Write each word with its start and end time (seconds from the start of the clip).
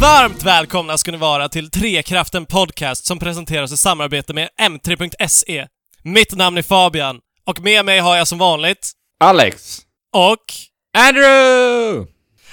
Varmt 0.00 0.42
välkomna 0.42 0.98
ska 0.98 1.10
ni 1.12 1.18
vara 1.18 1.48
till 1.48 1.70
Trekraften 1.70 2.46
Podcast 2.46 3.04
som 3.06 3.18
presenteras 3.18 3.72
i 3.72 3.76
samarbete 3.76 4.32
med 4.34 4.48
M3.se. 4.60 5.66
Mitt 6.02 6.36
namn 6.36 6.58
är 6.58 6.62
Fabian 6.62 7.20
och 7.46 7.60
med 7.60 7.84
mig 7.84 7.98
har 7.98 8.16
jag 8.16 8.28
som 8.28 8.38
vanligt 8.38 8.90
Alex! 9.20 9.78
och 10.12 10.44
Andrew! 10.98 12.06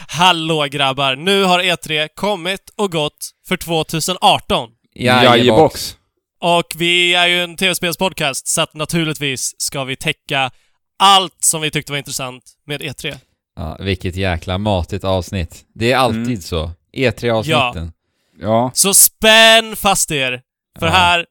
Hallå 0.07 0.65
grabbar! 0.71 1.15
Nu 1.15 1.43
har 1.43 1.59
E3 1.59 2.07
kommit 2.15 2.69
och 2.77 2.91
gått 2.91 3.29
för 3.47 3.57
2018. 3.57 4.69
Jajebox! 4.95 5.95
Och 6.41 6.65
vi 6.75 7.13
är 7.13 7.27
ju 7.27 7.43
en 7.43 7.55
tv-spelspodcast, 7.57 8.47
så 8.47 8.61
att 8.61 8.73
naturligtvis 8.73 9.55
ska 9.57 9.83
vi 9.83 9.95
täcka 9.95 10.51
allt 10.99 11.37
som 11.43 11.61
vi 11.61 11.71
tyckte 11.71 11.91
var 11.91 11.97
intressant 11.97 12.43
med 12.67 12.81
E 12.81 12.89
E3. 12.97 13.15
Ja, 13.55 13.77
vilket 13.79 14.15
jäkla 14.15 14.57
matigt 14.57 15.03
avsnitt. 15.03 15.65
Det 15.75 15.91
är 15.91 15.97
alltid 15.97 16.27
Mm. 16.27 16.41
så. 16.41 16.71
E3-avsnitten. 16.97 17.91
Ja. 18.39 18.71
Så 18.73 18.93
spänn 18.93 19.75
fast 19.75 20.11
er! 20.11 20.41
För 20.79 20.85
Ja. 20.85 20.91
här... 20.91 21.25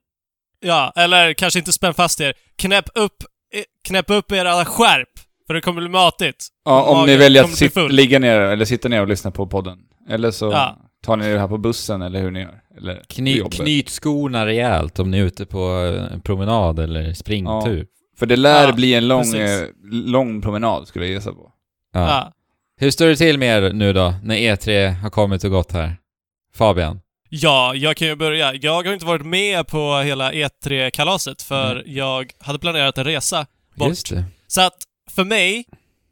Ja, 0.61 0.93
eller 0.97 1.33
kanske 1.33 1.59
inte 1.59 1.73
spänn 1.73 1.95
fast 1.95 2.21
er. 2.21 2.35
Knäpp 2.59 2.85
upp, 2.95 3.17
eh, 3.55 3.63
knäpp 3.89 4.11
upp 4.11 4.33
era 4.33 4.65
skärp! 4.65 5.09
För 5.47 5.55
det 5.55 5.61
kommer 5.61 5.81
bli 5.81 5.91
matigt. 5.91 6.47
ja 6.65 6.83
om 6.83 6.97
Magen 6.97 7.07
ni 7.11 7.17
väljer 7.17 7.45
att 7.45 7.55
sit, 7.55 7.77
ligga 7.91 8.19
ner 8.19 8.41
eller 8.41 8.65
sitta 8.65 8.89
ner 8.89 9.01
och 9.01 9.09
lyssna 9.09 9.31
på 9.31 9.47
podden. 9.47 9.79
Eller 10.11 10.31
så 10.31 10.51
Ja. 10.53 10.77
tar 11.05 11.17
ni 11.17 11.33
det 11.33 11.39
här 11.41 11.49
på 11.49 11.59
bussen 11.59 12.03
eller 12.03 12.21
hur 12.21 12.31
ni 12.31 12.41
gör. 12.41 12.61
Eller 12.77 13.03
Kny, 13.09 13.43
knyt 13.51 13.91
skorna 13.91 14.47
rejält 14.47 14.99
om 14.99 15.11
ni 15.11 15.19
är 15.19 15.25
ute 15.25 15.47
på 15.47 15.85
eh, 16.13 16.19
promenad 16.21 16.79
eller 16.79 17.13
springtur. 17.13 17.87
För 18.19 18.27
det 18.27 18.37
lär 18.37 18.67
Ja, 18.67 18.73
bli 18.73 18.95
en 18.95 19.09
lång, 19.09 19.35
eh, 19.35 19.63
lång 19.91 20.43
promenad 20.43 20.89
skulle 20.89 21.05
jag 21.07 21.15
gissa 21.15 21.33
på. 21.33 21.53
Ja. 21.93 22.33
Hur 22.81 22.91
står 22.91 23.07
det 23.07 23.17
till 23.17 23.39
med 23.39 23.65
er 23.65 23.73
nu 23.73 23.93
då, 23.93 24.15
när 24.23 24.37
E3 24.37 24.91
har 24.93 25.11
kommit 25.11 25.45
och 25.45 25.51
gått 25.51 25.73
här? 25.73 25.97
Fabian? 26.55 27.01
Ja, 27.29 27.75
jag 27.75 27.97
kan 27.97 28.09
ju 28.09 28.17
börja. 28.17 28.55
Jag 28.55 28.73
har 28.85 28.93
inte 28.93 29.07
varit 29.07 29.27
med 29.27 29.67
på 29.67 29.97
hela 29.99 30.33
E3-kalaset 30.33 31.43
för 31.43 31.83
jag 31.87 32.33
hade 32.41 32.59
planerat 32.59 32.99
en 32.99 33.05
resa 33.05 33.47
bort. 33.75 33.89
Just 33.89 34.11
det. 34.11 34.25
Så 34.47 34.61
att 34.61 34.77
för 35.11 35.25
mig 35.25 35.65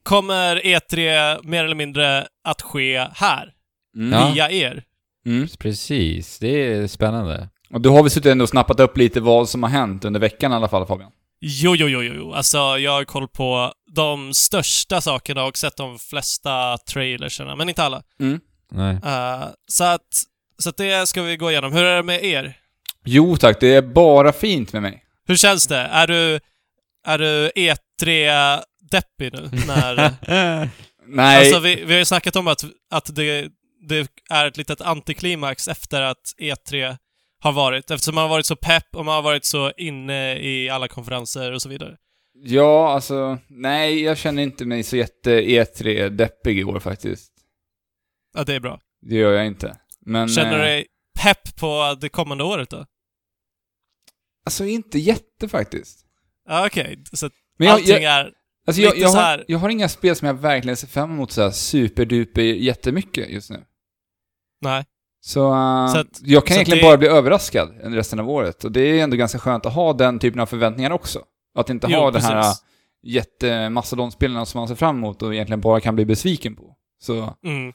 kommer 0.02 0.56
E3 0.56 1.38
mer 1.42 1.64
eller 1.64 1.74
mindre 1.74 2.26
att 2.44 2.62
ske 2.62 3.06
här, 3.14 3.50
Mm. 3.96 4.32
Via 4.34 4.50
er. 4.50 4.82
Mm. 5.26 5.48
Precis, 5.58 6.38
det 6.38 6.48
är 6.72 6.86
spännande. 6.86 7.48
Och 7.70 7.80
då 7.80 7.92
har 7.92 8.02
vi 8.02 8.10
suttit 8.10 8.32
ändå 8.32 8.42
och 8.42 8.48
snappat 8.48 8.80
upp 8.80 8.96
lite 8.96 9.20
vad 9.20 9.48
som 9.48 9.62
har 9.62 9.70
hänt 9.70 10.04
under 10.04 10.20
veckan 10.20 10.52
i 10.52 10.54
alla 10.54 10.68
fall 10.68 10.86
Fabian. 10.86 11.10
Jo, 11.46 11.76
jo, 11.76 11.88
jo, 11.88 12.02
jo, 12.02 12.12
jo. 12.16 12.32
Alltså, 12.32 12.58
jag 12.58 12.90
har 12.90 13.04
koll 13.04 13.28
på 13.28 13.72
de 13.94 14.34
största 14.34 15.00
sakerna 15.00 15.44
och 15.44 15.58
sett 15.58 15.76
de 15.76 15.98
flesta 15.98 16.78
trailerserna, 16.78 17.56
men 17.56 17.68
inte 17.68 17.82
alla. 17.82 18.02
Mm. 18.20 18.40
Nej. 18.70 18.98
Eh, 19.04 19.44
så 19.68 19.84
att, 19.84 20.22
så 20.58 20.68
att 20.68 20.76
det 20.76 21.08
ska 21.08 21.22
vi 21.22 21.36
gå 21.36 21.50
igenom. 21.50 21.72
Hur 21.72 21.84
är 21.84 21.96
det 21.96 22.02
med 22.02 22.24
er? 22.24 22.56
Jo 23.04 23.36
tack, 23.36 23.60
det 23.60 23.74
är 23.74 23.82
bara 23.82 24.32
fint 24.32 24.72
med 24.72 24.82
mig. 24.82 25.04
Hur 25.26 25.36
känns 25.36 25.66
det? 25.66 25.78
Är 25.78 26.06
du, 26.06 26.40
är 27.06 27.18
du 27.18 27.50
E3-deppig 27.56 29.32
nu? 29.32 29.50
När, 29.66 30.14
Nej, 31.06 31.38
alltså, 31.38 31.60
vi, 31.60 31.84
vi 31.84 31.92
har 31.92 31.98
ju 31.98 32.04
snackat 32.04 32.36
om 32.36 32.48
att, 32.48 32.64
att 32.90 33.14
det, 33.16 33.48
det 33.88 34.08
är 34.30 34.46
ett 34.46 34.56
litet 34.56 34.80
antiklimax 34.80 35.68
efter 35.68 36.02
att 36.02 36.22
E3 36.40 36.96
har 37.44 37.52
varit, 37.52 37.90
eftersom 37.90 38.14
man 38.14 38.22
har 38.22 38.28
varit 38.28 38.46
så 38.46 38.56
pepp 38.56 38.96
och 38.96 39.04
man 39.04 39.14
har 39.14 39.22
varit 39.22 39.44
så 39.44 39.72
inne 39.76 40.38
i 40.38 40.68
alla 40.68 40.88
konferenser 40.88 41.52
och 41.52 41.62
så 41.62 41.68
vidare. 41.68 41.96
ja 42.32 42.92
alltså, 42.92 43.38
nej 43.48 44.02
jag 44.02 44.18
känner 44.18 44.42
inte 44.42 44.64
mig 44.64 44.82
så 44.82 44.96
jätte 44.96 45.40
E3-deppig 45.42 46.58
i 46.58 46.64
år 46.64 46.80
faktiskt. 46.80 47.32
Ja, 48.34 48.44
det 48.44 48.54
är 48.54 48.60
bra. 48.60 48.80
Det 49.02 49.14
gör 49.14 49.32
jag 49.32 49.46
inte. 49.46 49.76
Men... 50.00 50.28
Känner 50.28 50.50
du 50.52 50.56
eh, 50.58 50.66
dig 50.66 50.86
pepp 51.22 51.56
på 51.56 51.96
det 52.00 52.08
kommande 52.08 52.44
året 52.44 52.70
då? 52.70 52.86
Alltså 54.46 54.64
inte 54.64 54.98
jätte 54.98 55.48
faktiskt. 55.48 56.06
Ja, 56.48 56.66
okej. 56.66 57.04
Så 57.12 57.26
att 57.26 57.32
Men 57.58 57.66
jag, 57.68 57.74
allting 57.74 57.94
jag, 57.94 58.02
är... 58.04 58.32
alltså, 58.66 58.82
jag, 58.82 58.98
jag, 58.98 59.10
så 59.10 59.16
har, 59.16 59.24
här- 59.24 59.44
jag 59.48 59.58
har 59.58 59.68
inga 59.68 59.88
spel 59.88 60.16
som 60.16 60.26
jag 60.26 60.34
verkligen 60.34 60.76
ser 60.76 60.86
fram 60.86 61.10
emot 61.12 61.32
så 61.32 61.42
här 61.42 61.50
superduper 61.50 62.42
jättemycket 62.42 63.28
just 63.30 63.50
nu. 63.50 63.64
Nej. 64.60 64.84
Så, 65.26 65.54
eh, 65.54 65.86
Så 65.92 65.98
att- 65.98 66.20
jag 66.22 66.46
kan 66.46 66.54
så 66.54 66.58
egentligen 66.58 66.78
det- 66.84 66.88
bara 66.88 66.96
bli 66.96 67.08
överraskad 67.08 67.70
resten 67.82 68.20
av 68.20 68.30
året. 68.30 68.64
Och 68.64 68.72
det 68.72 68.80
är 68.80 69.02
ändå 69.04 69.16
ganska 69.16 69.38
skönt 69.38 69.66
att 69.66 69.74
ha 69.74 69.92
den 69.92 70.18
typen 70.18 70.40
av 70.40 70.46
förväntningar 70.46 70.90
också. 70.90 71.20
Att 71.58 71.70
inte 71.70 71.86
Jo, 71.90 71.98
ha 71.98 72.10
den 72.10 72.22
här 72.22 72.42
precis. 72.42 72.64
jättemastodontspelen 73.02 74.46
som 74.46 74.58
man 74.58 74.68
ser 74.68 74.74
fram 74.74 74.96
emot 74.96 75.22
och 75.22 75.34
egentligen 75.34 75.60
bara 75.60 75.80
kan 75.80 75.94
bli 75.94 76.04
besviken 76.04 76.56
på. 76.56 76.76
Så, 77.02 77.34
Mm. 77.44 77.72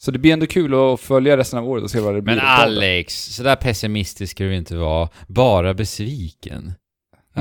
så 0.00 0.10
det 0.10 0.18
blir 0.18 0.32
ändå 0.32 0.46
kul 0.46 0.74
att 0.74 1.00
följa 1.00 1.36
resten 1.36 1.58
av 1.58 1.68
året 1.68 1.84
och 1.84 1.90
se 1.90 2.00
vad 2.00 2.14
det 2.14 2.22
blir. 2.22 2.34
Men. 2.36 2.44
Alex, 2.46 3.34
så 3.34 3.42
där 3.42 3.56
pessimistisk 3.56 4.30
ska 4.30 4.44
du 4.44 4.56
inte 4.56 4.76
vara. 4.76 5.08
Bara 5.26 5.74
besviken. 5.74 6.72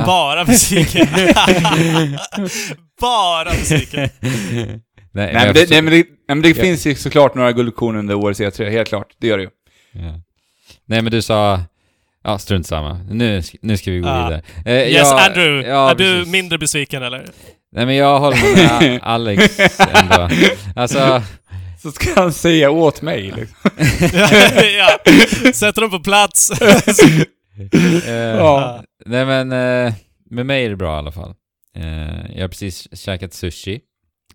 Bara 0.05 0.45
besviken. 0.45 1.07
Bara 3.01 3.49
besviken. 3.51 4.09
nej, 5.17 5.33
Nej, 5.33 5.45
men 5.45 5.53
det, 5.53 5.69
nej, 5.69 5.81
men 5.81 5.93
det, 5.93 5.97
nej, 5.97 6.05
men 6.27 6.41
det 6.41 6.49
Ja. 6.49 6.55
finns 6.63 6.87
ju 6.87 6.95
såklart 6.95 7.35
några 7.35 7.51
guldkorn 7.51 7.95
under 7.95 8.15
årets 8.15 8.39
E3, 8.41 8.69
helt 8.69 8.89
klart. 8.89 9.07
Det 9.19 9.27
gör 9.27 9.37
det 9.37 9.43
ju. 9.43 9.49
Ja. 9.91 10.21
Nej 10.85 11.01
men 11.01 11.11
du 11.11 11.21
sa... 11.21 11.59
Ja, 12.23 12.37
strunt 12.37 12.67
samma. 12.67 12.93
Nu, 13.09 13.41
nu 13.61 13.77
ska 13.77 13.91
vi 13.91 13.99
gå 13.99 14.07
Ja. 14.07 14.27
vidare. 14.27 14.41
Eh, 14.65 14.73
Yes, 14.91 15.07
jag- 15.11 15.19
Andrew. 15.29 15.69
ja, 15.69 15.91
är 15.91 15.95
du 15.95 16.03
precis. 16.17 16.31
mindre 16.31 16.57
besviken 16.57 17.03
eller? 17.03 17.25
Nej 17.71 17.85
men 17.85 17.95
jag 17.95 18.19
håller 18.19 18.55
med 18.79 18.99
Alex 19.03 19.59
ändå. 19.79 20.29
Alltså, 20.75 21.23
Så 21.81 21.91
ska 21.91 22.09
han 22.21 22.33
säga 22.33 22.69
åt 22.69 23.01
mig 23.01 23.21
liksom. 23.21 23.55
ja. 24.77 24.99
Sätter 25.53 25.81
dem 25.81 25.89
på 25.89 25.99
plats. 25.99 26.51
eh, 28.07 28.13
Ja. 28.13 28.83
nej 29.05 29.25
men 29.25 29.51
eh, 29.51 29.93
med 30.29 30.45
mig 30.45 30.65
är 30.65 30.69
det 30.69 30.75
bra 30.75 30.95
i 30.95 30.97
alla 30.99 31.11
fall. 31.11 31.33
Eh, 31.77 32.35
jag 32.35 32.41
har 32.43 32.47
precis 32.47 32.87
käkat 32.99 33.33
sushi, 33.33 33.79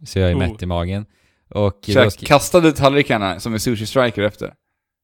så 0.06 0.18
jag 0.18 0.30
är 0.30 0.34
Oh. 0.34 0.38
mätt 0.38 0.62
i 0.62 0.66
magen. 0.66 1.06
Och 1.50 1.78
Käk, 1.86 2.12
ska, 2.12 2.26
kastade 2.26 2.72
tallrikarna 2.72 3.40
som 3.40 3.54
är 3.54 3.58
sushi 3.58 3.86
striker 3.86 4.22
efter. 4.22 4.54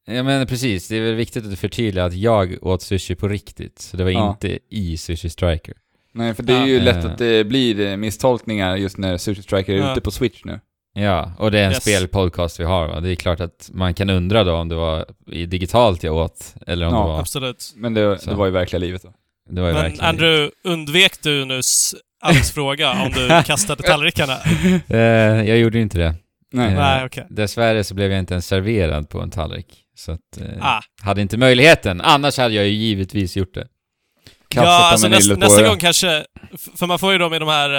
ja 0.07 0.23
men 0.23 0.47
precis, 0.47 0.87
det 0.87 0.97
är 0.97 1.01
väl 1.01 1.15
viktigt 1.15 1.45
att 1.45 1.59
förtydliga 1.59 2.05
att 2.05 2.13
jag 2.13 2.57
åt 2.61 2.81
sushi 2.81 3.15
på 3.15 3.27
riktigt. 3.27 3.79
Så 3.79 3.97
det 3.97 4.03
var 4.03 4.11
Ja. 4.11 4.29
inte 4.29 4.59
i 4.69 4.97
Sushi 4.97 5.29
Striker. 5.29 5.73
Nej, 6.13 6.33
för 6.33 6.43
det 6.43 6.53
är 6.53 6.59
Ja. 6.59 6.67
ju 6.67 6.79
lätt 6.79 7.05
Eh. 7.05 7.11
att 7.11 7.17
det 7.17 7.43
blir 7.43 7.97
misstolkningar 7.97 8.75
just 8.75 8.97
när 8.97 9.17
Sushi 9.17 9.41
Striker 9.41 9.73
är 9.73 9.77
Ja. 9.77 9.91
ute 9.91 10.01
på 10.01 10.11
Switch 10.11 10.43
nu. 10.45 10.59
Ja, 10.93 11.31
och 11.37 11.51
det 11.51 11.59
är 11.59 11.63
en 11.65 11.71
Yes. 11.71 11.81
spelpodcast 11.83 12.59
vi 12.59 12.63
har 12.63 12.87
va? 12.87 12.99
Det 12.99 13.09
är 13.11 13.15
klart 13.15 13.39
att 13.39 13.69
man 13.73 13.93
kan 13.93 14.09
undra 14.09 14.43
då 14.43 14.53
om 14.53 14.69
det 14.69 14.75
var 14.75 15.05
digitalt 15.47 16.03
jag 16.03 16.15
åt, 16.15 16.53
eller 16.67 16.87
om 16.87 16.93
Ja, 16.93 17.01
det 17.01 17.07
var... 17.07 17.19
Absolut. 17.19 17.73
Men 17.75 17.93
det, 17.93 18.19
Så. 18.19 18.29
det 18.29 18.35
var 18.35 18.45
ju 18.45 18.51
verkliga 18.51 18.79
livet 18.79 19.03
då. 19.03 19.13
Det 19.49 19.61
var 19.61 19.67
ju 19.67 19.73
Men 19.73 19.83
verkligen... 19.83 20.05
Andrew, 20.09 20.51
undvek 20.63 21.21
du 21.23 21.45
nyss 21.45 21.95
Alex 22.21 22.51
fråga 22.51 22.91
om 23.03 23.11
du 23.11 23.27
kastade 23.45 23.83
tallrikarna? 23.83 24.37
Eh, 24.87 24.97
jag 25.49 25.57
gjorde 25.57 25.79
inte 25.79 25.97
det. 25.97 26.15
Nej. 26.53 26.67
Eh, 26.67 26.73
Nej, 26.73 27.05
okej. 27.05 27.27
Dessvärre 27.29 27.83
så 27.83 27.93
blev 27.95 28.11
jag 28.11 28.19
inte 28.19 28.33
ens 28.33 28.47
serverad 28.47 29.09
på 29.09 29.21
en 29.21 29.29
tallrik. 29.31 29.65
Så 29.95 30.11
att, 30.11 30.37
eh, 30.41 30.47
Ah. 30.65 30.81
hade 31.01 31.21
inte 31.21 31.37
möjligheten. 31.37 32.01
Annars 32.01 32.37
hade 32.37 32.53
jag 32.53 32.65
ju 32.65 32.71
givetvis 32.73 33.37
gjort 33.37 33.53
det. 33.53 33.67
Kastat 34.47 34.65
Ja, 34.69 34.91
alltså 34.91 35.07
nästa, 35.07 35.35
nästa 35.35 35.61
det. 35.61 35.67
gång 35.69 35.77
kanske... 35.77 36.25
För 36.77 36.87
man 36.87 36.99
får 36.99 37.11
ju 37.11 37.17
dem 37.17 37.33
i 37.33 37.39
de 37.39 37.47
här 37.49 37.69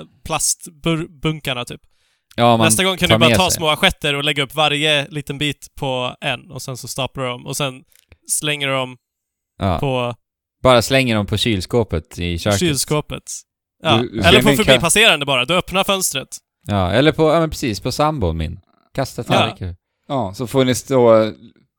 uh, 0.00 0.06
plastbunkarna 0.26 1.64
typ. 1.64 1.80
Ja, 2.36 2.56
man 2.56 2.64
Nästa 2.66 2.84
gång 2.84 2.96
kan 2.96 3.08
du 3.08 3.18
bara 3.18 3.34
ta 3.36 3.50
sig. 3.50 3.56
små 3.56 3.68
assietter 3.68 4.14
och 4.14 4.24
lägga 4.24 4.42
upp 4.42 4.54
varje 4.54 5.06
liten 5.08 5.38
bit 5.38 5.66
på 5.78 6.14
en 6.20 6.50
och 6.50 6.62
sen 6.62 6.76
så 6.76 6.88
staplar 6.88 7.24
du 7.24 7.30
dem 7.30 7.46
och 7.46 7.56
sen 7.56 7.82
slänger 8.30 8.66
du 8.68 8.72
dem 8.74 8.96
Ja, 9.58 9.78
på 9.78 10.14
bara 10.62 10.82
slänger 10.82 11.14
dem 11.14 11.26
på 11.26 11.36
kylskåpet 11.36 12.18
i 12.18 12.38
köket. 12.38 12.60
kylskåpet. 12.60 13.22
Ja. 13.82 13.96
Du- 13.96 14.08
du 14.08 14.20
Eller 14.28 14.42
på 14.42 14.48
förbipasserande 14.56 15.26
bara. 15.26 15.44
Du 15.44 15.54
öppnar 15.54 15.84
fönstret. 15.84 16.28
Ja, 16.66 16.90
eller 16.92 17.12
på, 17.12 17.32
ja 17.32 17.40
men 17.40 17.50
precis, 17.50 17.80
på 17.80 17.92
sambon 17.92 18.36
min. 18.36 18.60
Kasta 18.94 19.22
tallrikar. 19.22 19.74
Ja, 20.08 20.34
så 20.34 20.46
får 20.46 20.64
ni 20.64 20.74
stå 20.74 21.32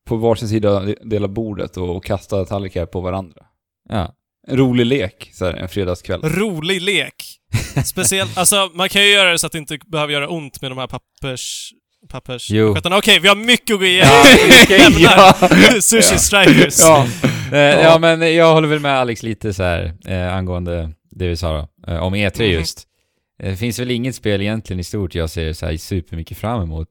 på 0.08 0.16
varsin 0.16 0.48
sida 0.48 0.80
dela 1.04 1.28
bordet 1.28 1.78
och, 1.78 2.06
kasta 2.06 2.46
tallrikar 2.46 2.86
på 2.86 3.02
varandra. 3.02 3.42
Ja. 3.90 4.14
En 4.48 4.58
rolig 4.58 4.86
lek, 4.86 5.30
så 5.34 5.46
här, 5.46 5.54
en 5.54 5.70
fredagskväll. 5.70 6.22
Rolig 6.24 6.82
lek. 6.82 7.14
Speciellt, 7.86 8.38
alltså 8.38 8.70
man 8.74 8.90
kan 8.90 9.02
ju 9.02 9.08
göra 9.10 9.32
det 9.32 9.40
så 9.40 9.46
att 9.48 9.52
det 9.52 9.58
inte 9.58 9.78
behöver 9.88 10.14
göra 10.14 10.30
ont 10.30 10.62
med 10.62 10.72
de 10.72 10.78
här 10.78 10.88
pappers... 10.88 11.72
Pappers... 12.10 12.50
Jo. 12.52 12.76
Okej, 12.84 13.20
vi 13.20 13.28
har 13.28 13.36
mycket 13.36 13.74
att 13.74 13.80
gå 13.80 13.86
igenom. 13.86 14.14
ja. 14.98 15.34
Sushi 15.82 16.18
strikers. 16.18 16.80
ja. 16.80 17.08
Eh, 17.52 17.60
ja, 17.60 17.98
men 18.00 18.36
jag 18.36 18.54
håller 18.54 18.68
väl 18.68 18.80
med 18.80 19.00
Alex 19.00 19.24
lite 19.24 19.54
så 19.54 19.64
här 19.64 19.94
eh, 20.08 20.36
angående 20.36 20.92
det 21.12 21.28
vi 21.28 21.38
sa 21.38 21.54
då, 21.86 21.92
eh, 21.94 22.00
om 22.04 22.16
E3 22.16 22.44
Mhm. 22.44 22.52
just. 22.52 22.88
Eh, 23.44 23.50
Det 23.52 23.58
finns 23.58 23.80
väl 23.80 23.92
inget 23.92 24.16
spel 24.16 24.42
egentligen 24.42 24.80
i 24.80 24.84
stort 24.84 25.16
jag 25.16 25.30
ser 25.30 25.54
så 25.54 25.66
här 25.66 25.78
supermycket 25.78 26.38
fram 26.38 26.62
emot. 26.62 26.88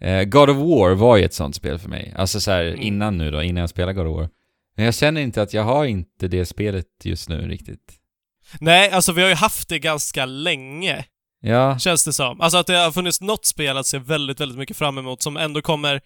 Eh, 0.00 0.22
God 0.24 0.50
of 0.50 0.56
War 0.56 0.94
var 0.94 1.16
ju 1.16 1.24
ett 1.24 1.34
sånt 1.34 1.54
spel 1.54 1.78
för 1.78 1.88
mig. 1.88 2.14
Alltså 2.16 2.40
så 2.40 2.50
här 2.50 2.64
Mm. 2.64 2.80
innan 2.80 3.18
nu 3.18 3.30
då, 3.30 3.42
innan 3.42 3.60
jag 3.60 3.70
spelade 3.70 3.92
God 3.92 4.06
of 4.06 4.16
War. 4.16 4.28
Men 4.76 4.84
jag 4.84 4.94
känner 4.94 5.20
inte 5.20 5.42
att 5.42 5.54
jag 5.54 5.62
har 5.62 5.84
inte 5.84 6.28
det 6.28 6.46
spelet 6.46 6.86
just 7.04 7.28
nu 7.28 7.48
riktigt. 7.48 7.96
Nej, 8.60 8.90
alltså 8.90 9.12
vi 9.12 9.22
har 9.22 9.28
ju 9.28 9.34
haft 9.34 9.68
det 9.68 9.78
ganska 9.78 10.26
länge, 10.26 11.04
Ja, 11.42 11.78
känns 11.78 12.04
det 12.04 12.12
som. 12.12 12.40
Alltså 12.40 12.58
att 12.58 12.66
det 12.66 12.76
har 12.76 12.92
funnits 12.92 13.20
något 13.20 13.46
spel 13.46 13.76
att 13.76 13.86
se 13.86 13.98
väldigt, 13.98 14.40
väldigt 14.40 14.58
mycket 14.58 14.76
fram 14.76 14.98
emot 14.98 15.22
som 15.22 15.36
ändå 15.36 15.62
kommer 15.62 16.00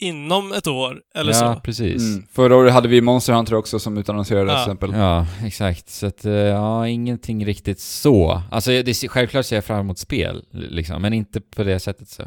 inom 0.00 0.52
ett 0.52 0.66
år, 0.66 1.00
eller 1.14 1.32
ja, 1.32 1.54
så. 1.54 1.60
precis. 1.60 2.02
Mm. 2.02 2.26
Förra 2.32 2.56
året 2.56 2.72
hade 2.72 2.88
vi 2.88 3.00
Monster 3.00 3.32
Hunter 3.32 3.54
också 3.54 3.78
som 3.78 3.98
utannonserades 3.98 4.52
Ja. 4.52 4.64
till 4.64 4.72
exempel. 4.72 5.00
Ja, 5.00 5.26
exakt. 5.44 5.88
Så 5.90 6.06
att, 6.06 6.24
eh, 6.24 6.32
ja, 6.32 6.88
ingenting 6.88 7.46
riktigt 7.46 7.80
så. 7.80 8.42
Alltså, 8.50 8.70
det, 8.70 8.88
är- 9.04 9.08
självklart 9.08 9.46
ser 9.46 9.56
jag 9.56 9.64
fram 9.64 9.80
emot 9.80 9.98
spel, 9.98 10.44
liksom, 10.52 11.02
men 11.02 11.12
inte 11.12 11.40
på 11.40 11.62
det 11.64 11.80
sättet 11.80 12.08
så. 12.08 12.22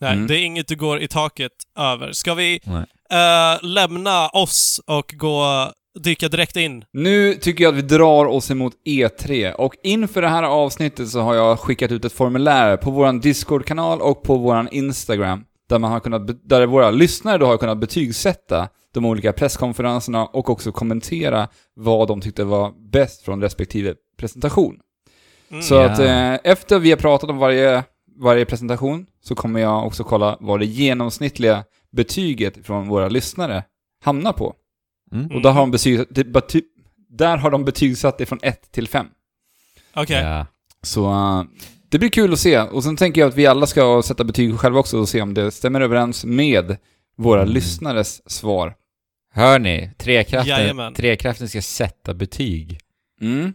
Nej, 0.00 0.12
Mm. 0.12 0.26
det 0.26 0.38
är 0.38 0.44
inget 0.44 0.68
du 0.68 0.76
går 0.76 1.00
i 1.02 1.08
taket 1.08 1.52
över. 1.78 2.12
Ska 2.12 2.34
vi 2.34 2.60
eh, 3.10 3.62
lämna 3.62 4.28
oss 4.28 4.80
och 4.86 5.14
gå 5.16 5.70
dyka 6.00 6.28
direkt 6.28 6.56
in? 6.56 6.84
Nu 6.92 7.34
tycker 7.34 7.64
jag 7.64 7.70
att 7.78 7.84
vi 7.84 7.96
drar 7.96 8.26
oss 8.26 8.50
emot 8.50 8.72
E3 8.86 9.52
och 9.52 9.74
inför 9.82 10.22
det 10.22 10.28
här 10.28 10.42
avsnittet 10.42 11.08
så 11.08 11.20
har 11.20 11.34
jag 11.34 11.58
skickat 11.60 11.92
ut 11.92 12.04
ett 12.04 12.12
formulär 12.12 12.76
på 12.76 12.90
vår 12.90 13.20
Discord-kanal 13.22 14.00
och 14.00 14.22
på 14.22 14.36
vår 14.36 14.68
Instagram 14.72 15.44
där 15.68 15.78
man 15.78 15.92
har 15.92 16.00
kunnat, 16.00 16.48
där 16.48 16.66
våra 16.66 16.90
lyssnare 16.90 17.38
då 17.38 17.46
har 17.46 17.56
kunnat 17.58 17.78
betygsätta 17.78 18.68
de 18.92 19.04
olika 19.04 19.32
presskonferenserna 19.32 20.26
och 20.26 20.50
också 20.50 20.72
kommentera 20.72 21.48
vad 21.74 22.08
de 22.08 22.20
tyckte 22.20 22.44
var 22.44 22.72
bäst 22.90 23.22
från 23.24 23.40
respektive 23.42 23.94
presentation. 24.18 24.78
Mm. 25.50 25.62
Så 25.62 25.74
Ja. 25.74 25.84
att 25.90 25.98
eh, 25.98 26.34
efter 26.52 26.78
vi 26.78 26.90
har 26.90 26.96
pratat 26.98 27.30
om 27.30 27.38
varje, 27.38 27.84
varje 28.20 28.44
presentation 28.44 29.06
så 29.22 29.34
kommer 29.34 29.60
jag 29.60 29.86
också 29.86 30.04
kolla 30.04 30.36
vad 30.40 30.60
det 30.60 30.66
genomsnittliga 30.66 31.64
betyget 31.92 32.66
från 32.66 32.88
våra 32.88 33.08
lyssnare 33.08 33.64
hamnar 34.04 34.32
på. 34.32 34.54
Mm. 35.12 35.26
Och 35.36 35.42
där 35.42 35.50
har 35.50 35.60
de 35.60 35.70
bety, 36.24 36.62
där 37.08 37.36
har 37.36 37.50
de 37.50 37.64
betygsatt 37.64 38.18
det 38.18 38.26
från 38.26 38.38
1 38.42 38.72
till 38.72 38.88
5. 38.88 39.06
Okej. 39.94 40.22
Ja. 40.22 40.46
Så 40.82 41.10
eh, 41.10 41.42
det 41.94 41.98
blir 41.98 42.10
kul 42.10 42.32
att 42.32 42.38
se. 42.38 42.58
Och 42.60 42.84
sen 42.84 42.96
tänker 42.96 43.20
jag 43.20 43.28
att 43.28 43.34
vi 43.34 43.46
alla 43.46 43.66
ska 43.66 44.02
sätta 44.04 44.24
betyg 44.24 44.58
själva 44.58 44.78
också 44.80 44.98
och 44.98 45.08
se 45.08 45.22
om 45.22 45.34
det 45.34 45.50
stämmer 45.50 45.80
överens 45.80 46.24
med 46.24 46.76
våra 47.16 47.42
Mm. 47.42 47.54
lyssnares 47.54 48.30
svar. 48.30 48.74
Hör 49.34 49.58
ni? 49.58 49.90
Trekraften, 49.98 50.50
Jajamän. 50.58 50.94
trekraften 50.94 51.48
ska 51.48 51.62
sätta 51.62 52.14
betyg. 52.14 52.78
Mm. 53.20 53.52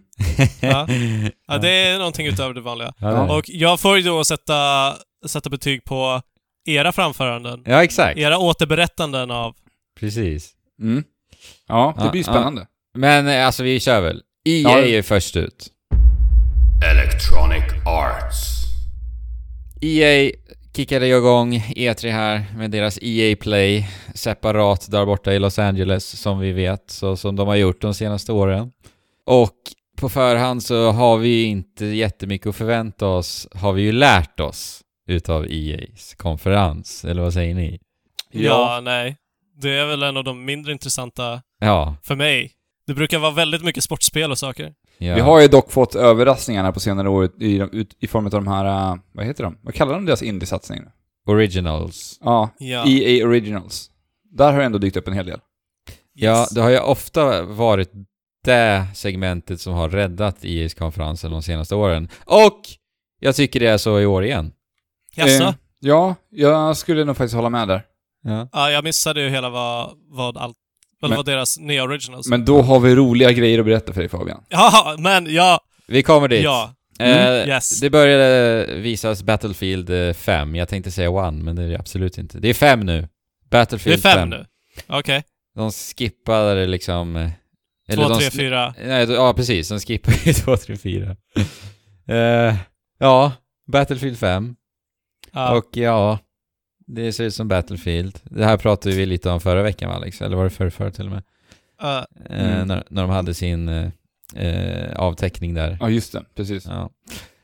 Ja. 0.60 0.88
Ja, 1.48 1.58
det 1.58 1.70
är 1.70 1.98
någonting 1.98 2.28
utöver 2.28 2.54
det 2.54 2.62
vanliga. 2.62 2.94
Ja. 2.98 3.38
Och 3.38 3.44
jag 3.48 3.80
får 3.80 3.98
ju 3.98 4.04
då 4.04 4.24
sätta, 4.24 4.94
sätta 5.28 5.50
betyg 5.50 5.84
på 5.84 6.22
era 6.68 6.92
framföranden. 6.92 7.62
ja 7.66 7.84
exakt. 7.84 8.20
Era 8.20 8.38
återberättanden 8.38 9.32
av... 9.32 9.56
Precis. 10.00 10.52
Mm. 10.82 11.04
Ja, 11.68 11.94
det 11.98 12.06
Ja, 12.06 12.12
blir 12.12 12.22
ja. 12.28 12.32
spännande. 12.34 12.68
Men 12.98 13.28
eh, 13.28 13.46
alltså 13.46 13.64
vi 13.64 13.80
kör 13.80 14.02
väl. 14.02 14.22
EA 14.46 14.62
Ja. 14.70 14.80
är 14.80 15.02
först 15.02 15.36
ut. 15.36 15.68
Electronic 16.92 17.64
Arts. 17.86 18.66
EA 19.82 20.32
kickade 20.76 21.08
ju 21.08 21.18
igång 21.18 21.54
E3 21.58 22.12
här 22.12 22.46
med 22.56 22.72
deras 22.72 23.00
EA 23.02 23.36
Play 23.36 23.90
separat 24.16 24.92
där 24.92 25.06
borta 25.06 25.34
i 25.34 25.40
Los 25.40 25.60
Angeles 25.60 26.22
som 26.22 26.40
vi 26.40 26.52
vet, 26.52 26.90
så 26.92 27.18
som 27.18 27.36
de 27.36 27.48
har 27.48 27.56
gjort 27.56 27.82
de 27.82 27.94
senaste 27.94 28.32
åren. 28.32 28.72
Och 29.26 29.56
på 29.98 30.10
förhand 30.10 30.64
så 30.64 30.92
har 30.92 31.18
vi 31.18 31.44
inte 31.44 31.86
jättemycket 31.86 32.48
att 32.48 32.56
förvänta 32.56 33.08
oss, 33.08 33.48
har 33.56 33.74
vi 33.74 33.82
ju 33.82 33.92
lärt 33.92 34.40
oss 34.40 34.82
utav 35.08 35.46
EA's 35.46 36.16
konferens, 36.18 37.06
eller 37.06 37.22
vad 37.22 37.34
säger 37.34 37.56
ni? 37.56 37.80
Ja, 38.32 38.80
nej. 38.84 39.16
Det 39.62 39.70
är 39.78 39.86
väl 39.86 40.04
en 40.04 40.18
av 40.18 40.24
de 40.24 40.46
mindre 40.46 40.72
intressanta 40.72 41.42
Ja. 41.60 41.96
för 42.04 42.16
mig. 42.16 42.52
Det 42.88 42.94
brukar 42.94 43.20
vara 43.20 43.32
väldigt 43.32 43.64
mycket 43.64 43.84
sportspel 43.84 44.32
och 44.32 44.38
saker. 44.38 44.74
Ja. 45.00 45.16
Vi 45.16 45.22
har 45.22 45.42
ju 45.42 45.48
dock 45.48 45.72
fått 45.72 45.96
överraskningarna 45.96 46.72
på 46.72 46.80
senare 46.80 47.10
år 47.10 47.30
i, 47.42 47.56
ut- 47.72 47.96
i 48.00 48.08
form 48.08 48.26
av 48.26 48.32
de 48.32 48.48
här, 48.48 48.66
eh, 48.92 48.96
vad 49.14 49.26
heter 49.26 49.44
de? 49.44 49.58
Vad 49.62 49.74
kallar 49.74 49.94
de 49.94 50.06
deras 50.06 50.22
indie-satsningar? 50.22 50.92
Originals. 51.28 52.18
Ja, 52.22 52.50
Ja. 52.60 52.86
EA 52.88 53.26
Originals. 53.28 53.90
Där 54.32 54.52
har 54.52 54.60
det 54.60 54.66
ändå 54.66 54.78
dykt 54.78 54.98
upp 54.98 55.08
en 55.08 55.14
hel 55.14 55.26
del. 55.26 55.40
Ja, 56.14 56.48
det 56.56 56.62
har 56.62 56.70
ju 56.70 56.80
ofta 56.80 57.44
varit 57.44 57.92
det 58.44 58.86
segmentet 58.96 59.62
som 59.62 59.74
har 59.74 59.90
räddat 59.90 60.44
EA's 60.44 60.78
konferensen 60.78 61.32
de 61.32 61.42
senaste 61.42 61.76
åren. 61.76 62.10
Och 62.26 62.62
jag 63.20 63.36
tycker 63.36 63.60
det 63.60 63.68
är 63.68 63.78
så 63.78 64.00
i 64.00 64.06
år 64.06 64.24
igen. 64.26 64.52
Jaså? 65.16 65.44
Eh, 65.44 65.54
ja, 65.80 66.16
jag 66.30 66.78
skulle 66.78 67.04
nog 67.06 67.18
faktiskt 67.18 67.36
hålla 67.36 67.50
med 67.50 67.68
där. 67.68 67.82
Ja. 68.24 68.50
Ja, 68.52 68.72
jag 68.72 68.84
missade 68.84 69.22
ju 69.22 69.30
hela 69.30 69.50
vad, 69.50 69.94
vad 70.10 70.38
allt... 70.38 70.56
Vad 71.02 71.10
Men- 71.12 71.18
var 71.18 71.24
deras 71.24 71.60
nya 71.60 71.84
originals. 71.84 72.28
Men 72.28 72.46
då 72.46 72.62
har 72.62 72.80
vi 72.80 72.96
roliga 72.96 73.32
grejer 73.32 73.60
att 73.60 73.66
berätta 73.66 73.94
för 73.94 74.00
dig 74.02 74.10
Fabian. 74.10 74.44
Ja, 74.50 74.96
men 75.00 75.34
ja! 75.34 75.60
Vi 75.88 76.04
kommer 76.04 76.28
dit. 76.28 76.44
Ja. 76.44 76.74
Eh, 77.00 77.48
Yes. 77.48 77.80
Det 77.80 77.90
började 77.90 78.66
visas 78.76 79.24
Battlefield 79.24 79.90
eh, 79.90 80.14
5. 80.14 80.56
Jag 80.56 80.70
tänkte 80.70 80.92
säga 80.92 81.10
One, 81.10 81.44
men 81.44 81.56
det 81.56 81.64
är 81.64 81.68
det 81.68 81.80
absolut 81.80 82.18
inte. 82.18 82.40
Det 82.40 82.50
är 82.50 82.54
5 82.54 82.80
nu. 82.80 83.02
Det 83.02 83.58
är 83.58 83.60
Battlefield 83.60 84.02
fem 84.02 84.30
nu. 84.30 84.46
Okej. 84.88 85.24
De 85.56 85.72
skippade 85.72 86.66
liksom... 86.68 87.16
eh, 87.16 87.30
eller 87.90 88.10
de 88.10 88.20
tre, 88.20 88.28
sl- 88.30 88.38
fyra. 88.38 88.74
Nej, 88.86 89.06
d- 89.06 89.14
ja 89.14 89.34
precis. 89.34 89.70
De 89.70 89.80
skippade 89.80 90.18
ju 90.26 90.34
2, 90.34 90.58
3, 90.58 90.78
4. 90.78 91.16
Eh, 92.08 92.56
ja, 93.00 93.32
Battlefield 93.72 94.18
5. 94.20 94.56
Ja. 95.34 95.58
Och 95.58 95.66
ja, 95.74 96.20
det 96.90 97.14
ser 97.14 97.24
ut 97.24 97.36
som 97.36 97.48
Battlefield. 97.48 98.20
Det 98.24 98.46
här 98.46 98.58
pratade 98.58 98.96
vi 98.96 99.06
lite 99.06 99.30
om 99.30 99.40
förra 99.40 99.64
veckan 99.64 99.92
Alex? 99.92 100.22
Eller 100.22 100.38
var 100.38 100.44
det 100.44 100.50
förra, 100.50 100.72
förra 100.72 100.92
till 100.92 101.06
och 101.06 101.12
med? 101.12 101.24
Eh, 101.82 101.98
Eh, 102.38 102.54
Mm. 102.56 102.68
när, 102.68 102.84
när 102.90 103.02
de 103.02 103.10
hade 103.12 103.34
sin 103.34 103.70
eh, 103.70 103.88
eh, 104.36 104.96
avteckning 104.96 105.54
där. 105.54 105.78
Ja, 105.80 105.90
just 105.90 106.12
det. 106.14 106.24
Precis. 106.36 106.66
Ja. 106.66 106.90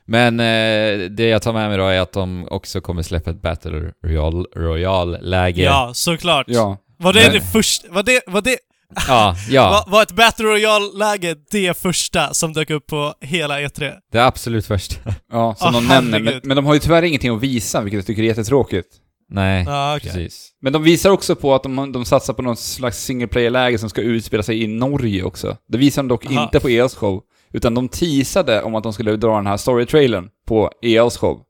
Men 0.04 0.40
eh, 0.40 1.10
det 1.10 1.28
jag 1.28 1.42
tar 1.42 1.52
med 1.52 1.68
mig 1.68 1.78
då 1.78 1.86
är 1.86 2.00
att 2.00 2.12
de 2.12 2.48
också 2.50 2.80
kommer 2.80 3.02
släppa 3.02 3.30
ett 3.30 3.42
Battle 3.42 3.92
Royale- 4.04 4.46
Royale-läge. 4.56 5.62
ja, 5.62 5.90
såklart. 5.94 6.46
Ja. 6.48 6.78
Var 6.98 7.12
det 7.12 7.20
Men- 7.22 7.32
det 7.32 7.40
första... 7.40 7.92
Var 7.92 8.02
det... 8.02 8.20
Var 8.26 8.40
det... 8.40 8.56
ja, 9.08 9.36
ja. 9.50 9.70
Var, 9.86 9.92
var 9.92 10.02
ett 10.02 10.12
Battle 10.12 10.44
Royale-läge 10.44 11.34
det 11.50 11.78
första 11.78 12.34
som 12.34 12.52
dök 12.52 12.70
upp 12.70 12.86
på 12.86 13.14
hela 13.20 13.60
E 13.60 13.66
E3? 13.66 13.92
Det 14.12 14.18
absolut 14.24 14.66
första. 14.66 15.14
Ja, 15.32 15.54
som 15.54 15.68
Ah, 15.68 15.72
de 15.72 15.86
nämner. 15.86 16.20
Men, 16.20 16.40
men 16.44 16.56
de 16.56 16.66
har 16.66 16.74
ju 16.74 16.80
tyvärr 16.80 17.02
ingenting 17.02 17.36
att 17.36 17.42
visa, 17.42 17.80
vilket 17.80 17.98
jag 17.98 18.06
tycker 18.06 18.22
är 18.22 18.26
jättetråkigt. 18.26 18.86
Nej, 19.28 19.64
Ja, 19.66 19.96
okej. 19.96 20.10
precis. 20.10 20.52
Men 20.60 20.72
de 20.72 20.82
visar 20.82 21.10
också 21.10 21.34
på 21.36 21.54
att 21.54 21.62
de, 21.62 21.92
de 21.92 22.04
satsar 22.04 22.34
på 22.34 22.42
någon 22.42 22.56
slags 22.56 22.98
single 23.04 23.26
player-läge 23.26 23.78
som 23.78 23.90
ska 23.90 24.00
utspela 24.00 24.42
sig 24.42 24.62
i 24.62 24.66
Norge 24.66 25.22
också. 25.22 25.56
Det 25.68 25.78
visar 25.78 26.02
de 26.02 26.08
dock 26.08 26.26
Aha. 26.26 26.42
inte 26.42 26.60
på 26.60 26.68
EA's 26.68 26.96
show. 26.96 27.22
Utan 27.52 27.74
de 27.74 27.88
teasade 27.88 28.62
om 28.62 28.74
att 28.74 28.82
de 28.82 28.92
skulle 28.92 29.16
dra 29.16 29.36
den 29.36 29.46
här 29.46 29.56
story-trailern 29.56 30.28
på 30.46 30.70
EA's 30.82 31.18
show. 31.18 31.42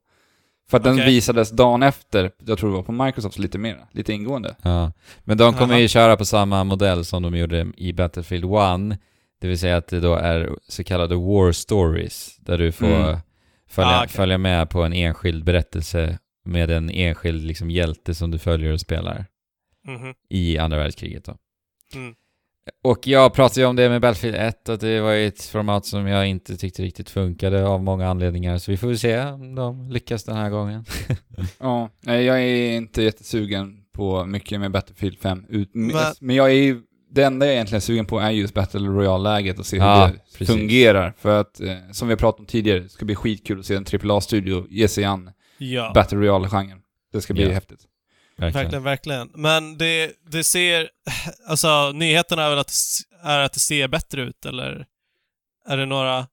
För 0.69 0.77
att 0.77 0.83
den 0.83 0.93
Okej. 0.93 1.05
visades 1.05 1.51
dagen 1.51 1.83
efter, 1.83 2.31
jag 2.45 2.57
tror 2.57 2.69
det 2.69 2.75
var 2.75 2.83
på 2.83 2.91
Microsoft 2.91 3.39
lite 3.39 3.57
mer, 3.57 3.77
lite 3.91 4.13
ingående. 4.13 4.55
Ja. 4.61 4.91
Men 5.23 5.37
de 5.37 5.53
kommer 5.53 5.73
Aha. 5.73 5.81
ju 5.81 5.87
köra 5.87 6.17
på 6.17 6.25
samma 6.25 6.63
modell 6.63 7.05
som 7.05 7.23
de 7.23 7.35
gjorde 7.37 7.67
i 7.77 7.93
Battlefield 7.93 8.45
1. 8.91 8.99
Det 9.41 9.47
vill 9.47 9.59
säga 9.59 9.77
att 9.77 9.87
det 9.87 9.99
då 9.99 10.15
är 10.15 10.49
så 10.67 10.83
kallade 10.83 11.15
War 11.15 11.51
Stories. 11.51 12.37
Där 12.39 12.57
du 12.57 12.71
får 12.71 12.85
Mm. 12.85 13.17
följa, 13.69 13.91
Ah, 13.91 13.97
okej. 14.03 14.09
följa 14.09 14.37
med 14.37 14.69
på 14.69 14.83
en 14.83 14.93
enskild 14.93 15.43
berättelse 15.43 16.17
med 16.47 16.71
en 16.71 16.89
enskild 16.89 17.43
liksom, 17.43 17.71
hjälte 17.71 18.15
som 18.15 18.31
du 18.31 18.39
följer 18.39 18.73
och 18.73 18.79
spelar 18.79 19.25
Mhm. 19.87 20.13
i 20.29 20.57
andra 20.57 20.77
världskriget 20.77 21.25
då. 21.25 21.37
Mm. 21.95 22.13
Och 22.83 23.07
jag 23.07 23.33
pratade 23.33 23.59
ju 23.61 23.65
om 23.67 23.75
det 23.75 23.89
med 23.89 24.01
Battlefield 24.01 24.35
1 24.35 24.69
och 24.69 24.77
det 24.79 24.99
var 25.01 25.13
ett 25.13 25.41
format 25.41 25.85
som 25.85 26.07
jag 26.07 26.27
inte 26.27 26.57
tyckte 26.57 26.83
riktigt 26.83 27.09
funkade 27.09 27.67
av 27.67 27.83
många 27.83 28.07
anledningar. 28.07 28.57
Så 28.57 28.71
vi 28.71 28.77
får 28.77 28.87
väl 28.87 28.99
se 28.99 29.19
om 29.25 29.55
de 29.55 29.91
lyckas 29.91 30.23
den 30.23 30.35
här 30.35 30.49
gången. 30.49 30.85
Ja, 31.59 31.89
nej, 32.01 32.23
jag 32.25 32.41
är 32.41 32.77
inte 32.77 33.01
jättesugen 33.03 33.77
på 33.93 34.25
mycket 34.25 34.59
med 34.59 34.71
Battlefield 34.71 35.17
5. 35.19 35.45
Ut, 35.49 35.69
men, 36.19 36.35
jag 36.35 36.47
är 36.49 36.53
ju, 36.53 36.81
det 37.11 37.23
enda 37.23 37.45
jag 37.45 37.53
egentligen 37.55 37.77
är 37.77 37.81
sugen 37.81 38.05
på 38.05 38.19
är 38.19 38.31
just 38.31 38.53
Battle 38.53 38.79
Royale-läget 38.87 39.59
och 39.59 39.65
se 39.65 39.79
hur 39.79 39.85
Ja, 39.85 40.07
det 40.07 40.37
precis. 40.37 40.55
fungerar. 40.55 41.13
För 41.17 41.39
att, 41.41 41.59
eh, 41.61 41.75
som 41.91 42.07
vi 42.07 42.11
har 42.11 42.17
pratat 42.17 42.39
om 42.39 42.45
tidigare, 42.45 42.79
det 42.79 42.89
ska 42.89 43.05
bli 43.05 43.15
skitkul 43.15 43.59
att 43.59 43.65
se 43.65 43.75
en 43.75 43.85
AAA-studio 43.85 44.67
ge 44.69 44.87
sig 44.87 45.03
an 45.03 45.29
Ja. 45.57 45.91
Battle 45.95 46.17
Royale-genren. 46.17 46.79
Det 47.13 47.21
ska 47.21 47.33
bli 47.33 47.43
Ja. 47.43 47.51
häftigt. 47.53 47.79
Verkligen. 48.37 48.63
Verkligen, 48.63 48.83
verkligen. 48.83 49.29
Men 49.35 49.77
det, 49.77 50.11
det 50.31 50.43
ser... 50.43 50.89
Alltså, 51.47 51.91
nyheterna 51.91 52.43
är 52.43 52.49
väl 52.49 52.59
att, 52.59 52.71
är 53.23 53.39
att 53.39 53.53
det 53.53 53.59
ser 53.59 53.87
bättre 53.87 54.21
ut, 54.21 54.45
eller? 54.45 54.85
Är 55.69 55.77
det 55.77 55.85
några, 55.85 56.27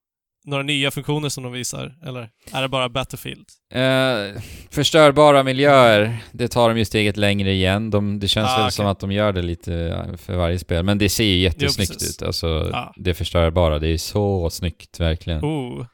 några 0.44 0.62
nya 0.62 0.90
funktioner 0.90 1.28
som 1.28 1.42
de 1.42 1.52
visar? 1.52 1.94
Eller 2.06 2.30
är 2.52 2.62
det 2.62 2.68
bara 2.68 2.88
Battlefield? 2.88 3.46
Eh, 3.72 4.42
förstörbara 4.70 5.42
miljöer, 5.42 6.16
det 6.32 6.48
tar 6.48 6.68
de 6.68 6.78
ju 6.78 6.84
steget 6.84 7.16
längre 7.16 7.52
igen. 7.52 7.90
De, 7.90 8.18
det 8.20 8.28
känns 8.28 8.48
Ah, 8.50 8.56
väl 8.56 8.62
okej. 8.64 8.72
som 8.72 8.86
att 8.86 9.00
de 9.00 9.12
gör 9.12 9.32
det 9.32 9.42
lite 9.42 9.74
eh, 9.74 10.16
för 10.16 10.36
varje 10.36 10.58
spel. 10.58 10.82
Men 10.84 10.98
det 10.98 11.08
ser 11.08 11.24
ju 11.24 11.36
jättesnyggt 11.38 11.92
precis. 11.92 12.16
ut. 12.16 12.22
Alltså, 12.26 12.68
Ja. 12.72 12.92
det 12.96 13.14
förstörbara, 13.14 13.78
det 13.78 13.88
är 13.88 13.98
så 13.98 14.50
snyggt 14.50 15.00
verkligen. 15.00 15.40
Oh. 15.44 15.86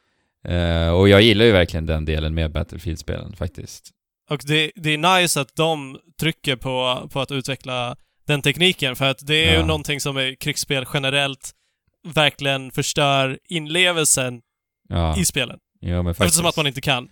Eh, 0.47 0.89
och 0.89 1.09
jag 1.09 1.21
gillar 1.21 1.45
ju 1.45 1.51
verkligen 1.51 1.85
den 1.85 2.05
delen 2.05 2.33
med 2.33 2.51
Battlefield-spelen 2.51 3.35
faktiskt. 3.35 3.91
Och 4.29 4.41
det, 4.47 4.71
det 4.75 4.89
är 4.93 5.19
nice 5.21 5.41
att 5.41 5.55
de 5.55 5.99
trycker 6.19 6.55
på, 6.55 7.07
på 7.13 7.19
att 7.19 7.31
utveckla 7.31 7.95
den 8.27 8.41
tekniken, 8.41 8.95
för 8.95 9.05
att 9.05 9.27
det 9.27 9.45
är 9.49 9.53
Ja. 9.53 9.59
ju 9.59 9.65
någonting 9.65 9.99
som 9.99 10.19
i 10.19 10.35
krigsspel 10.39 10.85
generellt 10.93 11.51
verkligen 12.13 12.71
förstör 12.71 13.39
inlevelsen 13.49 14.41
Ja, 14.89 15.17
i 15.17 15.25
spelen. 15.25 15.57
jo, 15.81 16.03
men 16.03 16.05
faktiskt. 16.15 16.25
Eftersom 16.25 16.45
att 16.45 16.57
man 16.57 16.67
inte 16.67 16.81
kan. 16.81 17.07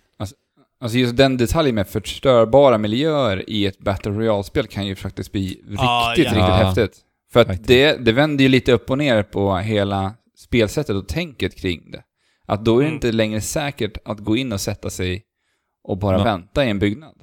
Alltså 0.82 0.98
just 0.98 1.16
den 1.16 1.36
detaljen 1.36 1.74
med 1.74 1.88
förstörbara 1.88 2.78
miljöer 2.78 3.50
i 3.50 3.66
ett 3.66 3.78
Battle 3.78 4.12
Royale-spel 4.12 4.66
kan 4.66 4.86
ju 4.86 4.96
faktiskt 4.96 5.32
bli 5.32 5.42
riktigt, 5.46 5.66
Ja, 5.78 6.14
riktigt 6.16 6.36
ja. 6.36 6.54
häftigt. 6.54 6.98
För 7.32 7.40
att 7.40 7.66
det, 7.66 8.04
det 8.04 8.12
vänder 8.12 8.42
ju 8.42 8.48
lite 8.48 8.72
upp 8.72 8.90
och 8.90 8.98
ner 8.98 9.22
på 9.22 9.56
hela 9.56 10.14
spelsättet 10.38 10.96
och 10.96 11.08
tänket 11.08 11.56
kring 11.60 11.90
det. 11.90 12.02
Att 12.50 12.64
då 12.64 12.76
är 12.78 12.80
det 12.82 12.86
Mm. 12.86 12.94
inte 12.94 13.12
längre 13.12 13.40
säkert 13.40 13.96
att 14.04 14.18
gå 14.18 14.36
in 14.36 14.52
och 14.52 14.60
sätta 14.60 14.90
sig 14.90 15.22
och 15.84 15.98
bara 15.98 16.18
Ja. 16.18 16.24
vänta 16.24 16.64
i 16.64 16.70
en 16.70 16.78
byggnad. 16.78 17.14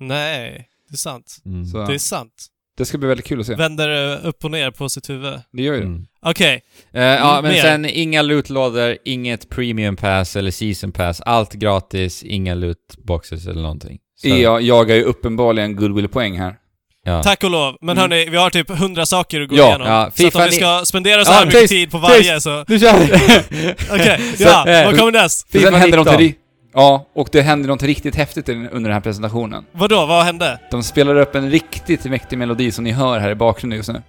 Nej, 0.00 0.68
det 0.88 0.94
är 0.94 0.96
sant. 0.96 1.36
Mm. 1.46 1.66
Så 1.66 1.78
Det 1.86 1.94
är 1.94 1.98
sant. 1.98 2.46
det 2.76 2.84
ska 2.84 2.98
bli 2.98 3.08
väldigt 3.08 3.26
kul 3.26 3.40
att 3.40 3.46
se. 3.46 3.54
Vänder 3.54 4.20
upp 4.26 4.44
och 4.44 4.50
ner 4.50 4.70
på 4.70 4.88
sitt 4.88 5.10
huvud. 5.10 5.40
Det 5.52 5.62
gör 5.62 5.74
ju. 5.74 5.80
Mm. 5.82 6.06
Okej, 6.22 6.62
Eh, 6.92 7.02
ja, 7.02 7.40
men 7.42 7.52
mer. 7.52 7.60
sen 7.62 7.84
inga 7.84 8.22
lootlådor, 8.22 8.98
inget 9.04 9.48
premium 9.48 9.96
pass 9.96 10.36
eller 10.36 10.50
season 10.50 10.92
pass. 10.92 11.20
Allt 11.20 11.52
gratis, 11.52 12.22
inga 12.22 12.54
lootboxes 12.54 13.46
eller 13.46 13.62
någonting. 13.62 13.98
Så, 14.14 14.28
EA 14.28 14.60
jagar 14.60 14.94
ju 14.94 15.02
uppenbarligen 15.02 15.76
goodwill-poäng 15.76 16.38
här. 16.38 16.56
Ja. 17.04 17.22
tack 17.22 17.44
och 17.44 17.50
lov. 17.50 17.76
Men 17.80 17.98
Mm. 17.98 18.10
hörni, 18.10 18.30
vi 18.30 18.36
har 18.36 18.50
typ 18.50 18.70
hundra 18.78 19.06
saker 19.06 19.40
att 19.40 19.48
gå 19.48 19.56
Ja, 19.56 19.68
igenom. 19.68 19.86
ja, 19.86 20.10
så 20.14 20.26
att 20.26 20.34
om 20.36 20.42
vi 20.44 20.52
ska 20.52 20.80
spendera 20.84 21.24
så 21.24 21.32
Ja, 21.32 21.36
här 21.36 21.46
mycket 21.46 21.60
tyst, 21.60 21.70
tid 21.72 21.90
på 21.90 21.98
tyst. 21.98 22.10
varje 22.10 22.40
så... 22.40 22.64
Nu 22.68 22.78
kör 22.78 22.98
vi! 22.98 23.06
Okej, 23.92 24.20
ja, 24.38 24.68
eh, 24.68 24.86
vad 24.86 24.98
kommer 24.98 25.12
näst? 25.12 25.52
FIFA 25.52 25.64
sen 25.64 25.74
händer 25.74 25.98
19. 25.98 26.14
något 26.22 26.32
Ja, 26.74 27.06
och 27.14 27.28
det 27.32 27.42
händer 27.42 27.68
något 27.68 27.82
riktigt 27.82 28.14
häftigt 28.16 28.48
under 28.48 28.80
den 28.80 28.92
här 28.92 29.00
presentationen. 29.00 29.64
Vadå, 29.72 30.06
vad 30.06 30.24
hände? 30.24 30.58
De 30.70 30.82
spelar 30.82 31.16
upp 31.16 31.34
en 31.34 31.50
riktigt 31.50 32.04
mäktig 32.04 32.38
melodi 32.38 32.72
som 32.72 32.84
ni 32.84 32.90
hör 32.92 33.18
här 33.18 33.30
i 33.30 33.34
bakgrunden 33.34 33.76
just 33.76 33.88
nu. 33.92 34.02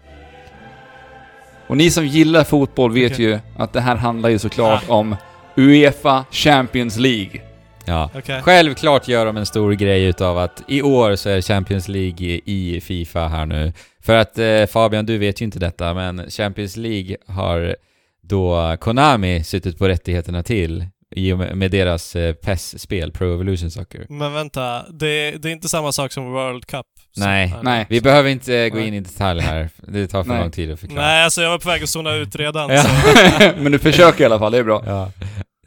Och 1.67 1.77
ni 1.77 1.91
som 1.91 2.07
gillar 2.07 2.43
fotboll 2.43 2.91
vet 2.93 3.11
Okej. 3.13 3.25
ju 3.25 3.39
att 3.57 3.73
det 3.73 3.81
här 3.81 3.95
handlar 3.95 4.29
ju 4.29 4.39
såklart 4.39 4.83
om 4.89 5.15
Uefa 5.57 6.25
Champions 6.31 6.97
League. 6.97 7.41
Ja. 7.85 8.09
Okej. 8.15 8.41
Självklart 8.41 9.07
gör 9.07 9.25
de 9.25 9.37
en 9.37 9.45
stor 9.45 9.71
grej 9.71 10.03
utav 10.03 10.37
att 10.37 10.63
i 10.67 10.81
år 10.81 11.15
så 11.15 11.29
är 11.29 11.41
Champions 11.41 11.87
League 11.87 12.27
i, 12.45 12.81
Fifa 12.83 13.27
här 13.27 13.45
nu. 13.45 13.73
För 14.01 14.15
att 14.15 14.39
eh, 14.39 14.65
Fabian, 14.65 15.05
du 15.05 15.17
vet 15.17 15.41
ju 15.41 15.45
inte 15.45 15.59
detta, 15.59 15.93
men 15.93 16.29
Champions 16.29 16.77
League 16.77 17.17
har 17.27 17.75
då 18.21 18.77
Konami 18.79 19.43
suttit 19.43 19.77
på 19.77 19.87
rättigheterna 19.87 20.43
till 20.43 20.85
i 21.15 21.33
och 21.33 21.37
med, 21.37 21.71
deras 21.71 22.15
eh, 22.15 22.33
PES-spel, 22.33 23.11
Pro 23.11 23.33
Evolution 23.33 23.71
Soccer. 23.71 24.05
Men 24.09 24.33
vänta, 24.33 24.85
det, 24.89 25.31
det 25.31 25.49
är 25.49 25.51
inte 25.51 25.69
samma 25.69 25.91
sak 25.91 26.11
som 26.11 26.31
World 26.31 26.65
Cup? 26.65 26.85
Nej. 27.17 27.55
Nej. 27.61 27.85
Vi 27.89 28.01
behöver 28.01 28.29
inte 28.29 28.69
gå 28.69 28.77
Nej. 28.77 28.87
in 28.87 28.93
i 28.93 28.99
detalj 28.99 29.41
här, 29.41 29.69
det 29.87 30.07
tar 30.07 30.23
för 30.23 30.29
Nej. 30.29 30.41
lång 30.41 30.51
tid 30.51 30.71
att 30.71 30.79
förklara. 30.79 31.05
Nej, 31.05 31.23
alltså 31.23 31.41
jag 31.41 31.49
var 31.49 31.59
på 31.59 31.69
väg 31.69 31.83
att 31.83 31.89
zona 31.89 32.13
ut 32.13 32.35
redan. 32.35 32.69
Men 33.57 33.71
du 33.71 33.79
försöker 33.79 34.21
i 34.21 34.25
alla 34.25 34.39
fall, 34.39 34.51
det 34.51 34.57
är 34.57 34.63
bra. 34.63 34.83
Ja. 34.85 35.11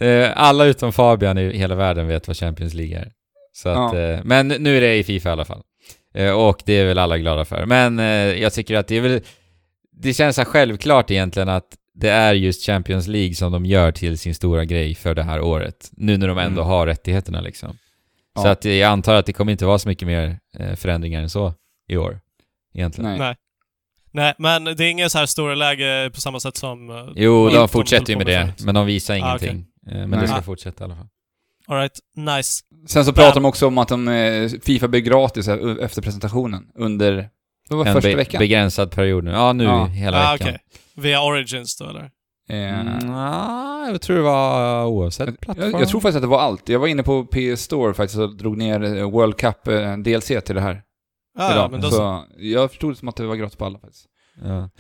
Eh, 0.00 0.33
alla 0.37 0.65
utom 0.65 0.93
Fabian 0.93 1.38
i 1.38 1.57
hela 1.57 1.75
världen 1.75 2.07
vet 2.07 2.26
vad 2.29 2.37
Champions 2.37 2.75
League 2.75 2.99
är. 2.99 3.12
Så 3.53 3.69
att, 3.69 3.95
Ja. 3.95 4.00
eh, 4.00 4.21
men 4.25 4.49
nu 4.49 4.76
är 4.76 4.81
det 4.81 4.97
i 4.97 5.05
Fifa 5.05 5.29
i 5.29 5.33
alla 5.33 5.45
fall. 5.45 5.62
Eh, 6.15 6.31
och 6.31 6.62
det 6.65 6.73
är 6.73 6.87
väl 6.87 6.99
alla 6.99 7.19
glada 7.19 7.45
för. 7.45 7.67
Men 7.67 7.99
jag 8.38 8.53
tycker 8.53 8.75
att 8.76 8.88
det 8.88 8.97
är 8.97 9.00
väl... 9.00 9.21
Det 9.93 10.15
känns 10.15 10.37
så 10.37 10.45
självklart 10.45 11.11
egentligen 11.11 11.49
att 11.49 11.67
det 11.95 12.09
är 12.11 12.35
just 12.35 12.67
Champions 12.67 13.07
League 13.07 13.35
som 13.35 13.53
de 13.53 13.67
gör 13.67 13.93
till 13.93 14.19
sin 14.19 14.35
stora 14.35 14.65
grej 14.65 14.95
för 14.95 15.15
det 15.15 15.23
här 15.23 15.41
året. 15.41 15.91
Nu 15.93 16.17
när 16.17 16.29
de 16.29 16.38
ändå 16.38 16.61
Mm. 16.62 16.71
har 16.71 16.87
rättigheterna 16.87 17.41
liksom. 17.41 17.71
Så 18.38 18.47
Ja. 18.47 18.50
att 18.50 18.65
jag 18.65 18.83
antar 18.83 19.15
att 19.15 19.26
det 19.26 19.33
kommer 19.33 19.53
inte 19.53 19.67
vara 19.67 19.79
så 19.79 19.88
mycket 19.88 20.09
mer 20.09 20.38
förändringar 20.76 21.23
än 21.23 21.31
så 21.31 21.55
i 21.88 21.97
år. 21.97 22.21
Egentligen. 22.75 23.11
Nej. 23.11 23.19
Nej. 23.19 23.35
Nej, 24.12 24.35
men 24.38 24.65
det 24.65 24.85
är 24.85 24.91
ingen 24.91 25.11
så 25.11 25.19
här 25.19 25.26
stora 25.26 25.55
läge 25.55 26.11
på 26.15 26.21
samma 26.21 26.41
sätt 26.41 26.57
som... 26.57 27.12
Jo, 27.17 27.49
de 27.49 27.69
fortsätter 27.69 28.11
ju 28.12 28.17
med 28.17 28.26
det, 28.26 28.53
men 28.65 28.75
de 28.75 28.87
visar 28.87 29.15
Ah, 29.15 29.17
ingenting. 29.17 29.67
Eh, 29.90 29.97
Men 29.99 30.11
Nej. 30.11 30.21
det 30.21 30.28
ska 30.28 30.43
fortsätta 30.43 30.85
i 30.85 30.87
alla 30.87 30.97
fall. 30.97 31.09
Alright, 31.69 31.99
nice. 32.16 32.62
Sen 32.87 33.05
så 33.05 33.12
pratar 33.12 33.35
de 33.35 33.45
också 33.45 33.66
om 33.66 33.78
att 33.78 33.88
de, 33.88 34.09
eh, 34.09 34.49
Fifa 34.62 34.88
blir 34.88 35.00
gratis 35.00 35.49
eh, 35.49 35.76
efter 35.81 36.02
presentationen 36.02 36.66
under... 36.75 37.28
Vad 37.69 37.78
var 37.78 37.87
En 37.87 37.93
första 37.95 38.09
be- 38.11 38.16
veckan? 38.16 38.38
begränsad 38.38 38.90
period 38.90 39.25
nu. 39.25 39.31
Ja, 39.31 39.52
nu 39.52 39.64
Ja. 39.64 39.85
hela 39.87 40.28
Ah, 40.28 40.33
veckan. 40.33 40.49
okej. 40.49 40.61
Via 40.97 41.23
Origins 41.23 41.76
då 41.78 41.88
eller? 41.88 42.11
Mm, 42.49 43.11
ja, 43.11 43.88
jag 43.90 44.00
tror 44.00 44.16
det 44.16 44.23
var 44.23 44.85
oavsett 44.87 45.40
plattform. 45.40 45.71
jag, 45.71 45.81
jag 45.81 45.88
tror 45.88 46.00
faktiskt 46.00 46.16
att 46.16 46.23
det 46.23 46.26
var 46.28 46.40
allt. 46.40 46.69
Jag 46.69 46.78
var 46.78 46.87
inne 46.87 47.02
på 47.02 47.25
PS 47.26 47.61
Store 47.62 47.95
faktiskt 47.95 48.19
och 48.19 48.37
drog 48.37 48.57
ner 48.57 49.02
World 49.05 49.37
Cup 49.37 49.64
DLC 50.05 50.26
till 50.26 50.55
det 50.55 50.61
här 50.61 50.83
Ah, 51.38 51.55
ja, 51.55 51.69
men 51.71 51.81
då 51.81 51.90
så. 51.90 51.97
så 51.97 52.25
jag 52.38 52.71
förstod 52.71 52.93
det 52.93 52.97
som 52.97 53.09
att 53.09 53.16
det 53.16 53.26
var 53.26 53.37
gratis 53.37 53.57
på 53.57 53.64
alla 53.64 53.78
faktiskt. 53.78 54.07
Ja. 54.43 54.71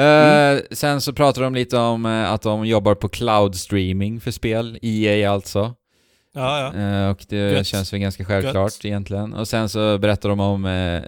Eh, 0.00 0.60
sen 0.70 1.00
så 1.00 1.12
pratar 1.12 1.42
de 1.42 1.54
lite 1.54 1.76
om 1.76 2.06
eh, 2.06 2.32
att 2.32 2.42
de 2.42 2.66
jobbar 2.66 2.94
på 2.94 3.08
cloud 3.08 3.56
streaming 3.56 4.20
för 4.20 4.30
spel, 4.30 4.78
EA 4.82 5.30
alltså. 5.30 5.74
Ja, 6.34 6.72
ja. 6.74 6.80
Eh, 6.80 7.10
och 7.10 7.24
det 7.28 7.52
Gött. 7.52 7.66
känns 7.66 7.92
väl 7.92 8.00
ganska 8.00 8.24
självklart 8.24 8.72
Gött. 8.72 8.84
egentligen. 8.84 9.34
Och 9.34 9.48
sen 9.48 9.68
så 9.68 9.98
berättar 9.98 10.28
de 10.28 10.40
om 10.40 10.62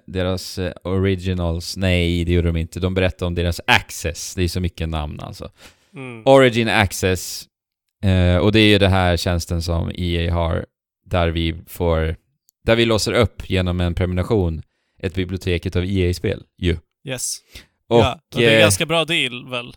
deras 0.07 0.59
originals, 0.85 1.77
nej 1.77 2.25
det 2.25 2.33
gjorde 2.33 2.49
de 2.49 2.57
inte. 2.57 2.81
De 2.81 2.95
berättar 2.95 3.27
om 3.27 3.35
deras 3.35 3.61
access, 3.67 4.35
det 4.35 4.43
är 4.43 4.49
så 4.49 4.61
mycket 4.61 4.89
namn 4.89 5.21
alltså. 5.21 5.51
Mm. 5.95 6.23
Origin 6.27 6.69
Access. 6.69 7.45
Och 8.41 8.53
det 8.53 8.61
är 8.61 8.69
ju 8.69 8.79
det 8.79 8.89
här 8.89 9.17
tjänsten 9.17 9.63
som 9.63 9.91
EA 9.95 10.35
har 10.35 10.67
där 11.07 11.29
vi 11.29 11.55
får, 11.67 12.17
där 12.65 12.77
vi 12.77 12.85
låser 12.85 13.13
upp 13.13 13.51
genom 13.51 13.81
en 13.81 13.95
prenumeration 13.95 14.63
ett 15.03 15.15
bibliotek 15.15 15.67
utav 15.67 15.85
EA-spel 15.85 16.43
ju. 16.59 16.77
Yes. 17.09 17.37
Och 17.93 17.99
ja, 18.01 18.13
och 18.35 18.41
det 18.41 18.45
är 18.47 18.51
en 18.51 18.57
eh, 18.57 18.61
ganska 18.61 18.87
bra 18.87 19.05
deal 19.05 19.51
väl? 19.51 19.77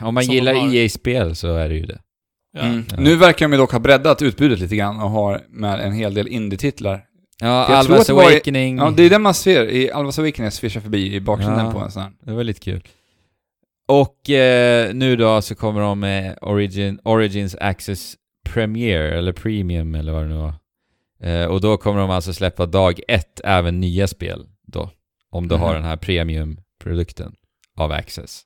om 0.00 0.14
man 0.14 0.24
gillar. 0.24 0.74
EA-spel 0.74 1.36
så 1.36 1.54
är 1.56 1.68
det 1.68 1.74
ju 1.74 1.86
det. 1.86 1.98
Ja. 2.52 2.60
Mm. 2.60 2.84
Ja. 2.90 2.96
Nu 3.00 3.16
verkar 3.16 3.44
de 3.46 3.52
ju 3.52 3.58
dock 3.58 3.72
ha 3.72 3.78
breddat 3.78 4.22
utbudet 4.22 4.58
lite 4.58 4.76
grann 4.76 5.00
och 5.00 5.10
har 5.10 5.42
med 5.48 5.80
en 5.80 5.92
hel 5.92 6.14
del 6.14 6.28
indie-titlar. 6.28 7.04
Ja, 7.40 7.64
För 7.66 7.74
jag 7.74 7.84
tror 7.84 7.94
Alvas 7.94 8.06
det 8.06 8.12
var 8.12 8.22
Awakening. 8.22 8.76
Ja, 8.78 8.90
det 8.96 9.02
är 9.02 9.10
den 9.10 9.22
man 9.22 9.34
ser 9.34 9.66
i 9.70 9.90
Alvas 9.90 10.18
Awakening 10.18 10.50
svischar 10.50 10.80
förbi 10.80 11.14
i 11.14 11.20
bakgrunden 11.20 11.66
Ja. 11.66 11.72
på 11.72 11.78
en 11.78 11.90
sån 11.90 12.02
här. 12.02 12.12
Det 12.24 12.32
var 12.32 12.44
lite 12.44 12.60
kul. 12.60 12.82
Och 13.88 14.30
eh, 14.30 14.94
nu 14.94 15.16
då 15.16 15.42
så 15.42 15.54
kommer 15.54 15.80
de 15.80 16.00
med 16.00 16.38
Origin, 16.42 17.00
Origins 17.04 17.56
Access 17.60 18.14
Premiere, 18.48 19.18
eller 19.18 19.32
Premium 19.32 19.94
eller 19.94 20.12
vad 20.12 20.22
det 20.22 20.28
nu 20.28 20.34
var. 20.36 20.54
Eh, 21.22 21.46
och 21.46 21.60
då 21.60 21.76
kommer 21.76 22.00
de 22.00 22.10
alltså 22.10 22.32
släppa 22.32 22.66
dag 22.66 23.00
ett 23.08 23.40
även 23.44 23.80
nya 23.80 24.06
spel 24.08 24.46
då. 24.66 24.90
Om 25.30 25.48
du 25.48 25.54
Mhm. 25.54 25.62
har 25.64 25.74
den 25.74 25.84
här 25.84 25.96
Premium-produkten 26.80 27.32
av 27.76 27.92
Access. 27.92 28.42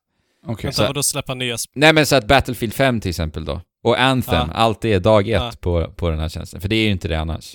Okej. 0.47 0.63
Vänta, 0.63 0.77
så- 0.77 0.87
vadå 0.87 1.03
släppa 1.03 1.35
nya 1.35 1.57
sp- 1.57 1.69
Nej 1.75 1.93
men 1.93 2.07
så 2.07 2.17
att 2.17 2.27
Battlefield 2.29 2.75
5 2.75 3.01
till 3.01 3.09
exempel 3.09 3.45
då. 3.45 3.61
Och 3.83 4.01
Anthem, 4.01 4.49
Ja. 4.49 4.55
allt 4.55 4.81
det 4.81 4.93
är 4.93 5.01
dag 5.01 5.29
ett 5.29 5.43
Ja. 5.43 5.53
på, 5.61 5.91
på 5.97 6.11
den 6.11 6.19
här 6.19 6.29
tjänsten. 6.29 6.61
För 6.61 6.69
det 6.69 6.77
är 6.77 6.85
ju 6.85 6.91
inte 6.91 7.09
det 7.09 7.21
annars. 7.21 7.55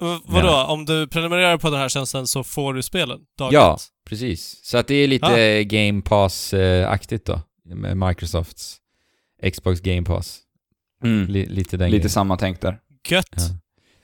V- 0.00 0.18
Vadå? 0.24 0.46
Ja. 0.48 0.66
Om 0.66 0.84
du 0.84 1.06
prenumererar 1.08 1.58
på 1.58 1.70
den 1.70 1.80
här 1.80 1.88
tjänsten 1.88 2.26
så 2.26 2.44
får 2.44 2.74
du 2.74 2.82
spelen? 2.82 3.20
Dag 3.38 3.52
Ja. 3.52 3.74
ett? 3.74 3.82
Precis. 4.08 4.60
Så 4.64 4.78
att 4.78 4.86
det 4.88 4.94
är 4.94 5.08
lite 5.08 5.26
Ja. 5.40 5.62
Game 5.62 6.02
Pass-aktigt 6.02 7.24
då. 7.24 7.40
Med 7.64 7.96
Microsofts 7.96 8.76
Xbox 9.52 9.80
Game 9.80 10.02
Pass. 10.02 10.38
Mm. 11.04 11.26
Li- 11.26 11.46
lite 11.46 11.76
den 11.76 11.90
Lite 11.90 11.98
grejen. 11.98 12.10
samma 12.10 12.36
tänk 12.36 12.60
där. 12.60 12.78
Gött. 13.08 13.26
Ja. 13.36 13.42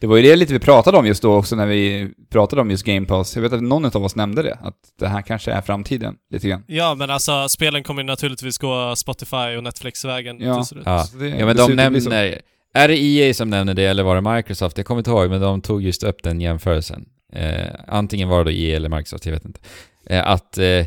Det 0.02 0.09
var 0.09 0.16
ju 0.16 0.23
det 0.23 0.37
lite 0.37 0.52
vi 0.52 0.59
pratade 0.59 0.99
om 0.99 1.06
just 1.06 1.23
då 1.23 1.35
också 1.35 1.56
när 1.56 1.66
vi 1.66 2.11
pratade 2.30 2.62
om 2.62 2.71
just 2.71 2.85
Game 2.85 3.06
Pass. 3.06 3.37
Jag 3.37 3.42
vet 3.42 3.52
att 3.52 3.62
någon 3.62 3.85
av 3.85 4.04
oss 4.04 4.16
nämnde 4.16 4.42
det, 4.42 4.59
att 4.62 4.75
det 4.99 5.09
här 5.09 5.23
kanske 5.23 5.52
är 5.52 5.61
framtiden, 5.61 6.14
lite 6.30 6.49
grann. 6.49 6.64
Ja, 6.66 6.94
men 6.94 7.11
alltså 7.11 7.49
spelen 7.49 7.82
kommer 7.82 8.02
ju 8.02 8.06
naturligtvis 8.06 8.59
gå 8.59 8.97
Spotify 8.97 9.56
och 9.56 9.62
Netflix-vägen 9.62 10.40
Ja. 10.40 10.64
Ja. 10.85 11.06
Ja, 11.38 11.47
men 11.47 11.56
de 11.56 11.73
nämner... 11.73 12.40
Är 12.75 12.88
det 12.88 12.97
EA 12.97 13.35
som 13.35 13.50
nämner 13.50 13.75
det 13.75 13.85
eller 13.85 14.02
var 14.02 14.14
det 14.14 14.35
Microsoft? 14.37 14.76
Jag 14.76 14.87
kommer 14.87 15.00
inte 15.00 15.11
ihåg, 15.11 15.30
men 15.30 15.40
de 15.40 15.61
tog 15.61 15.82
just 15.82 16.02
upp 16.02 16.23
den 16.23 16.40
jämförelsen. 16.40 17.04
Eh, 17.32 17.66
antingen 17.88 18.28
var 18.28 18.38
det 18.38 18.44
då 18.44 18.50
EA 18.50 18.76
eller 18.76 18.88
Microsoft, 18.88 19.26
jag 19.26 19.32
vet 19.32 19.44
inte. 19.44 19.61
Eh, 20.06 20.28
att 20.28 20.59
eh, 20.59 20.87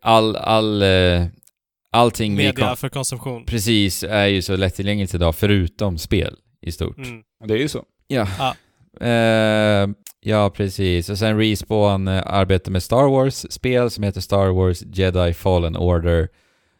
all, 0.00 0.36
all, 0.36 0.82
eh, 0.82 1.26
allting 1.90 2.34
Media 2.34 2.76
för 2.76 2.88
konsumtion. 2.88 3.44
Precis, 3.44 4.02
är 4.02 4.26
ju 4.26 4.42
så 4.42 4.56
lättillgängligt 4.56 5.14
idag, 5.14 5.36
förutom 5.36 5.98
spel 5.98 6.36
i 6.62 6.72
stort. 6.72 6.98
Mm. 6.98 7.22
Det 7.44 7.54
är 7.54 7.58
ju 7.58 7.68
så. 7.68 7.84
Ja. 8.10 8.26
Ja. 8.38 8.54
Eh, 9.06 9.88
ja, 10.20 10.50
precis. 10.50 11.08
Och 11.10 11.18
sen 11.18 11.38
Respawn 11.38 12.08
eh, 12.08 12.22
arbetar 12.26 12.72
med 12.72 12.82
Star 12.82 13.08
Wars-spel 13.10 13.90
som 13.90 14.04
heter 14.04 14.20
Star 14.20 14.46
Wars 14.48 14.82
Jedi 14.82 15.34
Fallen 15.34 15.76
Order. 15.76 16.28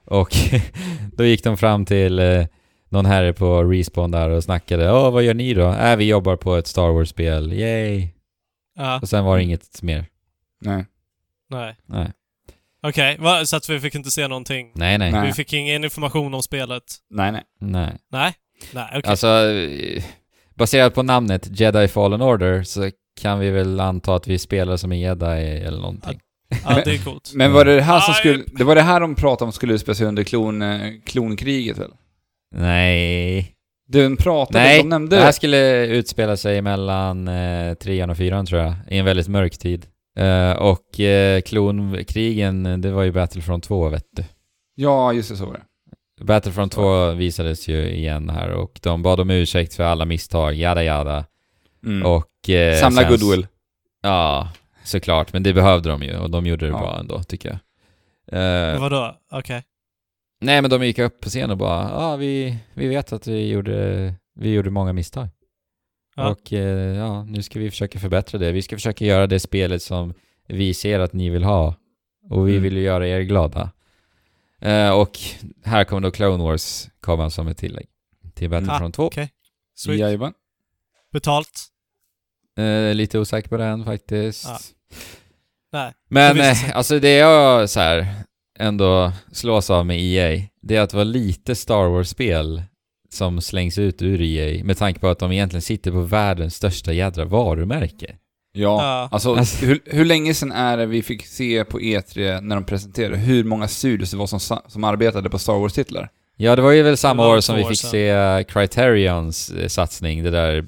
Och 0.07 0.37
då 1.13 1.25
gick 1.25 1.45
de 1.45 1.57
fram 1.57 1.85
till 1.85 2.19
eh, 2.19 2.47
någon 2.89 3.07
herre 3.07 3.33
på 3.33 3.65
Respawn 3.65 4.11
där 4.11 4.31
och 4.31 4.45
snackade. 4.45 4.93
Åh, 4.93 5.11
vad 5.11 5.23
gör 5.23 5.35
ni 5.35 5.55
då? 5.55 5.69
Äh, 5.73 5.97
vi 5.97 6.05
jobbar 6.05 6.37
på 6.37 6.57
ett 6.57 6.67
Star 6.67 6.91
Wars-spel. 6.91 7.53
Yay! 7.53 8.09
Ja, 8.77 8.99
Och 9.03 9.09
sen 9.09 9.25
var 9.25 9.37
det 9.37 9.43
inget 9.43 9.83
mer. 9.83 10.07
Nej. 10.61 10.87
nej. 11.51 11.77
Nej. 11.87 12.13
Okej, 12.83 13.17
va- 13.21 13.45
så 13.47 13.57
att 13.57 13.69
vi 13.69 13.81
fick 13.81 13.95
inte 13.95 14.11
se 14.11 14.29
någonting? 14.29 14.73
Nej, 14.75 14.99
nej. 14.99 15.27
Vi 15.27 15.33
fick 15.33 15.53
ingen 15.53 15.85
information 15.85 16.35
om 16.35 16.43
spelet? 16.43 16.83
Nej, 17.11 17.33
nej. 17.33 17.43
Nej. 17.61 17.97
Nej? 18.13 18.33
Nej, 18.75 18.85
okej. 18.89 19.11
Alltså, 19.11 19.27
eh, 19.27 20.03
baserat 20.61 20.95
på 20.95 21.03
namnet 21.03 21.61
Jedi 21.61 21.89
Fallen 21.89 22.23
Order 22.23 22.63
så 22.63 22.91
kan 23.21 23.39
vi 23.39 23.51
väl 23.51 23.81
anta 23.81 24.15
att 24.15 24.27
vi 24.27 24.39
spelar 24.39 24.77
som 24.77 24.93
en 24.93 25.01
jedi 25.01 25.61
eller 25.67 25.79
någonting. 25.79 26.21
ja, 26.65 26.83
det 26.85 26.95
är 26.95 26.99
coolt. 27.05 27.33
Men 27.35 27.53
var 27.53 27.65
det 27.65 27.77
det 27.77 27.83
här 27.83 28.01
som 28.01 28.15
skulle... 28.15 28.45
Det 28.47 28.65
var 28.65 28.75
det 28.75 28.83
här 28.83 29.01
de 29.01 29.15
pratade 29.15 29.47
om 29.47 29.53
skulle 29.53 29.75
utspela 29.75 29.95
sig 29.95 30.07
under 30.07 30.23
klon, 30.23 30.63
eh, 30.63 30.81
klonkriget 31.05 31.79
väl? 31.79 31.91
Nej. 32.57 33.55
Den 33.89 34.17
pratade, 34.17 34.59
Nej, 34.65 34.83
de 34.83 34.89
nämnde 34.89 35.17
det 35.17 35.23
här 35.23 35.33
skulle 35.33 35.87
utspela 35.87 36.37
sig 36.37 36.63
mellan 36.63 37.29
eh, 37.29 37.75
trean 37.75 38.11
och 38.11 38.17
fyran 38.17 38.47
tror 38.47 38.61
jag, 38.61 38.75
i 38.89 38.99
en 38.99 39.05
väldigt 39.05 39.29
mörk 39.29 39.59
tid. 39.59 39.87
Eh, 40.19 40.53
och 40.53 41.01
eh, 41.01 41.41
klonkrigen, 41.41 42.81
det 42.81 42.91
var 42.91 43.03
ju 43.03 43.13
Battlefront 43.13 43.65
2 43.65 43.89
vet 43.89 44.05
du. 44.17 44.25
Ja, 44.75 45.13
just 45.13 45.31
det, 45.31 45.37
så 45.37 45.47
var 45.47 45.53
det. 45.53 45.63
Battlefront 46.21 46.73
2 46.73 47.11
visades 47.11 47.69
ju 47.69 47.89
igen 47.91 48.31
här 48.31 48.51
och 48.51 48.81
de 48.83 49.03
bad 49.03 49.21
om 49.21 49.31
ursäkt 49.31 49.75
för 49.75 49.83
alla 49.85 50.05
misstag, 50.05 50.55
jada 50.55 50.83
jada. 50.85 51.25
Mm. 51.87 52.07
Och... 52.07 52.51
Eh, 52.51 52.81
Samla 52.81 53.03
sen- 53.03 53.11
goodwill. 53.11 53.47
Ja, 54.03 54.49
såklart. 54.85 55.33
Men 55.33 55.43
det 55.43 55.53
behövde 55.53 55.89
de 55.89 56.03
ju 56.03 56.17
och 56.19 56.31
de 56.31 56.47
gjorde 56.47 56.67
det 56.67 56.73
Ja. 56.73 56.79
bra 56.79 56.99
ändå, 57.01 57.23
tycker 57.23 57.49
jag. 57.49 57.59
Eh, 58.73 58.81
Vadå? 58.81 59.17
Okej. 59.33 59.63
nej, 60.41 60.63
men 60.63 60.71
de 60.71 60.87
gick 60.87 60.99
upp 60.99 61.21
på 61.21 61.29
scen 61.29 61.51
och 61.51 61.57
bara 61.59 61.91
ja, 61.91 62.17
vi, 62.17 62.57
vi 62.75 62.89
vet 62.89 63.13
att 63.13 63.27
vi 63.27 63.49
gjorde, 63.49 64.15
vi 64.35 64.53
gjorde 64.53 64.71
många 64.71 64.93
misstag. 64.93 65.29
Ja. 66.17 66.29
Och 66.31 66.53
eh, 66.53 66.97
ja, 66.97 67.25
nu 67.25 67.43
ska 67.43 67.59
vi 67.59 67.71
försöka 67.71 67.99
förbättra 67.99 68.39
det. 68.39 68.53
Vi 68.53 68.63
ska 68.63 68.77
försöka 68.77 69.05
göra 69.05 69.27
det 69.27 69.41
spelet 69.41 69.83
som 69.83 70.15
vi 70.49 70.75
ser 70.75 71.01
att 71.01 71.13
ni 71.13 71.29
vill 71.31 71.45
ha. 71.45 71.75
Och 72.31 72.49
vi 72.49 72.53
Mm. 72.53 72.63
vill 72.63 72.77
ju 72.77 72.83
göra 72.83 73.09
er 73.09 73.21
glada. 73.21 73.71
Eh, 74.61 74.91
och 74.91 75.19
här 75.65 75.85
kommer 75.85 76.01
då 76.01 76.11
Clone 76.11 76.45
Wars 76.45 76.89
komma 77.01 77.31
som 77.31 77.49
ett 77.49 77.59
tillägg 77.59 77.87
till 78.35 78.51
Battlefront 78.51 78.95
2. 78.95 79.07
Okej. 79.07 79.31
Sweet. 79.75 80.01
Jajamän. 80.01 80.33
Betalt? 81.13 81.67
Eh, 82.59 82.95
lite 82.95 83.19
osäker 83.19 83.49
på 83.49 83.57
den 83.57 83.85
faktiskt. 83.85 84.49
Ja. 84.49 84.59
Nej. 85.73 85.93
Men 86.09 86.41
eh, 86.41 86.77
alltså 86.77 86.99
det 86.99 87.15
jag 87.17 87.71
så 87.71 87.81
här 87.81 88.15
ändå 88.59 89.13
slås 89.33 89.71
av 89.71 89.87
med 89.87 90.01
EA, 90.01 90.43
det 90.63 90.77
är 90.77 90.81
att 90.81 90.91
det 90.91 90.97
var 90.97 91.05
lite 91.05 91.55
Star 91.55 91.89
Wars-spel 91.89 92.63
som 93.11 93.41
slängs 93.41 93.79
ut 93.79 94.03
ur 94.03 94.23
EA 94.23 94.65
med 94.65 94.79
tanke 94.79 95.01
på 95.01 95.09
att 95.09 95.19
de 95.19 95.33
egentligen 95.33 95.63
sitter 95.63 95.91
på 95.91 96.01
världens 96.01 96.55
största 96.57 96.93
jädra 96.93 97.25
varumärke. 97.25 98.17
Ja, 98.53 98.83
Ja. 98.83 99.09
alltså, 99.13 99.35
Alltså- 99.35 99.67
hur, 99.67 99.81
hur 99.87 100.05
länge 100.05 100.35
sedan 100.35 100.53
är 100.53 100.77
det 100.77 100.87
vi 100.87 101.03
fick 101.03 101.27
se 101.27 101.65
på 101.65 101.81
E3 101.81 102.41
när 102.41 102.55
de 102.57 102.65
presenterade 102.65 103.17
hur 103.17 103.45
många 103.45 103.69
studios 103.69 104.11
det 104.11 104.17
var 104.17 104.27
som, 104.27 104.41
som 104.69 104.85
arbetade 104.85 105.31
på 105.31 105.39
Star 105.39 105.53
Wars-titlar? 105.55 106.09
Ja, 106.37 106.57
det 106.57 106.63
var 106.63 106.71
ju 106.71 106.83
väl 106.83 106.97
samma 106.97 107.29
år 107.29 107.41
som 107.41 107.53
två 107.55 107.59
vi 107.59 107.65
år 107.65 107.69
fick 107.69 107.81
sedan. 107.81 107.91
se 107.91 108.45
Criterions 108.49 109.51
eh, 109.51 109.67
satsning, 109.69 110.23
det 110.23 110.31
där 110.31 110.65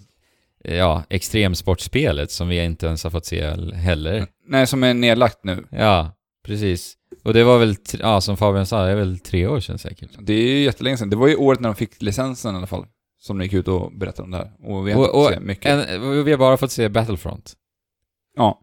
eh, 0.64 0.76
ja, 0.76 1.02
extremsportspelet 1.08 2.30
som 2.30 2.48
vi 2.48 2.64
inte 2.64 2.86
ens 2.86 3.04
har 3.04 3.10
fått 3.10 3.26
se 3.26 3.50
heller. 3.74 4.26
Nej, 4.48 4.66
som 4.66 4.82
är 4.84 4.94
nedlagt 4.94 5.38
nu. 5.44 5.64
Ja, 5.70 6.12
precis. 6.46 6.94
Och 7.24 7.34
det 7.34 7.44
var 7.44 7.58
väl, 7.58 7.76
ja 8.00 8.20
som 8.20 8.36
Fabian 8.36 8.66
sa, 8.66 8.84
det 8.84 8.90
är 8.90 8.96
väl 8.96 9.18
tre 9.18 9.46
år 9.46 9.60
sedan 9.60 9.78
säkert. 9.78 10.10
Det 10.20 10.32
är 10.32 10.38
ju 10.48 10.62
jättelänge 10.64 10.96
sedan. 10.96 11.10
Det 11.10 11.16
var 11.16 11.28
ju 11.28 11.36
året 11.36 11.60
när 11.60 11.68
de 11.68 11.74
fick 11.74 12.02
licensen 12.02 12.54
i 12.54 12.58
alla 12.58 12.66
fall. 12.66 12.86
Som 13.20 13.38
de 13.38 13.44
gick 13.44 13.52
ut 13.52 13.68
och 13.68 13.92
berättade 13.98 14.22
om 14.22 14.30
det 14.30 14.36
här. 14.36 14.50
Och 14.64 14.88
vi 14.88 14.92
har 14.92 15.00
inte 15.00 15.10
Och, 15.12 15.24
fått 15.24 15.34
se 15.34 15.40
mycket. 15.40 15.88
en, 15.88 16.24
vi 16.24 16.30
har 16.30 16.38
bara 16.38 16.56
fått 16.56 16.72
se 16.72 16.88
Battlefront. 16.88 17.52
Ja. 18.36 18.60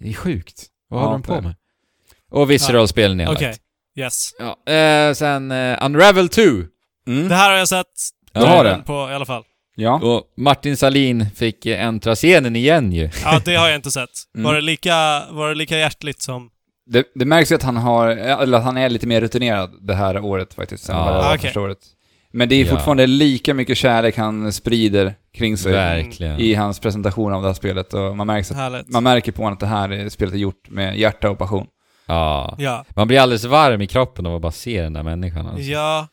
Det 0.00 0.08
är 0.08 0.12
sjukt. 0.14 0.66
Vad 0.88 1.00
Ja, 1.00 1.04
håller 1.04 1.18
de 1.18 1.22
på 1.22 1.40
med? 1.40 1.54
Och 2.30 2.50
Visceral-spel 2.50 3.16
nedlagt. 3.16 3.38
Okej. 3.40 3.56
Yes. 3.98 4.30
Ja. 4.38 4.72
Eh, 4.72 5.12
sen 5.14 5.50
eh, 5.50 5.78
Unravel 5.86 6.28
2. 6.28 6.42
Mm. 7.06 7.28
Det 7.28 7.34
här 7.34 7.50
har 7.50 7.58
jag 7.58 7.68
sett. 7.68 7.86
Du 8.32 8.40
har 8.40 8.46
trailern 8.46 8.78
det? 8.78 8.84
På, 8.84 8.92
I 9.10 9.14
alla 9.14 9.24
fall. 9.26 9.42
Ja. 9.76 10.00
Och 10.02 10.22
Martin 10.36 10.76
Salin 10.76 11.26
fick 11.34 11.66
eh, 11.66 11.84
äntra 11.84 12.14
scenen 12.14 12.56
igen 12.56 12.92
ju. 12.92 13.10
Ja, 13.24 13.40
det 13.44 13.54
har 13.56 13.66
jag 13.68 13.76
inte 13.76 13.90
sett. 13.90 14.10
Mm. 14.34 14.44
Var, 14.44 14.54
det 14.54 14.60
lika, 14.60 15.22
var 15.30 15.48
det 15.48 15.54
lika 15.54 15.78
hjärtligt 15.78 16.22
som... 16.22 16.50
Det, 16.86 17.04
det 17.14 17.24
märks 17.24 17.50
ju 17.52 17.54
att 17.54 17.62
han 17.62 17.76
har, 17.76 18.08
eller 18.08 18.58
att 18.58 18.64
han 18.64 18.76
är 18.76 18.88
lite 18.88 19.06
mer 19.06 19.20
rutinerad 19.20 19.70
det 19.86 19.94
här 19.94 20.20
året 20.20 20.54
faktiskt, 20.54 20.88
än 20.88 20.96
Ja. 20.96 21.04
vad 21.04 21.14
det 21.14 21.18
var 21.18 21.28
Okej. 21.34 21.38
första 21.38 21.60
året. 21.60 21.78
Men 22.34 22.48
det 22.48 22.54
är 22.54 22.64
Ja. 22.64 22.70
fortfarande 22.70 23.06
lika 23.06 23.54
mycket 23.54 23.78
kärlek 23.78 24.16
han 24.16 24.52
sprider 24.52 25.14
kring 25.34 25.56
sig 25.56 25.72
Verkligen. 25.72 26.40
i 26.40 26.54
hans 26.54 26.80
presentation 26.80 27.32
av 27.32 27.42
det 27.42 27.48
här 27.48 27.54
spelet 27.54 27.94
och 27.94 28.16
man 28.16 28.26
märker, 28.26 28.54
att, 28.76 28.88
man 28.88 29.02
märker 29.02 29.32
på 29.32 29.42
honom 29.42 29.52
att 29.54 29.60
det 29.60 29.66
här 29.66 29.88
är- 29.92 30.08
spelet 30.08 30.34
är 30.34 30.38
gjort 30.38 30.70
med 30.70 30.98
hjärta 30.98 31.30
och 31.30 31.38
passion. 31.38 31.66
Ja. 32.06 32.56
Ja. 32.58 32.84
Man 32.96 33.08
blir 33.08 33.20
alldeles 33.20 33.44
varm 33.44 33.80
i 33.82 33.86
kroppen 33.86 34.26
av 34.26 34.34
att 34.36 34.42
bara 34.42 34.52
se 34.52 34.82
den 34.82 34.92
där 34.92 35.02
människan 35.02 35.46
alltså. 35.46 35.62
Ja. 35.62 36.08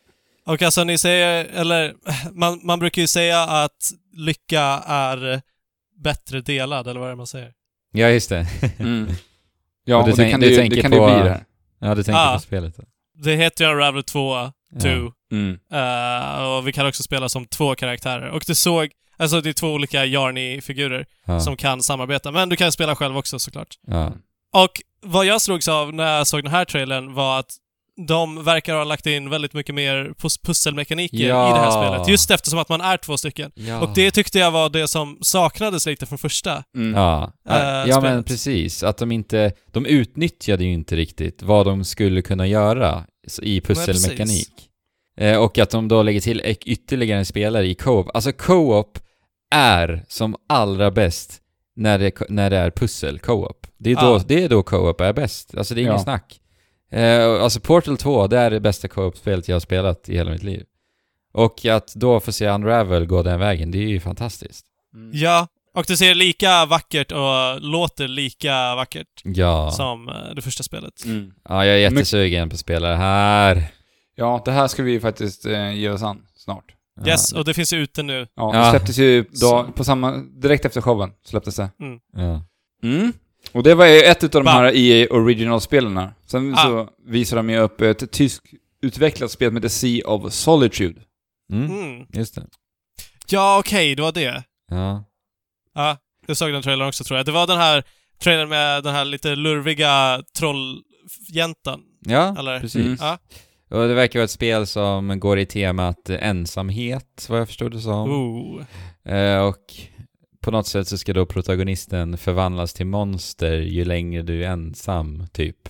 Och 0.46 0.62
alltså 0.62 0.84
ni 0.84 0.98
säger, 0.98 1.46
eller 1.54 1.94
man, 2.32 2.60
man 2.64 2.80
brukar 2.80 3.02
ju 3.02 3.08
säga 3.08 3.42
att 3.42 3.92
lycka 4.18 4.62
är 4.88 5.42
bättre 6.04 6.42
delad, 6.42 6.88
eller 6.88 7.00
vad 7.00 7.08
är 7.10 7.12
det 7.12 7.18
man 7.18 7.28
säger? 7.28 7.52
Ja, 7.92 8.08
just 8.10 8.30
det. 8.30 8.48
Ja, 9.86 9.96
Och 9.98 10.02
och, 10.02 10.06
du 10.08 10.12
det 10.12 10.18
tänk- 10.18 10.32
kan 10.32 10.40
du 10.40 10.50
det, 10.50 10.56
det 10.70 10.82
kan 10.82 10.92
det 10.92 10.98
ju 10.98 11.04
på- 11.04 11.08
bli 11.22 11.30
det. 11.30 11.42
Ja, 11.80 11.96
du 11.96 12.04
tänker 12.04 12.22
Ah. 12.22 12.34
på 12.34 12.40
spelet. 12.40 12.76
Det 13.24 13.36
heter 13.36 13.66
ju 13.66 13.72
Unravel 13.72 14.04
2, 14.04 14.36
2. 14.82 14.88
Ja. 14.88 15.12
Mm. 15.32 15.60
eh, 15.74 16.44
och 16.48 16.68
vi 16.68 16.72
kan 16.74 16.88
också 16.88 17.04
spela 17.04 17.30
som 17.30 17.46
två 17.46 17.76
karaktärer. 17.76 18.30
Och 18.30 18.44
du 18.48 18.56
såg, 18.56 18.90
alltså 19.18 19.42
det 19.42 19.50
är 19.50 19.54
två 19.54 19.68
olika 19.74 20.06
Jarny-figurer 20.06 21.06
Ja. 21.26 21.40
som 21.40 21.58
kan 21.58 21.84
samarbeta. 21.84 22.32
Men 22.32 22.50
du 22.50 22.56
kan 22.56 22.72
spela 22.72 22.96
själv 22.96 23.18
också 23.18 23.40
såklart. 23.40 23.76
ja. 23.88 24.14
Och 24.54 24.82
vad 25.04 25.26
jag 25.26 25.42
slogs 25.42 25.68
av 25.68 25.94
när 25.94 26.18
jag 26.18 26.28
såg 26.28 26.44
den 26.44 26.52
här 26.52 26.66
trailern 26.66 27.14
var 27.14 27.40
att 27.40 27.56
de 28.08 28.44
verkar 28.44 28.76
ha 28.76 28.84
lagt 28.84 29.06
in 29.06 29.30
väldigt 29.30 29.54
mycket 29.54 29.76
mer 29.76 30.14
pus- 30.18 30.42
pusselmekaniker 30.46 31.18
Ja. 31.18 31.50
i 31.50 31.54
det 31.54 31.60
här 31.60 31.72
spelet. 31.72 32.08
Just 32.08 32.32
eftersom 32.32 32.60
att 32.60 32.70
man 32.70 32.82
är 32.82 32.98
två 32.98 33.18
stycken. 33.18 33.52
ja. 33.56 33.82
Och 33.82 33.90
det 33.96 34.12
tyckte 34.12 34.40
jag 34.40 34.52
var 34.52 34.70
det 34.70 34.88
som 34.88 35.18
saknades 35.22 35.86
lite 35.86 36.06
från 36.06 36.18
första. 36.18 36.64
Mm. 36.76 36.94
Ja, 37.02 37.32
Äh, 37.50 37.56
ja 37.90 38.02
men 38.02 38.24
precis. 38.24 38.84
Att 38.84 38.98
de 38.98 39.12
inte... 39.12 39.52
De 39.72 39.86
utnyttjade 39.86 40.64
ju 40.64 40.74
inte 40.74 40.96
riktigt 40.96 41.42
vad 41.44 41.66
de 41.66 41.86
skulle 41.86 42.22
kunna 42.22 42.48
göra 42.48 43.04
i 43.42 43.62
pusselmekanik. 43.62 44.50
Eh, 45.18 45.38
och 45.38 45.58
att 45.58 45.70
de 45.70 45.88
då 45.88 46.04
lägger 46.04 46.22
till 46.22 46.42
ytterligare 46.66 47.20
en 47.20 47.26
spelare 47.26 47.68
i 47.68 47.76
co-op. 47.76 48.10
Alltså 48.14 48.32
co-op 48.32 49.00
är 49.52 50.06
som 50.08 50.36
allra 50.50 50.92
bäst 50.92 51.42
när 51.76 52.00
det, 52.00 52.30
när 52.30 52.50
det 52.50 52.58
är 52.58 52.72
pussel, 52.72 53.20
co-op. 53.20 53.68
Det 53.78 53.92
är 53.92 53.96
då, 53.96 54.18
det 54.18 54.44
är 54.44 54.50
då 54.50 54.64
co-op 54.64 55.02
är 55.02 55.14
bäst. 55.14 55.58
Alltså 55.58 55.76
det 55.76 55.80
är 55.82 55.84
ingen 55.84 55.94
Ja. 55.94 56.00
snack. 56.04 56.38
Eh, 56.92 57.44
alltså 57.44 57.60
Portal 57.60 57.98
2, 57.98 58.28
det 58.28 58.38
är 58.38 58.52
det 58.52 58.60
bästa 58.60 58.88
co-op-spelet 58.88 59.48
jag 59.48 59.56
har 59.56 59.60
spelat 59.60 60.10
i 60.10 60.16
hela 60.18 60.32
mitt 60.32 60.44
liv. 60.44 60.64
Och 61.34 61.66
att 61.66 61.94
då 61.96 62.20
få 62.20 62.32
se 62.32 62.48
Unravel 62.50 63.06
gå 63.06 63.24
den 63.24 63.40
vägen, 63.40 63.72
det 63.72 63.78
är 63.78 63.88
ju 63.88 64.00
fantastiskt. 64.00 64.66
Mm. 64.94 65.12
Ja, 65.14 65.48
och 65.76 65.86
det 65.88 65.98
ser 65.98 66.16
lika 66.16 66.66
vackert 66.66 67.12
och 67.12 67.62
låter 67.62 68.08
lika 68.08 68.76
vackert 68.76 69.08
Ja. 69.24 69.72
som 69.72 70.10
eh, 70.10 70.16
det 70.36 70.42
första 70.42 70.64
spelet. 70.64 71.06
Mm. 71.06 71.32
Ja, 71.50 71.66
jag 71.66 71.76
är 71.76 71.80
jättesugen 71.80 72.50
på 72.50 72.54
att 72.54 72.60
spela 72.60 72.90
det 72.90 72.96
här. 72.96 73.64
Ja, 74.22 74.42
det 74.46 74.52
här 74.52 74.68
ska 74.68 74.84
vi 74.84 75.00
faktiskt 75.00 75.46
eh, 75.46 75.74
ge 75.74 75.90
oss 75.90 76.04
an 76.04 76.26
snart. 76.36 76.76
Yes, 77.08 77.32
Ja. 77.34 77.40
och 77.40 77.46
det 77.46 77.54
finns 77.54 77.74
ju 77.74 77.78
ute 77.78 78.04
nu. 78.04 78.28
Ja, 78.36 78.56
Ja. 78.56 78.64
det 78.66 78.70
släpptes 78.70 78.98
ju 78.98 79.24
dag, 79.24 79.76
på 79.76 79.84
samma, 79.84 80.18
direkt 80.18 80.66
efter 80.66 80.82
showen 80.82 81.12
släpptes 81.26 81.56
det. 81.56 81.70
Ja. 82.14 82.46
Mm. 82.84 83.14
Och 83.52 83.64
det 83.64 83.76
var 83.76 83.86
ju 83.86 84.00
ett 84.02 84.24
utav 84.24 84.44
de 84.44 84.50
här 84.50 84.72
EA 84.76 85.08
Original-spelarna. 85.12 86.14
Sen 86.26 86.54
Ah. 86.54 86.58
så 86.64 86.90
visade 87.06 87.40
de 87.40 87.50
ju 87.50 87.58
upp 87.60 87.82
ett 87.82 88.12
tyskt 88.12 88.46
utvecklat 88.82 89.32
spel 89.32 89.50
som 89.50 89.56
heter 89.56 89.70
Sea 89.70 90.08
of 90.08 90.34
Solitude. 90.34 91.02
Mm. 91.54 91.66
Mm. 91.72 92.06
Just 92.14 92.36
det. 92.36 92.46
Ja, 93.28 93.60
okej, 93.60 93.96
det 93.96 94.02
var 94.02 94.12
det. 94.12 94.44
Ja. 94.72 95.04
Ja, 95.74 95.98
jag 96.28 96.38
såg 96.38 96.54
den 96.54 96.62
trailern 96.62 96.88
också 96.88 97.04
tror 97.04 97.18
jag. 97.18 97.26
Det 97.26 97.32
var 97.32 97.48
den 97.48 97.58
här 97.58 97.84
trailern 98.24 98.50
med 98.50 98.84
den 98.84 98.94
här 98.94 99.06
lite 99.06 99.36
lurviga 99.36 100.24
trolljäntan. 100.38 101.82
Ja, 102.06 102.36
Eller? 102.40 102.60
precis. 102.60 102.86
Mm. 102.86 102.98
Ja. 103.00 103.18
Och 103.72 103.88
det 103.88 103.94
verkar 103.94 104.20
vara 104.20 104.24
ett 104.26 104.32
spel 104.32 104.68
som 104.68 105.20
går 105.20 105.40
i 105.40 105.46
temat 105.46 106.10
ensamhet, 106.10 107.26
vad 107.30 107.40
jag 107.40 107.48
förstod 107.48 107.72
det 107.72 107.80
som. 107.80 108.12
Ooh. 108.12 108.64
Eh, 109.16 109.40
och 109.46 109.74
på 110.42 110.52
något 110.52 110.68
sätt 110.68 110.88
så 110.88 110.98
ska 110.98 111.14
då 111.14 111.26
protagonisten 111.26 112.18
förvandlas 112.18 112.74
till 112.74 112.86
monster 112.86 113.54
ju 113.58 113.86
längre 113.86 114.22
du 114.22 114.44
är 114.44 114.50
ensam, 114.50 115.28
typ. 115.34 115.70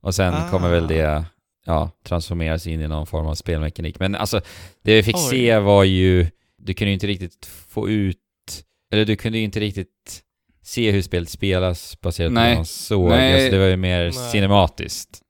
Och 0.00 0.14
sen 0.14 0.34
Ah. 0.34 0.50
kommer 0.50 0.70
väl 0.70 0.86
det, 0.86 1.24
ja, 1.66 1.90
transformeras 2.04 2.66
in 2.66 2.80
i 2.80 2.88
någon 2.88 3.06
form 3.06 3.26
av 3.26 3.34
spelmekanik. 3.34 3.98
Men 4.00 4.14
alltså, 4.14 4.40
det 4.82 4.94
vi 4.94 5.02
fick 5.02 5.16
Oj. 5.16 5.22
se 5.30 5.58
var 5.58 5.84
ju, 5.84 6.26
du 6.58 6.74
kunde 6.74 6.90
ju 6.90 6.94
inte 6.94 7.06
riktigt 7.06 7.46
få 7.68 7.88
ut, 7.88 8.18
eller 8.92 9.04
du 9.04 9.16
kunde 9.16 9.38
ju 9.38 9.44
inte 9.44 9.60
riktigt 9.60 10.22
se 10.62 10.90
hur 10.90 11.02
spelet 11.02 11.28
spelas 11.28 12.00
baserat 12.00 12.30
på 12.30 12.34
Nej. 12.34 12.48
vad 12.50 12.58
man 12.58 12.66
såg. 12.66 13.08
Nej. 13.08 13.34
Alltså, 13.34 13.50
det 13.50 13.58
var 13.58 13.66
ju 13.66 13.76
mer 13.76 14.02
Nej. 14.02 14.12
cinematiskt. 14.12 15.20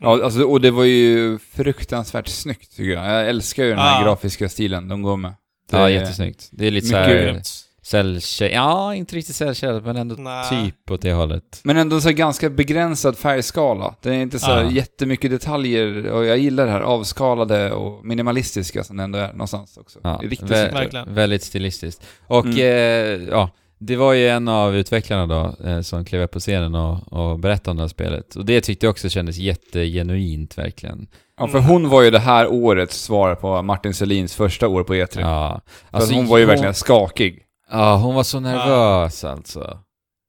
Ja, 0.00 0.24
alltså, 0.24 0.42
och 0.42 0.60
det 0.60 0.70
var 0.70 0.84
ju 0.84 1.38
fruktansvärt 1.38 2.28
snyggt 2.28 2.76
tycker 2.76 2.90
jag. 2.90 3.06
Jag 3.06 3.28
älskar 3.28 3.64
ju 3.64 3.70
den 3.70 3.78
här 3.78 4.00
Ah. 4.00 4.04
grafiska 4.04 4.48
stilen 4.48 4.88
de 4.88 5.02
går 5.02 5.16
med. 5.16 5.34
Det 5.70 5.76
Ja, 5.76 5.84
är- 5.84 5.88
jättesnyggt. 5.88 6.48
Det 6.52 6.66
är 6.66 6.70
lite 6.70 6.84
mycket 6.86 6.90
såhär 7.06 7.22
Grymt. 7.32 7.46
cell 7.82 8.20
Ja, 8.52 8.94
inte 8.94 9.16
riktigt 9.16 9.36
cell 9.36 9.82
men 9.82 9.96
ändå 9.96 10.14
Nej. 10.14 10.50
typ 10.50 10.90
åt 10.90 11.02
det 11.02 11.12
hållet. 11.12 11.60
Men 11.64 11.76
ändå 11.76 12.00
så 12.00 12.08
här 12.08 12.14
ganska 12.14 12.50
begränsad 12.50 13.18
färgskala. 13.18 13.94
Det 14.02 14.10
är 14.10 14.14
inte 14.22 14.38
så 14.38 14.46
här 14.46 14.62
Ja. 14.64 14.70
jättemycket 14.70 15.30
detaljer 15.30 16.06
och 16.06 16.24
jag 16.26 16.38
gillar 16.38 16.66
det 16.66 16.72
här 16.72 16.80
avskalade 16.80 17.72
och 17.72 18.04
minimalistiska 18.06 18.84
som 18.84 18.96
det 18.96 19.02
ändå 19.02 19.18
är 19.18 19.32
någonstans 19.32 19.76
också. 19.76 19.98
Ja, 20.02 20.18
Det 20.20 20.26
är 20.26 20.30
riktigt 20.30 20.48
vä- 20.48 20.60
snyggt. 20.62 20.74
Verkligen. 20.74 21.14
Väldigt 21.14 21.42
stilistiskt. 21.42 22.06
Och 22.26 22.44
Mm. 22.46 22.58
eh, 22.58 23.28
ja, 23.30 23.50
det 23.78 23.96
var 23.96 24.12
ju 24.12 24.28
en 24.28 24.48
av 24.48 24.76
utvecklarna 24.76 25.26
då 25.26 25.66
eh, 25.68 25.80
som 25.80 26.04
klev 26.04 26.22
upp 26.22 26.30
på 26.30 26.40
scenen 26.40 26.74
och, 26.74 27.12
och 27.12 27.38
berättade 27.38 27.70
om 27.70 27.76
det 27.76 27.82
här 27.82 27.88
spelet. 27.88 28.36
Och 28.36 28.44
det 28.44 28.60
tyckte 28.60 28.86
jag 28.86 28.90
också 28.90 29.08
kändes 29.08 29.36
jättegenuint 29.36 30.58
verkligen. 30.58 31.06
Ja, 31.38 31.48
för 31.48 31.58
hon 31.58 31.88
var 31.88 32.02
ju 32.02 32.10
det 32.10 32.18
här 32.18 32.48
årets 32.52 33.00
svar 33.02 33.34
på 33.34 33.62
Martin 33.62 33.94
Selins 33.94 34.34
första 34.36 34.68
år 34.68 34.84
på 34.84 34.94
E3. 34.94 35.20
Ja. 35.20 35.60
Alltså, 35.90 36.14
hon 36.14 36.26
var 36.26 36.38
ju 36.38 36.44
verkligen 36.44 36.74
skakig. 36.74 37.42
Ja, 37.70 37.96
hon 37.96 38.14
var 38.14 38.22
så 38.22 38.40
nervös 38.40 39.24
alltså. 39.24 39.78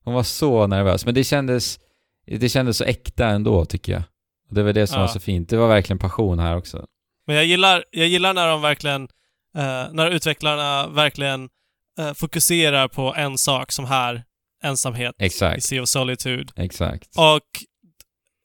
Hon 0.04 0.14
var 0.14 0.24
så 0.24 0.68
nervös, 0.68 1.06
men 1.06 1.14
det 1.14 1.24
kändes, 1.24 1.80
det 2.28 2.50
kändes 2.50 2.78
så 2.78 2.84
äkta 2.84 3.28
ändå 3.28 3.66
tycker 3.66 3.92
jag. 3.94 4.02
Och 4.50 4.56
det 4.56 4.64
var 4.64 4.74
det 4.74 4.88
som 4.88 4.96
Ja. 4.96 5.02
var 5.02 5.08
så 5.08 5.20
fint. 5.20 5.50
Det 5.50 5.58
var 5.58 5.68
verkligen 5.68 6.00
passion 6.00 6.40
här 6.40 6.58
också. 6.58 6.86
Men 7.28 7.36
jag 7.36 7.46
gillar, 7.46 7.84
jag 7.92 8.08
gillar 8.08 8.34
när 8.34 8.48
de 8.48 8.62
verkligen, 8.62 9.04
eh, 9.58 9.84
när 9.92 10.12
utvecklarna 10.12 10.88
verkligen 10.88 11.50
eh, 12.00 12.14
fokuserar 12.14 12.88
på 12.88 13.16
en 13.18 13.38
sak 13.38 13.72
som 13.72 13.86
här, 13.86 14.24
ensamhet 14.64 15.16
i 15.20 15.26
Exakt, 15.26 15.64
Sea 15.64 15.82
of 15.82 15.90
Solitude. 15.90 16.54
exakt. 16.56 17.10
Och 17.18 17.42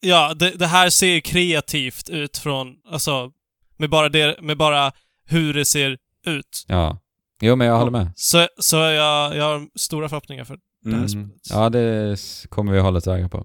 ja, 0.00 0.34
det, 0.34 0.50
det 0.50 0.66
här 0.66 0.90
ser 0.90 1.20
kreativt 1.20 2.08
ut 2.08 2.38
från, 2.38 2.74
alltså, 2.90 3.30
med 3.78 3.90
bara, 3.90 4.08
det, 4.08 4.36
med 4.42 4.56
bara 4.56 4.92
hur 5.26 5.54
det 5.54 5.64
ser 5.64 5.96
ut. 6.26 6.64
Ja. 6.68 6.98
Jo, 7.40 7.56
men 7.56 7.66
jag 7.66 7.78
håller 7.78 7.90
med. 7.92 8.12
Så, 8.16 8.48
så 8.58 8.76
jag, 8.76 9.36
jag 9.36 9.44
har 9.44 9.78
stora 9.78 10.08
förhoppningar 10.08 10.44
för 10.44 10.58
det 10.82 10.90
här 10.90 10.96
Mm. 10.96 11.08
spelet. 11.08 11.30
Ja, 11.50 11.68
det 11.70 12.18
kommer 12.48 12.72
vi 12.72 12.78
hålla 12.78 12.98
ett 12.98 13.06
öga 13.06 13.28
på. 13.28 13.44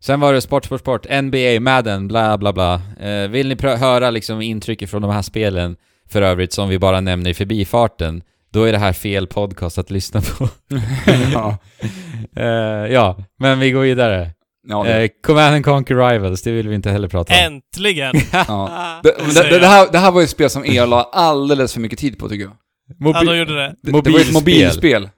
Sen 0.00 0.20
var 0.20 0.32
det 0.32 0.40
sport, 0.40 0.64
sport, 0.64 0.80
sport, 0.80 1.06
NBA, 1.22 1.60
Madden, 1.60 2.08
bla 2.08 2.38
bla 2.38 2.52
bla. 2.52 2.74
Eh, 3.00 3.28
vill 3.28 3.48
ni 3.48 3.56
höra 3.62 4.10
liksom 4.10 4.40
intryck 4.42 4.88
från 4.88 5.02
de 5.02 5.10
här 5.10 5.22
spelen, 5.22 5.76
för 6.08 6.22
övrigt, 6.22 6.52
som 6.52 6.68
vi 6.68 6.78
bara 6.78 7.00
nämner 7.00 7.30
i 7.30 7.34
förbifarten, 7.34 8.22
då 8.54 8.64
är 8.64 8.72
det 8.72 8.78
här 8.78 8.92
fel 8.92 9.26
podcast 9.26 9.78
att 9.78 9.90
lyssna 9.90 10.20
på. 10.20 10.48
ja. 11.32 11.58
Eh, 12.36 12.46
ja, 12.92 13.16
men 13.38 13.58
vi 13.58 13.70
går 13.70 13.80
vidare. 13.80 14.30
Ja, 14.68 14.82
det, 14.84 15.02
Eh, 15.02 15.08
Command 15.26 15.54
and 15.54 15.64
Conquer 15.64 15.94
Rivals, 16.10 16.42
det 16.42 16.52
vill 16.52 16.68
vi 16.68 16.74
inte 16.74 16.90
heller 16.90 17.08
prata 17.08 17.32
om. 17.34 17.38
Äntligen! 17.40 18.14
ja. 18.32 19.00
Det, 19.02 19.14
det, 19.34 19.50
det, 19.50 19.58
det, 19.58 19.66
här, 19.66 19.92
det 19.92 19.98
här 19.98 20.10
var 20.10 20.20
ju 20.20 20.24
ett 20.24 20.30
spel 20.30 20.50
som 20.50 20.64
EA 20.64 20.86
la 20.86 21.02
alldeles 21.12 21.72
för 21.74 21.80
mycket 21.80 21.98
tid 21.98 22.18
på 22.18 22.28
tycker 22.28 22.44
jag. 22.44 22.56
Ja, 23.14 23.24
de 23.24 23.38
gjorde 23.38 23.54
det. 23.56 23.74
Det, 23.82 24.02
det 24.02 24.10
var 24.10 24.18
ju 24.18 24.24
ett 24.24 24.32
mobilspel. 24.32 25.08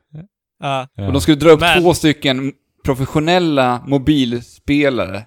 Ja. 0.63 0.89
Och 1.07 1.13
de 1.13 1.21
skulle 1.21 1.37
dra 1.37 1.51
upp 1.51 1.61
Men- 1.61 1.83
två 1.83 1.95
stycken 1.95 2.53
professionella 2.85 3.83
mobilspelare 3.87 5.23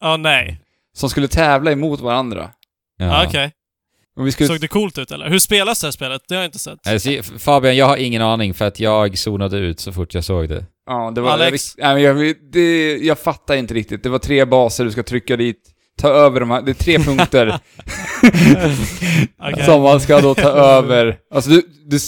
Ja, 0.00 0.16
nej. 0.16 0.60
som 0.96 1.10
skulle 1.10 1.28
tävla 1.28 1.72
emot 1.72 2.00
varandra. 2.00 2.50
Ja. 2.98 3.24
Okej. 3.26 3.52
Och 4.16 4.26
vi 4.26 4.32
skulle... 4.32 4.48
Såg 4.48 4.60
det 4.60 4.68
coolt 4.68 4.98
ut 4.98 5.10
eller? 5.10 5.28
Hur 5.30 5.38
spelas 5.38 5.80
det 5.80 5.86
här 5.86 5.92
spelet? 5.92 6.22
Det 6.28 6.34
har 6.34 6.42
jag 6.42 6.48
inte 6.48 6.58
sett. 6.58 7.02
Se- 7.02 7.22
Fabian, 7.22 7.76
jag 7.76 7.86
har 7.86 7.96
ingen 7.96 8.22
aning 8.22 8.54
för 8.54 8.64
att 8.64 8.80
jag 8.80 9.18
zonade 9.18 9.58
ut 9.58 9.80
så 9.80 9.92
fort 9.92 10.14
jag 10.14 10.24
såg 10.24 10.48
det. 10.48 10.64
Ja, 10.86 11.12
det 11.14 11.20
var... 11.20 11.30
Alex? 11.30 11.74
Jag, 11.76 11.94
nej, 11.94 11.94
men 12.14 12.24
jag, 12.26 12.34
det, 12.52 12.96
jag 12.96 13.18
fattar 13.18 13.56
inte 13.56 13.74
riktigt. 13.74 14.02
Det 14.02 14.08
var 14.08 14.18
tre 14.18 14.44
baser, 14.44 14.84
du 14.84 14.90
ska 14.90 15.02
trycka 15.02 15.36
dit, 15.36 15.60
ta 16.00 16.08
över 16.08 16.40
de 16.40 16.50
här... 16.50 16.62
Det 16.62 16.70
är 16.70 16.74
tre 16.74 16.98
punkter 17.04 17.58
som 19.64 19.82
man 19.82 20.00
ska 20.00 20.20
då 20.20 20.34
ta 20.34 20.48
över. 20.78 21.16
Alltså 21.34 21.50
du... 21.50 21.62
du 21.86 21.98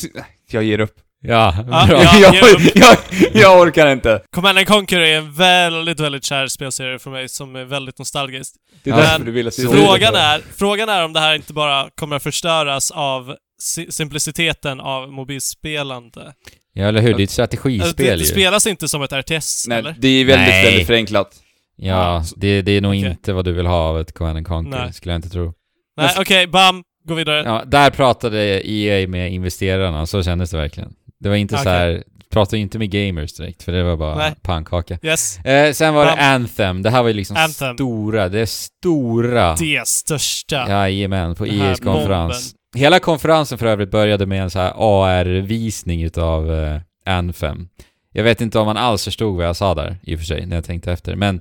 jag 0.51 0.63
ger 0.65 0.79
upp. 0.81 0.95
Ja, 1.29 1.55
Ja, 1.57 1.63
bra. 1.63 2.03
ja. 2.03 2.19
jag, 2.21 2.61
jag, 2.75 2.97
jag 3.35 3.61
orkar 3.61 3.87
inte. 3.93 4.23
Command 4.35 4.59
and 4.59 4.67
Conquer 4.67 5.01
är 5.01 5.17
en 5.19 5.33
väldigt, 5.33 6.01
väldigt 6.01 6.25
kär 6.25 6.47
spelserie 6.47 6.99
för 6.99 7.11
mig 7.11 7.29
som 7.29 7.57
är 7.57 7.65
väldigt 7.65 7.99
nostalgisk. 7.99 8.55
Det 8.85 8.91
är 8.91 8.97
därför 8.97 9.25
du 9.25 9.31
vill 9.31 9.49
att 9.49 9.55
Frågan 9.55 10.15
är, 10.15 10.41
frågan 10.57 10.89
är 10.89 11.05
om 11.05 11.13
det 11.13 11.21
här 11.21 11.35
inte 11.35 11.53
bara 11.53 11.89
kommer 11.95 12.17
att 12.17 12.23
förstöras 12.23 12.91
av 12.91 13.35
si- 13.61 13.93
simpliciteten 13.93 14.81
av 14.81 15.13
mobilspelande. 15.13 16.33
Ja, 16.73 16.85
eller 16.89 17.01
hur? 17.03 17.15
Det 17.15 17.23
är 17.23 17.25
ett 17.25 17.31
strategispel 17.31 17.93
det, 17.97 18.11
det 18.11 18.17
ju. 18.19 18.25
spelas 18.25 18.67
inte 18.67 18.89
som 18.89 19.03
ett 19.03 19.13
RTS, 19.13 19.67
Nej, 19.69 19.79
eller? 19.79 19.95
det 19.99 20.09
är 20.09 20.25
väldigt, 20.25 20.49
Nej. 20.49 20.65
väldigt 20.65 20.87
förenklat. 20.87 21.35
Ja, 21.77 22.25
det, 22.37 22.63
det 22.63 22.73
är 22.73 22.81
nog 22.81 22.91
Okej. 22.93 23.11
inte 23.11 23.33
vad 23.33 23.45
du 23.45 23.53
vill 23.53 23.67
ha 23.67 23.77
av 23.81 24.01
ett 24.01 24.13
Command 24.15 24.37
and 24.37 24.47
Conquer, 24.47 24.79
Nej. 24.85 24.93
skulle 24.93 25.13
jag 25.13 25.19
inte 25.19 25.29
tro. 25.31 25.53
Nej, 25.97 26.11
okej, 26.19 26.47
bam! 26.47 26.83
Gå 27.09 27.15
vidare. 27.15 27.43
Ja, 27.45 27.63
där 27.67 27.91
pratade 27.91 28.71
EA 28.71 29.09
med 29.09 29.33
investerarna, 29.33 30.07
så 30.07 30.23
kändes 30.23 30.51
det 30.51 30.57
verkligen. 30.57 30.93
Det 31.21 31.29
var 31.29 31.37
inte 31.37 31.55
Okej. 31.55 31.65
så 31.65 31.71
här, 31.71 32.03
pratade 32.31 32.59
inte 32.59 32.79
med 32.79 32.91
gamers 32.91 33.35
direkt, 33.35 33.63
för 33.63 33.73
det 33.73 33.83
var 33.83 33.97
bara 33.97 34.17
Nej. 34.17 34.35
pannkaka. 34.43 34.99
Yes. 35.03 35.39
Eh, 35.39 35.73
sen 35.73 35.95
var 35.95 36.07
Bam. 36.07 36.17
det 36.17 36.23
Anthem, 36.23 36.83
det 36.83 36.91
här 36.91 37.03
var 37.03 37.09
ju 37.09 37.15
liksom 37.15 37.37
Anthem. 37.37 37.75
stora, 37.75 38.29
det 38.29 38.47
stora. 38.47 39.55
Det 39.57 39.89
största. 39.89 40.69
Jajamän, 40.69 41.35
på 41.35 41.47
EA's 41.47 41.83
konferens. 41.85 42.55
Hela 42.77 42.99
konferensen 42.99 43.59
för 43.59 43.67
övrigt 43.67 43.91
började 43.91 44.27
med 44.27 44.43
en 44.43 44.51
så 44.51 44.59
här 44.59 44.73
AR-visning 44.77 46.03
utav 46.03 46.53
eh, 46.53 46.81
Anthem. 47.07 47.69
Jag 48.13 48.25
vet 48.25 48.41
inte 48.41 48.59
om 48.59 48.67
man 48.67 48.77
alls 48.77 49.05
förstod 49.05 49.37
vad 49.37 49.47
jag 49.47 49.57
sa 49.57 49.75
där, 49.75 49.97
i 50.03 50.15
och 50.15 50.19
för 50.19 50.27
sig, 50.27 50.47
när 50.47 50.57
jag 50.57 50.65
tänkte 50.65 50.93
efter, 50.93 51.17
men 51.17 51.41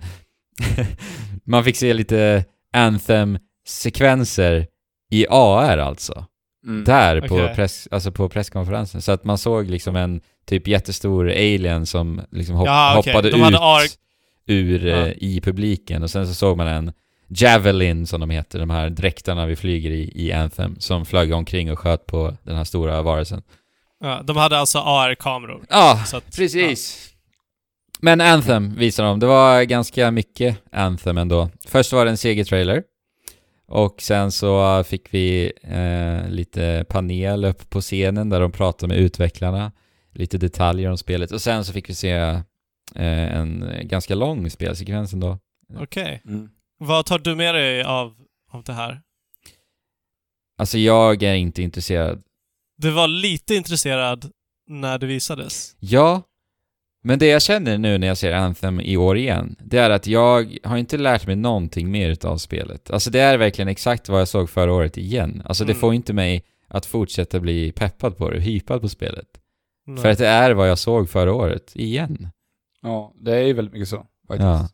man 1.45 1.63
fick 1.63 1.75
se 1.77 1.93
lite 1.93 2.45
Anthem-sekvenser 2.73 4.67
i 5.11 5.25
AR 5.29 5.77
alltså. 5.77 6.25
Mm. 6.65 6.83
Där 6.83 7.21
på, 7.21 7.35
Okej. 7.35 7.55
press, 7.55 7.87
alltså 7.91 8.11
på 8.11 8.29
presskonferensen. 8.29 9.01
Så 9.01 9.11
att 9.11 9.23
man 9.23 9.37
såg 9.37 9.69
liksom 9.69 9.95
en 9.95 10.21
typ 10.45 10.67
jättestor 10.67 11.29
alien 11.29 11.85
som 11.85 12.21
liksom 12.31 12.55
hopp, 12.55 12.67
Ja, 12.67 12.95
okej. 12.97 13.13
hoppade 13.13 13.29
ut 13.29 13.55
AR 13.59 13.81
ur 14.47 14.85
Ja. 14.85 14.95
eh, 14.95 15.13
i 15.17 15.41
publiken 15.43 16.03
och 16.03 16.09
sen 16.11 16.27
så 16.27 16.33
såg 16.33 16.57
man 16.57 16.67
en 16.67 16.93
Javelin 17.27 18.07
som 18.07 18.19
de 18.21 18.29
heter, 18.29 18.59
de 18.59 18.69
här 18.69 18.89
dräkterna 18.89 19.45
vi 19.45 19.55
flyger 19.55 19.91
i, 19.91 20.11
i 20.15 20.31
Anthem, 20.31 20.75
som 20.79 21.05
flög 21.05 21.33
omkring 21.33 21.71
och 21.71 21.79
sköt 21.79 22.05
på 22.05 22.37
den 22.43 22.55
här 22.55 22.63
stora 22.63 23.01
varelsen. 23.01 23.41
Ja, 24.03 24.21
de 24.23 24.37
hade 24.37 24.57
alltså 24.57 24.79
AR-kameror. 24.79 25.65
Ja, 25.69 26.03
Så 26.05 26.17
att, 26.17 26.35
precis. 26.35 27.09
Men 27.99 28.21
Anthem 28.21 28.75
visade 28.75 29.07
de. 29.07 29.19
Det 29.19 29.25
var 29.25 29.63
ganska 29.63 30.11
mycket 30.11 30.57
Anthem 30.71 31.17
ändå. 31.17 31.49
Först 31.67 31.93
var 31.93 32.05
det 32.05 32.11
en 32.11 32.17
segertrailer. 32.17 32.83
Och 33.67 34.01
sen 34.01 34.31
så 34.31 34.83
fick 34.83 35.13
vi 35.13 35.53
eh, 35.61 36.29
lite 36.29 36.85
panel 36.89 37.45
upp 37.45 37.69
på 37.69 37.81
scenen 37.81 38.29
där 38.29 38.39
de 38.39 38.51
pratade 38.51 38.93
med 38.93 39.03
utvecklarna. 39.03 39.71
Lite 40.11 40.37
detaljer 40.37 40.89
om 40.89 40.97
spelet. 40.97 41.31
Och 41.31 41.41
sen 41.41 41.65
så 41.65 41.73
fick 41.73 41.89
vi 41.89 41.93
se 41.95 42.11
eh, 42.95 43.35
en 43.35 43.71
ganska 43.83 44.15
lång 44.15 44.49
spelsekvens 44.49 45.13
ändå. 45.13 45.39
Okej. 45.79 46.21
Mm. 46.25 46.49
Vad 46.77 47.05
tar 47.05 47.19
du 47.19 47.35
med 47.35 47.55
dig 47.55 47.83
av, 47.83 48.13
av 48.51 48.63
det 48.63 48.73
här? 48.73 49.01
Alltså 50.57 50.77
jag 50.77 51.23
är 51.23 51.35
inte 51.35 51.61
intresserad. 51.61 52.23
Du 52.77 52.91
var 52.91 53.07
lite 53.07 53.55
intresserad 53.55 54.31
när 54.67 54.97
det 54.97 55.05
visades. 55.05 55.75
Ja, 55.79 56.21
men 57.05 57.19
det 57.19 57.27
jag 57.27 57.41
känner 57.41 57.77
nu 57.77 57.97
när 57.97 58.07
jag 58.07 58.17
ser 58.17 58.31
Anthem 58.31 58.79
i 58.79 58.97
år 58.97 59.17
igen, 59.17 59.55
det 59.59 59.77
är 59.77 59.89
att 59.89 60.07
jag 60.07 60.57
har 60.63 60.77
inte 60.77 60.97
lärt 60.97 61.27
mig 61.27 61.35
någonting 61.35 61.91
mer 61.91 62.09
utav 62.09 62.37
spelet. 62.37 62.91
Alltså 62.91 63.09
det 63.09 63.19
är 63.19 63.37
verkligen 63.37 63.67
exakt 63.67 64.09
vad 64.09 64.21
jag 64.21 64.27
såg 64.27 64.49
förra 64.49 64.73
året 64.73 64.97
igen. 64.97 65.41
Alltså 65.45 65.63
det 65.65 65.71
Mm. 65.71 65.79
får 65.79 65.93
inte 65.93 66.13
mig 66.13 66.43
att 66.67 66.85
fortsätta 66.85 67.39
bli 67.39 67.71
peppad 67.71 68.17
på 68.17 68.29
det, 68.29 68.39
hypad 68.39 68.81
på 68.81 68.89
spelet. 68.89 69.27
Nej. 69.87 69.97
För 69.97 70.09
att 70.09 70.17
det 70.17 70.27
är 70.27 70.51
vad 70.51 70.69
jag 70.69 70.77
såg 70.77 71.09
förra 71.09 71.33
året, 71.33 71.71
igen. 71.75 72.27
Ja, 72.81 73.13
det 73.21 73.35
är 73.35 73.43
ju 73.43 73.53
väldigt 73.53 73.73
mycket 73.73 73.89
så. 73.89 74.05
Faktiskt. 74.27 74.45
Ja. 74.45 74.69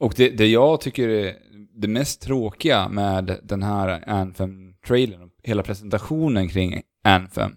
Och 0.00 0.12
det, 0.16 0.30
det 0.30 0.46
jag 0.46 0.80
tycker 0.80 1.08
är 1.08 1.34
det 1.74 1.88
mest 1.88 2.22
tråkiga 2.22 2.88
med 2.88 3.38
den 3.42 3.62
här 3.62 4.04
Anthem-trailern, 4.06 5.22
och 5.22 5.30
hela 5.42 5.62
presentationen 5.62 6.48
kring 6.48 6.82
Anthem, 7.04 7.56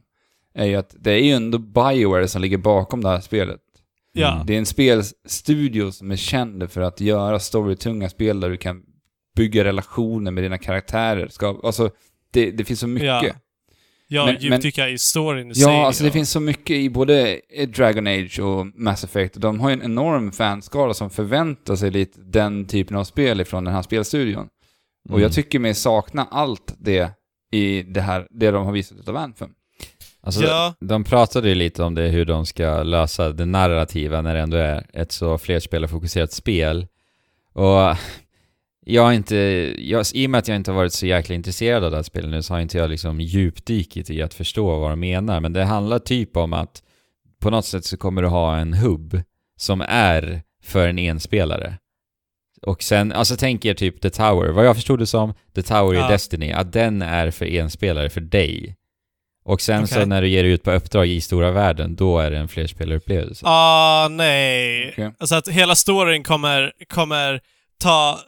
är 0.53 0.65
ju 0.65 0.75
att 0.75 0.95
det 0.99 1.11
är 1.11 1.23
ju 1.23 1.31
ändå 1.31 1.57
Bioware 1.57 2.27
som 2.27 2.41
ligger 2.41 2.57
bakom 2.57 3.03
det 3.03 3.09
här 3.09 3.19
spelet. 3.21 3.59
Ja. 4.13 4.33
Mm. 4.33 4.45
Det 4.45 4.53
är 4.53 4.57
en 4.57 4.65
spelstudio 4.65 5.91
som 5.91 6.11
är 6.11 6.15
känd 6.15 6.71
för 6.71 6.81
att 6.81 7.01
göra 7.01 7.39
storytunga 7.39 8.09
spel 8.09 8.39
där 8.39 8.49
du 8.49 8.57
kan 8.57 8.81
bygga 9.35 9.63
relationer 9.63 10.31
med 10.31 10.43
dina 10.43 10.57
karaktärer. 10.57 11.27
Ska, 11.27 11.59
alltså, 11.63 11.89
det, 12.33 12.51
det 12.51 12.65
finns 12.65 12.79
så 12.79 12.87
mycket. 12.87 13.07
Ja. 13.07 13.23
Ja, 13.23 13.33
Jag 14.07 14.25
Men- 14.25 14.41
djupdyka 14.41 14.89
i 14.89 14.97
storyn 14.97 15.51
i 15.51 15.55
sig. 15.55 15.65
alltså 15.75 16.03
det 16.03 16.07
och- 16.09 16.13
finns 16.13 16.29
så 16.31 16.39
mycket 16.39 16.75
i 16.75 16.89
både 16.89 17.41
Dragon 17.75 18.07
Age 18.07 18.39
och 18.39 18.65
Mass 18.75 19.03
Effect. 19.03 19.33
De 19.41 19.59
har 19.59 19.69
ju 19.69 19.73
en 19.73 19.81
enorm 19.83 20.31
fanskara 20.31 20.93
som 20.93 21.09
förväntar 21.09 21.75
sig 21.75 21.91
lite 21.91 22.19
den 22.21 22.65
typen 22.65 22.97
av 22.97 23.03
spel 23.03 23.41
ifrån 23.41 23.63
den 23.63 23.73
här 23.73 23.81
spelstudion. 23.81 24.47
Och 25.05 25.09
Mm. 25.11 25.21
jag 25.21 25.31
tycker 25.33 25.59
mig 25.59 25.73
sakna 25.73 26.27
allt 26.31 26.75
det 26.79 27.11
i 27.51 27.81
det 27.83 28.01
här, 28.01 28.27
det 28.31 28.51
de 28.51 28.65
har 28.65 28.71
visat 28.73 28.97
utav 28.97 29.17
Anthem. 29.17 29.49
Alltså, 30.23 30.43
Ja. 30.43 30.73
de 30.79 31.03
pratade 31.03 31.49
ju 31.49 31.55
lite 31.55 31.83
om 31.83 31.95
det, 31.95 32.07
hur 32.07 32.25
de 32.25 32.45
ska 32.45 32.83
lösa 32.83 33.29
det 33.31 33.45
narrativa 33.45 34.21
när 34.21 34.35
det 34.35 34.41
ändå 34.41 34.57
är 34.57 34.85
ett 34.93 35.11
så 35.11 35.37
flerspelarfokuserat 35.37 36.31
spel. 36.31 36.87
Och 37.53 37.97
jag 38.85 39.03
har 39.03 39.11
inte, 39.13 39.35
jag, 39.77 40.05
i 40.13 40.25
och 40.25 40.29
med 40.29 40.39
att 40.39 40.47
jag 40.47 40.55
inte 40.55 40.71
har 40.71 40.75
varit 40.75 40.93
så 40.93 41.05
jäkla 41.05 41.35
intresserad 41.35 41.83
av 41.83 41.91
det 41.91 41.97
här 41.97 42.03
spelet 42.03 42.29
nu 42.31 42.41
så 42.41 42.53
har 42.53 42.61
inte 42.61 42.77
jag 42.77 42.89
liksom 42.89 43.21
djupdykit 43.21 44.09
i 44.09 44.21
att 44.21 44.33
förstå 44.33 44.79
vad 44.79 44.89
de 44.91 44.99
menar. 44.99 45.39
Men 45.39 45.53
det 45.53 45.63
handlar 45.63 45.99
typ 45.99 46.37
om 46.37 46.53
att 46.53 46.83
på 47.41 47.49
något 47.49 47.65
sätt 47.65 47.85
så 47.85 47.97
kommer 47.97 48.21
du 48.21 48.27
ha 48.27 48.57
en 48.57 48.73
hubb 48.73 49.21
som 49.57 49.81
är 49.87 50.41
för 50.63 50.87
en 50.87 50.99
enspelare. 50.99 51.77
Och 52.61 52.83
sen, 52.83 53.11
alltså 53.11 53.35
tänk 53.39 53.65
er 53.65 53.73
typ 53.73 54.01
The 54.01 54.09
Tower. 54.09 54.49
Vad 54.49 54.65
jag 54.65 54.75
förstod 54.75 54.99
det 54.99 55.05
som, 55.05 55.33
The 55.55 55.61
Tower 55.61 55.93
i 55.93 55.97
Ja. 55.97 56.07
Destiny, 56.09 56.51
att 56.51 56.73
den 56.73 57.01
är 57.01 57.31
för 57.31 57.45
enspelare 57.45 58.09
för 58.09 58.21
dig. 58.21 58.75
Och 59.45 59.61
sen 59.61 59.87
så 59.87 59.95
Okej. 59.95 60.05
när 60.05 60.21
du 60.21 60.27
ger 60.27 60.43
dig 60.43 60.51
ut 60.51 60.63
på 60.63 60.71
uppdrag 60.71 61.07
i 61.07 61.21
stora 61.21 61.51
världen, 61.51 61.95
då 61.95 62.19
är 62.19 62.31
det 62.31 62.37
en 62.37 62.47
flerspelarupplevelse. 62.47 63.45
Ah, 63.47 64.07
nej. 64.11 64.89
Okej. 64.91 65.11
Alltså 65.19 65.35
att 65.35 65.47
hela 65.47 65.75
storyn 65.75 66.23
kommer, 66.23 66.71
kommer 66.89 67.41
ta... 67.77 68.19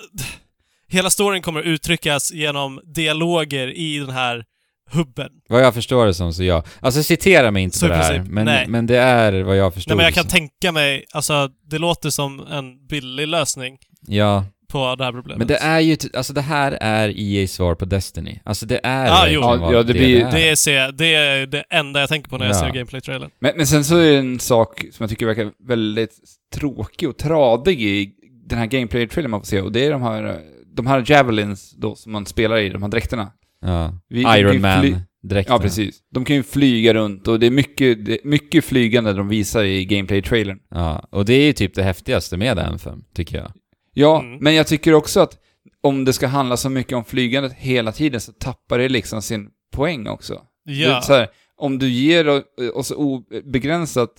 Hela 0.88 1.10
storyn 1.10 1.42
kommer 1.42 1.62
uttryckas 1.62 2.32
genom 2.32 2.82
dialoger 2.84 3.68
i 3.78 4.00
den 4.00 4.10
här 4.10 4.44
hubben. 4.92 5.30
Vad 5.50 5.62
jag 5.64 5.74
förstår 5.74 6.06
det 6.06 6.14
som 6.14 6.34
så 6.34 6.44
ja. 6.44 6.64
Alltså 6.80 7.04
citera 7.04 7.52
mig 7.52 7.64
inte 7.64 7.78
Så 7.78 7.86
på 7.86 7.92
det 7.92 7.98
här, 7.98 8.24
men, 8.30 8.46
nej. 8.46 8.68
men 8.68 8.88
det 8.88 8.98
är 8.98 9.42
vad 9.44 9.58
jag 9.58 9.74
förstår 9.74 9.90
Nej, 9.92 9.98
men 9.98 10.04
jag 10.06 10.14
kan 10.14 10.24
som. 10.24 10.32
tänka 10.32 10.72
mig, 10.72 11.06
alltså 11.12 11.50
det 11.70 11.78
låter 11.78 12.10
som 12.10 12.40
en 12.48 12.88
billig 12.88 13.28
lösning 13.28 13.78
Ja, 14.08 14.46
på 14.76 14.96
det 14.98 15.04
här 15.04 15.12
problemet. 15.12 15.38
men 15.38 15.48
det 15.48 15.58
är 15.58 15.80
ju, 15.80 15.98
alltså 16.14 16.34
det 16.34 16.42
här 16.42 16.78
är 16.82 17.10
EA's 17.10 17.48
svar 17.48 17.76
på 17.76 17.86
Destiny. 17.86 18.40
Alltså 18.46 18.66
det 18.66 18.80
är 18.84 19.06
Ja, 19.06 19.12
verkligen 19.14 19.42
jo. 19.42 19.48
vad 19.60 19.74
Ja, 19.76 19.84
det 19.84 19.94
blir- 19.94 20.26
är. 20.26 20.32
Det 20.32 20.50
är, 20.50 20.56
se- 20.56 20.92
det 20.92 21.14
är 21.16 21.48
det 21.48 21.64
enda 21.70 22.00
jag 22.00 22.10
tänker 22.10 22.30
på 22.30 22.38
när 22.38 22.46
jag 22.46 22.56
Ja. 22.56 22.60
ser 22.60 22.70
gameplay-trailern. 22.70 23.30
Men, 23.40 23.52
men 23.58 23.68
sen 23.68 23.84
så 23.84 23.96
är 23.98 24.12
det 24.12 24.18
en 24.18 24.40
sak 24.40 24.80
som 24.92 25.04
jag 25.04 25.10
tycker 25.10 25.26
verkar 25.26 25.52
väldigt 25.68 26.12
tråkig 26.56 27.10
och 27.10 27.18
tradig 27.18 27.82
i 27.82 28.12
den 28.50 28.60
här 28.60 28.66
gameplay-trailern 28.66 29.32
man 29.32 29.40
får 29.42 29.46
se, 29.48 29.62
och 29.62 29.72
det 29.72 29.86
är 29.86 29.92
de 29.92 30.02
här, 30.02 30.40
de 30.76 30.88
här 30.88 31.04
javelins 31.08 31.72
då 31.78 31.96
som 31.96 32.12
man 32.12 32.26
spelar 32.26 32.58
i, 32.58 32.70
de 32.70 32.84
här 32.84 32.90
dräkterna. 32.90 33.32
Ja. 33.62 34.00
Vi- 34.10 34.22
Iron 34.40 34.62
Man 34.62 34.98
direkt. 35.24 35.50
Ja, 35.50 35.60
precis. 35.60 36.00
De 36.14 36.26
kan 36.26 36.36
ju 36.36 36.44
flyga 36.44 36.94
runt 36.94 37.28
och 37.28 37.40
det 37.40 37.46
är 37.46 37.52
mycket, 37.52 38.06
det 38.06 38.14
är 38.14 38.28
mycket 38.28 38.66
flygande 38.66 39.14
de 39.14 39.28
visar 39.30 39.64
i 39.64 39.86
gameplay-trailern. 39.86 40.60
Ja, 40.72 41.08
och 41.12 41.26
det 41.26 41.34
är 41.34 41.46
ju 41.46 41.54
typ 41.54 41.74
det 41.76 41.84
häftigaste 41.84 42.38
med 42.38 42.60
Anthem, 42.60 43.04
tycker 43.16 43.38
jag. 43.38 43.52
Ja, 43.98 44.20
Mm. 44.22 44.38
men 44.42 44.56
jag 44.56 44.68
tycker 44.68 44.94
också 44.94 45.20
att 45.20 45.38
om 45.82 46.06
det 46.06 46.14
ska 46.14 46.28
handla 46.28 46.58
så 46.58 46.70
mycket 46.70 46.94
om 46.98 47.06
flygandet 47.06 47.54
hela 47.54 47.92
tiden 47.92 48.22
så 48.22 48.32
tappar 48.32 48.78
det 48.78 48.90
liksom 48.90 49.22
sin 49.22 49.50
poäng 49.72 50.08
också. 50.08 50.42
Ja. 50.64 51.02
Så 51.02 51.14
här, 51.14 51.28
om 51.58 51.80
du 51.80 51.90
ger 51.90 52.44
oss 52.74 52.92
obegränsat 52.92 54.10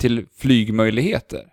till 0.00 0.26
flygmöjligheter 0.36 1.44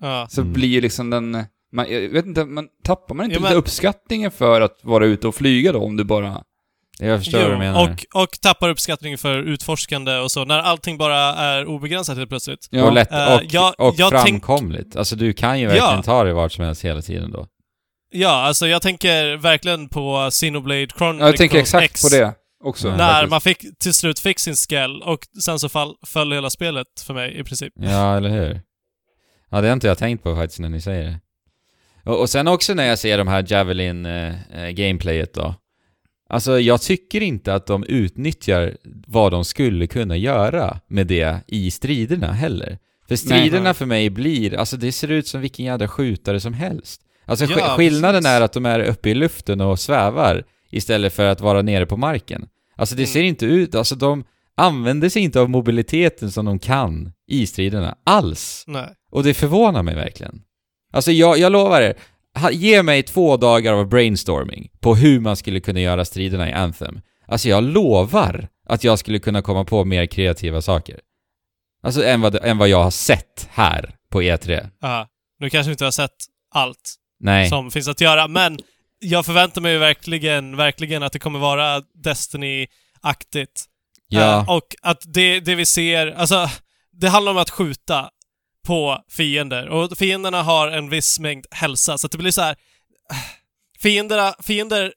ja. 0.00 0.26
så 0.30 0.40
Mm. 0.40 0.52
blir 0.52 0.68
ju 0.68 0.80
liksom 0.80 1.10
den... 1.10 1.44
Man, 1.74 1.86
jag 1.92 2.08
vet 2.08 2.26
inte, 2.26 2.44
man, 2.44 2.68
tappar 2.84 3.14
man 3.14 3.24
inte 3.24 3.34
Ja, 3.36 3.40
lite 3.40 3.50
men- 3.50 3.58
uppskattningen 3.58 4.30
för 4.30 4.60
att 4.60 4.78
vara 4.82 5.06
ute 5.06 5.28
och 5.28 5.34
flyga 5.34 5.72
då 5.72 5.78
om 5.80 5.96
du 5.96 6.04
bara... 6.04 6.44
Jag 7.06 7.18
förstår 7.18 7.38
vad 7.42 7.50
du 7.50 7.56
menar. 7.58 7.82
och, 8.12 8.22
och 8.22 8.40
tappar 8.40 8.68
uppskattningen 8.68 9.18
för 9.18 9.38
utforskande 9.42 10.16
och 10.18 10.30
så, 10.30 10.44
när 10.44 10.58
allting 10.58 10.98
bara 10.98 11.16
är 11.18 11.66
obegränsat 11.66 12.16
helt 12.16 12.28
plötsligt. 12.28 12.68
Ja, 12.70 12.84
och 12.84 12.92
lätt, 12.92 13.12
Eh, 13.12 13.34
och, 13.34 13.42
jag- 13.44 13.74
och 13.80 13.94
jag 13.98 14.10
tänk- 14.10 14.22
framkomligt. 14.22 14.96
Alltså 14.96 15.16
du 15.16 15.32
kan 15.32 15.60
ju 15.60 15.66
verkligen 15.66 15.96
Ja. 15.96 16.02
ta 16.02 16.24
dig 16.24 16.32
vart 16.32 16.52
som 16.52 16.64
helst 16.64 16.84
hela 16.84 17.02
tiden 17.02 17.30
då. 17.30 17.46
Ja, 18.14 18.28
alltså 18.30 18.66
jag 18.66 18.82
tänker 18.82 19.36
verkligen 19.36 19.88
på 19.88 20.28
Xenoblade 20.30 20.86
Chronicles 20.98 21.20
ja, 21.20 21.26
jag 21.26 21.36
tänker 21.36 21.58
exakt 21.58 21.84
X, 21.84 22.02
på 22.02 22.08
det 22.08 22.34
också. 22.64 22.88
När 22.90 22.98
faktiskt. 23.12 23.30
man 23.30 23.40
fick, 23.40 23.78
till 23.78 23.94
slut 23.94 24.18
fick 24.18 24.38
sin 24.38 24.54
skell 24.54 25.02
och 25.02 25.18
sen 25.44 25.58
så 25.58 25.68
fall, 25.68 25.94
föll 26.06 26.32
hela 26.32 26.50
spelet 26.50 26.86
för 27.06 27.14
mig 27.14 27.38
i 27.40 27.44
princip. 27.44 27.72
Ja, 27.76 28.16
eller 28.16 28.30
hur? 28.30 28.60
Ja, 29.50 29.60
det 29.60 29.66
har 29.68 29.72
inte 29.72 29.86
jag 29.86 29.98
tänkt 29.98 30.22
på 30.22 30.36
faktiskt 30.36 30.60
när 30.60 30.68
ni 30.68 30.80
säger 30.80 31.04
det. 31.04 31.18
Och, 32.10 32.20
och 32.20 32.30
sen 32.30 32.48
också 32.48 32.74
när 32.74 32.84
jag 32.84 32.98
ser 32.98 33.18
de 33.18 33.28
här 33.28 33.44
Javelin 33.48 34.06
eh, 34.06 34.62
eh, 34.64 34.68
gameplayet 34.70 35.34
då. 35.34 35.54
Alltså 36.32 36.60
jag 36.60 36.80
tycker 36.82 37.20
inte 37.20 37.54
att 37.54 37.66
de 37.66 37.84
utnyttjar 37.84 38.76
vad 39.06 39.32
de 39.32 39.44
skulle 39.44 39.86
kunna 39.86 40.16
göra 40.16 40.80
med 40.88 41.06
det 41.06 41.36
i 41.46 41.70
striderna 41.70 42.32
heller. 42.32 42.78
För 43.08 43.16
striderna 43.16 43.62
Nej. 43.64 43.74
för 43.74 43.86
mig 43.86 44.10
blir, 44.10 44.54
alltså 44.54 44.76
det 44.76 44.92
ser 44.92 45.10
ut 45.10 45.26
som 45.26 45.40
vilken 45.40 45.64
jävla 45.66 45.88
skjutare 45.88 46.40
som 46.40 46.52
helst. 46.54 47.00
Alltså 47.24 47.44
sk- 47.44 47.54
Ja, 47.58 47.74
skillnaden 47.76 48.22
precis. 48.22 48.28
är 48.36 48.40
att 48.40 48.52
de 48.52 48.66
är 48.66 48.80
uppe 48.80 49.10
i 49.10 49.14
luften 49.14 49.60
och 49.60 49.80
svävar 49.80 50.44
istället 50.70 51.12
för 51.12 51.24
att 51.26 51.40
vara 51.40 51.62
nere 51.62 51.86
på 51.86 51.96
marken. 51.96 52.46
Alltså 52.76 52.94
det 52.94 53.02
Mm. 53.02 53.12
ser 53.12 53.22
inte 53.22 53.46
ut, 53.46 53.74
alltså 53.74 53.94
de 53.94 54.24
använder 54.54 55.08
sig 55.08 55.22
inte 55.22 55.40
av 55.40 55.50
mobiliteten 55.50 56.30
som 56.30 56.44
de 56.44 56.58
kan 56.58 57.12
i 57.28 57.46
striderna 57.46 57.96
alls. 58.04 58.64
Nej. 58.66 58.88
Och 59.10 59.22
det 59.24 59.34
förvånar 59.34 59.82
mig 59.82 59.94
verkligen. 59.94 60.42
Alltså 60.92 61.12
jag, 61.12 61.38
jag 61.38 61.52
lovar 61.52 61.80
er, 61.82 61.94
ge 62.50 62.82
mig 62.82 63.02
två 63.02 63.36
dagar 63.36 63.72
av 63.72 63.88
brainstorming 63.88 64.70
på 64.80 64.94
hur 64.94 65.20
man 65.20 65.36
skulle 65.36 65.60
kunna 65.60 65.80
göra 65.80 66.04
striderna 66.04 66.48
i 66.48 66.52
Anthem. 66.52 67.00
Alltså 67.26 67.48
jag 67.48 67.64
lovar 67.64 68.48
att 68.68 68.84
jag 68.84 68.98
skulle 68.98 69.18
kunna 69.18 69.42
komma 69.42 69.64
på 69.64 69.84
mer 69.84 70.06
kreativa 70.06 70.62
saker. 70.62 71.00
Alltså 71.82 72.04
än 72.04 72.20
vad, 72.20 72.34
än 72.34 72.58
vad 72.58 72.68
jag 72.68 72.82
har 72.82 72.90
sett 72.90 73.48
här 73.50 73.94
på 74.10 74.22
E3. 74.22 74.68
Ja. 74.80 75.08
Nu 75.38 75.50
kanske 75.50 75.72
inte 75.72 75.84
har 75.84 75.90
sett 75.90 76.16
allt 76.54 76.94
Nej. 77.20 77.48
som 77.48 77.70
finns 77.70 77.88
att 77.88 78.00
göra, 78.00 78.28
men 78.28 78.58
jag 78.98 79.26
förväntar 79.26 79.60
mig 79.60 79.78
verkligen, 79.78 80.56
verkligen 80.56 81.02
att 81.02 81.12
det 81.12 81.18
kommer 81.18 81.38
vara 81.38 81.80
Destiny-aktigt. 82.04 83.64
ja. 84.08 84.38
Eh, 84.38 84.50
och 84.50 84.66
att 84.82 85.02
det, 85.06 85.40
det 85.40 85.54
vi 85.54 85.66
ser, 85.66 86.06
alltså, 86.06 86.48
det 86.92 87.08
handlar 87.08 87.32
om 87.32 87.38
att 87.38 87.50
skjuta 87.50 88.10
på 88.66 88.98
fiender. 89.10 89.68
Och 89.68 89.98
fienderna 89.98 90.42
har 90.42 90.68
en 90.68 90.90
viss 90.90 91.18
mängd 91.18 91.46
hälsa, 91.50 91.98
så 91.98 92.08
det 92.08 92.18
blir 92.18 92.30
så 92.30 92.40
här. 92.42 92.56
Fienderna, 93.80 94.34
fiender, 94.42 94.92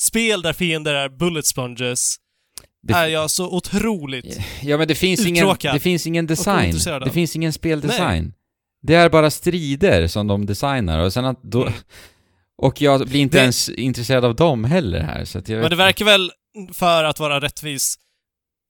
spel 0.00 0.42
där 0.42 0.52
fiender 0.52 0.94
är 0.94 1.08
bullet 1.08 1.46
sponges 1.46 2.16
Det- 2.82 2.94
är 2.94 3.06
jag 3.06 3.30
så 3.30 3.56
otroligt... 3.56 4.38
Ja 4.62 4.76
men 4.78 4.88
det 4.88 4.94
finns 4.94 5.26
ingen, 5.26 5.56
det 5.62 5.80
finns 5.80 6.06
ingen 6.06 6.26
design. 6.26 6.74
Det 7.04 7.10
finns 7.10 7.36
ingen 7.36 7.52
speldesign. 7.52 8.32
Det 8.82 8.94
är 8.94 9.08
bara 9.10 9.30
strider 9.30 10.06
som 10.06 10.26
de 10.26 10.46
designar 10.46 10.98
och 11.00 11.12
sen 11.12 11.24
att 11.24 11.42
då... 11.42 11.62
Mm. 11.62 11.72
Och 12.58 12.80
jag 12.80 13.08
blir 13.08 13.20
inte 13.20 13.38
Det- 13.38 13.42
ens 13.42 13.68
intresserad 13.68 14.24
av 14.24 14.34
dem 14.36 14.64
heller 14.64 15.00
här 15.00 15.24
så 15.24 15.38
att 15.38 15.48
jag 15.48 15.60
Men 15.60 15.70
det 15.70 15.76
verkar 15.76 16.04
väl, 16.04 16.30
för 16.74 17.04
att 17.04 17.20
vara 17.20 17.40
rättvis, 17.40 17.96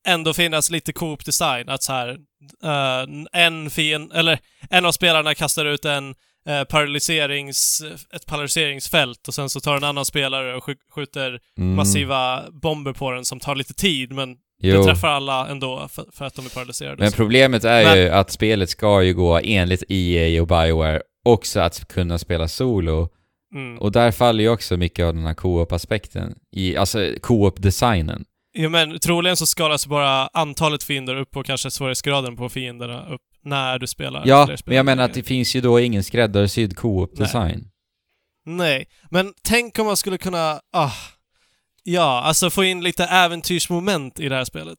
ändå 0.07 0.35
finnas 0.35 0.71
lite 0.71 0.93
coop 0.93 1.25
design. 1.25 1.69
Att 1.69 1.83
så 1.83 1.93
här, 1.93 2.09
eh, 2.65 3.07
en 3.43 3.71
fin, 3.71 4.11
eller 4.15 4.39
en 4.71 4.87
av 4.87 4.93
spelarna 4.93 5.35
kastar 5.35 5.65
ut 5.65 5.85
en 5.85 6.15
eh, 6.49 6.65
paralyserings, 6.65 7.83
ett 8.15 8.27
paralyseringsfält 8.27 9.29
och 9.29 9.35
sen 9.35 9.51
så 9.51 9.61
tar 9.61 9.77
en 9.77 9.85
annan 9.85 10.05
spelare 10.05 10.55
och 10.57 10.65
sk- 10.65 10.77
skjuter 10.95 11.41
Mm. 11.59 11.75
massiva 11.75 12.45
bomber 12.63 12.93
på 12.93 13.11
den 13.11 13.25
som 13.25 13.41
tar 13.41 13.55
lite 13.55 13.75
tid, 13.75 14.13
men 14.13 14.37
Jo. 14.63 14.79
det 14.79 14.85
träffar 14.85 15.09
alla 15.09 15.49
ändå 15.49 15.89
för, 15.89 16.05
för 16.13 16.25
att 16.25 16.35
de 16.35 16.47
är 16.47 16.51
paralyserade. 16.51 16.97
Men 17.03 17.13
problemet 17.13 17.65
är 17.65 17.85
Men- 17.85 17.99
ju 17.99 18.09
att 18.09 18.31
spelet 18.31 18.71
ska 18.71 19.03
ju 19.03 19.15
gå 19.15 19.41
enligt 19.45 19.83
EA 19.89 20.43
och 20.43 20.49
Bioware 20.49 21.03
också 21.25 21.61
att 21.61 21.89
kunna 21.89 22.19
spela 22.19 22.49
solo. 22.49 23.09
mm. 23.55 23.79
Och 23.79 23.93
där 23.93 24.13
faller 24.13 24.45
ju 24.45 24.51
också 24.51 24.77
mycket 24.77 25.05
av 25.05 25.15
den 25.15 25.27
här 25.27 25.35
co-op-aspekten. 25.35 26.35
Alltså 26.79 27.13
co-op-designen. 27.23 28.25
Ja, 28.59 28.69
men 28.69 28.99
troligen 28.99 29.37
så 29.37 29.47
skalas 29.47 29.87
bara 29.87 30.27
antalet 30.33 30.83
fiender 30.83 31.17
upp 31.17 31.37
och 31.37 31.47
kanske 31.47 31.71
svårighetsgraden 31.71 32.37
på 32.37 32.49
fienderna 32.49 33.07
upp 33.09 33.21
när 33.45 33.79
du 33.79 33.87
spelar 33.87 34.23
Ja, 34.27 34.49
men 34.65 34.77
jag 34.77 34.87
menar 34.87 35.05
att 35.05 35.15
det 35.15 35.23
finns 35.23 35.57
ju 35.57 35.61
då 35.61 35.81
ingen 35.81 36.05
skräddarsydd 36.05 36.77
co-op-design. 36.77 37.69
Nej, 38.47 38.89
men 39.11 39.33
tänk 39.43 39.79
om 39.79 39.87
man 39.87 39.97
skulle 39.97 40.19
kunna, 40.19 40.61
ah, 40.73 40.93
ja, 41.83 42.23
alltså 42.23 42.51
få 42.51 42.65
in 42.65 42.83
lite 42.83 43.05
äventyrsmoment 43.05 44.21
i 44.21 44.29
det 44.29 44.35
här 44.37 44.45
spelet. 44.45 44.79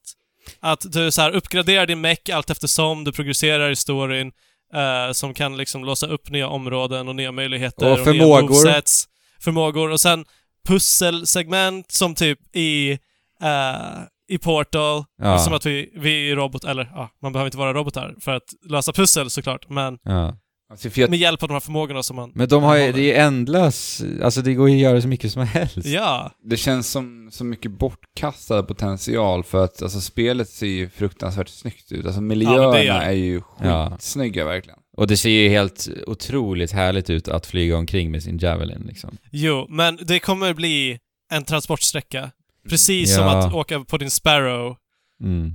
Att 0.60 0.86
du 0.92 1.12
så 1.12 1.22
här 1.22 1.32
uppgraderar 1.32 1.86
din 1.86 2.02
mech 2.02 2.20
allt 2.34 2.50
eftersom 2.50 3.04
du 3.04 3.12
progresserar 3.12 3.70
i 3.72 3.76
storyn, 3.76 4.32
eh, 4.74 5.12
som 5.12 5.34
kan 5.34 5.58
liksom 5.58 5.86
låsa 5.86 6.08
upp 6.08 6.30
nya 6.30 6.48
områden 6.48 7.08
och 7.08 7.16
nya 7.16 7.32
möjligheter 7.32 7.92
Och 7.92 7.96
nya 7.98 8.06
förmågor. 8.06 8.42
movesets, 8.42 9.06
förmågor 9.40 9.92
och 9.92 10.02
sen 10.02 10.26
pusselsegment 10.68 11.92
som 11.92 12.16
typ 12.16 12.56
i, 12.56 13.00
eh, 13.44 14.04
i 14.30 14.38
Portal, 14.38 15.04
Ja. 15.22 15.40
som 15.40 15.54
att 15.54 15.66
vi, 15.66 15.92
vi 15.96 16.32
är 16.32 16.36
robot, 16.36 16.64
eller 16.64 16.92
ja, 16.96 17.10
man 17.22 17.34
behöver 17.34 17.48
inte 17.48 17.58
vara 17.58 17.74
robotar 17.74 18.16
för 18.22 18.32
att 18.36 18.44
lösa 18.70 18.94
pussel 18.94 19.30
såklart, 19.30 19.70
men 19.70 19.98
Ja. 20.04 20.38
Alltså, 20.72 20.90
för 20.90 21.02
jag, 21.02 21.10
med 21.10 21.20
hjälp 21.20 21.44
av 21.44 21.50
de 21.50 21.54
här 21.54 21.60
förmågorna 21.60 22.04
som 22.04 22.16
man... 22.16 22.32
Men 22.36 22.48
de 22.48 22.64
har 22.64 22.78
ju, 22.78 22.92
det 22.92 23.00
är 23.02 23.04
ju 23.04 23.14
ändlös, 23.14 24.04
alltså 24.24 24.42
det 24.42 24.54
går 24.54 24.70
ju 24.70 24.76
att 24.76 24.82
göra 24.82 25.02
så 25.02 25.08
mycket 25.08 25.32
som 25.32 25.42
helst. 25.42 25.86
Ja, 25.86 26.32
det 26.44 26.58
känns 26.58 26.90
som 26.92 27.30
så 27.32 27.44
mycket 27.44 27.72
bortkastad 27.72 28.64
potential 28.64 29.44
för 29.44 29.64
att 29.64 29.82
alltså, 29.82 30.02
spelet 30.02 30.50
ser 30.50 30.68
ju 30.68 30.90
fruktansvärt 30.90 31.48
snyggt 31.50 31.92
ut. 31.92 32.06
Alltså 32.06 32.22
miljöerna 32.22 32.84
gör 32.84 33.00
det. 33.00 33.06
är 33.06 33.12
ju 33.12 33.42
Ja. 33.64 33.90
skitsnygga 33.92 34.46
verkligen. 34.46 34.80
Och 34.98 35.08
det 35.08 35.18
ser 35.18 35.30
ju 35.30 35.50
helt 35.50 35.88
otroligt 36.08 36.72
härligt 36.72 37.10
ut 37.10 37.28
att 37.28 37.46
flyga 37.46 37.78
omkring 37.78 38.12
med 38.12 38.24
sin 38.24 38.38
Javelin 38.38 38.84
liksom. 38.88 39.18
Jo, 39.32 39.66
men 39.70 40.00
det 40.02 40.20
kommer 40.20 40.54
bli 40.54 41.00
en 41.32 41.44
transportsträcka. 41.44 42.32
Precis 42.70 43.10
Ja. 43.10 43.16
som 43.16 43.28
att 43.28 43.54
åka 43.54 43.80
på 43.80 43.98
din 43.98 44.12
Sparrow. 44.12 44.76
Mm. 45.24 45.52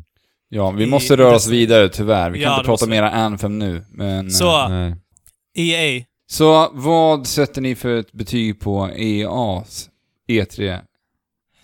Ja, 0.49 0.71
vi 0.71 0.83
I- 0.85 0.87
måste 0.87 1.17
röra 1.17 1.37
oss 1.37 1.49
vidare 1.49 1.89
tyvärr. 1.89 2.31
Vi 2.31 2.39
kan 2.39 2.43
Ja, 2.43 2.51
inte 2.55 2.63
det 2.63 2.65
prata 2.65 2.71
måste 2.73 2.87
vi. 2.87 2.91
mera 2.91 3.11
Anthem 3.11 3.59
nu, 3.59 3.85
men... 3.91 4.31
Så- 4.31 4.63
eh, 4.63 4.69
Nej. 4.69 4.95
EA. 5.55 6.05
Så 6.27 6.71
vad 6.75 7.27
sätter 7.27 7.61
ni 7.61 7.75
för 7.75 7.97
ett 7.97 8.13
betyg 8.13 8.61
på 8.61 8.89
EA's 8.89 9.89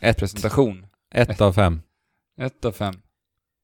E3-presentation? 0.01 0.87
Ett, 1.15 1.31
ett 1.31 1.41
av 1.41 1.53
fem. 1.53 1.81
Ett 2.41 2.65
av 2.65 2.73
fem. 2.73 2.95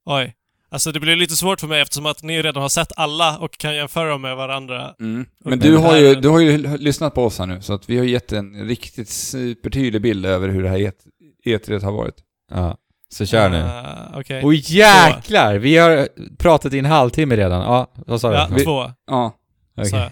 Oj. 0.06 0.34
Alltså 0.70 0.92
det 0.92 1.00
blir 1.00 1.16
lite 1.16 1.36
svårt 1.36 1.60
för 1.60 1.66
mig 1.68 1.80
eftersom 1.80 2.06
att 2.06 2.22
ni 2.22 2.42
redan 2.42 2.62
har 2.62 2.68
sett 2.68 2.92
alla 2.96 3.38
och 3.38 3.58
kan 3.58 3.74
jämföra 3.76 4.08
dem 4.08 4.22
med 4.22 4.36
varandra. 4.36 4.94
Mm. 5.00 5.26
Men 5.44 5.58
du 5.58 5.76
har, 5.76 5.96
ju, 5.96 6.14
du 6.14 6.28
har 6.28 6.40
ju 6.40 6.76
lyssnat 6.78 7.14
på 7.14 7.24
oss 7.24 7.38
här 7.38 7.46
nu, 7.46 7.62
så 7.62 7.72
att 7.72 7.90
vi 7.90 7.98
har 7.98 8.04
gett 8.04 8.32
en 8.32 8.68
riktigt 8.68 9.08
supertydlig 9.08 10.02
bild 10.02 10.26
över 10.26 10.48
hur 10.48 10.62
det 10.62 10.68
här 10.68 10.76
E3 11.44 11.82
har 11.84 11.92
varit. 11.92 12.14
Ja. 12.50 12.76
Så 13.08 13.26
kör 13.26 13.48
nu. 13.48 13.58
Uh, 13.58 14.18
Okej. 14.20 14.40
Oj 14.44 14.62
jäklar! 14.66 15.54
Vi 15.54 15.76
har 15.76 16.08
pratat 16.38 16.72
i 16.72 16.78
en 16.78 16.84
halvtimme 16.84 17.36
redan. 17.36 17.60
Ja, 17.60 17.92
vad 18.06 18.20
sa 18.20 18.30
du? 18.30 18.34
Ja, 18.36 18.48
Vi- 18.56 18.64
två. 18.64 18.90
Ja. 19.06 19.32
Jag. 19.74 19.86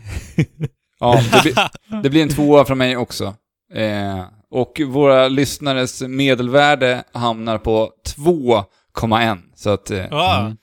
Ja, 1.00 1.20
det, 1.32 1.42
blir- 1.42 2.02
det 2.02 2.10
blir 2.10 2.22
en 2.22 2.28
tvåa 2.28 2.64
från 2.64 2.78
mig 2.78 2.96
också. 2.96 3.34
Eh, 3.74 4.20
och 4.50 4.80
våra 4.86 5.28
lyssnares 5.28 6.02
medelvärde 6.02 7.04
hamnar 7.12 7.58
på 7.58 7.90
2,1. 8.16 9.38
Så 9.54 9.70
att, 9.70 9.90
eh, 9.90 10.04
Ja. 10.10 10.40
Mm. 10.40 10.56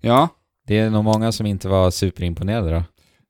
ja. 0.00 0.28
Det 0.66 0.78
är 0.78 0.90
nog 0.90 1.04
många 1.04 1.32
som 1.32 1.46
inte 1.46 1.68
var 1.68 1.90
superimponerade 1.90 2.70
då. 2.70 2.82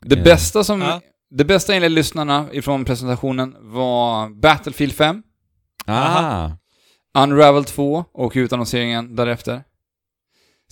Det 0.06 0.16
Ja. 0.16 0.24
bästa 0.24 0.64
som... 0.64 0.80
Ja. 0.82 1.00
Det 1.30 1.44
bästa 1.44 1.74
enligt 1.74 1.90
lyssnarna 1.90 2.46
ifrån 2.52 2.84
presentationen 2.84 3.56
var 3.60 4.28
Battlefield 4.40 4.92
5, 4.92 5.22
Ah, 5.86 6.50
Unravel 7.18 7.64
2 7.64 8.04
och 8.14 8.32
utannonseringen 8.36 9.16
därefter. 9.16 9.62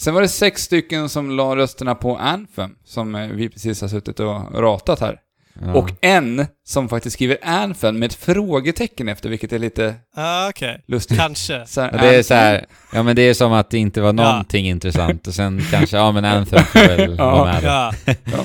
Sen 0.00 0.14
var 0.14 0.20
det 0.22 0.28
sex 0.28 0.62
stycken 0.62 1.08
som 1.08 1.30
la 1.30 1.56
rösterna 1.56 1.94
på 1.94 2.16
Anthem, 2.16 2.70
som 2.84 3.14
eh, 3.14 3.28
vi 3.28 3.48
precis 3.48 3.80
har 3.80 3.88
suttit 3.88 4.20
och 4.20 4.60
ratat 4.60 5.00
här. 5.00 5.18
ja. 5.60 5.72
Och 5.74 5.90
en 6.00 6.46
som 6.64 6.88
faktiskt 6.88 7.14
skriver 7.14 7.36
Anthem 7.42 7.98
med 7.98 8.06
ett 8.06 8.14
frågetecken 8.14 9.08
efter, 9.08 9.28
vilket 9.28 9.52
är 9.52 9.58
lite 9.58 9.94
Ah, 10.16 10.48
Okej. 10.48 10.84
lustigt. 10.88 11.18
Kanske. 11.18 11.66
Så 11.66 11.80
här, 11.80 11.90
Ja, 11.92 11.98
det 12.02 12.16
är 12.16 12.22
så 12.22 12.34
här, 12.34 12.66
ja 12.92 13.02
men 13.02 13.16
det 13.16 13.22
är 13.22 13.34
som 13.34 13.52
att 13.52 13.70
det 13.70 13.78
inte 13.78 14.00
var 14.00 14.08
Ja. 14.08 14.12
någonting 14.12 14.66
intressant 14.68 15.26
och 15.26 15.34
sen 15.34 15.60
kanske, 15.70 15.96
ja 15.96 16.12
men 16.12 16.24
Anthem 16.24 16.64
får 16.64 16.78
väl 16.96 17.14
Ja. 17.18 17.30
vara 17.30 17.52
med. 17.52 17.64
Ja. 17.64 17.92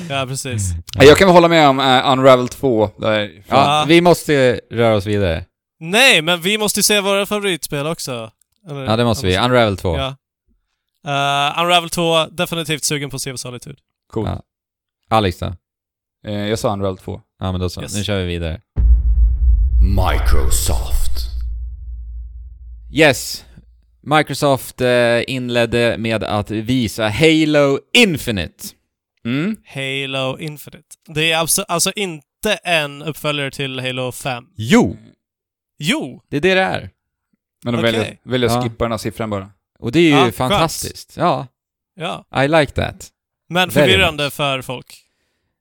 ja, 0.08 0.24
precis. 0.28 0.62
Ja, 0.94 1.04
Jag 1.04 1.16
kan 1.16 1.28
väl 1.28 1.34
hålla 1.34 1.48
med 1.48 1.68
om 1.68 1.80
uh, 1.80 2.12
Unravel 2.12 2.48
2. 2.48 2.90
Där, 2.98 3.18
Ja, 3.20 3.30
Ja. 3.48 3.84
vi 3.88 4.00
måste 4.00 4.60
röra 4.70 4.96
oss 4.96 5.06
vidare. 5.06 5.44
Nej, 5.80 6.22
men 6.22 6.40
vi 6.40 6.58
måste 6.58 6.82
se 6.82 7.00
våra 7.00 7.26
favoritspel 7.26 7.86
också. 7.86 8.30
Eller- 8.68 8.84
Ja, 8.84 8.96
det 8.96 9.04
måste 9.04 9.26
vi. 9.26 9.36
Unravel 9.38 9.76
2. 9.76 9.96
Ja. 9.96 10.06
Uh, 11.06 11.62
Unravel 11.64 11.90
2, 11.90 12.26
definitivt 12.26 12.84
sugen 12.84 13.10
på 13.10 13.18
Sea 13.18 13.34
of 13.34 13.40
Solitude. 13.40 13.76
Coolt. 14.12 14.28
Ja. 14.28 14.42
Alex 15.08 15.38
då? 15.38 15.54
Eh, 16.26 16.32
jag 16.34 16.58
sa 16.58 16.72
Unravel 16.72 16.96
2. 16.98 17.20
Ja 17.40 17.52
men 17.52 17.60
då 17.60 17.68
så, 17.68 17.82
Yes. 17.82 17.96
nu 17.96 18.04
kör 18.04 18.18
vi 18.20 18.26
vidare. 18.26 18.60
Microsoft. 19.82 21.10
Yes! 22.92 23.44
Microsoft 24.02 24.80
eh, 24.80 25.20
inledde 25.26 25.98
med 25.98 26.24
att 26.24 26.50
visa 26.50 27.08
Halo 27.08 27.78
Infinite. 27.92 28.64
Mm. 29.24 29.56
Halo 29.66 30.38
Infinite. 30.38 30.84
Det 31.14 31.32
är 31.32 31.36
alltså, 31.36 31.62
alltså 31.62 31.92
inte 31.96 32.54
en 32.64 33.02
uppföljare 33.02 33.50
till 33.50 33.80
Halo 33.80 34.12
5. 34.12 34.44
Jo! 34.56 34.96
Jo! 35.78 36.22
Det 36.28 36.36
är 36.36 36.40
det 36.40 36.54
det 36.54 36.60
är. 36.60 36.90
Men 37.64 37.74
de 37.74 37.78
Okej. 37.80 37.92
väljer, 37.92 38.18
väljer 38.22 38.48
att 38.48 38.54
Ja. 38.54 38.62
skippa 38.62 38.84
den 38.84 38.92
här 38.92 38.98
siffran 38.98 39.30
bara. 39.30 39.50
Och 39.78 39.92
det 39.92 39.98
är 39.98 40.02
ju 40.02 40.10
Ja, 40.26 40.32
fantastiskt. 40.32 41.16
Ja, 41.16 41.46
Ja. 41.94 42.24
I 42.44 42.48
like 42.48 42.72
that. 42.72 43.08
Men 43.48 43.68
Very 43.68 43.90
förvirrande 43.90 44.30
för 44.30 44.62
folk. 44.62 45.04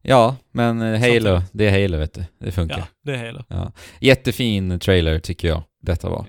Ja, 0.02 0.36
men 0.52 0.82
eh, 0.82 1.00
Halo, 1.00 1.42
det 1.52 1.66
är 1.68 1.82
Halo 1.82 1.98
vet 1.98 2.14
du. 2.14 2.24
Det 2.40 2.52
funkar. 2.52 2.78
Ja, 2.78 2.86
det 3.04 3.12
är 3.14 3.26
Halo. 3.26 3.44
Ja. 3.48 3.72
Jättefin 4.02 4.80
trailer 4.80 5.20
tycker 5.20 5.48
jag 5.48 5.64
detta 5.82 6.10
var. 6.10 6.26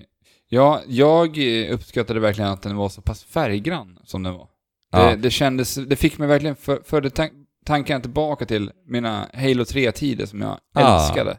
Ja, 0.48 0.80
jag 0.86 1.38
uppskattade 1.70 2.20
verkligen 2.20 2.50
att 2.50 2.62
den 2.62 2.76
var 2.76 2.88
så 2.88 3.02
pass 3.02 3.24
färggrann 3.24 3.98
som 4.04 4.22
den 4.22 4.32
var. 4.34 4.48
Ja. 4.92 5.10
Det, 5.10 5.16
det 5.16 5.30
kändes, 5.30 5.74
det 5.74 5.96
fick 5.96 6.18
mig 6.18 6.28
verkligen, 6.28 6.56
för, 6.56 6.80
förde 6.84 7.10
tan 7.10 7.28
tankarna 7.66 8.00
tillbaka 8.00 8.46
till 8.46 8.70
mina 8.86 9.26
Halo 9.34 9.64
3-tider 9.64 10.26
som 10.26 10.40
jag 10.42 10.58
Ja. 10.74 10.94
älskade. 11.08 11.38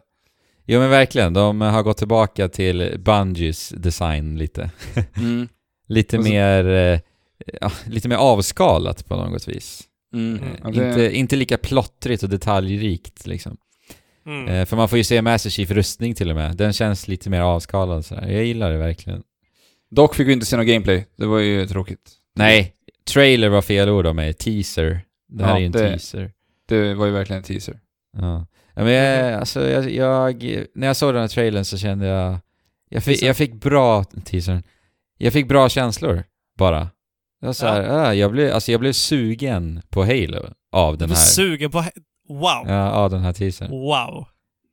Jo 0.72 0.80
men 0.80 0.90
verkligen, 0.90 1.32
de 1.32 1.60
har 1.60 1.82
gått 1.82 1.96
tillbaka 1.98 2.48
till 2.48 2.96
Bungies 2.98 3.68
design 3.76 4.38
lite. 4.38 4.70
Mm. 5.16 5.48
Lite 5.88 6.16
så- 6.16 6.22
mer, 6.22 6.64
eh, 6.68 7.00
ja, 7.60 7.72
lite 7.86 8.08
mer 8.08 8.16
avskalat 8.16 9.06
på 9.08 9.16
något 9.16 9.48
vis. 9.48 9.82
Mm. 10.14 10.38
Mm. 10.38 10.48
Ja, 10.64 10.70
det, 10.70 10.88
Inte, 10.88 11.16
inte 11.16 11.36
lika 11.36 11.58
plottrigt 11.58 12.22
och 12.22 12.28
detaljrikt 12.28 13.26
liksom. 13.26 13.56
Mm. 14.26 14.48
Eh, 14.48 14.64
för 14.66 14.76
man 14.76 14.88
får 14.88 14.98
ju 14.98 15.04
se 15.04 15.22
Master 15.22 15.50
Chief 15.50 15.70
rustning 15.70 16.14
till 16.14 16.30
och 16.30 16.36
med. 16.36 16.56
Den 16.56 16.72
känns 16.72 17.08
lite 17.08 17.30
mer 17.30 17.40
avskalad 17.40 18.04
sådär. 18.04 18.28
Jag 18.28 18.44
gillar 18.44 18.70
det 18.70 18.76
verkligen. 18.78 19.22
Dock 19.90 20.14
fick 20.14 20.28
vi 20.28 20.32
inte 20.32 20.46
se 20.46 20.56
någon 20.56 20.66
gameplay. 20.66 21.06
Det 21.16 21.26
var 21.26 21.38
ju 21.38 21.66
tråkigt. 21.66 22.10
Nej, 22.34 22.72
trailer 23.12 23.48
var 23.48 23.62
fel 23.62 23.88
ord 23.88 24.06
av 24.06 24.14
mig. 24.14 24.32
Teaser. 24.34 25.00
Det 25.28 25.44
här 25.44 25.50
Ja, 25.50 25.56
är 25.56 25.60
ju 25.60 25.66
en 25.66 25.72
det- 25.72 25.78
teaser. 25.90 26.32
Det 26.68 26.94
var 26.94 27.06
ju 27.06 27.12
verkligen 27.12 27.38
en 27.38 27.44
teaser. 27.44 27.78
Ja. 28.18 28.46
Ja 28.80 28.84
men 28.84 28.92
jag, 28.92 29.32
alltså 29.40 29.68
jag, 29.68 29.90
jag, 29.90 30.44
när 30.74 30.86
jag 30.86 30.96
såg 30.96 31.14
den 31.14 31.20
här 31.20 31.28
trailern 31.28 31.64
så 31.64 31.78
kände 31.78 32.06
jag, 32.06 32.38
jag 32.90 33.04
fick, 33.04 33.22
jag 33.22 33.36
fick 33.36 33.54
bra, 33.54 34.04
teasern, 34.04 34.62
jag 35.18 35.32
fick 35.32 35.48
bra 35.48 35.68
känslor 35.68 36.24
bara. 36.58 36.88
Jag 37.40 37.46
var 37.48 37.52
så 37.52 37.66
här, 37.66 37.88
ah, 37.90 38.14
jag, 38.14 38.32
blev, 38.32 38.54
alltså 38.54 38.72
jag 38.72 38.80
blev 38.80 38.92
sugen 38.92 39.82
på 39.90 40.04
Halo 40.04 40.46
av 40.72 40.98
den 40.98 41.08
här, 41.08 41.16
sugen 41.16 41.70
på... 41.70 41.84
Wow! 42.28 42.64
ja, 42.68 42.90
av 42.90 43.10
den 43.10 43.20
här 43.20 43.32
teasern, 43.32 43.70
Wow! 43.70 44.26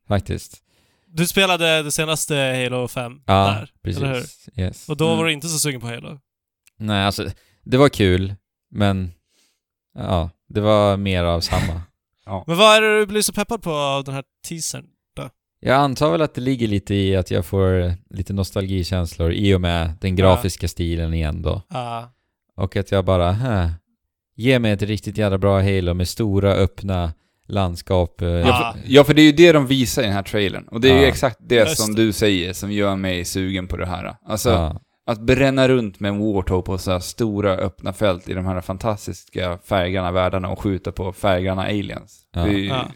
faktiskt. 0.08 0.62
Du 1.06 1.26
spelade 1.26 1.82
det 1.82 1.92
senaste 1.92 2.34
Halo 2.36 2.88
5 2.88 3.20
Ja, 3.26 3.34
där, 3.34 3.70
eller 3.90 4.06
hur? 4.08 4.14
precis. 4.20 4.48
Yes. 4.56 4.88
Och 4.88 4.96
då 4.96 5.04
Mm. 5.06 5.18
var 5.18 5.24
du 5.24 5.32
inte 5.32 5.48
så 5.48 5.58
sugen 5.58 5.80
på 5.80 5.86
Halo? 5.86 6.18
Nej, 6.78 7.04
alltså 7.04 7.26
det 7.64 7.76
var 7.76 7.88
kul, 7.88 8.34
men 8.70 9.12
ja, 9.98 10.30
det 10.48 10.60
var 10.60 10.96
mer 10.96 11.24
av 11.24 11.40
samma. 11.40 11.82
Men 12.46 12.56
vad 12.56 12.76
är 12.76 12.80
det 12.82 12.98
du 13.00 13.06
blir 13.06 13.22
så 13.22 13.32
peppad 13.32 13.62
på 13.62 13.70
av 13.72 14.04
den 14.04 14.14
här 14.14 14.24
teasern? 14.48 14.84
Jag 15.60 15.76
antar 15.76 16.10
väl 16.10 16.22
att 16.22 16.34
det 16.34 16.40
ligger 16.40 16.68
lite 16.68 16.94
i 16.94 17.16
att 17.16 17.30
jag 17.30 17.44
får 17.46 17.94
lite 18.14 18.32
nostalgikänslor 18.32 19.32
i 19.32 19.54
och 19.54 19.60
med 19.60 19.92
den 20.00 20.16
grafiska 20.16 20.68
stilen 20.68 21.14
igen 21.14 21.42
då. 21.42 21.62
Ah, 21.68 22.02
Och 22.56 22.76
att 22.76 22.90
jag 22.92 23.04
bara, 23.04 23.32
huh, 23.32 23.70
ge 24.36 24.58
mig 24.58 24.72
ett 24.72 24.82
riktigt 24.82 25.18
jävla 25.18 25.38
bra 25.38 25.60
Halo 25.62 25.94
med 25.94 26.08
stora 26.08 26.52
öppna 26.52 27.12
landskap. 27.48 28.22
eh, 28.22 28.28
Ja. 28.28 28.38
Ja, 28.48 28.72
för, 28.72 28.80
ja, 28.86 29.04
för 29.04 29.14
det 29.14 29.22
är 29.22 29.26
ju 29.26 29.32
det 29.32 29.52
de 29.52 29.66
visar 29.66 30.02
i 30.02 30.04
den 30.04 30.14
här 30.14 30.22
trailern. 30.22 30.68
Och 30.68 30.80
det 30.80 30.90
är 30.90 30.94
ju 30.96 31.02
Ja. 31.02 31.08
exakt 31.08 31.38
det 31.40 31.54
Just 31.54 31.76
som 31.76 31.94
det. 31.94 32.02
du 32.02 32.12
säger 32.12 32.52
som 32.52 32.72
gör 32.72 32.96
mig 32.96 33.24
sugen 33.24 33.66
på 33.68 33.76
det 33.76 33.86
här. 33.86 34.16
Alltså, 34.26 34.50
ja. 34.50 34.80
Att 35.08 35.20
bränna 35.20 35.68
runt 35.68 36.00
med 36.00 36.08
en 36.08 36.18
Warthog 36.18 36.64
på 36.64 36.78
så 36.78 36.90
här 36.92 37.00
stora 37.00 37.52
öppna 37.52 37.92
fält 37.92 38.28
i 38.28 38.34
de 38.34 38.46
här 38.46 38.60
fantastiska 38.60 39.58
färggranna 39.64 40.12
världarna 40.12 40.48
och 40.48 40.60
skjuta 40.62 40.92
på 40.92 41.12
färggranna 41.12 41.62
aliens. 41.62 42.20
Ja. 42.34 42.40
Det 42.44 42.50
är 42.50 42.54
ju, 42.58 42.66
Ja. 42.66 42.88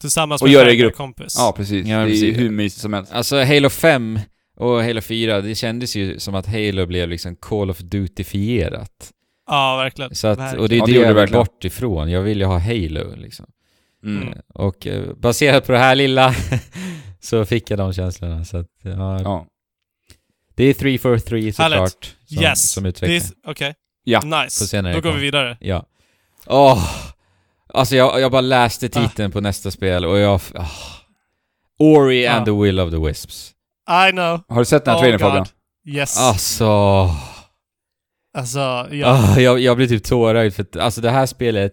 Tillsammans 0.00 0.42
Och 0.42 0.48
med 0.48 0.56
färgad 0.56 0.76
grupp. 0.78 0.94
kompis. 0.96 1.34
ja, 1.38 1.52
precis. 1.56 1.86
Ja, 1.86 1.96
det 1.96 2.02
är 2.02 2.06
ju 2.06 2.10
precis. 2.12 2.36
hur 2.38 2.50
mysigt 2.50 2.80
som 2.82 2.92
helst. 2.92 3.12
Alltså 3.12 3.44
Halo 3.44 3.68
5 3.70 4.18
och 4.56 4.82
Halo 4.82 5.00
4, 5.00 5.40
det 5.40 5.54
kändes 5.54 5.96
ju 5.96 6.18
som 6.18 6.34
att 6.34 6.46
Halo 6.46 6.86
blev 6.86 7.08
liksom 7.08 7.36
Call 7.36 7.70
of 7.70 7.78
Duty-fierat. 7.78 9.10
Ja, 9.46 9.76
verkligen. 9.76 10.14
Så 10.14 10.28
att, 10.28 10.38
Verkligen. 10.38 10.62
och 10.62 10.68
det 10.68 10.74
är 10.74 10.78
Ja, 10.78 10.86
det 10.86 10.92
det 10.92 10.98
jag 10.98 11.14
vill 11.14 11.32
bort 11.32 11.64
ifrån. 11.64 12.10
Jag 12.10 12.22
vill 12.22 12.38
ju 12.38 12.44
ha 12.44 12.58
Halo 12.58 13.14
liksom. 13.16 13.46
Mm. 14.04 14.22
Mm. 14.22 14.38
Och 14.54 14.86
eh, 14.86 15.14
baserat 15.16 15.66
på 15.66 15.72
det 15.72 15.78
här 15.78 15.94
lilla 15.94 16.34
så 17.20 17.44
fick 17.44 17.70
jag 17.70 17.78
de 17.78 17.92
känslorna. 17.92 18.44
Så 18.44 18.56
att, 18.56 18.66
ja, 18.82 19.20
Ja. 19.22 19.46
Det 20.60 20.66
är 20.66 20.74
343 20.74 21.52
såklart 21.52 22.14
som, 22.26 22.42
yes! 22.42 22.70
som 22.70 22.86
utvecklar. 22.86 23.30
Okej. 23.46 23.74
Ja. 24.04 24.20
Får 24.20 24.44
Nice. 24.44 24.82
Då 24.82 25.00
går 25.00 25.12
vi 25.12 25.20
vidare. 25.20 25.56
Ja. 25.60 25.86
Åh! 26.46 26.90
Alltså 27.74 27.96
jag, 27.96 28.20
jag 28.20 28.30
bara 28.32 28.40
läste 28.40 28.88
titeln 28.88 29.32
på 29.32 29.40
nästa 29.40 29.70
spel 29.70 30.04
och 30.04 30.18
jag... 30.18 30.40
ah. 30.54 30.66
Ori 31.78 32.26
and 32.26 32.42
Ah. 32.42 32.44
the 32.44 32.50
Will 32.50 32.80
of 32.80 32.90
the 32.90 32.96
Wisps. 33.06 33.52
I 34.08 34.10
know. 34.12 34.40
Har 34.48 34.58
du 34.58 34.64
sett 34.64 34.84
den 34.84 34.92
här 34.94 34.98
Oh 34.98 35.02
trailern. 35.02 35.18
Fabian? 35.20 35.46
Yes. 35.86 36.18
Alltså... 36.18 37.10
Alltså, 38.38 38.58
ja. 38.90 39.06
Ah, 39.06 39.40
jag, 39.40 39.60
jag 39.60 39.76
blir 39.76 39.88
typ 39.88 40.04
tårögd 40.04 40.54
för 40.54 40.62
att, 40.62 40.76
alltså 40.76 41.00
det 41.00 41.10
här 41.10 41.26
spelet 41.26 41.72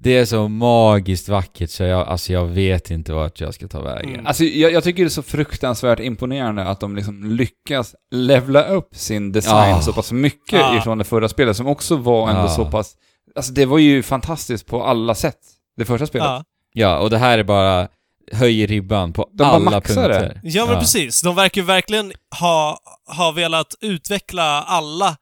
Det 0.00 0.16
är 0.18 0.24
så 0.24 0.48
magiskt 0.48 1.28
vackert 1.28 1.70
så 1.70 1.82
jag, 1.82 2.08
alltså 2.08 2.32
jag 2.32 2.46
vet 2.46 2.90
inte 2.90 3.12
vart 3.12 3.40
jag 3.40 3.54
ska 3.54 3.68
ta 3.68 3.80
vägen. 3.82 4.12
Mm. 4.14 4.26
Alltså, 4.26 4.44
jag, 4.44 4.72
jag 4.72 4.84
tycker 4.84 5.02
det 5.02 5.06
är 5.06 5.10
så 5.10 5.22
fruktansvärt 5.22 6.00
imponerande 6.00 6.64
att 6.64 6.80
de 6.80 6.96
liksom 6.96 7.30
lyckas 7.30 7.94
levla 8.10 8.62
upp 8.64 8.96
sin 8.96 9.32
design 9.32 9.70
Ja. 9.70 9.80
så 9.82 9.92
pass 9.92 10.12
mycket 10.12 10.60
Ja. 10.60 10.78
ifrån 10.78 10.98
det 10.98 11.04
förra 11.04 11.28
spelet, 11.28 11.56
som 11.56 11.66
också 11.66 11.96
var 11.96 12.28
ändå 12.28 12.40
Ja. 12.42 12.48
så 12.48 12.64
pass... 12.64 12.94
Alltså 13.36 13.52
det 13.52 13.66
var 13.66 13.78
ju 13.78 14.02
fantastiskt 14.02 14.66
på 14.66 14.82
alla 14.84 15.14
sätt, 15.14 15.38
det 15.76 15.84
första 15.84 16.06
spelet. 16.06 16.26
ja. 16.28 16.44
Ja, 16.72 16.98
och 16.98 17.10
det 17.10 17.18
här 17.18 17.38
är 17.38 17.42
bara 17.44 17.88
höjer 18.32 18.66
ribban 18.66 19.12
på 19.12 19.28
De 19.32 19.44
alla 19.44 19.70
maxar 19.70 20.08
det. 20.08 20.18
punkter. 20.20 20.40
Ja 20.44 20.66
men 20.66 20.78
precis. 20.78 21.22
De 21.22 21.34
verkar 21.36 21.60
ju 21.60 21.66
verkligen 21.66 22.12
ha, 22.40 22.78
ha 23.16 23.30
velat 23.32 23.74
utveckla 23.80 24.62
alla 24.62 25.16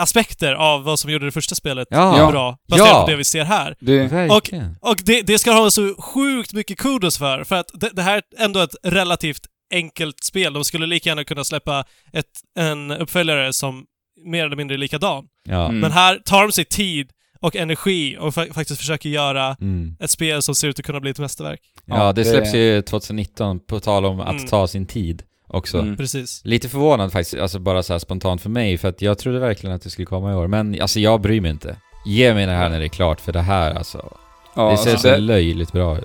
aspekter 0.00 0.52
av 0.54 0.82
vad 0.84 0.98
som 0.98 1.10
gjorde 1.10 1.24
det 1.24 1.30
första 1.32 1.54
spelet 1.54 1.88
Ja. 1.90 2.28
bra, 2.32 2.56
baserat 2.68 2.88
Ja. 2.88 3.02
på 3.04 3.10
det 3.10 3.16
vi 3.16 3.24
ser 3.24 3.44
här. 3.44 3.74
Det, 3.80 4.06
Verkligen. 4.06 4.76
Och 4.80 4.96
det, 5.04 5.22
det 5.22 5.38
ska 5.38 5.52
ha 5.52 5.70
så 5.70 5.94
sjukt 5.98 6.52
mycket 6.52 6.78
kudos 6.78 7.18
för, 7.18 7.44
för 7.44 7.56
att 7.56 7.70
det, 7.74 7.90
det 7.92 8.02
här 8.02 8.16
är 8.38 8.44
ändå 8.44 8.60
ett 8.60 8.74
relativt 8.82 9.40
enkelt 9.74 10.24
spel. 10.24 10.52
De 10.52 10.64
skulle 10.64 10.86
lika 10.86 11.08
gärna 11.08 11.24
kunna 11.24 11.44
släppa 11.44 11.84
ett, 12.12 12.26
en 12.58 12.90
uppföljare 12.90 13.52
som 13.52 13.84
mer 14.26 14.44
eller 14.46 14.56
mindre 14.56 14.76
är 14.76 14.78
likadan. 14.78 15.24
Ja. 15.48 15.64
Mm. 15.64 15.80
Men 15.80 15.92
här 15.92 16.18
tar 16.24 16.42
de 16.42 16.52
sig 16.52 16.64
tid 16.64 17.10
och 17.40 17.56
energi 17.56 18.16
och 18.20 18.32
fa- 18.34 18.52
faktiskt 18.54 18.80
försöker 18.80 19.08
göra 19.08 19.56
Mm. 19.60 19.96
ett 20.00 20.10
spel 20.10 20.42
som 20.42 20.54
ser 20.54 20.68
ut 20.68 20.78
att 20.78 20.84
kunna 20.84 21.00
bli 21.00 21.10
ett 21.10 21.18
mästerverk. 21.18 21.60
Ja, 21.84 22.12
det- 22.12 22.24
släpps 22.24 22.54
ju 22.54 22.82
2019, 22.82 23.60
på 23.60 23.80
tal 23.80 24.04
om 24.04 24.20
att 24.20 24.30
Mm. 24.30 24.46
ta 24.46 24.66
sin 24.66 24.86
tid. 24.86 25.22
Också. 25.50 25.78
Mm. 25.78 25.96
Precis. 25.96 26.40
Lite 26.44 26.68
förvånad 26.68 27.12
faktiskt, 27.12 27.42
alltså 27.42 27.58
bara 27.58 27.82
så 27.82 27.92
här 27.94 27.98
spontant 27.98 28.40
för 28.42 28.50
mig, 28.50 28.78
för 28.78 28.88
att 28.88 29.02
jag 29.02 29.18
trodde 29.18 29.38
verkligen 29.38 29.76
att 29.76 29.82
det 29.82 29.90
skulle 29.90 30.06
komma 30.06 30.32
i 30.32 30.34
år. 30.34 30.46
Men 30.46 30.80
alltså 30.82 31.00
jag 31.00 31.20
bryr 31.20 31.40
mig 31.40 31.50
inte. 31.50 31.76
Ge 32.06 32.34
mig 32.34 32.46
det 32.46 32.52
här 32.52 32.68
när 32.68 32.78
det 32.78 32.86
är 32.86 32.88
klart, 32.88 33.20
för 33.20 33.32
det 33.32 33.40
här 33.40 33.74
alltså, 33.74 34.12
Ja, 34.54 34.70
det 34.70 34.76
ser 34.76 34.90
alltså, 34.90 35.08
så 35.08 35.14
det, 35.14 35.18
löjligt 35.18 35.72
bra 35.72 35.98
ut. 35.98 36.04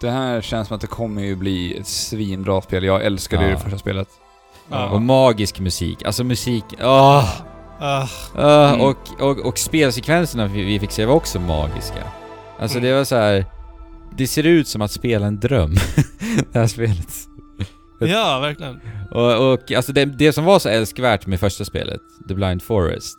det 0.00 0.10
här 0.10 0.40
känns 0.40 0.68
som 0.68 0.74
att 0.74 0.80
det 0.80 0.86
kommer 0.86 1.22
ju 1.22 1.36
bli 1.36 1.76
ett 1.78 1.86
svinbra 1.86 2.60
spel. 2.62 2.84
Jag 2.84 3.04
älskade 3.04 3.42
ju 3.44 3.50
Ja. 3.50 3.56
det 3.56 3.62
första 3.62 3.78
spelet. 3.78 4.08
Ja. 4.70 4.88
Och 4.88 5.02
magisk 5.02 5.60
musik, 5.60 6.02
alltså 6.02 6.24
musik, 6.24 6.64
åh! 6.82 7.24
Ah, 7.80 8.08
Ah, 8.34 8.68
Mm. 8.68 8.80
och, 8.80 8.96
och, 9.20 9.38
och 9.46 9.58
spelsekvenserna 9.58 10.46
vi, 10.46 10.62
vi 10.64 10.78
fick 10.80 10.90
se 10.90 11.04
var 11.06 11.14
också 11.14 11.40
magiska. 11.40 12.04
Alltså 12.58 12.78
Mm. 12.78 12.90
det 12.90 12.96
var 12.96 13.04
så 13.04 13.16
här. 13.16 13.46
Det 14.16 14.26
ser 14.26 14.46
ut 14.46 14.68
som 14.68 14.82
att 14.82 14.90
spela 14.90 15.26
en 15.26 15.40
dröm, 15.40 15.74
det 16.52 16.58
här 16.58 16.66
spelet. 16.66 17.08
Ja, 18.00 18.40
verkligen. 18.40 18.80
Och, 19.10 19.52
och 19.52 19.72
alltså 19.72 19.92
det, 19.92 20.04
det 20.04 20.32
som 20.32 20.44
var 20.44 20.58
så 20.58 20.68
älskvärt 20.68 21.26
med 21.26 21.40
första 21.40 21.64
spelet, 21.64 22.00
The 22.28 22.34
Blind 22.34 22.62
Forest, 22.62 23.16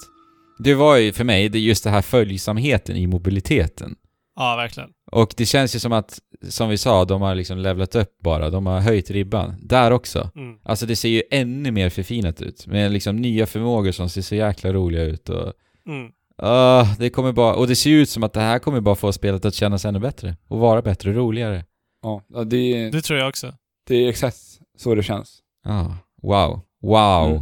det 0.59 0.73
var 0.73 0.97
ju 0.97 1.13
för 1.13 1.23
mig 1.23 1.49
det 1.49 1.59
just 1.59 1.83
det 1.83 1.89
här 1.89 2.01
följsamheten 2.01 2.95
i 2.95 3.07
mobiliteten. 3.07 3.95
Ja, 4.35 4.55
verkligen. 4.55 4.89
Och 5.11 5.33
det 5.37 5.45
känns 5.45 5.75
ju 5.75 5.79
som 5.79 5.91
att, 5.93 6.19
som 6.49 6.69
vi 6.69 6.77
sa, 6.77 7.05
de 7.05 7.21
har 7.21 7.35
liksom 7.35 7.57
levlat 7.57 7.95
upp 7.95 8.19
bara, 8.23 8.49
de 8.49 8.65
har 8.65 8.79
höjt 8.79 9.11
ribban. 9.11 9.55
Där 9.61 9.91
också. 9.91 10.29
Mm. 10.35 10.57
Alltså 10.63 10.85
det 10.85 10.95
ser 10.95 11.09
ju 11.09 11.23
ännu 11.31 11.71
mer 11.71 11.89
förfinat 11.89 12.41
ut, 12.41 12.67
med 12.67 12.91
liksom 12.91 13.15
nya 13.15 13.45
förmågor 13.45 13.91
som 13.91 14.09
ser 14.09 14.21
så 14.21 14.35
jäkla 14.35 14.73
roliga 14.73 15.03
ut 15.03 15.29
och 15.29 15.53
Mm. 15.87 16.11
Ah, 16.37 16.85
det 16.99 17.09
kommer 17.09 17.31
bara, 17.31 17.55
och 17.55 17.67
det 17.67 17.75
ser 17.75 17.89
ju 17.89 18.01
ut 18.01 18.09
som 18.09 18.23
att 18.23 18.33
det 18.33 18.39
här 18.39 18.59
kommer 18.59 18.81
bara 18.81 18.95
få 18.95 19.11
spelet 19.13 19.45
att 19.45 19.53
kännas 19.53 19.85
ännu 19.85 19.99
bättre. 19.99 20.37
Och 20.47 20.59
vara 20.59 20.81
bättre 20.81 21.09
och 21.09 21.15
roligare. 21.15 21.65
Ja, 22.03 22.21
ja, 22.33 22.43
det, 22.43 22.89
Det 22.89 23.01
tror 23.01 23.19
jag 23.19 23.29
också. 23.29 23.53
det 23.87 23.95
är 23.95 24.09
exakt 24.09 24.37
så 24.77 24.95
det 24.95 25.03
känns. 25.03 25.39
Ah, 25.65 25.85
wow. 26.21 26.61
Wow. 26.81 27.29
Mm. 27.35 27.41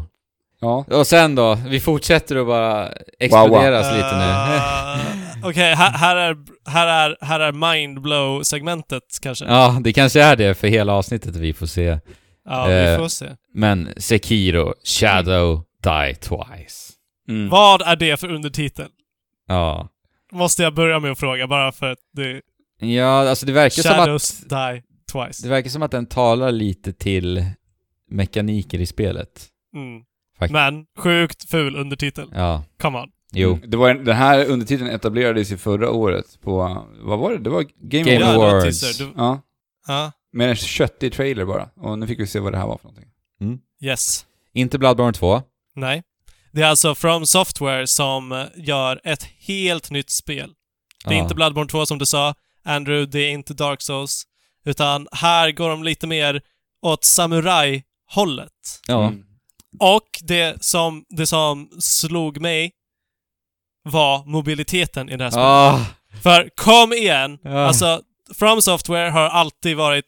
Ja. 0.61 0.85
Och 0.91 1.07
sen 1.07 1.35
då, 1.35 1.55
vi 1.67 1.79
fortsätter 1.79 2.35
att 2.35 2.47
bara 2.47 2.89
exploderas 3.19 3.93
lite 3.95 4.17
nu. 4.17 4.23
Uh, 4.25 5.43
Okej, 5.49 5.75
här, 5.75 5.91
här, 5.91 6.15
är, 6.15 6.37
här, 6.69 6.87
är, 6.87 7.17
här 7.21 7.39
är 7.39 7.51
mindblow-segmentet 7.51 9.03
kanske. 9.21 9.45
ja, 9.45 9.77
det 9.83 9.93
kanske 9.93 10.21
är 10.23 10.35
det 10.35 10.53
för 10.55 10.67
hela 10.67 10.93
avsnittet 10.93 11.35
vi 11.35 11.53
får 11.53 11.65
se. 11.65 11.99
Ja, 12.45 12.65
vi 12.65 12.73
Eh, 12.91 12.97
får 12.97 13.07
se. 13.07 13.25
Men 13.53 13.89
Sekiro, 13.97 14.73
Shadow, 14.83 15.63
Die 15.83 16.15
Twice. 16.15 16.93
Mm. 17.29 17.49
Vad 17.49 17.81
är 17.81 17.95
det 17.95 18.19
för 18.19 18.31
undertitel? 18.31 18.87
Ja. 19.47 19.89
Måste 20.31 20.63
jag 20.63 20.73
börja 20.73 20.99
med 20.99 21.11
att 21.11 21.19
fråga, 21.19 21.47
bara 21.47 21.71
för 21.71 21.91
att 21.91 21.99
det... 22.13 22.41
Ja, 22.87 23.29
alltså 23.29 23.45
det 23.45 23.51
verkar 23.51 23.81
som 23.81 23.91
att... 23.91 23.97
Shadows 23.97 24.37
die 24.37 24.83
twice. 25.13 25.43
Det 25.43 25.49
verkar 25.49 25.69
som 25.69 25.83
att 25.83 25.91
den 25.91 26.05
talar 26.05 26.51
lite 26.51 26.93
till 26.93 27.45
mekaniker 28.11 28.79
i 28.81 28.85
spelet. 28.85 29.47
Mm. 29.75 30.03
Men, 30.53 30.85
sjukt 30.97 31.49
ful 31.49 31.75
undertitel. 31.75 32.27
Ja, 32.35 32.63
Come 32.81 32.99
on. 32.99 33.09
jo. 33.31 33.59
Det 33.67 33.77
var, 33.77 33.93
den 33.93 34.15
här 34.15 34.45
undertiteln 34.45 34.89
etablerades 34.89 35.51
ju 35.51 35.57
förra 35.57 35.91
året 35.91 36.41
på, 36.41 36.85
vad 37.01 37.19
var 37.19 37.31
det? 37.31 37.37
Det 37.37 37.49
var 37.49 37.61
Game, 37.79 38.03
Game 38.03 38.25
ja, 38.25 38.33
Awards. 38.33 38.81
teaser. 38.81 39.05
Du, 39.05 39.11
Ja, 39.17 39.41
ja, 39.87 40.11
med 40.31 40.49
en 40.49 40.55
köttig 40.55 41.13
trailer 41.13 41.45
bara. 41.45 41.69
Och 41.75 41.99
nu 41.99 42.07
fick 42.07 42.19
vi 42.19 42.27
se 42.27 42.39
vad 42.39 42.53
det 42.53 42.57
här 42.57 42.67
var 42.67 42.77
för 42.77 42.87
någonting. 42.87 43.09
yes. 43.81 44.25
Inte 44.53 44.79
Bloodborne 44.79 45.13
2. 45.13 45.41
Nej. 45.75 46.03
Det 46.51 46.61
är 46.61 46.65
alltså 46.67 46.95
From 46.95 47.25
Software 47.25 47.87
som 47.87 48.31
eh, 48.31 48.45
gör 48.55 49.01
ett 49.03 49.23
helt 49.23 49.91
nytt 49.91 50.09
spel. 50.09 50.51
Det 51.05 51.09
är 51.13 51.17
Ja. 51.17 51.23
inte 51.23 51.35
Bloodborne 51.35 51.69
2 51.69 51.85
som 51.85 51.97
du 51.97 52.05
sa, 52.05 52.35
Andrew, 52.63 53.11
det 53.11 53.19
är 53.25 53.29
inte 53.31 53.53
Dark 53.53 53.81
Souls. 53.81 54.23
Utan 54.65 55.07
här 55.11 55.51
går 55.51 55.69
de 55.69 55.83
lite 55.83 56.07
mer 56.07 56.41
åt 56.81 57.03
samurai-hållet. 57.03 58.81
Ja. 58.87 59.07
Mm. 59.07 59.23
Och 59.79 60.09
det 60.21 60.63
som, 60.65 61.05
det 61.09 61.27
som 61.27 61.69
slog 61.79 62.41
mig 62.41 62.71
var 63.83 64.25
mobiliteten 64.25 65.09
i 65.09 65.17
det 65.17 65.23
här 65.23 65.31
spelet. 65.31 65.47
Ah, 65.47 65.85
För 66.23 66.49
kom 66.55 66.93
igen! 66.93 67.39
Ja. 67.43 67.65
Alltså, 67.67 68.01
From 68.33 68.61
Software 68.61 69.09
har 69.09 69.21
alltid 69.29 69.77
varit... 69.77 70.05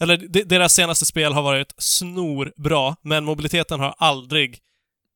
Eller 0.00 0.16
de- 0.16 0.42
deras 0.44 0.74
senaste 0.74 1.06
spel 1.06 1.32
har 1.32 1.42
varit 1.42 1.74
snorbra, 1.78 2.96
men 3.02 3.24
mobiliteten 3.24 3.80
har 3.80 3.94
aldrig 3.98 4.58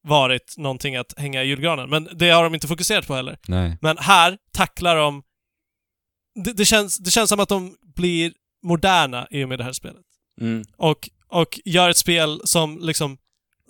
varit 0.03 0.55
någonting 0.57 0.97
att 0.97 1.15
hänga 1.19 1.43
i 1.43 1.47
julgranen. 1.47 1.91
Men 1.91 2.09
det 2.13 2.31
har 2.31 2.45
de 2.45 2.55
inte 2.55 2.69
fokuserat 2.69 3.07
på 3.07 3.15
heller. 3.15 3.39
nej. 3.49 3.79
Men 3.81 3.99
här 3.99 4.39
tacklar 4.53 4.97
de... 4.97 5.23
Det, 6.45 6.53
det, 6.53 6.65
känns, 6.65 6.99
det 6.99 7.11
känns 7.11 7.29
som 7.31 7.41
att 7.41 7.49
de 7.49 7.77
blir 7.95 8.33
moderna 8.63 9.27
i 9.31 9.45
och 9.45 9.49
med 9.49 9.59
det 9.59 9.65
här 9.65 9.73
spelet. 9.73 10.03
Mm. 10.41 10.65
Och, 10.77 11.09
och 11.29 11.61
gör 11.65 11.91
ett 11.91 11.97
spel 11.97 12.41
som 12.45 12.79
liksom 12.83 13.19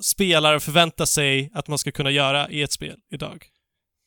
spelare 0.02 0.60
förväntar 0.60 1.04
sig 1.04 1.50
att 1.54 1.68
man 1.68 1.78
ska 1.78 1.90
kunna 1.90 2.10
göra 2.10 2.50
i 2.50 2.62
ett 2.62 2.72
spel 2.72 2.96
idag. 3.12 3.46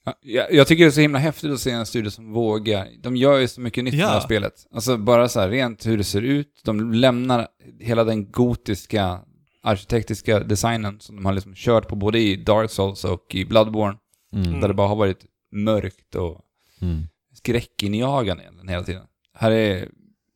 Ja, 0.06 0.14
Jag, 0.22 0.54
jag 0.54 0.68
tycker 0.68 0.84
det 0.84 0.90
är 0.90 0.92
så 0.92 1.02
himla 1.02 1.20
häftigt 1.20 1.52
att 1.52 1.60
se 1.60 1.72
en 1.72 1.86
studio 1.86 2.10
som 2.10 2.34
vågar. 2.34 2.88
De 3.04 3.16
gör 3.16 3.38
ju 3.38 3.48
så 3.48 3.62
mycket 3.62 3.84
nytt 3.84 3.94
med 3.94 4.02
Ja. 4.04 4.08
det 4.08 4.14
här 4.14 4.20
spelet. 4.22 4.54
Alltså 4.74 4.98
bara 4.98 5.30
så 5.30 5.40
här 5.40 5.50
rent 5.50 5.86
hur 5.86 5.98
det 5.98 6.04
ser 6.04 6.22
ut. 6.22 6.62
De 6.66 6.94
lämnar 6.94 7.48
hela 7.80 8.04
den 8.04 8.32
gotiska 8.32 9.20
arkitektiska 9.64 10.40
designen 10.40 11.00
som 11.00 11.16
de 11.16 11.26
har 11.26 11.34
liksom 11.34 11.54
kört 11.56 11.88
på 11.88 11.96
både 11.96 12.20
i 12.20 12.36
Dark 12.36 12.72
Souls 12.72 13.04
och 13.06 13.36
i 13.36 13.46
Bloodborne. 13.46 13.98
Mm. 14.34 14.60
Där 14.62 14.68
det 14.68 14.74
bara 14.74 14.88
har 14.88 14.96
varit 14.96 15.26
mörkt 15.52 16.16
och 16.16 16.40
Mm. 16.82 17.04
skräckinjagande 17.34 18.44
hela 18.68 18.84
tiden. 18.84 19.04
Här 19.34 19.52
är 19.52 19.90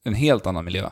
en 0.08 0.14
helt 0.14 0.48
annan 0.48 0.66
miljö. 0.66 0.90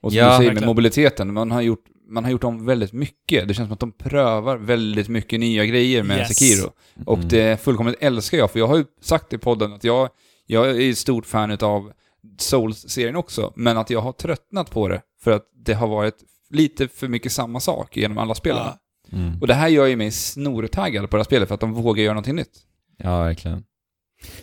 Och 0.00 0.12
som 0.12 0.18
Ja, 0.18 0.30
du 0.30 0.36
säger 0.36 0.54
med 0.54 0.66
mobiliteten, 0.66 1.32
man 1.34 1.50
har, 1.50 1.60
gjort, 1.62 1.84
man 2.08 2.24
har 2.24 2.30
gjort 2.30 2.44
om 2.44 2.66
väldigt 2.66 2.92
mycket. 2.92 3.48
Det 3.48 3.54
känns 3.54 3.66
som 3.66 3.72
att 3.72 3.80
de 3.80 3.92
prövar 3.92 4.56
väldigt 4.56 5.08
mycket 5.08 5.40
nya 5.40 5.64
grejer 5.64 6.02
med 6.02 6.18
Yes. 6.18 6.28
Sekiro. 6.36 6.70
Och 7.06 7.16
Mm. 7.18 7.28
det 7.28 7.60
fullkomligt 7.60 7.96
älskar 8.00 8.38
jag, 8.38 8.50
för 8.50 8.58
jag 8.58 8.66
har 8.66 8.76
ju 8.76 8.84
sagt 9.02 9.32
i 9.32 9.38
podden 9.38 9.72
att 9.72 9.84
jag, 9.84 10.08
jag 10.46 10.70
är 10.70 10.90
ett 10.90 10.98
stort 10.98 11.26
fan 11.26 11.58
av 11.60 11.92
Souls-serien 12.38 13.16
också, 13.16 13.52
men 13.56 13.76
att 13.78 13.90
jag 13.90 14.00
har 14.00 14.12
tröttnat 14.12 14.70
på 14.70 14.88
det 14.88 15.00
för 15.22 15.30
att 15.30 15.42
det 15.66 15.74
har 15.74 15.86
varit 15.88 16.14
lite 16.50 16.88
för 16.88 17.08
mycket 17.08 17.32
samma 17.32 17.60
sak 17.60 17.96
genom 17.96 18.18
alla 18.18 18.34
spelen. 18.34 18.62
Ja. 18.64 18.78
Mm. 19.12 19.40
Och 19.40 19.46
det 19.46 19.54
här 19.54 19.68
gör 19.68 19.86
ju 19.86 19.96
mig 19.96 20.10
snortaggad 20.10 21.10
på 21.10 21.16
det 21.16 21.20
här 21.20 21.24
spelet 21.24 21.48
för 21.48 21.54
att 21.54 21.60
de 21.60 21.72
vågar 21.72 22.02
göra 22.02 22.14
någonting 22.14 22.36
nytt. 22.36 22.58
Ja, 22.98 23.22
verkligen. 23.22 23.64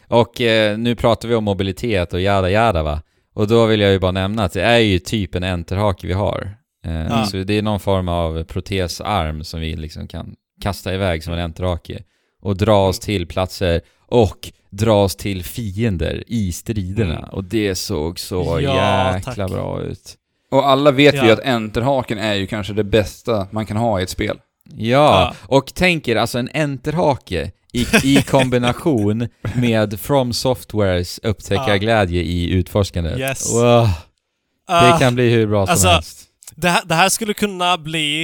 Och 0.08 0.42
eh, 0.42 0.78
nu 0.78 0.96
pratar 0.96 1.28
vi 1.30 1.36
om 1.36 1.44
mobilitet 1.44 2.14
och 2.14 2.22
jada 2.22 2.50
jada 2.50 2.84
va? 2.84 3.02
Och 3.34 3.48
då 3.48 3.66
vill 3.66 3.80
jag 3.80 3.92
ju 3.92 4.00
bara 4.00 4.12
nämna 4.12 4.44
att 4.44 4.54
det 4.54 4.62
är 4.64 4.78
ju 4.80 5.00
typ 5.00 5.36
en 5.36 5.44
enterhake 5.44 6.08
vi 6.08 6.14
har. 6.14 6.58
Eh, 6.86 7.08
Ja. 7.08 7.26
Så 7.26 7.38
det 7.38 7.54
är 7.58 7.62
någon 7.62 7.80
form 7.80 8.08
av 8.08 8.44
protesarm 8.44 9.44
som 9.44 9.60
vi 9.60 9.76
liksom 9.76 10.08
kan 10.08 10.36
kasta 10.62 10.94
iväg 10.94 11.24
som 11.24 11.34
en 11.34 11.40
enterhake 11.40 12.04
och 12.42 12.58
dra 12.58 12.88
oss 12.88 13.00
till 13.00 13.28
platser 13.28 13.82
och 14.08 14.52
dra 14.70 15.04
oss 15.04 15.16
till 15.16 15.44
fiender 15.44 16.24
i 16.28 16.52
striderna. 16.52 17.18
Mm. 17.18 17.30
Och 17.30 17.44
det 17.44 17.76
såg 17.76 18.20
så 18.20 18.60
Ja, 18.62 19.14
jäkla 19.16 19.34
tack. 19.36 19.52
bra 19.52 19.82
ut. 19.82 20.16
Och 20.52 20.70
alla 20.70 20.92
vet 20.92 21.16
Ja. 21.16 21.26
ju 21.26 21.32
att 21.32 21.40
enterhaken 21.46 22.18
är 22.18 22.34
ju 22.34 22.48
kanske 22.48 22.74
det 22.74 22.84
bästa 22.84 23.48
man 23.52 23.66
kan 23.66 23.78
ha 23.78 24.00
i 24.00 24.04
ett 24.04 24.10
spel. 24.10 24.38
Ja, 24.74 24.78
Ja. 24.78 25.34
och 25.58 25.74
tänker 25.74 26.16
alltså 26.16 26.38
en 26.40 26.50
enterhake 26.54 27.52
i, 27.74 27.86
i 28.04 28.22
kombination 28.22 29.28
med 29.56 30.00
From 30.00 30.34
Softwares 30.34 31.20
upptäckarglädje 31.24 32.22
i 32.22 32.50
utforskandet. 32.50 33.20
Yes. 33.20 33.54
Wow, 33.54 33.62
det 34.68 34.74
Ah, 34.94 35.00
kan 35.00 35.16
bli 35.16 35.30
hur 35.30 35.48
bra 35.48 35.66
som 35.66 35.72
alltså, 35.72 35.88
helst. 35.88 36.24
det, 36.56 36.70
här, 36.70 36.82
det 36.86 36.96
här 36.96 37.10
skulle 37.10 37.34
kunna 37.34 37.78
bli 37.78 38.22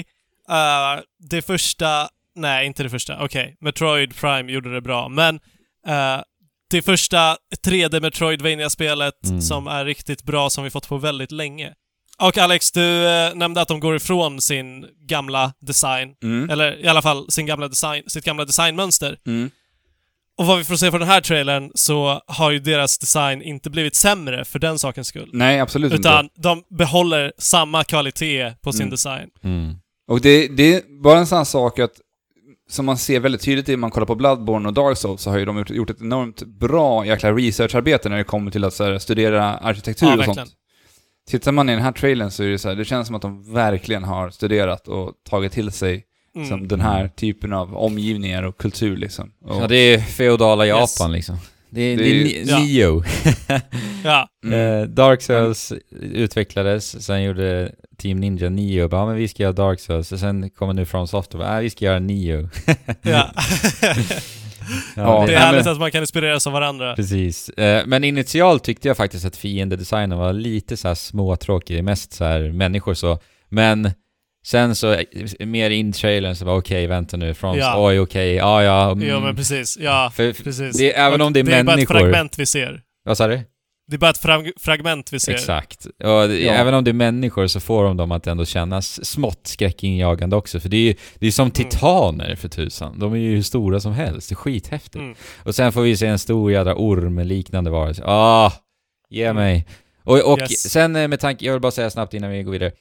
eh, 0.49 1.01
det 1.29 1.41
första... 1.41 2.09
Nej, 2.35 2.67
inte 2.67 2.83
det 2.83 2.89
första. 2.89 3.23
Okej, 3.23 3.57
Metroid 3.61 4.15
Prime 4.15 4.51
gjorde 4.51 4.73
det 4.73 4.81
bra, 4.81 5.09
men 5.09 5.35
eh, 5.87 6.21
det 6.69 6.81
första 6.81 7.37
3D 7.67 8.01
Metroidvania-spelet 8.01 9.13
Mm. 9.27 9.41
som 9.41 9.67
är 9.67 9.85
riktigt 9.85 10.23
bra 10.23 10.49
som 10.49 10.63
vi 10.63 10.69
fått 10.69 10.87
på 10.89 10.97
väldigt 10.97 11.31
länge. 11.31 11.73
Och 12.21 12.37
Alex, 12.37 12.71
du 12.71 13.07
eh, 13.07 13.35
nämnde 13.35 13.61
att 13.61 13.67
de 13.67 13.79
går 13.79 13.95
ifrån 13.95 14.41
sin 14.41 14.85
gamla 15.07 15.53
design, 15.59 16.13
Mm. 16.23 16.49
eller 16.49 16.85
i 16.85 16.87
alla 16.87 17.01
fall 17.01 17.31
sin 17.31 17.45
gamla 17.45 17.67
design, 17.67 18.03
sitt 18.07 18.23
gamla 18.25 18.45
designmönster. 18.45 19.17
Mm. 19.27 19.49
Och 20.37 20.45
vad 20.45 20.57
vi 20.57 20.63
får 20.63 20.75
se 20.75 20.89
från 20.91 20.99
den 20.99 21.09
här 21.09 21.21
trailern 21.21 21.71
så 21.75 22.21
har 22.27 22.51
ju 22.51 22.59
deras 22.59 22.97
design 22.97 23.41
inte 23.41 23.69
blivit 23.69 23.95
sämre 23.95 24.45
för 24.45 24.59
den 24.59 24.79
sakens 24.79 25.07
skull. 25.07 25.29
Nej, 25.33 25.59
absolut 25.59 25.93
Utan 25.93 26.25
inte. 26.25 26.41
de 26.41 26.63
behåller 26.77 27.33
samma 27.37 27.83
kvalitet 27.83 28.53
på 28.61 28.71
sin 28.71 28.81
Mm. 28.81 28.91
design. 28.91 29.29
Mm. 29.43 29.75
Och 30.07 30.21
det, 30.21 30.47
det 30.47 30.73
är 30.75 31.01
bara 31.03 31.19
en 31.19 31.27
sån 31.27 31.37
här 31.37 31.45
sak 31.45 31.79
att, 31.79 31.91
som 32.69 32.85
man 32.85 32.97
ser 32.97 33.19
väldigt 33.19 33.41
tydligt 33.41 33.67
när 33.67 33.77
man 33.77 33.91
kollar 33.91 34.07
på 34.07 34.15
Bloodborne 34.15 34.67
och 34.67 34.73
Dark 34.73 34.97
Souls, 34.97 35.21
så 35.21 35.29
har 35.29 35.37
ju 35.37 35.45
de 35.45 35.57
gjort, 35.57 35.69
gjort 35.69 35.89
ett 35.89 36.01
enormt 36.01 36.43
bra 36.43 37.05
jäkla 37.05 37.31
researcharbete 37.33 38.09
när 38.09 38.17
det 38.17 38.23
kommer 38.23 38.51
till 38.51 38.63
att 38.63 38.73
så 38.73 38.83
här, 38.83 38.97
studera 38.99 39.57
arkitektur 39.57 40.07
Ja, 40.07 40.13
och 40.13 40.19
verkligen. 40.19 40.35
sånt. 40.47 40.51
Tittar 41.27 41.51
man 41.51 41.69
i 41.69 41.73
den 41.73 41.81
här 41.81 41.91
trailern 41.91 42.31
så 42.31 42.43
är 42.43 42.47
det 42.47 42.59
så 42.59 42.69
här, 42.69 42.75
det 42.75 42.85
känns 42.85 43.07
som 43.07 43.15
att 43.15 43.21
de 43.21 43.53
verkligen 43.53 44.03
har 44.03 44.29
studerat 44.29 44.87
och 44.87 45.11
tagit 45.29 45.51
till 45.51 45.71
sig 45.71 46.03
Mm. 46.35 46.49
som 46.49 46.67
den 46.67 46.81
här 46.81 47.07
typen 47.07 47.53
av 47.53 47.77
omgivningar 47.77 48.43
och 48.43 48.57
kultur 48.57 48.97
liksom. 48.97 49.31
Och, 49.45 49.61
Ja, 49.63 49.67
det 49.67 49.75
är 49.75 49.97
feodala 49.99 50.65
Japan 50.65 50.81
Yes. 51.11 51.15
liksom. 51.15 51.37
Det 51.69 51.81
är, 51.81 51.97
Det 51.97 52.03
det 52.03 52.09
är 52.09 52.23
ni- 52.23 52.43
Ja. 52.47 52.59
Neo. 52.59 53.03
Ja, 54.03 54.29
mm. 54.45 54.81
Eh, 54.81 54.87
Dark 54.87 55.21
Souls 55.21 55.73
utvecklades, 56.01 57.05
sen 57.05 57.23
gjorde 57.23 57.71
Team 57.97 58.19
Ninja, 58.19 58.49
Nio, 58.49 58.87
bara, 58.87 59.01
ja 59.01 59.05
men 59.07 59.15
vi 59.15 59.27
ska 59.27 59.43
göra 59.43 59.53
Dark 59.53 59.79
Souls, 59.79 60.11
och 60.11 60.19
sen 60.19 60.49
kommer 60.49 60.73
nu 60.73 60.85
från 60.85 61.07
Software, 61.07 61.53
ja 61.55 61.59
vi 61.59 61.69
ska 61.69 61.85
göra 61.85 61.99
Nio. 61.99 62.49
Ja. 63.01 63.31
Ja, 64.95 65.23
det 65.27 65.33
är 65.33 65.37
härligt 65.39 65.65
men- 65.65 65.73
att 65.73 65.79
man 65.79 65.91
kan 65.91 66.01
inspireras 66.03 66.47
av 66.47 66.53
varandra. 66.53 66.95
Precis. 66.95 67.49
Eh, 67.49 67.83
Men 67.85 68.03
initialt 68.03 68.63
tyckte 68.63 68.87
jag 68.87 68.97
faktiskt 68.97 69.25
att 69.25 69.35
fiendedesignen 69.35 70.17
var 70.17 70.33
lite 70.33 70.77
så 70.77 70.87
här 70.87 70.95
småtråkig, 70.95 71.83
mest 71.83 72.13
så 72.13 72.23
här 72.25 72.39
människor 72.51 72.93
så. 72.93 73.19
Men 73.49 73.91
sen 74.45 74.75
så, 74.75 74.93
eh, 74.93 75.05
mer 75.39 75.69
in 75.69 75.91
trailern 75.93 76.35
så 76.35 76.45
var 76.45 76.57
okej, 76.57 76.87
vänta 76.87 77.17
nu, 77.17 77.33
från 77.33 77.57
Ja. 77.57 77.73
oj 77.87 77.99
okej, 77.99 78.33
ja 78.35 78.63
ja. 78.63 78.91
mm. 78.91 79.07
Ja 79.07 79.19
men 79.19 79.35
precis, 79.35 79.77
ja. 79.81 80.11
För, 80.15 80.33
Precis. 80.43 80.77
det, 80.77 80.97
även 80.97 81.21
om 81.21 81.33
det 81.33 81.39
är 81.39 81.43
det 81.43 81.51
är 81.53 81.63
bara 81.63 81.73
ett 81.73 81.77
människor. 81.89 81.99
fragment 81.99 82.39
vi 82.39 82.45
ser. 82.45 82.81
Vad 83.05 83.17
sa 83.17 83.27
du? 83.27 83.41
Det 83.89 83.95
är 83.95 83.97
bara 83.97 84.09
ett 84.11 84.17
frag 84.17 84.51
fragment 84.57 85.13
vi 85.13 85.19
ser. 85.19 85.31
Exakt. 85.33 85.85
Och 85.85 86.09
Ja. 86.09 86.27
även 86.53 86.73
om 86.73 86.83
det 86.83 86.91
är 86.91 86.93
människor 86.93 87.47
så 87.47 87.59
får 87.59 87.83
de 87.83 87.97
dem 87.97 88.11
att 88.11 88.27
ändå 88.27 88.45
kännas 88.45 89.05
smått 89.05 89.47
skräckinjagande 89.47 90.35
också. 90.35 90.59
För 90.59 90.69
det 90.69 90.77
är 90.77 90.81
ju 90.81 90.95
det 91.19 91.27
är 91.27 91.31
som 91.31 91.51
titaner 91.51 92.35
för 92.35 92.49
tusan. 92.49 92.99
De 92.99 93.13
är 93.13 93.17
ju 93.17 93.35
hur 93.35 93.41
stora 93.41 93.79
som 93.79 93.93
helst. 93.93 94.29
Det 94.29 94.33
är 94.33 94.35
skithäftigt. 94.35 94.95
Mm. 94.95 95.15
Och 95.43 95.55
sen 95.55 95.71
får 95.71 95.81
vi 95.81 95.97
se 95.97 96.07
en 96.07 96.19
stor 96.19 96.51
jädra 96.51 96.75
orm-liknande 96.75 97.69
varelse. 97.71 98.03
Ah! 98.05 98.51
Ge 99.09 99.33
mig. 99.33 99.65
Och, 100.03 100.31
och 100.33 100.39
Yes. 100.39 100.69
sen 100.71 100.95
eh, 100.95 101.07
med 101.07 101.19
tanke, 101.19 101.45
jag 101.45 101.53
vill 101.53 101.61
bara 101.61 101.71
säga 101.71 101.89
snabbt 101.89 102.13
innan 102.13 102.31
vi 102.31 102.43
går 102.43 102.51
vidare. 102.51 102.71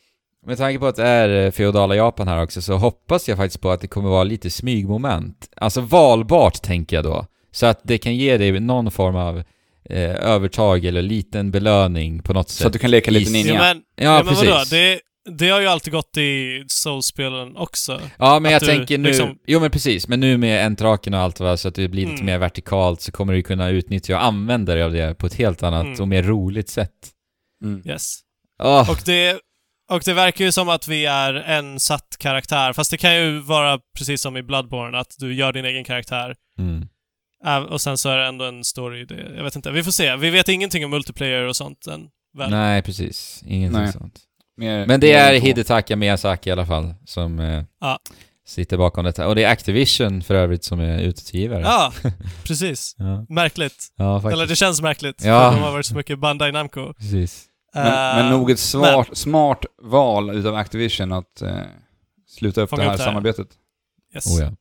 Med 0.47 0.59
tanke 0.59 0.79
på 0.79 0.87
att 0.87 0.97
det 0.97 1.07
är 1.07 1.45
eh, 1.47 1.51
feodala 1.51 1.95
Japan 1.97 2.29
här 2.29 2.43
också 2.43 2.63
så 2.63 2.75
hoppas 2.77 3.29
jag 3.29 3.37
faktiskt 3.39 3.61
på 3.61 3.71
att 3.71 3.81
det 3.81 3.87
kommer 3.87 4.09
vara 4.11 4.25
lite 4.25 4.51
smygmoment. 4.51 5.49
Alltså 5.57 5.81
valbart 5.81 6.63
tänker 6.63 6.97
jag 6.97 7.05
då. 7.05 7.27
Så 7.53 7.67
att 7.67 7.81
det 7.83 7.99
kan 7.99 8.17
ge 8.17 8.39
dig 8.39 8.61
någon 8.61 8.91
form 8.91 9.17
av 9.17 9.43
eh, 9.91 10.15
övertag 10.15 10.85
eller 10.85 11.03
liten 11.03 11.51
belöning 11.51 12.23
på 12.23 12.33
något 12.33 12.49
sätt. 12.51 12.61
Så 12.63 12.67
att 12.67 12.73
du 12.73 12.79
kan 12.79 12.91
leka 12.91 13.11
lite 13.11 13.31
ninja. 13.33 13.55
Ja, 13.55 13.61
men, 13.61 13.83
Ja, 13.97 14.05
ja, 14.05 14.17
men 14.25 14.27
precis. 14.27 14.49
vadå? 14.51 14.65
Det, 14.71 15.01
det 15.39 15.49
har 15.49 15.61
ju 15.61 15.67
alltid 15.67 15.93
gått 15.93 16.17
i 16.17 16.65
Soul-spelen 16.69 17.57
också. 17.57 18.01
Ja, 18.19 18.39
men 18.41 18.53
jag 18.53 18.63
du 18.63 18.67
tänker 18.67 18.99
nu... 18.99 19.09
liksom- 19.09 19.39
Jo, 19.47 19.61
men 19.61 19.71
precis. 19.71 20.09
Men 20.09 20.21
nu 20.21 20.37
med 20.37 20.67
entraken 20.67 21.15
och 21.15 21.21
allt 21.21 21.41
va, 21.41 21.57
så 21.57 21.69
att 21.69 21.75
det 21.75 21.89
blir 21.89 22.03
lite 22.03 22.15
Mm. 22.15 22.27
mer 22.27 22.39
vertikalt 22.39 23.01
så 23.01 23.13
kommer 23.13 23.33
du 23.33 23.43
kunna 23.43 23.69
utnyttja 23.69 24.17
och 24.17 24.25
använda 24.25 24.75
dig 24.75 24.83
av 24.83 24.93
det 24.93 25.15
på 25.19 25.27
ett 25.27 25.35
helt 25.35 25.63
annat 25.63 25.85
Mm. 25.87 26.01
och 26.01 26.09
mer 26.09 26.23
roligt 26.23 26.69
sätt. 26.69 26.91
Mm. 27.65 27.83
Yes. 27.89 28.19
Åh, 28.63 28.91
Och 28.91 28.99
det, 29.05 29.39
och 29.91 30.03
det 30.05 30.13
verkar 30.13 30.45
ju 30.45 30.53
som 30.53 30.69
att 30.69 30.89
vi 30.89 31.07
är 31.07 31.35
en 31.35 31.81
satt 31.81 32.17
karaktär. 32.19 32.73
Fast 32.73 32.91
det 32.91 32.97
kan 32.97 33.15
ju 33.17 33.39
vara 33.41 33.79
precis 33.99 34.21
som 34.23 34.37
i 34.37 34.43
Bloodborne, 34.43 34.99
att 34.99 35.15
du 35.19 35.35
gör 35.35 35.53
din 35.53 35.65
egen 35.65 35.85
karaktär. 35.85 36.35
mm. 36.59 36.89
Äh, 37.47 37.57
Och 37.63 37.81
sen 37.81 37.99
så 37.99 38.09
är 38.09 38.17
det 38.17 38.27
ändå 38.27 38.45
en 38.45 38.65
story 38.65 39.05
det. 39.05 39.33
Jag 39.37 39.45
vet 39.45 39.57
inte. 39.57 39.71
Vi 39.71 39.83
får 39.83 39.91
se. 39.93 40.17
Vi 40.17 40.31
vet 40.31 40.49
ingenting 40.49 40.85
om 40.85 40.91
multiplayer 40.91 41.43
och 41.43 41.57
sånt 41.57 41.87
än. 41.87 42.09
Väl? 42.39 42.51
Nej, 42.51 42.83
precis. 42.83 43.43
Ingenting 43.47 43.81
Nej. 43.83 43.93
sånt. 43.93 44.21
Mer- 44.57 44.87
Men 44.87 45.01
det 45.01 45.13
är. 45.13 45.41
Hidetaka 45.41 45.97
Miyazaki 45.97 46.49
i 46.49 46.53
alla 46.53 46.67
fall 46.67 46.95
som 47.05 47.41
eh, 47.41 47.65
Ja. 47.81 47.99
sitter 48.47 48.77
bakom 48.77 49.05
detta. 49.05 49.27
Och 49.29 49.35
det 49.35 49.45
är 49.45 49.51
Activision 49.51 50.23
för 50.23 50.35
övrigt 50.35 50.65
som 50.65 50.81
är 50.81 50.99
utgivare. 50.99 51.61
Ja, 51.63 51.93
precis. 52.45 52.95
Ja, 52.99 53.27
Märkligt. 53.29 53.87
ja. 53.97 54.31
Eller 54.33 54.47
det 54.47 54.57
känns 54.57 54.83
märkligt. 54.83 55.25
Ja. 55.25 55.51
För 55.51 55.57
de 55.59 55.63
har 55.65 55.73
varit 55.73 55.87
så 55.87 55.95
mycket 55.97 56.19
Bandai 56.19 56.53
Namco. 56.53 56.95
Precis. 56.95 57.45
Men, 57.75 57.87
Eh, 57.87 57.93
men 57.93 58.31
nog 58.33 58.51
ett 58.51 58.59
smart, 58.59 59.09
smart 59.13 59.65
val 59.83 60.31
utav 60.31 60.55
Activision 60.55 61.13
att 61.13 61.43
eh, 61.43 61.51
sluta 62.29 62.61
upp 62.61 62.71
Fånga 62.71 62.83
det 62.83 62.89
här 62.89 62.95
upp 62.95 62.99
det 62.99 63.05
här. 63.05 63.11
samarbetet. 63.11 63.49
Yes. 64.15 64.27
Oh, 64.27 64.43
ja. 64.45 64.53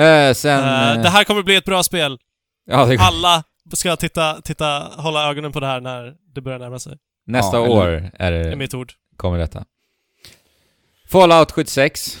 Eh, 0.00 0.34
sen... 0.34 0.58
Eh, 0.58 1.02
det 1.02 1.08
här 1.08 1.24
kommer 1.24 1.42
bli 1.42 1.56
ett 1.56 1.64
bra 1.64 1.82
spel. 1.82 2.18
ja, 2.70 2.84
det, 2.86 2.96
Alla 3.00 3.44
ska 3.74 3.96
titta, 3.96 4.40
titta, 4.44 4.88
hålla 4.96 5.30
ögonen 5.30 5.52
på 5.52 5.60
det 5.60 5.66
här 5.66 5.80
när 5.80 6.14
det 6.34 6.40
börjar 6.40 6.58
närma 6.58 6.78
sig. 6.78 6.96
nästa 7.26 7.56
Ja, 7.56 7.68
år 7.68 8.10
är 8.14 8.30
Det 8.32 8.52
är 8.52 8.56
mitt 8.56 8.74
ord. 8.74 8.92
kommer 9.16 9.38
detta. 9.38 9.64
Fallout 11.10 11.52
76. 11.52 12.18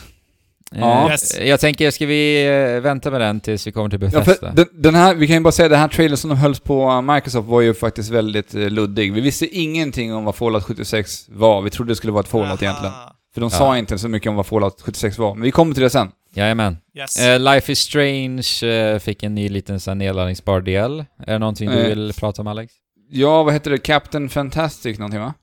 Ja. 0.72 1.10
Yes. 1.10 1.38
Jag 1.40 1.60
tänker, 1.60 1.90
ska 1.90 2.06
vi 2.06 2.44
vänta 2.82 3.10
med 3.10 3.20
den 3.20 3.40
tills 3.40 3.66
vi 3.66 3.72
kommer 3.72 3.90
till 3.90 4.02
Ja, 4.02 4.08
Bethesda? 4.08 4.46
för 4.48 4.56
den, 4.56 4.66
den 4.82 4.94
här, 4.94 5.14
vi 5.14 5.26
kan 5.26 5.36
ju 5.36 5.40
bara 5.40 5.52
säga, 5.52 5.68
den 5.68 5.78
här 5.80 5.88
trailern 5.88 6.16
som 6.16 6.30
de 6.30 6.36
hölls 6.36 6.60
på 6.60 7.00
Microsoft 7.00 7.48
var 7.48 7.60
ju 7.60 7.74
faktiskt 7.74 8.10
väldigt 8.10 8.54
luddig. 8.54 9.12
Vi 9.12 9.20
visste 9.20 9.46
ingenting 9.46 10.14
om 10.14 10.24
vad 10.24 10.34
Fallout 10.36 10.64
76 10.64 11.26
var. 11.28 11.62
Vi 11.62 11.70
trodde 11.70 11.90
det 11.90 11.96
skulle 11.96 12.12
vara 12.12 12.20
ett 12.22 12.28
Fallout 12.28 12.48
Aha. 12.50 12.58
egentligen. 12.62 12.94
För 13.34 13.40
de 13.40 13.50
Ja. 13.52 13.58
sa 13.58 13.78
inte 13.78 13.98
så 13.98 14.08
mycket 14.08 14.28
om 14.30 14.36
vad 14.36 14.46
Fallout 14.46 14.80
76 14.82 15.18
var. 15.18 15.34
Men 15.34 15.42
vi 15.42 15.50
kommer 15.50 15.74
till 15.74 15.82
det 15.82 15.90
sen. 15.90 16.10
Jajamän. 16.34 16.76
Yes. 16.94 17.16
Eh, 17.16 17.40
Life 17.40 17.72
is 17.72 17.78
Strange 17.78 18.66
eh, 18.72 18.98
fick 18.98 19.22
en 19.22 19.34
ny 19.34 19.48
liten 19.48 19.80
sån 19.80 19.90
här 19.90 19.96
nedladdningsbar 19.96 20.60
del. 20.60 21.04
Är 21.18 21.32
det 21.32 21.38
någonting 21.38 21.70
du 21.70 21.80
Eh. 21.80 21.88
vill 21.88 22.12
prata 22.18 22.42
om 22.42 22.48
Alex? 22.48 22.72
Ja, 23.10 23.42
vad 23.42 23.52
heter 23.54 23.70
det? 23.70 23.78
Captain 23.78 24.28
Fantastic 24.28 24.98
någonting 24.98 25.20
va? 25.20 25.34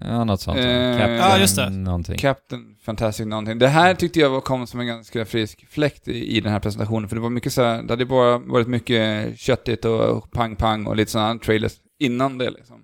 Ja, 0.00 0.24
något 0.24 0.40
sånt. 0.40 0.56
Captain 0.56 1.12
Ja, 1.16 1.38
just 1.38 1.56
det. 1.56 1.70
Någonting. 1.70 2.18
Captain 2.18 2.76
Fantastic 2.84 3.26
någonting. 3.26 3.58
Det 3.58 3.68
här 3.68 3.94
tyckte 3.94 4.20
jag 4.20 4.30
var- 4.30 4.40
kom 4.40 4.66
som 4.66 4.80
en 4.80 4.86
ganska 4.86 5.24
frisk 5.24 5.66
fläkt 5.70 6.08
i, 6.08 6.36
i 6.36 6.40
den 6.40 6.52
här 6.52 6.60
presentationen, 6.60 7.08
för 7.08 7.16
det 7.16 7.22
var 7.22 7.30
mycket 7.30 7.52
så 7.52 7.62
här, 7.62 7.82
det 7.82 7.92
hade 7.92 8.06
bara 8.06 8.38
varit 8.38 8.68
mycket 8.68 9.38
köttigt 9.38 9.84
och 9.84 10.30
pang-pang 10.32 10.86
och 10.86 10.96
lite 10.96 11.10
sådana 11.10 11.38
trailers 11.38 11.72
innan 12.00 12.38
det 12.38 12.50
liksom. 12.50 12.76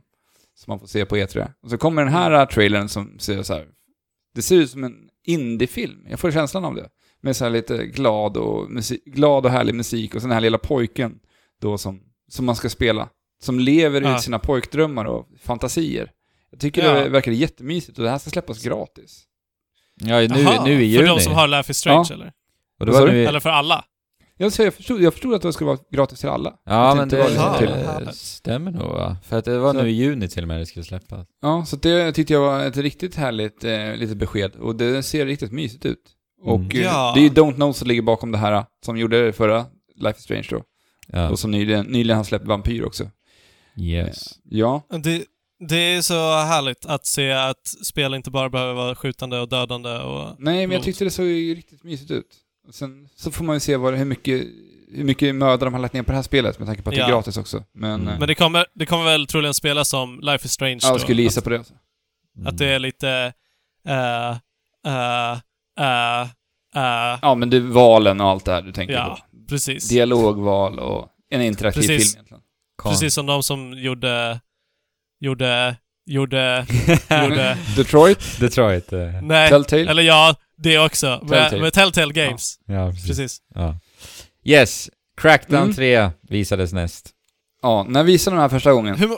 Som 0.57 0.71
man 0.71 0.81
får 0.81 0.87
se 0.87 1.05
på 1.05 1.17
E3. 1.17 1.49
Och 1.63 1.71
så 1.71 1.79
kommer 1.79 2.05
den 2.05 2.13
här 2.13 2.31
äh, 2.33 2.45
trailern 2.47 2.89
som 2.89 3.19
ser 3.19 3.43
så 3.43 3.55
här. 3.55 3.65
det 4.35 4.43
ser 4.43 4.57
ut 4.57 4.71
som 4.71 4.85
en 4.85 4.95
indiefilm. 5.27 6.07
Jag 6.11 6.21
får 6.21 6.31
känslan 6.31 6.65
av 6.65 6.75
det. 6.75 6.89
Med 7.21 7.37
så 7.37 7.45
här 7.45 7.51
lite 7.51 7.87
glad 7.87 8.37
och, 8.37 8.71
musik, 8.71 9.05
glad 9.05 9.45
och 9.47 9.51
härlig 9.53 9.75
musik 9.75 10.15
och 10.15 10.21
så 10.21 10.27
den 10.27 10.35
här 10.35 10.41
lilla 10.41 10.59
pojken 10.59 11.19
då 11.61 11.79
som, 11.79 12.01
som 12.29 12.47
man 12.47 12.57
ska 12.57 12.69
spela. 12.69 13.09
Som 13.43 13.61
lever 13.61 14.01
Ja. 14.03 14.17
ut 14.17 14.23
sina 14.23 14.39
pojkdrömmar 14.39 15.05
och 15.05 15.29
fantasier. 15.41 16.11
Jag 16.51 16.61
tycker 16.61 16.85
Ja. 16.85 16.93
det 17.05 17.09
verkar 17.09 17.33
jättemysigt 17.33 17.99
och 17.99 18.05
det 18.05 18.11
här 18.11 18.19
ska 18.19 18.31
släppas 18.31 18.63
gratis. 18.63 19.25
Ja, 20.01 20.21
nu, 20.21 20.27
Aha, 20.47 20.65
nu 20.65 20.73
i 20.73 20.77
För 20.97 21.03
juni. 21.03 21.07
de 21.07 21.21
som 21.21 21.33
har 21.33 21.49
Life 21.49 21.71
is 21.71 21.79
Strange, 21.79 22.07
Ja. 22.09 22.15
eller? 22.15 22.33
Och 22.81 22.87
det 22.87 22.93
var 22.93 23.07
nu 23.09 23.17
i... 23.23 23.25
Eller 23.25 23.41
för 23.41 23.51
alla? 23.51 23.85
Jag, 24.41 24.53
så 24.53 24.63
jag, 24.63 24.75
förstod, 24.75 25.01
jag 25.03 25.13
förstod 25.13 25.35
att 25.35 25.43
det 25.43 25.53
skulle 25.53 25.69
vara 25.69 25.79
gratis 25.91 26.21
till 26.21 26.29
alla. 26.29 26.55
Ja, 26.65 26.95
men 26.95 27.09
det 27.09 27.19
var 27.19 27.29
liksom 27.29 27.55
till. 27.59 28.15
stämmer 28.19 28.71
nog 28.71 28.83
va? 28.93 29.17
För 29.25 29.39
att 29.39 29.45
det 29.45 29.59
var 29.59 29.73
Så- 29.75 29.83
nu 29.83 29.89
i 29.91 29.93
juni 29.93 30.29
till 30.29 30.43
och 30.45 30.49
med 30.49 30.61
det 30.61 30.67
skulle 30.67 30.85
släppas. 30.85 31.27
Ja, 31.43 31.65
så 31.67 31.77
det 31.77 32.13
tyckte 32.13 32.33
jag 32.33 32.41
var 32.41 32.65
ett 32.67 32.77
riktigt 32.77 33.15
härligt 33.15 33.65
eh, 33.65 33.97
litet 33.97 34.17
besked. 34.17 34.57
Och 34.57 34.77
det 34.77 35.03
ser 35.03 35.27
riktigt 35.27 35.53
mysigt 35.53 35.87
ut. 35.87 36.03
Och 36.41 36.61
Mm. 36.61 36.71
eh, 36.71 36.83
Ja. 36.83 37.13
det 37.15 37.21
är 37.21 37.23
ju 37.23 37.29
Don't 37.29 37.55
Know 37.55 37.73
som 37.73 37.89
ligger 37.89 38.03
bakom 38.03 38.33
det 38.33 38.39
här, 38.39 38.65
som 38.85 38.97
gjorde 38.97 39.25
det 39.27 39.33
förra 39.33 39.67
Life 39.97 40.19
is 40.19 40.25
Strange 40.25 40.47
då. 40.51 40.63
Ja. 41.07 41.29
Och 41.31 41.39
som 41.39 41.51
nyligen, 41.51 41.87
nyligen 41.87 42.17
har 42.17 42.25
släppt 42.25 42.47
Vampyr 42.47 42.85
också. 42.85 43.11
Yes. 43.77 44.39
Ja, 44.45 44.83
Det, 45.03 45.25
det 45.69 45.77
är 45.77 46.03
så 46.03 46.15
härligt 46.39 46.87
att 46.87 47.07
se 47.07 47.33
att 47.33 47.67
spel 47.87 48.15
inte 48.15 48.31
bara 48.31 48.51
behöver 48.51 48.75
vara 48.75 48.95
skjutande 48.95 49.41
och 49.41 49.49
dödande 49.49 49.91
och... 49.91 50.37
nej 50.39 50.67
men 50.67 50.75
jag 50.75 50.83
tyckte 50.85 51.05
det 51.05 51.11
såg 51.11 51.27
ju 51.27 51.55
riktigt 51.55 51.85
mysigt 51.85 52.11
ut. 52.11 52.37
Sen 52.73 53.09
så 53.17 53.31
får 53.31 53.45
man 53.45 53.57
ju 53.57 53.61
se 53.61 53.77
vad, 53.77 53.95
hur, 53.95 54.05
mycket, 54.05 54.43
hur 54.93 55.05
mycket 55.05 55.35
möda 55.35 55.65
de 55.65 55.75
har 55.75 55.81
lagt 55.81 55.95
ner 55.95 56.03
på 56.03 56.11
det 56.13 56.17
här 56.17 56.23
spelet 56.23 56.59
med 56.59 56.69
tanke 56.69 56.83
på 56.83 56.89
att 56.91 56.95
det 56.97 57.01
Ja. 57.01 57.07
är 57.07 57.11
gratis 57.11 57.37
också. 57.37 57.65
Men, 57.75 57.95
Mm. 58.01 58.09
eh, 58.09 58.19
Men 58.19 58.29
det 58.29 58.35
kommer, 58.35 58.67
det 58.75 58.87
kommer 58.87 59.05
väl 59.05 59.27
troligen 59.27 59.55
spelas 59.55 59.89
som 59.89 60.21
Life 60.23 60.47
is 60.47 60.53
Strange 60.53 60.79
ja, 60.83 60.89
då? 60.89 60.95
jag 60.95 61.01
skulle 61.01 61.23
gissa 61.23 61.41
på 61.41 61.51
det. 61.51 61.59
Alltså. 61.59 61.75
att 62.47 62.59
det 62.59 62.67
är 62.67 62.79
lite... 62.79 63.33
Uh, 63.89 64.31
uh, 64.87 65.39
uh, 65.79 66.23
uh, 66.77 67.19
Ja, 67.23 67.35
men 67.35 67.51
du, 67.51 67.61
valen 67.61 68.21
och 68.21 68.29
allt 68.29 68.45
det 68.45 68.53
här 68.53 68.63
du 68.63 68.73
tänker 68.73 68.95
ja, 68.95 69.19
på. 69.31 69.37
precis. 69.49 69.89
Dialogval 69.89 70.79
och 70.79 71.09
en 71.31 71.43
interaktiv 71.43 71.81
Precis. 71.81 72.13
film 72.13 72.17
egentligen. 72.17 72.43
Kon- 72.83 72.93
Precis 72.93 73.15
som 73.15 73.27
de 73.27 73.43
som 73.43 73.73
gjorde... 73.79 74.41
Gjorde... 75.21 75.77
Gjorde... 76.07 76.67
gjorde... 77.25 77.59
Detroit, 77.77 78.41
Detroit. 78.41 78.93
eh, 78.93 78.99
Nej, 79.23 79.49
Telltale. 79.49 79.91
eller 79.91 80.03
ja, 80.03 80.35
det 80.57 80.79
också. 80.79 81.07
Med 81.07 81.19
Telltale. 81.21 81.41
Telltale, 81.43 81.63
med 81.63 81.73
Telltale 81.73 82.13
Games. 82.13 82.59
Ja, 82.67 82.91
precis. 82.91 83.07
Precis. 83.07 83.39
Ja. 83.55 83.79
Yes. 84.45 84.91
Crackdown 85.21 85.63
Mm. 85.63 85.75
3 85.75 86.11
visades 86.29 86.73
näst. 86.73 87.11
Ja, 87.63 87.87
när 87.89 88.03
visade 88.05 88.37
de 88.37 88.41
här 88.41 88.49
första 88.49 88.73
gången? 88.73 88.95
Hur, 88.99 89.09
ja, 89.09 89.17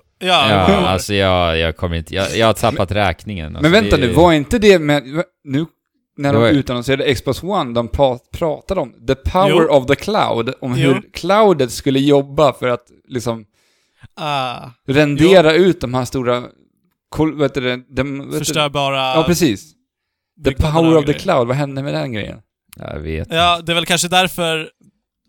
Ja, 0.51 0.67
hur- 0.67 0.87
alltså 0.87 1.15
jag, 1.15 1.59
jag 1.59 1.77
kommer 1.77 1.97
inte... 1.97 2.15
Jag, 2.15 2.37
jag 2.37 2.47
har 2.47 2.53
tappat 2.53 2.93
räkningen. 2.93 3.47
Alltså, 3.57 3.63
Men 3.63 3.73
vänta 3.83 3.97
det- 3.97 4.07
nu, 4.07 4.13
var 4.13 4.33
inte 4.33 4.59
det 4.59 4.79
med... 4.79 5.03
Nu 5.45 5.67
när 6.21 6.33
de 6.33 6.45
utannonserade 6.47 7.15
Xbox 7.15 7.43
One, 7.43 7.75
de 7.75 7.89
pra- 7.89 8.19
pratade 8.33 8.81
om 8.81 9.07
the 9.07 9.15
power 9.15 9.51
Jo. 9.69 9.69
of 9.77 9.87
the 9.87 9.95
cloud, 9.95 10.55
om 10.61 10.75
Jo. 10.79 10.93
hur 10.93 11.03
cloudet 11.13 11.73
skulle 11.73 11.99
jobba 12.01 12.53
för 12.53 12.69
att 12.69 12.87
liksom 13.09 13.45
ah, 14.15 14.71
rendera 14.87 15.53
ut 15.53 15.81
de 15.81 15.95
här 15.95 16.05
stora... 16.05 16.43
Vet 17.37 17.55
du? 17.55 17.85
De, 17.89 18.33
förstörbara 18.39 18.97
ja, 19.15 19.25
precis. 19.27 19.73
The 20.45 20.53
power 20.55 20.97
of 20.97 21.05
the 21.05 21.13
grejer. 21.13 21.19
cloud, 21.19 21.49
vad 21.49 21.57
hände 21.57 21.83
med 21.83 21.95
den 21.95 22.13
grejen? 22.13 22.39
Jag 22.77 23.01
vet 23.01 23.29
Ja, 23.31 23.61
det 23.63 23.73
är 23.73 23.75
väl 23.75 23.87
kanske 23.87 24.09
därför... 24.09 24.71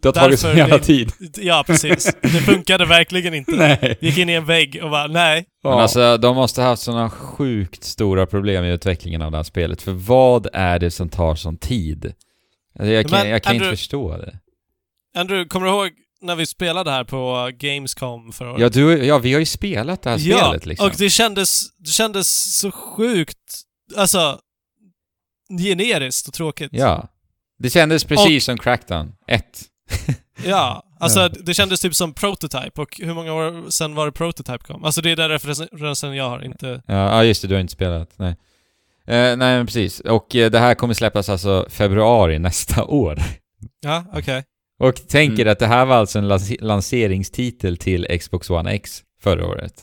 Det 0.02 0.08
har 0.08 0.14
tagit 0.14 0.40
så 0.40 0.48
jävla 0.48 0.80
tid. 0.80 1.12
Ja, 1.38 1.64
precis. 1.68 2.16
Det 2.22 2.28
funkade 2.30 2.86
verkligen 2.86 3.34
inte. 3.34 3.52
Nej. 3.56 3.98
Gick 4.02 4.18
in 4.18 4.30
i 4.30 4.34
en 4.34 4.46
vägg 4.46 4.80
och 4.84 4.90
bara, 4.90 5.08
nej. 5.08 5.46
Men 5.64 5.72
Ja. 5.72 5.82
alltså, 5.82 6.18
de 6.18 6.36
måste 6.36 6.62
ha 6.62 6.68
haft 6.70 6.82
sådana 6.82 7.10
sjukt 7.10 7.84
stora 7.84 8.26
problem 8.26 8.66
i 8.66 8.72
utvecklingen 8.72 9.22
av 9.22 9.32
det 9.32 9.38
här 9.38 9.44
spelet. 9.44 9.82
För 9.82 9.92
vad 9.92 10.48
är 10.54 10.80
det 10.80 10.92
som 10.92 11.10
tar 11.10 11.36
sån 11.36 11.58
tid? 11.58 12.14
Alltså, 12.80 12.92
jag 12.92 13.10
kan, 13.10 13.20
Men, 13.20 13.30
jag 13.30 13.44
kan 13.44 13.56
inte 13.56 13.66
Andrew- 13.68 13.70
förstå 13.72 14.18
det. 14.18 14.40
Andrew, 15.18 15.50
kommer 15.50 15.66
du 15.68 15.72
ihåg 15.74 15.90
när 16.22 16.36
vi 16.36 16.46
spelade 16.46 16.92
här 16.92 17.04
på 17.04 17.50
Gamescom 17.54 18.32
förra 18.32 18.52
året? 18.52 18.62
Ja, 18.62 18.70
du, 18.70 19.06
ja, 19.06 19.18
vi 19.18 19.34
har 19.34 19.40
ju 19.40 19.46
spelat 19.46 20.02
det 20.04 20.10
här 20.10 20.18
ja, 20.22 20.38
spelet 20.38 20.66
liksom. 20.66 20.88
och 20.88 20.94
det 20.98 21.10
kändes, 21.10 21.78
det 21.78 21.90
kändes 21.92 22.60
så 22.60 22.72
sjukt 22.72 23.38
alltså, 23.98 24.40
generiskt 25.60 26.28
och 26.28 26.34
tråkigt. 26.34 26.70
Ja. 26.74 27.08
Det 27.60 27.70
kändes 27.70 28.04
precis 28.04 28.46
som 28.46 28.58
Crackdown 28.58 29.12
1. 29.28 29.44
Ja, 30.46 30.84
alltså 31.00 31.30
det 31.30 31.54
kändes 31.54 31.82
typ 31.82 31.96
som 31.96 32.14
Prototype 32.14 32.82
och 32.82 32.98
hur 33.00 33.14
många 33.14 33.34
år 33.34 33.70
sen 33.70 33.96
var 33.96 34.06
det 34.06 34.12
Prototype 34.12 34.58
kom? 34.58 34.84
Alltså 34.84 35.02
det 35.02 35.12
är 35.12 35.16
den 35.16 35.30
referensen 35.30 36.16
jag 36.16 36.30
har, 36.30 36.44
inte... 36.46 36.82
Ja, 36.86 37.24
just 37.24 37.42
det, 37.42 37.48
du 37.48 37.54
har 37.54 37.62
inte 37.62 37.74
spelat. 37.74 38.10
Nej. 38.16 38.30
Eh, 39.08 39.38
nej, 39.38 39.38
men 39.38 39.66
precis. 39.66 40.00
Och 40.00 40.36
eh, 40.36 40.52
det 40.52 40.60
här 40.60 40.76
kommer 40.76 40.94
släppas 40.94 41.30
alltså 41.30 41.66
februari 41.70 42.40
nästa 42.40 42.86
år. 42.86 43.20
Ja, 43.82 44.06
okej. 44.14 44.44
Och 44.80 44.96
tänk 45.08 45.32
er 45.40 45.42
Mm. 45.42 45.52
att 45.52 45.60
det 45.60 45.68
här 45.68 45.86
var 45.86 45.96
alltså 45.96 46.20
en 46.20 46.28
lans- 46.28 46.58
lanseringstitel 46.62 47.78
till 47.78 48.20
Xbox 48.20 48.50
One 48.50 48.72
X 48.72 49.04
förra 49.22 49.48
året. 49.48 49.74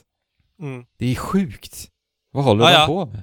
Mm. 0.63 0.85
Det 0.99 1.11
är 1.11 1.15
sjukt. 1.15 1.87
Vad 2.33 2.45
håller 2.45 2.65
Ja, 2.65 2.71
de 2.71 2.75
ja. 2.81 2.87
på 2.87 3.07
med? 3.07 3.23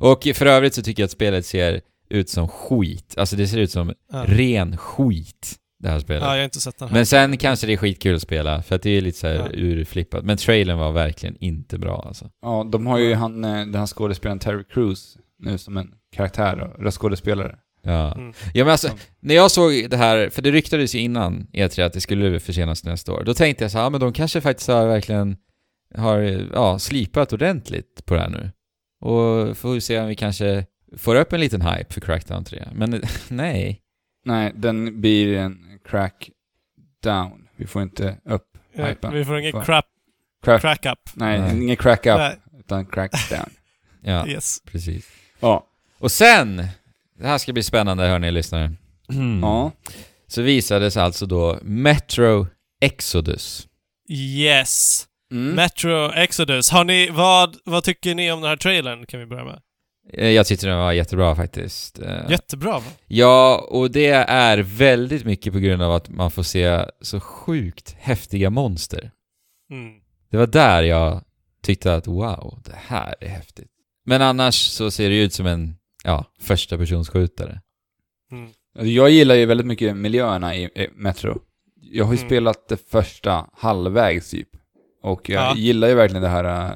Och 0.00 0.28
för 0.34 0.46
övrigt 0.46 0.74
så 0.74 0.82
tycker 0.82 1.02
jag 1.02 1.04
att 1.06 1.10
spelet 1.12 1.46
ser 1.46 1.80
ut 2.10 2.30
som 2.30 2.48
skit. 2.48 3.14
Alltså 3.18 3.36
det 3.36 3.48
ser 3.48 3.58
ut 3.58 3.70
som 3.70 3.94
Ja. 4.12 4.24
ren 4.26 4.76
skit, 4.76 5.54
det 5.78 5.88
här 5.88 5.98
spelet. 6.00 6.22
ja, 6.22 6.28
jag 6.32 6.38
har 6.40 6.44
inte 6.44 6.60
sett 6.60 6.78
den 6.78 6.88
här. 6.88 6.94
Men 6.94 7.06
sen 7.06 7.36
kanske 7.36 7.66
det 7.66 7.72
är 7.72 7.76
skitkul 7.76 8.14
att 8.16 8.22
spela, 8.22 8.62
för 8.62 8.74
att 8.76 8.82
det 8.82 8.90
är 8.90 9.00
lite 9.00 9.18
så 9.18 9.26
här 9.26 9.34
Ja. 9.34 9.48
urflippat. 9.52 10.24
Men 10.24 10.36
trailern 10.36 10.78
var 10.78 10.92
verkligen 10.92 11.36
inte 11.40 11.78
bra 11.78 12.04
alltså. 12.06 12.30
Ja, 12.42 12.68
de 12.72 12.86
har 12.86 12.98
ju 12.98 13.14
han, 13.14 13.44
eh, 13.44 13.50
den 13.50 13.74
här 13.74 13.86
skådespelaren 13.86 14.38
Terry 14.38 14.64
Crews 14.64 15.16
nu 15.38 15.58
som 15.58 15.76
en 15.76 15.90
karaktär 16.16 16.56
röstskådespelare. 16.78 17.56
Ja. 17.82 18.14
Mm. 18.14 18.32
ja 18.54 18.64
men 18.64 18.72
alltså, 18.72 18.88
när 19.20 19.34
jag 19.34 19.50
såg 19.50 19.90
det 19.90 19.96
här, 19.96 20.30
för 20.30 20.42
det 20.42 20.50
ryktades 20.50 20.94
ju 20.94 20.98
innan 20.98 21.46
E3 21.52 21.84
att 21.86 21.92
det 21.92 22.00
skulle 22.00 22.40
försenas 22.40 22.84
nästa 22.84 23.12
år. 23.12 23.22
Då 23.24 23.34
tänkte 23.34 23.64
jag 23.64 23.70
så 23.70 23.78
här, 23.78 23.84
ja 23.84 23.90
men 23.90 24.00
de 24.00 24.12
kanske 24.12 24.40
faktiskt 24.40 24.68
har 24.68 24.86
verkligen 24.86 25.36
har, 25.96 26.18
ja, 26.54 26.78
slipat 26.78 27.32
ordentligt 27.32 28.06
på 28.06 28.14
det 28.14 28.20
här 28.20 28.28
nu. 28.30 28.50
Och 29.00 29.56
får 29.56 29.72
vi 29.72 29.80
se 29.80 30.00
om 30.00 30.06
vi 30.08 30.14
kanske 30.14 30.66
får 30.96 31.16
upp 31.16 31.32
en 31.32 31.40
liten 31.40 31.62
hype 31.62 31.92
för 31.94 32.00
Crackdown 32.00 32.44
3. 32.44 32.68
Men 32.74 33.02
nej. 33.28 33.80
Nej, 34.24 34.52
den 34.56 35.00
blir 35.00 35.36
en 35.36 35.58
crackdown. 35.88 37.48
Vi 37.56 37.66
får 37.66 37.82
inte 37.82 38.18
upp 38.24 38.58
Ja, 38.74 38.86
hypen. 38.86 39.12
vi 39.14 39.24
får 39.24 39.38
ingen 39.38 39.52
crap, 39.64 39.84
Crack, 40.44 40.60
crack 40.60 40.86
up. 40.86 40.98
nej, 41.14 41.40
Nej. 41.40 41.62
ingen 41.62 41.76
crack 41.76 42.06
up, 42.06 42.16
Nej, 42.18 42.36
utan 42.60 42.86
crackdown. 42.86 43.50
Ja, 44.02 44.26
yes. 44.28 44.58
precis. 44.64 45.08
Ja. 45.40 45.66
Och 45.98 46.12
sen, 46.12 46.56
det 47.18 47.26
här 47.26 47.38
ska 47.38 47.52
bli 47.52 47.62
spännande 47.62 48.06
hörni 48.06 48.30
lyssnare. 48.30 48.72
Ja. 49.42 49.72
Så 50.26 50.42
visades 50.42 50.96
alltså 50.96 51.26
då 51.26 51.58
Metro 51.62 52.46
Exodus. 52.80 53.68
Yes. 54.08 55.06
Mm. 55.32 55.54
Metro 55.54 56.12
Exodus. 56.12 56.70
Har 56.70 56.84
ni, 56.84 57.10
vad, 57.10 57.56
vad 57.64 57.84
tycker 57.84 58.14
ni 58.14 58.32
om 58.32 58.40
den 58.40 58.48
här 58.48 58.56
trailern 58.56 59.06
kan 59.06 59.20
vi 59.20 59.26
börja 59.26 59.44
med? 59.44 59.60
Eh, 60.12 60.28
Jag 60.30 60.46
tyckte 60.46 60.66
den 60.66 60.78
var 60.78 60.92
jättebra 60.92 61.34
faktiskt. 61.34 61.98
Eh, 61.98 62.30
Jättebra 62.30 62.72
va? 62.72 62.84
Ja, 63.06 63.66
och 63.70 63.90
det 63.90 64.06
är 64.28 64.58
väldigt 64.58 65.24
mycket 65.24 65.52
på 65.52 65.58
grund 65.58 65.82
av 65.82 65.92
att 65.92 66.08
man 66.08 66.30
får 66.30 66.42
se 66.42 66.84
så 67.00 67.20
sjukt 67.20 67.96
häftiga 67.98 68.50
monster. 68.50 69.10
Mm. 69.70 69.92
Det 70.30 70.36
var 70.36 70.46
där 70.46 70.82
jag 70.82 71.22
tyckte 71.62 71.94
att 71.94 72.06
wow, 72.06 72.58
det 72.64 72.74
här 72.76 73.14
är 73.20 73.28
häftigt. 73.28 73.70
Men 74.04 74.22
annars 74.22 74.54
så 74.54 74.90
ser 74.90 75.08
det 75.10 75.16
ut 75.22 75.32
som 75.32 75.46
en, 75.46 75.76
ja, 76.04 76.24
första 76.40 76.78
persons 76.78 77.08
skjutare. 77.08 77.60
Mm. 78.32 78.48
Alltså, 78.74 78.90
Jag 78.90 79.10
gillar 79.10 79.34
ju 79.34 79.46
väldigt 79.46 79.66
mycket 79.66 79.96
miljöerna 79.96 80.56
i, 80.56 80.62
i 80.64 80.88
Metro. 80.94 81.40
Jag 81.80 82.04
har 82.04 82.12
ju 82.12 82.16
Mm. 82.18 82.28
spelat 82.28 82.68
det 82.68 82.76
första 82.90 83.46
halvvägs 83.52 84.30
typ. 84.30 84.48
Och 85.02 85.30
jag 85.30 85.42
Ja. 85.42 85.54
gillar 85.56 85.88
ju 85.88 85.94
verkligen 85.94 86.22
det 86.22 86.28
här 86.28 86.66
äh, 86.68 86.72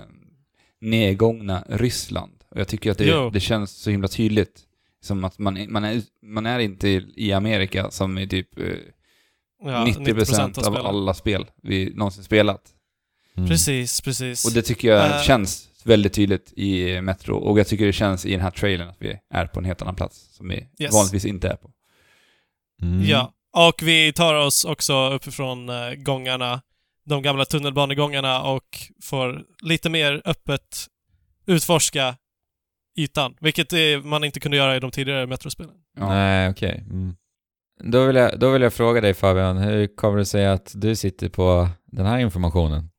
nedgångna 0.80 1.64
Ryssland. 1.68 2.32
Och 2.50 2.60
jag 2.60 2.68
tycker 2.68 2.90
att 2.90 2.98
det, 2.98 3.04
Jo. 3.04 3.30
det 3.30 3.40
känns 3.40 3.70
så 3.70 3.90
himla 3.90 4.08
tydligt. 4.08 4.60
Som 5.02 5.24
att 5.24 5.38
man, 5.38 5.66
man, 5.72 5.84
är, 5.84 6.02
man 6.22 6.46
är 6.46 6.58
inte 6.58 6.88
i- 7.16 7.32
Amerika 7.32 7.90
som 7.90 8.18
i 8.18 8.28
typ 8.28 8.58
eh, 8.58 8.64
Ja, 9.64 9.84
90% 9.86 10.58
av 10.58 10.62
spelen. 10.62 10.86
alla 10.86 11.14
spel 11.14 11.46
vi 11.62 11.92
någonsin 11.94 12.24
spelat. 12.24 12.62
Mm. 13.36 13.48
Precis, 13.48 14.00
precis. 14.00 14.44
Och 14.46 14.52
det 14.52 14.62
tycker 14.62 14.88
jag 14.88 15.06
Eh. 15.16 15.22
känns 15.22 15.68
väldigt 15.84 16.12
tydligt 16.12 16.52
i 16.56 17.00
Metro. 17.00 17.36
Och 17.36 17.58
jag 17.58 17.66
tycker 17.66 17.86
det 17.86 17.92
känns 17.92 18.26
i 18.26 18.30
den 18.32 18.40
här 18.40 18.50
trailern 18.50 18.88
att 18.88 18.96
vi 19.02 19.18
är 19.34 19.46
på 19.46 19.58
en 19.60 19.64
helt 19.64 19.82
annan 19.82 19.94
plats. 19.94 20.28
Som 20.36 20.48
vi 20.48 20.66
Yes. 20.78 20.92
vanligtvis 20.94 21.24
inte 21.24 21.48
är 21.48 21.56
på. 21.56 21.70
Mm. 22.82 23.04
Ja, 23.08 23.32
och 23.52 23.82
vi 23.82 24.12
tar 24.12 24.34
oss 24.34 24.64
också 24.64 25.10
uppifrån 25.10 25.68
eh, 25.68 25.92
gångarna, 25.94 26.62
de 27.06 27.22
gamla 27.22 27.44
tunnelbanegångarna 27.44 28.42
och 28.42 28.78
får 29.02 29.42
lite 29.62 29.90
mer 29.90 30.22
öppet 30.24 30.86
utforska 31.46 32.16
ytan, 32.98 33.34
vilket 33.40 33.72
eh, 33.72 33.78
man 34.04 34.24
inte 34.24 34.40
kunde 34.40 34.56
göra 34.56 34.76
i 34.76 34.80
de 34.80 34.90
tidigare 34.90 35.26
Metrospelen. 35.26 35.74
Ja. 35.98 36.08
Nej, 36.08 36.48
okej. 36.50 36.84
Mm. 36.90 37.14
Då, 37.84 38.06
vill 38.06 38.16
jag, 38.16 38.38
då 38.40 38.50
vill 38.50 38.62
jag 38.62 38.72
fråga 38.72 39.00
dig 39.00 39.14
Fabian, 39.14 39.58
hur 39.58 39.96
kommer 39.96 40.18
det 40.18 40.24
sig 40.26 40.46
att 40.46 40.72
du 40.74 40.96
sitter 40.96 41.28
på 41.28 41.68
den 41.92 42.06
här 42.06 42.18
informationen? 42.18 42.90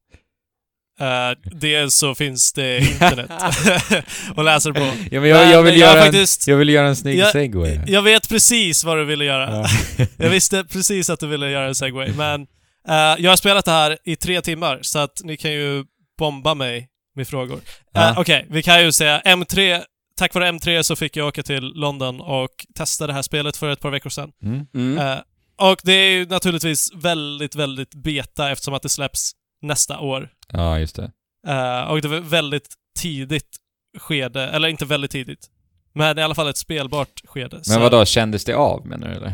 Uh, 1.01 1.51
dels 1.59 1.95
så 1.95 2.15
finns 2.15 2.53
det 2.53 2.77
internet 2.77 3.31
att 4.35 4.45
läsa 4.45 4.73
på. 4.73 4.79
Ja, 5.11 5.21
men 5.21 5.29
jag, 5.29 5.51
jag, 5.51 5.63
vill, 5.63 5.71
Men 5.73 5.79
jag 5.81 5.93
göra 5.95 6.01
faktiskt- 6.01 6.47
en, 6.47 6.51
jag 6.51 6.57
vill 6.57 6.69
göra 6.69 6.87
en 6.87 6.95
snygg 6.95 7.17
Jag- 7.19 7.31
segway. 7.31 7.79
Jag 7.87 8.01
vet 8.01 8.29
precis 8.29 8.83
vad 8.83 8.97
du 8.97 9.05
ville 9.05 9.25
göra. 9.25 9.51
Ja. 9.97 10.05
Jag 10.17 10.29
visste 10.29 10.63
precis 10.63 11.09
att 11.09 11.19
du 11.19 11.27
ville 11.27 11.49
göra 11.49 11.67
en 11.67 11.75
segway, 11.75 12.13
men 12.17 12.41
eh, 12.87 12.95
jag 13.23 13.29
har 13.31 13.35
spelat 13.37 13.65
det 13.65 13.71
här 13.71 13.97
i 14.05 14.15
tre 14.15 14.41
timmar, 14.41 14.79
så 14.81 14.99
att 14.99 15.21
ni 15.23 15.37
kan 15.37 15.51
ju 15.51 15.85
bomba 16.19 16.53
mig 16.53 16.87
med 17.15 17.27
frågor. 17.27 17.61
Ja. 17.91 18.09
Eh, 18.09 18.19
Okej, 18.19 18.45
vi 18.49 18.63
kan 18.63 18.81
ju 18.83 18.91
säga 18.91 19.21
M3, 19.25 19.83
tack 20.17 20.33
vare 20.33 20.51
M3 20.51 20.81
så 20.83 20.95
fick 20.95 21.15
jag 21.15 21.27
åka 21.27 21.43
till 21.43 21.63
London 21.63 22.21
och 22.21 22.65
testa 22.75 23.07
det 23.07 23.13
här 23.13 23.21
spelet 23.21 23.57
för 23.57 23.69
ett 23.71 23.79
par 23.79 23.89
veckor 23.89 24.09
sedan. 24.09 24.31
Mm. 24.43 24.67
Mm. 24.73 24.97
Eh, 24.97 25.19
och 25.57 25.79
det 25.83 25.93
är 25.93 26.11
ju 26.11 26.25
naturligtvis 26.25 26.89
väldigt, 26.95 27.55
väldigt 27.55 27.95
beta 27.95 28.51
eftersom 28.51 28.73
att 28.73 28.81
det 28.81 28.89
släpps 28.89 29.31
nästa 29.61 29.99
år. 29.99 30.29
ja, 30.53 30.79
just 30.79 30.95
det. 30.95 31.11
Eh, 31.47 31.81
och 31.81 32.01
det 32.01 32.07
var 32.07 32.19
väldigt 32.19 32.73
tidigt 32.99 33.57
skede, 33.99 34.47
eller 34.49 34.67
inte 34.67 34.85
väldigt 34.85 35.11
tidigt, 35.11 35.47
men 35.93 36.17
i 36.19 36.21
alla 36.21 36.35
fall 36.35 36.47
ett 36.47 36.57
spelbart 36.57 37.21
skede. 37.23 37.55
Men 37.55 37.63
Så- 37.63 37.79
vad 37.79 37.91
då 37.91 38.05
kändes 38.05 38.45
det 38.45 38.53
av 38.53 38.87
menar 38.87 39.07
du 39.09 39.13
eller? 39.15 39.33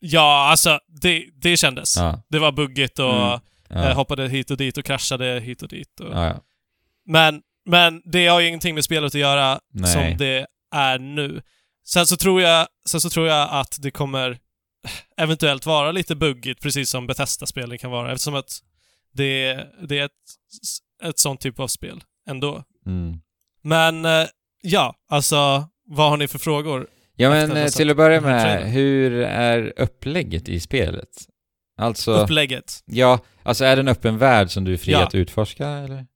Ja, 0.00 0.48
alltså 0.50 0.78
det, 1.00 1.24
det 1.34 1.56
kändes. 1.56 1.96
Ja. 1.96 2.22
Det 2.28 2.38
var 2.38 2.52
buggigt 2.52 2.98
och 2.98 3.40
Mm. 3.70 3.84
Ja. 3.88 3.92
hoppade 3.92 4.28
hit 4.28 4.50
och 4.50 4.56
dit 4.56 4.78
och 4.78 4.84
kraschade 4.84 5.40
hit 5.40 5.62
och 5.62 5.68
dit. 5.68 6.00
Och... 6.00 6.06
ja, 6.12 6.26
ja. 6.26 6.40
Men, 7.06 7.42
men 7.66 8.02
det 8.04 8.26
har 8.26 8.40
ju 8.40 8.48
ingenting 8.48 8.74
med 8.74 8.84
spelet 8.84 9.14
att 9.14 9.20
göra 9.20 9.60
Nej. 9.72 9.92
som 9.92 10.16
det 10.18 10.46
är 10.74 10.98
nu. 10.98 11.42
Sen 11.86 12.06
så, 12.06 12.16
tror 12.16 12.42
jag, 12.42 12.66
sen 12.88 13.00
så 13.00 13.10
tror 13.10 13.28
jag 13.28 13.48
att 13.50 13.76
det 13.82 13.90
kommer 13.90 14.38
eventuellt 15.16 15.66
vara 15.66 15.92
lite 15.92 16.14
buggigt, 16.16 16.62
precis 16.62 16.90
som 16.90 17.06
Bethesda-spelen 17.06 17.78
kan 17.78 17.90
vara, 17.90 18.12
eftersom 18.12 18.34
att 18.34 18.58
det, 19.12 19.64
det 19.88 19.98
är 19.98 20.04
ett, 20.04 20.10
ett 21.02 21.18
sånt 21.18 21.40
typ 21.40 21.60
av 21.60 21.68
spel 21.68 22.02
ändå. 22.28 22.64
Mm. 22.86 23.18
Men 23.62 24.04
eh, 24.04 24.26
ja, 24.62 24.94
alltså 25.10 25.68
vad 25.86 26.10
har 26.10 26.16
ni 26.16 26.28
för 26.28 26.38
frågor? 26.38 26.86
Ja 27.16 27.30
men 27.30 27.56
eh, 27.56 27.66
till 27.66 27.90
att 27.90 27.96
börja 27.96 28.20
med, 28.20 28.72
hur 28.72 29.12
är 29.22 29.72
upplägget 29.76 30.48
i 30.48 30.60
spelet? 30.60 31.08
Alltså, 31.78 32.12
Upplägget? 32.12 32.80
ja, 32.84 33.18
alltså 33.42 33.64
är 33.64 33.76
det 33.76 33.80
en 33.80 33.88
öppen 33.88 34.18
värld 34.18 34.50
som 34.50 34.64
du 34.64 34.72
är 34.72 34.76
fri 34.76 34.92
Ja. 34.92 35.06
att 35.06 35.14
utforska 35.14 35.68
eller? 35.68 36.06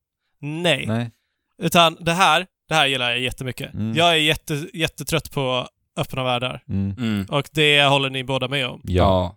Nej. 0.41 0.87
Nej? 0.87 1.11
Utan 1.59 1.97
det 2.01 2.13
här, 2.13 2.47
det 2.69 2.75
här 2.75 2.87
gillar 2.87 3.11
jag 3.11 3.21
jättemycket. 3.21 3.75
Mm. 3.75 3.97
Jag 3.97 4.11
är 4.11 4.15
jätte, 4.15 4.67
jättetrött 4.75 5.31
på 5.31 5.69
öppna 5.97 6.25
världar. 6.25 6.63
Mm. 6.69 6.97
Mm. 6.99 7.27
Och 7.31 7.49
det 7.53 7.83
håller 7.83 8.11
ni 8.11 8.25
båda 8.25 8.49
med 8.49 8.67
om. 8.67 8.81
Ja. 8.85 9.37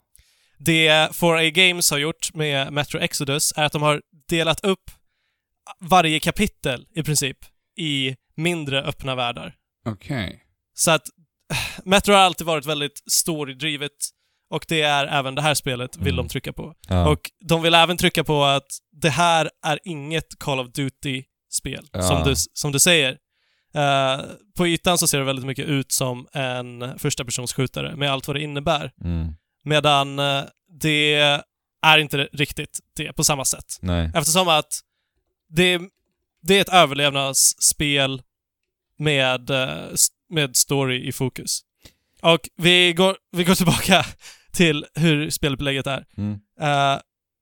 Det 0.57 0.89
4A 0.89 1.49
Games 1.49 1.91
har 1.91 1.97
gjort 1.97 2.33
med 2.33 2.73
Metro 2.73 2.99
Exodus 2.99 3.53
är 3.55 3.63
att 3.63 3.71
de 3.71 3.81
har 3.81 4.01
delat 4.29 4.65
upp 4.65 4.91
varje 5.79 6.19
kapitel 6.19 6.87
i 6.95 7.03
princip 7.03 7.37
i 7.77 8.15
mindre 8.35 8.83
öppna 8.83 9.15
världar. 9.15 9.55
Okej. 9.85 10.43
Så 10.73 10.91
att 10.91 11.07
Metro 11.83 12.13
har 12.13 12.19
alltid 12.19 12.47
varit 12.47 12.65
väldigt 12.65 13.03
storydrivet 13.11 13.91
och 14.51 14.65
det 14.67 14.81
är 14.81 15.07
även 15.07 15.35
det 15.35 15.41
här 15.41 15.53
spelet 15.53 15.97
vill 15.97 16.13
Mm. 16.13 16.15
de 16.15 16.29
trycka 16.29 16.53
på. 16.53 16.73
Ja. 16.87 17.07
Och 17.09 17.19
de 17.45 17.61
vill 17.61 17.73
även 17.75 17.97
trycka 17.97 18.23
på 18.23 18.43
att 18.43 18.67
det 19.01 19.09
här 19.09 19.49
är 19.65 19.79
inget 19.83 20.39
Call 20.39 20.59
of 20.59 20.67
Duty-spel, 20.67 21.87
Ja. 21.91 22.01
som, 22.01 22.23
du, 22.23 22.33
som 22.53 22.71
du 22.71 22.79
säger. 22.79 23.17
Eh, 23.73 24.21
på 24.57 24.67
ytan 24.67 24.97
så 24.97 25.07
ser 25.07 25.17
det 25.17 25.23
väldigt 25.23 25.45
mycket 25.45 25.65
ut 25.65 25.91
som 25.91 26.27
en 26.33 26.99
första 26.99 27.25
persons 27.25 27.53
skjutare 27.53 27.95
med 27.95 28.11
allt 28.11 28.27
vad 28.27 28.35
det 28.35 28.41
innebär. 28.43 28.91
Mm. 29.03 29.33
Medan 29.63 30.19
eh, 30.19 30.43
det 30.81 31.13
är 31.85 31.97
inte 31.97 32.17
riktigt 32.33 32.79
det 32.95 33.13
på 33.13 33.23
samma 33.23 33.45
sätt. 33.45 33.77
Nej. 33.81 34.11
Eftersom 34.15 34.47
att 34.47 34.79
det, 35.49 35.79
det 36.41 36.57
är 36.57 36.61
ett 36.61 36.69
överlevnadsspel 36.73 38.21
med, 38.97 39.49
eh, 39.49 39.89
med 40.29 40.55
story 40.55 41.07
i 41.07 41.11
fokus. 41.11 41.61
Och 42.21 42.49
vi 42.55 42.93
går, 42.93 43.17
vi 43.31 43.43
går 43.43 43.55
tillbaka 43.55 44.05
till 44.53 44.85
hur 44.95 45.29
spelupplägget 45.29 45.87
är. 45.87 46.05
Mm. 46.17 46.39
Eh, 46.59 47.01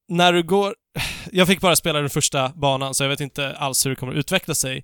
när 0.10 0.34
du 0.34 0.44
går... 0.44 0.76
Jag 1.32 1.48
fick 1.48 1.62
bara 1.62 1.76
spela 1.76 2.00
den 2.00 2.10
första 2.10 2.50
banan, 2.50 2.94
så 2.94 3.04
jag 3.04 3.10
vet 3.10 3.20
inte 3.20 3.56
alls 3.56 3.86
hur 3.86 3.90
det 3.90 3.96
kommer 3.96 4.14
att 4.14 4.20
utveckla 4.20 4.56
sig. 4.56 4.84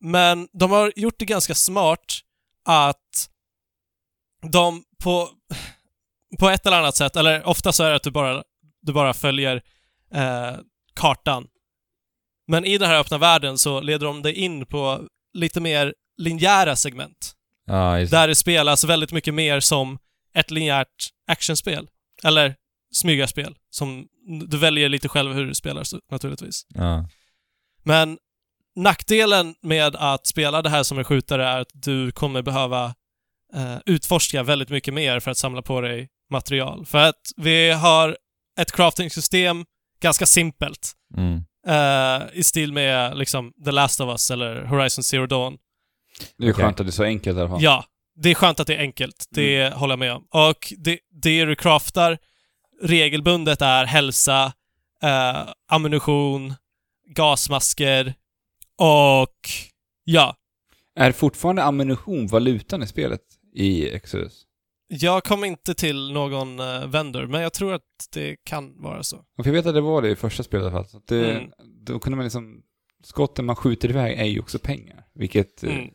men 0.00 0.48
de 0.52 0.70
har 0.70 0.92
gjort 0.96 1.18
det 1.18 1.24
ganska 1.24 1.54
smart 1.54 2.20
att 2.64 3.28
de 4.52 4.84
på, 5.02 5.28
på 6.38 6.50
ett 6.50 6.66
eller 6.66 6.78
annat 6.78 6.96
sätt, 6.96 7.16
eller 7.16 7.46
ofta 7.48 7.72
så 7.72 7.84
är 7.84 7.90
det 7.90 7.96
att 7.96 8.02
du 8.02 8.10
bara, 8.10 8.42
du 8.82 8.92
bara 8.92 9.14
följer 9.14 9.62
eh, 10.14 10.56
kartan. 10.94 11.46
Men 12.46 12.64
i 12.64 12.78
den 12.78 12.88
här 12.88 12.98
öppna 12.98 13.18
världen 13.18 13.58
så 13.58 13.80
leder 13.80 14.06
de 14.06 14.22
dig 14.22 14.32
in 14.32 14.66
på 14.66 15.08
lite 15.34 15.60
mer 15.60 15.94
linjära 16.16 16.76
segment. 16.76 17.34
Just 18.00 18.10
Där 18.12 18.28
det 18.28 18.34
spelas 18.34 18.84
väldigt 18.84 19.12
mycket 19.12 19.34
mer 19.34 19.60
som 19.60 19.98
ett 20.34 20.50
linjärt 20.50 21.08
actionspel. 21.26 21.88
Eller 22.24 22.54
smygarspel. 22.94 23.56
Som 23.70 24.06
du 24.50 24.58
väljer 24.58 24.88
lite 24.88 25.08
själv 25.08 25.32
hur 25.32 25.46
du 25.46 25.54
spelar 25.54 25.84
så- 25.84 26.00
naturligtvis. 26.10 26.66
ja. 26.68 27.08
Men 27.82 28.18
nackdelen 28.76 29.54
med 29.62 29.96
att 29.96 30.26
spela 30.26 30.62
det 30.62 30.70
här 30.70 30.82
som 30.82 30.98
en 30.98 31.04
skjutare 31.04 31.48
är 31.48 31.60
att 31.60 31.70
du 31.72 32.12
kommer 32.12 32.42
behöva 32.42 32.94
eh, 33.54 33.76
utforska 33.86 34.42
väldigt 34.42 34.68
mycket 34.68 34.94
mer 34.94 35.20
för 35.20 35.30
att 35.30 35.38
samla 35.38 35.62
på 35.62 35.80
dig 35.80 36.08
material. 36.30 36.86
För 36.86 36.98
att 36.98 37.20
vi 37.36 37.70
har 37.70 38.16
ett 38.60 38.72
crafting-system, 38.72 39.64
ganska 40.00 40.26
simpelt, 40.26 40.92
Mm. 41.16 41.44
eh, 41.66 42.22
i 42.32 42.42
stil 42.44 42.72
med 42.72 43.18
liksom 43.18 43.52
The 43.64 43.70
Last 43.70 44.00
of 44.00 44.08
Us 44.08 44.30
eller 44.30 44.64
Horizon 44.64 45.04
Zero 45.04 45.26
Dawn. 45.26 45.58
Det 46.38 46.46
är 46.48 46.52
skönt 46.52 46.80
att 46.80 46.86
det 46.86 46.90
är 46.90 46.92
så 46.92 47.04
enkelt 47.04 47.36
i 47.38 47.40
alla 47.40 47.48
fall. 47.50 47.62
Ja, 47.62 47.84
det 48.16 48.30
är 48.30 48.34
skönt 48.34 48.60
att 48.60 48.66
det 48.66 48.74
är 48.74 48.80
enkelt. 48.80 49.26
Det 49.30 49.74
håller 49.74 49.92
jag 49.92 49.98
med 49.98 50.12
om. 50.12 50.26
Och 50.30 50.72
det, 50.78 50.98
det 51.10 51.44
du 51.44 51.56
craftar 51.56 52.18
regelbundet 52.82 53.62
är 53.62 53.84
hälsa, 53.84 54.52
eh, 55.02 55.48
ammunition, 55.68 56.54
gasmasker 57.16 58.14
och 58.78 59.48
ja. 60.04 60.36
Är 60.96 61.12
fortfarande 61.12 61.62
ammunition 61.62 62.26
valutan 62.26 62.82
i 62.82 62.86
spelet 62.86 63.20
i 63.54 63.88
Exodus? 63.88 64.42
Jag 64.88 65.24
kom 65.24 65.44
inte 65.44 65.74
till 65.74 66.12
någon 66.12 66.60
uh, 66.60 66.86
vendor, 66.86 67.26
men 67.26 67.40
jag 67.40 67.52
tror 67.52 67.74
att 67.74 67.82
det 68.12 68.36
kan 68.44 68.82
vara 68.82 69.02
så. 69.02 69.16
Och 69.16 69.46
jag 69.46 69.52
vet 69.52 69.66
att 69.66 69.74
det 69.74 69.80
var 69.80 70.02
det 70.02 70.10
i 70.10 70.16
första 70.16 70.42
spelet 70.42 70.64
i 70.64 70.66
alla 70.66 70.84
fall. 70.84 71.00
Det, 71.06 71.30
Mm. 71.36 71.50
Då 71.86 71.98
kunde 71.98 72.16
man 72.16 72.24
liksom... 72.24 72.62
Skotten 73.02 73.44
man 73.44 73.56
skjuter 73.56 73.88
iväg 73.88 74.18
är 74.18 74.24
ju 74.24 74.40
också 74.40 74.58
pengar. 74.58 75.04
Vilket 75.14 75.64
eh, 75.64 75.74
Mm. 75.74 75.90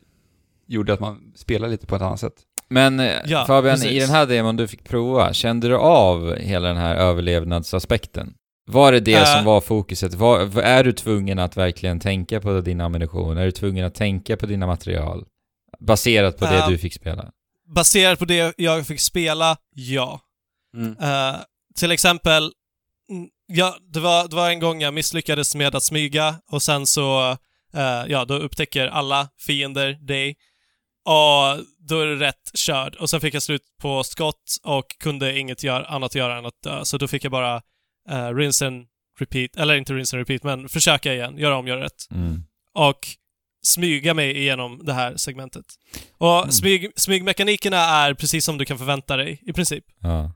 Gjorde 0.70 0.92
att 0.92 1.00
man 1.00 1.32
spelade 1.36 1.72
lite 1.72 1.86
på 1.86 1.96
ett 1.96 2.02
annat 2.02 2.20
sätt. 2.20 2.34
Men 2.68 3.00
eh, 3.00 3.16
Ja, 3.26 3.44
Fabian, 3.46 3.76
i 3.76 3.80
precis. 3.80 4.02
den 4.06 4.14
här 4.16 4.26
demon 4.26 4.56
du 4.56 4.68
fick 4.68 4.84
prova, 4.84 5.32
kände 5.32 5.68
du 5.68 5.76
av 5.76 6.36
hela 6.36 6.68
den 6.68 6.76
här 6.76 6.94
överlevnadsaspekten? 6.96 8.34
Var 8.66 8.92
det 8.92 9.00
det 9.00 9.14
Äh. 9.14 9.24
som 9.36 9.44
var 9.44 9.60
fokuset? 9.60 10.14
Var, 10.14 10.60
är 10.60 10.84
du 10.84 10.92
tvungen 10.92 11.38
att 11.38 11.56
verkligen 11.56 12.00
tänka 12.00 12.40
på 12.40 12.60
din 12.60 12.80
ammunition? 12.80 13.36
Är 13.38 13.44
du 13.44 13.50
tvungen 13.52 13.84
att 13.86 13.94
tänka 13.94 14.36
på 14.36 14.46
dina 14.46 14.66
material? 14.66 15.24
Baserat 15.80 16.36
på 16.38 16.44
det 16.44 16.58
Äh. 16.58 16.68
du 16.68 16.78
fick 16.78 16.94
spela? 16.94 17.30
Baserat 17.74 18.18
på 18.18 18.24
det 18.24 18.54
jag 18.56 18.86
fick 18.86 19.00
spela, 19.00 19.56
ja. 19.74 20.20
Eh, 21.02 21.36
till 21.76 21.92
exempel, 21.92 22.42
mm, 23.10 23.28
ja, 23.46 23.76
det, 23.92 24.00
var, 24.00 24.28
det 24.28 24.36
var 24.36 24.50
en 24.50 24.60
gång 24.60 24.80
jag 24.80 24.94
misslyckades 24.94 25.54
med 25.54 25.74
att 25.74 25.82
smyga 25.82 26.34
och 26.50 26.62
sen 26.62 26.86
så, 26.86 27.30
eh, 27.74 28.04
ja, 28.08 28.24
då 28.24 28.34
upptäcker 28.34 28.86
alla 28.86 29.28
fiender 29.38 29.92
dig. 29.92 30.36
Och 31.04 31.64
då 31.88 32.00
är 32.00 32.06
det 32.06 32.16
rätt 32.26 32.50
körd. 32.54 32.96
Och 32.96 33.10
sen 33.10 33.20
fick 33.20 33.34
jag 33.34 33.42
slut 33.42 33.62
på 33.82 34.04
skott 34.04 34.56
och 34.62 34.84
kunde 34.98 35.38
inget 35.38 35.62
gör, 35.62 35.82
annat 35.82 36.14
göra 36.14 36.38
än 36.38 36.46
att 36.46 36.62
dö. 36.62 36.84
Så 36.84 36.98
då 36.98 37.08
fick 37.08 37.24
jag 37.24 37.32
bara 37.32 37.62
uh, 38.10 38.34
rinse 38.34 38.66
and 38.66 38.86
repeat, 39.18 39.56
eller 39.56 39.74
inte 39.74 39.94
rinse 39.94 40.16
and 40.16 40.20
repeat, 40.28 40.42
men 40.42 40.68
försöka 40.68 41.14
igen, 41.14 41.38
göra 41.38 41.56
om, 41.56 41.66
göra 41.66 41.84
rätt. 41.84 42.06
Mm. 42.10 42.44
Och 42.74 43.08
smyga 43.62 44.14
mig 44.14 44.36
igenom 44.38 44.80
det 44.84 44.92
här 44.92 45.16
segmentet. 45.16 45.64
Och 46.18 46.38
Mm. 46.38 46.52
smyg, 46.52 46.92
smygmekanikerna 46.96 47.76
är 47.76 48.14
precis 48.14 48.44
som 48.44 48.58
du 48.58 48.64
kan 48.64 48.78
förvänta 48.78 49.16
dig, 49.16 49.42
i 49.46 49.52
princip. 49.52 49.84
Ja. 50.00 50.32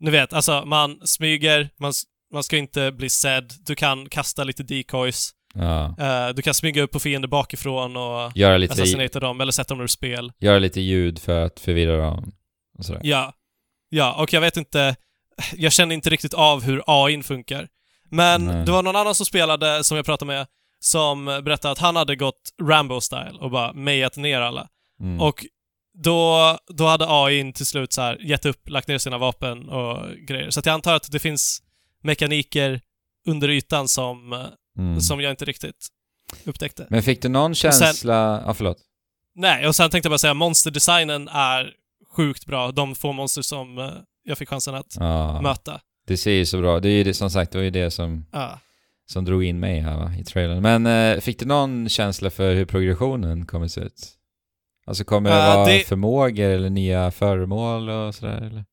Ni 0.00 0.10
vet, 0.10 0.32
alltså 0.32 0.64
man 0.64 1.00
smyger, 1.06 1.70
man, 1.78 1.92
man 2.32 2.42
ska 2.44 2.56
inte 2.56 2.92
bli 2.92 3.10
sedd, 3.10 3.52
du 3.66 3.74
kan 3.74 4.08
kasta 4.08 4.44
lite 4.44 4.62
decoys, 4.62 5.30
ja. 5.58 5.94
eh, 5.98 6.34
du 6.34 6.42
kan 6.42 6.54
smyga 6.54 6.82
upp 6.82 6.90
på 6.90 7.00
fiender 7.00 7.28
bakifrån 7.28 7.96
och 7.96 8.32
Göra 8.36 8.56
lite, 8.56 8.72
assassinata 8.72 9.20
dem 9.20 9.40
eller 9.40 9.52
sätta 9.52 9.74
dem 9.74 9.82
ur 9.82 9.86
spel. 9.86 10.32
göra 10.38 10.58
lite 10.58 10.80
ljud 10.80 11.18
för 11.18 11.44
att 11.44 11.60
förvirra 11.60 11.96
dem. 11.96 12.32
Och 12.78 12.84
sådär. 12.84 13.00
Ja. 13.04 13.32
Ja, 13.88 14.22
och 14.22 14.32
jag 14.32 14.40
vet 14.40 14.56
inte, 14.56 14.96
jag 15.56 15.72
känner 15.72 15.94
inte 15.94 16.10
riktigt 16.10 16.34
av 16.34 16.62
hur 16.62 16.82
AI 16.86 17.22
funkar. 17.22 17.68
Men 18.10 18.44
Nej. 18.44 18.64
det 18.64 18.72
var 18.72 18.82
någon 18.82 18.96
annan 18.96 19.14
som 19.14 19.26
spelade, 19.26 19.84
som 19.84 19.96
jag 19.96 20.06
pratade 20.06 20.26
med, 20.26 20.46
som 20.80 21.24
berättade 21.24 21.72
att 21.72 21.78
han 21.78 21.96
hade 21.96 22.16
gått 22.16 22.54
Rambo-style 22.62 23.38
och 23.38 23.50
bara 23.50 23.72
mejat 23.72 24.16
ner 24.16 24.40
alla. 24.40 24.68
Mm. 25.00 25.20
Och 25.20 25.46
då, 26.02 26.58
då 26.68 26.86
hade 26.86 27.06
AI 27.08 27.52
till 27.52 27.66
slut 27.66 27.92
så 27.92 28.02
här 28.02 28.18
gett 28.20 28.46
upp, 28.46 28.68
lagt 28.68 28.88
ner 28.88 28.98
sina 28.98 29.18
vapen 29.18 29.68
och 29.68 30.16
grejer. 30.28 30.50
Så 30.50 30.60
jag 30.64 30.72
antar 30.74 30.94
att 30.94 31.12
det 31.12 31.18
finns 31.18 31.62
mekaniker 32.02 32.80
under 33.26 33.48
ytan 33.48 33.88
som, 33.88 34.32
eh, 34.32 34.46
mm. 34.78 35.00
som 35.00 35.20
jag 35.20 35.30
inte 35.32 35.44
riktigt 35.44 35.86
upptäckte. 36.44 36.86
Men 36.90 37.02
fick 37.02 37.22
du 37.22 37.28
någon 37.28 37.54
sen- 37.54 37.72
känsla... 37.72 38.42
Ja, 38.46 38.54
förlåt. 38.54 38.78
Nej, 39.34 39.66
och 39.66 39.76
sen 39.76 39.90
tänkte 39.90 40.06
jag 40.06 40.10
bara 40.10 40.18
säga 40.18 40.34
monsterdesignen 40.34 41.28
är 41.28 41.72
sjukt 42.16 42.46
bra. 42.46 42.72
De 42.72 42.94
få 42.94 43.12
monster 43.12 43.42
som 43.42 43.78
eh, 43.78 43.90
jag 44.24 44.38
fick 44.38 44.48
chansen 44.48 44.74
att 44.74 44.96
Ja. 45.00 45.40
möta. 45.40 45.80
Det 46.06 46.16
ser 46.16 46.30
ju 46.32 46.46
så 46.46 46.60
bra 46.60 46.80
Det 46.80 46.88
är 46.88 46.92
ju 46.92 47.04
det, 47.04 47.14
som 47.14 47.30
sagt, 47.30 47.52
det 47.52 47.58
var 47.58 47.62
ju 47.64 47.70
det 47.70 47.90
som, 47.90 48.26
Ja. 48.32 48.58
som 49.06 49.24
drog 49.24 49.44
in 49.44 49.60
mig 49.60 49.80
här 49.80 49.96
va, 49.96 50.12
i 50.20 50.24
trailern. 50.24 50.62
Men 50.62 50.86
eh, 50.86 51.20
fick 51.20 51.38
du 51.38 51.46
någon 51.46 51.88
känsla 51.88 52.30
för 52.30 52.54
hur 52.54 52.64
progressionen 52.64 53.46
kommer 53.46 53.68
se 53.68 53.80
ut? 53.80 54.08
Alltså 54.86 55.04
kommer 55.04 55.30
det 55.30 55.36
vara 55.36 55.66
det- 55.66 55.86
förmågor 55.88 56.50
eller 56.50 56.70
nya 56.70 57.10
föremål 57.10 57.88
och 57.90 58.14
sådär 58.14 58.36
eller? 58.42 58.64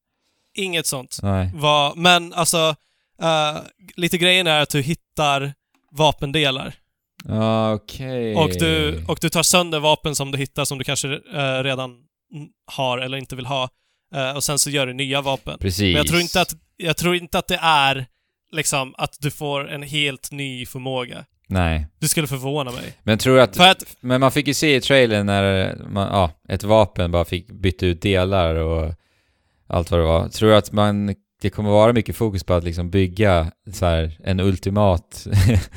Inget 0.55 0.87
sånt. 0.87 1.17
Nej. 1.23 1.51
Var, 1.55 1.95
men 1.95 2.33
alltså, 2.33 2.75
eh, 3.21 3.57
lite 3.95 4.17
grejen 4.17 4.47
är 4.47 4.61
att 4.61 4.69
du 4.69 4.81
hittar 4.81 5.53
vapendelar. 5.97 6.73
Ja, 7.25 7.73
okej. 7.73 8.35
Och, 8.35 8.49
du, 8.59 9.03
och 9.07 9.17
du 9.21 9.29
tar 9.29 9.43
sönder 9.43 9.79
vapen 9.79 10.15
som 10.15 10.31
du 10.31 10.37
hittar 10.37 10.65
som 10.65 10.77
du 10.77 10.83
kanske 10.83 11.13
eh, 11.13 11.63
redan 11.63 11.95
har 12.71 12.97
eller 12.97 13.17
inte 13.17 13.35
vill 13.35 13.45
ha. 13.45 13.69
Eh, 14.15 14.35
och 14.35 14.43
sen 14.43 14.59
så 14.59 14.69
gör 14.69 14.87
du 14.87 14.93
nya 14.93 15.21
vapen. 15.21 15.57
Precis. 15.59 15.81
Men 15.81 15.93
jag 15.93 16.07
tror 16.07 16.21
inte 16.21 16.41
att, 16.41 16.53
jag 16.77 16.97
tror 16.97 17.15
inte 17.15 17.37
att 17.37 17.47
det 17.47 17.59
är 17.61 18.05
liksom 18.51 18.95
att 18.97 19.17
du 19.19 19.31
får 19.31 19.71
en 19.71 19.83
helt 19.83 20.31
ny 20.31 20.65
förmåga. 20.65 21.25
Nej. 21.47 21.87
Du 21.99 22.07
skulle 22.07 22.27
förvåna 22.27 22.71
mig. 22.71 22.93
Men 23.03 23.17
tror 23.17 23.39
att... 23.39 23.59
Att, 23.59 23.95
Men 23.99 24.21
man 24.21 24.31
fick 24.31 24.47
ju 24.47 24.53
se 24.53 24.75
i 24.75 24.81
trailern 24.81 25.25
när 25.25 25.75
man, 25.87 26.07
ja, 26.07 26.31
ett 26.49 26.63
vapen 26.63 27.11
bara 27.11 27.25
fick 27.25 27.51
byta 27.51 27.85
ut 27.85 28.01
delar 28.01 28.55
och 28.55 28.93
allt 29.67 29.91
vad 29.91 29.99
det 29.99 30.05
var. 30.05 30.29
Tror 30.29 30.49
du 30.49 30.55
att 30.55 30.71
man, 30.71 31.15
det 31.43 31.49
kommer 31.49 31.69
vara 31.69 31.93
mycket 31.93 32.15
fokus 32.15 32.43
på 32.43 32.53
att 32.53 32.63
liksom 32.63 32.89
bygga 32.89 33.51
så 33.73 33.85
här, 33.85 34.17
en 34.23 34.39
ultimat 34.39 35.27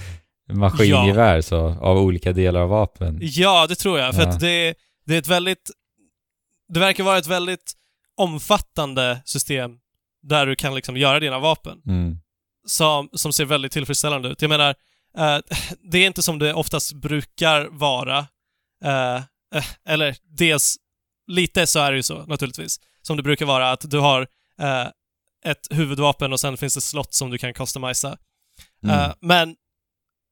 maskingevär 0.53 1.41
så, 1.41 1.59
av 1.59 1.99
olika 1.99 2.33
delar 2.33 2.61
av 2.61 2.69
vapen? 2.69 3.19
ja, 3.21 3.67
det 3.69 3.75
tror 3.75 3.99
jag. 3.99 4.15
För 4.15 4.23
Ja. 4.23 4.29
att 4.29 4.41
det, 4.41 4.75
det 5.07 5.15
är 5.15 5.19
ett 5.19 5.29
väldigt... 5.29 5.71
Det 6.69 6.81
verkar 6.81 7.05
vara 7.05 7.19
ett 7.19 7.27
väldigt 7.27 7.73
omfattande 8.17 9.23
system 9.25 9.71
där 10.23 10.47
du 10.47 10.57
kan 10.57 10.75
liksom 10.75 10.97
göra 10.97 11.21
dina 11.21 11.39
vapen. 11.39 11.79
Mm. 11.87 12.17
som, 12.67 13.09
som 13.13 13.33
ser 13.33 13.45
väldigt 13.45 13.73
tillfredsställande 13.73 14.29
ut. 14.29 14.43
Jag 14.43 14.49
menar, 14.49 14.75
eh, 15.19 15.39
det 15.93 15.99
är 15.99 16.07
inte 16.07 16.23
som 16.23 16.39
det 16.39 16.55
oftast 16.55 16.93
brukar 16.93 17.69
vara. 17.71 18.19
Eh, 18.85 19.17
eh, 19.55 19.65
eller 19.89 20.17
dels, 20.39 20.77
lite 21.27 21.67
så 21.67 21.79
är 21.81 21.91
det 21.91 21.97
ju 21.97 22.03
så 22.03 22.27
naturligtvis. 22.27 22.81
Som 23.03 23.17
det 23.17 23.23
brukar 23.23 23.47
vara 23.47 23.71
att 23.71 23.91
du 23.91 23.99
har 23.99 24.21
eh, 24.61 24.87
ett 25.47 25.67
huvudvapen 25.71 26.33
och 26.33 26.41
sen 26.41 26.57
finns 26.57 26.75
det 26.75 26.81
slott 26.81 27.15
som 27.15 27.31
du 27.31 27.39
kan 27.39 27.55
customisa. 27.55 28.19
Mm. 28.85 28.99
Eh, 29.01 29.13
men, 29.21 29.57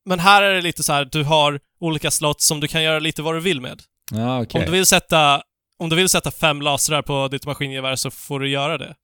men 0.07 0.19
här 0.19 0.43
är 0.43 0.55
det 0.55 0.61
lite 0.62 0.83
så 0.83 0.93
här, 0.93 1.05
du 1.05 1.23
har 1.25 1.61
olika 1.81 2.11
slott 2.11 2.41
som 2.41 2.61
du 2.61 2.69
kan 2.69 2.83
göra 2.83 2.99
lite 2.99 3.23
vad 3.23 3.35
du 3.35 3.41
vill 3.41 3.61
med. 3.61 3.83
Ja, 4.12 4.43
okej. 4.43 4.59
Om 4.61 4.65
du 4.67 4.73
vill 4.73 4.87
sätta 4.87 5.43
om 5.79 5.89
du 5.89 5.97
vill 5.97 6.09
sätta 6.09 6.31
fem 6.31 6.62
lasrar 6.62 7.03
på 7.03 7.29
ditt 7.29 7.47
maskingevär 7.47 7.97
så 7.97 8.11
får 8.11 8.41
du 8.41 8.49
göra 8.49 8.79
det. 8.79 8.95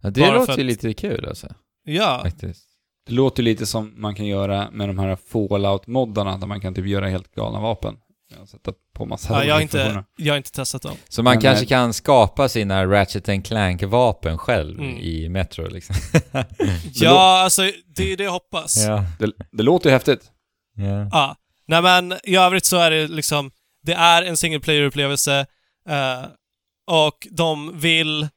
ja, 0.00 0.10
det 0.10 0.20
bara 0.20 0.32
låter 0.34 0.52
för 0.52 0.58
ju 0.62 0.64
att- 0.70 0.82
lite 0.82 0.94
kul 0.94 1.26
alltså, 1.26 1.54
Ja. 1.84 2.20
faktiskt. 2.24 2.62
Det 3.06 3.12
låter 3.12 3.42
lite 3.42 3.66
som 3.66 3.94
man 3.96 4.14
kan 4.14 4.26
göra 4.26 4.70
med 4.70 4.88
de 4.88 4.98
här 4.98 5.16
Fallout-moddarna, 5.16 6.38
där 6.38 6.46
man 6.46 6.60
kan 6.60 6.74
typ 6.74 6.86
göra 6.86 7.08
helt 7.08 7.34
galna 7.34 7.60
vapen. 7.60 7.96
Ja, 8.28 8.46
Sätta 8.46 8.72
på 8.94 9.06
massa 9.06 9.32
ja 9.32 9.44
jag, 9.44 9.54
har 9.54 9.60
inte, 9.60 10.04
jag 10.16 10.32
har 10.32 10.36
inte 10.36 10.52
testat 10.52 10.82
dem. 10.82 10.96
Så 11.08 11.22
man 11.22 11.32
Men, 11.34 11.42
kanske 11.42 11.64
eh, 11.64 11.68
kan 11.68 11.92
skapa 11.94 12.48
sina 12.48 12.86
Ratchet 12.86 13.28
and 13.28 13.44
Clank-vapen 13.46 14.38
själv 14.38 14.78
Mm. 14.80 14.96
i 14.98 15.28
Metro 15.28 15.68
liksom? 15.68 15.96
Ja, 16.94 17.40
alltså 17.42 17.62
det 17.96 18.12
är 18.12 18.16
det 18.16 18.24
jag 18.24 18.30
hoppas. 18.32 18.76
Ja. 18.86 19.04
Det, 19.18 19.32
det 19.52 19.62
låter 19.62 19.90
ju 19.90 19.92
häftigt. 19.94 20.30
ja. 21.12 21.36
Nej 21.68 21.82
men 21.82 22.14
i 22.24 22.36
övrigt 22.36 22.64
så 22.64 22.76
är 22.76 22.90
det 22.90 23.08
liksom, 23.08 23.50
det 23.82 23.92
är 23.94 24.22
en 24.22 24.36
single 24.36 24.60
player-upplevelse 24.60 25.46
eh, 25.88 26.24
och 26.86 27.26
de 27.30 27.78
vill 27.80 28.28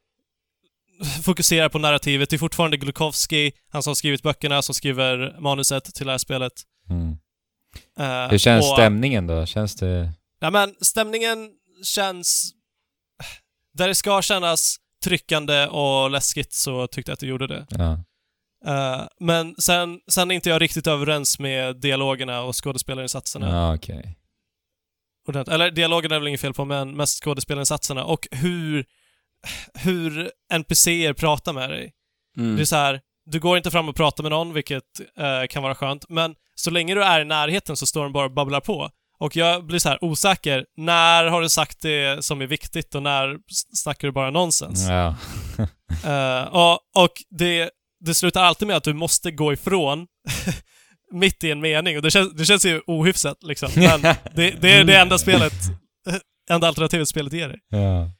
fokusera 1.23 1.69
på 1.69 1.79
narrativet. 1.79 2.29
Det 2.29 2.35
är 2.35 2.37
fortfarande 2.37 2.77
Glukowski, 2.77 3.51
han 3.71 3.83
som 3.83 3.89
har 3.91 3.95
skrivit 3.95 4.23
böckerna, 4.23 4.61
som 4.61 4.75
skriver 4.75 5.35
manuset 5.39 5.95
till 5.95 6.05
det 6.05 6.11
här 6.13 6.17
spelet. 6.17 6.53
Mm. 6.89 7.17
Eh, 7.99 8.27
Hur 8.29 8.37
känns 8.37 8.65
och- 8.65 8.77
stämningen 8.77 9.27
då? 9.27 9.45
Känns 9.45 9.75
det... 9.75 10.11
Nej 10.41 10.51
men 10.51 10.75
stämningen 10.81 11.49
känns... 11.83 12.51
Där 13.73 13.87
det 13.87 13.95
ska 13.95 14.21
kännas 14.21 14.75
tryckande 15.03 15.67
och 15.67 16.09
läskigt 16.11 16.53
så 16.53 16.87
tyckte 16.87 17.11
jag 17.11 17.13
att 17.13 17.19
det 17.19 17.27
gjorde 17.27 17.47
det. 17.47 17.65
Ja. 17.69 18.03
Eh, 18.65 19.07
men 19.19 19.55
sen, 19.59 19.99
sen 20.11 20.31
är 20.31 20.35
inte 20.35 20.49
jag 20.49 20.61
riktigt 20.61 20.87
överens 20.87 21.39
med 21.39 21.75
dialogerna 21.75 22.41
och 22.41 22.63
skådespelarinsatserna. 22.63 23.49
Ja, 23.49 23.75
okej. 23.75 24.15
ordentligt. 25.27 25.53
Eller 25.53 25.71
dialogen 25.71 26.11
är 26.11 26.19
väl 26.19 26.27
inget 26.27 26.41
fel 26.41 26.53
på, 26.53 26.65
men 26.65 26.95
mest 26.97 27.23
skådespelarinsatserna 27.23 28.03
och 28.03 28.27
hur, 28.31 28.85
hur 29.73 30.31
NPCer 30.53 31.13
pratar 31.13 31.53
med 31.53 31.69
dig. 31.69 31.93
Mm. 32.37 32.55
Det 32.55 32.61
är 32.63 32.65
så 32.65 32.75
här, 32.75 33.01
du 33.25 33.39
går 33.39 33.57
inte 33.57 33.71
fram 33.71 33.89
och 33.89 33.95
pratar 33.95 34.23
med 34.23 34.31
någon, 34.31 34.53
vilket 34.53 34.99
eh, 35.17 35.47
kan 35.49 35.63
vara 35.63 35.75
skönt, 35.75 36.09
men 36.09 36.35
så 36.59 36.71
länge 36.71 36.95
du 36.95 37.03
är 37.03 37.21
i 37.21 37.25
närheten 37.25 37.77
så 37.77 37.85
står 37.85 38.03
de 38.03 38.13
bara 38.13 38.25
och 38.25 38.33
babblar 38.33 38.59
på. 38.59 38.89
Och 39.19 39.35
jag 39.35 39.65
blir 39.65 39.79
så 39.79 39.89
här 39.89 40.03
osäker. 40.03 40.65
När 40.77 41.25
har 41.25 41.41
du 41.41 41.49
sagt 41.49 41.81
det 41.81 42.25
som 42.25 42.41
är 42.41 42.47
viktigt 42.47 42.95
och 42.95 43.03
när 43.03 43.37
snackar 43.75 44.07
du 44.07 44.11
bara 44.11 44.31
nonsens? 44.31 44.87
Ja. 44.89 45.15
Eh, 46.05 46.43
och 46.43 46.79
och 46.95 47.11
det, 47.29 47.69
det 47.99 48.13
slutar 48.13 48.43
alltid 48.43 48.67
med 48.67 48.77
att 48.77 48.83
du 48.83 48.93
måste 48.93 49.31
gå 49.31 49.53
ifrån 49.53 50.07
mitt 51.11 51.43
i 51.43 51.51
en 51.51 51.61
mening 51.61 51.95
och 51.95 52.01
det 52.01 52.11
känns, 52.11 52.33
det 52.33 52.45
känns 52.45 52.65
ju 52.65 52.81
ohyfsat 52.87 53.43
liksom. 53.43 53.71
Men 53.75 54.01
det, 54.35 54.51
det 54.61 54.71
är 54.71 54.83
det 54.83 54.97
enda 54.97 55.17
spelet, 55.17 55.53
enda 56.49 56.67
alternativet 56.67 57.09
spelet 57.09 57.33
ger 57.33 57.47
dig. 57.49 57.59
ja. 57.69 58.11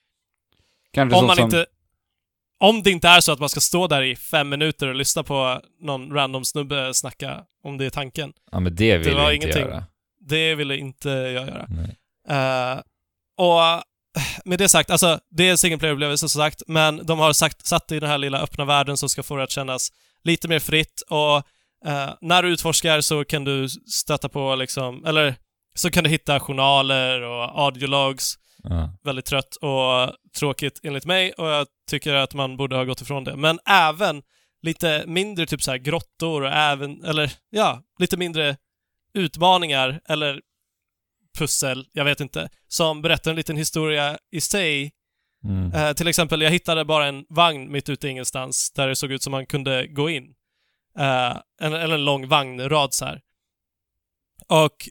Om 1.02 1.10
man 1.10 1.36
som, 1.36 1.46
inte... 1.46 1.66
Om 2.60 2.84
det 2.84 2.92
inte 2.92 3.08
är 3.08 3.20
så 3.20 3.32
att 3.32 3.40
man 3.40 3.50
ska 3.50 3.60
stå 3.60 3.88
där 3.88 4.02
i 4.02 4.16
fem 4.16 4.50
minuter 4.50 4.88
och 4.88 4.96
lyssna 4.96 5.24
på 5.24 5.62
någon 5.80 6.14
random 6.14 6.46
snubbe 6.46 6.94
snacka, 6.94 7.44
om 7.64 7.78
det 7.78 7.86
är 7.86 7.90
tanken. 7.90 8.34
ja, 8.52 8.60
men 8.60 8.76
det 8.76 8.98
vill 8.98 9.16
var 9.16 9.22
jag 9.22 9.34
inte 9.36 9.46
ingenting. 9.46 9.66
göra. 9.66 9.84
Det 10.22 10.56
ville 10.56 10.78
inte 10.78 11.10
jag 11.10 11.48
göra. 11.48 11.68
Eh, 12.30 12.80
och 13.38 13.84
med 14.46 14.60
det 14.60 14.70
sagt, 14.70 14.90
alltså 14.90 15.20
det 15.30 15.48
är 15.48 15.52
en 15.52 15.58
single 15.58 15.78
player-upplevelse 15.78 16.30
som 16.30 16.42
sagt, 16.42 16.62
men 16.68 17.06
de 17.06 17.20
har 17.20 17.34
sagt, 17.34 17.66
satt 17.66 17.92
i 17.92 18.00
den 18.00 18.10
här 18.10 18.18
lilla 18.18 18.40
öppna 18.40 18.66
världen 18.66 18.98
som 18.98 19.10
ska 19.10 19.24
få 19.24 19.36
det 19.36 19.44
att 19.44 19.52
kännas 19.52 19.90
lite 20.24 20.48
mer 20.48 20.60
fritt 20.60 21.02
och 21.10 21.36
eh, 21.86 22.10
när 22.22 22.44
du 22.44 22.50
utforskar 22.50 23.02
så 23.02 23.26
kan 23.26 23.44
du 23.44 23.70
stöta 23.70 24.30
på 24.30 24.56
liksom, 24.56 25.06
eller 25.06 25.36
så 25.76 25.92
kan 25.92 26.04
du 26.04 26.10
hitta 26.10 26.40
journaler 26.40 27.22
och 27.22 27.62
audiologs. 27.64 28.39
Ja. 28.64 28.94
Väldigt 29.04 29.26
trött 29.26 29.56
och 29.56 30.16
tråkigt 30.40 30.80
enligt 30.84 31.06
mig 31.06 31.34
och 31.34 31.48
jag 31.48 31.68
tycker 31.90 32.14
att 32.14 32.34
man 32.34 32.58
borde 32.58 32.76
ha 32.76 32.84
gått 32.84 33.02
ifrån 33.02 33.24
det. 33.24 33.36
Men 33.36 33.60
även 33.66 34.22
lite 34.62 35.04
mindre 35.08 35.46
typ 35.46 35.62
så 35.62 35.72
här 35.72 35.78
grottor 35.78 36.42
och 36.42 36.52
även, 36.52 37.04
eller 37.04 37.32
ja, 37.50 37.84
lite 38.00 38.18
mindre 38.18 38.58
utmaningar 39.14 40.02
eller 40.06 40.42
pussel, 41.38 41.88
jag 41.94 42.06
vet 42.06 42.20
inte, 42.20 42.50
som 42.68 43.02
berättar 43.02 43.32
en 43.32 43.38
liten 43.38 43.58
historia 43.58 44.18
i 44.32 44.42
sig. 44.42 44.92
Mm. 45.44 45.74
Eh, 45.74 45.94
till 45.94 46.08
exempel, 46.08 46.42
jag 46.42 46.52
hittade 46.52 46.86
bara 46.86 47.06
en 47.06 47.26
vagn 47.30 47.72
mitt 47.72 47.90
ute 47.90 48.08
i 48.08 48.12
ingenstans 48.12 48.72
där 48.72 48.88
det 48.88 48.96
såg 48.96 49.12
ut 49.12 49.24
som 49.24 49.32
man 49.32 49.46
kunde 49.46 49.88
gå 49.88 50.10
in. 50.10 50.36
Eh, 50.98 51.38
en, 51.62 51.74
eller 51.74 51.96
en 51.96 52.06
lång 52.06 52.28
vagnrad 52.28 52.94
så 52.94 53.06
här. 53.06 53.22
Och 54.48 54.90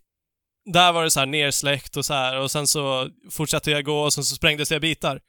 där 0.72 0.92
var 0.92 1.04
det 1.04 1.10
så 1.10 1.18
här 1.20 1.26
nersläckt 1.26 1.96
och 1.96 2.04
så 2.04 2.14
här 2.14 2.36
och 2.40 2.50
sen 2.50 2.66
så 2.66 3.10
fortsatte 3.30 3.70
jag 3.70 3.84
gå 3.84 4.00
och 4.00 4.12
sen 4.12 4.24
så 4.24 4.34
sprängdes 4.34 4.70
jag 4.70 4.76
i 4.76 4.80
bitar. 4.80 5.20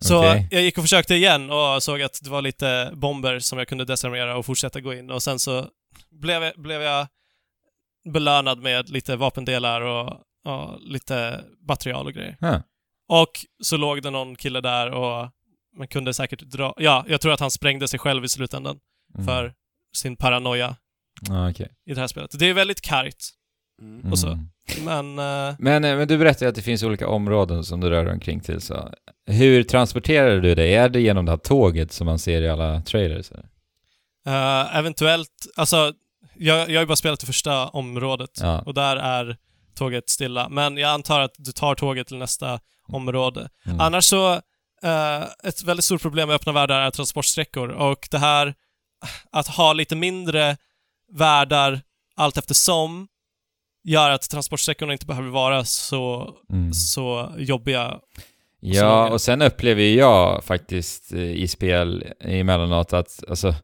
Så 0.00 0.18
Okej. 0.18 0.48
jag 0.50 0.62
gick 0.62 0.78
och 0.78 0.84
försökte 0.84 1.14
igen 1.14 1.50
och 1.50 1.82
såg 1.82 2.02
att 2.02 2.20
det 2.22 2.30
var 2.30 2.42
lite 2.42 2.90
bomber 2.94 3.38
som 3.38 3.58
jag 3.58 3.68
kunde 3.68 3.84
desarmera 3.84 4.36
och 4.36 4.46
fortsätta 4.46 4.80
gå 4.80 4.94
in 4.94 5.10
och 5.10 5.22
sen 5.22 5.38
så 5.38 5.66
blev 6.10 6.42
jag, 6.42 6.52
blev 6.56 6.82
jag 6.82 7.06
belönad 8.12 8.58
med 8.58 8.90
lite 8.90 9.16
vapendelar 9.16 9.80
och, 9.80 10.08
och 10.44 10.80
lite 10.80 11.44
material 11.68 12.06
och 12.06 12.12
grejer. 12.12 12.36
Ja. 12.40 12.62
Och 13.08 13.30
så 13.62 13.76
låg 13.76 14.02
det 14.02 14.10
någon 14.10 14.36
kille 14.36 14.60
där 14.60 14.90
och 14.90 15.28
man 15.78 15.88
kunde 15.88 16.14
säkert 16.14 16.40
dra... 16.42 16.74
Ja, 16.76 17.04
jag 17.08 17.20
tror 17.20 17.32
att 17.32 17.40
han 17.40 17.50
sprängde 17.50 17.88
sig 17.88 17.98
själv 17.98 18.24
i 18.24 18.28
slutändan 18.28 18.78
Mm. 19.14 19.26
för 19.26 19.54
sin 19.96 20.16
paranoia 20.16 20.76
Ja, 21.28 21.50
okej. 21.50 21.68
i 21.86 21.94
det 21.94 22.00
här 22.00 22.06
spelet. 22.08 22.38
Det 22.38 22.46
är 22.46 22.54
väldigt 22.54 22.80
kargt, 22.80 23.28
Mm. 23.80 24.12
och 24.12 24.18
så. 24.18 24.26
Mm. 24.28 24.46
men... 24.84 25.18
eh, 25.48 25.54
Men, 25.58 25.84
eh, 25.84 25.96
men 25.96 26.08
du 26.08 26.18
berättade 26.18 26.48
att 26.48 26.54
det 26.54 26.62
finns 26.62 26.82
olika 26.82 27.08
områden 27.08 27.64
som 27.64 27.80
du 27.80 27.90
rör 27.90 28.04
dig 28.04 28.14
omkring 28.14 28.40
till, 28.40 28.60
så 28.60 28.92
hur 29.26 29.62
transporterar 29.62 30.40
du 30.40 30.54
dig? 30.54 30.74
Är 30.74 30.88
det 30.88 31.00
genom 31.00 31.24
det 31.24 31.32
här 31.32 31.36
tåget 31.38 31.92
som 31.92 32.06
man 32.06 32.18
ser 32.18 32.42
i 32.42 32.48
alla 32.48 32.80
trailers? 32.82 33.32
eh, 34.26 34.76
eventuellt, 34.76 35.46
alltså, 35.56 35.92
jag, 36.34 36.58
jag 36.70 36.74
har 36.76 36.80
ju 36.82 36.86
bara 36.86 36.96
spelat 36.96 37.20
det 37.20 37.26
första 37.26 37.68
området 37.68 38.30
Ja. 38.40 38.58
och 38.66 38.74
där 38.74 38.96
är 38.96 39.36
tåget 39.74 40.10
stilla. 40.10 40.48
Men 40.48 40.76
jag 40.76 40.90
antar 40.90 41.20
att 41.20 41.34
du 41.38 41.52
tar 41.52 41.74
tåget 41.74 42.06
till 42.06 42.16
nästa 42.18 42.60
område. 42.88 43.48
Mm. 43.66 43.80
Annars 43.80 44.04
så, 44.04 44.32
eh, 44.82 45.22
ett 45.44 45.62
väldigt 45.64 45.84
stort 45.84 46.02
problem 46.02 46.28
med 46.28 46.34
öppna 46.34 46.52
världar 46.52 46.80
är 46.80 46.90
transportsträckor 46.90 47.68
och 47.68 48.08
det 48.10 48.18
här 48.18 48.54
att 49.32 49.46
ha 49.48 49.72
lite 49.72 49.96
mindre 49.96 50.56
världar 51.12 51.80
allt 52.16 52.36
eftersom 52.36 53.08
gör 53.84 54.10
att 54.10 54.30
transportsträckorna 54.30 54.92
inte 54.92 55.06
behöver 55.06 55.28
vara 55.28 55.64
så, 55.64 56.34
Mm. 56.52 56.72
så 56.72 57.32
jobbiga. 57.38 57.98
Ja, 58.60 59.08
och 59.10 59.20
sen 59.20 59.42
upplever 59.42 59.82
jag 59.82 60.44
faktiskt 60.44 61.12
eh, 61.12 61.20
i 61.20 61.48
spel 61.48 62.04
emellanåt 62.20 62.92
att 62.92 63.20
alltså, 63.28 63.54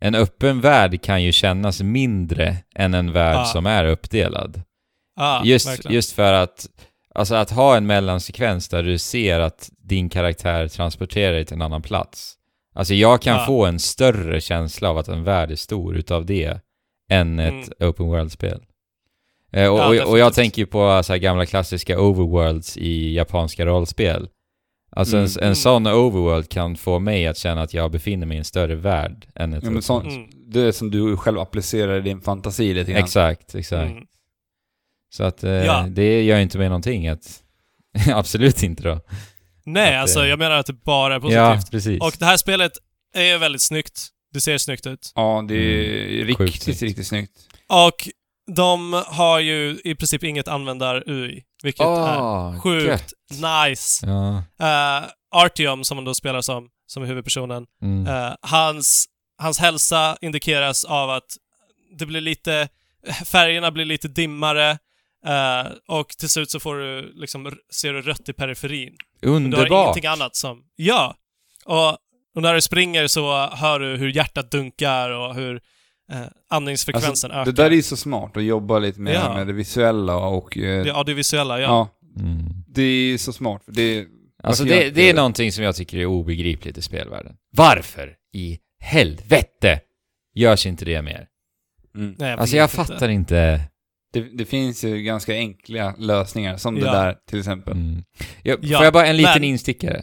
en 0.00 0.14
öppen 0.14 0.60
värld 0.60 1.02
kan 1.02 1.22
ju 1.22 1.32
kännas 1.32 1.82
mindre 1.82 2.56
än 2.74 2.94
en 2.94 3.12
värld 3.12 3.36
Ja. 3.36 3.44
som 3.44 3.66
är 3.66 3.84
uppdelad. 3.84 4.62
Ah, 5.16 5.44
just, 5.44 5.66
verkligen. 5.68 5.94
just 5.94 6.12
för 6.12 6.32
att, 6.32 6.66
alltså 7.14 7.34
att 7.34 7.50
ha 7.50 7.76
en 7.76 7.86
mellansekvens 7.86 8.68
där 8.68 8.82
du 8.82 8.98
ser 8.98 9.40
att 9.40 9.70
din 9.78 10.08
karaktär 10.08 10.68
transporterar 10.68 11.32
dig 11.32 11.44
till 11.44 11.54
en 11.54 11.62
annan 11.62 11.82
plats. 11.82 12.36
Alltså 12.74 12.94
jag 12.94 13.22
kan 13.22 13.36
Ja. 13.36 13.46
få 13.46 13.66
en 13.66 13.78
större 13.80 14.40
känsla 14.40 14.90
av 14.90 14.98
att 14.98 15.08
en 15.08 15.24
värld 15.24 15.50
är 15.50 15.56
stor 15.56 15.96
utav 15.96 16.26
det 16.26 16.60
än 17.10 17.38
ett 17.38 17.52
Mm. 17.80 17.88
open 17.90 18.06
world-spel. 18.06 18.60
Eh, 19.52 19.68
och, 19.68 19.78
Ja, 19.96 20.04
och, 20.04 20.10
och 20.10 20.18
jag 20.18 20.34
tänker 20.34 20.62
ju 20.62 20.66
på 20.66 21.02
så 21.04 21.12
här 21.12 21.18
gamla 21.18 21.46
klassiska 21.46 21.98
overworlds 22.00 22.76
i 22.76 23.14
japanska 23.14 23.66
rollspel. 23.66 24.28
Alltså 24.92 25.16
Mm. 25.16 25.24
en, 25.26 25.38
en 25.38 25.42
Mm. 25.42 25.54
sån 25.54 25.86
overworld 25.86 26.48
kan 26.48 26.76
få 26.76 26.98
mig 26.98 27.26
att 27.26 27.36
känna 27.38 27.62
att 27.62 27.74
jag 27.74 27.90
befinner 27.90 28.26
mig 28.26 28.34
i 28.34 28.38
en 28.38 28.44
större 28.44 28.74
värld 28.74 29.26
än 29.34 29.52
ett 29.52 29.64
Ja, 29.64 29.70
men 29.70 29.82
sånt. 29.82 30.06
Mm. 30.06 30.28
Det 30.46 30.60
är 30.60 30.72
som 30.72 30.90
du 30.90 31.16
själv 31.16 31.38
applicerar 31.38 31.98
i 31.98 32.00
din 32.00 32.20
fantasi 32.20 32.74
lite 32.74 32.92
grann. 32.92 33.04
Exakt, 33.04 33.54
exakt. 33.54 33.90
Mm. 33.90 34.04
Så 35.12 35.24
att 35.24 35.44
eh, 35.44 35.50
Ja. 35.50 35.86
det 35.90 36.22
gör 36.22 36.36
ju 36.36 36.42
inte 36.42 36.58
mig 36.58 36.68
någonting 36.68 37.08
att... 37.08 37.42
Absolut 38.14 38.62
inte 38.62 38.82
då. 38.82 39.00
Nej, 39.64 39.94
Att, 39.96 40.02
alltså 40.02 40.20
eh, 40.20 40.26
jag 40.28 40.38
menar 40.38 40.56
att 40.56 40.66
det 40.66 40.72
bara 40.84 41.14
är 41.14 41.20
positivt. 41.20 41.36
Ja, 41.36 41.60
precis. 41.70 42.00
Och 42.00 42.12
det 42.18 42.24
här 42.24 42.36
spelet 42.36 42.72
är 43.14 43.38
väldigt 43.38 43.62
snyggt. 43.62 44.08
Det 44.32 44.40
ser 44.40 44.58
snyggt 44.58 44.86
ut. 44.86 45.12
Ja, 45.14 45.44
det 45.48 45.54
är 45.54 46.14
Mm. 46.14 46.26
Riktigt, 46.26 46.82
riktigt 46.82 47.06
snyggt. 47.06 47.30
Och 47.68 48.08
de 48.56 49.02
har 49.06 49.38
ju 49.40 49.80
i 49.84 49.94
princip 49.94 50.24
inget 50.24 50.48
användar-UI, 50.48 51.42
vilket 51.62 51.86
är 51.86 52.60
sjukt 52.60 52.86
gött. 52.86 53.12
nice. 53.68 54.06
Ja. 54.06 54.42
Uh, 55.02 55.08
Artyom, 55.34 55.84
som 55.84 55.96
man 55.96 56.04
då 56.04 56.14
spelar 56.14 56.40
som, 56.40 56.68
som 56.86 57.02
är 57.02 57.06
huvudpersonen, 57.06 57.66
Mm. 57.82 58.06
eh, 58.06 58.34
hans, 58.42 59.06
hans 59.38 59.58
hälsa 59.58 60.16
indikeras 60.20 60.84
av 60.84 61.10
att 61.10 61.36
det 61.98 62.06
blir 62.06 62.20
lite, 62.20 62.68
färgerna 63.24 63.70
blir 63.70 63.84
lite 63.84 64.08
dimmare 64.08 64.70
eh, 65.26 65.66
och 65.88 66.08
till 66.08 66.28
slut 66.28 66.50
så 66.50 66.60
får 66.60 66.76
du 66.76 67.12
liksom, 67.14 67.52
ser 67.74 67.92
du 67.92 68.02
rött 68.02 68.28
i 68.28 68.32
periferin. 68.32 68.96
Men 69.20 69.20
du 69.22 69.28
har 69.28 69.36
Underbart! 69.36 69.84
ingenting 69.84 70.06
annat 70.06 70.36
som... 70.36 70.62
Ja! 70.76 71.14
Och, 71.64 71.88
och 72.34 72.42
när 72.42 72.54
du 72.54 72.60
springer 72.60 73.06
så 73.06 73.46
hör 73.46 73.80
du 73.80 73.96
hur 73.96 74.08
hjärtat 74.16 74.50
dunkar 74.50 75.10
och 75.10 75.34
hur 75.34 75.60
eh, 76.10 76.20
andningsfrekvensen 76.50 77.30
ökar. 77.30 77.44
Det 77.44 77.52
där 77.52 77.64
är 77.70 77.74
ju 77.74 77.82
så 77.82 77.96
smart 77.96 78.36
att 78.36 78.42
jobba 78.44 78.78
lite 78.78 79.00
mer 79.00 79.12
Ja. 79.12 79.34
med 79.34 79.46
det 79.46 79.52
visuella 79.52 80.16
och... 80.16 80.58
eh, 80.58 80.84
Det 80.84 80.94
audiovisuella, 80.94 81.60
ja. 81.60 81.66
ja. 82.16 82.22
Mm. 82.22 82.44
Det 82.68 82.82
är 82.82 83.18
så 83.18 83.32
smart. 83.32 83.62
för 83.64 83.72
Det, 83.72 84.06
Alltså 84.42 84.64
det, 84.64 84.84
jag- 84.84 84.94
det 84.94 85.10
är 85.10 85.14
någonting 85.14 85.52
som 85.52 85.64
jag 85.64 85.76
tycker 85.76 85.98
är 85.98 86.06
obegripligt 86.06 86.78
i 86.78 86.82
spelvärlden. 86.82 87.32
Varför 87.56 88.14
i 88.34 88.58
helvete 88.80 89.80
görs 90.34 90.66
inte 90.66 90.84
det 90.84 91.02
mer? 91.02 91.26
mm. 91.96 92.14
Nej, 92.18 92.32
Alltså 92.32 92.44
vet 92.56 92.58
jag 92.58 92.64
inte. 92.64 92.76
fattar 92.76 93.08
inte. 93.08 93.60
det, 94.12 94.20
det 94.20 94.44
finns 94.44 94.84
ju 94.84 95.02
ganska 95.02 95.34
enkla 95.34 95.94
lösningar, 95.98 96.56
som 96.56 96.74
det 96.74 96.80
Ja. 96.86 96.92
där 96.92 97.16
till 97.28 97.38
exempel. 97.38 97.72
Mm. 97.72 98.02
Jag, 98.42 98.58
Ja, 98.62 98.78
får 98.78 98.84
jag 98.84 98.92
bara 98.92 99.06
en 99.06 99.16
liten 99.16 99.32
men- 99.34 99.44
instickare? 99.44 99.98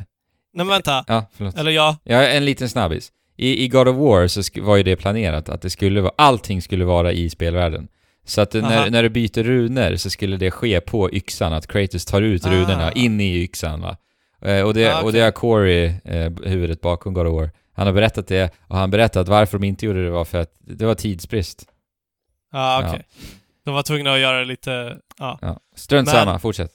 Nej 0.53 0.65
men 0.65 0.67
vänta. 0.67 1.05
Ja, 1.07 1.25
förlåt. 1.33 1.57
Eller 1.57 1.71
ja. 1.71 1.97
Ja, 2.03 2.21
en 2.23 2.45
liten 2.45 2.69
snabbis. 2.69 3.11
I, 3.37 3.63
I 3.63 3.67
God 3.67 3.87
of 3.87 3.95
War 3.95 4.27
så 4.27 4.61
var 4.61 4.77
ju 4.77 4.83
det 4.83 4.95
planerat 4.95 5.49
att 5.49 5.61
det 5.61 5.69
skulle 5.69 6.01
vara, 6.01 6.13
allting 6.17 6.61
skulle 6.61 6.85
vara 6.85 7.11
i 7.11 7.29
spelvärlden. 7.29 7.87
Så 8.25 8.41
att 8.41 8.55
Aha. 8.55 8.69
när, 8.69 8.89
när 8.89 9.03
du 9.03 9.09
byter 9.09 9.43
runor 9.43 9.95
så 9.95 10.09
skulle 10.09 10.37
det 10.37 10.51
ske 10.51 10.81
på 10.81 11.13
yxan, 11.13 11.53
att 11.53 11.67
Kratos 11.67 12.05
tar 12.05 12.21
ut 12.21 12.45
Ah. 12.45 12.51
runorna 12.51 12.91
in 12.91 13.21
i 13.21 13.43
yxan 13.43 13.81
va. 13.81 13.97
Eh, 14.41 14.61
och, 14.61 14.73
det, 14.73 14.93
Ah, 14.95 15.01
och 15.01 15.13
det 15.13 15.19
har 15.19 15.31
Corey, 15.31 15.85
eh, 16.05 16.31
huvudet 16.43 16.81
bakom 16.81 17.13
God 17.13 17.27
of 17.27 17.33
War, 17.33 17.51
han 17.73 17.87
har 17.87 17.93
berättat 17.93 18.27
det 18.27 18.53
och 18.67 18.75
han 18.77 18.91
berättat 18.91 19.27
varför 19.27 19.57
de 19.59 19.67
inte 19.67 19.85
gjorde 19.85 20.03
det 20.03 20.09
var 20.09 20.25
för 20.25 20.37
att 20.37 20.51
det 20.59 20.85
var 20.85 20.95
tidsbrist. 20.95 21.65
Ja, 22.51 22.83
okej. 22.87 23.05
De 23.65 23.73
var 23.73 23.83
tvungna 23.83 24.13
att 24.13 24.19
göra 24.19 24.43
lite... 24.43 24.97
Ja. 25.17 25.39
Ja. 25.41 25.59
Strunt 25.75 26.09
samma, 26.09 26.39
fortsätt. 26.39 26.71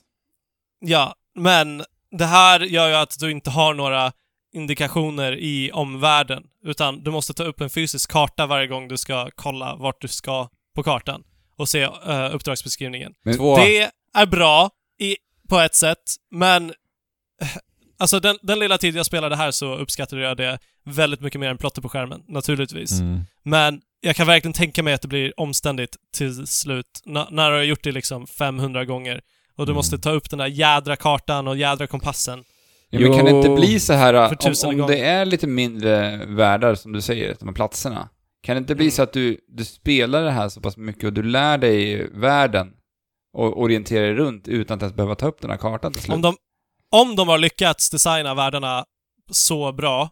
Ja, 0.80 1.14
men 1.34 1.82
det 2.10 2.24
här 2.24 2.60
gör 2.60 2.88
ju 2.88 2.94
att 2.94 3.14
du 3.20 3.30
inte 3.30 3.50
har 3.50 3.74
några 3.74 4.12
indikationer 4.52 5.32
i 5.38 5.70
omvärlden, 5.72 6.42
utan 6.64 7.02
du 7.04 7.10
måste 7.10 7.34
ta 7.34 7.44
upp 7.44 7.60
en 7.60 7.70
fysisk 7.70 8.10
karta 8.10 8.46
varje 8.46 8.66
gång 8.66 8.88
du 8.88 8.96
ska 8.96 9.30
kolla 9.34 9.76
vart 9.76 10.00
du 10.00 10.08
ska 10.08 10.48
på 10.74 10.82
kartan 10.82 11.22
och 11.56 11.68
se 11.68 11.84
uh, 11.86 12.34
uppdragsbeskrivningen. 12.34 13.12
Men- 13.24 13.36
Två. 13.36 13.56
Det 13.56 13.90
är 14.14 14.26
bra 14.26 14.70
i, 15.00 15.16
på 15.48 15.58
ett 15.60 15.74
sätt, 15.74 15.98
men 16.30 16.70
eh, 17.42 17.48
alltså 17.98 18.20
den, 18.20 18.38
den 18.42 18.58
lilla 18.58 18.78
tid 18.78 18.96
jag 18.96 19.06
spelade 19.06 19.36
här 19.36 19.50
så 19.50 19.74
uppskattade 19.74 20.22
jag 20.22 20.36
det 20.36 20.58
väldigt 20.84 21.20
mycket 21.20 21.40
mer 21.40 21.48
än 21.48 21.58
plotter 21.58 21.82
på 21.82 21.88
skärmen, 21.88 22.22
naturligtvis. 22.28 23.00
Mm. 23.00 23.20
Men 23.42 23.80
jag 24.00 24.16
kan 24.16 24.26
verkligen 24.26 24.52
tänka 24.52 24.82
mig 24.82 24.94
att 24.94 25.02
det 25.02 25.08
blir 25.08 25.40
omständigt 25.40 25.96
till 26.14 26.46
slut, 26.46 26.86
N- 27.06 27.26
när 27.30 27.50
du 27.50 27.56
har 27.56 27.62
gjort 27.64 27.82
det 27.84 27.92
liksom 27.92 28.26
500 28.26 28.84
gånger 28.84 29.20
och 29.56 29.66
du 29.66 29.70
Mm. 29.70 29.76
måste 29.76 29.98
ta 29.98 30.10
upp 30.10 30.30
den 30.30 30.38
där 30.38 30.46
jädra 30.46 30.96
kartan 30.96 31.48
och 31.48 31.56
jädra 31.56 31.86
kompassen. 31.86 32.44
Ja, 32.94 33.00
men 33.00 33.12
kan 33.16 33.24
det 33.24 33.30
inte 33.30 33.48
Jo. 33.48 33.56
bli 33.56 33.80
så 33.80 33.92
här 33.92 34.12
För 34.28 34.66
om, 34.68 34.70
om 34.70 34.78
gång. 34.78 34.86
det 34.88 34.98
är 35.00 35.24
lite 35.24 35.46
mindre 35.46 36.20
världar 36.26 36.74
som 36.74 36.92
du 36.92 37.00
säger, 37.00 37.36
de 37.38 37.48
här 37.48 37.54
platserna? 37.54 38.08
Kan 38.42 38.56
det 38.56 38.58
inte 38.58 38.74
bli 38.74 38.84
Mm. 38.84 38.90
så 38.92 39.02
att 39.02 39.12
du, 39.12 39.38
du 39.48 39.64
spelar 39.64 40.22
det 40.22 40.30
här 40.30 40.48
så 40.48 40.60
pass 40.60 40.76
mycket 40.76 41.04
och 41.04 41.12
du 41.12 41.22
lär 41.22 41.58
dig 41.58 42.08
världen 42.14 42.68
och 43.38 43.60
orienterar 43.62 44.02
dig 44.06 44.14
runt 44.14 44.48
utan 44.48 44.76
att 44.76 44.82
ens 44.82 44.96
behöva 44.96 45.14
ta 45.14 45.26
upp 45.26 45.40
den 45.40 45.50
här 45.50 45.56
kartan 45.58 45.92
till 45.92 46.02
slut? 46.02 46.14
Om 46.14 46.22
de, 46.22 46.34
om 46.90 47.16
de 47.16 47.28
har 47.28 47.38
lyckats 47.38 47.90
designa 47.90 48.34
världarna 48.34 48.84
så 49.30 49.72
bra, 49.72 50.10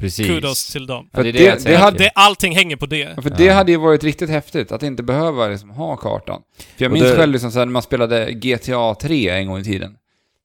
Precis. 0.00 0.26
kudos 0.26 0.72
till 0.72 0.86
dem. 0.86 1.10
Ja, 1.12 1.22
det 1.22 1.32
det 1.32 1.38
För 1.38 1.64
det- 1.64 1.70
det 1.70 1.76
hade- 1.76 1.98
Det, 1.98 2.10
allting 2.14 2.54
hänger 2.56 2.76
på 2.76 2.86
det. 2.86 2.98
Ja, 3.16 3.22
för 3.22 3.30
Ja. 3.30 3.36
det 3.38 3.48
hade 3.48 3.72
ju 3.72 3.78
varit 3.78 4.04
riktigt 4.04 4.30
häftigt, 4.30 4.72
att 4.72 4.82
inte 4.82 5.02
behöva 5.02 5.48
liksom 5.48 5.70
ha 5.70 5.96
kartan. 5.96 6.42
För 6.76 6.84
jag 6.84 6.88
Och 6.90 6.92
minns 6.92 7.10
det- 7.10 7.16
själv 7.16 7.32
liksom 7.32 7.50
så 7.52 7.58
här, 7.58 7.66
när 7.66 7.72
man 7.72 7.82
spelade 7.82 8.32
GTA 8.32 8.94
3 8.94 9.28
en 9.28 9.46
gång 9.46 9.58
i 9.58 9.64
tiden. 9.64 9.96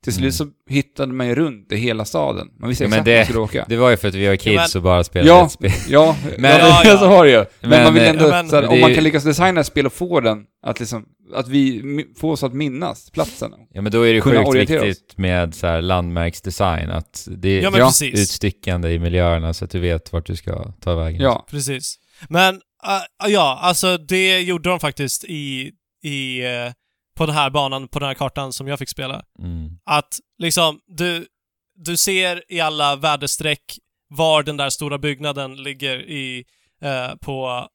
Till 0.03 0.13
slut 0.13 0.23
Mm. 0.23 0.31
så 0.31 0.47
hittade 0.69 1.13
man 1.13 1.27
ju 1.27 1.35
runt 1.35 1.71
i 1.71 1.75
hela 1.75 2.05
staden. 2.05 2.47
Man 2.59 2.69
visste 2.69 2.83
Ja, 2.83 2.87
men 2.89 2.93
exakt 2.99 3.05
det- 3.05 3.17
man 3.17 3.25
skulle 3.25 3.39
åka. 3.39 3.65
Det 3.69 3.77
var 3.77 3.89
ju 3.89 3.97
för 3.97 4.07
att 4.07 4.15
vi 4.15 4.27
var 4.27 4.35
kids 4.35 4.45
Ja, 4.55 4.67
men- 4.73 4.79
och 4.79 4.83
bara 4.83 5.03
spelade 5.03 5.29
Ja, 5.29 5.45
ett 5.45 5.51
spel. 5.51 5.71
ja, 5.89 6.15
Men- 6.37 6.59
ja, 6.59 6.81
Ja, 6.85 6.97
så 6.99 7.05
har 7.07 7.25
det 7.25 7.31
ju. 7.31 7.37
Men, 7.61 7.69
Men, 7.69 7.83
man 7.83 7.93
vill 7.93 8.03
ändå, 8.03 8.27
men- 8.29 8.49
så 8.49 8.55
här, 8.55 8.61
det 8.63 8.67
om 8.69 8.79
man 8.79 8.95
kan 8.95 9.03
lyckas 9.03 9.23
designa 9.23 9.61
ett 9.61 9.67
spel 9.67 9.85
och 9.85 9.93
få 9.93 10.19
den, 10.19 10.37
att 10.65 10.79
liksom, 10.79 11.05
att 11.35 11.47
vi 11.47 11.83
får 12.17 12.31
oss 12.31 12.43
att 12.43 12.53
minnas 12.53 13.09
platsen. 13.11 13.51
Ja 13.73 13.81
men 13.81 13.91
då 13.91 14.07
är 14.07 14.13
det 14.13 14.21
sjukt 14.21 14.47
oss. 14.47 14.55
viktigt 14.55 15.17
med 15.17 15.55
så 15.55 15.67
här 15.67 15.81
landmärksdesign, 15.81 16.89
att 16.89 17.27
det 17.37 17.49
är 17.49 17.61
Ja, 17.79 17.91
utstickande 18.13 18.89
i 18.91 18.99
miljöerna 18.99 19.53
så 19.53 19.65
att 19.65 19.71
du 19.71 19.79
vet 19.79 20.13
vart 20.13 20.25
du 20.25 20.35
ska 20.35 20.71
ta 20.71 20.95
vägen. 20.95 21.21
Ja. 21.21 21.45
Precis. 21.49 21.95
Men, 22.29 22.55
äh, 22.55 23.29
ja, 23.31 23.59
alltså 23.61 23.97
det 23.97 24.39
gjorde 24.39 24.69
de 24.69 24.79
faktiskt 24.79 25.23
i, 25.23 25.71
i, 26.03 26.39
eh, 26.45 26.71
på 27.15 27.25
den 27.25 27.35
här 27.35 27.49
banan, 27.49 27.87
på 27.87 27.99
den 27.99 28.07
här 28.07 28.13
kartan 28.13 28.53
som 28.53 28.67
jag 28.67 28.79
fick 28.79 28.89
spela. 28.89 29.23
Mm. 29.39 29.79
Att 29.85 30.19
liksom, 30.37 30.79
du, 30.87 31.27
du 31.75 31.97
ser 31.97 32.43
i 32.53 32.59
alla 32.59 32.95
väderstreck 32.95 33.79
var 34.09 34.43
den 34.43 34.57
där 34.57 34.69
stora 34.69 34.97
byggnaden 34.97 35.55
ligger 35.63 36.01
i, 36.01 36.45
eh, 36.81 37.15
på, 37.15 37.67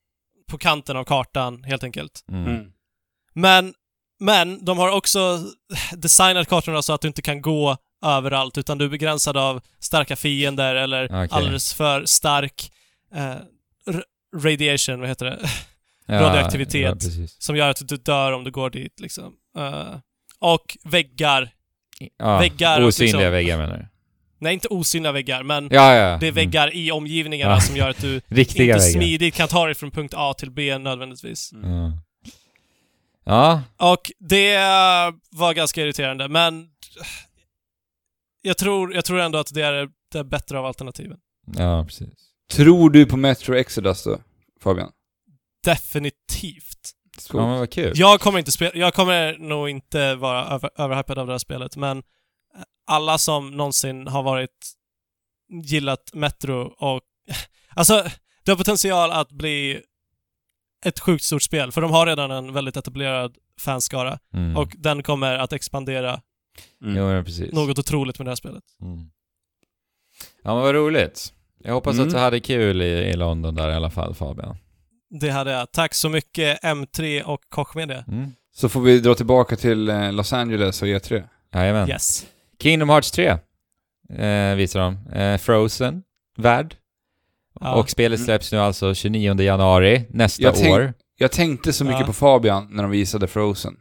på 0.51 0.59
kanten 0.59 0.97
av 0.97 1.05
kartan, 1.05 1.65
helt 1.65 1.85
enkelt. 1.85 2.25
Mm. 2.33 2.73
Men, 3.35 3.75
men 4.21 4.65
de 4.65 4.79
har 4.79 4.91
också 4.91 5.43
designat 5.93 6.49
kartorna 6.49 6.83
så 6.83 6.93
att 6.93 7.01
du 7.01 7.09
inte 7.09 7.23
kan 7.23 7.43
gå 7.43 7.77
överallt, 8.05 8.59
utan 8.59 8.79
du 8.79 8.85
är 8.85 8.89
begränsad 8.89 9.37
av 9.37 9.61
starka 9.79 10.17
fiender 10.17 10.75
eller 10.75 11.05
Okej. 11.05 11.29
alldeles 11.31 11.75
för 11.75 12.05
stark 12.05 12.73
eh, 13.15 13.37
radiation, 14.37 15.01
vad 15.01 15.09
heter 15.09 15.27
det? 15.27 15.39
Ja, 16.09 16.21
Radioaktivitet. 16.23 17.03
Ja. 17.03 17.27
Som 17.39 17.57
gör 17.57 17.69
att 17.71 17.89
du 17.89 17.97
dör 17.97 18.33
om 18.33 18.45
du 18.45 18.51
går 18.51 18.71
dit 18.71 19.01
liksom. 19.01 19.33
Eh, 19.59 19.97
och 20.39 20.77
väggar. 20.85 21.51
Ja, 22.17 22.39
Väggar 22.39 22.83
Osynliga 22.85 23.17
liksom- 23.19 23.33
väggar 23.33 23.59
menar 23.59 23.77
du? 23.79 23.87
Nej, 24.41 24.55
inte 24.55 24.69
osynliga 24.69 25.13
väggar, 25.13 25.43
men 25.43 25.69
Ja, 25.73 25.95
ja. 25.95 26.19
det 26.21 26.27
är 26.29 26.33
väggar 26.33 26.75
i 26.75 26.91
omgivningarna 26.91 27.53
Ja. 27.53 27.61
som 27.61 27.77
gör 27.77 27.89
att 27.91 28.01
du 28.01 28.09
Mm. 28.31 28.39
Inte 28.39 28.59
väggar. 28.59 28.79
smidigt 28.79 29.35
kan 29.35 29.49
ta 29.49 29.67
dig 29.67 29.75
från 29.75 29.91
punkt 29.91 30.15
A 30.17 30.35
till 30.39 30.51
B 30.51 30.79
nödvändigtvis. 30.79 31.51
Ja. 31.53 31.93
ja, 33.25 33.63
Och 33.93 34.13
det 34.19 34.57
var 35.31 35.55
ganska 35.55 35.83
irriterande, 35.83 36.29
men 36.29 36.69
jag 38.43 38.59
tror, 38.59 38.95
jag 38.95 39.05
tror 39.05 39.21
ändå 39.21 39.39
att 39.39 39.55
det 39.55 39.63
är 39.63 39.89
det 40.13 40.25
bättre 40.25 40.59
av 40.59 40.67
alternativen. 40.67 41.19
ja, 41.57 41.85
precis. 41.85 42.09
Tror 42.53 42.91
du 42.91 43.07
på 43.07 43.17
Metro 43.17 43.55
Exodus 43.55 44.05
då, 44.05 44.19
Fabian? 44.63 44.91
Definitivt. 45.65 46.93
Ja, 47.33 47.47
men 47.47 47.59
vad 47.59 47.71
kul. 47.71 47.93
Jag 47.95 48.21
kommer 48.21 48.39
inte 48.39 48.53
spela, 48.53 48.71
jag 48.75 48.95
kommer 48.95 49.39
nog 49.39 49.69
inte 49.69 50.15
vara 50.15 50.45
över, 50.47 50.71
överhypad 50.77 51.19
av 51.19 51.27
det 51.27 51.33
här 51.33 51.39
spelet, 51.39 51.77
men 51.77 52.03
alla 52.87 53.19
som 53.19 53.51
någonsin 53.51 54.07
har 54.07 54.23
varit 54.23 54.75
gillat 55.65 56.11
Metro 56.15 56.61
och... 56.63 57.01
Alltså, 57.75 58.05
det 58.45 58.51
har 58.51 58.57
potential 58.57 59.11
att 59.11 59.33
bli 59.33 59.83
ett 60.87 61.01
sjukt 61.01 61.25
stort 61.25 61.43
spel, 61.43 61.73
för 61.73 61.81
de 61.81 61.91
har 61.91 62.07
redan 62.07 62.31
en 62.31 62.53
väldigt 62.53 62.77
etablerad 62.77 63.37
fanskara 63.61 64.19
Mm. 64.35 64.57
och 64.57 64.75
den 64.79 65.03
kommer 65.03 65.39
att 65.39 65.53
expandera 65.53 66.21
Mm. 66.85 67.25
Något 67.53 67.79
otroligt 67.79 68.19
med 68.19 68.27
det 68.27 68.31
här 68.31 68.37
spelet. 68.37 68.65
Mm. 68.83 69.11
Ja, 70.43 70.55
men 70.55 70.63
vad 70.63 70.75
roligt. 70.75 71.33
Jag 71.59 71.75
hoppas 71.75 71.95
Mm. 71.95 72.07
att 72.07 72.13
du 72.15 72.19
hade 72.19 72.41
kul 72.41 72.83
i, 72.83 72.85
i 72.85 73.17
London 73.17 73.55
där 73.55 73.71
i 73.71 73.75
alla 73.75 73.91
fall, 73.91 74.15
Fabian. 74.15 74.57
Det 75.11 75.31
hade 75.31 75.51
jag. 75.51 75.73
Tack 75.73 75.95
så 75.95 76.09
mycket 76.09 76.63
M3 76.63 77.23
och 77.23 77.41
Koch 77.49 77.77
Media. 77.77 78.05
Mm. 78.09 78.33
Så 78.55 78.69
får 78.69 78.81
vi 78.81 79.01
dra 79.01 79.15
tillbaka 79.15 79.57
till 79.57 79.89
eh, 79.89 80.13
Los 80.13 80.33
Angeles 80.33 80.83
och 80.83 80.89
E 80.89 80.99
E3. 80.99 81.23
Jajamän. 81.55 81.89
Yes. 81.89 82.27
Kingdom 82.63 82.89
Hearts 82.89 83.11
3 83.11 83.27
eh, 84.19 84.55
visar 84.57 84.81
de. 84.81 85.07
Eh, 85.19 85.39
Frozen, 85.39 86.03
värld. 86.37 86.75
Ja. 87.61 87.75
Och 87.75 87.91
spelet 87.91 88.21
släpps 88.25 88.53
nu 88.53 88.59
alltså 88.59 88.95
29 88.95 89.41
januari 89.41 90.05
nästa 90.11 90.43
Jag 90.43 90.55
tänk- 90.55 90.75
år. 90.75 90.95
Jag 91.19 91.33
tänkte 91.33 91.73
så 91.73 91.85
mycket 91.85 92.01
Ja. 92.01 92.07
på 92.07 92.13
Fabian 92.13 92.69
när 92.71 92.83
de 92.83 92.91
visade 92.93 93.27
Frozen. 93.27 93.77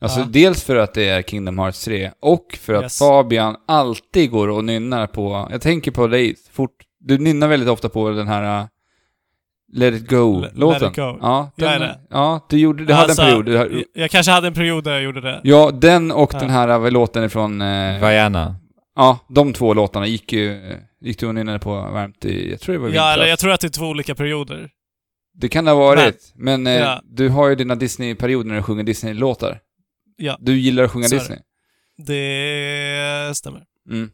Alltså 0.00 0.20
Ja. 0.20 0.26
dels 0.28 0.62
för 0.64 0.76
att 0.76 0.94
det 0.94 1.08
är 1.08 1.22
Kingdom 1.22 1.58
Hearts 1.58 1.84
3 1.84 2.10
och 2.20 2.58
för 2.60 2.74
att 2.74 2.82
Yes. 2.82 2.98
Fabian 2.98 3.56
alltid 3.68 4.30
går 4.30 4.48
och 4.48 4.64
nynnar 4.64 5.06
på, 5.06 5.48
jag 5.50 5.60
tänker 5.60 5.90
på 5.90 6.06
dig 6.06 6.34
fort, 6.52 6.76
du 7.00 7.18
nynnar 7.18 7.48
väldigt 7.48 7.68
ofta 7.68 7.88
på 7.88 8.10
den 8.10 8.28
här 8.28 8.60
uh, 8.62 8.66
Let 9.72 9.94
it 9.94 10.00
Let 10.02 10.10
go-låten. 10.10 10.90
it 10.90 10.96
go. 10.96 11.18
Ja, 11.20 11.50
Jag 11.56 11.72
är 11.74 11.78
den, 11.78 11.88
det. 11.88 11.98
ja, 12.10 12.46
du 12.50 12.58
gjorde, 12.58 12.84
du 12.84 12.92
hade 12.92 13.04
Alltså, 13.04 13.22
en 13.22 13.28
period. 13.28 13.44
Du, 13.44 13.52
Jag, 13.52 13.84
jag 13.94 14.10
kanske 14.10 14.32
hade 14.32 14.46
en 14.46 14.54
period 14.54 14.84
där 14.84 14.92
jag 14.92 15.02
gjorde 15.02 15.20
det. 15.20 15.40
ja, 15.44 15.70
den 15.70 16.10
och 16.12 16.30
Ja. 16.34 16.38
den 16.40 16.50
här 16.50 16.90
låten 16.90 17.24
ifrån, 17.24 17.62
uh, 17.62 18.00
Vajana. 18.00 18.56
ja, 18.96 19.18
de 19.28 19.52
två 19.52 19.74
låtarna 19.74 20.06
gick 20.06 20.32
ju, 20.32 20.76
gick 21.00 21.18
du 21.20 21.32
nynnade 21.32 21.58
på 21.58 21.70
varmt 21.74 22.24
i, 22.24 22.50
jag 22.50 22.60
tror 22.60 22.72
det 22.72 22.78
var 22.78 22.88
i 22.88 22.92
Ja, 22.92 23.02
vintras. 23.02 23.14
eller 23.16 23.26
jag 23.26 23.38
tror 23.38 23.50
att 23.52 23.60
det 23.60 23.66
är 23.66 23.68
två 23.70 23.86
olika 23.86 24.14
perioder. 24.14 24.68
Det 25.40 25.48
kan 25.48 25.64
det 25.64 25.70
ha 25.70 25.78
varit, 25.78 26.32
men, 26.34 26.66
eh, 26.66 26.72
Ja. 26.72 27.00
du 27.04 27.28
har 27.28 27.48
ju 27.48 27.54
dina 27.54 27.74
Disney-perioder 27.74 28.48
när 28.48 28.56
du 28.56 28.62
sjunger 28.62 28.82
Disney-låtar. 28.84 29.58
Ja. 30.16 30.36
Du 30.40 30.58
gillar 30.58 30.84
att 30.84 30.90
sjunga 30.90 31.08
det. 31.08 31.14
Disney. 31.18 31.38
Det 32.06 33.36
stämmer. 33.36 33.62
Mm. 33.90 34.10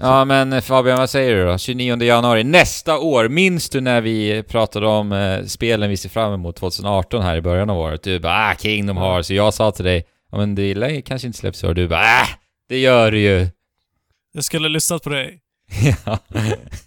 Ja 0.00 0.24
men 0.24 0.52
eh, 0.52 0.60
Fabian, 0.60 0.98
vad 0.98 1.10
säger 1.10 1.36
du 1.36 1.44
då? 1.46 1.58
29 1.58 2.02
januari 2.02 2.44
nästa 2.44 2.98
år. 2.98 3.28
Minns 3.28 3.70
du 3.70 3.80
när 3.80 4.00
vi 4.00 4.42
pratade 4.42 4.86
om 4.86 5.12
eh, 5.12 5.44
spelen 5.44 5.90
vi 5.90 5.96
ser 5.96 6.08
fram 6.08 6.32
emot 6.32 6.56
2018 6.56 7.22
här 7.22 7.36
i 7.36 7.40
början 7.40 7.70
av 7.70 7.78
året? 7.78 8.02
Du 8.02 8.18
bara 8.20 8.50
ah, 8.50 8.54
Kingdom. 8.58 8.96
Hearts. 8.96 9.30
Och 9.30 9.36
jag 9.36 9.54
sa 9.54 9.70
till 9.72 9.84
dig, 9.84 10.06
ja 10.32 10.38
men 10.38 10.54
det 10.54 10.74
lär- 10.74 11.00
kanske 11.00 11.26
inte 11.26 11.38
släpps 11.38 11.64
i 11.64 11.66
år. 11.66 11.74
Du 11.74 11.88
bara 11.88 12.00
ah, 12.00 12.28
det 12.68 12.78
gör 12.78 13.10
det 13.12 13.18
ju. 13.18 13.48
Jag 14.32 14.44
skulle 14.44 14.64
ha 14.64 14.68
lyssnat 14.68 15.02
på 15.02 15.10
dig. 15.10 15.40
ja. 16.06 16.18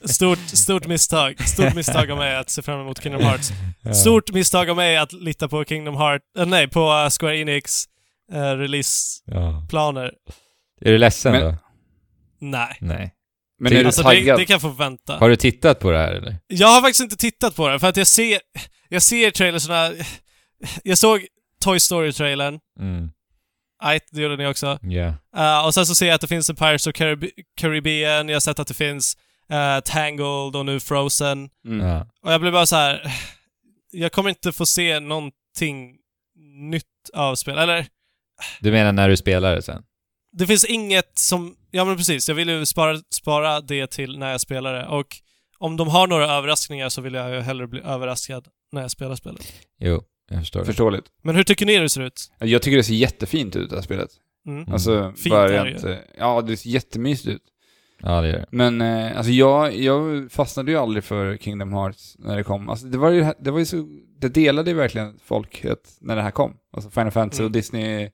Stort, 0.05 0.39
stort 0.39 0.87
misstag. 0.87 1.47
Stort 1.47 1.75
misstag 1.75 2.11
av 2.11 2.17
mig 2.17 2.35
att 2.35 2.49
se 2.49 2.61
fram 2.61 2.81
emot 2.81 3.03
Kingdom 3.03 3.21
Hearts. 3.23 3.49
Stort 4.01 4.31
misstag 4.31 4.69
av 4.69 4.75
mig 4.75 4.97
att 4.97 5.13
lita 5.13 5.47
på 5.47 5.65
Kingdom 5.65 5.95
Hearts, 5.95 6.25
äh, 6.39 6.45
nej, 6.45 6.67
på 6.67 7.09
Square 7.19 7.37
Enix 7.37 7.83
uh, 8.33 8.39
releaseplaner. 8.39 10.11
Ja. 10.25 10.33
Är 10.87 10.91
du 10.91 10.97
ledsen 10.97 11.31
Men- 11.31 11.41
då? 11.41 11.55
Nej. 12.51 12.77
Nej. 12.81 13.13
Men 13.59 13.73
är 13.73 13.79
du 13.79 13.85
Alltså 13.85 14.01
det, 14.01 14.07
taggad? 14.09 14.39
det 14.39 14.45
kan 14.45 14.59
få 14.59 14.69
vänta. 14.69 15.17
Har 15.17 15.29
du 15.29 15.35
tittat 15.35 15.79
på 15.79 15.91
det 15.91 15.97
här 15.97 16.11
eller? 16.13 16.35
Jag 16.47 16.67
har 16.67 16.81
faktiskt 16.81 17.01
inte 17.01 17.15
tittat 17.17 17.55
på 17.55 17.67
den, 17.67 17.79
för 17.79 17.87
att 17.89 17.97
jag 17.97 18.07
ser, 18.07 18.39
jag 18.89 19.01
ser 19.01 19.31
trailersna, 19.31 19.91
jag 20.83 20.97
såg 20.97 21.27
Toy 21.63 21.77
Story-trailern, 21.79 22.59
Mm. 22.79 23.09
Nej, 23.83 23.99
det 24.11 24.21
gjorde 24.21 24.37
ni 24.37 24.47
också. 24.47 24.79
Ja. 24.81 25.13
Uh, 25.37 25.65
och 25.65 25.73
sen 25.73 25.85
så 25.85 25.95
ser 25.95 26.05
jag 26.07 26.15
att 26.15 26.21
det 26.21 26.27
finns 26.27 26.49
en 26.49 26.55
Pirates 26.55 26.87
of 26.87 26.93
Carib- 26.93 27.29
Caribbean, 27.57 28.29
jag 28.29 28.35
har 28.35 28.39
sett 28.39 28.59
att 28.59 28.67
det 28.67 28.73
finns 28.73 29.17
uh, 29.51 29.79
Tangled 29.85 30.55
och 30.55 30.65
nu 30.65 30.79
Frozen. 30.79 31.49
Mm. 31.65 31.87
Ja. 31.87 32.07
Och 32.23 32.31
jag 32.33 32.41
blir 32.41 32.51
bara 32.51 32.65
så 32.65 32.75
här. 32.75 33.11
jag 33.91 34.11
kommer 34.11 34.29
inte 34.29 34.51
få 34.51 34.65
se 34.65 34.99
någonting 34.99 35.95
nytt 36.69 36.83
av 37.13 37.35
spel. 37.35 37.57
Eller, 37.57 37.85
Du 38.59 38.71
menar 38.71 38.91
när 38.91 39.09
du 39.09 39.17
spelar 39.17 39.55
det 39.55 39.61
sen? 39.61 39.83
Det 40.33 40.47
finns 40.47 40.65
inget 40.65 41.17
som... 41.19 41.55
Ja 41.71 41.85
men 41.85 41.97
precis, 41.97 42.27
jag 42.27 42.35
vill 42.35 42.49
ju 42.49 42.65
spara, 42.65 42.97
spara 43.09 43.61
det 43.61 43.87
till 43.91 44.19
när 44.19 44.31
jag 44.31 44.41
spelar 44.41 44.73
det. 44.73 44.87
Och 44.87 45.07
om 45.57 45.77
de 45.77 45.87
har 45.87 46.07
några 46.07 46.31
överraskningar 46.31 46.89
så 46.89 47.01
vill 47.01 47.13
jag 47.13 47.33
ju 47.35 47.39
hellre 47.39 47.67
bli 47.67 47.81
överraskad 47.81 48.47
när 48.71 48.81
jag 48.81 48.91
spelar 48.91 49.15
spelet. 49.15 49.53
Jo, 49.79 50.03
jag 50.29 50.39
förstår. 50.39 50.63
Förståeligt. 50.63 51.05
Men 51.23 51.35
hur 51.35 51.43
tycker 51.43 51.65
ni 51.65 51.77
det 51.77 51.89
ser 51.89 52.01
ut? 52.01 52.31
Jag 52.39 52.61
tycker 52.61 52.77
det 52.77 52.83
ser 52.83 52.93
jättefint 52.93 53.55
ut 53.55 53.69
det 53.69 53.75
här 53.75 53.83
spelet. 53.83 54.09
Mm. 54.47 54.73
Alltså, 54.73 55.13
Fint 55.17 55.35
är 55.35 55.47
det 55.65 55.91
eh, 55.91 55.97
Ja, 56.17 56.41
det 56.41 56.57
ser 56.57 56.69
jättemysigt 56.69 57.27
ut. 57.27 57.41
Ja, 58.01 58.21
det 58.21 58.27
gör 58.27 58.37
det. 58.39 58.45
Men 58.51 58.81
eh, 58.81 59.17
alltså 59.17 59.31
jag, 59.31 59.77
jag 59.77 60.31
fastnade 60.31 60.71
ju 60.71 60.77
aldrig 60.77 61.03
för 61.03 61.37
Kingdom 61.37 61.73
Hearts 61.73 62.15
när 62.19 62.37
det 62.37 62.43
kom. 62.43 62.69
Alltså 62.69 62.85
det 62.85 62.97
var 62.97 63.09
ju, 63.09 63.25
det 63.39 63.51
var 63.51 63.59
ju 63.59 63.65
så, 63.65 63.87
det 64.19 64.29
delade 64.29 64.69
ju 64.71 64.77
verkligen 64.77 65.19
folket 65.25 65.97
när 66.01 66.15
det 66.15 66.21
här 66.21 66.31
kom. 66.31 66.57
Alltså 66.73 66.89
Final 66.89 67.11
Fantasy 67.11 67.39
Mm. 67.41 67.45
och 67.45 67.51
Disney, 67.51 68.09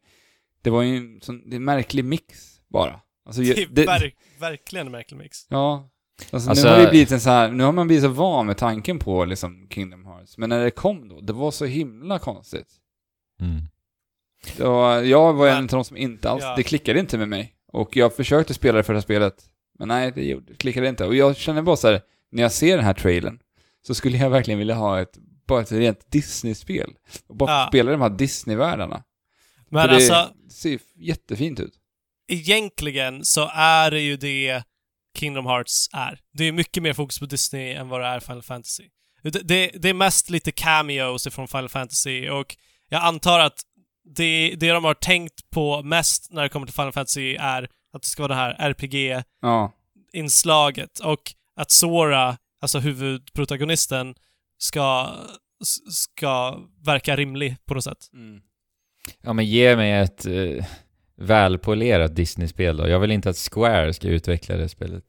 det 0.62 0.70
var 0.70 0.82
ju 0.82 0.98
en 0.98 1.22
sån, 1.22 1.50
det 1.50 1.56
är 1.56 1.58
en 1.58 1.64
märklig 1.64 2.06
mix 2.06 2.62
bara. 2.70 3.00
Alltså, 3.26 3.42
Det 3.42 3.52
är 3.64 3.68
det, 3.72 3.86
verk, 3.86 4.16
verkligen 4.40 4.86
en 4.86 4.92
märklig 4.92 5.18
mix. 5.18 5.38
ja. 5.50 5.90
Alltså, 6.32 6.50
Alltså- 6.50 6.66
nu 6.68 6.74
har 6.74 6.80
det 6.80 6.90
blivit 6.90 7.12
en 7.12 7.20
så 7.20 7.30
här, 7.30 7.52
nu 7.52 7.64
har 7.64 7.72
man 7.72 7.88
blivit 7.88 8.04
så 8.04 8.10
van 8.10 8.46
med 8.46 8.58
tanken 8.58 9.00
på 9.00 9.26
liksom 9.26 9.68
Kingdom 9.70 10.06
Hearts. 10.06 10.38
Men 10.38 10.50
när 10.50 10.64
det 10.64 10.72
kom 10.72 11.10
då, 11.10 11.22
det 11.22 11.34
var 11.34 11.52
så 11.52 11.66
himla 11.66 12.20
konstigt. 12.20 12.68
Mm. 13.42 13.62
Och 14.70 15.06
jag 15.06 15.34
var 15.34 15.48
en 15.48 15.54
Men- 15.56 15.64
av 15.64 15.68
de 15.70 15.84
som 15.84 15.98
inte 15.98 16.30
alls, 16.30 16.44
Ja. 16.44 16.56
det 16.56 16.64
klickade 16.64 17.00
inte 17.00 17.18
med 17.18 17.30
mig. 17.30 17.56
Och 17.74 17.98
jag 17.98 18.16
försökte 18.16 18.54
spela 18.54 18.78
det 18.78 18.84
första 18.84 19.02
spelet, 19.02 19.46
men 19.80 19.88
nej, 19.88 20.12
det 20.16 20.24
gjorde- 20.26 20.56
klickade 20.56 20.90
inte. 20.90 21.06
Och 21.06 21.16
jag 21.16 21.36
känner 21.38 21.62
bara 21.62 21.76
så 21.76 21.88
här, 21.88 22.02
när 22.32 22.42
jag 22.44 22.52
ser 22.52 22.76
den 22.76 22.86
här 22.86 22.94
trailern, 22.94 23.40
så 23.88 23.96
skulle 23.96 24.18
jag 24.18 24.30
verkligen 24.30 24.58
vilja 24.60 24.76
ha 24.76 25.00
ett, 25.02 25.18
bara 25.48 25.62
ett 25.62 25.72
rent 25.72 26.12
Disney-spel. 26.12 26.94
Och 27.28 27.36
bara 27.36 27.52
Ja. 27.52 27.68
spela 27.68 27.92
de 27.92 28.02
här 28.02 28.10
Disney-världarna. 28.10 29.04
Men 29.72 29.82
För 29.82 29.88
det 29.88 29.96
alltså, 29.96 30.34
ser 30.50 30.80
jättefint 30.96 31.60
ut. 31.60 31.74
egentligen 32.28 33.26
så 33.26 33.50
är 33.54 33.92
det 33.92 34.02
ju 34.02 34.18
det 34.18 34.64
Kingdom 35.18 35.46
Hearts 35.46 35.90
är. 35.94 36.20
Det 36.34 36.44
är 36.44 36.52
mycket 36.52 36.84
mer 36.84 36.94
fokus 36.94 37.20
på 37.20 37.26
Disney 37.26 37.74
än 37.74 37.90
vad 37.90 38.02
det 38.02 38.08
är 38.08 38.20
Final 38.20 38.42
Fantasy. 38.42 38.90
Det, 39.24 39.30
det, 39.30 39.72
det 39.74 39.90
är 39.90 39.94
mest 39.94 40.30
lite 40.30 40.52
cameos 40.52 41.28
från 41.32 41.48
Final 41.48 41.70
Fantasy 41.70 42.30
och 42.30 42.56
jag 42.90 43.04
antar 43.04 43.40
att 43.40 43.62
det, 44.16 44.56
det 44.60 44.72
de 44.72 44.84
har 44.84 44.94
tänkt 44.94 45.50
på 45.50 45.84
mest 45.84 46.32
när 46.32 46.44
det 46.44 46.50
kommer 46.50 46.66
till 46.66 46.76
Final 46.76 46.92
Fantasy 46.92 47.36
är 47.36 47.70
att 47.94 48.02
det 48.02 48.08
ska 48.08 48.24
vara 48.24 48.34
det 48.34 48.40
här 48.40 48.56
RPG-inslaget 50.14 51.00
och 51.00 51.34
att 51.56 51.72
Sora, 51.72 52.38
alltså 52.62 52.80
huvudprotagonisten, 52.80 54.16
ska, 54.58 55.16
ska 55.92 56.60
verka 56.86 57.16
rimlig 57.16 57.56
på 57.66 57.74
något 57.74 57.84
sätt. 57.84 58.10
Mm. 58.14 58.42
Ja, 59.22 59.34
men 59.34 59.46
ge 59.46 59.76
mig 59.76 59.92
ett 59.92 60.26
eh, 60.26 60.66
välpolerat 61.18 62.16
Disney-spel 62.16 62.78
då. 62.78 62.88
Jag 62.88 63.00
vill 63.00 63.12
inte 63.12 63.30
att 63.30 63.38
Square 63.38 63.94
ska 63.94 64.08
utveckla 64.08 64.56
det 64.56 64.70
spelet. 64.70 65.04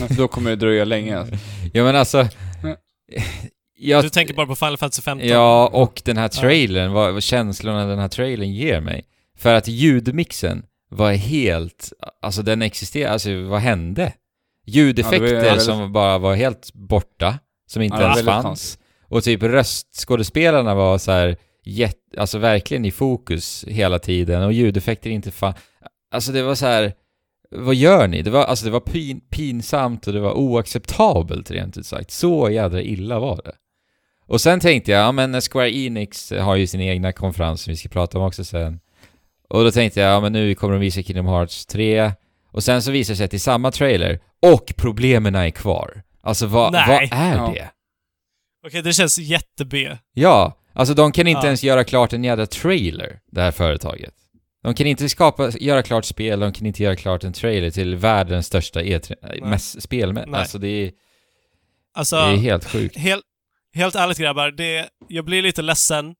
Men 0.00 0.16
då 0.16 0.28
kommer 0.28 0.50
det 0.50 0.56
dröja 0.56 0.84
länge. 0.84 1.18
Alltså. 1.18 1.34
Ja, 1.72 1.84
men 1.84 1.96
alltså... 1.96 2.28
Jag, 3.78 4.04
Du 4.04 4.08
tänker 4.08 4.34
bara 4.34 4.46
på 4.46 4.54
Final 4.56 4.76
Fantasy 4.76 5.02
15? 5.02 5.28
Ja, 5.28 5.66
och 5.72 6.02
den 6.04 6.16
här 6.16 6.28
trailern, 6.28 6.92
vad, 6.92 7.12
vad 7.12 7.22
känslorna 7.22 7.86
den 7.86 7.98
här 7.98 8.08
trailern 8.08 8.50
ger 8.52 8.80
mig. 8.80 9.04
För 9.36 9.54
att 9.54 9.68
ljudmixen 9.68 10.64
var 10.90 11.12
helt, 11.12 11.92
alltså 12.22 12.42
den 12.42 12.62
existerar, 12.62 13.12
alltså 13.12 13.42
vad 13.42 13.60
hände? 13.60 14.12
Ljudeffekter 14.66 15.26
Ja, 15.26 15.32
ja, 15.34 15.40
väldigt- 15.40 15.62
som 15.64 15.92
bara 15.92 16.18
var 16.18 16.34
helt 16.34 16.72
borta, 16.72 17.38
som 17.66 17.82
inte 17.82 17.96
Ja, 17.96 18.02
ens 18.02 18.24
fanns. 18.24 18.78
Och 19.08 19.22
typ 19.24 19.42
röstskådespelarna 19.42 20.74
var 20.74 20.98
så 20.98 21.12
här, 21.12 21.36
jätt, 21.64 21.98
alltså 22.18 22.38
verkligen 22.38 22.84
i 22.84 22.90
fokus 22.90 23.64
hela 23.68 23.98
tiden 23.98 24.42
och 24.42 24.52
ljudeffekter 24.52 25.10
inte 25.10 25.30
fan... 25.30 25.54
Alltså 26.10 26.32
det 26.32 26.42
var 26.42 26.54
så 26.54 26.66
här, 26.66 26.92
vad 27.50 27.74
gör 27.74 28.08
ni? 28.08 28.22
Det 28.22 28.30
var, 28.30 28.44
alltså 28.44 28.64
det 28.64 28.70
var 28.70 28.80
pin, 28.80 29.20
pinsamt 29.30 30.06
och 30.06 30.12
det 30.12 30.20
var 30.20 30.32
oacceptabelt 30.32 31.50
rent 31.50 31.76
ut 31.78 31.86
sagt. 31.86 32.10
Så 32.10 32.50
jädra 32.50 32.82
illa 32.82 33.18
var 33.18 33.40
det. 33.44 33.52
Och 34.26 34.40
sen 34.40 34.60
tänkte 34.60 34.90
jag, 34.90 35.00
ja 35.00 35.12
men 35.12 35.40
Square 35.40 35.76
Enix 35.76 36.30
har 36.30 36.56
ju 36.56 36.66
sin 36.66 36.80
egna 36.80 37.12
konferens 37.12 37.62
som 37.62 37.70
vi 37.70 37.76
ska 37.76 37.88
prata 37.88 38.18
om 38.18 38.24
också 38.24 38.44
sen. 38.44 38.80
Och 39.48 39.64
då 39.64 39.70
tänkte 39.70 40.00
jag, 40.00 40.10
ja 40.10 40.20
men 40.20 40.32
nu 40.32 40.54
kommer 40.54 40.74
de 40.74 40.80
visa 40.80 41.02
Kingdom 41.02 41.26
Hearts 41.26 41.66
3. 41.66 42.12
Och 42.50 42.62
sen 42.64 42.82
så 42.82 42.90
visar 42.90 43.12
det 43.12 43.16
sig 43.16 43.24
att 43.24 43.30
det 43.30 43.36
är 43.36 43.38
samma 43.38 43.70
trailer, 43.70 44.20
och 44.42 44.72
problemen 44.76 45.34
är 45.34 45.50
kvar. 45.50 46.02
Alltså 46.20 46.46
vad, 46.46 46.72
vad 46.72 47.02
är 47.12 47.36
Ja. 47.36 47.52
det? 47.54 47.70
Okej, 48.66 48.82
det 48.82 48.92
känns 48.92 49.18
jätte-B. 49.18 49.96
Ja, 50.14 50.58
alltså 50.72 50.94
de 50.94 51.12
kan 51.12 51.26
inte 51.26 51.38
Ja. 51.40 51.46
ens 51.46 51.62
göra 51.64 51.84
klart 51.84 52.12
en 52.12 52.24
jävla 52.24 52.46
trailer, 52.46 53.20
det 53.30 53.40
här 53.40 53.50
företaget. 53.52 54.14
De 54.62 54.74
kan 54.74 54.86
inte 54.86 55.08
skapa, 55.08 55.50
göra 55.50 55.82
klart 55.82 56.04
spel, 56.04 56.40
de 56.40 56.52
kan 56.52 56.66
inte 56.66 56.82
göra 56.82 56.96
klart 56.96 57.24
en 57.24 57.32
trailer 57.32 57.70
till 57.70 57.96
världens 57.96 58.46
största 58.46 58.82
E3, 58.82 59.44
mest 59.46 59.82
spelmätt. 59.82 60.28
Nej. 60.28 60.40
Alltså 60.40 60.58
det 60.58 60.68
är, 60.68 60.92
Alltså, 61.94 62.16
det 62.16 62.22
är 62.22 62.36
helt 62.36 62.64
sjukt. 62.64 62.96
helt, 62.96 63.24
helt 63.74 63.94
ärligt 63.94 64.18
grabbar, 64.18 64.50
det, 64.50 64.88
jag 65.08 65.24
blir 65.24 65.42
lite 65.42 65.62
ledsen 65.62 66.14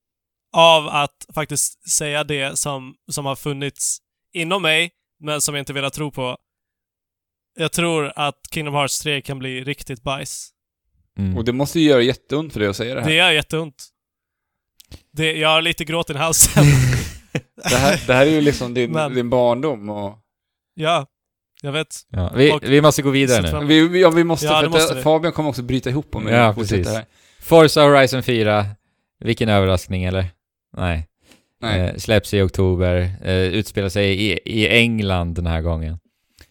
av 0.57 0.89
att 0.89 1.27
faktiskt 1.35 1.91
säga 1.91 2.25
det 2.25 2.59
som, 2.59 2.95
som 3.11 3.27
har 3.27 3.37
funnits 3.37 3.99
inom 4.33 4.63
mig, 4.63 4.91
men 5.21 5.41
som 5.41 5.55
jag 5.55 5.63
inte 5.63 5.73
velat 5.73 5.93
tro 5.93 6.11
på. 6.11 6.37
Jag 7.59 7.73
tror 7.73 8.13
att 8.17 8.39
Kingdom 8.55 8.75
Hearts 8.75 9.01
3 9.01 9.21
kan 9.23 9.39
bli 9.39 9.65
riktigt 9.65 10.03
bajs. 10.03 10.51
Mm. 11.19 11.37
Och 11.37 11.45
det 11.45 11.53
måste 11.53 11.81
ju 11.81 11.89
göra 11.89 12.03
jätteont 12.03 12.53
för 12.53 12.61
dig 12.61 12.69
att 12.69 12.77
säga 12.77 12.95
det 12.95 13.01
här. 13.01 13.09
Det 13.09 13.15
gör 13.15 13.31
jätteont. 13.31 13.89
Det, 15.13 15.33
jag 15.33 15.49
har 15.49 15.63
lite 15.63 15.85
gråt 15.85 16.11
i 16.11 16.15
halsen. 16.15 16.65
Det 17.71 17.77
här, 17.77 18.01
det 18.07 18.15
här 18.15 18.27
är 18.27 18.31
ju 18.31 18.41
liksom 18.41 18.75
din, 18.75 18.91
Men- 18.93 19.15
din 19.15 19.31
barndom 19.31 19.89
och... 19.89 20.19
ja, 20.75 21.07
jag 21.63 21.73
vet. 21.73 21.97
Ja, 22.11 22.33
vi, 22.37 22.53
Och- 22.53 22.63
vi 22.63 22.81
måste 22.81 23.03
gå 23.03 23.11
vidare 23.11 23.61
nu. 23.61 23.67
Vi, 23.89 24.01
ja, 24.01 24.11
vi 24.11 24.25
måste, 24.25 24.47
Ja, 24.47 24.61
för 24.61 24.69
måste 24.69 24.93
det- 24.95 24.99
vi. 24.99 25.03
Fabian 25.03 25.33
kommer 25.33 25.49
också 25.49 25.63
bryta 25.63 25.91
ihop 25.91 26.15
om 26.17 26.27
vi 26.27 26.33
Ja, 26.33 26.55
fortsätter 26.55 26.77
precis. 26.83 26.95
här. 26.97 27.05
Forza 27.41 27.83
Horizon 27.83 28.23
4, 28.23 28.67
vilken 29.25 29.49
överraskning 29.49 30.05
eller? 30.05 30.27
Nej. 30.77 31.07
Nej. 31.61 31.81
Eh, 31.81 31.97
släpps 31.97 32.35
i 32.35 32.41
oktober, 32.43 33.13
eh, 33.25 33.35
utspelar 33.35 33.89
sig 33.89 34.31
i, 34.31 34.39
i 34.45 34.69
England 34.69 35.35
den 35.35 35.47
här 35.47 35.61
gången. 35.61 35.99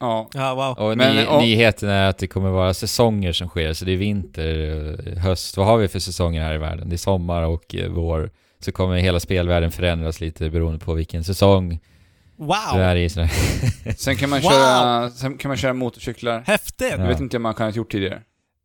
Ja. 0.01 0.29
Ja, 0.33 0.55
wow. 0.55 0.87
Och 0.89 0.97
Men, 0.97 1.15
ny, 1.15 1.25
och- 1.25 1.41
nyheten 1.41 1.89
är 1.89 2.09
att 2.09 2.17
det 2.17 2.27
kommer 2.27 2.49
vara 2.49 2.73
säsonger 2.73 3.31
som 3.31 3.47
sker, 3.49 3.73
så 3.73 3.85
det 3.85 3.91
är 3.91 3.97
vinter, 3.97 5.05
eh, 5.07 5.17
höst. 5.23 5.57
Vad 5.57 5.65
har 5.67 5.77
vi 5.77 5.87
för 5.87 5.99
säsonger 5.99 6.41
här 6.43 6.55
i 6.55 6.57
världen? 6.57 6.89
Det 6.89 6.95
är 6.95 6.97
sommar 6.97 7.43
och 7.43 7.75
eh, 7.75 7.89
vår. 7.89 8.29
Så 8.59 8.71
kommer 8.71 8.95
hela 8.97 9.19
spelvärlden 9.19 9.71
förändras 9.71 10.21
lite 10.21 10.49
beroende 10.49 10.85
på 10.85 10.93
vilken 10.93 11.23
säsong 11.23 11.79
Wow! 12.37 12.55
du 12.73 12.79
är 12.79 12.95
i. 12.95 13.09
Sådär. 13.09 13.31
Sen 13.97 14.15
kan 14.15 14.29
man 14.29 14.41
Wow. 14.41 14.49
köra, 14.51 15.09
sen 15.09 15.37
kan 15.37 15.49
man 15.49 15.57
köra 15.57 15.73
motorcyklar. 15.73 16.43
Häftigt! 16.47 16.91
Jag 16.91 16.99
Ja. 16.99 17.05
vet 17.07 17.19
inte 17.19 17.37
om 17.37 17.43
man 17.43 17.53
kan 17.53 17.65
ha 17.67 17.71
gjort 17.73 17.91
tidigare. 17.91 18.21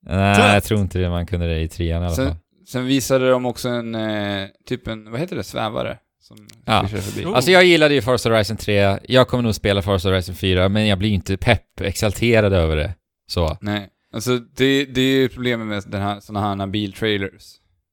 Nej, 0.06 0.36
Tufft. 0.36 0.48
jag 0.54 0.64
tror 0.64 0.80
inte 0.80 0.98
det. 0.98 1.08
Man 1.08 1.26
kunde 1.26 1.46
det 1.46 1.60
i 1.60 1.68
trean 1.68 2.02
i 2.02 2.06
alla 2.06 2.14
Sen- 2.14 2.26
fall. 2.26 2.36
Sen 2.68 2.86
visade 2.86 3.30
de 3.30 3.46
också 3.46 3.68
en, 3.68 3.94
eh, 3.94 4.46
typ 4.68 4.86
en, 4.88 5.10
vad 5.10 5.20
heter 5.20 5.36
det, 5.36 5.44
svävare? 5.44 5.98
Som 6.28 6.48
Ja. 6.64 6.82
vi 6.82 6.88
kör 6.88 6.98
förbi. 6.98 7.26
Oh. 7.26 7.34
Alltså 7.36 7.50
jag 7.50 7.64
gillade 7.64 7.94
ju 7.94 8.02
Forza 8.02 8.28
Horizon 8.30 8.56
3. 8.56 8.98
Jag 9.08 9.28
kommer 9.28 9.42
nog 9.42 9.54
spela 9.54 9.82
Forza 9.82 10.08
Horizon 10.08 10.34
4, 10.34 10.68
men 10.68 10.86
jag 10.86 10.98
blir 10.98 11.10
inte 11.10 11.36
pepp, 11.36 11.80
exalterad 11.80 12.52
över 12.52 12.76
det. 12.76 12.94
Så. 13.30 13.58
Nej. 13.60 13.88
Alltså 14.12 14.38
det, 14.38 14.84
det 14.84 15.00
är 15.00 15.16
ju 15.16 15.28
problemet 15.28 15.66
med 15.66 15.82
den 15.86 16.02
här, 16.02 16.20
såna 16.20 16.40
här 16.56 16.66
biltrailers. 16.66 17.32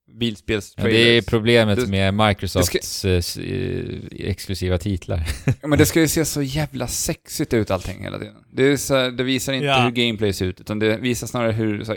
Ja, 0.07 0.13
Bilspelstrailers. 0.19 0.93
det 0.93 1.17
är 1.17 1.21
problemet 1.21 1.79
Det- 1.79 1.87
med 1.87 2.13
Microsofts 2.13 3.05
eh, 3.05 3.17
s- 3.17 3.37
eh, 3.37 3.85
exklusiva 4.11 4.77
titlar. 4.77 5.23
Ja, 5.61 5.67
men 5.67 5.79
det 5.79 5.85
ska 5.85 5.99
ju 5.99 6.07
se 6.07 6.25
så 6.25 6.41
jävla 6.41 6.87
sexigt 6.87 7.53
ut 7.53 7.71
allting 7.71 8.03
hela 8.03 8.19
tiden. 8.19 8.35
Det, 8.53 8.63
är 8.63 8.77
så 8.77 9.09
det 9.09 9.23
visar 9.23 9.53
inte 9.53 9.65
Ja. 9.65 9.81
hur 9.83 9.91
gameplay 9.91 10.33
ser 10.33 10.45
ut, 10.45 10.61
utan 10.61 10.79
det 10.79 10.97
visar 10.97 11.27
snarare 11.27 11.51
hur 11.51 11.83
så 11.83 11.95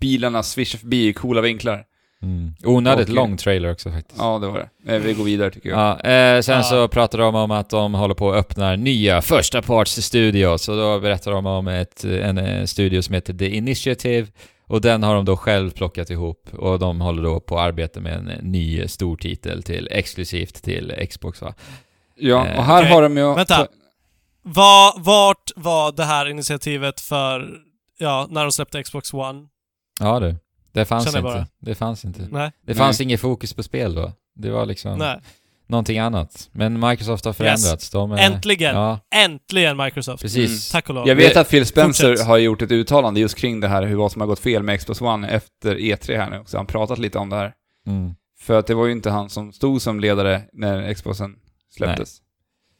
bilarna 0.00 0.42
svischar 0.42 0.78
förbi 0.78 1.08
i 1.08 1.12
coola 1.12 1.40
vinklar. 1.40 1.84
Mm. 2.24 2.54
Onödigt 2.64 3.08
Och- 3.08 3.14
lång 3.14 3.36
trailer 3.36 3.72
också 3.72 3.90
faktiskt. 3.90 4.20
Ja, 4.20 4.38
det 4.38 4.46
var 4.46 4.68
det. 4.84 4.94
Eh, 4.94 5.00
Vi 5.02 5.14
går 5.14 5.24
vidare 5.24 5.50
tycker 5.50 5.68
jag. 5.68 5.78
Ja, 5.78 6.00
eh, 6.10 6.40
sen 6.40 6.56
Ja. 6.56 6.62
så 6.62 6.88
pratar 6.88 7.18
de 7.18 7.34
om 7.34 7.50
att 7.50 7.70
de 7.70 7.94
håller 7.94 8.14
på 8.14 8.30
att 8.32 8.36
öppna 8.36 8.76
nya 8.76 9.22
första 9.22 9.62
parts 9.62 9.90
studios 10.00 10.68
och 10.68 10.76
då 10.76 11.00
berättar 11.00 11.30
de 11.32 11.46
om 11.46 11.68
ett, 11.68 12.04
en 12.04 12.38
eh, 12.38 12.64
studio 12.64 13.02
som 13.02 13.14
heter 13.14 13.34
The 13.34 13.48
Initiative 13.56 14.26
och 14.66 14.80
den 14.80 15.02
har 15.02 15.14
de 15.14 15.24
då 15.24 15.36
själv 15.36 15.70
plockat 15.70 16.10
ihop 16.10 16.48
och 16.52 16.78
de 16.78 17.00
håller 17.00 17.22
då 17.22 17.40
på 17.40 17.58
att 17.58 17.66
arbeta 17.66 18.00
med 18.00 18.12
en 18.16 18.30
eh, 18.30 18.42
ny 18.42 18.88
stor 18.88 19.16
titel 19.16 19.62
till 19.62 19.88
exklusivt 19.90 20.62
till 20.62 21.06
Xbox 21.10 21.40
va? 21.42 21.54
Ja, 22.16 22.40
och 22.56 22.64
här 22.64 22.80
okej. 22.82 22.92
har 22.92 23.02
de 23.02 23.16
ju... 23.16 23.34
Vänta. 23.34 23.66
Var, 24.42 25.00
vart 25.00 25.50
var 25.56 25.92
det 25.92 26.04
här 26.04 26.28
initiativet 26.28 27.00
för, 27.00 27.48
ja, 27.98 28.26
när 28.30 28.42
de 28.42 28.52
släppte 28.52 28.82
Xbox 28.82 29.14
One? 29.14 29.46
Ja 30.00 30.20
du. 30.20 30.36
Det 30.74 30.84
fanns 30.84 31.04
Känner 31.04 31.18
inte. 31.18 31.38
bara. 31.38 31.46
Det 31.60 31.74
fanns 31.74 32.04
inte. 32.04 32.28
Nej. 32.30 32.52
Det 32.66 32.74
fanns 32.74 33.00
inget 33.00 33.20
fokus 33.20 33.52
på 33.52 33.62
spel 33.62 33.94
då. 33.94 34.12
Det 34.36 34.50
var 34.50 34.66
liksom 34.66 34.98
Nej. 34.98 35.20
någonting 35.66 35.98
annat. 35.98 36.48
Men 36.52 36.80
Microsoft 36.80 37.24
har 37.24 37.32
förändrats. 37.32 37.90
De 37.90 38.12
är, 38.12 38.18
Äntligen! 38.18 38.74
Ja, 38.76 38.98
Äntligen 39.14 39.76
Microsoft. 39.76 40.22
precis. 40.22 40.70
Tack 40.72 40.88
och 40.88 40.94
lov. 40.94 41.08
Jag 41.08 41.14
vet 41.16 41.36
att 41.36 41.50
Phil 41.50 41.66
Spencer 41.66 42.08
Fortsätt. 42.10 42.26
har 42.26 42.38
gjort 42.38 42.62
ett 42.62 42.72
uttalande 42.72 43.20
just 43.20 43.34
kring 43.38 43.60
det 43.60 43.68
här, 43.68 43.82
hur 43.82 43.96
vad 43.96 44.12
som 44.12 44.20
har 44.20 44.26
gått 44.28 44.38
fel 44.38 44.62
med 44.62 44.78
Xbox 44.80 45.00
One 45.00 45.28
efter 45.28 45.76
E3 45.76 46.16
här 46.16 46.30
nu 46.30 46.38
också. 46.38 46.56
Han 46.56 46.66
har 46.66 46.70
pratat 46.72 46.98
lite 46.98 47.18
om 47.18 47.28
det 47.30 47.36
här. 47.36 47.52
Mm. 47.86 48.14
För 48.38 48.58
att 48.58 48.66
det 48.66 48.74
var 48.74 48.86
ju 48.86 48.92
inte 48.92 49.10
han 49.10 49.30
som 49.30 49.52
stod 49.52 49.82
som 49.82 50.00
ledare 50.00 50.42
när 50.52 50.94
Xboxen 50.94 51.36
släpptes. 51.76 52.18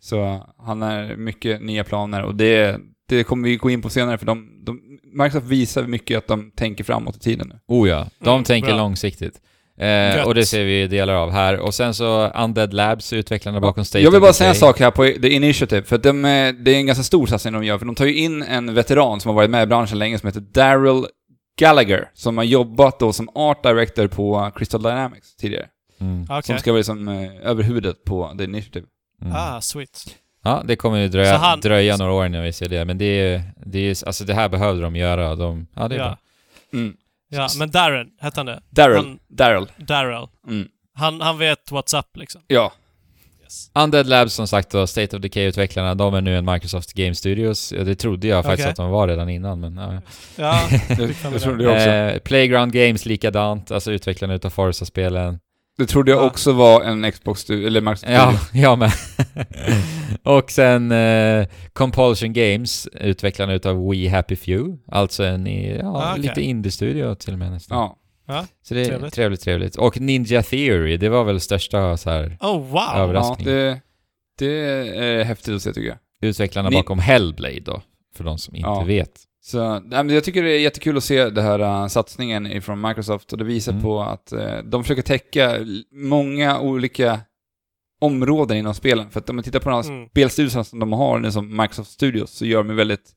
Så 0.00 0.46
han 0.58 0.82
har 0.82 1.16
mycket 1.16 1.62
nya 1.62 1.84
planer 1.84 2.22
och 2.22 2.34
det, 2.34 2.80
det 3.08 3.24
kommer 3.24 3.48
vi 3.48 3.56
gå 3.56 3.70
in 3.70 3.82
på 3.82 3.90
senare 3.90 4.18
för 4.18 4.26
de, 4.26 4.64
de, 4.64 4.80
Microsoft 5.12 5.46
visar 5.46 5.82
mycket 5.82 6.18
att 6.18 6.26
de 6.26 6.50
tänker 6.50 6.84
framåt 6.84 7.16
i 7.16 7.18
tiden 7.18 7.48
nu. 7.48 7.58
Oh 7.68 7.88
ja, 7.88 8.08
de 8.18 8.28
Mm, 8.34 8.44
tänker 8.44 8.68
bra. 8.68 8.76
långsiktigt. 8.76 9.40
Eh, 9.78 10.26
och 10.26 10.34
det 10.34 10.46
ser 10.46 10.64
vi 10.64 10.86
delar 10.86 11.14
av 11.14 11.30
här. 11.30 11.58
Och 11.58 11.74
sen 11.74 11.94
så 11.94 12.28
Undead 12.28 12.74
Labs, 12.74 13.12
utvecklarna 13.12 13.60
bakom 13.60 13.84
State 13.84 14.04
Jag 14.04 14.10
vill 14.10 14.20
bara 14.20 14.32
säga 14.32 14.50
en 14.50 14.56
sak 14.56 14.80
här 14.80 14.90
på 14.90 15.04
The 15.04 15.28
Initiative, 15.28 15.82
för 15.82 15.98
de, 15.98 16.24
är- 16.24 16.52
det 16.52 16.70
är 16.70 16.76
en 16.76 16.86
ganska 16.86 17.04
stor 17.04 17.26
satsning 17.26 17.52
de 17.54 17.64
gör, 17.64 17.78
för 17.78 17.86
de 17.86 17.94
tar 17.94 18.04
ju 18.04 18.14
in 18.16 18.42
en 18.42 18.74
veteran 18.74 19.20
som 19.20 19.28
har 19.28 19.34
varit 19.36 19.50
med 19.50 19.62
i 19.62 19.66
branschen 19.66 19.98
länge 19.98 20.18
som 20.18 20.26
heter 20.26 20.40
Daryl 20.40 21.06
Gallagher, 21.58 22.10
som 22.14 22.36
har 22.36 22.44
jobbat 22.44 22.98
då 22.98 23.12
som 23.12 23.28
Art 23.34 23.62
Director 23.62 24.06
på 24.08 24.50
Crystal 24.56 24.82
Dynamics 24.82 25.36
tidigare. 25.36 25.66
Mm. 26.00 26.22
Okej. 26.24 26.42
Som 26.42 26.58
ska 26.58 26.72
vara 26.72 26.78
liksom 26.78 27.08
eh, 27.08 27.30
överhuvudet 27.50 28.04
på 28.04 28.34
The 28.38 28.44
Initiative. 28.44 28.86
Mm. 29.22 29.32
Ah, 29.36 29.60
sweet. 29.60 30.06
Ja, 30.44 30.62
det 30.64 30.76
kommer 30.76 30.98
ju 30.98 31.08
dröja, 31.08 31.36
han- 31.36 31.60
dröja 31.60 31.96
några 31.96 32.12
år 32.12 32.26
innan 32.26 32.42
vi 32.42 32.52
ser 32.52 32.68
det, 32.68 32.84
men 32.84 32.98
det 32.98 33.04
är, 33.04 33.42
det 33.66 33.78
är 33.78 34.06
alltså 34.06 34.24
det 34.24 34.34
här 34.34 34.48
behövde 34.48 34.82
de 34.82 34.96
göra. 34.96 35.34
De, 35.34 35.66
ja, 35.76 35.88
det 35.88 35.94
är 35.94 35.98
Ja. 35.98 36.04
bra. 36.04 36.18
Mm. 36.80 36.94
ja, 37.30 37.48
men 37.58 37.70
Darren, 37.70 38.06
hette 38.20 38.40
han 38.40 38.46
det? 38.46 38.60
Daryl. 38.70 39.16
Daryl. 39.28 39.66
Daryl. 39.76 40.26
Mm. 40.48 40.68
Han, 40.94 41.20
han 41.20 41.38
vet 41.38 41.70
what's 41.70 41.98
up 41.98 42.06
liksom. 42.16 42.40
Ja. 42.46 42.72
Yes. 43.42 43.70
Undead 43.74 44.06
Labs 44.06 44.34
som 44.34 44.46
sagt 44.48 44.70
då, 44.70 44.86
State 44.86 45.16
of 45.16 45.22
Decay-utvecklarna, 45.22 45.94
de 45.94 46.14
är 46.14 46.20
nu 46.20 46.38
en 46.38 46.44
Microsoft 46.52 46.92
Game 46.92 47.14
Studios. 47.14 47.68
Det 47.68 47.94
trodde 47.94 48.26
jag 48.28 48.44
faktiskt 48.44 48.64
Okej. 48.66 48.70
att 48.70 48.76
de 48.76 48.90
var 48.90 49.08
redan 49.08 49.28
innan, 49.28 49.60
men 49.60 49.76
ja. 49.76 50.00
Ja, 50.36 50.60
Det, 50.96 51.06
det 51.32 51.38
trodde 51.38 51.64
jag 51.64 51.72
också. 51.72 51.88
Eh, 51.88 52.18
Playground 52.18 52.72
Games 52.72 53.06
likadant, 53.06 53.70
alltså 53.70 53.92
utvecklarna 53.92 54.34
utav 54.34 54.50
Forza-spelen. 54.50 55.38
Det 55.78 55.86
trodde 55.86 56.10
jag 56.10 56.20
Ja. 56.22 56.26
också 56.26 56.52
var 56.52 56.82
en 56.82 57.12
Xbox, 57.12 57.50
eller 57.50 57.80
Microsoft 57.80 58.12
Ja, 58.12 58.32
Studio. 58.38 58.62
jag 58.68 58.78
med. 58.78 58.92
och 60.22 60.50
sen 60.50 60.92
eh, 60.92 61.46
Compulsion 61.72 62.32
Games, 62.32 62.88
utvecklarna 62.92 63.52
utav 63.52 63.88
We 63.90 64.08
Happy 64.10 64.36
Few. 64.36 64.78
Alltså 64.88 65.24
en 65.24 65.46
ja, 65.46 65.86
Ah, 65.86 66.10
okej. 66.12 66.22
lite 66.22 66.42
indie-studio 66.42 67.14
till 67.14 67.32
och 67.32 67.38
med 67.38 67.50
nästan. 67.52 67.78
Ja. 67.78 68.46
Så 68.62 68.74
det 68.74 68.80
är 68.80 68.84
Trevligt. 68.84 69.14
trevligt. 69.14 69.40
trevligt, 69.40 69.76
Och 69.76 70.00
Ninja 70.00 70.42
Theory, 70.42 70.96
det 70.96 71.08
var 71.08 71.24
väl 71.24 71.40
största 71.40 71.96
så 71.96 72.10
här 72.10 72.36
oh 72.40 72.58
wow. 72.66 72.82
Över- 72.96 73.14
ja 73.14 73.36
det, 73.44 73.80
det 74.38 74.46
är 74.96 75.24
häftigt 75.24 75.54
att 75.54 75.62
se 75.62 75.72
tycker 75.72 75.88
jag. 75.88 75.98
utvecklarna 76.28 76.68
Ni- 76.70 76.76
bakom 76.76 76.98
Hellblade 76.98 77.60
då, 77.60 77.82
för 78.16 78.24
de 78.24 78.38
som 78.38 78.56
inte 78.56 78.68
Ja. 78.68 78.84
vet. 78.84 79.10
Så, 79.46 79.82
jag 79.90 80.24
tycker 80.24 80.42
det 80.42 80.50
är 80.52 80.58
jättekul 80.60 80.96
att 80.96 81.04
se 81.04 81.30
den 81.30 81.44
här 81.44 81.60
uh, 81.82 81.86
satsningen 81.86 82.46
ifrån 82.46 82.80
Microsoft 82.80 83.32
och 83.32 83.38
det 83.38 83.44
visar 83.44 83.72
Mm. 83.72 83.84
på 83.84 84.02
att 84.02 84.32
eh, 84.32 84.58
de 84.64 84.84
försöker 84.84 85.02
täcka 85.02 85.58
många 85.92 86.60
olika 86.60 87.20
områden 88.00 88.56
inom 88.56 88.74
spelen. 88.74 89.10
För 89.10 89.20
att 89.20 89.30
om 89.30 89.36
man 89.36 89.42
tittar 89.42 89.60
på 89.60 89.70
de 89.70 89.74
här 89.84 89.90
Mm. 89.90 90.08
spelstudierna 90.08 90.64
som 90.64 90.78
de 90.78 90.92
har 90.92 91.18
nu 91.18 91.32
som 91.32 91.56
Microsoft 91.56 91.90
Studios 91.90 92.30
så 92.30 92.46
gör 92.46 92.62
de 92.64 92.76
väldigt 92.76 93.12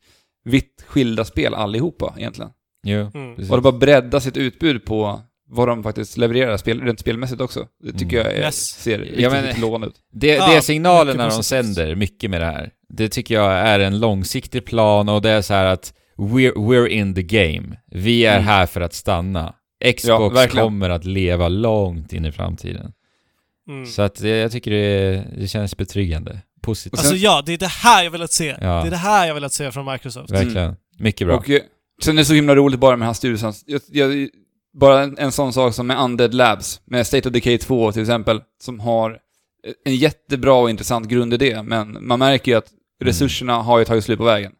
vitt 0.45 0.85
skilda 0.87 1.25
spel 1.25 1.53
allihopa 1.53 2.13
egentligen. 2.17 2.51
Jo, 2.83 3.11
Mm. 3.13 3.31
Och 3.33 3.39
de 3.57 3.61
bara 3.61 3.77
bredda 3.77 4.19
sitt 4.19 4.37
utbud 4.37 4.85
på 4.85 5.21
vad 5.49 5.67
de 5.67 5.83
faktiskt 5.83 6.17
levererar 6.17 6.57
spel, 6.57 6.81
rent 6.81 6.99
spelmässigt 6.99 7.41
också. 7.41 7.67
Det 7.83 7.91
tycker 7.91 8.19
Mm. 8.19 8.25
jag 8.31 8.35
är, 8.35 8.45
Yes. 8.45 8.55
ser 8.67 8.99
riktigt, 8.99 9.19
Ja, 9.19 9.29
men- 9.29 9.61
lovande 9.61 9.87
ut. 9.87 9.95
Det, 10.13 10.27
Ja, 10.27 10.47
det 10.49 10.55
är 10.57 10.61
signalerna 10.61 11.29
de 11.29 11.43
sänder 11.43 11.95
mycket 11.95 12.29
med 12.29 12.41
det 12.41 12.45
här. 12.45 12.71
Det 12.89 13.09
tycker 13.09 13.35
jag 13.35 13.51
är 13.51 13.79
en 13.79 13.99
långsiktig 13.99 14.65
plan 14.65 15.09
och 15.09 15.21
det 15.21 15.29
är 15.29 15.41
så 15.41 15.53
här 15.53 15.65
att 15.65 15.93
we're, 16.17 16.53
we're 16.53 16.87
in 16.87 17.15
the 17.15 17.23
game. 17.23 17.77
Vi 17.91 18.25
är 18.25 18.33
Mm. 18.33 18.45
här 18.45 18.65
för 18.65 18.81
att 18.81 18.93
stanna. 18.93 19.53
Ja, 19.79 19.93
Xbox 19.93 20.35
verkligen. 20.35 20.65
kommer 20.65 20.89
att 20.89 21.05
leva 21.05 21.47
långt 21.47 22.13
in 22.13 22.25
i 22.25 22.31
framtiden. 22.31 22.91
Mm. 23.69 23.85
Så 23.85 24.01
att 24.01 24.15
det, 24.15 24.29
jag 24.29 24.51
tycker 24.51 24.71
det, 24.71 25.23
det 25.37 25.47
känns 25.47 25.77
betryggande. 25.77 26.39
Positivt. 26.61 26.99
Alltså 26.99 27.15
ja, 27.15 27.43
det 27.45 27.53
är 27.53 27.57
det 27.57 27.67
här 27.67 28.03
jag 28.03 28.11
velat 28.11 28.31
se. 28.31 28.55
Ja. 28.61 28.67
Det 28.81 28.87
är 28.87 28.91
det 28.91 28.97
här 28.97 29.27
jag 29.27 29.33
velat 29.33 29.53
se 29.53 29.71
från 29.71 29.91
Microsoft. 29.91 30.31
Verkligen. 30.31 30.75
Mycket 30.99 31.27
bra. 31.27 31.37
Och 31.37 31.49
eh, 31.49 31.61
sen 32.03 32.15
är 32.15 32.21
det 32.21 32.25
så 32.25 32.33
himla 32.33 32.55
roligt 32.55 32.79
bara 32.79 32.95
med 32.97 33.07
den 33.07 33.15
här 33.43 33.53
jag, 33.91 34.29
bara 34.73 35.03
en, 35.03 35.17
en 35.17 35.31
sån 35.31 35.53
sak 35.53 35.73
som 35.73 35.87
med 35.87 35.99
Undead 35.99 36.33
Labs, 36.33 36.81
med 36.85 37.07
State 37.07 37.29
of 37.29 37.33
Decay 37.33 37.57
2 37.57 37.91
till 37.91 38.01
exempel, 38.01 38.41
som 38.61 38.79
har 38.79 39.17
en 39.85 39.95
jättebra 39.95 40.53
och 40.53 40.69
intressant 40.69 41.07
grundidé, 41.07 41.63
men 41.63 41.97
man 42.01 42.19
märker 42.19 42.51
ju 42.51 42.57
att 42.57 42.67
resurserna 43.03 43.53
har 43.61 43.79
ju 43.79 43.85
tagit 43.85 44.03
slut 44.03 44.17
på 44.17 44.25
vägen. 44.25 44.51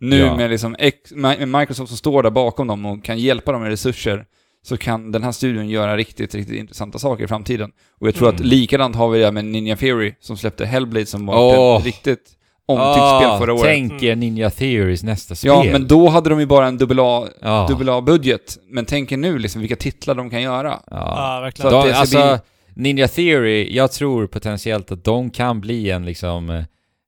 Nu 0.00 0.18
Ja. 0.18 0.36
med 0.36 0.50
liksom 0.50 0.76
ex, 0.78 0.96
med 1.14 1.48
Microsoft 1.48 1.88
som 1.88 1.96
står 1.98 2.22
där 2.22 2.30
bakom 2.30 2.66
dem 2.66 2.86
och 2.86 3.04
kan 3.04 3.18
hjälpa 3.18 3.52
dem 3.52 3.60
med 3.60 3.70
resurser, 3.70 4.24
så 4.62 4.76
kan 4.76 5.12
den 5.12 5.22
här 5.22 5.32
studion 5.32 5.68
göra 5.68 5.96
riktigt, 5.96 6.34
riktigt 6.34 6.56
intressanta 6.56 6.98
saker 6.98 7.24
i 7.24 7.28
framtiden. 7.28 7.70
Och 8.00 8.06
jag 8.06 8.14
tror 8.14 8.28
Mm. 8.28 8.34
att 8.40 8.46
likadant 8.46 8.96
har 8.96 9.08
vi 9.08 9.18
det 9.20 9.32
med 9.32 9.44
Ninja 9.44 9.76
Theory, 9.76 10.14
som 10.20 10.36
släppte 10.36 10.66
Hellblade 10.66 11.06
som 11.06 11.26
var 11.26 11.36
Åh. 11.56 11.78
ett 11.78 11.84
riktigt 11.84 12.32
omtyckt 12.66 13.06
spel 13.20 13.38
förra 13.38 13.52
året. 13.52 13.62
Tänk 13.64 14.02
er 14.02 14.16
Ninja 14.16 14.50
Theories 14.50 15.02
nästa 15.02 15.34
spel. 15.34 15.48
Ja, 15.48 15.64
men 15.72 15.86
då 15.86 16.08
hade 16.08 16.30
de 16.30 16.40
ju 16.40 16.46
bara 16.46 16.66
en 16.66 16.76
dubbel 16.78 16.98
A 17.00 17.28
ja. 17.42 17.66
dubbel 17.68 17.88
A-budget. 17.88 18.58
Men 18.68 18.84
tänk 18.84 19.12
er 19.12 19.16
nu 19.16 19.38
liksom 19.38 19.60
vilka 19.60 19.76
titlar 19.76 20.14
de 20.14 20.30
kan 20.30 20.42
göra. 20.42 20.78
Ja. 20.90 21.36
Så 21.36 21.42
verkligen. 21.42 21.74
att 21.74 21.84
De, 21.86 21.92
alltså, 21.92 22.38
Ninja 22.74 23.08
Theory, 23.08 23.74
jag 23.76 23.92
tror 23.92 24.26
potentiellt 24.26 24.92
att 24.92 25.04
de 25.04 25.30
kan 25.30 25.60
bli 25.60 25.90
en 25.90 26.04
liksom 26.04 26.50
eh, 26.50 26.64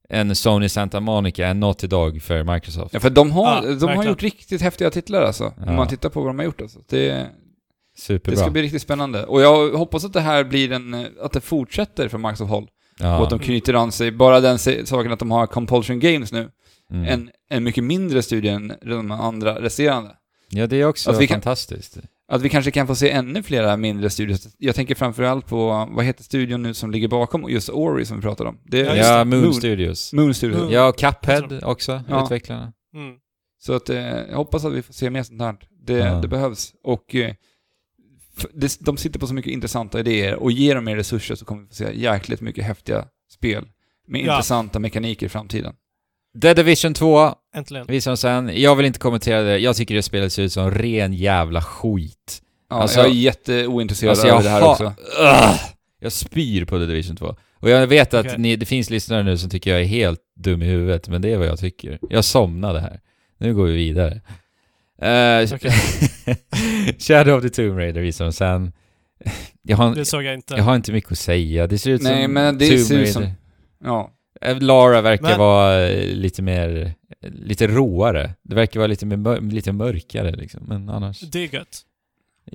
en 0.09 0.35
Sony 0.35 0.69
Santa 0.69 0.99
Monica, 0.99 1.47
en 1.47 1.59
Naughty 1.59 1.87
Dog 1.87 2.21
för 2.21 2.43
Microsoft. 2.53 2.93
Ja, 2.93 2.99
för 2.99 3.09
de 3.09 3.31
har, 3.31 3.63
Ja, 3.67 3.75
de 3.75 3.89
har 3.89 4.03
gjort 4.03 4.23
riktigt 4.23 4.61
häftiga 4.61 4.89
titlar 4.89 5.21
alltså. 5.21 5.53
Ja. 5.57 5.69
Om 5.69 5.75
man 5.75 5.87
tittar 5.87 6.09
på 6.09 6.19
vad 6.21 6.29
de 6.29 6.37
har 6.39 6.45
gjort 6.45 6.61
alltså. 6.61 6.79
Det, 6.89 7.07
det 7.11 7.29
Superbra. 7.97 8.39
ska 8.39 8.49
bli 8.49 8.61
riktigt 8.61 8.81
spännande. 8.81 9.23
Och 9.25 9.41
jag 9.41 9.69
hoppas 9.77 10.05
att 10.05 10.13
det 10.13 10.21
här 10.21 10.43
blir 10.43 10.71
en, 10.71 11.07
att 11.21 11.31
det 11.31 11.41
fortsätter 11.41 12.07
för 12.07 12.17
Microsoft 12.17 12.49
håll. 12.51 12.63
Och 12.63 12.69
ja. 13.05 13.23
att 13.23 13.29
de 13.29 13.39
knyter 13.39 13.73
an 13.73 13.91
sig, 13.91 14.11
bara 14.11 14.39
den 14.39 14.59
saken 14.59 15.11
att 15.11 15.19
de 15.19 15.31
har 15.31 15.47
Compulsion 15.47 15.99
Games 15.99 16.31
nu, 16.31 16.49
Mm. 16.91 17.05
en, 17.05 17.29
en 17.49 17.63
mycket 17.63 17.83
mindre 17.83 18.21
studie 18.21 18.49
än 18.49 18.73
de 18.81 19.11
andra 19.11 19.61
resterande. 19.61 20.11
ja, 20.49 20.67
det 20.67 20.81
är 20.81 20.85
också 20.85 21.11
att 21.11 21.21
vi 21.21 21.27
kan- 21.27 21.35
fantastiskt. 21.41 21.97
Att 22.31 22.41
vi 22.41 22.49
kanske 22.49 22.71
kan 22.71 22.87
få 22.87 22.95
se 22.95 23.11
ännu 23.11 23.43
flera 23.43 23.77
mindre 23.77 24.09
studios. 24.09 24.47
Jag 24.57 24.75
tänker 24.75 24.95
framförallt 24.95 25.47
på, 25.47 25.87
vad 25.91 26.05
heter 26.05 26.23
studion 26.23 26.63
nu 26.63 26.73
som 26.73 26.91
ligger 26.91 27.07
bakom 27.07 27.49
just 27.49 27.69
Ori 27.69 28.05
som 28.05 28.17
vi 28.17 28.21
pratade 28.23 28.49
om? 28.49 28.57
Det 28.65 28.77
Ja, 28.79 28.95
Ja. 28.95 29.25
Moon, 29.25 29.41
Moon. 29.41 29.53
Studios. 29.53 30.13
Moon 30.13 30.33
Studio. 30.33 30.57
Moon. 30.57 30.71
Ja, 30.71 30.87
och 30.89 30.97
Cuphead 30.99 31.59
också, 31.63 32.03
Ja. 32.09 32.23
utvecklarna. 32.23 32.73
Mm. 32.93 33.15
Så 33.61 33.73
att, 33.73 33.89
eh, 33.89 33.97
jag 33.99 34.35
hoppas 34.35 34.65
att 34.65 34.73
vi 34.73 34.81
får 34.81 34.93
se 34.93 35.09
mer 35.09 35.23
sånt 35.23 35.41
här. 35.41 35.55
Det, 35.85 35.93
Ja. 35.93 36.13
det 36.21 36.27
behövs. 36.27 36.73
Och 36.83 37.15
eh, 37.15 37.33
det, 38.53 38.77
de 38.79 38.97
sitter 38.97 39.19
på 39.19 39.27
så 39.27 39.33
mycket 39.33 39.51
intressanta 39.53 39.99
idéer 39.99 40.35
och 40.35 40.51
ger 40.51 40.75
dem 40.75 40.85
mer 40.85 40.95
resurser 40.95 41.35
så 41.35 41.45
kommer 41.45 41.61
vi 41.61 41.67
få 41.67 41.73
se 41.73 41.99
jäkligt 41.99 42.41
mycket 42.41 42.63
häftiga 42.65 43.05
spel 43.31 43.67
med 44.07 44.21
Ja. 44.21 44.33
intressanta 44.33 44.79
mekaniker 44.79 45.25
i 45.25 45.29
framtiden. 45.29 45.73
The 46.41 46.53
Division 46.53 46.93
2 46.93 47.33
Äntligen. 47.55 47.85
visar 47.87 48.11
de 48.11 48.17
sen. 48.17 48.51
Jag 48.61 48.75
vill 48.75 48.85
inte 48.85 48.99
kommentera 48.99 49.41
det. 49.41 49.57
Jag 49.57 49.75
tycker 49.75 49.95
det 49.95 50.03
spelet 50.03 50.33
ser 50.33 50.43
ut 50.43 50.53
som 50.53 50.71
ren 50.71 51.13
jävla 51.13 51.61
skit. 51.61 52.41
Ja, 52.69 52.75
Alltså- 52.75 52.99
jag 52.99 53.07
är 53.09 53.13
jätteointresserad 53.13 54.09
Alltså, 54.09 54.27
jag 54.27 54.43
det 54.43 54.49
här 54.49 54.61
ha- 54.61 54.71
också. 54.71 54.83
Ugh! 55.21 55.59
Jag 55.99 56.11
spyr 56.11 56.65
på 56.65 56.79
The 56.79 56.85
Division 56.85 57.15
2. 57.15 57.35
Och 57.53 57.69
jag 57.69 57.87
vet 57.87 58.13
att 58.13 58.25
Okej. 58.25 58.37
ni, 58.39 58.55
det 58.55 58.65
finns 58.65 58.89
lyssnare 58.89 59.23
nu 59.23 59.37
som 59.37 59.49
tycker 59.49 59.71
jag 59.71 59.81
är 59.81 59.85
helt 59.85 60.19
dum 60.35 60.61
i 60.61 60.65
huvudet, 60.65 61.07
men 61.07 61.21
det 61.21 61.33
är 61.33 61.37
vad 61.37 61.47
jag 61.47 61.59
tycker. 61.59 61.99
Jag 62.09 62.25
somnade 62.25 62.79
här. 62.79 62.99
Nu 63.37 63.53
går 63.53 63.65
vi 63.65 63.73
vidare. 63.73 64.21
Eh, 65.01 65.49
Okej. 65.55 65.71
Shadow 66.99 67.37
of 67.37 67.41
the 67.43 67.49
Tomb 67.49 67.77
Raider 67.77 68.01
visar 68.01 68.25
de 68.25 68.33
sen. 68.33 68.71
Jag 69.61 69.77
har, 69.77 69.95
Det 69.95 70.05
såg 70.05 70.23
jag 70.23 70.33
inte. 70.33 70.53
jag 70.53 70.63
har 70.63 70.75
inte 70.75 70.91
mycket 70.91 71.11
att 71.11 71.19
säga. 71.19 71.67
Det 71.67 71.77
ser 71.77 71.91
ut 71.91 72.01
Nej, 72.01 72.23
som 72.23 72.33
men 72.33 72.57
det 72.57 72.67
Tomb 72.69 72.79
ser 72.79 72.95
ut 72.95 72.99
Raider. 72.99 73.11
som- 73.13 73.31
Ja. 73.83 74.11
Eh, 74.41 74.61
Lara 74.61 75.01
verkar 75.01 75.23
Men- 75.23 75.39
vara 75.39 75.87
eh, 75.87 76.15
lite 76.15 76.41
mer, 76.41 76.93
eh, 77.23 77.31
lite 77.31 77.67
råare. 77.67 78.33
Det 78.43 78.55
verkar 78.55 78.79
vara 78.79 78.87
lite, 78.87 79.05
mer, 79.05 79.41
lite 79.51 79.71
mörkare 79.71 80.31
liksom, 80.31 80.61
men 80.67 80.89
annars... 80.89 81.19
Det 81.19 81.39
är 81.39 81.53
gött. 81.55 81.81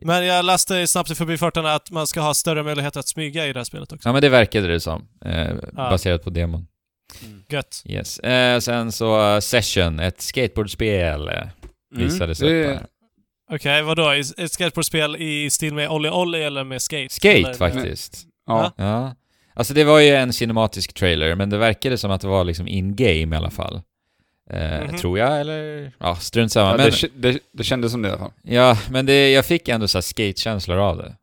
Men 0.03 0.27
jag 0.27 0.45
läste 0.45 0.87
snabbt 0.87 1.11
i 1.11 1.15
förbifarten 1.15 1.67
att 1.67 1.91
man 1.91 2.07
ska 2.07 2.21
ha 2.21 2.35
större 2.35 2.63
möjlighet 2.63 2.97
att 2.97 3.09
smyga 3.09 3.47
i 3.47 3.53
det 3.53 3.59
här 3.61 3.65
spelet 3.65 3.93
också. 3.93 4.09
Ja 4.09 4.13
men 4.13 4.23
det 4.23 4.29
verkade 4.29 4.67
det 4.69 4.81
som, 4.81 5.09
eh, 5.25 5.55
baserat 5.73 6.23
på 6.25 6.31
demon. 6.31 6.67
Gött. 7.49 7.83
Yes. 7.87 8.19
Eh, 8.19 8.59
sen 8.61 8.93
så 8.93 9.41
Session, 9.41 10.01
ett 10.01 10.21
skateboardspel, 10.21 11.29
eh, 11.29 11.35
visades 11.97 12.43
Mm, 12.43 12.61
upp 12.71 12.77
här. 12.79 12.87
Okej, 13.53 13.83
vadå? 13.83 14.09
Är 14.09 14.41
Ett 14.45 14.53
skateboardspel 14.53 15.17
i 15.17 15.51
stil 15.51 15.75
med 15.75 15.89
Olli 15.91 16.11
Olli 16.11 16.43
eller 16.43 16.65
med 16.65 16.83
skate? 16.83 17.15
Skate 17.15 17.39
eller? 17.39 17.55
faktiskt. 17.55 18.27
Ja. 18.47 18.73
Ja. 18.77 19.15
Alltså 19.55 19.75
det 19.75 19.85
var 19.85 20.01
ju 20.01 20.09
en 20.09 20.33
cinematisk 20.33 20.95
trailer, 20.95 21.35
men 21.35 21.51
det 21.51 21.59
verkade 21.59 21.99
som 21.99 22.11
att 22.11 22.21
det 22.21 22.29
var 22.29 22.45
liksom 22.45 22.69
in-game 22.69 23.37
i 23.37 23.39
alla 23.39 23.51
fall. 23.51 23.81
Eh, 24.51 24.81
Mhm. 24.89 24.97
Tror 24.99 25.19
jag, 25.19 25.41
eller? 25.41 25.93
Ja, 25.99 26.17
strunt 26.17 26.53
samma. 26.53 26.71
Ja, 26.71 26.77
men, 26.77 26.91
det, 26.91 27.09
det, 27.33 27.39
det 27.53 27.65
kändes 27.65 27.93
som 27.93 28.03
det 28.03 28.09
i 28.09 28.11
alla 28.11 28.21
fall. 28.21 28.33
ja, 28.43 28.79
men 28.91 29.07
det, 29.07 29.31
jag 29.31 29.45
fick 29.45 29.69
ändå 29.69 29.89
så 29.89 29.99
här 29.99 30.03
skate-känslor 30.03 30.79
av 30.79 30.97
det. 30.97 31.15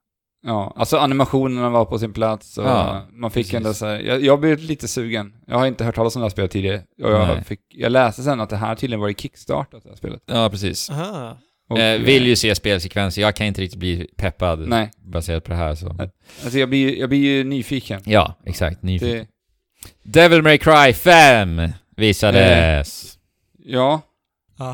Ja, 0.43 0.73
alltså 0.75 0.97
animationerna 0.97 1.69
var 1.69 1.85
på 1.85 1.99
sin 1.99 2.13
plats 2.13 2.57
och 2.57 2.63
Ja, 2.65 3.01
man 3.11 3.31
fick 3.31 3.45
precis. 3.45 3.53
ändå 3.57 3.73
så 3.73 3.85
här, 3.85 3.99
jag, 3.99 4.21
jag 4.23 4.39
blev 4.39 4.59
lite 4.59 4.87
sugen. 4.87 5.33
Jag 5.47 5.57
har 5.57 5.67
inte 5.67 5.83
hört 5.83 5.95
talas 5.95 6.15
om 6.15 6.19
det 6.21 6.25
här 6.25 6.29
spelet 6.29 6.51
tidigare. 6.51 6.81
Och 7.03 7.11
jag, 7.11 7.27
Nej. 7.27 7.43
fick, 7.43 7.59
jag 7.69 7.91
läste 7.91 8.23
sen 8.23 8.39
att 8.39 8.49
det 8.49 8.55
här 8.57 8.75
tydligen 8.75 8.99
var 9.01 9.09
i 9.09 9.13
kickstartat, 9.13 9.83
det 9.83 9.89
här 9.89 9.95
spelet. 9.95 10.21
Ja, 10.25 10.49
precis. 10.49 10.89
Aha. 10.89 11.37
Och, 11.71 11.79
eh, 11.79 12.01
vill 12.01 12.27
ju 12.27 12.35
se 12.35 12.55
spelsekvenser, 12.55 13.21
jag 13.21 13.35
kan 13.35 13.47
inte 13.47 13.61
riktigt 13.61 13.79
bli 13.79 14.07
peppad 14.15 14.67
Nej, 14.67 14.91
baserat 15.03 15.43
på 15.43 15.51
det 15.51 15.57
här 15.57 15.75
så. 15.75 15.93
Nej. 15.93 16.09
alltså 16.43 16.59
jag 16.59 16.69
blir, 16.69 16.97
jag 16.99 17.09
blir 17.09 17.19
ju 17.19 17.43
nyfiken. 17.43 18.01
Ja, 18.05 18.35
exakt. 18.45 18.83
Nyfiken. 18.83 19.17
Det, 19.17 20.19
Devil 20.21 20.41
May 20.41 20.57
Cry 20.57 20.93
5 20.93 21.61
visades. 21.97 23.17
ja, 23.65 24.01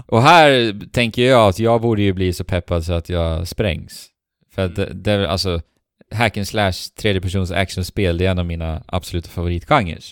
Och 0.07 0.21
här 0.21 0.73
tänker 0.91 1.21
jag 1.21 1.49
att 1.49 1.59
jag 1.59 1.81
borde 1.81 2.01
ju 2.01 2.13
bli 2.13 2.33
så 2.33 2.43
peppad 2.43 2.85
så 2.85 2.93
att 2.93 3.09
jag 3.09 3.47
sprängs. 3.47 4.07
För 4.55 4.65
att 4.65 4.75
det, 4.75 4.93
det 4.93 5.11
är 5.11 5.17
väl, 5.17 5.27
alltså, 5.27 5.61
hack 6.11 6.37
and 6.37 6.47
slash 6.47 6.73
tredjepersons 6.99 7.51
actionspel, 7.51 8.17
det 8.17 8.25
är 8.25 8.31
en 8.31 8.39
av 8.39 8.45
mina 8.45 8.83
absoluta 8.87 9.29
favoritgenrer. 9.29 10.03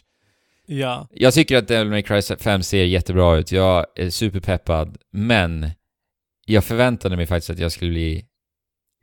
Ja. 0.65 1.07
Jag 1.13 1.33
tycker 1.33 1.57
att 1.57 1.67
Devil 1.67 1.89
May 1.89 2.01
Cry 2.01 2.21
5 2.21 2.63
ser 2.63 2.83
jättebra 2.83 3.37
ut, 3.37 3.51
jag 3.51 3.85
är 3.95 4.09
superpeppad, 4.09 4.97
men 5.11 5.71
jag 6.45 6.63
förväntade 6.63 7.15
mig 7.17 7.25
faktiskt 7.25 7.49
att 7.49 7.59
jag 7.59 7.71
skulle 7.71 7.91
bli 7.91 8.25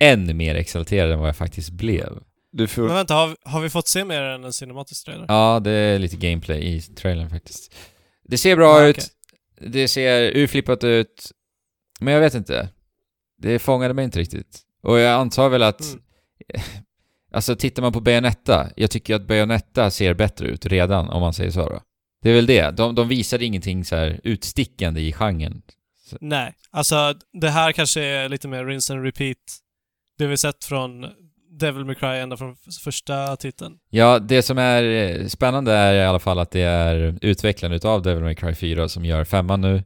än 0.00 0.36
mer 0.36 0.54
exalterad 0.54 1.10
än 1.12 1.18
vad 1.18 1.28
jag 1.28 1.36
faktiskt 1.36 1.70
blev. 1.70 2.18
Du 2.52 2.66
får... 2.66 2.82
Men 2.82 2.94
vänta, 2.94 3.14
har, 3.14 3.36
har 3.44 3.60
vi 3.60 3.70
fått 3.70 3.88
se 3.88 4.04
mer 4.04 4.22
än 4.22 4.44
en 4.44 4.52
cinematisk 4.52 5.04
trailer? 5.04 5.24
Ja, 5.28 5.60
det 5.60 5.70
är 5.70 5.98
lite 5.98 6.16
gameplay 6.16 6.74
i 6.76 6.80
trailern 6.80 7.30
faktiskt. 7.30 7.74
Det 8.24 8.38
ser 8.38 8.56
bra 8.56 8.80
Ja, 8.82 8.86
ut, 8.88 8.96
okej. 8.96 9.70
det 9.70 9.88
ser 9.88 10.36
urflippat 10.36 10.84
ut, 10.84 11.30
men 12.00 12.14
jag 12.14 12.20
vet 12.20 12.34
inte. 12.34 12.68
Det 13.38 13.58
fångade 13.58 13.94
mig 13.94 14.04
inte 14.04 14.18
riktigt. 14.18 14.60
Och 14.82 14.98
jag 14.98 15.12
antar 15.20 15.48
väl 15.48 15.62
att, 15.62 15.80
Mm. 15.82 16.00
alltså 17.32 17.56
tittar 17.56 17.82
man 17.82 17.92
på 17.92 18.00
Bayonetta, 18.00 18.70
jag 18.76 18.90
tycker 18.90 19.14
att 19.14 19.26
Bayonetta 19.26 19.90
ser 19.90 20.14
bättre 20.14 20.46
ut 20.46 20.66
redan, 20.66 21.08
om 21.08 21.20
man 21.20 21.34
säger 21.34 21.50
så 21.50 21.68
då. 21.68 21.80
Det 22.22 22.30
är 22.30 22.34
väl 22.34 22.46
det, 22.46 22.70
de, 22.70 22.94
de 22.94 23.08
visade 23.08 23.44
ingenting 23.44 23.84
så 23.84 23.96
här 23.96 24.20
utstickande 24.24 25.00
i 25.00 25.12
genren. 25.12 25.62
Nej, 26.20 26.54
alltså 26.70 27.14
det 27.32 27.50
här 27.50 27.72
kanske 27.72 28.02
är 28.02 28.28
lite 28.28 28.48
mer 28.48 28.64
rinse 28.64 28.92
and 28.92 29.04
repeat. 29.04 29.36
Det 30.18 30.26
vi 30.26 30.36
sett 30.36 30.64
från 30.64 31.06
Devil 31.60 31.84
May 31.84 31.94
Cry 31.94 32.08
ända 32.08 32.36
från 32.36 32.56
första 32.84 33.36
titeln. 33.36 33.74
Ja, 33.90 34.18
det 34.18 34.42
som 34.42 34.58
är 34.58 34.82
eh, 34.82 35.26
spännande 35.26 35.72
är 35.72 35.94
i 35.94 36.04
alla 36.04 36.18
fall 36.18 36.38
att 36.38 36.50
det 36.50 36.60
är 36.60 37.18
utvecklaren 37.22 37.74
utav 37.74 38.02
Devil 38.02 38.22
May 38.24 38.34
Cry 38.34 38.54
4 38.54 38.88
som 38.88 39.04
gör 39.04 39.24
femman 39.24 39.60
nu. 39.60 39.82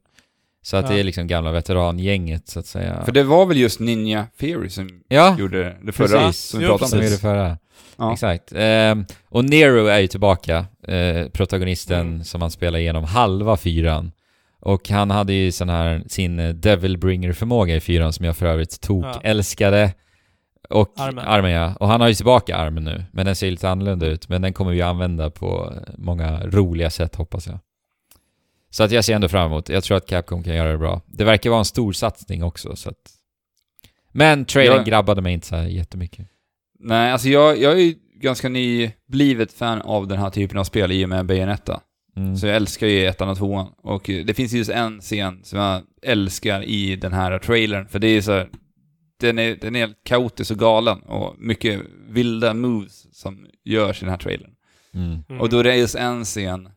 Så 0.62 0.76
att 0.76 0.84
Ja. 0.88 0.94
det 0.94 1.00
är 1.00 1.04
liksom 1.04 1.26
gamla 1.26 1.50
veterangänget 1.52 2.48
så 2.48 2.58
att 2.60 2.66
säga. 2.66 3.02
För 3.04 3.12
det 3.12 3.22
var 3.22 3.46
väl 3.46 3.56
just 3.56 3.80
Ninja 3.80 4.26
Theory 4.40 4.68
som 4.68 5.02
ja, 5.08 5.36
gjorde 5.38 5.76
det 5.82 5.92
förra, 5.92 6.08
precis. 6.26 6.44
som 6.44 6.60
vi 6.60 6.66
Jo, 6.66 6.70
pratade 6.78 6.92
om 6.92 6.98
gjorde 6.98 7.06
precis. 7.08 7.20
förra. 7.20 7.58
Ja. 7.96 8.12
Exakt. 8.12 8.52
Ehm, 8.56 9.04
och 9.28 9.44
Nero 9.44 9.86
är 9.86 9.98
ju 9.98 10.06
tillbaka, 10.06 10.66
eh, 10.88 11.28
protagonisten 11.32 12.00
Mm. 12.00 12.24
som 12.24 12.40
han 12.42 12.50
spelar 12.50 12.78
igenom 12.78 13.04
halva 13.04 13.56
fyran. 13.56 14.12
Och 14.60 14.88
han 14.88 15.10
hade 15.10 15.32
ju 15.32 15.52
sån 15.52 15.68
här, 15.68 16.02
sin 16.06 16.38
eh, 16.38 16.48
Devil 16.54 16.98
Bringer-förmåga 16.98 17.76
i 17.76 17.80
fyran 17.80 18.12
som 18.12 18.24
jag 18.26 18.36
för 18.36 18.46
övrigt 18.46 18.80
tog, 18.80 19.04
Ja. 19.04 19.20
älskade. 19.22 19.94
Och 20.70 20.92
Armen. 21.00 21.50
ja. 21.50 21.74
Och 21.80 21.88
han 21.88 22.00
har 22.00 22.08
ju 22.08 22.14
tillbaka 22.14 22.56
armen 22.56 22.84
nu, 22.84 23.04
men 23.12 23.26
den 23.26 23.36
ser 23.36 23.50
lite 23.50 23.68
annorlunda 23.70 24.06
ut. 24.06 24.28
Men 24.28 24.42
den 24.42 24.52
kommer 24.52 24.72
vi 24.72 24.82
använda 24.82 25.30
på 25.30 25.72
eh, 25.76 25.94
många 25.98 26.40
roliga 26.46 26.90
sätt 26.90 27.16
hoppas 27.16 27.46
jag. 27.46 27.58
Så 28.70 28.82
att 28.84 28.90
jag 28.92 29.04
ser 29.04 29.14
ändå 29.14 29.28
fram 29.28 29.46
emot. 29.46 29.68
Jag 29.68 29.84
tror 29.84 29.96
att 29.96 30.06
Capcom 30.06 30.42
kan 30.42 30.54
göra 30.54 30.72
det 30.72 30.78
bra. 30.78 31.00
Det 31.06 31.24
verkar 31.24 31.50
vara 31.50 31.58
en 31.58 31.64
stor 31.64 31.92
satsning 31.92 32.42
också, 32.44 32.76
så 32.76 32.90
att... 32.90 32.96
Men 34.12 34.44
trailern 34.44 34.76
Jag- 34.76 34.86
grabbade 34.86 35.22
mig 35.22 35.32
inte 35.32 35.46
så 35.46 35.56
här 35.56 35.66
jättemycket. 35.66 36.28
Nej, 36.78 37.12
alltså 37.12 37.28
jag, 37.28 37.58
jag 37.58 37.72
är 37.72 37.76
ju 37.76 37.94
ganska 38.14 38.48
nyblivet 38.48 39.52
fan 39.52 39.82
av 39.82 40.06
den 40.08 40.18
här 40.18 40.30
typen 40.30 40.58
av 40.58 40.64
spel 40.64 40.92
i 40.92 41.04
och 41.04 41.08
med 41.08 41.26
Bayonetta. 41.26 41.80
Mm. 42.16 42.36
Så 42.36 42.46
jag 42.46 42.56
älskar 42.56 42.86
ju 42.86 43.06
ettan 43.06 43.28
och 43.28 43.38
tvåan. 43.38 43.72
Och 43.82 44.02
det 44.26 44.34
finns 44.36 44.52
just 44.52 44.70
en 44.70 45.00
scen 45.00 45.40
som 45.44 45.58
jag 45.58 45.82
älskar 46.02 46.62
i 46.62 46.96
den 46.96 47.12
här 47.12 47.38
trailern. 47.38 47.88
För 47.88 47.98
det 47.98 48.08
är 48.08 48.20
så 48.20 48.32
här, 48.32 48.48
den 49.20 49.38
är, 49.38 49.56
den 49.56 49.76
är 49.76 49.80
helt 49.80 50.04
kaotisk 50.04 50.50
och 50.50 50.58
galen 50.58 50.98
och 51.02 51.34
mycket 51.38 51.80
vilda 52.08 52.54
moves 52.54 53.16
som 53.16 53.46
görs 53.64 54.02
i 54.02 54.04
den 54.04 54.10
här 54.10 54.18
trailern. 54.18 54.50
Mm. 54.94 55.18
Mm. 55.28 55.40
Och 55.40 55.48
då 55.48 55.58
är 55.58 55.64
det 55.64 55.76
just 55.76 55.94
en 55.94 56.24
scen 56.24 56.68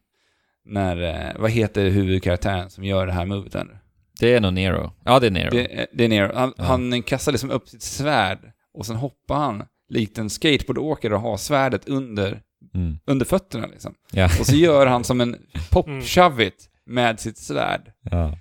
när, 0.65 1.01
eh, 1.01 1.41
vad 1.41 1.51
heter 1.51 1.89
huvudkaraktären 1.89 2.69
som 2.69 2.83
gör 2.83 3.05
det 3.05 3.11
här 3.13 3.25
movet 3.25 3.55
ännu? 3.55 3.77
Det 4.19 4.33
är 4.33 4.41
nog 4.41 4.53
Nero. 4.53 4.91
Ja, 5.05 5.19
det 5.19 5.27
är 5.27 5.31
Nero. 5.31 5.49
Det, 5.51 5.87
det 5.93 6.03
är 6.05 6.09
Nero. 6.09 6.31
Han, 6.35 6.53
Ja. 6.57 6.63
han 6.63 7.03
kastar 7.03 7.31
liksom 7.31 7.51
upp 7.51 7.69
sitt 7.69 7.81
svärd 7.81 8.39
och 8.73 8.85
sen 8.85 8.95
hoppar 8.95 9.35
han 9.35 9.63
likt 9.89 10.17
en 10.17 10.29
skateboardåkare 10.29 11.15
och 11.15 11.21
har 11.21 11.37
svärdet 11.37 11.87
under, 11.89 12.41
Mm. 12.73 12.99
under 13.05 13.25
fötterna 13.25 13.67
liksom. 13.67 13.93
Ja. 14.11 14.25
Och 14.39 14.45
så 14.45 14.55
gör 14.55 14.85
han 14.85 15.03
som 15.03 15.21
en 15.21 15.35
pop-shove-it 15.69 16.69
med 16.85 17.19
sitt 17.19 17.37
svärd. 17.37 17.81
ja. 18.11 18.37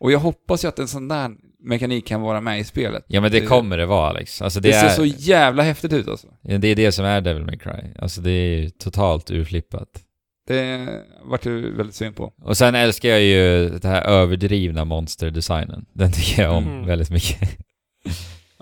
Och 0.00 0.12
jag 0.12 0.18
hoppas 0.18 0.64
ju 0.64 0.68
att 0.68 0.78
en 0.78 0.88
sån 0.88 1.08
där 1.08 1.30
mekanik 1.60 2.06
kan 2.06 2.20
vara 2.20 2.40
med 2.40 2.60
i 2.60 2.64
spelet. 2.64 3.04
Ja 3.08 3.20
men 3.20 3.30
det 3.32 3.40
kommer 3.40 3.78
det 3.78 3.86
vara 3.86 4.08
Alex. 4.08 4.42
Alltså 4.42 4.60
det, 4.60 4.68
Det, 4.68 4.74
ser 4.80 4.86
är, 4.86 4.90
så 4.90 5.04
jävla 5.04 5.62
häftigt 5.62 5.92
ut 5.92 6.08
alltså. 6.08 6.26
Ja, 6.42 6.58
det 6.58 6.68
är 6.68 6.76
det 6.76 6.92
som 6.92 7.04
är 7.04 7.20
Devil 7.20 7.44
May 7.44 7.58
Cry. 7.58 7.92
Alltså 7.98 8.20
det 8.20 8.30
är 8.30 8.56
ju 8.58 8.70
totalt 8.70 9.30
urflippat. 9.30 9.88
Det 10.46 10.88
vart 11.24 11.42
du 11.42 11.74
väldigt 11.76 11.94
synd 11.94 12.16
på. 12.16 12.32
Och 12.42 12.56
sen 12.56 12.74
älskar 12.74 13.08
jag 13.08 13.22
ju 13.22 13.68
det 13.68 13.88
här 13.88 14.02
överdrivna 14.02 14.84
monsterdesignen. 14.84 15.84
Den 15.92 16.12
tycker 16.12 16.42
jag 16.42 16.52
om 16.56 16.64
Mm. 16.64 16.86
väldigt 16.86 17.10
mycket. 17.10 17.58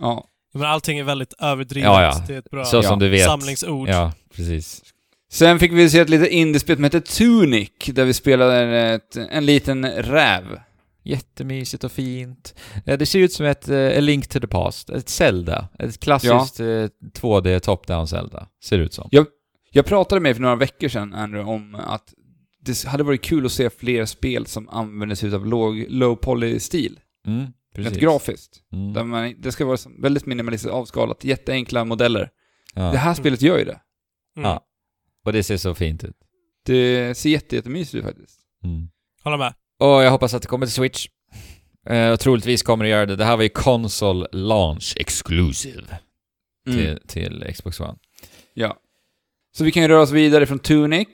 Ja. 0.01 0.24
Men 0.55 0.62
allting 0.64 0.98
är 0.98 1.05
väldigt 1.05 1.34
överdrivet. 1.38 1.86
Ja, 1.86 2.02
ja. 2.02 2.24
Det 2.26 2.34
är 2.34 2.38
ett 2.38 2.51
bra 2.51 2.64
Så 2.64 2.76
Ja. 2.76 2.82
som 2.82 2.98
du 2.98 3.09
vet. 3.09 3.24
samlingsord. 3.24 3.88
Ja, 3.88 4.12
precis. 4.36 4.82
Sen 5.37 5.59
fick 5.59 5.73
vi 5.73 5.91
se 5.91 5.99
ett 5.99 6.09
litet 6.09 6.31
indiespel 6.31 6.77
som 6.77 6.85
heter 6.85 7.01
Tunic, 7.01 7.71
där 7.87 8.05
vi 8.05 8.15
spelade 8.15 8.79
ett, 8.95 9.17
en 9.17 9.47
liten 9.47 9.87
räv. 9.93 10.61
Jättemysigt 11.03 11.85
och 11.85 11.93
fint. 11.93 12.55
Eh, 12.87 12.99
Det 12.99 13.07
ser 13.07 13.19
ut 13.19 13.33
som 13.33 13.47
ett 13.47 13.69
eh, 13.69 13.99
A 13.99 14.01
Link 14.01 14.29
to 14.29 14.41
the 14.41 14.47
Past. 14.47 14.91
Ett 14.91 15.09
Zelda. 15.09 15.69
Ett 15.79 16.01
klassiskt 16.01 16.61
eh, 16.61 16.65
2D 17.21 17.59
top-down 17.59 18.07
Zelda. 18.07 18.49
Ser 18.65 18.79
det 18.79 18.85
ut 18.85 18.93
som. 18.95 19.09
Jag 19.73 19.87
pratade 19.87 20.21
med 20.21 20.31
dig 20.31 20.35
för 20.35 20.43
några 20.43 20.57
veckor 20.57 20.89
sedan, 20.89 21.15
Andrew, 21.15 21.53
om 21.53 21.75
att 21.75 22.15
det 22.61 22.85
hade 22.85 23.05
varit 23.05 23.23
kul 23.23 23.47
att 23.47 23.53
se 23.53 23.71
fler 23.71 24.05
spel 24.05 24.47
som 24.47 24.69
använder 24.69 25.17
sig 25.17 25.35
av 25.35 25.47
låg, 25.47 25.87
low 25.89 26.17
poly-stil. 26.17 27.01
Mm, 27.27 27.47
precis. 27.75 27.93
Rent 27.93 28.03
grafiskt. 28.03 28.57
Mm. 28.73 28.93
Där 28.93 29.05
man, 29.05 29.35
det 29.39 29.53
ska 29.53 29.65
vara 29.65 29.79
väldigt 30.03 30.27
minimalistiskt 30.27 30.75
avskalat, 30.75 31.25
jätteenkla 31.25 31.85
modeller. 31.85 32.31
Ja. 32.75 32.83
Det 32.83 32.99
här 32.99 33.15
spelet 33.15 33.43
gör 33.43 33.59
ju 33.59 33.65
det. 33.65 33.81
Mm. 34.37 34.51
Ja. 34.51 34.63
Och 35.27 35.32
det 35.32 35.43
ser 35.43 35.57
så 35.57 35.74
fint 35.74 36.05
ut. 36.05 36.16
Det 36.66 37.19
ser 37.19 37.31
jätte, 37.31 37.57
jättemysigt 37.57 37.94
ut 37.94 38.05
faktiskt. 38.05 38.40
Mm. 38.65 38.89
Håller 39.24 39.36
med. 39.36 39.55
Och 39.78 39.86
jag 40.03 40.11
hoppas 40.11 40.35
att 40.35 40.43
det 40.43 40.48
kommer 40.48 40.66
till 40.66 40.73
Switch. 40.74 41.07
Eh, 41.89 42.11
och 42.11 42.20
troligtvis 42.20 42.62
kommer 42.62 42.85
det 42.85 42.90
göra 42.90 43.07
det. 43.07 43.16
Det 43.16 43.24
här 43.24 43.36
var 43.36 43.43
ju 43.43 43.48
console 43.48 44.27
launch 44.32 44.94
exclusive 44.97 45.98
Mm. 46.69 46.78
till, 46.78 47.01
till 47.07 47.53
Xbox 47.55 47.81
One. 47.81 47.97
Ja. 48.55 48.77
Så 49.57 49.65
vi 49.65 49.73
kan 49.73 49.82
ju 49.82 49.89
röra 49.89 50.01
oss 50.03 50.11
vidare 50.11 50.47
från 50.47 50.59
Tunic, 50.59 51.09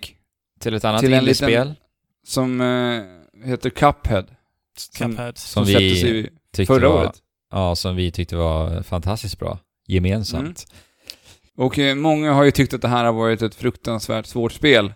Till 0.60 0.74
ett 0.74 0.84
annat 0.84 1.00
Till 1.00 1.12
en 1.12 1.18
indiespel 1.18 1.74
som 2.26 2.60
eh, 2.60 3.46
heter 3.48 3.70
Cuphead. 3.70 4.26
Som, 4.78 5.10
Cuphead. 5.10 5.38
som 5.38 5.66
Som 5.66 5.74
vi 5.74 6.28
tyckte 6.52 6.74
förra 6.74 6.88
var, 6.88 7.02
året. 7.02 7.22
Ja, 7.50 7.76
som 7.76 7.96
vi 7.96 8.10
tyckte 8.10 8.36
var 8.36 8.82
fantastiskt 8.82 9.38
bra. 9.38 9.58
Gemensamt. 9.86 10.66
Och 11.58 11.78
eh, 11.78 11.94
många 11.94 12.32
har 12.32 12.44
ju 12.44 12.50
tyckt 12.50 12.74
att 12.74 12.82
det 12.82 12.88
här 12.88 13.04
har 13.04 13.12
varit 13.12 13.42
ett 13.42 13.54
fruktansvärt 13.54 14.26
svårt 14.26 14.52
spel. 14.52 14.94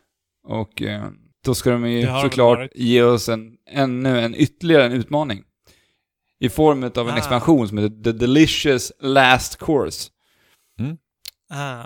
Och 0.48 0.82
eh, 0.82 1.04
då 1.44 1.54
ska 1.54 1.70
de 1.70 1.90
ju 1.90 2.06
såklart 2.22 2.58
varit. 2.58 2.72
ge 2.74 3.02
oss 3.02 3.28
en, 3.28 3.56
ännu 3.70 4.20
en 4.20 4.34
ytterligare 4.34 4.84
en 4.86 4.92
utmaning. 4.92 5.42
I 6.40 6.48
form 6.48 6.84
av 6.84 7.08
en 7.08 7.14
Ah. 7.14 7.16
expansion 7.18 7.68
som 7.68 7.78
heter 7.78 8.02
The 8.02 8.12
Delicious 8.12 8.92
Last 9.00 9.58
Course. 9.58 10.10
Ah. 11.50 11.84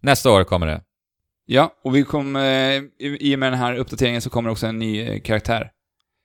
Nästa 0.00 0.30
år 0.32 0.44
kommer 0.44 0.66
det. 0.66 0.82
Ja, 1.46 1.74
och 1.84 1.94
vi 1.96 2.04
kommer, 2.04 2.74
eh, 2.76 2.82
i, 2.98 3.34
och 3.34 3.38
med 3.38 3.52
den 3.52 3.58
här 3.60 3.74
uppdateringen 3.74 4.20
så 4.22 4.30
kommer 4.30 4.50
också 4.50 4.66
en 4.66 4.78
ny 4.78 5.20
karaktär. 5.20 5.70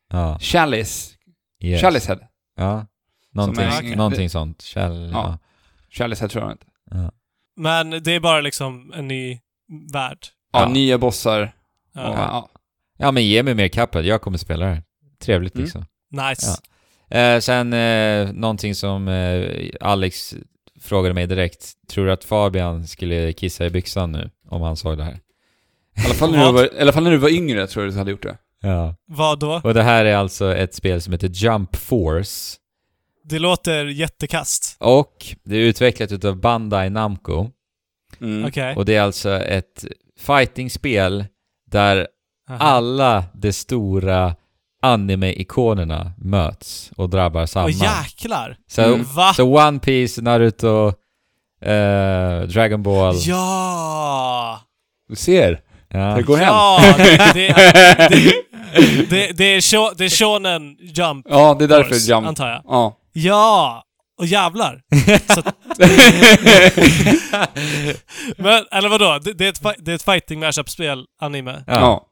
Ja. 0.09 0.39
Chalice. 0.41 1.15
Yes. 1.63 1.81
Chalicehead. 1.81 2.19
Ja. 2.55 2.85
Någonting, 3.33 3.63
är- 3.65 3.95
någonting 3.95 4.29
sånt. 4.29 4.61
Kjell, 4.61 5.09
ja. 5.13 5.37
Chalicehead 5.89 6.29
tror 6.29 6.43
jag 6.43 6.51
inte. 6.51 6.65
Ja. 6.91 7.11
Men 7.59 7.89
det 8.03 8.15
är 8.15 8.19
bara 8.19 8.41
liksom 8.41 8.93
en 8.95 9.07
ny 9.07 9.39
värld. 9.93 10.17
Ja, 10.53 10.59
Ja. 10.61 10.69
nya 10.69 10.97
bossar. 10.97 11.51
Ja. 11.93 12.01
Ja. 12.15 12.49
ja, 12.97 13.11
men 13.11 13.23
ge 13.25 13.43
mig 13.43 13.55
mer 13.55 13.67
Cuphead. 13.67 14.01
Jag 14.05 14.21
kommer 14.21 14.37
spela 14.37 14.65
det. 14.65 14.83
Trevligt 15.21 15.55
Mm. 15.55 15.63
liksom. 15.63 15.85
Nice. 16.11 16.47
Ja. 17.09 17.17
Eh, 17.17 17.39
sen 17.39 17.73
eh, 17.73 18.31
någonting 18.33 18.75
som 18.75 19.07
eh, 19.07 19.69
Alex 19.81 20.35
frågade 20.81 21.13
mig 21.13 21.27
direkt. 21.27 21.73
Tror 21.89 22.05
du 22.05 22.11
att 22.11 22.23
Fabian 22.23 22.87
skulle 22.87 23.33
kissa 23.33 23.65
i 23.65 23.69
byxan 23.69 24.11
nu? 24.11 24.29
Om 24.49 24.61
han 24.61 24.77
såg 24.77 24.97
det 24.97 25.03
här. 25.03 25.19
I 25.97 26.05
alla 26.05 26.13
fall 26.13 26.31
när 26.31 26.45
du 26.45 26.51
var, 26.53 26.75
i 26.77 26.81
alla 26.81 26.93
fall 26.93 27.03
när 27.03 27.11
du 27.11 27.17
var 27.17 27.29
yngre 27.29 27.67
tror 27.67 27.85
jag 27.85 27.93
du 27.93 27.97
hade 27.97 28.11
gjort 28.11 28.23
det. 28.23 28.37
Ja. 28.61 28.95
Vad 29.05 29.39
då? 29.39 29.61
Och 29.63 29.73
det 29.73 29.83
här 29.83 30.05
är 30.05 30.15
alltså 30.15 30.55
ett 30.55 30.73
spel 30.75 31.01
som 31.01 31.13
heter 31.13 31.27
Jump 31.27 31.75
Force. 31.75 32.57
Det 33.29 33.39
låter 33.39 33.85
jättekast. 33.85 34.75
Och 34.79 35.25
det 35.43 35.55
är 35.55 35.59
utvecklat 35.59 36.11
utav 36.11 36.35
Bandai 36.35 36.89
Namco. 36.89 37.49
Mm. 38.21 38.45
Okej. 38.47 38.75
Och 38.75 38.85
det 38.85 38.95
är 38.95 39.01
alltså 39.01 39.29
ett 39.37 39.85
fightingspel 40.19 41.25
där 41.71 42.07
Aha. 42.49 42.65
alla 42.65 43.23
de 43.33 43.53
stora 43.53 44.35
anime-ikonerna 44.81 46.11
möts 46.17 46.91
och 46.95 47.09
drabbar 47.09 47.45
samman. 47.45 47.69
Åh 47.69 47.83
jäklar! 47.83 48.57
så, 48.67 48.81
Mm. 48.81 49.03
Va? 49.15 49.33
så 49.33 49.43
One 49.67 49.79
Piece, 49.79 50.21
Naruto, 50.21 50.87
eh, 51.61 52.41
Dragon 52.47 52.83
Ball. 52.83 53.15
Ja! 53.19 54.59
Du 55.09 55.15
ser. 55.15 55.61
Ja. 55.89 55.99
Det 56.15 56.23
går 56.23 56.37
hem. 56.37 56.47
Ja! 56.47 56.81
Det, 56.97 57.17
det, 57.33 57.53
det, 58.09 59.09
det, 59.09 59.37
det, 59.37 59.43
är 59.43 59.97
det 59.97 60.05
är 60.05 60.09
shonen 60.09 60.77
jump 60.79 61.25
Ja, 61.29 61.55
det 61.59 61.63
är 61.63 61.67
därför 61.67 61.89
Force, 61.89 62.11
Jump... 62.11 62.27
antar 62.27 62.49
jag. 62.49 62.61
Ja. 62.67 62.98
Ja! 63.11 63.83
Och 64.17 64.25
jävlar! 64.25 64.81
Så 65.33 65.39
att, 65.39 65.55
Men, 68.37 68.65
eller 68.71 68.89
vadå? 68.89 69.19
Det, 69.23 69.33
det, 69.33 69.45
är 69.45 69.49
ett, 69.49 69.85
det 69.85 69.91
är 69.91 69.95
ett 69.95 70.03
fighting 70.03 70.39
mashup-spel, 70.39 71.05
anime. 71.21 71.63
Ja. 71.67 72.05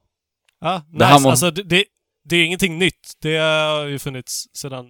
Ja. 0.61 0.81
Det 0.99 1.07
nice. 1.07 1.19
må- 1.23 1.29
Alltså, 1.29 1.51
det, 1.51 1.63
det, 1.63 1.83
det 2.29 2.35
är 2.35 2.45
ingenting 2.45 2.77
nytt. 2.77 3.13
Det 3.21 3.37
har 3.37 3.85
ju 3.85 3.99
funnits 3.99 4.43
sedan 4.57 4.85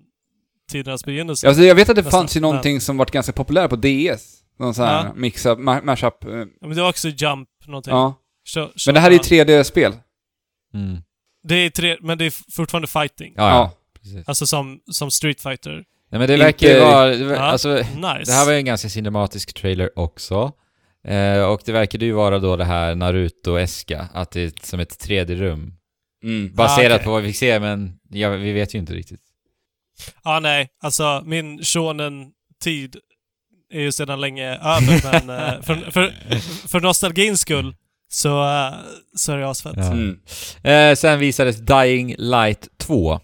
tidernas 0.71 1.05
begynnelse. 1.05 1.47
Alltså 1.47 1.63
jag 1.63 1.75
vet 1.75 1.89
att 1.89 1.95
det 1.95 2.01
Nästan, 2.01 2.19
fanns 2.21 2.37
ju 2.37 2.41
någonting 2.41 2.81
som 2.81 2.97
varit 2.97 3.11
ganska 3.11 3.33
populärt 3.33 3.69
på 3.69 3.75
DS. 3.75 4.33
Någon 4.59 4.73
sån 4.73 4.85
här 4.85 5.05
Ja. 5.05 5.13
mix-up, 5.15 5.59
ma- 5.59 5.83
mashup. 5.83 6.23
eh, 6.23 6.29
Ja, 6.31 6.45
men 6.61 6.75
det 6.75 6.81
var 6.81 6.89
också 6.89 7.07
Jump 7.07 7.49
någonting. 7.67 7.93
Ja. 7.93 8.15
Kör- 8.45 8.71
Men 8.87 8.95
det 8.95 9.01
här 9.01 9.07
är 9.07 9.11
ju 9.13 9.19
kör- 9.19 9.45
3D-spel. 9.45 9.93
Mm. 10.73 10.97
Det 11.47 11.55
är 11.55 11.69
tre, 11.69 11.97
men 12.01 12.17
det 12.17 12.25
är 12.25 12.33
fortfarande 12.55 12.87
fighting. 12.87 13.33
Ja, 13.35 13.49
Ja. 13.49 13.55
ja. 13.55 13.71
Precis. 14.01 14.27
Alltså 14.27 14.47
som, 14.47 14.79
som 14.91 15.11
Street 15.11 15.41
Fighter. 15.41 15.83
Nej, 16.09 16.19
men 16.19 16.27
det 16.27 16.37
verkar 16.37 16.67
ju 16.67 16.79
vara... 16.79 17.13
Ja. 17.15 17.37
Alltså, 17.37 17.73
Nice. 17.75 18.21
det 18.25 18.31
här 18.31 18.45
var 18.45 18.51
ju 18.51 18.57
en 18.57 18.65
ganska 18.65 18.89
cinematisk 18.89 19.53
trailer 19.53 19.99
också. 19.99 20.51
Eh, 21.07 21.43
och 21.43 21.61
det 21.65 21.71
verkade 21.71 22.05
ju 22.05 22.11
vara 22.11 22.39
då 22.39 22.55
det 22.55 22.65
här 22.65 22.95
Naruto-eska, 22.95 24.07
att 24.13 24.31
det 24.31 24.41
är 24.41 24.51
som 24.63 24.79
ett 24.79 25.07
3D-rum. 25.07 25.73
Mm. 26.23 26.55
Baserat 26.55 26.91
Ah, 26.91 26.95
okej. 26.95 27.05
på 27.05 27.11
vad 27.11 27.21
vi 27.21 27.27
fick 27.27 27.37
se, 27.37 27.59
men 27.59 27.93
ja, 28.09 28.29
vi 28.29 28.51
vet 28.53 28.75
ju 28.75 28.79
inte 28.79 28.93
riktigt. 28.93 29.21
Ja, 30.23 30.39
nej. 30.39 30.67
Alltså, 30.81 31.21
min 31.25 31.63
shonen-tid 31.63 32.95
är 33.73 33.79
ju 33.81 33.91
sedan 33.91 34.21
länge 34.21 34.47
över, 34.55 35.11
men 35.27 35.29
eh, 35.39 35.61
för, 35.61 35.75
för, 35.91 36.13
för 36.67 36.79
nostalgins 36.79 37.41
skull 37.41 37.75
så, 38.09 38.43
eh, 38.43 38.73
så 39.15 39.31
är 39.31 39.37
det 39.37 39.49
asfett. 39.49 39.73
Ja. 39.77 39.91
Mm. 39.91 40.19
Eh, 40.63 40.95
sen 40.95 41.19
visades 41.19 41.57
Dying 41.57 42.15
Light 42.17 42.67
2. 42.79 43.13
Eh, 43.13 43.19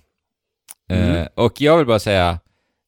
Mm. 0.89 1.27
Och 1.35 1.61
jag 1.61 1.77
vill 1.77 1.87
bara 1.87 1.99
säga, 1.99 2.39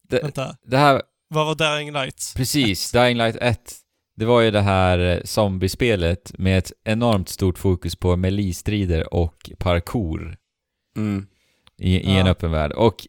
Vänta, 0.10 0.58
det 0.66 0.78
här, 0.78 1.02
vad 1.28 1.46
var 1.46 1.78
Dying 1.78 1.92
Light? 1.94 2.34
precis, 2.36 2.92
Dying 2.92 3.18
Light 3.18 3.36
1, 3.42 3.74
det 4.18 4.26
var 4.26 4.42
ju 4.42 4.52
det 4.52 4.62
här 4.62 5.00
eh, 5.00 5.22
zombiespelet 5.24 6.32
med 6.38 6.58
ett 6.58 6.72
enormt 6.84 7.30
stort 7.30 7.58
fokus 7.58 7.96
på 7.96 8.16
melee-strider 8.16 9.14
och 9.14 9.52
parkour 9.58 10.38
Mm. 10.98 11.28
i, 11.78 11.96
i 11.98 12.12
en 12.18 12.26
Ja. 12.26 12.32
öppen 12.32 12.52
värld. 12.52 12.72
Och 12.72 13.08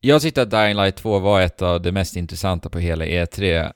jag 0.00 0.22
tyckte 0.22 0.42
att 0.42 0.50
Dying 0.50 0.76
Light 0.76 0.96
2 0.96 1.18
var 1.18 1.40
ett 1.40 1.62
av 1.62 1.82
det 1.82 1.92
mest 1.92 2.16
intressanta 2.16 2.68
på 2.68 2.78
hela 2.78 3.04
E3. 3.04 3.72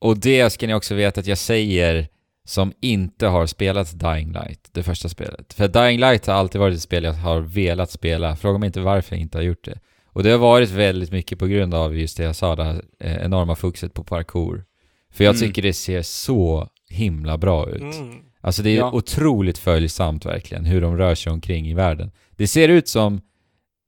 Och 0.00 0.18
det 0.18 0.50
ska 0.50 0.66
ni 0.66 0.74
också 0.74 0.94
veta 0.94 1.20
att 1.20 1.26
jag 1.26 1.38
säger 1.38 2.08
som 2.44 2.72
inte 2.80 3.26
har 3.26 3.46
spelat 3.46 4.00
Dying 4.00 4.32
Light, 4.32 4.68
det 4.72 4.82
första 4.82 5.08
spelet. 5.08 5.52
För 5.54 5.68
Dying 5.68 6.00
Light 6.00 6.26
har 6.26 6.34
alltid 6.34 6.60
varit 6.60 6.74
ett 6.76 6.82
spel 6.82 7.04
jag 7.04 7.12
har 7.12 7.40
velat 7.40 7.90
spela. 7.90 8.36
Fråga 8.36 8.58
mig 8.58 8.66
inte 8.66 8.80
varför 8.80 9.14
jag 9.16 9.20
inte 9.22 9.38
har 9.38 9.42
gjort 9.42 9.64
det. 9.64 9.78
Och 10.16 10.22
det 10.22 10.30
har 10.30 10.38
varit 10.38 10.70
väldigt 10.70 11.10
mycket 11.12 11.38
på 11.38 11.46
grund 11.46 11.74
av 11.74 11.96
just 11.98 12.16
det 12.16 12.22
jag 12.24 12.36
sa, 12.36 12.56
det 12.56 12.64
här 12.64 12.82
eh, 13.00 13.16
enorma 13.16 13.54
fokuset 13.56 13.94
på 13.94 14.04
parkour. 14.04 14.64
För 15.12 15.24
jag 15.24 15.34
Mm. 15.36 15.48
tycker 15.48 15.62
det 15.62 15.72
ser 15.72 16.02
så 16.02 16.68
himla 16.88 17.38
bra 17.38 17.68
ut. 17.70 17.80
Mm. 17.82 18.14
Alltså 18.40 18.62
det 18.62 18.70
är 18.70 18.76
Ja. 18.76 18.92
otroligt 18.92 19.58
följsamt 19.58 20.26
verkligen, 20.26 20.64
hur 20.64 20.80
de 20.80 20.96
rör 20.96 21.14
sig 21.14 21.32
omkring 21.32 21.68
i 21.68 21.74
världen. 21.74 22.10
Det 22.36 22.48
ser 22.48 22.68
ut 22.68 22.88
som 22.88 23.20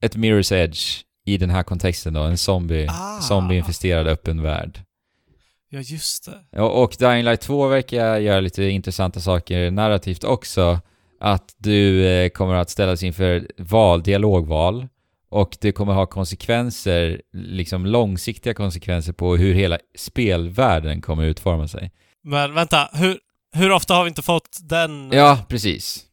ett 0.02 0.16
Mirror's 0.16 0.54
Edge 0.54 0.80
i 1.24 1.36
den 1.38 1.50
här 1.50 1.62
kontexten 1.62 2.12
då, 2.14 2.20
en 2.22 2.38
zombie, 2.38 2.86
Ah. 2.90 3.20
zombie-infesterad 3.20 4.06
öppen 4.06 4.42
värld. 4.42 4.80
Ja, 5.70 5.80
just 5.80 6.28
det. 6.52 6.60
Och, 6.62 6.82
och 6.82 6.96
Dying 6.98 7.24
Light 7.24 7.40
2 7.40 7.68
verkar 7.68 8.18
göra 8.18 8.40
lite 8.40 8.64
intressanta 8.64 9.20
saker 9.20 9.70
narrativt 9.70 10.24
också. 10.24 10.80
Att 11.20 11.54
du 11.58 12.06
eh, 12.06 12.28
kommer 12.28 12.54
att 12.54 12.70
ställas 12.70 13.02
inför 13.02 13.46
val, 13.58 14.02
dialogval. 14.02 14.86
Och 15.30 15.56
det 15.60 15.72
kommer 15.72 15.92
ha 15.92 16.06
konsekvenser, 16.06 17.20
liksom 17.32 17.86
långsiktiga 17.86 18.54
konsekvenser 18.54 19.12
på 19.12 19.36
hur 19.36 19.54
hela 19.54 19.78
spelvärlden 19.96 21.00
kommer 21.00 21.24
utforma 21.24 21.68
sig. 21.68 21.90
Men 22.24 22.54
vänta, 22.54 22.88
hur, 22.92 23.18
hur 23.52 23.70
ofta 23.72 23.94
har 23.94 24.04
vi 24.04 24.08
inte 24.08 24.22
fått 24.22 24.58
den? 24.62 25.10
Ja, 25.12 25.46
precis. 25.48 26.04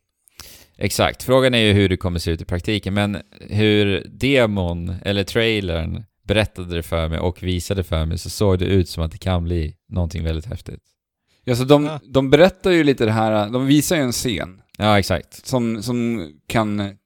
Exakt. 0.78 1.24
Frågan 1.24 1.54
är 1.54 1.60
ju 1.60 1.74
hur 1.74 1.90
det 1.90 1.98
kommer 1.98 2.20
se 2.20 2.32
ut 2.32 2.42
i 2.42 2.46
praktiken, 2.46 2.94
men 2.94 3.18
hur 3.50 4.08
demon, 4.20 4.96
eller 5.06 5.24
trailern, 5.24 6.04
berättade 6.28 6.76
det 6.76 6.84
för 6.84 7.10
mig 7.10 7.20
och 7.20 7.44
visade 7.44 7.84
för 7.84 8.06
mig 8.06 8.18
så 8.18 8.30
såg 8.30 8.60
det 8.60 8.66
ut 8.66 8.90
som 8.90 9.04
att 9.04 9.12
det 9.12 9.18
kan 9.18 9.44
bli 9.44 9.76
någonting 9.90 10.24
väldigt 10.24 10.46
häftigt. 10.46 10.82
Ja, 11.44 11.56
så 11.56 11.64
de, 11.64 11.86
Ja. 11.86 12.00
de 12.04 12.30
berättar 12.30 12.72
ju 12.72 12.84
lite 12.84 13.06
det 13.06 13.12
här, 13.12 13.50
de 13.50 13.66
visar 13.66 13.96
ju 13.96 14.02
en 14.02 14.12
scen 14.12 14.62
Ja, 14.78 15.00
exakt. 15.00 15.46
som, 15.48 15.84
som 15.84 16.32
kan, 16.48 16.98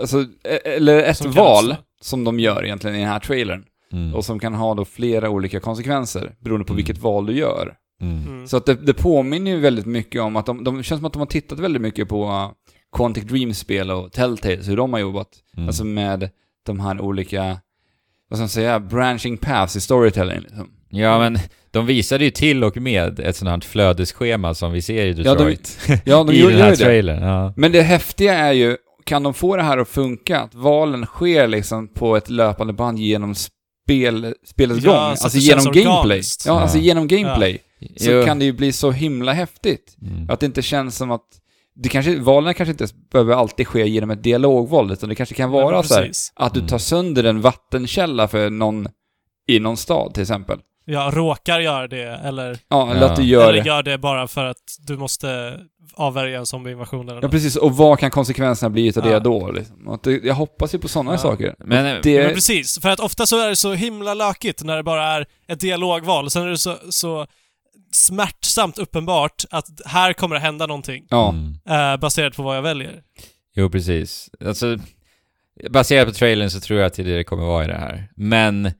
alltså, 0.00 0.20
e- 0.44 0.60
eller 0.76 1.02
ett 1.02 1.16
Som 1.16 1.32
kan 1.32 1.44
val 1.44 1.70
också. 1.70 1.82
som 2.00 2.24
de 2.24 2.40
gör 2.40 2.64
egentligen 2.64 2.96
i 2.96 3.00
den 3.00 3.08
här 3.08 3.20
trailern. 3.20 3.64
Mm. 3.92 4.14
Och 4.14 4.24
som 4.24 4.38
kan 4.38 4.54
ha 4.54 4.74
då 4.74 4.84
flera 4.84 5.30
olika 5.30 5.60
konsekvenser 5.60 6.34
beroende 6.40 6.64
på 6.66 6.72
Mm. 6.72 6.76
vilket 6.76 6.98
val 6.98 7.26
du 7.26 7.32
gör. 7.32 7.74
Mm. 8.02 8.26
Mm. 8.26 8.46
Så 8.46 8.56
att 8.56 8.66
det, 8.66 8.74
det 8.74 8.94
påminner 8.94 9.50
ju 9.50 9.60
väldigt 9.60 9.86
mycket 9.86 10.22
om 10.22 10.36
att 10.36 10.46
de, 10.46 10.64
de 10.64 10.82
känns 10.82 10.98
som 10.98 11.04
att 11.06 11.12
de 11.12 11.18
har 11.18 11.26
tittat 11.26 11.58
väldigt 11.58 11.82
mycket 11.82 12.08
på 12.08 12.24
uh, 12.24 12.50
Quantic 12.96 13.24
Dream-spel 13.24 13.90
och 13.90 14.12
Telltales, 14.12 14.68
hur 14.68 14.76
de 14.76 14.92
har 14.92 15.00
jobbat. 15.00 15.28
Mm. 15.56 15.68
Alltså 15.68 15.84
med 15.84 16.30
de 16.66 16.80
här 16.80 17.00
olika, 17.00 17.42
vad 18.28 18.36
ska 18.38 18.42
man 18.42 18.48
säga, 18.48 18.80
branching 18.80 19.36
paths 19.36 19.76
i 19.76 19.80
storytelling 19.80 20.40
liksom. 20.40 20.70
Ja, 20.92 21.18
men 21.18 21.38
de 21.70 21.86
visade 21.86 22.24
ju 22.24 22.30
till 22.30 22.64
och 22.64 22.76
med 22.76 23.20
ett 23.20 23.36
sånt 23.36 23.48
här 23.50 23.60
flödesschema 23.60 24.54
som 24.54 24.72
vi 24.72 24.82
ser 24.82 25.06
i 25.06 25.08
Ja, 25.08 25.14
de- 25.14 25.22
Detroit. 25.22 25.78
Ja, 26.04 26.24
de 26.24 26.32
I 26.32 26.40
gör 26.40 26.50
den 26.50 26.60
här 26.60 26.66
ju 26.70 26.74
det. 26.76 26.84
trailern. 26.84 27.22
Ja. 27.22 27.52
Men 27.56 27.72
det 27.72 27.82
häftiga 27.82 28.34
är 28.34 28.52
ju, 28.52 28.76
kan 29.10 29.22
de 29.22 29.34
få 29.34 29.56
det 29.56 29.62
här 29.62 29.78
att 29.78 29.88
funka? 29.88 30.40
Att 30.40 30.54
valen 30.54 31.06
sker 31.06 31.48
liksom 31.48 31.88
på 31.88 32.16
ett 32.16 32.30
löpande 32.30 32.72
band 32.72 32.98
genom 32.98 33.34
spel, 33.34 34.34
spelets 34.46 34.84
Ja, 34.84 34.90
gång. 34.92 35.00
Alltså 35.10 35.38
genom 35.38 35.64
gameplay. 35.64 36.18
Ja, 36.46 36.52
Ja. 36.52 36.60
alltså 36.60 36.78
genom 36.78 37.08
gameplay. 37.08 37.58
Så 37.96 38.10
Jo. 38.10 38.24
kan 38.24 38.38
det 38.38 38.44
ju 38.44 38.52
bli 38.52 38.72
så 38.72 38.90
himla 38.90 39.32
häftigt. 39.32 39.96
Mm. 40.02 40.30
Att 40.30 40.40
det 40.40 40.46
inte 40.46 40.62
känns 40.62 40.96
som 40.96 41.10
att 41.10 41.24
det 41.74 41.88
kanske, 41.88 42.18
valen 42.20 42.54
kanske 42.54 42.70
inte 42.70 42.86
behöver 43.12 43.34
alltid 43.34 43.66
ske 43.68 43.88
genom 43.88 44.10
ett 44.10 44.22
dialogval, 44.22 44.92
utan 44.92 45.08
det 45.08 45.14
kanske 45.14 45.34
kan 45.34 45.50
vara 45.50 45.74
Ja, 45.76 45.82
så 45.82 45.94
här, 45.94 46.10
att 46.34 46.54
du 46.54 46.60
Mm. 46.60 46.68
tar 46.68 46.78
sönder 46.78 47.24
en 47.24 47.40
vattenkälla 47.40 48.28
för 48.28 48.50
någon 48.50 48.88
i 49.48 49.58
någon 49.60 49.76
stad 49.76 50.14
till 50.14 50.22
exempel. 50.22 50.58
Ja, 50.84 51.10
råkar 51.14 51.60
göra 51.60 51.88
det, 51.88 52.02
eller, 52.24 52.58
Ja, 52.68 52.90
eller 52.90 53.00
Ja. 53.00 53.10
att 53.10 53.16
du 53.16 53.22
gör 53.22 53.48
eller 53.48 53.62
det. 53.62 53.68
gör 53.68 53.82
det 53.82 53.98
bara 53.98 54.28
för 54.28 54.44
att 54.44 54.56
du 54.86 54.96
måste 54.96 55.58
avvärja 55.94 56.38
en 56.38 56.46
zombieinvasion 56.46 57.08
eller 57.08 57.14
Ja, 57.16 57.20
något. 57.20 57.30
precis. 57.30 57.56
Och 57.56 57.76
vad 57.76 57.98
kan 57.98 58.10
konsekvenserna 58.10 58.70
bli 58.70 58.86
utav 58.86 59.06
Ja. 59.06 59.12
det 59.12 59.20
då? 59.20 59.50
Liksom? 59.50 59.88
Och 59.88 59.94
Att 59.94 60.02
det, 60.02 60.24
jag 60.24 60.34
hoppas 60.34 60.74
ju 60.74 60.78
på 60.78 60.88
sådana 60.88 61.12
Ja. 61.12 61.18
saker. 61.18 61.54
Men- 61.58 61.96
Och 61.96 62.02
det, 62.02 62.24
men 62.24 62.34
precis, 62.34 62.80
för 62.80 62.88
att 62.88 63.00
ofta 63.00 63.26
så 63.26 63.40
är 63.40 63.48
det 63.48 63.56
så 63.56 63.72
himla 63.72 64.14
lökigt 64.14 64.62
när 64.64 64.76
det 64.76 64.82
bara 64.82 65.04
är 65.04 65.26
ett 65.48 65.60
dialogval. 65.60 66.30
Sen 66.30 66.42
är 66.42 66.48
det 66.48 66.58
så, 66.58 66.76
så 66.90 67.26
smärtsamt 67.92 68.78
uppenbart 68.78 69.44
att 69.50 69.66
här 69.84 70.12
kommer 70.12 70.34
det 70.34 70.40
hända 70.40 70.66
någonting. 70.66 71.06
ja. 71.10 71.28
Mm. 71.28 71.92
eh, 71.94 72.00
baserat 72.00 72.36
på 72.36 72.42
vad 72.42 72.56
jag 72.56 72.62
väljer. 72.62 73.02
Jo, 73.56 73.70
precis. 73.70 74.30
Alltså, 74.46 74.78
baserat 75.70 76.08
på 76.08 76.14
trailern 76.14 76.50
så 76.50 76.60
tror 76.60 76.78
jag 76.78 76.86
att 76.86 76.94
det 76.94 77.02
är 77.02 77.06
det 77.06 77.16
det 77.16 77.24
kommer 77.24 77.44
vara 77.44 77.64
i 77.64 77.68
det 77.68 77.74
här. 77.78 78.08
Men 78.16 78.70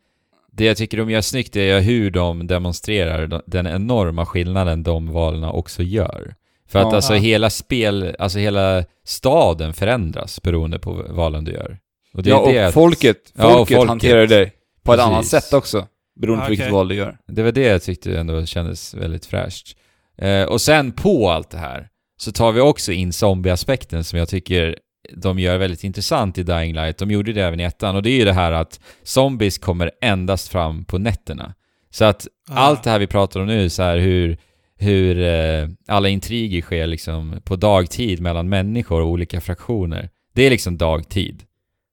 det 0.52 0.64
jag 0.64 0.76
tycker 0.76 0.96
de 0.98 1.10
gör 1.10 1.20
snyggt 1.20 1.56
är 1.56 1.80
hur 1.80 2.10
de 2.10 2.46
demonstrerar 2.46 3.26
de- 3.26 3.42
den 3.46 3.66
enorma 3.66 4.26
skillnaden 4.26 4.82
de 4.82 5.12
valen 5.12 5.44
också 5.44 5.82
gör. 5.82 6.34
För 6.70 6.78
att 6.78 6.86
Ja. 6.90 6.96
alltså 6.96 7.14
Ja. 7.14 7.20
hela 7.20 7.50
spel, 7.50 8.16
alltså 8.18 8.38
hela 8.38 8.84
staden 9.04 9.74
förändras 9.74 10.42
beroende 10.42 10.78
på 10.78 10.92
valen 11.08 11.44
du 11.44 11.52
gör. 11.52 11.78
Och 12.14 12.22
det 12.22 12.30
ja, 12.30 12.38
och 12.38 12.52
det 12.52 12.66
att- 12.66 12.74
folket, 12.74 13.16
Ja, 13.36 13.46
och 13.46 13.52
folket, 13.52 13.76
folket. 13.76 13.88
hanterar 13.88 14.26
det 14.26 14.50
på 14.82 14.94
ett 14.94 15.00
annat 15.00 15.26
sätt 15.26 15.52
också. 15.52 15.86
Beroende 16.20 16.42
Ja, 16.42 16.46
på 16.46 16.50
vilket 16.50 16.70
val 16.72 16.88
du 16.88 16.94
gör. 16.94 17.16
Det 17.26 17.42
var 17.42 17.52
det 17.52 17.62
jag 17.66 17.82
tyckte 17.82 18.18
ändå 18.18 18.46
kändes 18.46 18.94
väldigt 18.94 19.26
fräscht. 19.26 19.76
Eh, 20.18 20.42
och 20.44 20.60
sen 20.60 20.92
på 20.92 21.30
allt 21.30 21.50
det 21.50 21.58
här 21.58 21.88
så 22.20 22.32
tar 22.32 22.52
vi 22.52 22.60
också 22.60 22.92
in 22.92 23.12
zombie-aspekten 23.12 24.04
som 24.04 24.18
jag 24.18 24.28
tycker 24.28 24.76
de 25.16 25.38
gör 25.38 25.58
väldigt 25.58 25.84
intressant 25.84 26.38
i 26.38 26.42
Dying 26.42 26.74
Light. 26.74 26.98
De 26.98 27.10
gjorde 27.10 27.32
det 27.32 27.42
även 27.42 27.60
i 27.60 27.62
ettan 27.62 27.96
och 27.96 28.02
det 28.02 28.10
är 28.10 28.16
ju 28.18 28.24
det 28.24 28.32
här 28.32 28.52
att 28.52 28.80
zombies 29.02 29.58
kommer 29.58 29.90
endast 30.02 30.48
fram 30.48 30.84
på 30.84 30.98
nätterna. 30.98 31.54
Så 31.90 32.04
att 32.04 32.26
Ah. 32.50 32.54
allt 32.54 32.82
det 32.82 32.90
här 32.90 32.98
vi 32.98 33.06
pratar 33.06 33.40
om 33.40 33.46
nu, 33.46 33.68
så 33.70 33.82
här 33.82 33.98
hur, 33.98 34.38
hur 34.80 35.22
eh, 35.22 35.68
alla 35.88 36.08
intriger 36.08 36.62
sker 36.62 36.86
liksom 36.86 37.40
på 37.44 37.56
dagtid 37.56 38.20
mellan 38.20 38.48
människor 38.48 39.00
och 39.02 39.08
olika 39.08 39.40
fraktioner. 39.40 40.10
Det 40.34 40.42
är 40.42 40.50
liksom 40.50 40.78
dagtid. 40.78 41.42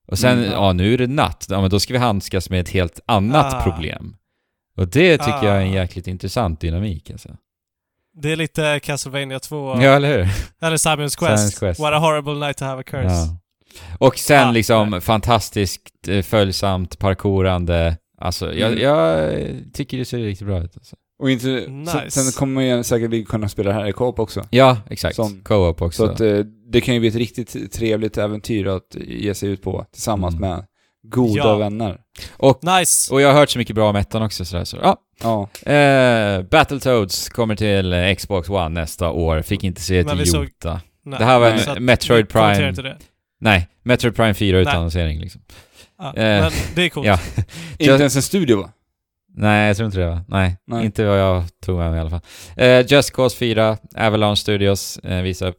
Och 0.08 0.20
sen, 0.20 0.38
Mm, 0.40 0.52
ja. 0.52 0.74
nu 0.74 0.94
är 0.94 0.98
det 0.98 1.08
natt, 1.08 1.46
ja 1.50 1.62
men 1.62 1.70
då 1.70 1.80
ska 1.80 1.94
vi 1.94 2.00
handskas 2.00 2.50
med 2.50 2.60
ett 2.60 2.70
helt 2.70 3.00
annat 3.06 3.54
Ah. 3.54 3.62
problem. 3.64 4.16
Och 4.78 4.88
det 4.88 5.18
tycker 5.18 5.44
jag 5.44 5.56
är 5.58 5.62
en 5.66 5.72
Ah. 5.72 5.76
jäkligt 5.76 6.08
intressant 6.08 6.62
dynamik 6.62 7.12
alltså. 7.12 7.30
Det 8.22 8.32
är 8.32 8.36
lite 8.36 8.80
Castlevania 8.84 9.40
2, 9.40 9.82
Ja, 9.82 9.92
eller 9.96 10.18
hur? 10.18 10.28
eller 10.62 10.78
Simon's 10.78 11.18
Quest. 11.20 11.60
Quest. 11.60 11.80
What 11.80 11.94
a 11.94 12.00
horrible 12.00 12.34
night 12.48 12.58
to 12.58 12.66
have 12.66 12.80
a 12.80 12.84
curse. 12.84 13.08
Ja. 13.16 13.38
Och 14.00 14.18
sen 14.18 14.48
Ah, 14.48 14.52
liksom 14.52 15.02
fantastiskt 15.02 16.08
eh, 16.08 16.22
följsamt, 16.22 17.00
parkourande. 17.00 17.98
Alltså, 18.18 18.54
jag, 18.54 18.72
Mm. 18.72 18.84
jag 18.84 19.34
tycker 19.74 19.98
det 19.98 20.06
ser 20.06 20.18
riktigt 20.18 20.48
bra 20.48 20.60
ut 20.64 20.78
alltså. 20.78 20.96
Och 21.20 21.32
inte, 21.32 21.48
Nice. 21.48 21.92
sen, 21.92 22.12
sen 22.12 22.32
kommer 22.40 22.62
ju 22.62 22.84
säkert 22.84 23.10
vi 23.10 23.26
kunna 23.26 23.50
spela 23.50 23.70
det 23.70 23.76
här 23.76 23.88
i 23.88 23.94
co-op 23.94 24.20
också. 24.20 24.44
Ja, 24.50 24.78
exakt. 24.90 25.16
Som- 25.16 25.42
Co-op 25.44 25.82
också. 25.82 26.06
Så 26.06 26.12
att 26.12 26.22
eh, 26.22 26.40
det 26.72 26.82
kan 26.82 26.94
ju 26.94 27.00
bli 27.00 27.10
ett 27.10 27.16
riktigt 27.16 27.74
trevligt 27.74 28.18
äventyr 28.18 28.68
att 28.68 28.96
ge 29.08 29.34
sig 29.34 29.50
ut 29.50 29.62
på 29.62 29.86
tillsammans 29.92 30.36
Mm. 30.36 30.50
med 30.50 30.66
goda 31.08 31.34
Ja. 31.38 31.56
vänner. 31.58 31.98
Nice! 32.80 33.14
Och 33.14 33.22
jag 33.22 33.28
har 33.28 33.40
hört 33.40 33.50
så 33.50 33.58
mycket 33.60 33.76
bra 33.76 33.90
om 33.90 33.96
ettan 33.96 34.22
också 34.24 34.46
sådär, 34.46 34.64
så 34.64 34.78
ja. 34.82 34.98
Ja. 35.24 35.50
Eh, 35.72 36.42
Battletoads 36.42 37.30
kommer 37.30 37.56
till 37.56 37.94
eh, 37.94 38.16
Xbox 38.16 38.50
One 38.50 38.70
nästa 38.70 39.10
år, 39.12 39.42
fick 39.42 39.64
inte 39.64 39.82
se 39.82 39.98
ett 40.00 40.28
såg- 40.28 40.44
jota. 40.44 40.82
Det 41.20 41.26
här 41.26 41.40
var 41.40 41.48
en 41.78 41.86
Metroid 41.86 42.30
Prime... 42.30 42.74
Nej, 43.42 43.68
Metroid 43.84 44.16
Prime 44.16 44.34
4 44.34 44.58
utan 44.60 44.72
Nej. 44.74 44.78
annonsering 44.78 45.20
liksom. 45.20 45.42
Ja, 46.00 46.08
Eh, 46.08 46.14
men 46.42 46.52
det 46.76 46.82
är 46.86 46.90
coolt. 46.90 47.08
ja. 47.08 47.20
Inte 47.78 47.92
ens 47.94 48.16
en 48.16 48.22
studio 48.22 48.58
va? 48.62 48.70
Nej, 49.40 49.68
jag 49.68 49.78
tror 49.78 49.86
inte 49.86 50.00
det 50.00 50.10
va? 50.10 50.26
Nej, 50.28 50.58
Nej. 50.68 50.86
inte 50.86 51.06
vad 51.06 51.20
jag 51.20 51.44
tog 51.62 51.78
med 51.78 51.90
mig 51.92 51.98
i 51.98 52.02
alla 52.02 52.10
fall. 52.10 52.22
Eh, 52.58 52.86
Just 52.92 53.12
Cause 53.14 53.38
4, 53.38 53.78
Avalanche 53.96 54.36
Studios 54.36 54.98
eh, 54.98 55.22
visar... 55.22 55.54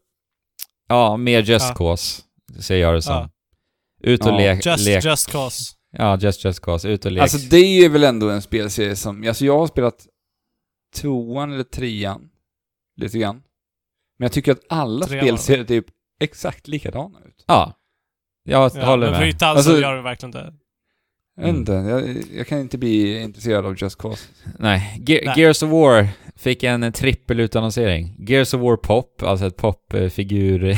Ja, 0.88 1.16
mer 1.16 1.42
Just 1.42 1.68
Ja. 1.68 1.74
Cause, 1.74 2.22
ser 2.60 2.76
jag 2.76 2.94
det 2.94 3.02
som. 3.02 3.14
Ja. 3.14 3.30
Ut 4.00 4.20
och 4.20 4.28
Ja. 4.32 4.36
lek... 4.36 4.66
Just, 4.66 4.86
lek. 4.86 5.04
just 5.04 5.30
cause. 5.32 5.74
Ja, 5.92 6.16
Just 6.20 6.44
Just 6.44 6.60
Cause, 6.60 6.88
ut 6.88 7.04
och 7.04 7.12
lek. 7.12 7.22
Alltså 7.22 7.38
det 7.50 7.56
är 7.84 7.88
väl 7.88 8.04
ändå 8.04 8.30
en 8.30 8.42
spelserie 8.42 8.96
som, 8.96 9.28
alltså 9.28 9.44
jag 9.44 9.58
har 9.58 9.66
spelat 9.66 10.06
tvåan 10.96 11.52
eller 11.52 11.64
trean, 11.64 12.28
lite 13.00 13.18
grann. 13.18 13.36
Men 14.18 14.24
jag 14.24 14.32
tycker 14.32 14.52
att 14.52 14.60
alla 14.68 15.06
Trean 15.06 15.26
spelserier 15.26 15.64
typ 15.64 15.86
exakt 16.20 16.68
likadana 16.68 17.18
ut. 17.26 17.44
Ja. 17.46 17.72
Jag 18.44 18.72
Ja, 18.76 18.84
håller 18.86 19.06
men 19.06 19.10
med. 19.10 19.20
bryta 19.20 19.46
alls 19.46 19.56
Alltså- 19.56 19.72
så 19.72 19.80
gör 19.80 19.96
det 19.96 20.02
verkligen 20.02 20.30
det. 20.30 20.54
Mm. 21.38 21.56
inte, 21.56 21.72
jag, 21.72 22.16
jag 22.36 22.46
kan 22.46 22.58
inte 22.60 22.78
bli 22.78 23.22
intresserad 23.22 23.66
av 23.66 23.74
Just 23.78 23.98
Cause. 23.98 24.28
Nej. 24.58 25.02
Ge- 25.06 25.22
Nej. 25.26 25.34
Gears 25.40 25.62
of 25.62 25.70
War 25.70 26.08
fick 26.36 26.62
en 26.62 26.92
trippelutannonsering. 26.92 28.14
Gears 28.18 28.54
of 28.54 28.60
War 28.60 28.76
Pop, 28.76 29.22
alltså 29.22 29.46
ett 29.46 29.56
popfigurspel. 29.56 30.76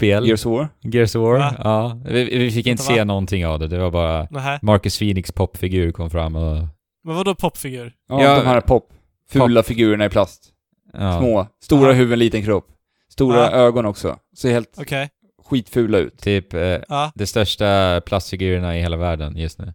Gears 0.26 0.46
of 0.46 0.52
War? 0.52 0.68
Gears 0.82 1.14
of 1.16 1.22
War, 1.22 1.38
Va? 1.38 1.54
ja. 1.64 2.00
Vi, 2.04 2.38
vi 2.38 2.50
fick 2.50 2.66
inte 2.66 2.82
se 2.82 2.98
va? 2.98 3.04
någonting 3.04 3.46
av 3.46 3.58
det, 3.58 3.68
det 3.68 3.78
var 3.78 3.90
bara 3.90 4.26
Nähä. 4.30 4.58
Marcus 4.62 4.98
Phoenix 4.98 5.32
popfigur 5.32 5.92
kom 5.92 6.10
fram 6.10 6.36
och... 6.36 6.56
Men 7.04 7.16
vadå 7.16 7.34
popfigur? 7.34 7.92
Ja, 8.08 8.22
Ja, 8.22 8.38
de 8.38 8.46
här 8.46 8.60
pop. 8.60 8.88
Fula 9.30 9.62
figurerna 9.62 10.04
i 10.04 10.10
plast. 10.10 10.50
Ja. 10.92 11.18
Små. 11.18 11.46
Stora 11.62 11.88
Ja. 11.88 11.92
huvuden, 11.94 12.18
liten 12.18 12.42
kropp. 12.42 12.66
Stora 13.12 13.36
Ja. 13.40 13.50
ögon 13.50 13.86
också. 13.86 14.16
Ser 14.38 14.50
helt 14.52 14.74
Okej. 14.78 15.08
Skitfula 15.44 15.98
ut. 15.98 16.18
Typ 16.20 16.54
eh, 16.54 16.60
Ja. 16.88 17.12
de 17.14 17.26
största 17.26 18.00
plastfigurerna 18.06 18.78
i 18.78 18.80
hela 18.80 18.96
världen 18.96 19.36
just 19.36 19.58
nu. 19.58 19.72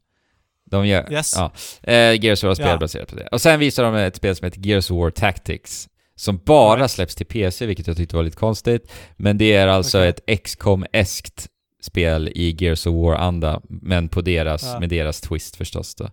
De 0.71 0.87
gör... 0.87 1.11
Yes. 1.13 1.33
Ja. 1.35 1.51
Eh, 1.93 2.23
Gears 2.25 2.43
of 2.43 2.47
War 2.47 2.55
spel 2.55 2.67
Ja. 2.67 2.77
baserat 2.77 3.09
på 3.09 3.15
det. 3.15 3.27
Och 3.31 3.41
sen 3.41 3.59
visar 3.59 3.83
de 3.83 3.95
ett 3.95 4.15
spel 4.15 4.35
som 4.35 4.45
heter 4.45 4.61
Gears 4.67 4.91
of 4.91 4.97
War 4.97 5.09
Tactics. 5.09 5.87
Som 6.15 6.37
bara 6.45 6.77
Right. 6.79 6.91
släpps 6.91 7.15
till 7.15 7.25
PC, 7.25 7.65
vilket 7.65 7.87
jag 7.87 7.97
tyckte 7.97 8.15
var 8.15 8.23
lite 8.23 8.37
konstigt. 8.37 8.91
Men 9.17 9.37
det 9.37 9.53
är 9.53 9.67
alltså 9.67 9.97
Okej. 9.97 10.09
ett 10.09 10.43
XCOM-eskt 10.43 11.47
spel 11.81 12.27
i 12.35 12.55
Gears 12.59 12.87
of 12.87 12.93
War-anda, 12.93 13.61
men 13.69 14.07
på 14.09 14.21
deras, 14.21 14.63
Ja. 14.63 14.79
med 14.79 14.89
deras 14.89 15.21
twist 15.21 15.55
förstås 15.55 15.95
då. 15.95 16.09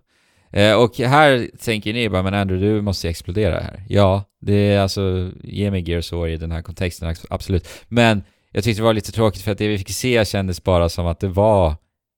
Eh, 0.59 0.73
och 0.75 0.97
här 0.97 1.49
tänker 1.63 1.93
ni 1.93 2.09
bara, 2.09 2.23
men 2.23 2.33
Andrew, 2.33 2.67
du 2.75 2.81
måste 2.81 3.09
explodera 3.09 3.59
här. 3.59 3.83
Ja, 3.89 4.23
det 4.41 4.53
är 4.53 4.79
alltså, 4.79 5.31
ge 5.43 5.71
mig 5.71 5.89
Gears 5.89 6.13
of 6.13 6.17
War 6.19 6.27
i 6.27 6.37
den 6.37 6.51
här 6.51 6.61
kontexten, 6.61 7.15
absolut. 7.29 7.67
Men 7.87 8.23
jag 8.51 8.63
tyckte 8.63 8.81
det 8.81 8.85
var 8.85 8.93
lite 8.93 9.11
tråkigt 9.11 9.41
för 9.41 9.51
att 9.51 9.57
det 9.57 9.67
vi 9.67 9.77
fick 9.77 9.89
se 9.89 10.25
kändes 10.25 10.63
bara 10.63 10.89
som 10.89 11.07
att 11.07 11.19
det 11.19 11.27
var, 11.27 11.75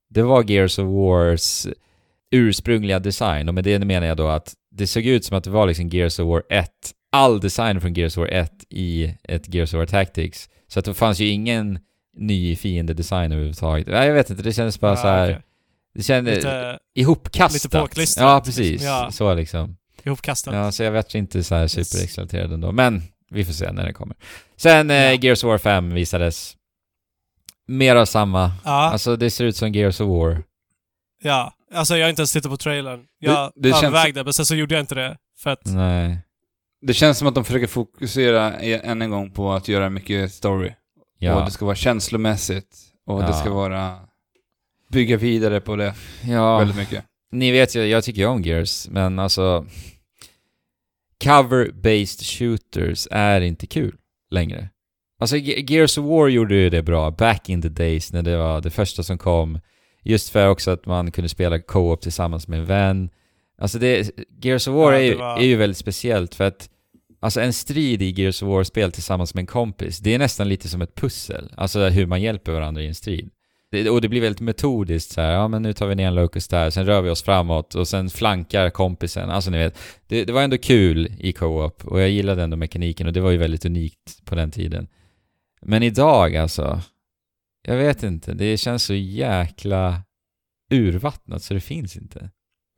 det 0.10 0.22
var 0.22 0.52
Gears 0.52 0.80
of 0.80 0.86
Wars 0.86 1.68
ursprungliga 2.32 3.00
design. 3.00 3.48
Och 3.48 3.54
med 3.54 3.64
det 3.64 3.80
menar 3.80 4.08
jag 4.08 4.18
då 4.18 4.28
att 4.28 4.54
det 4.72 4.88
såg 4.88 5.04
ut 5.06 5.26
som 5.26 5.38
att 5.38 5.44
det 5.44 5.50
var 5.50 5.68
liksom 5.68 5.90
Gears 5.90 6.20
of 6.20 6.28
War 6.28 6.44
1, 6.50 6.70
all 7.12 7.40
design 7.40 7.82
från 7.82 7.94
Gears 7.94 8.18
of 8.18 8.22
War 8.22 8.28
1 8.28 8.52
i 8.70 9.16
ett 9.24 9.54
Gears 9.54 9.74
of 9.74 9.78
War 9.78 9.86
Tactics. 9.86 10.50
Så 10.68 10.80
att 10.80 10.86
det 10.86 10.94
fanns 10.94 11.20
ju 11.20 11.28
ingen 11.28 11.80
ny 12.18 12.56
fiendedesign 12.56 13.32
överhuvudtaget. 13.32 13.88
Nej, 13.88 14.08
jag 14.08 14.14
vet 14.16 14.30
inte, 14.30 14.44
det 14.44 14.54
kändes 14.54 14.80
bara 14.80 14.92
Ja, 14.92 14.96
så 14.98 15.08
här. 15.08 15.30
okej. 15.30 15.42
Det 15.94 16.04
kändes 16.04 16.36
Lite 16.36 16.80
ihopkastat. 16.96 17.54
lite 17.64 17.80
påklistrat, 17.80 18.24
Ja, 18.26 18.42
precis. 18.46 18.72
liksom. 18.72 18.88
Ja. 18.88 19.12
Så 19.12 19.34
liksom. 19.34 19.76
ihopkastat. 20.04 20.54
Ja, 20.54 20.72
så 20.72 20.84
jag 20.84 20.92
vet 20.92 21.16
inte 21.16 21.44
så 21.44 21.56
här 21.56 21.68
superexalterad 21.68 22.54
ändå. 22.54 22.72
Men 22.72 23.04
vi 23.32 23.46
får 23.46 23.54
se 23.54 23.72
när 23.72 23.86
det 23.86 23.94
kommer. 23.94 24.18
Sen 24.62 24.90
eh, 24.92 24.96
Ja. 24.98 25.14
Gears 25.14 25.44
of 25.44 25.48
War 25.48 25.58
5 25.58 25.94
visades. 25.94 26.56
Mer 27.68 27.96
av 27.96 28.06
samma. 28.06 28.52
Ja, 28.66 28.72
Alltså 28.92 29.16
det 29.16 29.30
ser 29.30 29.46
ut 29.46 29.56
som 29.56 29.72
Gears 29.74 30.02
of 30.02 30.08
War. 30.10 30.44
ja. 31.24 31.54
Alltså 31.74 31.98
jag 31.98 32.06
har 32.06 32.10
inte 32.10 32.22
ens 32.22 32.34
tittat 32.34 32.52
på 32.52 32.58
trailern. 32.58 33.06
Jag 33.20 33.52
Det- 33.56 33.62
det 33.62 33.70
känns- 33.72 33.84
övervägde, 33.84 34.24
men 34.24 34.34
sen 34.34 34.46
så 34.46 34.56
gjorde 34.56 34.76
jag 34.76 34.82
inte 34.84 34.96
det. 34.96 35.18
För 35.40 35.50
att, 35.50 35.62
Nej. 35.66 36.18
Det 36.82 36.94
känns 36.94 37.18
som 37.18 37.28
att 37.28 37.36
de 37.36 37.46
försöker 37.46 37.68
fokusera 37.68 38.60
e- 38.62 38.82
än 38.84 39.02
en 39.02 39.10
gång 39.10 39.32
på 39.32 39.54
att 39.54 39.68
göra 39.68 39.90
mycket 39.90 40.34
story. 40.34 40.70
Och 40.70 40.74
Ja. 41.20 41.46
det 41.46 41.52
ska 41.52 41.66
vara 41.66 41.76
känslomässigt. 41.76 42.78
Och 43.06 43.24
Ja. 43.24 43.28
det 43.28 43.34
ska 43.34 43.50
vara... 43.54 44.00
Bygga 44.92 45.18
vidare 45.18 45.62
på 45.62 45.76
det 45.76 45.94
ja. 46.24 46.58
väldigt 46.58 46.78
mycket. 46.78 47.06
Ni 47.32 47.52
vet 47.52 47.76
ju, 47.76 47.86
jag 47.86 48.04
tycker 48.04 48.22
ju 48.22 48.28
om 48.28 48.42
Gears, 48.44 48.88
men 48.88 49.20
alltså... 49.20 49.66
Cover-based 51.24 52.24
shooters 52.24 53.08
är 53.12 53.42
inte 53.42 53.68
kul 53.68 53.96
längre. 54.32 54.70
Alltså 55.20 55.38
Ge- 55.38 55.66
Gears 55.74 55.98
of 55.98 56.06
War 56.06 56.28
gjorde 56.28 56.56
ju 56.56 56.70
det 56.70 56.82
bra 56.82 57.12
back 57.12 57.50
in 57.50 57.62
the 57.62 57.70
days 57.70 58.14
när 58.14 58.22
det 58.22 58.38
var 58.38 58.62
det 58.62 58.70
första 58.70 59.04
som 59.04 59.18
kom. 59.18 59.60
Just 60.04 60.30
för 60.30 60.48
också 60.50 60.72
att 60.72 60.86
man 60.86 61.12
kunde 61.12 61.30
spela 61.30 61.60
co-op 61.60 62.02
tillsammans 62.02 62.48
med 62.48 62.60
en 62.60 62.66
vän. 62.66 63.10
Alltså 63.58 63.80
det, 63.80 64.12
Gears 64.42 64.68
of 64.68 64.74
War 64.76 64.92
Ja, 64.94 64.98
är, 65.00 65.04
ju, 65.04 65.16
var- 65.16 65.38
är 65.38 65.44
ju 65.46 65.56
väldigt 65.56 65.78
speciellt 65.78 66.36
för 66.36 66.44
att 66.48 66.70
Alltså 67.22 67.42
en 67.42 67.54
strid 67.54 68.02
i 68.02 68.10
Gears 68.22 68.44
of 68.44 68.48
War-spel 68.50 68.92
tillsammans 68.92 69.34
med 69.34 69.42
en 69.42 69.46
kompis, 69.48 70.00
det 70.00 70.14
är 70.14 70.20
nästan 70.20 70.50
lite 70.50 70.70
som 70.70 70.82
ett 70.82 70.96
pussel. 70.96 71.52
Alltså 71.58 71.80
hur 71.88 72.06
man 72.06 72.22
hjälper 72.22 72.52
varandra 72.52 72.82
i 72.82 72.88
en 72.88 72.96
strid. 72.96 73.30
Det, 73.72 73.90
och 73.90 74.02
det 74.02 74.10
blir 74.10 74.22
väldigt 74.22 74.42
metodiskt 74.42 75.12
så 75.12 75.22
här. 75.22 75.32
ja 75.32 75.48
men 75.48 75.62
nu 75.62 75.74
tar 75.74 75.88
vi 75.88 75.96
ner 75.96 76.08
en 76.08 76.16
locus 76.16 76.48
där, 76.48 76.70
sen 76.70 76.86
rör 76.86 77.02
vi 77.02 77.10
oss 77.10 77.24
framåt 77.24 77.76
och 77.76 77.88
sen 77.88 78.10
flankar 78.10 78.70
kompisen. 78.70 79.30
Alltså 79.30 79.52
ni 79.52 79.58
vet, 79.58 79.78
det, 80.08 80.26
det 80.26 80.34
var 80.34 80.42
ändå 80.42 80.58
kul 80.58 81.14
i 81.20 81.34
co-op 81.34 81.86
och 81.86 82.02
jag 82.02 82.10
gillade 82.10 82.44
ändå 82.44 82.58
mekaniken 82.58 83.08
och 83.08 83.14
det 83.14 83.22
var 83.22 83.32
ju 83.32 83.38
väldigt 83.38 83.66
unikt 83.66 84.26
på 84.26 84.36
den 84.36 84.52
tiden. 84.52 84.88
Men 85.62 85.84
idag 85.84 86.36
alltså, 86.36 86.82
jag 87.62 87.78
vet 87.78 88.04
inte, 88.04 88.34
det 88.34 88.58
känns 88.58 88.84
så 88.84 88.94
jäkla 88.94 90.02
urvattnat 90.72 91.44
så 91.44 91.54
det 91.54 91.60
finns 91.60 91.98
inte. 91.98 92.30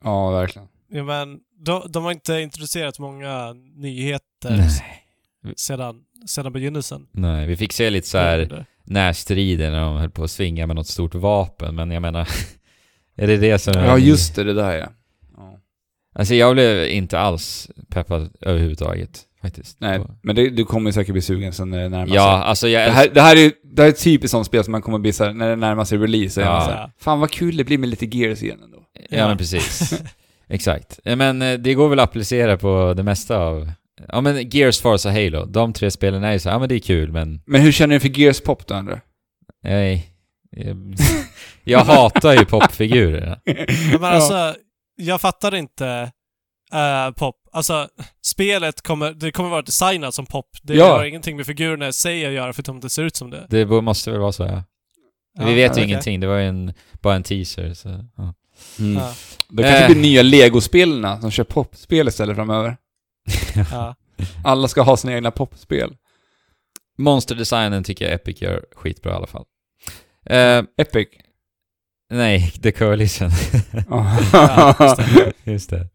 Ja, 0.04 0.30
verkligen. 0.30 0.68
ja, 0.88 1.04
men 1.04 1.40
de, 1.64 1.82
de 1.88 2.04
har 2.04 2.12
inte 2.12 2.40
introducerat 2.40 2.98
många 2.98 3.52
nyheter 3.74 4.56
Nej. 4.56 5.54
sedan, 5.56 6.02
sedan 6.26 6.52
begynnelsen. 6.52 7.06
Nej, 7.12 7.46
vi 7.46 7.56
fick 7.56 7.72
se 7.72 7.90
lite 7.90 8.08
så 8.08 8.18
här 8.18 8.66
närstrider 8.84 9.70
när 9.70 9.80
de 9.80 9.96
höll 9.96 10.10
på 10.10 10.24
att 10.24 10.30
svinga 10.30 10.66
med 10.66 10.76
något 10.76 10.86
stort 10.86 11.14
vapen, 11.14 11.74
men 11.74 11.90
jag 11.90 12.02
menar, 12.02 12.28
är 13.16 13.26
det 13.26 13.36
det 13.36 13.58
som... 13.58 13.74
Ja, 13.74 13.98
just 13.98 14.34
det, 14.36 14.44
det 14.44 14.54
där 14.54 14.72
ja. 14.76 14.86
ja. 15.36 15.58
Alltså 16.14 16.34
jag 16.34 16.54
blev 16.54 16.88
inte 16.88 17.18
alls 17.18 17.70
peppad 17.90 18.30
överhuvudtaget, 18.40 19.20
faktiskt. 19.42 19.80
Nej, 19.80 19.98
På- 19.98 20.14
men 20.22 20.36
det, 20.36 20.50
du 20.50 20.64
kommer 20.64 20.92
säkert 20.92 21.12
bli 21.12 21.22
sugen 21.22 21.52
sen 21.52 21.70
när 21.70 21.78
det 21.82 21.88
närmar 21.88 22.14
Ja, 22.14 22.22
sig. 22.40 22.48
alltså 22.48 22.68
jag 22.68 22.88
Det 22.88 22.92
här, 22.92 23.08
det 23.14 23.20
här 23.20 23.36
är 23.36 23.52
det 23.74 23.82
här 23.82 23.88
är 23.88 23.92
ett 23.92 24.02
typiskt 24.02 24.30
sånt 24.30 24.46
spel 24.46 24.64
som 24.64 24.72
man 24.72 24.82
kommer 24.82 24.98
bli 24.98 25.12
såhär, 25.12 25.32
när 25.32 25.48
det 25.48 25.56
närmar 25.56 25.84
sig 25.84 25.98
release, 25.98 26.30
så 26.34 26.40
är 26.40 26.44
Ja. 26.44 26.52
man 26.52 26.64
såhär, 26.64 26.90
Fan 26.98 27.20
vad 27.20 27.30
kul 27.30 27.56
det 27.56 27.64
blir 27.64 27.78
med 27.78 27.88
lite 27.88 28.06
Gears 28.16 28.42
igen 28.42 28.60
ändå. 28.64 28.78
Ja, 29.10 29.16
Ja. 29.18 29.28
men 29.28 29.38
precis. 29.38 29.92
Exakt. 30.48 31.00
Ja, 31.04 31.16
Men 31.16 31.42
eh, 31.42 31.54
det 31.58 31.74
går 31.74 31.88
väl 31.88 31.98
att 32.00 32.08
applicera 32.08 32.56
på 32.58 32.94
det 32.96 33.02
mesta 33.02 33.36
av... 33.38 33.72
Ja 34.08 34.20
men 34.20 34.50
Gears, 34.50 34.80
Forza, 34.80 35.10
Halo. 35.10 35.44
De 35.44 35.72
tre 35.72 35.90
spelen 35.90 36.24
är 36.24 36.32
ju 36.32 36.38
så 36.38 36.48
ja 36.48 36.58
men 36.58 36.68
det 36.68 36.74
är 36.74 36.78
kul 36.78 37.12
men... 37.12 37.42
Men 37.46 37.60
hur 37.60 37.72
känner 37.72 37.94
du 37.94 38.00
för 38.00 38.18
Gears 38.20 38.40
Pop 38.40 38.66
då, 38.66 38.74
Andra? 38.74 39.00
Nej. 39.64 40.06
Jag, 40.50 40.94
jag 41.64 41.78
hatar 41.84 42.32
ju 42.34 42.44
popfigurer. 42.44 43.38
Ja, 43.92 43.98
men 44.00 44.04
alltså, 44.04 44.54
jag 44.96 45.20
fattar 45.20 45.54
inte 45.54 45.86
eh, 46.72 47.10
pop. 47.16 47.36
Alltså, 47.52 47.88
spelet 48.26 48.82
kommer, 48.82 49.12
det 49.12 49.32
kommer 49.32 49.48
vara 49.50 49.62
designat 49.62 50.14
som 50.14 50.26
pop. 50.26 50.46
Det 50.62 50.74
Ja. 50.74 50.96
har 50.96 51.04
ingenting 51.04 51.36
med 51.36 51.46
figurerna 51.46 51.88
i 51.88 51.92
sig 51.92 52.26
att 52.26 52.32
göra 52.32 52.52
förutom 52.52 52.76
att 52.76 52.82
det 52.82 52.90
ser 52.90 53.02
ut 53.02 53.16
som 53.16 53.30
det. 53.30 53.46
Det 53.50 53.66
måste 53.66 54.10
väl 54.10 54.20
vara 54.20 54.32
så 54.32 54.42
ja. 54.42 54.64
Ja, 55.38 55.44
Vi 55.46 55.54
vet 55.54 55.70
ju 55.70 55.72
okej. 55.72 55.84
ingenting, 55.84 56.20
det 56.20 56.26
var 56.26 56.36
ju 56.36 56.46
en, 56.48 56.72
bara 57.02 57.14
en 57.14 57.22
teaser 57.22 57.74
så... 57.74 57.88
Ja. 58.16 58.34
Mm. 58.78 58.94
Ja, 59.02 59.14
Det 59.48 59.62
kanske 59.62 59.84
Eh. 59.84 59.86
blir 59.90 60.02
nya 60.02 60.22
Lego-spelarna 60.22 61.20
som 61.20 61.30
kör 61.30 61.44
popspel 61.44 62.08
istället 62.08 62.36
framöver. 62.36 62.76
Ja. 63.70 63.94
Alla 64.44 64.68
ska 64.68 64.82
ha 64.82 64.96
sina 64.96 65.12
egna 65.14 65.30
popspel. 65.30 65.96
Monsterdesignen 66.98 67.84
tycker 67.84 68.04
jag 68.04 68.14
Epic 68.14 68.42
gör 68.42 68.64
skitbra 68.76 69.12
i 69.12 69.14
alla 69.14 69.26
fall. 69.26 69.44
Eh, 70.26 70.62
Epic. 70.78 71.08
nej, 72.10 72.50
The 72.50 72.72
Coalition. 72.72 73.30
Ja, 73.88 74.74
just 74.80 74.96
det. 74.96 75.32
Just 75.52 75.70
det. 75.70 75.88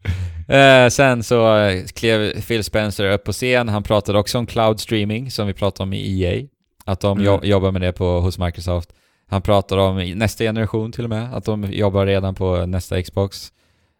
Eh, 0.58 0.90
sen 0.90 1.24
så 1.24 1.58
eh, 1.58 1.86
klev 1.86 2.41
Phil 2.41 2.64
Spencer 2.64 3.12
upp 3.12 3.24
på 3.24 3.32
scen. 3.32 3.70
Han 3.70 3.84
pratade 3.84 4.20
också 4.20 4.38
om 4.38 4.45
cloud 4.45 4.80
streaming, 4.80 5.32
som 5.32 5.48
vi 5.48 5.54
pratade 5.54 5.84
om 5.84 5.94
i 5.94 6.22
EA. 6.24 6.48
Att 6.86 6.99
de 6.99 7.12
Mm. 7.20 7.26
jo- 7.26 7.40
jobbar 7.44 7.72
med 7.72 7.82
det 7.82 7.91
på, 7.94 8.20
hos 8.20 8.38
Microsoft. 8.40 8.90
Han 9.30 9.41
pratade 9.41 9.82
om 9.82 9.98
nästa 10.16 10.44
generation 10.44 10.91
till 10.91 11.04
och 11.04 11.10
med, 11.10 11.34
att 11.34 11.45
de 11.45 11.64
jobbar 11.72 12.06
redan 12.06 12.36
på 12.36 12.66
nästa 12.66 13.02
Xbox. 13.04 13.52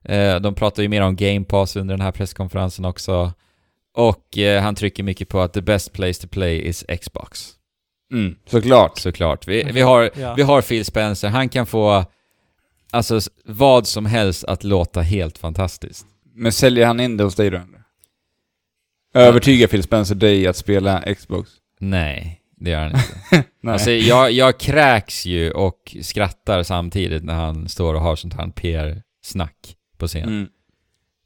Eh, 0.06 0.36
de 0.36 0.56
pratar 0.56 0.84
ju 0.84 0.90
mer 0.90 1.02
om 1.02 1.16
Game 1.16 1.46
Pass 1.46 1.76
under 1.76 1.94
den 1.98 2.02
här 2.02 2.12
presskonferensen 2.12 2.86
också. 2.86 3.34
Och 3.94 4.38
eh, 4.38 4.62
han 4.62 4.76
trycker 4.76 5.04
mycket 5.04 5.30
på 5.30 5.42
att 5.42 5.54
the 5.54 5.62
best 5.62 5.94
place 5.94 6.22
to 6.22 6.28
play 6.28 6.62
is 6.68 6.86
Xbox. 7.02 7.50
Mm, 8.14 8.36
såklart. 8.46 8.98
Såklart. 9.00 9.48
Vi, 9.48 9.64
vi, 9.64 9.82
har, 9.82 10.12
Ja. 10.16 10.34
vi 10.34 10.42
har 10.42 10.62
Phil 10.62 10.86
Spencer, 10.86 11.28
han 11.28 11.50
kan 11.50 11.66
få 11.66 12.06
alltså 12.92 13.20
vad 13.46 13.88
som 13.88 14.06
helst 14.06 14.44
att 14.44 14.64
låta 14.64 15.02
helt 15.02 15.38
fantastiskt. 15.38 16.06
Men 16.36 16.52
säljer 16.52 16.86
han 16.86 17.00
in 17.00 17.18
det 17.18 17.24
hos 17.24 17.36
dig 17.36 17.50
då? 17.50 17.62
Övertygar 19.14 19.68
Phil 19.68 19.84
Spencer 19.84 20.16
dig 20.16 20.48
att 20.48 20.56
spela 20.58 21.16
Xbox? 21.16 21.50
Nej, 21.80 22.42
det 22.56 22.70
gör 22.70 22.80
han 22.82 22.92
inte. 22.92 23.04
Nej. 23.62 23.74
Alltså 23.74 23.92
jag, 23.92 24.32
jag 24.32 24.60
kräks 24.60 25.26
ju 25.26 25.52
och 25.52 25.96
skrattar 26.02 26.64
samtidigt 26.64 27.24
när 27.24 27.34
han 27.36 27.70
står 27.70 27.94
och 27.94 28.02
har 28.02 28.16
sånt 28.16 28.34
här 28.34 28.48
PR-snack 28.48 29.76
på 29.98 30.08
scen. 30.08 30.24
mm. 30.30 30.48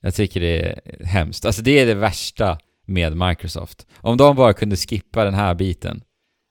Jag 0.02 0.16
tycker 0.16 0.40
det 0.40 0.60
är 0.62 1.06
hemskt. 1.06 1.46
Alltså 1.46 1.62
det 1.62 1.80
är 1.80 1.86
det 1.86 1.94
värsta 1.94 2.58
med 2.86 3.18
Microsoft. 3.18 3.88
Om 3.98 4.18
de 4.18 4.36
bara 4.36 4.54
kunde 4.54 4.76
skippa 4.78 5.24
den 5.24 5.34
här 5.34 5.56
biten, 5.56 6.04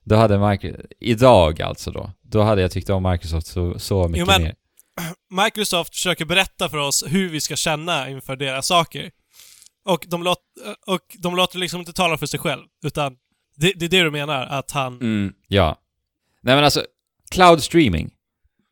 då 0.05 0.17
hade 0.17 0.49
Microsoft, 0.51 0.83
idag 1.01 1.63
alltså 1.63 1.91
då, 1.91 2.11
då 2.23 2.43
hade 2.43 2.63
jag 2.63 2.71
tyckt 2.71 2.91
om 2.91 3.03
Microsoft 3.03 3.47
så, 3.47 3.79
så 3.79 4.09
mycket 4.09 4.27
men- 4.27 4.43
mer. 4.43 4.55
Microsoft 5.45 5.95
försöker 5.95 6.25
berätta 6.25 6.69
för 6.69 6.79
oss 6.79 7.05
hur 7.09 7.29
vi 7.29 7.41
ska 7.41 7.57
känna 7.57 8.11
inför 8.11 8.37
deras 8.37 8.67
saker. 8.67 9.11
Och 9.85 10.05
de, 10.09 10.23
låt, 10.23 10.39
och 10.87 11.01
de 11.19 11.37
låter 11.37 11.59
liksom 11.59 11.81
inte 11.81 11.93
tala 11.93 12.19
för 12.19 12.27
sig 12.27 12.41
själv, 12.41 12.63
utan 12.85 13.17
det, 13.57 13.73
det 13.77 13.85
är 13.85 13.89
det 13.89 14.03
du 14.03 14.11
menar, 14.11 14.47
att 14.47 14.71
han... 14.71 14.95
Mm. 15.01 15.33
Ja. 15.49 15.77
Nej 16.43 16.55
men 16.55 16.65
alltså, 16.65 16.85
cloud 17.31 17.63
streaming. 17.63 18.11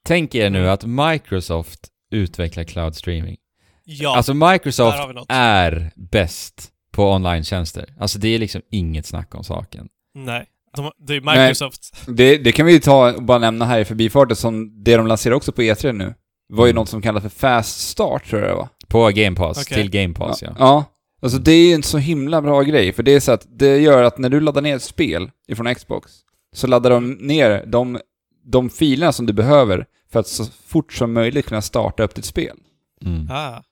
Tänk 0.05 0.35
er 0.35 0.51
nu 0.51 0.59
Mm. 0.59 0.71
att 0.73 0.85
Microsoft 0.85 1.89
utvecklar 2.11 2.65
cloud 2.65 2.95
streaming. 2.97 3.37
Ja, 3.85 4.17
Alltså 4.17 4.35
Microsoft 4.35 4.99
är 5.29 5.91
bäst 5.97 6.69
på 6.93 7.13
online-tjänster. 7.13 7.95
Alltså 8.01 8.19
det 8.19 8.29
är 8.29 8.39
liksom 8.39 8.63
inget 8.71 9.07
snack 9.07 9.35
om 9.35 9.45
saken. 9.45 9.89
Nej. 10.15 10.47
De, 10.77 10.91
det 11.07 11.15
är 11.15 11.21
Microsoft. 11.21 11.97
Det, 12.07 12.37
det 12.39 12.53
kan 12.53 12.67
vi 12.67 12.73
ju 12.73 12.79
ta 12.81 13.13
och 13.13 13.23
bara 13.23 13.39
nämna 13.39 13.65
här 13.65 13.79
i 13.81 13.85
förbifarten 13.85 14.37
som 14.37 14.83
det 14.85 14.97
de 14.97 15.07
lanserar 15.07 15.35
också 15.35 15.53
på 15.53 15.63
E3 15.63 15.93
nu. 15.93 16.15
var 16.49 16.67
ju 16.67 16.71
Mm. 16.71 16.81
något 16.81 16.89
som 16.89 17.03
kallas 17.03 17.23
för 17.23 17.31
Fast 17.31 17.89
Start 17.89 18.29
tror 18.31 18.41
jag 18.43 18.51
det 18.51 18.55
var. 18.55 18.69
På 18.89 19.09
Game 19.15 19.37
Pass, 19.37 19.63
Okej. 19.67 19.77
till 19.83 19.91
Game 19.91 20.15
Pass 20.15 20.43
ja. 20.43 20.55
Ja. 20.59 20.85
Alltså 21.23 21.39
det 21.39 21.53
är 21.53 21.69
ju 21.69 21.73
en 21.75 21.83
så 21.83 21.99
himla 21.99 22.43
bra 22.43 22.63
grej, 22.63 22.93
för 22.93 23.03
det 23.03 23.13
är 23.15 23.21
så 23.21 23.33
att 23.33 23.47
det 23.59 23.79
gör 23.79 24.03
att 24.03 24.19
när 24.19 24.29
du 24.29 24.41
laddar 24.41 24.63
ner 24.63 24.77
ett 24.77 24.83
spel 24.83 25.31
ifrån 25.49 25.75
Xbox, 25.75 26.13
så 26.53 26.67
laddar 26.67 26.91
de 26.91 27.11
ner 27.13 27.67
de, 27.67 27.99
de 28.45 28.71
filerna 28.71 29.13
som 29.13 29.27
du 29.27 29.33
behöver 29.33 29.87
för 30.13 30.21
att 30.21 30.27
så 30.27 30.45
fort 30.45 30.93
som 30.93 31.13
möjligt 31.13 31.47
kunna 31.47 31.63
starta 31.63 32.03
upp 32.03 32.15
ditt 32.15 32.25
spel. 32.25 32.57
Mm. 33.05 33.29
Ah, 33.31 33.63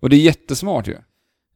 Och 0.00 0.10
det 0.10 0.16
är 0.16 0.20
jättesmart 0.20 0.88
ju. 0.88 0.96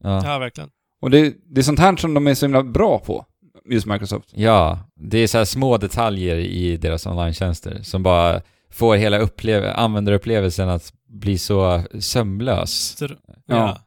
Ja. 0.03 0.21
ja, 0.25 0.39
verkligen. 0.39 0.69
Och 1.01 1.09
det, 1.11 1.33
det 1.45 1.61
är 1.61 1.63
sånt 1.63 1.79
här 1.79 1.95
som 1.95 2.13
de 2.13 2.27
är 2.27 2.33
så 2.33 2.45
himla 2.45 2.63
bra 2.63 2.99
på, 2.99 3.25
just 3.69 3.85
Microsoft. 3.85 4.29
ja, 4.33 4.79
det 4.95 5.17
är 5.17 5.27
så 5.27 5.37
här 5.37 5.45
små 5.45 5.77
detaljer 5.77 6.35
i 6.37 6.77
deras 6.77 7.05
online-tjänster 7.05 7.79
som 7.83 8.03
bara 8.03 8.41
får 8.71 8.95
hela 8.95 9.19
upplev- 9.19 9.73
användarupplevelsen 9.75 10.69
att 10.69 10.93
bli 11.07 11.37
så 11.37 11.83
sömlös. 11.99 12.97
Så, 12.97 13.05
Ja. 13.07 13.15
ja. 13.45 13.79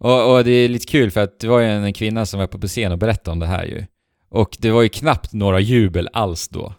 Och, 0.00 0.34
och 0.36 0.44
det 0.44 0.50
är 0.50 0.68
lite 0.68 0.86
kul 0.86 1.10
för 1.10 1.20
att 1.20 1.40
det 1.40 1.48
var 1.48 1.60
ju 1.60 1.66
en 1.66 1.92
kvinna 1.92 2.26
som 2.26 2.40
var 2.40 2.46
på 2.46 2.66
scen 2.68 2.92
och 2.92 2.98
berättade 2.98 3.32
om 3.32 3.38
det 3.38 3.46
här 3.46 3.64
ju. 3.64 3.84
Och 4.30 4.56
det 4.60 4.70
var 4.70 4.82
ju 4.82 4.88
knappt 4.88 5.32
några 5.32 5.60
jubel 5.60 6.08
alls 6.12 6.48
då. 6.48 6.74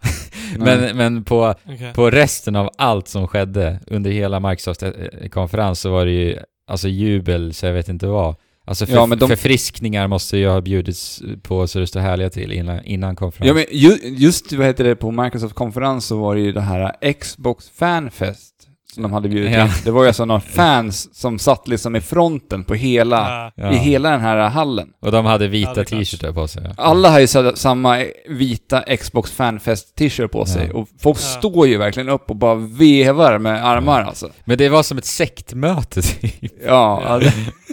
Men, 0.57 0.97
men 0.97 1.23
på, 1.23 1.55
Okej. 1.65 1.93
på 1.93 2.09
resten 2.09 2.55
av 2.55 2.69
allt 2.77 3.07
som 3.07 3.27
skedde 3.27 3.79
under 3.87 4.11
hela 4.11 4.39
Microsoft-konferens 4.39 5.79
så 5.79 5.91
var 5.91 6.05
det 6.05 6.11
ju 6.11 6.37
alltså 6.67 6.87
jubel 6.87 7.53
så 7.53 7.65
jag 7.65 7.73
vet 7.73 7.89
inte 7.89 8.07
vad. 8.07 8.35
Alltså 8.65 8.85
för, 8.85 8.93
Ja, 8.93 9.05
men 9.05 9.17
de- 9.19 9.29
förfriskningar 9.29 10.07
måste 10.07 10.37
ju 10.37 10.47
ha 10.47 10.61
bjudits 10.61 11.21
på 11.43 11.67
så 11.67 11.79
det 11.79 11.87
står 11.87 11.99
härliga 11.99 12.29
till 12.29 12.51
innan, 12.51 12.83
innan 12.83 13.15
konferens. 13.15 13.47
Ja 13.47 13.53
men 13.53 13.65
ju, 13.79 13.97
just, 14.17 14.53
vad 14.53 14.67
heter 14.67 14.83
det, 14.83 14.95
på 14.95 15.11
Microsoft-konferens 15.11 16.05
så 16.05 16.17
var 16.19 16.35
det 16.35 16.41
ju 16.41 16.51
det 16.51 16.61
här 16.61 17.13
Xbox 17.19 17.69
Fanfest 17.69 18.48
som 18.93 19.03
de 19.03 19.13
hade 19.13 19.29
bjudit 19.29 19.51
Ja. 19.51 19.63
in. 19.65 19.69
Det 19.83 19.91
var 19.91 20.01
ju 20.01 20.07
alltså 20.07 20.25
några 20.25 20.41
fans 20.41 21.15
som 21.19 21.39
satt 21.39 21.67
liksom 21.67 21.95
i 21.95 22.01
fronten 22.01 22.63
på 22.63 22.73
hela, 22.75 23.51
Ja. 23.55 23.71
i 23.71 23.75
hela 23.75 24.09
den 24.11 24.21
här 24.21 24.37
hallen. 24.49 24.89
Och 25.01 25.11
de 25.11 25.25
hade 25.25 25.47
vita 25.47 25.83
t-shirtar 25.83 26.31
på 26.31 26.47
sig. 26.47 26.71
Alla 26.77 27.09
har 27.09 27.19
ju 27.19 27.27
samma 27.55 28.05
vita 28.29 28.81
Xbox 28.97 29.31
Fanfest 29.31 29.95
t-shirt 29.95 30.31
på 30.31 30.45
sig 30.45 30.67
Ja. 30.73 30.79
och 30.79 30.87
folk 31.01 31.17
Ja. 31.17 31.21
står 31.21 31.67
ju 31.67 31.77
verkligen 31.77 32.09
upp 32.09 32.29
och 32.29 32.35
bara 32.35 32.55
vevar 32.55 33.37
med 33.37 33.65
armar 33.65 34.01
alltså. 34.01 34.29
Men 34.45 34.57
det 34.57 34.69
var 34.69 34.83
som 34.83 34.97
ett 34.97 35.05
sektmöte 35.05 36.01
typ. 36.01 36.51
Ja, 36.65 37.21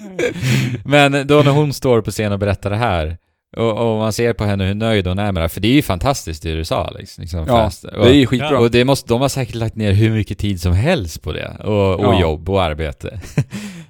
Men 0.85 1.27
då 1.27 1.35
när 1.43 1.51
hon 1.53 1.73
står 1.73 2.01
på 2.01 2.11
scen 2.11 2.33
och 2.33 2.39
berättar 2.39 2.71
det 2.71 2.77
här 2.77 3.17
och, 3.57 3.93
och 3.93 3.99
man 3.99 4.13
ser 4.13 4.33
på 4.33 4.45
henne 4.45 4.65
hur 4.65 4.75
nöjd 4.75 5.07
hon 5.07 5.19
är 5.19 5.33
med 5.33 5.43
det, 5.43 5.49
för 5.49 5.61
det 5.61 5.69
är 5.69 5.73
ju 5.73 5.83
fantastiskt 5.83 6.43
det 6.43 6.55
du 6.55 6.65
sa 6.65 6.91
liksom. 6.99 7.23
liksom 7.23 7.39
ja 7.41 7.47
fast. 7.47 7.83
det 7.83 7.89
Och, 7.99 8.07
är 8.07 8.13
ju 8.13 8.27
skitbra. 8.27 8.59
och 8.61 8.71
det 8.71 8.85
måste, 8.85 9.09
de 9.09 9.21
har 9.21 9.29
säkert 9.29 9.55
lagt 9.55 9.77
ner 9.77 9.93
hur 9.93 10.11
mycket 10.11 10.39
tid 10.39 10.61
som 10.61 10.73
helst 10.73 11.23
på 11.23 11.33
det. 11.33 11.57
Och, 11.65 11.95
och 11.95 12.05
Ja. 12.15 12.21
jobb 12.21 12.49
och 12.49 12.63
arbete. 12.63 13.09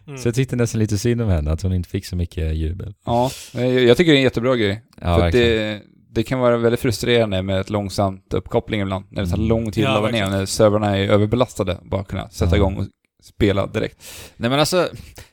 mm. 0.07 0.19
Så 0.19 0.29
jag 0.29 0.35
tyckte 0.35 0.57
nästan 0.57 0.79
lite 0.79 0.99
synd 0.99 1.23
om 1.23 1.29
henne, 1.29 1.51
att 1.53 1.63
hon 1.63 1.73
inte 1.73 1.89
fick 1.89 2.07
så 2.07 2.17
mycket 2.17 2.55
jubel. 2.57 2.95
Ja, 3.07 3.31
jag 3.55 3.81
jag 3.83 3.97
tycker 3.97 4.13
det 4.13 4.17
är 4.17 4.19
en 4.19 4.23
jättebra 4.25 4.57
grej. 4.57 4.83
Ja, 5.01 5.19
för 5.19 5.31
det, 5.31 5.81
det 6.11 6.23
kan 6.23 6.39
vara 6.39 6.57
väldigt 6.57 6.81
frustrerande 6.81 7.43
med 7.43 7.61
ett 7.61 7.71
långsamt 7.71 8.35
uppkoppling 8.35 8.81
ibland. 8.81 9.05
När 9.11 9.23
det 9.23 9.29
tar 9.31 9.37
Mm. 9.37 9.49
lång 9.49 9.73
tid 9.73 9.85
att 9.87 9.95
ladda 9.95 10.09
ner, 10.11 10.27
när 10.31 10.47
servrarna 10.47 10.97
är 10.99 11.09
överbelastade. 11.09 11.79
Bara 11.83 12.05
kunna 12.05 12.29
sätta 12.29 12.51
Ja. 12.51 12.57
igång 12.57 12.77
och 12.77 12.85
spela 13.27 13.67
direkt. 13.67 14.05
Nej 14.37 14.51
men 14.51 14.61
alltså, 14.61 14.89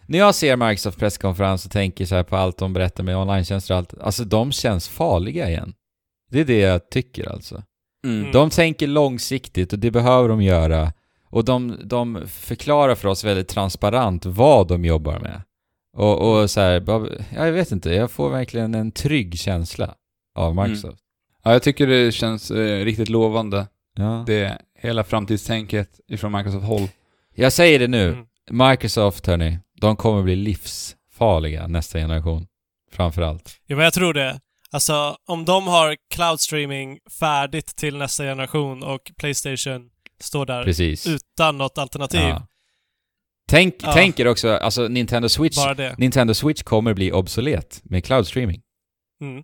när 0.06 0.20
jag 0.20 0.36
ser 0.36 0.56
Microsoft 0.56 0.99
presskonferens 0.99 1.65
och 1.65 1.72
tänker 1.72 2.06
så 2.06 2.15
här 2.15 2.24
på 2.24 2.36
allt 2.36 2.57
de 2.57 2.74
berättar 2.74 3.03
med 3.03 3.18
online-tjänster 3.18 3.74
och 3.74 3.78
allt, 3.78 3.94
alltså 4.02 4.24
de 4.24 4.52
känns 4.52 4.88
farliga 4.88 5.49
igen. 5.49 5.74
Det 6.32 6.40
är 6.40 6.45
det 6.45 6.60
jag 6.60 6.90
tycker 6.90 7.30
alltså. 7.30 7.64
Mm. 8.06 8.32
De 8.32 8.49
tänker 8.49 8.88
långsiktigt 8.88 9.74
och 9.74 9.80
det 9.80 9.91
behöver 9.91 10.30
de 10.30 10.41
göra. 10.41 10.94
Och 11.30 11.45
de, 11.45 11.78
de 11.84 12.28
förklarar 12.28 12.95
för 12.95 13.07
oss 13.07 13.24
väldigt 13.24 13.48
transparent 13.48 14.26
vad 14.26 14.68
de 14.68 14.86
jobbar 14.86 15.20
med. 15.20 15.41
Och, 15.98 16.41
och 16.41 16.49
så 16.49 16.61
här, 16.61 16.84
jag 17.36 17.52
vet 17.52 17.72
inte, 17.72 17.90
jag 17.94 18.11
får 18.11 18.30
verkligen 18.30 18.76
en 18.76 18.91
trygg 18.91 19.40
känsla 19.40 19.95
av 20.36 20.56
Microsoft. 20.56 20.99
Ja, 21.44 21.52
jag 21.52 21.64
tycker 21.64 21.88
det 21.88 22.11
känns 22.11 22.52
eh, 22.52 22.86
riktigt 22.86 23.10
lovande. 23.10 23.68
Ja. 23.95 24.24
Det 24.28 24.57
hela 24.80 25.03
framtidstänket 25.03 25.99
ifrån 26.07 26.32
Microsoft 26.32 26.65
håll. 26.65 26.88
Jag 27.35 27.53
säger 27.53 27.80
det 27.80 27.88
nu, 27.88 28.10
Mm. 28.10 28.69
Microsoft 28.69 29.27
hörni, 29.27 29.60
de 29.81 29.95
kommer 29.95 30.23
bli 30.23 30.35
livsfarliga 30.35 31.68
nästa 31.68 31.99
generation. 31.99 32.47
Framförallt. 32.91 33.60
Ja, 33.65 33.76
men 33.76 33.84
jag 33.84 33.93
tror 33.93 34.14
det. 34.14 34.39
Alltså, 34.72 35.18
om 35.27 35.45
de 35.45 35.68
har 35.68 35.97
cloud 36.14 36.39
streaming 36.39 36.99
färdigt 37.19 37.76
till 37.76 37.97
nästa 37.97 38.23
generation 38.23 38.84
och 38.84 39.11
Playstation 39.18 39.89
står 40.19 40.45
där 40.45 40.64
Precis. 40.64 41.07
utan 41.07 41.57
något 41.57 41.77
alternativ. 41.77 42.19
Ja. 42.22 42.47
Tänk, 43.47 43.76
Ja. 43.84 43.93
tänk 43.93 44.19
er 44.19 44.27
också, 44.27 44.49
alltså 44.49 44.88
Nintendo 44.88 45.30
Switch. 45.30 45.57
Nintendo 45.97 46.34
Switch 46.34 46.64
kommer 46.64 46.93
bli 46.93 47.11
obsolet 47.11 47.81
med 47.84 48.05
cloud 48.05 48.27
streaming. 48.27 48.61
Mm. 49.22 49.43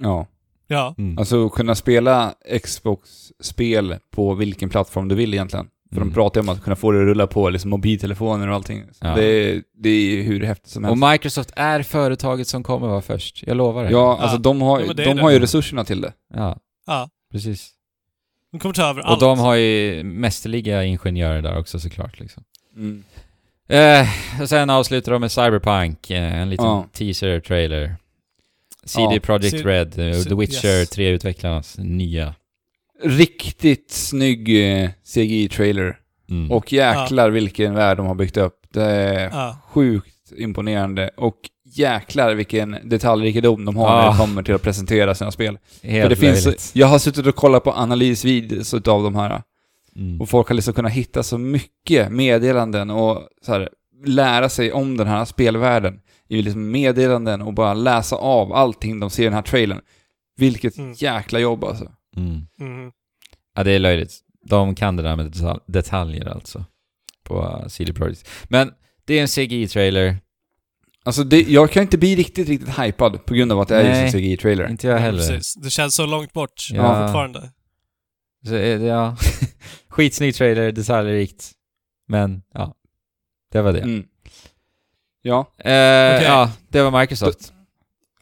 Ja. 0.00 0.26
Ja. 0.66 0.94
Mm. 0.98 1.18
Alltså 1.18 1.48
kunna 1.48 1.74
spela 1.74 2.34
Xbox-spel 2.62 3.96
på 4.10 4.34
vilken 4.34 4.70
plattform 4.70 5.08
du 5.08 5.14
vill 5.14 5.34
egentligen. 5.34 5.68
För 5.92 5.96
Mm. 5.96 6.08
de 6.08 6.14
pratar 6.14 6.40
ju 6.40 6.48
om 6.48 6.54
att 6.54 6.62
kunna 6.62 6.76
få 6.76 6.92
det 6.92 6.98
att 7.00 7.04
rulla 7.06 7.26
på 7.26 7.50
liksom 7.50 7.70
mobiltelefoner 7.70 8.48
och 8.48 8.54
allting. 8.54 8.84
Så 8.92 9.06
Ja. 9.06 9.14
det, 9.14 9.24
är- 9.24 9.62
det 9.74 9.88
är 9.88 10.10
ju 10.16 10.22
hur 10.22 10.44
häftigt 10.44 10.70
som 10.70 10.84
Och 10.84 10.90
helst. 10.98 11.12
Microsoft 11.12 11.50
är 11.56 11.82
företaget 11.82 12.48
som 12.48 12.62
kommer 12.62 12.86
vara 12.88 13.02
först. 13.02 13.42
Jag 13.46 13.56
lovar 13.56 13.84
det. 13.84 13.90
Ja, 13.90 14.18
alltså 14.20 14.38
de 14.38 14.62
har, 14.62 14.80
Ja, 14.80 14.86
men 14.86 14.96
det 14.96 15.02
är 15.02 15.06
de 15.06 15.16
det. 15.16 15.22
har 15.22 15.30
ju 15.30 15.38
resurserna 15.38 15.84
till 15.84 16.00
det. 16.00 16.12
Ja, 16.34 16.56
Ja. 16.86 17.08
precis. 17.32 17.70
De 18.52 18.58
kommer 18.60 18.74
ta 18.74 18.82
över 18.90 19.00
Och 19.02 19.10
allt. 19.10 19.20
de 19.20 19.38
har 19.38 19.54
ju 19.54 20.02
mästerliga 20.04 20.84
ingenjörer 20.84 21.42
där 21.42 21.58
också 21.58 21.80
såklart 21.80 22.20
liksom. 22.20 22.44
Mm. 22.76 23.04
Eh, 23.68 24.08
och 24.42 24.48
sen 24.48 24.70
avslutar 24.70 25.12
de 25.12 25.20
med 25.20 25.32
Cyberpunk, 25.32 26.10
eh, 26.10 26.38
en 26.40 26.50
liten 26.50 26.66
Ja. 26.66 26.86
teaser-trailer. 26.92 27.96
CD 28.84 29.14
Ja. 29.14 29.20
Projekt 29.20 29.50
C- 29.58 29.62
Red, 29.64 29.98
eh, 29.98 30.12
C- 30.20 30.28
The 30.28 30.34
Witcher 30.34 30.68
yes. 30.68 30.90
3-utvecklarnas 30.90 31.78
nya. 31.78 32.34
Riktigt 33.02 33.90
snygg 33.90 34.48
eh, 34.82 34.90
CGI-trailer. 35.14 35.96
Mm. 36.30 36.50
Och 36.52 36.72
jäklar 36.72 37.30
vilken 37.30 37.74
värld 37.74 37.96
de 37.96 38.06
har 38.06 38.14
byggt 38.14 38.36
upp. 38.36 38.54
Det 38.72 38.82
är 38.84 39.30
Ja. 39.32 39.56
sjukt 39.68 40.32
imponerande. 40.36 41.10
Och 41.16 41.36
jäklar 41.64 42.34
vilken 42.34 42.76
detaljrikedom 42.84 43.64
de 43.64 43.76
har 43.76 43.88
när 43.96 44.08
Ah. 44.08 44.10
det 44.12 44.18
kommer 44.18 44.42
till 44.42 44.54
att 44.54 44.62
presentera 44.62 45.14
sina 45.14 45.30
spel. 45.30 45.58
Helt 45.82 46.02
För 46.02 46.08
det 46.10 46.16
finns, 46.16 46.44
löjligt. 46.44 46.70
jag 46.74 46.86
har 46.86 46.98
suttit 46.98 47.26
och 47.26 47.34
kollat 47.34 47.64
på 47.64 47.72
analysvideos 47.72 48.74
utav 48.74 49.02
de 49.02 49.14
här. 49.16 49.42
Mm. 49.96 50.20
Och 50.20 50.28
folk 50.28 50.48
har 50.48 50.54
liksom 50.54 50.74
kunnat 50.74 50.92
hitta 50.92 51.22
så 51.22 51.38
mycket 51.38 52.12
meddelanden 52.12 52.90
och 52.90 53.22
så 53.46 53.52
här, 53.52 53.68
lära 54.06 54.48
sig 54.48 54.72
om 54.72 54.96
den 54.96 55.06
här 55.06 55.24
spelvärlden 55.24 56.00
i 56.28 56.42
liksom 56.42 56.70
meddelanden 56.70 57.42
och 57.42 57.54
bara 57.54 57.74
läsa 57.74 58.16
av 58.16 58.52
allting 58.52 59.00
de 59.00 59.10
ser 59.10 59.22
i 59.22 59.26
den 59.26 59.34
här 59.34 59.42
trailern. 59.42 59.80
Vilket 60.36 60.78
Mm. 60.78 60.92
jäkla 60.96 61.38
jobb 61.38 61.64
alltså. 61.64 61.84
Mm. 62.16 62.46
Mm. 62.60 62.92
Ja, 63.54 63.64
det 63.64 63.70
är 63.72 63.78
löjligt. 63.78 64.12
De 64.44 64.74
kan 64.74 64.96
det 64.96 65.02
där 65.02 65.16
med 65.16 65.26
detal- 65.26 65.60
detaljer 65.66 66.28
alltså. 66.28 66.64
På 67.24 67.42
uh, 67.62 67.68
CD 67.68 67.92
Projekt. 67.92 68.28
Men 68.48 68.72
det 69.04 69.14
är 69.18 69.20
en 69.22 69.28
CGI-trailer. 69.28 70.16
Alltså 71.04 71.24
det, 71.24 71.42
jag 71.42 71.70
kan 71.70 71.82
inte 71.82 71.98
bli 71.98 72.16
riktigt, 72.16 72.48
riktigt 72.48 72.78
hypad 72.78 73.24
på 73.26 73.34
grund 73.34 73.52
av 73.52 73.60
att 73.60 73.68
det 73.68 73.76
är 73.76 73.82
Nej. 73.84 74.02
just 74.02 74.14
en 74.14 74.20
CGI-trailer. 74.20 74.70
Inte 74.70 74.86
jag 74.86 74.98
heller. 74.98 75.18
Precis. 75.28 75.54
Det 75.54 75.70
känns 75.70 75.94
så 75.94 76.06
långt 76.06 76.32
bort 76.32 76.68
Ja. 76.72 77.06
fortfarande. 77.06 77.52
Så, 78.46 78.54
är 78.54 78.78
det- 78.78 78.84
ja. 78.86 79.16
Skitsnygg 79.88 80.34
trailer, 80.34 80.72
detaljrikt. 80.72 81.52
Men, 82.08 82.42
ja. 82.54 82.74
Det 83.52 83.62
var 83.62 83.72
det. 83.72 83.80
Mm. 83.80 84.04
Ja, 85.22 85.38
Eh, 85.58 86.16
Okej. 86.16 86.24
Ja, 86.24 86.52
det 86.68 86.82
var 86.82 87.00
Microsoft. 87.00 87.52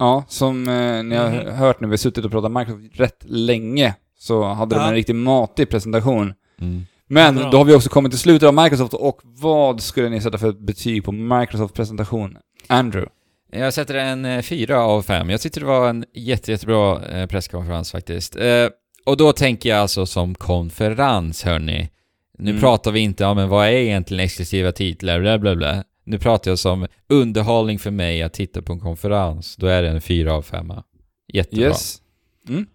Ja, 0.01 0.25
som 0.29 0.69
eh, 0.69 1.03
ni 1.05 1.17
har 1.17 1.31
Mhm. 1.31 1.55
hört 1.55 1.81
nu, 1.81 1.87
vi 1.87 1.93
har 1.93 1.97
suttit 1.97 2.25
och 2.25 2.31
pratat 2.31 2.53
Microsoft 2.53 3.01
rätt 3.01 3.25
länge, 3.29 3.95
så 4.19 4.45
hade 4.45 4.75
de 4.75 4.81
Ja. 4.83 4.89
en 4.89 4.95
riktigt 4.95 5.17
matig 5.17 5.71
presentation. 5.71 6.35
Mm. 6.61 6.83
Men 7.07 7.37
då 7.37 7.59
har 7.59 7.65
vi 7.65 7.75
också 7.75 7.89
kommit 7.89 8.13
till 8.13 8.19
slutet 8.19 8.47
av 8.47 8.55
Microsoft 8.55 8.95
och 8.95 9.21
vad 9.23 9.81
skulle 9.83 10.09
ni 10.09 10.21
sätta 10.21 10.39
för 10.39 10.53
betyg 10.53 11.05
på 11.05 11.13
Microsoft 11.13 11.75
presentation? 11.75 12.37
Andrew? 12.67 13.11
Jag 13.53 13.75
sätter 13.75 13.95
en 13.95 14.25
eh, 14.25 14.43
fyra 14.43 14.81
av 14.85 15.03
fem. 15.03 15.31
Jag 15.31 15.41
tyckte 15.41 15.61
det 15.61 15.67
var 15.67 15.89
en 15.89 16.05
jätte, 16.15 16.51
jättebra 16.53 17.05
eh, 17.07 17.27
presskonferens 17.27 17.93
faktiskt. 17.93 18.37
Eh, 18.37 18.67
och 19.07 19.17
då 19.17 19.33
tänker 19.33 19.69
jag 19.69 19.79
alltså 19.79 20.07
som 20.07 20.35
konferens, 20.35 21.43
hörni. 21.45 21.91
Nu 22.39 22.51
Mm. 22.51 22.61
pratar 22.63 22.91
vi 22.93 23.01
inte 23.01 23.25
om 23.27 23.37
men 23.37 23.49
vad 23.49 23.67
är 23.67 23.73
egentligen 23.73 24.25
exklusiva 24.25 24.73
titlar, 24.73 25.21
bla 25.21 25.39
bla 25.39 25.57
bla. 25.57 25.85
Nu 26.11 26.19
pratar 26.19 26.51
jag 26.51 26.59
som 26.59 26.87
underhållning 27.09 27.79
för 27.79 27.91
mig 27.91 28.23
att 28.23 28.33
titta 28.33 28.63
på 28.63 28.73
en 28.73 28.81
konferens. 28.81 29.57
Då 29.57 29.67
är 29.67 29.83
det 29.83 29.89
en 29.89 30.01
fyra 30.01 30.35
av 30.35 30.43
femma. 30.43 30.85
Jättebra. 31.33 31.65
Yes. 31.65 32.03
Mm. 32.49 32.67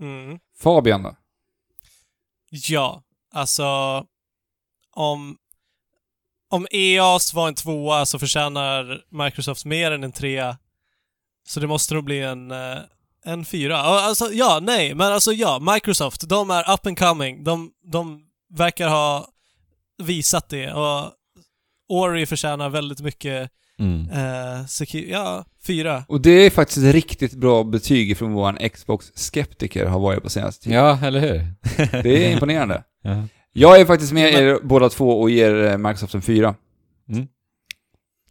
Mm. 0.00 0.38
Fabian 0.58 1.02
då? 1.02 1.16
Ja, 2.50 3.02
alltså 3.34 3.66
om, 4.94 5.36
om 6.50 6.66
EAS 6.70 7.34
var 7.34 7.48
en 7.48 7.54
tvåa 7.54 8.06
så 8.06 8.18
förtjänar 8.18 9.04
Microsoft 9.10 9.64
mer 9.64 9.92
än 9.92 10.04
en 10.04 10.12
trea. 10.12 10.58
Så 11.48 11.60
det 11.60 11.66
måste 11.66 11.94
nog 11.94 12.04
bli 12.04 12.20
en, 12.20 12.50
eh, 12.50 12.78
en 13.24 13.44
fyra. 13.44 13.76
Alltså, 13.76 14.32
ja, 14.32 14.58
nej, 14.62 14.94
men 14.94 15.12
alltså 15.12 15.32
ja, 15.32 15.58
Microsoft, 15.74 16.28
de 16.28 16.50
är 16.50 16.74
up 16.74 16.86
and 16.86 16.98
coming. 16.98 17.44
De, 17.44 17.72
de 17.84 18.22
verkar 18.54 18.88
ha 18.88 19.28
visat 20.02 20.48
det 20.48 20.72
och 20.72 21.12
Ori 21.92 22.26
förtjänar 22.26 22.68
väldigt 22.70 23.00
mycket 23.00 23.50
Mm. 23.78 24.10
eh, 24.10 25.00
ja, 25.10 25.44
fyra. 25.66 26.04
Och 26.08 26.20
det 26.20 26.30
är 26.30 26.50
faktiskt 26.50 26.78
ett 26.86 26.94
riktigt 26.94 27.34
bra 27.34 27.64
betyg 27.64 28.16
från 28.18 28.32
vår 28.32 28.68
Xbox-skeptiker 28.68 29.86
har 29.86 30.00
varit 30.00 30.22
på 30.22 30.30
senaste 30.30 30.64
tiden. 30.64 30.78
Ja, 30.78 30.98
eller 31.06 31.20
hur? 31.20 31.38
Det 32.02 32.26
är 32.26 32.32
imponerande. 32.32 32.82
ja. 33.02 33.24
Jag 33.52 33.80
är 33.80 33.84
faktiskt 33.84 34.12
med 34.12 34.34
er 34.34 34.58
båda 34.62 34.88
två 34.88 35.20
och 35.20 35.30
ger 35.30 35.54
eh, 35.64 35.78
Microsoft 35.78 36.14
en 36.14 36.22
fyra. 36.22 36.54
Mm. 37.08 37.26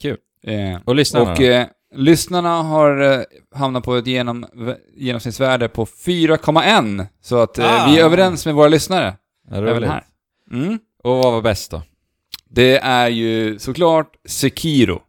Kul. 0.01 0.17
Eh, 0.43 0.79
Och 0.85 0.95
lyssnarna 0.95 1.31
och 1.31 1.41
eh, 1.41 1.67
lyssnarna 1.95 2.61
har 2.63 3.01
eh, 3.01 3.21
hamnat 3.55 3.83
på 3.83 3.95
ett 3.95 4.07
genom, 4.07 4.45
genomsnittsvärde 4.97 5.67
på 5.69 5.85
4,1. 5.85 7.05
Så 7.21 7.37
att 7.37 7.57
eh, 7.59 7.65
Ah. 7.85 7.91
vi 7.91 7.99
är 7.99 8.05
överens 8.05 8.45
med 8.45 8.55
våra 8.55 8.67
lyssnare. 8.67 9.15
Ja, 9.49 9.55
Även 9.57 9.83
här. 9.83 10.03
Mm. 10.51 10.79
Och 11.03 11.17
vad 11.17 11.33
var 11.33 11.41
bäst 11.41 11.71
då? 11.71 11.81
Det 12.51 12.77
är 12.77 13.07
ju 13.09 13.59
såklart 13.59 14.11
Sekiro. 14.25 15.01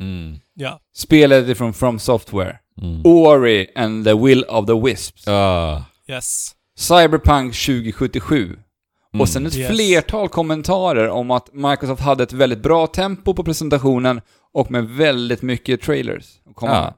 Mm. 0.00 0.36
Ja. 0.54 0.80
Spelet 0.94 1.48
är 1.48 1.54
från 1.54 1.72
From 1.74 1.98
Software. 1.98 2.58
Mm. 2.82 3.02
Ori 3.04 3.66
and 3.74 4.04
the 4.04 4.14
Will 4.14 4.44
of 4.44 4.66
the 4.66 4.80
Wisps. 4.80 5.26
Ja. 5.26 5.84
Yes. 6.08 6.52
Cyberpunk 6.78 7.54
2077. 7.54 8.44
Mm. 8.44 9.20
Och 9.20 9.28
sen 9.28 9.46
ett 9.46 9.56
Yes. 9.56 9.68
flertal 9.70 10.28
kommentarer 10.28 11.08
om 11.08 11.30
att 11.30 11.52
Microsoft 11.52 12.02
hade 12.02 12.22
ett 12.22 12.32
väldigt 12.32 12.62
bra 12.62 12.86
tempo 12.86 13.34
på 13.34 13.44
presentationen 13.44 14.20
och 14.52 14.70
med 14.70 14.88
väldigt 14.88 15.42
mycket 15.42 15.82
trailers. 15.82 16.24
att 16.50 16.54
komma 16.56 16.72
Ja. 16.74 16.80
med. 16.82 16.94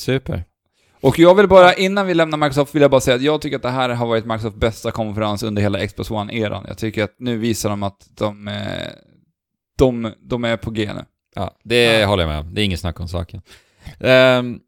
Super. 0.00 0.44
Och 1.00 1.18
jag 1.18 1.34
vill 1.34 1.48
bara, 1.48 1.74
innan 1.74 2.06
vi 2.06 2.14
lämnar 2.14 2.38
Microsoft, 2.38 2.74
vill 2.74 2.82
jag 2.82 2.90
bara 2.90 3.00
säga 3.00 3.14
att 3.16 3.22
jag 3.22 3.40
tycker 3.40 3.56
att 3.56 3.62
det 3.62 3.70
här 3.70 3.88
har 3.88 4.06
varit 4.06 4.24
Microsofts 4.26 4.58
bästa 4.60 4.90
konferens 4.90 5.42
under 5.42 5.62
hela 5.62 5.86
Xbox 5.86 6.10
One-eran. 6.10 6.64
Jag 6.68 6.78
tycker 6.78 7.04
att 7.04 7.14
nu 7.18 7.36
visar 7.38 7.70
de 7.70 7.82
att 7.82 8.08
de, 8.18 8.48
eh, 8.48 8.88
de, 9.78 10.12
de 10.20 10.44
är 10.44 10.56
på 10.56 10.70
G 10.70 10.90
nu. 10.94 11.04
Ja, 11.34 11.56
det 11.64 11.84
Ja. 11.84 12.06
håller 12.06 12.22
jag 12.22 12.28
med 12.30 12.38
om. 12.40 12.54
Det 12.54 12.60
är 12.60 12.64
inget 12.64 12.80
snack 12.80 13.00
om 13.00 13.08
saken. 13.08 13.42
Ehm, 14.00 14.60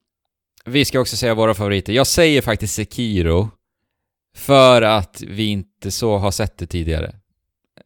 vi 0.65 0.85
ska 0.85 1.01
också 1.01 1.17
säga 1.17 1.35
våra 1.35 1.55
favoriter. 1.55 1.93
Jag 1.93 2.07
säger 2.07 2.43
faktiskt 2.43 2.75
Sekiro 2.75 3.51
för 4.37 4.83
att 4.83 5.23
vi 5.27 5.47
inte 5.47 5.91
så 5.91 6.17
har 6.19 6.31
sett 6.31 6.59
det 6.59 6.67
tidigare. 6.67 7.15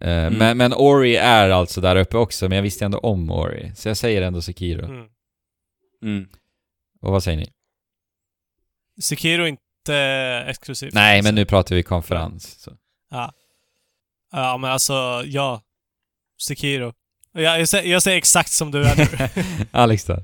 Eh, 0.01 0.09
Mm. 0.27 0.35
men, 0.39 0.57
men 0.57 0.75
Ori 0.75 1.17
är 1.17 1.51
alltså 1.51 1.81
där 1.81 1.97
uppe 1.97 2.17
också, 2.17 2.49
men 2.49 2.57
jag 2.57 2.63
visste 2.63 2.85
ändå 2.85 2.99
om 2.99 3.31
Ori. 3.31 3.73
Så 3.77 3.89
jag 3.89 3.97
säger 3.97 4.23
ändå 4.23 4.43
Sekiro. 4.43 4.85
Mm. 4.85 5.07
Mm. 6.03 6.27
Och 7.01 7.13
vad 7.13 7.23
säger 7.23 7.39
ni? 7.39 7.47
Sekiro 9.03 9.43
är 9.43 9.47
inte 9.47 9.95
exklusivt. 10.49 10.95
Nej, 10.95 11.23
men 11.23 11.35
nu 11.35 11.45
pratar 11.45 11.77
vi 11.77 11.83
konferens. 11.83 12.61
Så. 12.61 12.73
Ja. 13.11 13.33
Ja, 14.33 14.57
men 14.57 14.71
alltså, 14.71 15.23
ja. 15.27 15.61
Sekiro. 16.43 16.93
Jag, 17.33 17.61
jag, 17.61 17.69
säger, 17.69 17.93
jag 17.93 18.03
säger 18.03 18.19
exakt 18.19 18.51
som 18.53 18.71
du 18.71 18.85
är 18.85 18.97
nu. 18.97 19.67
Alex 19.73 20.05
då? 20.05 20.19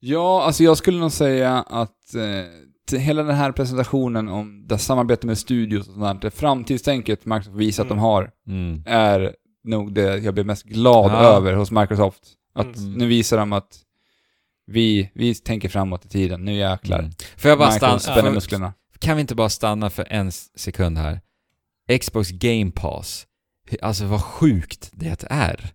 Ja, 0.00 0.42
alltså 0.42 0.62
jag 0.62 0.78
skulle 0.78 0.98
nog 0.98 1.12
säga 1.12 1.54
att 1.62 2.14
eh, 2.14 2.98
hela 2.98 3.22
den 3.22 3.36
här 3.36 3.52
presentationen 3.52 4.28
om 4.28 4.66
det 4.68 4.78
samarbete 4.78 5.26
med 5.26 5.38
studios 5.38 5.88
och 5.88 5.94
sånt 5.94 6.22
där, 6.22 6.30
det 6.30 6.36
framtidstänket 6.36 7.24
Microsoft 7.26 7.56
visar 7.56 7.82
att 7.82 7.88
de 7.88 7.92
Mm. 7.98 8.02
har, 8.04 8.30
Mm. 8.48 8.82
är 8.86 9.34
nog 9.64 9.94
det 9.94 10.18
jag 10.18 10.34
blir 10.34 10.44
mest 10.44 10.62
glad 10.64 11.12
Ja. 11.12 11.16
över 11.36 11.52
hos 11.54 11.70
Microsoft. 11.70 12.22
Att 12.54 12.76
Mm. 12.76 12.92
nu 12.92 13.06
visar 13.06 13.36
de 13.38 13.52
att 13.52 13.78
vi, 14.68 15.10
vi 15.14 15.34
tänker 15.34 15.68
framåt 15.68 16.04
i 16.04 16.08
tiden, 16.08 16.44
nu 16.44 16.52
jäklar. 16.54 16.98
Mm. 16.98 17.10
Får 17.36 17.48
jag 17.48 17.58
bara 17.58 17.70
stanna? 17.70 17.98
Spänner 17.98 18.30
musklerna. 18.32 18.72
Kan 18.98 19.16
vi 19.16 19.20
inte 19.20 19.34
bara 19.34 19.48
stanna 19.48 19.90
för 19.90 20.06
en 20.12 20.32
sekund 20.32 20.98
här? 20.98 21.20
Xbox 22.00 22.30
Game 22.30 22.70
Pass. 22.70 23.26
Alltså 23.82 24.04
vad 24.04 24.22
sjukt 24.22 24.90
det 24.92 25.24
är. 25.30 25.70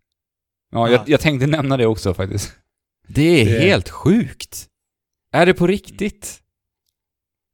Ja, 0.72 0.88
Ja. 0.88 0.90
jag, 0.90 1.10
jag 1.10 1.20
tänkte 1.20 1.48
nämna 1.48 1.78
det 1.78 1.86
också 1.88 2.14
faktiskt. 2.14 2.53
Det 3.07 3.41
är 3.41 3.45
Det- 3.45 3.60
helt 3.60 3.90
sjukt. 3.90 4.68
Är 5.32 5.45
det 5.45 5.53
på 5.53 5.68
riktigt? 5.68 6.40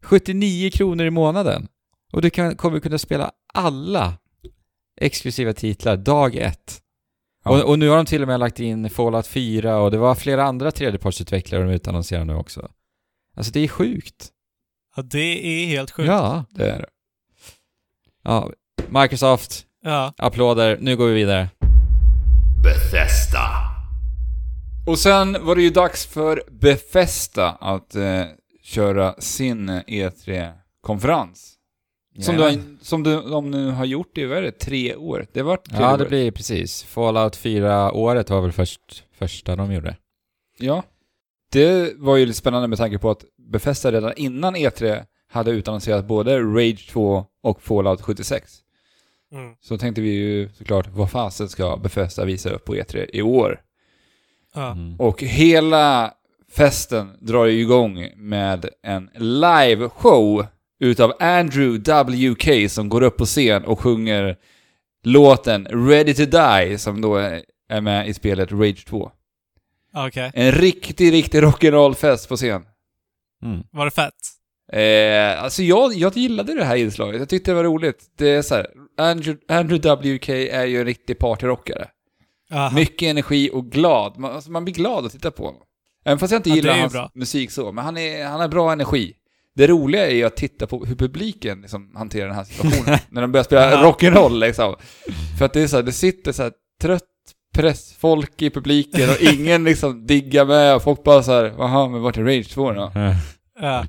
79 0.04 0.72
kronor 0.72 1.06
i 1.06 1.10
månaden. 1.10 1.68
Och 2.14 2.22
du 2.22 2.30
kan, 2.30 2.56
kommer 2.56 2.80
kunna 2.80 2.98
spela 2.98 3.32
alla 3.54 4.14
exklusiva 5.02 5.54
titlar 5.54 5.98
dag 5.98 6.36
ett. 6.36 6.82
Ja. 7.44 7.52
Och, 7.52 7.70
och 7.70 7.80
nu 7.80 7.90
har 7.90 7.96
de 7.98 8.06
till 8.06 8.22
och 8.22 8.28
med 8.28 8.40
lagt 8.40 8.60
in 8.60 8.90
Fallout 8.90 9.28
4 9.28 9.78
och 9.78 9.92
det 9.92 9.98
var 9.98 10.16
flera 10.16 10.44
andra 10.44 10.72
tredjepartsutvecklare 10.72 11.64
de 11.64 11.70
utannonserar 11.72 12.26
nu 12.26 12.36
också. 12.36 12.70
Alltså 13.36 13.52
det 13.52 13.60
är 13.60 13.68
sjukt. 13.68 14.30
Ja, 14.96 15.02
det 15.02 15.64
är 15.64 15.66
helt 15.68 15.92
sjukt. 15.92 16.08
Ja. 16.08 16.46
Det 16.50 16.70
är 16.70 16.78
det. 16.80 16.86
ja. 18.24 18.50
Microsoft, 18.90 19.66
Ja. 19.82 20.14
applåder. 20.18 20.78
Nu 20.82 20.98
går 20.98 21.08
vi 21.08 21.14
vidare. 21.14 21.50
Bethesda. 22.64 23.50
Och 24.88 25.00
sen 25.00 25.38
var 25.46 25.56
det 25.56 25.62
ju 25.62 25.70
dags 25.70 26.06
för 26.06 26.44
Bethesda 26.52 27.50
att 27.50 27.96
eh, 27.96 28.24
köra 28.64 29.14
sin 29.20 29.70
E3-konferens. 29.70 31.54
Som, 32.22 32.36
du, 32.36 32.42
har- 32.44 32.62
som 32.82 33.04
du, 33.04 33.22
de 33.22 33.52
nu 33.52 33.72
har 33.72 33.86
gjort 33.86 34.18
i, 34.18 34.26
vad 34.26 34.38
är 34.38 34.42
det, 34.42 34.52
tre 34.52 34.96
år? 34.96 35.28
Det 35.34 35.42
var 35.42 35.58
tredje 35.58 35.82
Ja, 35.86 35.90
det 35.90 35.94
året. 36.04 36.10
blir 36.10 36.32
precis. 36.32 36.84
Fallout 36.84 37.38
4-året 37.38 38.30
var 38.30 38.42
väl 38.42 38.52
först, 38.52 39.04
första 39.12 39.56
de 39.56 39.74
gjorde. 39.74 39.96
Ja. 40.58 40.84
Det 41.52 41.94
var 41.98 42.18
ju 42.18 42.26
lite 42.26 42.38
spännande 42.38 42.68
med 42.68 42.78
tanke 42.78 42.98
på 42.98 43.10
att 43.10 43.26
Bethesda 43.52 43.92
redan 43.92 44.14
innan 44.16 44.56
E3 44.56 45.04
hade 45.32 45.52
utannonserat 45.52 46.06
både 46.06 46.40
Rage 46.40 46.90
2 46.92 47.26
och 47.44 47.62
Fallout 47.62 48.02
76. 48.02 48.52
Mm. 49.32 49.54
Så 49.62 49.78
tänkte 49.78 50.02
vi 50.02 50.10
ju 50.10 50.50
såklart, 50.58 50.88
vad 50.88 51.12
fasen 51.12 51.50
ska 51.50 51.78
Bethesda 51.78 52.26
visa 52.26 52.50
upp 52.50 52.66
på 52.66 52.76
E3 52.76 53.06
i 53.14 53.22
år? 53.22 53.62
Ja. 54.56 54.72
Mm. 54.72 54.96
Och 55.00 55.24
hela 55.24 56.14
festen 56.52 57.12
drar 57.20 57.46
ju 57.46 57.62
igång 57.62 58.08
med 58.16 58.70
en 58.84 59.10
live-show 59.16 60.46
utav 60.80 61.14
Andrew 61.20 61.78
WK 62.32 62.72
som 62.72 62.90
går 62.90 63.02
upp 63.04 63.18
på 63.18 63.26
scen 63.26 63.66
och 63.66 63.80
sjunger 63.80 64.38
låten 65.04 65.66
Ready 65.66 66.14
to 66.14 66.26
Die 66.26 66.78
som 66.78 67.02
då 67.02 67.16
är 67.70 67.82
med 67.82 68.08
i 68.08 68.14
spelet 68.14 68.52
Rage 68.52 68.86
2. 68.86 69.12
Okej. 69.94 70.32
En 70.34 70.52
riktig, 70.52 71.14
riktig 71.14 71.44
rock'n'roll-fest 71.44 72.28
på 72.30 72.36
scen. 72.36 72.66
Mm. 73.44 73.64
Var 73.72 73.86
det 73.86 73.92
fett? 73.92 74.14
Eh, 74.74 75.44
alltså 75.44 75.64
jag, 75.64 75.94
jag 75.94 76.18
gillade 76.18 76.54
det 76.54 76.66
här 76.66 76.76
inslaget, 76.76 77.20
jag 77.20 77.30
tyckte 77.30 77.52
det 77.52 77.56
var 77.56 77.64
roligt. 77.64 78.06
Det 78.18 78.30
är 78.30 78.42
så 78.42 78.56
här, 78.56 78.68
Andrew, 78.98 79.54
Andrew 79.56 79.96
WK 80.16 80.30
är 80.30 80.66
ju 80.66 80.80
en 80.80 80.86
riktig 80.86 81.20
partyrockare. 81.20 81.88
Aha. 82.52 82.76
Mycket 82.76 83.08
energi 83.10 83.50
och 83.54 83.72
glad. 83.72 84.18
Man, 84.18 84.32
alltså 84.32 84.52
man 84.52 84.64
blir 84.66 84.74
glad 84.74 85.06
att 85.06 85.12
titta 85.12 85.32
på 85.32 85.46
honom. 85.46 85.62
Även 86.06 86.20
fast 86.20 86.32
jag 86.32 86.40
inte 86.40 86.50
Ja, 86.50 86.56
gillar 86.56 86.78
hans 86.78 86.94
bra. 86.94 87.12
musik 87.14 87.52
så, 87.52 87.72
men 87.72 87.86
han, 87.86 87.98
är, 87.98 88.26
han 88.26 88.40
har 88.40 88.48
bra 88.48 88.72
energi. 88.72 89.14
Det 89.60 89.68
roliga 89.68 90.08
är 90.08 90.16
ju 90.16 90.24
att 90.24 90.36
titta 90.38 90.68
på 90.68 90.86
hur 90.86 90.96
publiken 90.96 91.62
liksom 91.62 91.92
hanterar 91.96 92.28
den 92.28 92.36
här 92.36 92.44
situationen. 92.44 93.00
när 93.10 93.22
de 93.22 93.32
börjar 93.32 93.44
spela 93.44 93.84
rock'n'roll 93.84 94.40
liksom. 94.40 94.76
För 95.38 95.46
att 95.46 95.54
det 95.54 95.62
är 95.62 95.68
så 95.68 95.76
här, 95.76 95.84
det 95.84 95.92
sitter 95.92 96.32
så 96.32 96.44
här 96.44 96.52
trött 96.82 97.04
pressfolk 97.54 98.42
i 98.42 98.50
publiken 98.50 99.10
och 99.10 99.22
ingen 99.22 99.64
liksom 99.64 100.06
diggar 100.08 100.46
med. 100.46 100.76
Och 100.76 100.84
folk 100.84 101.04
bara 101.04 101.24
så 101.24 101.32
här, 101.32 101.54
jaha, 101.58 101.88
men 101.90 102.02
vart 102.02 102.18
är 102.18 102.24
Rage 102.24 102.50
2 102.54 102.72
då? 102.72 102.92
Ja. 103.60 103.86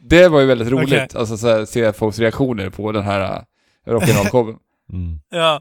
Det 0.00 0.28
var 0.28 0.40
ju 0.40 0.46
väldigt 0.46 0.68
roligt, 0.68 0.88
Okej. 0.92 1.08
alltså 1.14 1.36
så 1.36 1.48
här, 1.48 1.64
se 1.64 1.92
folks 1.92 2.18
reaktioner 2.18 2.70
på 2.70 2.92
den 2.92 3.02
här 3.02 3.20
äh, 3.86 3.92
rock'n'roll-showen. 3.92 4.56
Mm. 4.92 5.18
Ja. 5.30 5.60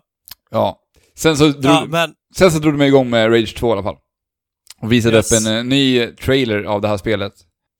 Ja. 0.52 0.80
Sen 1.16 1.38
så 1.38 1.48
drog, 1.48 1.64
Ja, 1.66 1.86
men 1.90 2.14
sen 2.36 2.52
så 2.52 2.60
drog 2.60 2.74
de 2.74 2.86
igång 2.86 3.10
med 3.10 3.32
Rage 3.34 3.56
2 3.58 3.70
i 3.70 3.72
alla 3.72 3.84
fall. 3.84 3.98
Och 4.80 4.92
visade 4.92 5.16
Yes. 5.18 5.32
upp 5.32 5.48
en 5.48 5.58
eh, 5.58 5.64
ny 5.64 6.08
trailer 6.08 6.64
av 6.64 6.82
det 6.82 6.88
här 6.88 6.98
spelet. 6.98 7.34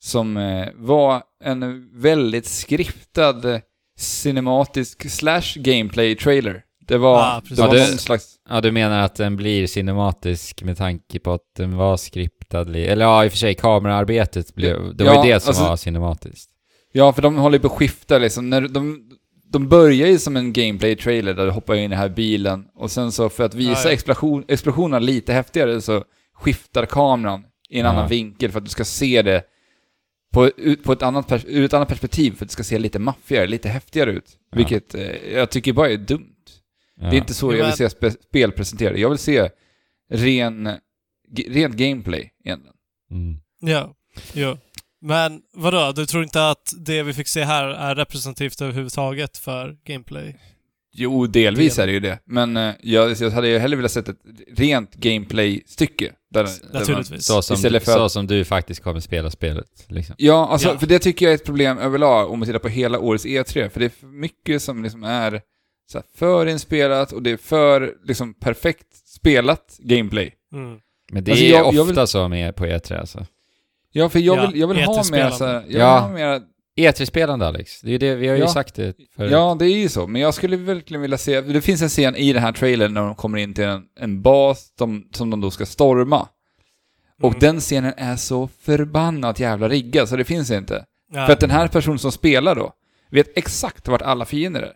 Som 0.04 0.38
eh, 0.38 0.68
var 0.76 1.24
en 1.44 1.90
väldigt 2.02 2.46
skriptad 2.46 3.62
cinematisk 3.98 5.10
slash 5.12 5.42
gameplay 5.56 6.16
trailer. 6.16 6.64
Det 6.88 6.98
var, 6.98 7.20
Ja, 7.20 7.42
det 7.50 7.62
var 7.62 7.68
precis. 7.70 7.90
någon 7.90 7.98
slags... 7.98 8.36
Ja, 8.50 8.62
du 8.62 8.72
menar 8.72 9.00
att 9.00 9.16
den 9.16 9.36
blir 9.36 9.68
cinematisk 9.68 10.64
med 10.64 10.78
tanke 10.78 11.20
på 11.20 11.34
att 11.34 11.42
den 11.58 11.78
var 11.78 11.98
skriptad? 11.98 12.62
Eller 12.76 13.06
ja, 13.06 13.26
i 13.26 13.28
och 13.28 13.32
för 13.32 13.38
sig, 13.38 13.56
kameraarbetet 13.56 14.56
blev... 14.56 14.96
Det 14.96 15.04
var 15.04 15.14
Ja, 15.14 15.26
ju 15.26 15.34
det 15.34 15.40
som 15.40 15.50
alltså- 15.50 15.64
var 15.64 15.76
cinematiskt. 15.76 16.50
Ja, 16.94 17.14
för 17.14 17.22
de 17.22 17.38
håller 17.38 17.58
ju 17.58 17.62
på 17.62 17.68
att 17.68 17.74
skifta 17.74 18.18
liksom. 18.18 18.50
När 18.50 18.62
de, 18.62 19.10
de 19.52 19.68
börjar 19.68 20.08
ju 20.08 20.20
som 20.20 20.38
en 20.38 20.54
gameplay-trailer 20.54 21.34
där 21.34 21.46
du 21.46 21.52
hoppar 21.52 21.76
in 21.76 21.84
i 21.84 21.88
den 21.88 21.98
här 22.00 22.10
bilen 22.10 22.66
och 22.76 22.92
sen 22.92 23.12
så 23.12 23.30
för 23.30 23.44
att 23.44 23.54
visa 23.54 23.88
ja. 23.88 23.94
explosion, 23.94 24.44
explosionerna 24.48 25.00
lite 25.00 25.34
häftigare 25.34 25.82
så 25.82 26.04
skiftar 26.34 26.86
kameran 26.86 27.44
i 27.70 27.80
en 27.80 27.86
Ja. 27.86 27.92
annan 27.92 28.08
vinkel 28.10 28.52
för 28.52 28.58
att 28.60 28.66
du 28.66 28.72
ska 28.72 28.86
se 28.86 29.22
det 29.22 29.44
på, 30.32 30.48
ut- 30.48 30.84
på 30.84 30.92
ett 30.94 31.02
annat 31.02 31.28
pers- 31.30 31.46
ur 31.48 31.64
ett 31.66 31.74
annat 31.74 31.88
perspektiv 31.88 32.32
för 32.32 32.46
att 32.46 32.50
det 32.50 32.54
ska 32.54 32.64
se 32.64 32.80
lite 32.80 33.00
maffigare, 33.00 33.48
lite 33.48 33.70
häftigare 33.70 34.12
ut. 34.12 34.38
Ja. 34.52 34.58
Vilket 34.58 34.96
eh, 34.96 35.34
jag 35.34 35.50
tycker 35.52 35.74
bara 35.74 35.90
är 35.90 35.98
dumt. 35.98 36.36
Ja. 37.00 37.10
Det 37.10 37.16
är 37.16 37.20
inte 37.20 37.34
så 37.34 37.56
jag 37.56 37.66
vill 37.66 37.74
se 37.76 37.88
spe- 37.88 38.24
spel 38.30 38.52
presenterade. 38.52 39.00
Jag 39.00 39.10
vill 39.10 39.18
se 39.18 39.50
ren, 40.12 40.70
rent 41.48 41.76
gameplay 41.76 42.32
egentligen. 42.46 42.76
Mm. 43.12 43.38
Ja, 43.60 43.96
jo. 44.34 44.58
Men 45.02 45.42
vadå, 45.54 45.92
du 45.92 46.06
tror 46.06 46.24
inte 46.24 46.50
att 46.50 46.74
det 46.78 47.04
vi 47.04 47.14
fick 47.14 47.28
se 47.28 47.44
här 47.44 47.64
är 47.68 47.96
representativt 47.96 48.62
överhuvudtaget 48.62 49.38
för 49.38 49.78
gameplay? 49.86 50.36
Jo, 50.94 51.28
delvis 51.28 51.76
Del. 51.76 51.84
är 51.84 51.88
det 51.88 51.94
ju 51.94 52.00
det. 52.00 52.20
Men 52.26 52.58
eh, 52.58 52.74
jag, 52.82 53.12
jag 53.22 53.32
hade 53.32 53.48
ju 53.48 53.58
hellre 53.58 53.76
velat 53.78 53.92
sett 53.92 54.10
ett 54.10 54.20
rent 54.58 54.96
gameplay-stycke. 54.96 56.12
Där, 56.34 56.44
där 56.74 56.94
man. 56.94 57.04
Så, 57.22 57.42
som, 57.42 57.56
Istället 57.56 57.86
för 57.86 57.92
så 57.92 58.06
att- 58.06 58.12
som 58.12 58.28
du 58.28 58.46
faktiskt 58.46 58.84
kommer 58.84 59.00
spela 59.00 59.30
spelet, 59.32 59.86
liksom. 59.88 60.16
ja, 60.18 60.48
alltså, 60.52 60.68
Ja. 60.70 60.78
för 60.80 60.88
det 60.88 61.00
tycker 61.00 61.26
jag 61.26 61.32
är 61.32 61.36
ett 61.36 61.46
problem 61.46 61.78
överlag 61.78 62.32
om 62.32 62.40
man 62.40 62.46
tittar 62.46 62.60
på 62.60 62.68
hela 62.68 63.00
årets 63.00 63.26
E3. 63.26 63.70
För 63.70 63.80
det 63.80 63.86
är 63.86 63.90
för 63.90 64.08
mycket 64.08 64.62
som 64.62 64.84
liksom 64.84 65.04
är 65.04 65.42
så 65.92 65.98
här, 65.98 66.06
förinspelat 66.18 67.12
och 67.12 67.22
det 67.24 67.32
är 67.32 67.38
för 67.38 67.94
liksom, 68.04 68.34
perfekt 68.34 68.88
spelat 69.06 69.78
gameplay. 69.80 70.34
Mm. 70.54 70.80
Men 71.12 71.24
det 71.24 71.32
Alltså, 71.32 71.46
är 71.46 71.52
jag- 71.52 71.66
ofta 71.68 71.76
jag 71.78 71.86
vill- 71.86 72.08
så 72.08 72.28
med 72.28 72.56
på 72.56 72.66
E3 72.66 73.00
alltså. 73.00 73.26
Ja, 73.92 74.10
för 74.10 74.20
jag 74.20 74.38
Ja, 74.38 74.48
vill, 74.48 74.60
jag 74.60 74.68
vill 74.68 74.78
ha 74.78 74.94
mer 74.96 75.00
E3-spelande. 75.02 75.36
så 75.38 75.46
här, 75.46 75.54
jag 75.54 75.62
vill 75.68 75.78
Ja. 75.78 76.00
ha 76.00 76.10
mer 76.10 76.42
E3-spelande 76.80 77.48
Alex, 77.48 77.82
det 77.82 77.92
är 77.92 78.00
det, 78.00 78.16
vi 78.16 78.28
har 78.28 78.36
ju 78.36 78.42
Ja. 78.42 78.48
sagt 78.48 78.76
det 78.76 78.96
förut. 79.16 79.32
Ja, 79.32 79.56
det 79.60 79.66
är 79.66 79.78
ju 79.78 79.90
så. 79.90 80.08
Men 80.08 80.22
jag 80.22 80.34
skulle 80.34 80.58
verkligen 80.58 81.02
vilja 81.02 81.18
se... 81.18 81.42
Det 81.42 81.62
finns 81.62 81.82
en 81.82 81.90
scen 81.90 82.16
i 82.16 82.34
den 82.34 82.42
här 82.44 82.52
trailern 82.52 82.94
när 82.94 83.02
de 83.02 83.16
kommer 83.16 83.38
in 83.38 83.54
till 83.54 83.64
en, 83.64 83.84
en 84.00 84.22
bas 84.22 84.74
de, 84.78 85.08
som 85.14 85.30
de 85.30 85.42
då 85.42 85.52
ska 85.52 85.66
storma. 85.66 86.28
Och 87.22 87.30
Mm. 87.30 87.40
den 87.40 87.60
scenen 87.60 87.94
är 87.98 88.16
så 88.16 88.50
förbannat 88.62 89.40
jävla 89.40 89.70
riggad, 89.70 90.10
så 90.10 90.16
det 90.16 90.24
finns 90.24 90.52
inte. 90.52 90.86
Ja. 91.14 91.26
För 91.26 91.34
att 91.34 91.40
den 91.40 91.52
här 91.52 91.68
personen 91.68 92.00
som 92.00 92.12
spelar 92.12 92.56
då, 92.56 92.74
vet 93.10 93.38
exakt 93.38 93.88
vart 93.88 94.02
alla 94.02 94.26
fiender 94.26 94.62
är. 94.62 94.74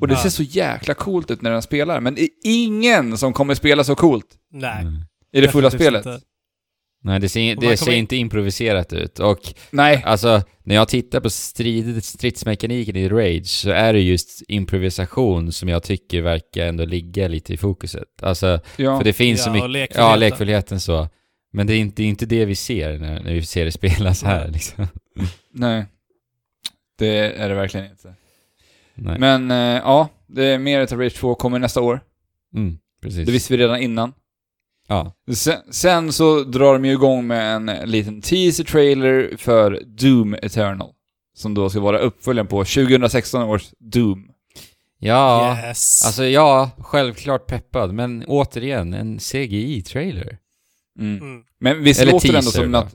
Och 0.00 0.08
det 0.08 0.14
Ja. 0.14 0.20
ser 0.22 0.30
så 0.30 0.42
jäkla 0.42 0.94
coolt 0.94 1.30
ut 1.30 1.42
när 1.42 1.50
den 1.50 1.62
spelar, 1.62 2.00
men 2.00 2.14
det 2.14 2.22
är 2.22 2.28
ingen 2.44 3.18
som 3.18 3.32
kommer 3.32 3.54
spela 3.54 3.84
så 3.84 3.94
coolt 3.94 4.26
Nej. 4.52 4.80
Mm. 4.82 4.94
i 5.32 5.40
det 5.40 5.48
fulla 5.48 5.70
spelet. 5.70 6.06
inte. 6.06 6.20
Nej, 7.02 7.20
det 7.20 7.28
ser, 7.28 7.56
det 7.56 7.76
ser 7.76 7.92
in- 7.92 7.98
inte 7.98 8.16
improviserat 8.16 8.92
ut. 8.92 9.18
Och 9.18 9.38
Nej, 9.70 10.02
alltså, 10.06 10.42
när 10.62 10.74
jag 10.74 10.88
tittar 10.88 11.20
på 11.20 11.30
strid, 11.30 12.04
stridsmekaniken 12.04 12.96
i 12.96 13.08
Rage 13.08 13.46
så 13.46 13.70
är 13.70 13.92
det 13.92 14.00
just 14.00 14.42
improvisation 14.48 15.52
som 15.52 15.68
jag 15.68 15.82
tycker 15.82 16.22
verkar 16.22 16.66
ändå 16.66 16.84
ligga 16.84 17.28
lite 17.28 17.52
i 17.54 17.56
fokuset. 17.56 18.22
Alltså, 18.22 18.60
ja. 18.76 18.96
för 18.98 19.04
det 19.04 19.12
finns 19.12 19.44
så 19.44 19.48
Ja, 19.48 19.50
och 19.50 19.54
mycket... 19.54 19.70
lekfullheten. 19.70 20.10
Ja, 20.10 20.16
lekfullheten 20.16 20.80
så. 20.80 21.08
Men 21.52 21.66
det 21.66 21.74
är 21.74 21.78
inte, 21.78 22.02
det 22.02 22.06
är 22.06 22.08
inte 22.08 22.26
det 22.26 22.44
vi 22.44 22.54
ser 22.54 22.98
när, 22.98 23.22
när 23.22 23.32
vi 23.34 23.42
ser 23.42 23.64
det 23.64 23.72
spelas 23.72 24.22
här 24.22 24.40
Nej. 24.44 24.52
liksom. 24.52 24.86
Nej. 25.52 25.84
Det 26.98 27.16
är 27.42 27.48
det 27.48 27.54
verkligen 27.54 27.90
inte. 27.90 28.14
Nej. 28.94 29.18
Men 29.18 29.50
eh, 29.50 29.56
ja, 29.84 30.08
det 30.26 30.44
är 30.44 30.58
mer 30.58 30.80
utav 30.80 30.98
Rage 31.00 31.14
2 31.14 31.34
kommer 31.34 31.58
nästa 31.58 31.80
år. 31.80 32.00
Mm, 32.54 32.78
precis. 33.02 33.26
Det 33.26 33.32
visste 33.32 33.52
vi 33.56 33.62
redan 33.62 33.80
innan. 33.82 34.12
Ja. 34.88 35.12
Sen, 35.34 35.58
sen 35.70 36.12
så 36.12 36.44
drar 36.44 36.72
de 36.72 36.84
ju 36.84 36.92
igång 36.92 37.26
med 37.26 37.54
en 37.56 37.90
liten 37.90 38.20
teaser-trailer 38.22 39.36
för 39.36 39.82
Doom 39.86 40.34
Eternal. 40.34 40.90
Som 41.34 41.54
då 41.54 41.70
ska 41.70 41.80
vara 41.80 41.98
uppföljaren 41.98 42.46
på 42.46 42.64
2016 42.64 43.42
års 43.42 43.66
Doom. 43.78 44.30
Ja, 44.98 45.56
Yes. 45.68 46.02
alltså 46.06 46.24
ja, 46.24 46.70
självklart 46.78 47.46
peppad, 47.46 47.94
men 47.94 48.24
återigen, 48.26 48.94
en 48.94 49.18
CGI-trailer. 49.18 50.38
Mm. 50.98 51.18
Mm. 51.22 51.42
Men 51.60 51.82
visst 51.82 52.00
Eller 52.00 52.12
låter 52.12 52.32
det 52.32 52.38
ändå 52.38 52.50
som 52.50 52.74
att... 52.74 52.94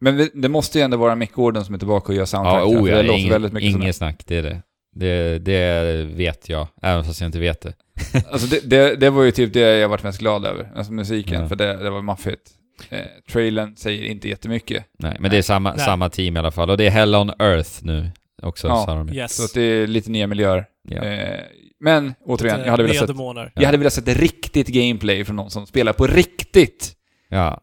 Men 0.00 0.28
det 0.34 0.48
måste 0.48 0.78
ju 0.78 0.84
ändå 0.84 0.96
vara 0.96 1.14
Mick 1.14 1.32
Gordon 1.32 1.64
som 1.64 1.74
är 1.74 1.78
tillbaka 1.78 2.12
och 2.12 2.14
gör 2.14 2.24
soundtrack. 2.24 2.62
Ja, 2.62 2.66
oh 2.66 2.90
ja, 2.90 2.96
det 2.96 3.02
låter 3.02 3.18
inget, 3.18 3.32
väldigt 3.32 3.52
mycket 3.52 3.70
inget 3.70 3.96
snack, 3.96 4.22
det 4.26 4.36
är 4.36 4.42
det. 4.42 4.62
Det. 4.92 5.38
Det 5.38 6.04
vet 6.04 6.48
jag, 6.48 6.68
även 6.82 7.04
fast 7.04 7.20
jag 7.20 7.28
inte 7.28 7.38
vet 7.38 7.60
det. 7.60 7.72
Alltså 8.30 8.46
det, 8.46 8.70
det, 8.70 8.96
det 8.96 9.10
var 9.10 9.22
ju 9.22 9.30
typ 9.30 9.52
det 9.52 9.60
jag 9.78 9.88
varit 9.88 10.02
mest 10.02 10.18
glad 10.18 10.44
över. 10.44 10.72
Alltså 10.76 10.92
musiken, 10.92 11.40
Ja. 11.42 11.48
för 11.48 11.56
det, 11.56 11.76
det 11.76 11.90
var 11.90 12.02
maffigt. 12.02 12.50
Eh, 12.90 12.98
trailern 13.32 13.76
säger 13.76 14.04
inte 14.04 14.28
jättemycket. 14.28 14.84
Nej, 14.98 15.16
men 15.20 15.30
det 15.30 15.36
är 15.38 15.42
samma, 15.42 15.70
Nej. 15.70 15.84
samma 15.84 16.08
team 16.10 16.36
i 16.36 16.38
alla 16.38 16.50
fall. 16.50 16.70
Och 16.70 16.76
det 16.76 16.86
är 16.86 16.90
Hell 16.90 17.14
on 17.14 17.30
Earth 17.38 17.70
nu 17.82 18.10
också, 18.42 18.66
Ja. 18.68 19.06
Yes. 19.12 19.36
Så 19.36 19.44
att 19.44 19.54
det 19.54 19.62
är 19.62 19.86
lite 19.86 20.10
nya 20.10 20.26
miljöer. 20.26 20.64
Ja. 20.88 21.02
Eh, 21.04 21.40
men 21.80 22.14
återigen, 22.24 22.60
jag 22.60 22.70
hade 22.70 22.82
velat 22.82 22.96
sett. 23.08 23.50
Jag 23.54 23.64
hade 23.66 23.78
velat 23.78 23.92
sett 23.92 24.08
riktigt 24.08 24.68
gameplay 24.68 25.24
från 25.24 25.36
någon 25.36 25.50
som 25.50 25.66
spelar 25.66 25.92
på 25.92 26.06
riktigt. 26.06 26.92
ja. 27.28 27.60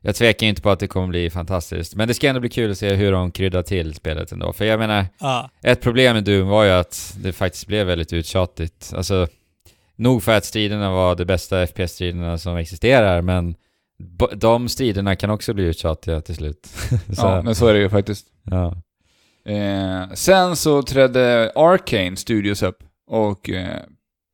Jag 0.00 0.14
tvekar 0.14 0.46
inte 0.46 0.62
på 0.62 0.70
att 0.70 0.80
det 0.80 0.86
kommer 0.86 1.06
bli 1.08 1.30
fantastiskt. 1.30 1.94
Men 1.94 2.08
det 2.08 2.14
ska 2.14 2.28
ändå 2.28 2.40
bli 2.40 2.50
kul 2.50 2.70
att 2.70 2.78
se 2.78 2.94
hur 2.94 3.12
de 3.12 3.30
kryddar 3.30 3.62
till 3.62 3.94
spelet 3.94 4.32
ändå. 4.32 4.52
För 4.52 4.64
jag 4.64 4.78
menar, 4.78 5.06
Ja. 5.20 5.50
ett 5.62 5.80
problem 5.80 6.14
med 6.14 6.24
Doom 6.24 6.48
var 6.48 6.64
ju 6.64 6.70
att 6.70 7.16
det 7.22 7.32
faktiskt 7.32 7.66
blev 7.66 7.86
väldigt 7.86 8.12
uttjatigt. 8.12 8.92
Alltså, 8.96 9.26
nog 9.96 10.22
för 10.22 10.36
att 10.36 10.44
striderna 10.44 10.90
var 10.90 11.16
de 11.16 11.24
bästa 11.24 11.66
FPS-striderna 11.66 12.38
som 12.38 12.56
existerar, 12.56 13.22
men 13.22 13.54
de 14.34 14.68
striderna 14.68 15.16
kan 15.16 15.30
också 15.30 15.54
bli 15.54 15.64
uttjatiga 15.64 16.20
till 16.20 16.34
slut. 16.34 16.66
så, 16.90 17.26
Ja, 17.26 17.42
men 17.42 17.54
så 17.54 17.66
är 17.66 17.74
det 17.74 17.80
ju 17.80 17.88
faktiskt. 17.90 18.26
ja. 18.50 18.76
Eh, 19.52 20.10
sen 20.14 20.56
så 20.56 20.82
trädde 20.82 21.52
Arcane 21.54 22.16
Studios 22.16 22.62
upp 22.62 22.78
och 23.06 23.50
eh, 23.50 23.80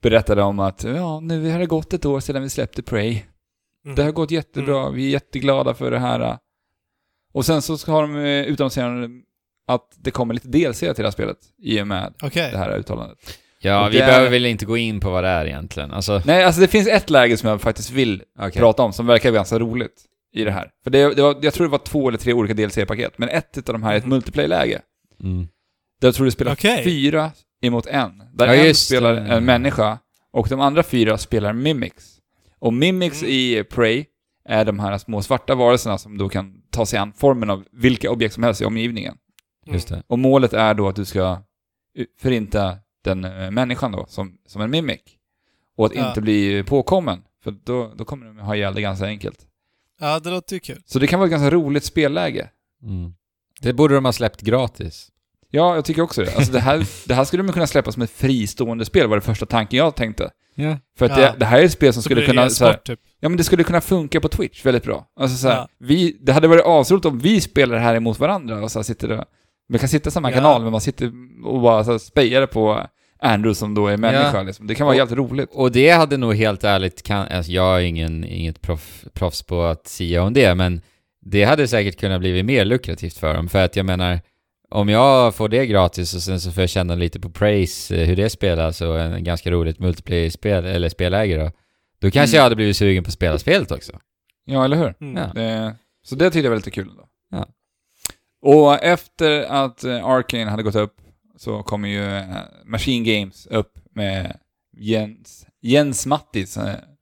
berättade 0.02 0.42
om 0.42 0.58
att 0.58 0.84
ja, 0.84 1.20
nu 1.20 1.50
har 1.50 1.58
det 1.58 1.66
gått 1.66 1.92
ett 1.94 2.04
år 2.04 2.20
sedan 2.20 2.42
vi 2.42 2.50
släppte 2.50 2.82
Prey. 2.82 3.22
Mm. 3.84 3.94
Det 3.96 4.02
har 4.02 4.12
gått 4.12 4.30
jättebra, 4.30 4.90
vi 4.90 5.06
är 5.06 5.10
jätteglada 5.10 5.74
för 5.74 5.90
det 5.90 5.98
här. 5.98 6.38
Och 7.32 7.46
sen 7.46 7.62
så 7.62 7.92
har 7.92 8.02
de 8.02 8.16
eh, 8.16 8.42
utannonserat 8.44 9.10
att 9.68 9.92
det 9.96 10.10
kommer 10.10 10.34
lite 10.34 10.48
DLC 10.48 10.78
till 10.78 10.94
det 10.96 11.02
här 11.02 11.10
spelet 11.10 11.36
i 11.62 11.82
och 11.82 11.86
med 11.86 12.14
Okej. 12.22 12.50
det 12.52 12.58
här 12.58 12.78
uttalandet. 12.78 13.18
Ja, 13.60 13.86
Och 13.86 13.92
vi 13.92 13.98
det 13.98 14.02
är- 14.04 14.06
behöver 14.06 14.30
väl 14.30 14.46
inte 14.46 14.64
gå 14.66 14.76
in 14.76 15.00
på 15.00 15.10
vad 15.10 15.24
det 15.24 15.30
är 15.30 15.46
egentligen. 15.46 15.90
Alltså, 15.90 16.22
Nej, 16.26 16.44
alltså 16.44 16.60
det 16.60 16.68
finns 16.68 16.88
ett 16.88 17.10
läge 17.10 17.36
som 17.36 17.48
jag 17.48 17.60
faktiskt 17.60 17.90
vill 17.90 18.22
okej. 18.38 18.52
prata 18.60 18.82
om 18.82 18.92
som 18.92 19.06
verkar 19.06 19.32
ganska 19.32 19.58
roligt 19.58 20.04
i 20.34 20.44
det 20.44 20.50
här. 20.50 20.70
För 20.84 20.90
det, 20.90 21.14
det 21.14 21.22
var, 21.22 21.36
jag 21.42 21.54
tror 21.54 21.66
det 21.66 21.70
var 21.70 21.78
två 21.78 22.08
eller 22.08 22.18
tre 22.18 22.32
olika 22.32 22.54
DLC-paket, 22.54 23.18
men 23.18 23.28
ett 23.28 23.56
av 23.68 23.72
de 23.74 23.82
här 23.82 23.92
är 23.92 23.96
ett 23.96 24.04
Mhm. 24.04 24.10
multiplayer-läge. 24.10 24.80
Mm. 25.22 25.48
Där 26.00 26.08
jag 26.08 26.14
tror 26.14 26.24
du 26.24 26.30
spelar 26.30 26.52
Okej. 26.52 26.84
fyra 26.84 27.30
emot 27.62 27.86
en. 27.86 28.22
Där 28.34 28.46
Ja, 28.46 28.54
en 28.54 28.74
spelar 28.74 29.14
det. 29.14 29.20
en 29.20 29.44
människa 29.44 29.98
och 30.32 30.46
de 30.48 30.60
andra 30.60 30.82
fyra 30.82 31.18
spelar 31.18 31.52
mimics. 31.52 32.13
Och 32.64 32.72
mimics 32.72 33.22
Mm. 33.22 33.34
i 33.34 33.64
Prey 33.64 34.04
är 34.48 34.64
de 34.64 34.78
här 34.78 34.98
små 34.98 35.22
svarta 35.22 35.54
varelserna 35.54 35.98
som 35.98 36.18
då 36.18 36.28
kan 36.28 36.62
ta 36.70 36.86
sig 36.86 36.98
an 36.98 37.12
formen 37.12 37.50
av 37.50 37.64
vilka 37.72 38.10
objekt 38.10 38.34
som 38.34 38.42
helst 38.42 38.60
i 38.60 38.64
omgivningen. 38.64 39.16
Just 39.66 39.88
det. 39.88 40.02
Och 40.06 40.18
målet 40.18 40.52
är 40.52 40.74
då 40.74 40.88
att 40.88 40.96
du 40.96 41.04
ska 41.04 41.38
förinta 42.20 42.76
den 43.04 43.24
eh, 43.24 43.50
människan 43.50 43.92
då, 43.92 44.06
som, 44.08 44.38
som 44.46 44.62
en 44.62 44.70
mimic. 44.70 45.00
Och 45.76 45.86
att 45.86 45.94
Ja. 45.94 46.08
inte 46.08 46.20
bli 46.20 46.64
påkommen, 46.66 47.22
för 47.44 47.50
då, 47.64 47.92
då 47.96 48.04
kommer 48.04 48.26
de 48.26 48.38
ha 48.38 48.56
ihjäl 48.56 48.74
det 48.74 48.80
ganska 48.80 49.06
enkelt. 49.06 49.38
Ja, 50.00 50.20
det 50.20 50.30
låter 50.30 50.54
ju 50.56 50.60
kul. 50.60 50.82
Så 50.86 50.98
det 50.98 51.06
kan 51.06 51.18
vara 51.20 51.26
ett 51.26 51.30
ganska 51.30 51.50
roligt 51.50 51.84
spelläge. 51.84 52.50
Mm. 52.82 53.14
Det 53.60 53.72
borde 53.72 53.94
de 53.94 54.04
ha 54.04 54.12
släppt 54.12 54.40
gratis. 54.40 55.10
Ja, 55.50 55.74
jag 55.74 55.84
tycker 55.84 56.02
också 56.02 56.24
det. 56.24 56.36
Alltså 56.36 56.52
det 56.52 56.60
här, 56.60 56.86
det 57.08 57.14
här 57.14 57.24
skulle 57.24 57.42
man 57.42 57.52
kunna 57.52 57.66
släppa 57.66 57.92
som 57.92 58.02
ett 58.02 58.10
fristående 58.10 58.84
spel, 58.84 59.08
var 59.08 59.16
det 59.16 59.20
första 59.22 59.46
tanken 59.46 59.78
jag 59.78 59.94
tänkte. 59.96 60.30
Ja. 60.54 60.78
För 60.98 61.06
att 61.06 61.10
Ja. 61.12 61.16
det, 61.16 61.34
det 61.38 61.44
här 61.46 61.58
är 61.60 61.64
ett 61.64 61.72
spel 61.72 61.92
som 61.92 62.02
Så 62.02 62.06
skulle 62.06 62.26
kunna... 62.26 62.50
Så 62.50 62.64
här, 62.64 62.74
typ. 62.74 63.00
ja, 63.20 63.28
men 63.28 63.36
det 63.38 63.44
skulle 63.44 63.64
kunna 63.64 63.80
funka 63.80 64.20
på 64.20 64.28
Twitch 64.28 64.66
väldigt 64.66 64.84
bra. 64.84 65.06
Alltså 65.20 65.36
så 65.36 65.48
här, 65.48 65.56
Ja. 65.56 65.68
vi, 65.78 66.16
det 66.20 66.32
hade 66.32 66.48
varit 66.48 66.62
asroligt 66.66 67.06
om 67.06 67.18
vi 67.18 67.40
spelar 67.40 67.78
här 67.78 67.94
emot 67.94 68.18
varandra 68.18 68.62
och 68.62 68.70
så 68.70 68.82
sitter 68.84 69.08
det... 69.08 69.24
Man 69.68 69.78
kan 69.78 69.88
sitta 69.88 70.08
i 70.08 70.12
samma 70.12 70.30
Ja. 70.30 70.34
kanal, 70.34 70.62
men 70.62 70.72
man 70.72 70.80
sitter 70.80 71.12
och 71.44 71.60
bara 71.60 71.84
så 71.84 71.98
spejar 71.98 72.46
på 72.46 72.86
Andrew 73.18 73.54
som 73.54 73.74
då 73.74 73.86
är 73.86 73.96
människa. 73.96 74.42
Liksom. 74.42 74.66
Det 74.66 74.74
kan 74.74 74.86
vara 74.86 74.94
Och- 74.94 74.98
jävligt 74.98 75.18
roligt. 75.18 75.48
Och 75.52 75.72
det 75.72 75.90
hade 75.90 76.16
nog 76.16 76.34
helt 76.34 76.64
ärligt, 76.64 77.02
kan, 77.02 77.28
alltså 77.28 77.52
jag 77.52 77.76
är 77.76 77.80
ingen, 77.84 78.24
inget 78.24 78.60
proff, 78.62 79.04
proffs 79.12 79.42
på 79.42 79.62
att 79.62 79.86
sia 79.88 80.22
om 80.22 80.32
det, 80.32 80.54
men 80.54 80.80
det 81.26 81.44
hade 81.44 81.68
säkert 81.68 82.00
kunnat 82.00 82.20
bli 82.20 82.42
mer 82.42 82.64
lukrativt 82.64 83.18
för 83.18 83.34
dem. 83.34 83.48
För 83.48 83.64
att 83.64 83.76
jag 83.76 83.86
menar, 83.86 84.20
om 84.74 84.88
jag 84.88 85.34
får 85.34 85.48
det 85.48 85.66
gratis 85.66 86.14
och 86.14 86.22
sen 86.22 86.40
så 86.40 86.52
får 86.52 86.62
jag 86.62 86.70
känna 86.70 86.94
lite 86.94 87.20
på 87.20 87.30
Praise, 87.30 87.96
eh, 87.96 88.06
hur 88.06 88.16
det 88.16 88.30
spelas 88.30 88.80
och 88.80 89.00
en 89.00 89.24
ganska 89.24 89.50
roligt 89.50 89.78
multiplayer-spel, 89.78 90.64
eller 90.64 90.88
spelläge 90.88 91.36
då. 91.36 91.50
Då 91.98 92.10
kanske 92.10 92.36
Mm. 92.36 92.38
jag 92.38 92.42
hade 92.42 92.56
blivit 92.56 92.76
sugen 92.76 93.04
på 93.04 93.08
att 93.08 93.14
spela 93.14 93.38
spelet 93.38 93.70
också. 93.70 93.92
Ja, 94.44 94.64
eller 94.64 94.76
hur? 94.76 94.94
Mm. 95.00 95.16
Ja. 95.22 95.32
Det, 95.42 95.76
så 96.02 96.14
det 96.14 96.24
tyckte 96.30 96.38
jag 96.46 96.50
var 96.50 96.56
lite 96.56 96.70
kul. 96.70 96.90
Då. 96.96 97.08
Ja. 97.30 97.46
Och 98.42 98.82
efter 98.84 99.42
att 99.42 99.84
eh, 99.84 100.04
Arcane 100.06 100.50
hade 100.50 100.62
gått 100.62 100.74
upp 100.74 100.96
så 101.36 101.62
kommer 101.62 101.88
ju 101.88 102.16
eh, 102.16 102.24
Machine 102.64 103.04
Games 103.04 103.46
upp 103.46 103.72
med 103.94 104.36
Jens, 104.76 105.46
Jens 105.62 106.06
Mattis, 106.06 106.58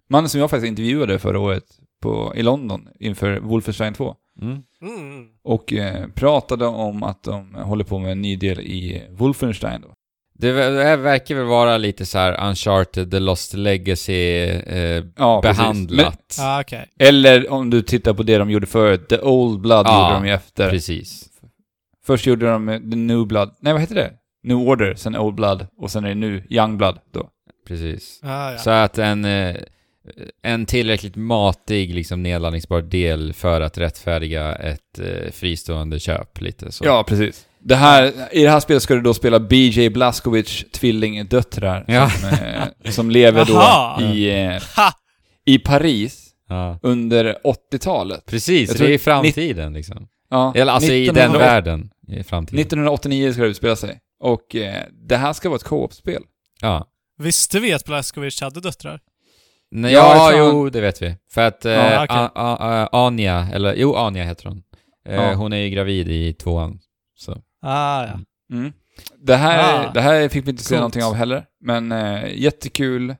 mannen 0.08 0.28
som 0.28 0.40
jag 0.40 0.50
faktiskt 0.50 0.68
intervjuade 0.68 1.18
förra 1.18 1.38
året 1.40 1.64
på, 2.02 2.32
i 2.36 2.42
London 2.42 2.88
inför 3.00 3.40
Wolfenstein 3.40 3.94
2. 3.94 4.14
Mm. 4.40 4.62
Mm. 4.82 5.26
Och 5.44 5.72
eh, 5.72 6.06
pratade 6.08 6.66
om 6.66 7.02
att 7.02 7.22
de 7.22 7.54
håller 7.54 7.84
på 7.84 7.98
med 7.98 8.12
en 8.12 8.22
ny 8.22 8.36
del 8.36 8.60
i 8.60 9.02
Wolfenstein 9.10 9.80
då. 9.80 9.88
Det, 10.38 10.52
det 10.52 10.84
här 10.84 10.96
verkar 10.96 11.34
väl 11.34 11.44
vara 11.44 11.78
lite 11.78 12.06
så 12.06 12.18
här 12.18 12.48
Uncharted, 12.48 13.10
The 13.10 13.18
Lost 13.18 13.54
Legacy 13.54 14.12
eh, 14.12 15.04
Ja, 15.16 15.40
behandlat. 15.42 16.36
Ah, 16.40 16.60
okej. 16.60 16.88
Men, 16.98 17.08
eller 17.08 17.52
om 17.52 17.70
du 17.70 17.82
tittar 17.82 18.14
på 18.14 18.22
det 18.22 18.38
de 18.38 18.50
gjorde 18.50 18.66
förut, 18.66 19.08
The 19.08 19.20
Old 19.20 19.60
Blood 19.60 19.86
Ja, 19.86 20.02
gjorde 20.08 20.14
de 20.20 20.26
ju 20.28 20.34
efter. 20.34 20.70
Precis. 20.70 21.28
Först 22.04 22.26
gjorde 22.26 22.46
de 22.46 22.68
eh, 22.68 22.78
The 22.78 22.96
New 22.96 23.26
Blood, 23.26 23.54
nej 23.60 23.72
vad 23.72 23.80
heter 23.82 23.94
det? 23.94 24.12
New 24.44 24.56
Order, 24.56 24.94
sen 24.94 25.16
Old 25.16 25.34
Blood 25.34 25.66
och 25.78 25.90
sen 25.90 26.04
är 26.04 26.08
det 26.08 26.14
nu 26.14 26.46
Young 26.50 26.78
Blood 26.78 26.98
då. 27.12 27.28
Precis. 27.66 28.20
Ah, 28.22 28.52
ja. 28.52 28.58
Så 28.58 28.70
att 28.70 28.98
en, 28.98 29.24
eh, 29.24 29.56
en 30.42 30.66
tillräckligt 30.66 31.16
matig, 31.16 31.94
liksom 31.94 32.22
nedladdningsbar 32.22 32.82
del 32.82 33.32
för 33.32 33.60
att 33.60 33.78
rättfärdiga 33.78 34.54
ett 34.54 34.98
eh, 34.98 35.32
fristående 35.32 36.00
köp 36.00 36.40
lite 36.40 36.72
så. 36.72 36.84
Ja, 36.84 37.04
precis. 37.08 37.46
Det 37.64 37.76
här, 37.76 38.12
I 38.32 38.42
det 38.42 38.50
här 38.50 38.60
spelet 38.60 38.82
ska 38.82 38.94
du 38.94 39.00
då 39.00 39.14
spela 39.14 39.40
BJ 39.40 39.88
Blazkowicz 39.90 40.64
tvillingdöttrar 40.72 41.84
Ja. 41.88 42.10
som, 42.10 42.28
eh, 42.28 42.90
som 42.90 43.10
lever 43.10 43.44
då 43.44 44.04
i, 44.14 44.30
eh, 44.30 44.62
i 45.46 45.58
Paris 45.58 46.28
Ja. 46.48 46.78
under 46.82 47.38
80-talet. 47.44 48.26
Precis, 48.26 48.68
Jag 48.70 48.78
det 48.78 48.84
är 48.86 48.94
i 48.94 48.98
framtiden 48.98 49.72
liksom. 49.72 50.08
Ja, 50.30 50.52
Eller 50.56 50.72
alltså 50.72 50.92
i 50.92 51.06
den 51.06 51.14
1980 51.14 51.38
världen. 51.46 51.90
I 52.08 52.22
framtiden. 52.24 52.60
1989 52.60 53.32
ska 53.32 53.42
det 53.42 53.48
utspela 53.48 53.76
sig. 53.76 53.98
Och 54.20 54.56
eh, 54.56 54.82
det 55.08 55.16
här 55.16 55.32
ska 55.32 55.48
vara 55.48 55.56
ett 55.56 55.64
co-op-spel. 55.64 56.22
Ja. 56.60 56.86
Visste 57.18 57.60
vi 57.60 57.72
att 57.72 57.84
Blaskovic 57.84 58.40
hade 58.40 58.60
döttrar? 58.60 59.00
Nej, 59.74 59.92
Ja, 59.92 60.14
ja, 60.32 60.36
tror 60.38 60.50
jo, 60.52 60.70
det 60.70 60.80
vet 60.80 61.02
vi. 61.02 61.16
För 61.30 61.40
att 61.40 61.64
eh, 61.64 61.72
Ja, 61.72 62.04
okej. 62.04 62.16
A- 62.18 62.30
A- 62.34 62.56
A- 62.60 62.88
Anja, 63.06 63.48
eller 63.52 63.74
jo, 63.74 63.94
Anja 63.96 64.24
heter 64.24 64.48
hon. 64.48 64.62
Eh, 65.08 65.14
Ja. 65.14 65.34
Hon 65.34 65.52
är 65.52 65.56
ju 65.56 65.70
gravid 65.70 66.08
i 66.08 66.32
tvåan. 66.32 66.78
Så. 67.16 67.32
Ah, 67.62 68.04
ja. 68.04 68.20
Mm. 68.56 68.72
Det, 69.18 69.36
här, 69.36 69.84
Ah. 69.86 69.92
det 69.94 70.00
här 70.00 70.28
fick 70.28 70.46
vi 70.46 70.50
inte 70.50 70.62
se 70.64 70.68
Coolt. 70.68 70.78
någonting 70.80 71.04
av 71.04 71.14
heller, 71.14 71.44
men 71.60 71.92
eh, 71.92 72.34
jättekul 72.34 73.16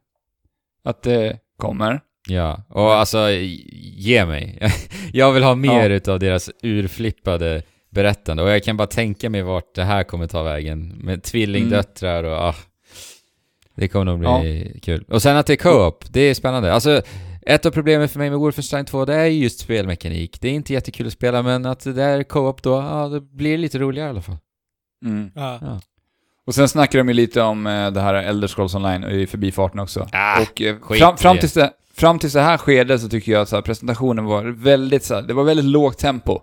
att 0.85 1.03
det 1.03 1.39
kommer. 1.59 2.01
Ja, 2.29 2.63
och 2.69 2.95
alltså, 2.95 3.31
ge 3.31 4.27
mig. 4.27 4.59
jag 5.13 5.33
vill 5.33 5.43
ha 5.43 5.55
mer 5.55 5.91
utav 5.91 6.19
deras 6.19 6.51
urflippade 6.63 7.63
berättande. 7.91 8.43
Och 8.43 8.51
jag 8.51 8.65
kan 8.65 8.77
bara 8.77 8.87
tänka 8.87 9.31
mig 9.31 9.43
vart 9.43 9.75
det 9.75 9.85
här 9.85 10.03
kommer 10.05 10.27
ta 10.27 10.43
vägen. 10.43 10.89
Med 10.89 11.23
tvillingdöttrar 11.23 12.25
och 12.25 12.37
ah, 12.37 12.55
Det 13.75 13.89
kommer 13.89 14.05
nog 14.05 14.19
bli 14.19 14.79
kul. 14.83 15.05
Och 15.09 15.23
sen 15.23 15.37
att 15.37 15.47
det 15.47 15.53
är 15.53 15.57
co-op, 15.57 16.05
det 16.11 16.21
är 16.21 16.35
spännande. 16.35 16.73
Alltså, 16.73 17.03
ett 17.47 17.67
av 17.67 17.71
problemen 17.71 18.09
för 18.09 18.19
mig 18.19 18.31
med 18.31 18.39
Wolfenstein 18.39 18.85
2, 18.85 19.05
det 19.05 19.15
är 19.15 19.27
ju 19.27 19.43
just 19.43 19.61
spelmekanik. 19.61 20.41
Det 20.41 20.49
är 20.49 20.53
inte 20.53 20.73
jättekul 20.73 21.07
att 21.07 21.13
spela, 21.13 21.43
men 21.43 21.67
att 21.67 21.81
det 21.95 22.03
är 22.03 22.23
co-op 22.23 22.63
då, 22.63 22.71
ja, 22.71 23.09
det 23.09 23.21
blir 23.21 23.59
lite 23.59 23.79
roligare 23.79 24.07
i 24.07 24.11
alla 24.11 24.23
fall. 24.23 24.37
Mm. 25.05 25.31
Ja. 25.35 25.59
Ja. 25.61 25.81
Och 26.47 26.55
sen 26.55 26.69
snackar 26.69 26.99
de 26.99 27.09
ju 27.09 27.15
lite 27.15 27.43
om 27.43 27.67
eh, 27.67 27.91
det 27.91 28.01
här 28.01 28.15
Elder 28.15 28.49
Scrolls 28.49 28.75
Online 28.75 29.05
i 29.05 29.27
förbifarten 29.27 29.81
också. 29.81 30.09
Ah, 30.13 30.43
och 30.43 30.63
eh, 30.63 30.77
fram, 30.99 31.17
fram, 31.17 31.39
tills 31.39 31.53
det, 31.53 31.73
fram 31.95 32.19
tills 32.19 32.33
det 32.33 32.41
här 32.41 32.59
skedet 32.59 33.01
så 33.01 33.09
tycker 33.09 33.33
jag 33.33 33.43
att 33.43 33.49
så 33.49 33.57
här, 33.57 33.63
presentationen 33.63 34.25
var 34.25 34.45
väldigt 34.45 35.05
så 35.05 35.15
här, 35.15 35.23
det 35.23 35.35
var 35.35 35.45
väldigt 35.45 35.67
lågt 35.67 35.99
tempo. 35.99 36.41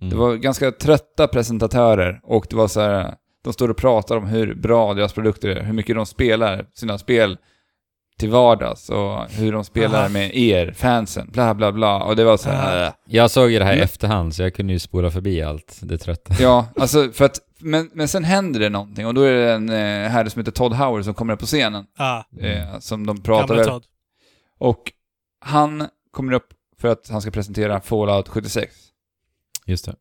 Mm. 0.00 0.10
Det 0.10 0.16
var 0.16 0.34
ganska 0.34 0.70
trötta 0.70 1.28
presentatörer 1.28 2.20
och 2.22 2.46
det 2.50 2.56
var 2.56 2.68
så 2.68 2.80
här, 2.80 3.14
de 3.46 3.52
står 3.52 3.68
och 3.68 3.76
pratar 3.76 4.16
om 4.16 4.26
hur 4.26 4.54
bra 4.54 4.94
deras 4.94 5.12
produkter 5.12 5.48
är, 5.48 5.62
hur 5.62 5.72
mycket 5.72 5.96
de 5.96 6.06
spelar 6.06 6.66
sina 6.74 6.98
spel 6.98 7.38
till 8.18 8.30
vardags 8.30 8.90
och 8.90 9.30
hur 9.30 9.52
de 9.52 9.64
spelar 9.64 10.00
Aha. 10.00 10.08
med 10.08 10.36
er, 10.36 10.72
fansen, 10.72 11.30
bla 11.32 11.54
bla 11.54 11.72
bla. 11.72 12.02
Och 12.02 12.16
det 12.16 12.24
var 12.24 12.36
så 12.36 12.50
här, 12.50 12.86
äh. 12.86 12.92
Jag 13.06 13.30
såg 13.30 13.50
ju 13.50 13.58
det 13.58 13.64
här 13.64 13.72
i 13.72 13.76
Men- 13.76 13.84
efterhand, 13.84 14.34
så 14.34 14.42
jag 14.42 14.54
kunde 14.54 14.72
ju 14.72 14.78
spola 14.78 15.10
förbi 15.10 15.42
allt 15.42 15.78
det 15.82 15.98
trötta. 15.98 16.34
Ja, 16.40 16.68
alltså 16.76 17.10
för 17.12 17.24
att, 17.24 17.38
men, 17.58 17.90
men 17.92 18.08
sen 18.08 18.24
händer 18.24 18.60
det 18.60 18.68
någonting 18.68 19.06
och 19.06 19.14
då 19.14 19.22
är 19.22 19.32
det 19.32 19.52
en 19.52 19.68
eh, 19.68 20.10
herre 20.10 20.30
som 20.30 20.40
heter 20.40 20.52
Todd 20.52 20.72
Howard 20.72 21.04
som 21.04 21.14
kommer 21.14 21.32
upp 21.34 21.40
på 21.40 21.46
scenen. 21.46 21.84
Ah, 21.98 22.22
Eh, 22.40 22.78
som 22.78 23.06
de 23.06 23.22
pratar. 23.22 23.64
Todd. 23.64 23.84
Och 24.58 24.92
han 25.40 25.88
kommer 26.10 26.32
upp 26.32 26.48
för 26.80 26.88
att 26.88 27.08
han 27.08 27.20
ska 27.20 27.30
presentera 27.30 27.80
Fallout 27.80 28.28
76. 28.28 28.74
Just 29.66 29.84
det. 29.84 29.94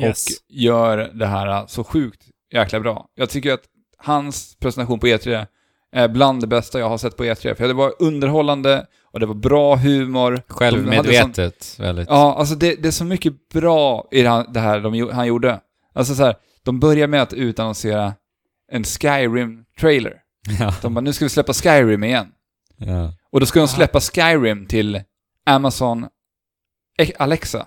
Yes. 0.00 0.26
Och 0.26 0.32
gör 0.48 0.96
det 1.14 1.26
här 1.26 1.66
så 1.66 1.84
sjukt 1.84 2.25
jäkla 2.52 2.80
bra. 2.80 3.06
Jag 3.14 3.30
tycker 3.30 3.52
att 3.52 3.62
hans 3.98 4.56
presentation 4.60 4.98
på 5.00 5.06
E3 5.06 5.46
är 5.92 6.08
bland 6.08 6.40
det 6.40 6.46
bästa 6.46 6.78
jag 6.78 6.88
har 6.88 6.98
sett 6.98 7.16
på 7.16 7.24
E3. 7.24 7.54
För 7.54 7.68
det 7.68 7.74
var 7.74 7.92
underhållande 7.98 8.86
och 9.12 9.20
det 9.20 9.26
var 9.26 9.34
bra 9.34 9.76
humor. 9.76 10.42
Självmedvetet, 10.48 11.76
väldigt. 11.78 12.08
Ja, 12.08 12.34
alltså 12.38 12.54
det, 12.54 12.74
det 12.82 12.88
är 12.88 12.92
så 12.92 13.04
mycket 13.04 13.48
bra 13.48 14.08
i 14.10 14.22
det 14.22 14.60
här, 14.60 14.80
de, 14.80 15.10
han 15.12 15.26
gjorde. 15.26 15.60
Alltså 15.94 16.14
så 16.14 16.24
här, 16.24 16.34
de 16.62 16.80
börjar 16.80 17.06
med 17.08 17.22
att 17.22 17.32
utannonsera 17.32 18.14
en 18.72 18.84
Skyrim-trailer. 18.84 20.12
Ja. 20.60 20.74
De 20.82 20.94
bara, 20.94 21.00
nu 21.00 21.12
ska 21.12 21.24
vi 21.24 21.28
släppa 21.28 21.52
Skyrim 21.52 22.04
igen. 22.04 22.28
ja. 22.76 23.12
Och 23.32 23.40
då 23.40 23.46
ska 23.46 23.58
de 23.60 23.68
släppa 23.68 24.00
Skyrim 24.00 24.66
till 24.66 25.02
Amazon 25.46 26.06
E- 26.98 27.12
Alexa. 27.18 27.66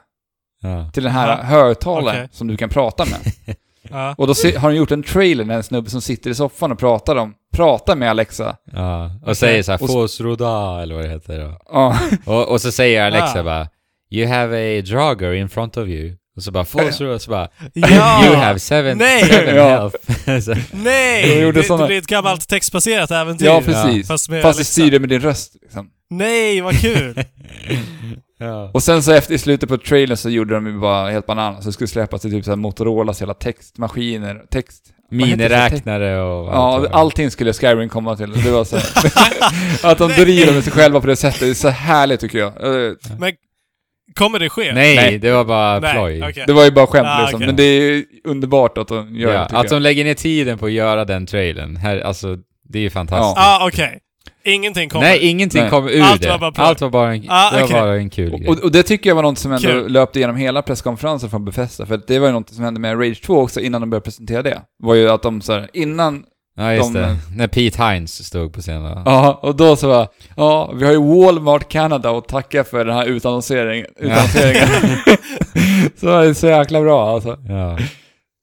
ja. 0.61 0.91
Till 0.93 1.03
den 1.03 1.11
här 1.11 1.27
Aha. 1.30 1.43
högtalaren 1.43 2.23
Okej. 2.23 2.30
som 2.31 2.47
du 2.47 2.57
kan 2.57 2.69
prata 2.69 3.06
med. 3.06 3.34
Ja. 3.81 4.15
Och 4.18 4.27
då 4.27 4.34
har 4.60 4.69
de 4.69 4.76
gjort 4.76 4.91
en 4.91 5.03
trailer 5.03 5.45
när 5.45 5.56
en 5.56 5.64
snubbe 5.64 5.89
som 5.89 6.01
sitter 6.01 6.30
i 6.30 6.35
soffan 6.35 6.72
och 6.72 6.80
pratar 6.80 7.15
om, 7.15 7.34
pratar 7.53 7.95
med 7.95 8.10
Alexa. 8.10 8.56
ja. 8.73 9.11
Och 9.26 9.38
säger 9.38 9.64
såhär, 9.64 9.77
Fosroda, 9.77 10.81
eller 10.81 10.95
vad 10.95 11.03
det 11.03 11.10
heter 11.10 11.39
då. 11.39 11.57
Ja, 11.72 11.97
Och, 12.26 12.47
och 12.47 12.61
så 12.61 12.72
säger 12.72 13.06
Alexa 13.07 13.39
Ah. 13.39 13.43
bara 13.43 13.68
You 14.11 14.27
have 14.27 14.80
a 14.80 14.81
drager 14.81 15.34
in 15.34 15.49
front 15.49 15.77
of 15.77 15.88
you. 15.88 16.15
Och 16.35 16.43
så 16.43 16.51
bara 16.51 16.65
Fosroda, 16.65 17.19
så 17.19 17.31
bara 17.31 17.49
Ja! 17.73 18.26
You 18.26 18.35
have 18.35 18.60
seven, 18.60 18.97
Nej! 18.97 19.23
seven 19.23 19.56
Ja. 19.56 19.64
health. 19.69 19.95
så, 20.45 20.56
Nej! 20.72 21.51
Det, 21.51 21.64
såna- 21.64 21.81
det 21.81 21.88
blir 21.88 21.97
ett 21.97 22.07
gammalt 22.07 22.47
textbaserat 22.49 23.11
äventyr. 23.11 23.45
ja 23.45 23.61
precis. 23.65 24.07
Fast 24.07 24.30
med 24.30 24.41
Fast 24.41 24.60
du 24.60 24.65
styr 24.65 24.91
det 24.91 24.99
med 24.99 25.10
din 25.10 25.22
röst. 25.22 25.56
Liksom. 25.61 25.88
Nej, 26.10 26.61
vad 26.61 26.80
kul! 26.81 27.23
ja. 28.40 28.72
Och 28.73 28.84
sen 28.84 29.03
så 29.03 29.11
efter 29.14 29.34
i 29.34 29.38
slutet 29.38 29.69
på 29.69 29.77
trailern 29.77 30.18
så 30.18 30.30
gjorde 30.30 30.53
de 30.53 30.68
ju 30.68 30.80
bara 30.80 31.10
helt 31.10 31.26
bananas. 31.26 31.64
Så 31.64 31.69
det 31.69 31.73
skulle 31.73 31.88
släppas 31.88 32.22
till 32.22 32.31
typ 32.31 32.45
så 32.45 32.52
här 32.52 32.56
Motorolas 32.56 33.22
hela 33.22 33.34
textmaskiner, 33.34 34.41
text... 34.52 34.84
Miniräknare 35.11 36.22
och 36.22 36.48
Ja, 36.48 36.52
allt. 36.76 36.91
allting 36.91 37.31
skulle 37.31 37.53
Skyrim 37.53 37.90
komma 37.90 38.15
till. 38.15 38.31
Det 38.44 38.52
var 38.52 38.64
så. 38.64 38.77
Att 39.88 39.98
de 39.98 40.07
driver 40.11 40.53
med 40.53 40.64
sig 40.64 40.73
själva 40.73 41.02
på 41.02 41.07
det 41.07 41.15
sättet, 41.15 41.40
det 41.40 41.49
är 41.49 41.53
så 41.53 41.69
härligt 41.69 42.19
tycker 42.19 42.38
jag. 42.40 42.48
Eh, 42.48 42.91
Men 43.19 43.34
kommer 44.15 44.40
det 44.40 44.49
ske? 44.49 44.73
Nej, 44.73 44.95
Nej. 44.95 45.18
det 45.18 45.31
var 45.31 45.45
bara 45.45 45.80
Nej, 45.80 45.94
ploj. 45.94 46.23
okej. 46.30 46.44
Det 46.48 46.53
var 46.53 46.65
ju 46.65 46.72
bara 46.72 46.88
skämt 46.88 47.07
Ah, 47.07 47.22
liksom. 47.22 47.36
okej. 47.38 47.48
Men 47.48 47.56
det 47.56 47.64
är 47.64 48.03
underbart 48.23 48.77
att 48.77 48.88
de 48.88 49.15
gör 49.15 49.34
Ja, 49.34 49.40
det 49.52 49.57
att 49.57 49.68
de 49.68 49.76
jag. 49.76 49.81
lägger 49.81 50.03
ner 50.03 50.14
tiden 50.14 50.57
på 50.57 50.65
att 50.65 50.72
göra 50.72 51.06
den 51.06 51.26
trailern. 51.26 51.76
Här, 51.76 51.99
alltså, 51.99 52.38
det 52.69 52.80
är 52.80 52.84
ju 52.84 52.90
fantastiskt. 52.90 53.38
Ah, 53.48 53.68
okej. 53.68 53.99
Ingenting 54.43 54.89
kommer. 54.89 55.06
Nej, 55.06 55.19
ingenting 55.30 55.61
Nej. 55.61 55.69
kom 55.69 55.88
ur 55.89 56.01
Allt 56.01 56.22
det. 56.22 56.30
var 56.30 56.39
bara. 56.51 56.51
Allt 56.68 56.81
var 56.81 56.89
bara 56.89 57.14
en, 57.15 57.26
Ah, 57.30 57.51
det 57.56 57.61
var 57.61 57.69
bara 57.69 57.95
en 57.97 58.10
kul 58.10 58.30
grej. 58.38 58.47
Och, 58.47 58.60
och 58.60 58.72
det 58.72 58.84
tycker 58.84 59.10
jag 59.10 59.15
var 59.15 59.23
något 59.23 59.38
som 59.38 59.51
ändå 59.51 59.68
Kul. 59.68 59.91
löpte 59.91 60.19
igenom 60.19 60.35
hela 60.35 60.61
presskonferensen 60.61 61.30
från 61.30 61.45
Bethesda, 61.45 61.85
för 61.85 61.95
att 61.95 62.07
det 62.07 62.19
var 62.19 62.27
ju 62.27 62.34
något 62.34 62.49
som 62.53 62.64
hände 62.64 62.80
med 62.80 62.99
Rage 63.01 63.22
2 63.23 63.38
också 63.38 63.60
innan 63.60 63.81
de 63.81 63.89
började 63.89 64.03
presentera 64.06 64.41
det. 64.43 64.61
var 64.84 64.95
ju 64.95 65.10
att 65.10 65.22
de 65.22 65.41
så 65.41 65.53
här, 65.53 65.69
innan, 65.73 66.23
ja, 66.57 66.73
just 66.73 66.93
de- 66.93 66.99
det. 66.99 67.15
När 67.35 67.47
Pete 67.47 67.84
Hines 67.84 68.26
stod 68.27 68.53
på 68.53 68.61
scenen. 68.61 69.01
ja, 69.06 69.39
och 69.41 69.56
då 69.56 69.76
så 69.76 69.88
var 69.88 70.07
ja, 70.38 70.72
vi 70.76 70.85
har 70.85 70.91
ju 70.91 71.23
Walmart 71.23 71.69
Canada 71.72 72.11
och 72.11 72.27
tacka 72.27 72.64
för 72.64 72.85
den 72.85 72.95
här 72.95 73.06
utannonseringen. 73.06 73.85
utannonseringen. 73.99 74.68
så 75.99 76.06
det 76.06 76.30
är 76.30 76.34
så 76.34 76.47
jäkla 76.47 76.81
bra 76.81 77.10
alltså. 77.14 77.38
Ja. 77.47 77.77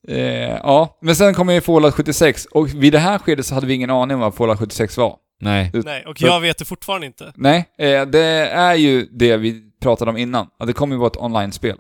Eh, 0.08 0.56
ja, 0.62 0.98
men 1.02 1.16
sen 1.16 1.34
kom 1.34 1.48
ju 1.50 1.60
Fallout 1.60 1.94
76, 1.94 2.46
och 2.50 2.68
vid 2.74 2.92
det 2.92 2.98
här 2.98 3.18
skedet 3.18 3.46
så 3.46 3.54
hade 3.54 3.66
vi 3.66 3.74
ingen 3.74 3.90
aning 3.90 4.14
om 4.14 4.20
vad 4.20 4.34
Fallout 4.34 4.58
76 4.58 4.96
var. 4.96 5.16
Nej. 5.40 5.70
Nej, 5.74 6.04
och 6.06 6.20
jag 6.22 6.40
vet 6.40 6.58
det 6.58 6.64
fortfarande 6.64 7.06
inte. 7.06 7.32
Nej, 7.36 7.68
eh, 7.78 8.06
det 8.06 8.24
är 8.50 8.74
ju 8.74 9.08
det 9.12 9.36
vi 9.36 9.70
pratade 9.80 10.10
om 10.10 10.16
innan, 10.16 10.48
det 10.66 10.72
kommer 10.72 10.94
ju 10.94 10.98
vara 10.98 11.10
ett 11.10 11.16
online-spel. 11.16 11.78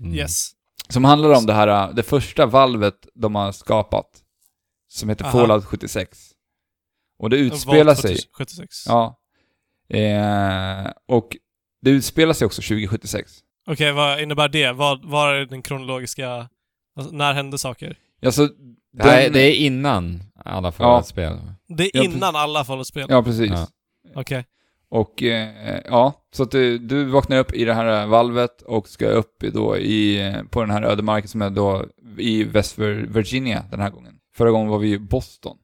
Mm. 0.00 0.14
Yes. 0.14 0.50
Som 0.88 1.04
handlar 1.04 1.30
om 1.30 1.46
det 1.46 1.52
här, 1.52 1.68
äh, 1.88 1.94
det 1.94 2.02
första 2.02 2.46
valvet 2.46 2.94
de 3.14 3.34
har 3.34 3.52
skapat. 3.52 4.06
Som 4.88 5.08
heter 5.08 5.24
Aha. 5.24 5.32
Fallout 5.32 5.64
76. 5.64 6.18
Och 7.18 7.30
det 7.30 7.36
utspelar 7.36 7.94
sig... 7.94 8.16
76. 8.32 8.86
Ja. 8.86 9.18
Eh, 9.90 10.92
och 11.08 11.36
det 11.82 11.90
utspelar 11.90 12.32
sig 12.32 12.46
också 12.46 12.62
2076. 12.62 13.32
Okej, 13.66 13.92
vad 13.92 14.20
innebär 14.20 14.48
det? 14.48 14.72
Vad, 14.72 15.04
vad 15.04 15.36
är 15.36 15.46
den 15.46 15.62
kronologiska... 15.62 16.48
Alltså, 16.96 17.14
när 17.14 17.34
hände 17.34 17.58
saker? 17.58 17.96
Alltså, 18.24 18.48
Nej, 18.92 19.24
den- 19.24 19.32
det 19.32 19.40
är 19.40 19.54
innan 19.54 20.22
alla 20.48 20.72
får 20.72 20.86
Ja. 20.86 21.02
Det 21.68 21.84
är 21.84 21.90
Ja, 21.94 22.02
innan 22.04 22.36
alla 22.36 22.64
Fallout-spel? 22.64 23.06
Ja, 23.10 23.22
precis. 23.22 23.50
Ja. 23.50 23.66
Okej. 24.14 24.44
Och 24.90 25.22
eh, 25.22 25.80
ja, 25.84 26.12
så 26.34 26.42
att 26.42 26.50
du, 26.50 26.78
du 26.78 27.04
vaknar 27.04 27.36
upp 27.38 27.52
i 27.54 27.64
det 27.64 27.74
här 27.74 28.06
valvet 28.06 28.62
och 28.62 28.88
ska 28.88 29.06
upp 29.06 29.42
i- 29.42 29.50
då 29.50 29.76
i, 29.76 30.34
på 30.50 30.60
den 30.60 30.70
här 30.70 30.82
ödemarken 30.82 31.28
som 31.28 31.42
är 31.42 31.50
då 31.50 31.84
i 32.18 32.44
West 32.44 32.78
Vir- 32.78 33.12
Virginia 33.12 33.64
den 33.70 33.80
här 33.80 33.90
gången. 33.90 34.14
Förra 34.36 34.50
gången 34.50 34.68
var 34.68 34.78
vi 34.78 34.92
i 34.92 34.98
Boston. 34.98 35.56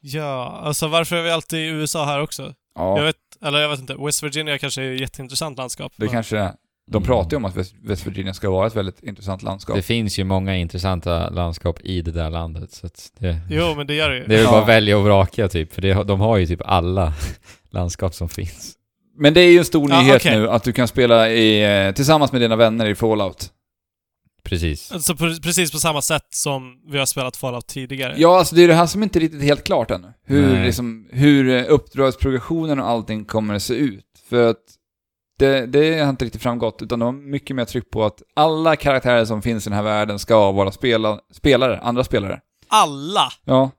Ja, 0.00 0.60
alltså 0.62 0.88
varför 0.88 1.16
är 1.16 1.22
vi 1.22 1.30
alltid 1.30 1.58
i 1.58 1.66
USA 1.68 2.04
här 2.04 2.22
också? 2.22 2.42
Jag 2.42 2.98
Ja, 2.98 3.02
vet, 3.04 3.16
eller 3.42 3.58
jag 3.60 3.68
vet 3.68 3.80
inte. 3.80 3.94
West 3.94 4.22
Virginia 4.22 4.58
kanske 4.58 4.82
är 4.82 4.94
ett 4.94 5.00
jätteintressant 5.00 5.58
landskap. 5.58 5.92
det 5.96 6.04
men- 6.04 6.12
kanske 6.12 6.38
är. 6.38 6.52
De 6.90 6.96
Mm. 6.96 7.06
pratar 7.06 7.30
ju 7.30 7.36
om 7.36 7.44
att 7.44 7.56
West, 7.56 7.74
West 7.82 8.06
Virginia 8.06 8.34
ska 8.34 8.50
vara 8.50 8.66
ett 8.66 8.76
väldigt 8.76 9.02
intressant 9.02 9.42
landskap. 9.42 9.76
Det 9.76 9.82
finns 9.82 10.18
ju 10.18 10.24
många 10.24 10.56
intressanta 10.56 11.30
landskap 11.30 11.80
i 11.84 12.02
det 12.02 12.10
där 12.12 12.30
landet, 12.30 12.72
så 12.72 12.86
att 12.86 13.12
det, 13.18 13.40
Jo, 13.50 13.74
men 13.76 13.86
det 13.86 13.94
gör 13.94 14.10
det 14.10 14.16
ju. 14.16 14.24
det 14.26 14.34
är 14.34 14.36
väl 14.38 14.44
Ja. 14.44 14.50
bara 14.50 14.62
att 14.62 14.68
välja 14.68 14.98
och 14.98 15.04
vraka 15.04 15.48
typ, 15.48 15.72
för 15.72 15.82
det, 15.82 16.04
de 16.04 16.20
har 16.20 16.36
ju 16.36 16.46
typ 16.46 16.60
alla 16.64 17.12
landskap 17.70 18.14
som 18.14 18.28
finns. 18.28 18.74
Men 19.18 19.34
det 19.34 19.40
är 19.40 19.50
ju 19.52 19.58
en 19.58 19.64
stor 19.64 19.90
Ja, 19.90 20.00
nyhet 20.02 20.16
okej. 20.16 20.38
nu 20.38 20.48
att 20.48 20.62
du 20.64 20.72
kan 20.72 20.88
spela 20.88 21.30
i, 21.30 21.86
eh, 21.86 21.94
tillsammans 21.94 22.32
med 22.32 22.40
dina 22.40 22.56
vänner 22.56 22.86
i 22.86 22.94
Fallout. 22.94 23.50
Precis. 24.44 24.92
Alltså 24.92 25.12
pre- 25.12 25.42
precis 25.42 25.72
på 25.72 25.78
samma 25.78 26.02
sätt 26.02 26.26
som 26.30 26.76
vi 26.90 26.98
har 26.98 27.06
spelat 27.06 27.36
Fallout 27.36 27.66
tidigare. 27.66 28.14
Ja, 28.16 28.38
alltså 28.38 28.54
det 28.54 28.62
är 28.64 28.68
det 28.68 28.74
här 28.74 28.86
som 28.86 29.02
inte 29.02 29.18
är 29.18 29.20
riktigt 29.20 29.42
helt 29.42 29.64
klart 29.64 29.90
ännu. 29.90 30.12
Hur, 30.24 30.52
Nej. 30.54 30.66
liksom, 30.66 31.08
hur 31.12 31.48
eh, 31.48 31.64
uppdragsprogressionen 31.68 32.80
och 32.80 32.88
allting 32.88 33.24
kommer 33.24 33.54
att 33.54 33.62
se 33.62 33.74
ut. 33.74 34.04
För 34.30 34.50
att 34.50 34.56
det, 35.38 35.66
det 35.66 36.00
har 36.00 36.10
inte 36.10 36.24
riktigt 36.24 36.42
framgått, 36.42 36.82
utan 36.82 36.98
de 36.98 37.04
har 37.04 37.12
mycket 37.12 37.56
mer 37.56 37.64
tryck 37.64 37.90
på 37.90 38.04
att 38.04 38.22
alla 38.36 38.76
karaktärer 38.76 39.24
som 39.24 39.42
finns 39.42 39.66
i 39.66 39.70
den 39.70 39.76
här 39.76 39.82
världen 39.82 40.18
ska 40.18 40.52
vara 40.52 40.72
spela, 40.72 41.20
spelare, 41.32 41.78
andra 41.78 42.04
spelare. 42.04 42.40
Alla! 42.68 43.28
Ja, 43.44 43.70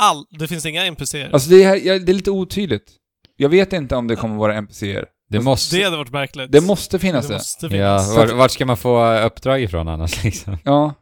All, 0.00 0.26
det 0.30 0.48
finns 0.48 0.66
inga 0.66 0.84
NPCer. 0.84 1.30
alltså 1.32 1.50
det 1.50 1.64
är, 1.64 1.86
ja, 1.86 1.98
det 1.98 2.12
är 2.12 2.14
lite 2.14 2.30
otydligt. 2.30 2.92
Jag 3.36 3.48
vet 3.48 3.72
inte 3.72 3.96
om 3.96 4.06
det 4.06 4.16
kommer 4.16 4.36
vara 4.36 4.54
NPCer. 4.54 5.06
Det 5.30 5.40
måste... 5.40 5.76
det 5.76 5.84
hade 5.84 5.96
varit 5.96 6.12
märkligt. 6.12 6.52
Det 6.52 6.60
måste 6.60 6.98
finnas 6.98 7.26
det 7.26 7.34
måste 7.34 7.66
ja, 7.66 7.70
finnas. 7.70 8.16
var, 8.16 8.26
vart 8.26 8.50
ska 8.50 8.66
man 8.66 8.76
få 8.76 9.20
uppdrag 9.20 9.62
ifrån 9.62 9.88
annars 9.88 10.24
liksom? 10.24 10.56
Ja. 10.64 10.94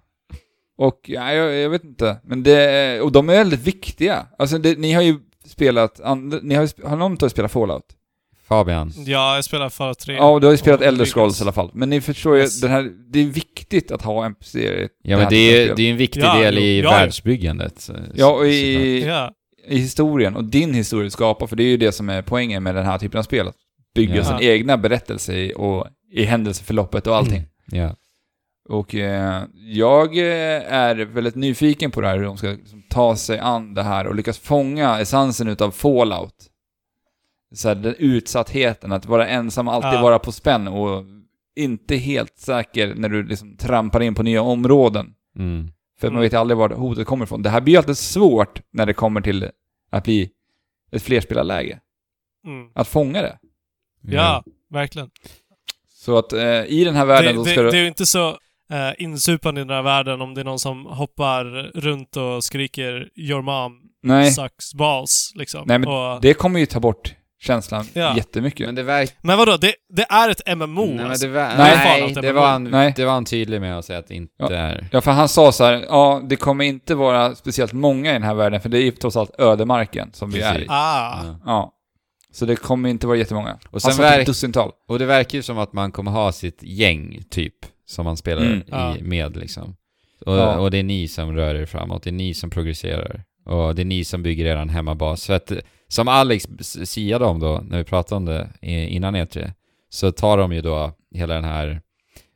Och, 0.79 1.01
ja, 1.03 1.33
jag, 1.33 1.55
jag 1.55 1.71
vet 1.71 1.85
inte. 1.85 2.21
Men 2.25 2.43
det, 2.43 3.01
och 3.01 3.13
de 3.13 3.29
är 3.29 3.35
väldigt 3.35 3.61
viktiga. 3.61 4.27
Alltså 4.39 4.59
det, 4.59 4.79
ni 4.79 4.93
har 4.93 5.03
ju 5.03 5.19
spelat, 5.47 6.01
and, 6.01 6.39
ni 6.43 6.55
har, 6.55 6.89
har 6.89 6.97
någon 6.97 7.25
av 7.25 7.29
spelat 7.29 7.53
Fallout? 7.53 7.85
Fabian? 8.51 8.93
Ja, 9.07 9.35
jag 9.35 9.45
spelar 9.45 9.69
Fallout 9.69 9.99
3. 9.99 10.15
Ja, 10.15 10.31
och 10.31 10.41
du 10.41 10.47
har 10.47 10.53
ju 10.53 10.59
spelat 10.59 10.81
Elder. 10.81 11.05
Scrolls 11.05 11.41
i 11.41 11.45
alla 11.45 11.53
fall. 11.53 11.71
Men 11.75 11.91
ni 11.91 12.01
förstår 12.01 12.37
ju, 12.37 12.43
Yes. 12.43 12.61
den 12.61 12.71
här, 12.71 12.91
det 13.13 13.21
är 13.21 13.25
viktigt 13.25 13.91
att 13.91 14.03
ha 14.03 14.25
NPC 14.27 14.59
i 14.59 14.89
Ja 15.03 15.17
men 15.17 15.29
det 15.31 15.37
är, 15.37 15.75
det 15.77 15.83
är 15.83 15.91
en 15.91 15.97
viktig 15.97 16.21
Ja, 16.23 16.35
del 16.39 16.59
i 16.59 16.79
ja, 16.81 16.85
ja. 16.85 16.91
världsbyggandet. 16.91 17.81
så- 17.81 17.95
Ja, 18.15 18.31
och 18.33 18.47
i, 18.47 19.05
Ja. 19.07 19.31
i 19.69 19.79
historien, 19.79 20.37
och 20.37 20.45
din 20.45 20.75
historia 20.75 21.11
skapar, 21.11 21.47
för 21.47 21.57
det 21.57 21.63
är 21.63 21.69
ju 21.69 21.77
det 21.77 21.93
som 21.93 22.09
är 22.09 22.23
poängen 22.23 22.63
med 22.63 22.75
den 22.75 22.87
här 22.87 22.99
typen 22.99 23.19
av 23.19 23.23
spel. 23.23 23.49
Att 23.49 23.55
bygga 23.95 24.17
Ja. 24.17 24.25
sin 24.25 24.49
egna 24.49 24.77
berättelse 24.79 25.35
i, 25.35 25.53
och 25.57 25.87
i 26.13 26.25
händelseförloppet 26.25 27.07
och 27.07 27.17
allting. 27.17 27.43
Ja. 27.73 27.97
Och 28.69 28.95
eh, 28.95 29.43
jag 29.67 30.19
eh, 30.19 30.73
är 30.75 30.95
väldigt 30.97 31.35
nyfiken 31.35 31.91
på 31.91 32.01
det 32.01 32.09
här, 32.09 32.17
hur 32.19 32.25
de 32.25 32.37
ska 32.37 32.47
liksom, 32.49 32.83
ta 32.91 33.17
sig 33.17 33.39
an 33.39 33.75
det 33.75 33.83
här 33.83 34.07
och 34.07 34.15
lyckas 34.15 34.39
fånga 34.39 35.01
essensen 35.01 35.49
utav 35.49 35.71
Fallout. 35.71 36.35
Så 37.55 37.69
här, 37.69 37.75
den 37.75 37.95
utsattheten, 37.99 38.93
att 38.93 39.07
vara 39.07 39.29
ensam, 39.29 39.69
alltid 39.69 39.91
Ja. 39.99 40.03
vara 40.03 40.19
på 40.19 40.33
spänn 40.33 40.69
och 40.69 41.05
inte 41.57 41.97
helt 41.97 42.39
säker 42.39 42.95
när 42.95 43.09
du 43.09 43.23
liksom 43.27 43.57
trampar 43.57 44.01
in 44.01 44.15
på 44.15 44.23
nya 44.23 44.43
områden. 44.43 45.15
Mm. 45.39 45.69
För 46.01 46.09
man 46.09 46.13
Mm. 46.13 46.23
vet 46.23 46.33
ju 46.33 46.37
aldrig 46.37 46.59
var 46.59 46.69
hotet 46.71 47.07
kommer 47.07 47.25
ifrån. 47.25 47.43
Det 47.43 47.51
här 47.51 47.61
blir 47.61 47.75
ju 47.75 47.79
alltid 47.79 47.99
svårt 47.99 48.61
när 48.73 48.87
det 48.87 48.93
kommer 48.95 49.21
till 49.21 49.51
att 49.91 50.05
bli 50.05 50.31
ett 50.93 51.03
flerspelarläge. 51.03 51.79
Mm. 52.47 52.69
Att 52.75 52.89
fånga 52.89 53.23
det. 53.23 53.39
ja, 54.03 54.45
verkligen. 54.71 55.11
Så 55.89 56.19
att 56.19 56.33
eh, 56.33 56.65
i 56.65 56.85
den 56.85 56.95
här 56.95 57.07
Det, 57.07 57.13
världen 57.13 57.37
då 57.37 57.45
det, 57.45 57.51
ska 57.51 57.63
det 57.63 57.71
du... 57.71 57.77
är 57.77 57.83
ju 57.83 57.89
inte 57.89 58.07
så 58.07 58.31
uh, 58.31 58.93
insupande 58.99 59.61
i 59.61 59.65
den 59.65 59.77
här 59.77 59.83
världen 59.83 60.21
om 60.21 60.35
det 60.35 60.41
är 60.41 60.45
någon 60.45 60.59
som 60.59 60.87
hoppar 60.87 61.45
runt 61.75 62.17
och 62.17 62.45
skriker 62.45 63.09
“Your 63.17 63.43
mom 63.43 63.81
Nej, 64.03 64.31
sucks 64.31 64.75
balls” 64.75 65.33
liksom. 65.35 65.65
Nej, 65.67 65.79
men 65.79 65.89
och, 65.89 66.21
det 66.21 66.35
kommer 66.35 66.61
ju 66.61 66.67
ta 66.67 66.81
bort 66.81 67.15
känslan 67.41 67.85
Ja. 67.93 68.17
jättemycket. 68.17 68.67
Men 68.67 68.75
det 68.75 68.83
verkar... 68.83 69.15
men 69.23 69.39
vadå, 69.39 69.57
det, 69.57 69.75
det 69.97 70.03
är 70.09 70.29
ett 70.29 70.57
MMO 70.59 70.85
Nej, 70.87 70.95
men 70.97 71.07
alltså. 71.07 71.27
det, 71.27 71.33
var, 71.33 71.49
Nej. 71.57 71.77
nej, 71.77 72.13
det, 72.15 72.33
MMO. 72.33 72.41
var 72.41 72.49
han, 72.49 72.65
Nej. 72.65 72.93
det 72.97 73.05
var 73.05 73.13
han 73.13 73.25
tydlig 73.25 73.61
med 73.61 73.79
att 73.79 73.85
säga 73.85 73.99
att 73.99 74.09
det 74.09 74.15
inte 74.15 74.33
Ja. 74.39 74.51
är. 74.51 74.89
Ja, 74.93 75.01
för 75.01 75.11
han 75.11 75.29
sa 75.29 75.53
så 75.53 75.65
här, 75.65 75.85
ja, 75.89 76.23
det 76.29 76.37
kommer 76.37 76.65
inte 76.65 76.95
vara 76.95 77.35
speciellt 77.35 77.73
många 77.73 78.11
i 78.11 78.13
den 78.13 78.23
här 78.23 78.35
världen, 78.35 78.61
för 78.61 78.69
det 78.69 78.79
är 78.79 78.83
ju 78.83 78.91
trots 78.91 79.17
allt 79.17 79.41
ödemarken 79.41 80.11
som 80.13 80.31
vi 80.31 80.41
är 80.41 80.51
i. 80.53 80.55
Precis. 80.55 80.71
Ah. 80.71 81.19
Ja. 81.25 81.41
Ja. 81.47 81.73
Så 82.33 82.47
det 82.47 82.57
kommer 82.57 82.89
inte 82.89 83.07
vara 83.07 83.17
jättemånga. 83.17 83.59
Och 83.71 83.83
sen 83.83 83.93
sa 83.93 84.03
typ 84.03 84.13
verk- 84.13 84.27
dussintal. 84.27 84.71
Och 84.89 84.99
det 84.99 85.07
verkar 85.07 85.39
ju 85.39 85.43
som 85.43 85.59
att 85.59 85.73
man 85.73 85.93
kommer 85.93 86.11
ha 86.11 86.33
sitt 86.33 86.59
gäng, 86.63 87.23
typ, 87.31 87.55
som 87.87 88.05
man 88.05 88.17
spelar 88.17 88.43
Mm. 88.43 88.59
i, 88.59 88.65
Ja. 88.71 88.95
med 89.01 89.37
liksom. 89.37 89.77
Och, 90.27 90.37
Ja. 90.37 90.57
och 90.59 90.71
det 90.71 90.79
är 90.79 90.83
ni 90.83 91.09
som 91.09 91.33
rör 91.37 91.55
er 91.55 91.67
framåt, 91.67 92.03
det 92.03 92.11
är 92.11 92.13
ni 92.13 92.35
som 92.35 92.51
progresserar. 92.51 93.23
Och 93.47 93.75
det 93.75 93.83
är 93.83 93.87
ni 93.87 94.05
som 94.05 94.23
bygger 94.23 94.47
er 94.47 94.67
hemmabas. 94.67 95.27
För 95.27 95.35
att, 95.35 95.53
som 95.91 96.09
Alex 96.09 96.45
siade 96.85 97.25
om 97.25 97.41
då, 97.41 97.61
när 97.65 97.79
vi 97.79 97.85
pratade 97.85 98.17
om 98.17 98.25
det 98.25 98.49
innan 98.63 99.17
E3, 99.17 99.53
så 99.89 100.13
tar 100.13 100.39
de 100.39 100.53
ju 100.53 100.61
då 100.61 100.93
hela 101.15 101.35
den 101.35 101.45
här 101.45 101.81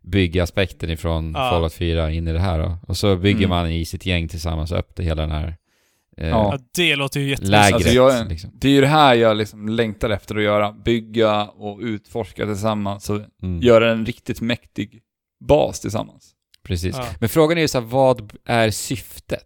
byggaspekten 0.03 0.91
ifrån 0.91 1.33
Ja. 1.37 1.51
Fallout 1.51 1.73
4 1.73 2.11
in 2.11 2.29
i 2.29 2.33
det 2.33 2.39
här 2.41 2.59
då. 2.59 2.79
Och 2.89 2.97
så 2.97 3.17
bygger 3.17 3.39
Mm. 3.39 3.51
man 3.51 3.71
i 3.71 3.85
sitt 3.85 4.07
gäng 4.07 4.29
tillsammans 4.29 4.73
upp 4.73 4.95
till 4.95 5.05
hela 5.05 5.23
den 5.23 5.31
här 5.31 5.57
eh, 6.17 6.29
Ja. 6.29 6.59
Det 6.77 6.97
låter 6.97 7.21
ju 7.21 7.37
lägret. 7.37 7.75
Alltså, 7.75 7.91
jag- 7.91 8.29
liksom. 8.29 8.51
Det 8.55 8.69
är 8.69 8.73
ju 8.73 8.81
det 8.81 8.87
här 8.87 9.15
jag 9.15 9.37
liksom 9.37 9.69
längtar 9.69 10.11
efter 10.11 10.37
att 10.37 10.43
göra. 10.43 10.73
Bygga 10.73 11.45
och 11.45 11.79
utforska 11.81 12.47
tillsammans 12.47 13.11
och 13.11 13.21
Mm. 13.43 13.61
göra 13.63 13.93
en 13.93 14.07
riktigt 14.07 14.41
mäktig 14.41 15.01
bas 15.49 15.81
tillsammans. 15.81 16.31
Precis. 16.63 16.97
Ja. 16.97 17.05
Men 17.21 17.29
frågan 17.29 17.59
är 17.59 17.63
ju 17.63 17.69
så 17.69 17.81
här, 17.81 17.87
vad 17.87 18.33
är 18.45 18.71
syftet? 18.71 19.45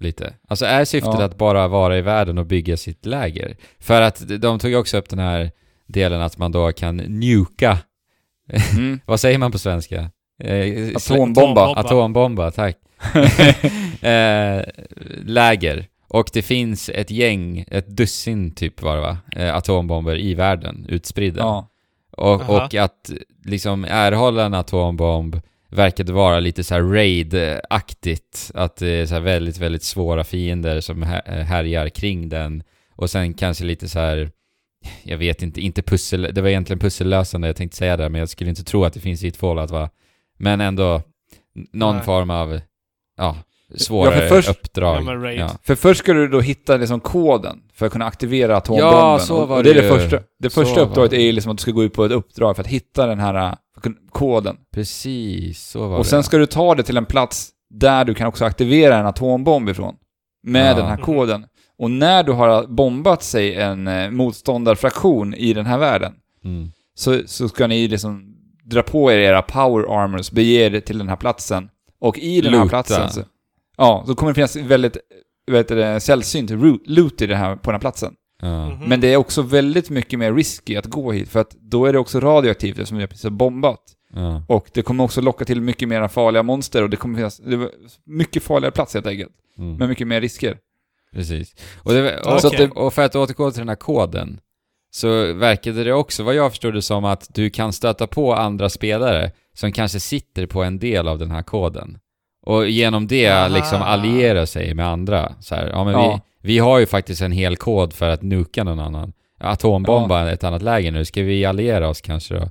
Lite. 0.00 0.34
Alltså 0.48 0.64
är 0.66 0.84
syftet 0.84 1.14
Ja. 1.18 1.24
att 1.24 1.38
bara 1.38 1.68
vara 1.68 1.98
i 1.98 2.02
världen 2.02 2.38
och 2.38 2.46
bygga 2.46 2.76
sitt 2.76 3.06
läger? 3.06 3.56
För 3.80 4.00
att 4.02 4.40
de 4.40 4.58
tog 4.58 4.70
ju 4.70 4.76
också 4.76 4.98
upp 4.98 5.08
den 5.08 5.18
här 5.18 5.50
delen 5.86 6.20
att 6.20 6.38
man 6.38 6.52
då 6.52 6.72
kan 6.72 6.96
nuka, 6.96 7.78
Mm. 8.76 9.00
vad 9.06 9.20
säger 9.20 9.38
man 9.38 9.52
på 9.52 9.58
svenska? 9.58 10.10
Eh, 10.42 10.96
Atombomba. 10.96 11.74
Atombomba. 11.76 12.50
Tack. 12.50 12.76
eh, 14.02 14.62
läger. 15.24 15.86
Och 16.08 16.30
det 16.32 16.42
finns 16.42 16.88
ett 16.88 17.10
gäng, 17.10 17.64
ett 17.70 17.88
dussin 17.88 18.54
typ 18.54 18.82
var 18.82 18.96
det 18.96 19.02
va? 19.02 19.18
Eh, 19.36 19.54
atombomber 19.56 20.18
i 20.18 20.34
världen, 20.34 20.86
utspridda. 20.88 21.40
Ja. 21.40 21.68
Och, 22.10 22.50
och 22.50 22.74
att 22.74 23.10
liksom 23.44 23.84
erhålla 23.84 24.44
en 24.44 24.54
atombomb 24.54 25.40
verkade 25.68 26.12
vara 26.12 26.40
lite 26.40 26.64
så 26.64 26.74
här 26.74 26.82
raid-aktigt. 26.82 28.50
Att 28.54 28.76
det 28.76 28.88
är 28.88 29.06
så 29.06 29.14
här 29.14 29.20
väldigt, 29.20 29.58
väldigt 29.58 29.82
svåra 29.82 30.24
fiender 30.24 30.80
som 30.80 31.02
här- 31.02 31.42
härjar 31.42 31.88
kring 31.88 32.28
den. 32.28 32.62
Och 32.92 33.10
sen 33.10 33.34
kanske 33.34 33.64
lite 33.64 33.88
så 33.88 33.98
här 33.98 34.30
jag 35.02 35.18
vet 35.18 35.42
inte, 35.42 35.60
inte 35.60 35.82
pussel, 35.82 36.30
det 36.34 36.42
var 36.42 36.48
egentligen 36.48 36.80
pussellösande 36.80 37.46
jag 37.48 37.56
tänkte 37.56 37.76
säga 37.76 37.96
där, 37.96 38.08
men 38.08 38.18
jag 38.18 38.28
skulle 38.28 38.50
inte 38.50 38.64
tro 38.64 38.84
att 38.84 38.92
det 38.94 39.00
finns 39.00 39.24
i 39.24 39.28
ett 39.28 39.36
Fallout 39.36 39.70
va? 39.70 39.90
Men 40.38 40.60
ändå, 40.60 41.02
någon 41.72 41.96
Nej. 41.96 42.04
form 42.04 42.30
av, 42.30 42.60
ja, 43.16 43.36
svårare 43.74 44.14
Ja, 44.14 44.20
för 44.20 44.28
först- 44.28 44.48
uppdrag. 44.50 45.34
Ja. 45.36 45.50
För 45.62 45.74
först 45.74 46.00
ska 46.00 46.12
du 46.12 46.28
då 46.28 46.40
hitta 46.40 46.76
liksom 46.76 47.00
koden 47.00 47.58
för 47.74 47.86
att 47.86 47.92
kunna 47.92 48.04
aktivera 48.06 48.56
atombomben. 48.56 48.98
Ja, 48.98 49.18
så 49.18 49.36
Och- 49.36 49.48
var 49.48 49.56
och 49.56 49.62
det 49.64 49.70
är 49.70 49.74
det 49.74 49.80
det 49.80 49.86
ju. 49.94 49.98
första. 50.00 50.18
Det 50.38 50.50
första 50.50 50.80
uppdraget 50.80 51.10
det. 51.10 51.22
är 51.22 51.32
liksom 51.32 51.52
att 51.52 51.58
du 51.58 51.62
ska 51.62 51.70
gå 51.70 51.84
ut 51.84 51.92
på 51.94 52.04
ett 52.04 52.12
uppdrag 52.12 52.56
för 52.56 52.62
att 52.62 52.68
hitta 52.68 53.06
den 53.06 53.18
här 53.20 53.34
äh, 53.34 53.54
koden. 54.12 54.56
Precis, 54.74 55.68
så 55.68 55.88
var 55.88 55.96
Och 55.98 56.04
det. 56.04 56.10
sen 56.10 56.22
ska 56.22 56.38
du 56.38 56.46
ta 56.46 56.74
det 56.74 56.82
till 56.82 56.96
en 56.96 57.06
plats 57.06 57.50
där 57.70 58.04
du 58.04 58.14
kan 58.14 58.26
också 58.26 58.44
aktivera 58.44 58.96
en 58.96 59.06
atombomb 59.06 59.68
ifrån. 59.68 59.94
Med 60.42 60.70
Ja. 60.70 60.74
den 60.76 60.86
här 60.86 60.96
koden. 60.96 61.44
Och 61.78 61.90
när 61.90 62.22
du 62.22 62.32
har 62.32 62.66
bombat 62.66 63.22
sig 63.22 63.54
en 63.54 63.86
eh, 63.88 64.10
motståndarfraktion 64.10 65.34
i 65.34 65.52
den 65.52 65.66
här 65.66 65.78
världen, 65.78 66.12
Mm. 66.44 66.68
så, 66.94 67.20
så 67.26 67.48
ska 67.48 67.66
ni 67.66 67.88
liksom 67.88 68.36
dra 68.64 68.82
på 68.82 69.12
er 69.12 69.18
era 69.18 69.42
power 69.42 70.02
armors, 70.02 70.30
bege 70.30 70.66
er 70.76 70.80
till 70.80 70.98
den 70.98 71.08
här 71.08 71.16
platsen. 71.16 71.68
Och 72.00 72.18
i 72.18 72.40
den 72.40 72.52
här 72.52 72.60
Loota. 72.60 72.68
platsen 72.70 73.10
så, 73.10 73.20
Ja, 73.76 74.04
så 74.06 74.14
kommer 74.14 74.30
det 74.30 74.34
finnas 74.34 74.56
väldigt, 74.56 74.96
vet 75.50 75.68
du, 75.68 75.74
det, 75.74 76.00
sällsynt 76.00 76.50
loot 76.86 77.22
i 77.22 77.26
det 77.26 77.36
här, 77.36 77.56
på 77.56 77.70
den 77.70 77.74
här 77.74 77.80
platsen. 77.80 78.14
Ja. 78.42 78.68
Mhm. 78.68 78.88
Men 78.88 79.00
det 79.00 79.12
är 79.12 79.16
också 79.16 79.42
väldigt 79.42 79.90
mycket 79.90 80.18
mer 80.18 80.32
risky 80.32 80.76
att 80.76 80.86
gå 80.86 81.12
hit, 81.12 81.28
för 81.28 81.40
att 81.40 81.56
då 81.60 81.86
är 81.86 81.92
det 81.92 81.98
också 81.98 82.20
radioaktivt 82.20 82.78
eftersom 82.78 82.98
har 82.98 83.06
precis 83.06 83.24
har 83.24 83.30
bombat. 83.30 83.80
Ja. 84.12 84.42
Och 84.48 84.70
det 84.74 84.82
kommer 84.82 85.04
också 85.04 85.20
locka 85.20 85.44
till 85.44 85.60
mycket 85.60 85.88
mer 85.88 86.08
farliga 86.08 86.42
monster 86.42 86.82
och 86.82 86.90
det 86.90 86.96
kommer 86.96 87.16
finnas 87.16 87.36
det 87.36 87.70
mycket 88.04 88.42
farligare 88.42 88.72
plats 88.72 88.94
helt 88.94 89.06
enkelt. 89.06 89.32
Mm. 89.58 89.76
Med 89.76 89.88
mycket 89.88 90.06
mer 90.06 90.20
risker. 90.20 90.58
Precis. 91.12 91.54
Och, 91.82 91.92
det, 91.92 92.20
och, 92.20 92.44
att 92.44 92.56
det, 92.56 92.70
och 92.70 92.94
för 92.94 93.02
att 93.02 93.16
återgå 93.16 93.50
till 93.50 93.60
den 93.60 93.68
här 93.68 93.76
koden, 93.76 94.40
så 94.90 95.32
verkade 95.32 95.84
det 95.84 95.92
också, 95.92 96.22
vad 96.22 96.34
jag 96.34 96.50
förstod 96.50 96.74
det 96.74 96.82
som, 96.82 97.04
att 97.04 97.34
du 97.34 97.50
kan 97.50 97.72
stöta 97.72 98.06
på 98.06 98.34
andra 98.34 98.68
spelare 98.68 99.32
som 99.54 99.72
kanske 99.72 100.00
sitter 100.00 100.46
på 100.46 100.62
en 100.62 100.78
del 100.78 101.08
av 101.08 101.18
den 101.18 101.30
här 101.30 101.42
koden. 101.42 101.98
Och 102.46 102.68
genom 102.68 103.06
det 103.06 103.28
Aha. 103.28 103.48
liksom 103.48 103.82
alliera 103.82 104.46
sig 104.46 104.74
med 104.74 104.86
andra. 104.88 105.32
Så 105.40 105.54
här, 105.54 105.66
ja 105.66 105.84
men 105.84 105.92
Ja. 105.92 106.20
Vi, 106.42 106.48
vi 106.52 106.58
har 106.58 106.78
ju 106.78 106.86
faktiskt 106.86 107.22
en 107.22 107.32
hel 107.32 107.56
kod 107.56 107.92
för 107.92 108.08
att 108.08 108.22
nuka 108.22 108.64
någon 108.64 108.80
annan. 108.80 109.12
Atombomba 109.40 110.30
ett 110.30 110.44
annat 110.44 110.62
läge 110.62 110.90
nu. 110.90 111.04
Ska 111.04 111.22
vi 111.22 111.44
alliera 111.44 111.88
oss 111.88 112.00
kanske 112.00 112.34
då? 112.34 112.50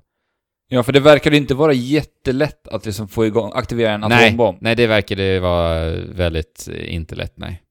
Ja, 0.68 0.84
för 0.84 0.94
det 0.94 1.00
verkar 1.00 1.34
inte 1.34 1.56
vara 1.56 1.74
jättelätt 1.74 2.68
att 2.68 2.86
liksom 2.86 3.08
få 3.08 3.26
igång, 3.26 3.52
aktivera 3.56 3.92
en 3.92 4.02
Nej, 4.02 4.26
atombomb. 4.26 4.58
nej, 4.62 4.76
det 4.76 4.88
verkar 4.88 5.16
det 5.16 5.40
vara 5.40 5.92
väldigt 5.96 6.68
eh, 6.72 6.94
inte 6.94 7.16
lätt, 7.16 7.34
nej. 7.38 7.62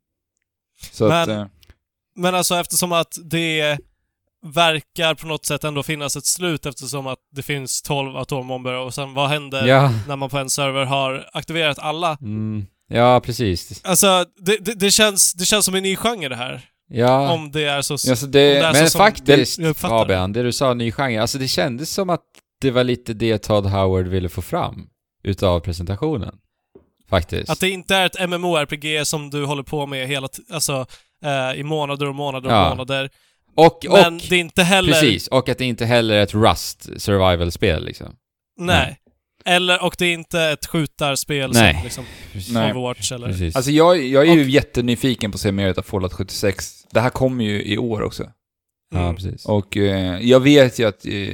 Så 0.92 1.04
att, 1.04 1.28
Men- 1.28 1.38
eh, 1.40 1.46
Men 2.16 2.34
alltså 2.34 2.54
eftersom 2.54 2.92
att 2.92 3.14
det 3.24 3.78
verkar 4.44 5.14
på 5.14 5.26
något 5.26 5.46
sätt 5.46 5.64
ändå 5.64 5.82
finnas 5.82 6.16
ett 6.16 6.26
slut 6.26 6.66
eftersom 6.66 7.06
att 7.06 7.18
det 7.36 7.42
finns 7.42 7.82
12 7.82 8.16
atombomber 8.16 8.72
och 8.78 8.94
sen 8.94 9.14
vad 9.14 9.28
händer 9.28 9.66
Ja, 9.66 9.92
när 10.08 10.16
man 10.16 10.30
på 10.30 10.38
en 10.38 10.50
server 10.50 10.84
har 10.84 11.28
aktiverat 11.32 11.78
alla? 11.78 12.16
mm, 12.20 12.66
ja 12.88 13.20
precis. 13.20 13.84
Alltså, 13.84 14.24
det, 14.36 14.56
det, 14.64 14.74
det, 14.74 14.90
känns, 14.90 15.32
det 15.34 15.44
känns 15.44 15.64
som 15.64 15.74
en 15.74 15.82
ny 15.82 15.96
genre 15.96 16.28
det 16.28 16.36
här. 16.36 16.60
Ja, 16.88 17.32
Om 17.32 17.50
det 17.52 17.64
är 17.64 17.82
så... 17.82 17.92
ja, 18.08 18.16
så 18.16 18.26
det, 18.26 18.54
det 18.54 18.72
men 18.72 18.90
så 18.90 18.98
faktiskt. 18.98 19.60
Fabian, 19.76 20.32
det 20.32 20.42
du 20.42 20.52
sa, 20.52 20.74
ny 20.74 20.92
genre, 20.92 21.20
alltså 21.20 21.38
det 21.38 21.48
kändes 21.48 21.90
som 21.90 22.10
att 22.10 22.22
det 22.60 22.70
var 22.70 22.84
lite 22.84 23.12
det 23.14 23.38
Todd 23.38 23.66
Howard 23.66 24.06
ville 24.06 24.28
få 24.28 24.42
fram 24.42 24.86
utav 25.24 25.60
presentationen. 25.60 26.34
Faktiskt. 27.10 27.50
Att 27.50 27.60
det 27.60 27.70
inte 27.70 27.96
är 27.96 28.06
ett 28.06 28.28
MMORPG 28.30 29.06
som 29.06 29.30
du 29.30 29.44
håller 29.44 29.62
på 29.62 29.86
med 29.86 30.08
hela 30.08 30.28
alltså, 30.52 30.86
eh, 31.24 31.60
i 31.60 31.62
månader 31.62 32.06
och 32.06 32.14
månader 32.14 32.48
och 32.48 32.54
Ja. 32.56 32.68
månader. 32.68 33.10
Och, 33.54 33.84
och, 33.86 33.92
Men 34.02 34.18
det 34.18 34.34
är 34.36 34.40
inte 34.40 34.62
heller... 34.62 34.92
precis, 34.92 35.28
och 35.28 35.48
att 35.48 35.58
det 35.58 35.64
inte 35.64 35.84
heller 35.86 36.14
är 36.14 36.22
ett 36.22 36.34
Rust 36.34 36.82
survival-spel 37.02 37.84
liksom. 37.84 38.16
Nej. 38.58 38.98
Eller, 39.46 39.84
och 39.84 39.94
det 39.98 40.06
är 40.06 40.12
inte 40.14 40.40
ett 40.42 40.66
skjutarspel 40.66 41.50
Nej. 41.52 41.74
som 41.74 41.82
liksom 41.84 42.04
Nej. 42.54 42.72
Overwatch 42.72 43.12
eller... 43.12 43.26
Precis. 43.28 43.56
Alltså 43.56 43.70
jag, 43.70 44.02
jag 44.02 44.28
är 44.28 44.34
ju 44.34 44.50
jättenyfiken 44.50 45.30
på 45.30 45.36
att 45.36 45.40
se 45.40 45.52
mer 45.52 45.78
av 45.78 45.82
Fallout 45.82 46.12
76. 46.12 46.86
Det 46.92 47.00
här 47.00 47.10
kommer 47.10 47.44
ju 47.44 47.62
i 47.64 47.78
år 47.78 48.02
också. 48.02 48.22
ja, 48.94 49.00
Mm. 49.02 49.14
precis. 49.16 49.44
Och 49.46 49.76
eh, 49.76 50.20
jag 50.20 50.40
vet 50.40 50.78
ju 50.78 50.88
att 50.88 51.06
eh, 51.06 51.28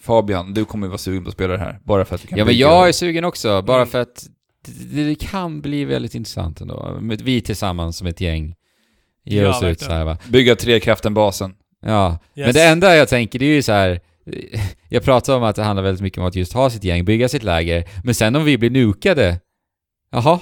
Fabian, 0.00 0.54
du 0.54 0.64
kommer 0.64 0.86
ju 0.86 0.88
vara 0.88 0.98
sugen 0.98 1.22
på 1.24 1.28
att 1.28 1.34
spela 1.34 1.52
det 1.52 1.58
här. 1.58 1.78
Bara 1.84 2.04
för 2.04 2.14
att 2.14 2.22
du 2.22 2.28
kan 2.28 2.38
Ja 2.38 2.44
men 2.44 2.56
jag 2.56 2.88
är 2.88 2.92
sugen 2.92 3.24
också, 3.24 3.62
bara 3.62 3.76
Mm. 3.76 3.88
för 3.88 4.00
att 4.00 4.26
det, 4.66 5.04
det 5.04 5.14
kan 5.14 5.60
bli 5.60 5.84
väldigt 5.84 6.14
intressant 6.14 6.60
ändå. 6.60 6.98
Vi 7.00 7.40
tillsammans 7.40 7.96
som 7.96 8.06
ett 8.06 8.20
gäng 8.20 8.54
ger 9.24 9.42
Ja, 9.42 9.50
oss 9.50 9.56
ut 9.56 9.62
verkligen. 9.62 9.88
så 9.88 9.92
här 9.94 10.04
va. 10.04 10.18
Bygga 10.28 10.54
trekraften-basen. 10.56 11.54
Ja, 11.86 12.18
Yes. 12.36 12.46
men 12.46 12.54
det 12.54 12.62
enda 12.64 12.96
jag 12.96 13.08
tänker 13.08 13.38
det 13.38 13.44
är 13.44 13.54
ju 13.54 13.62
så 13.62 13.72
här. 13.72 14.00
Jag 14.88 15.02
pratar 15.04 15.36
om 15.36 15.42
att 15.42 15.56
det 15.56 15.62
handlar 15.62 15.82
väldigt 15.82 16.02
mycket 16.02 16.18
om 16.18 16.24
att 16.24 16.34
just 16.34 16.52
ha 16.52 16.70
sitt 16.70 16.84
gäng, 16.84 17.04
bygga 17.04 17.28
sitt 17.28 17.42
läger, 17.42 17.84
men 18.04 18.14
sen 18.14 18.36
om 18.36 18.44
vi 18.44 18.58
blir 18.58 18.70
nukade, 18.70 19.40
jaha? 20.10 20.40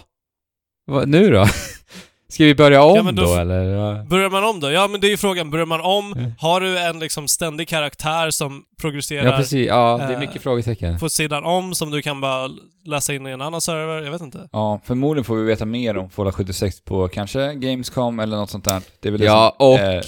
Vad, 0.86 1.09
nu 1.09 1.31
då? 1.31 1.47
Ska 2.28 2.44
vi 2.44 2.55
börja 2.55 2.82
om 2.82 2.97
Ja, 3.06 3.12
då 3.12 3.23
då, 3.24 3.35
eller? 3.35 3.62
Ja. 3.64 4.05
Börjar 4.05 4.31
man 4.31 4.44
om 4.44 4.60
då? 4.60 4.70
Ja, 4.70 4.89
men 4.89 5.01
det 5.01 5.06
är 5.06 5.10
ju 5.10 5.16
frågan. 5.16 5.51
Börjar 5.51 5.66
man 5.66 5.81
om? 5.81 6.12
Mm. 6.12 6.32
Har 6.39 6.60
du 6.60 6.78
en 6.78 6.98
liksom 6.98 7.28
ständig 7.28 7.69
karaktär 7.69 8.31
som 8.31 8.62
progresserar 8.81 9.24
Ja 9.31 9.36
precis, 9.36 9.66
ja 9.69 9.97
det 9.98 10.05
är 10.05 10.12
eh, 10.12 10.19
mycket 10.19 10.43
frågetecken. 10.43 10.98
på 10.98 11.09
sidan 11.09 11.44
om 11.44 11.74
som 11.74 11.90
du 11.90 12.02
kan 12.02 12.20
bara 12.20 12.51
läsa 12.85 13.14
in 13.14 13.27
i 13.27 13.31
en 13.31 13.40
annan 13.40 13.60
server? 13.60 14.02
Jag 14.02 14.12
vet 14.12 14.20
inte. 14.23 14.48
Ja, 14.52 14.81
förmodligen 14.85 15.24
får 15.24 15.36
vi 15.36 15.43
veta 15.44 15.64
mer 15.64 15.97
om 15.97 16.10
Fallout 16.10 16.35
76 16.35 16.81
på 16.81 17.09
kanske 17.09 17.55
Gamescom 17.55 18.19
eller 18.20 18.36
något 18.36 18.51
sånt 18.51 18.64
där. 18.64 18.82
Det 19.01 19.09
är 19.09 19.12
väl 19.12 19.23
Ja, 19.23 19.56
och 19.59 19.78
eh, 19.78 20.02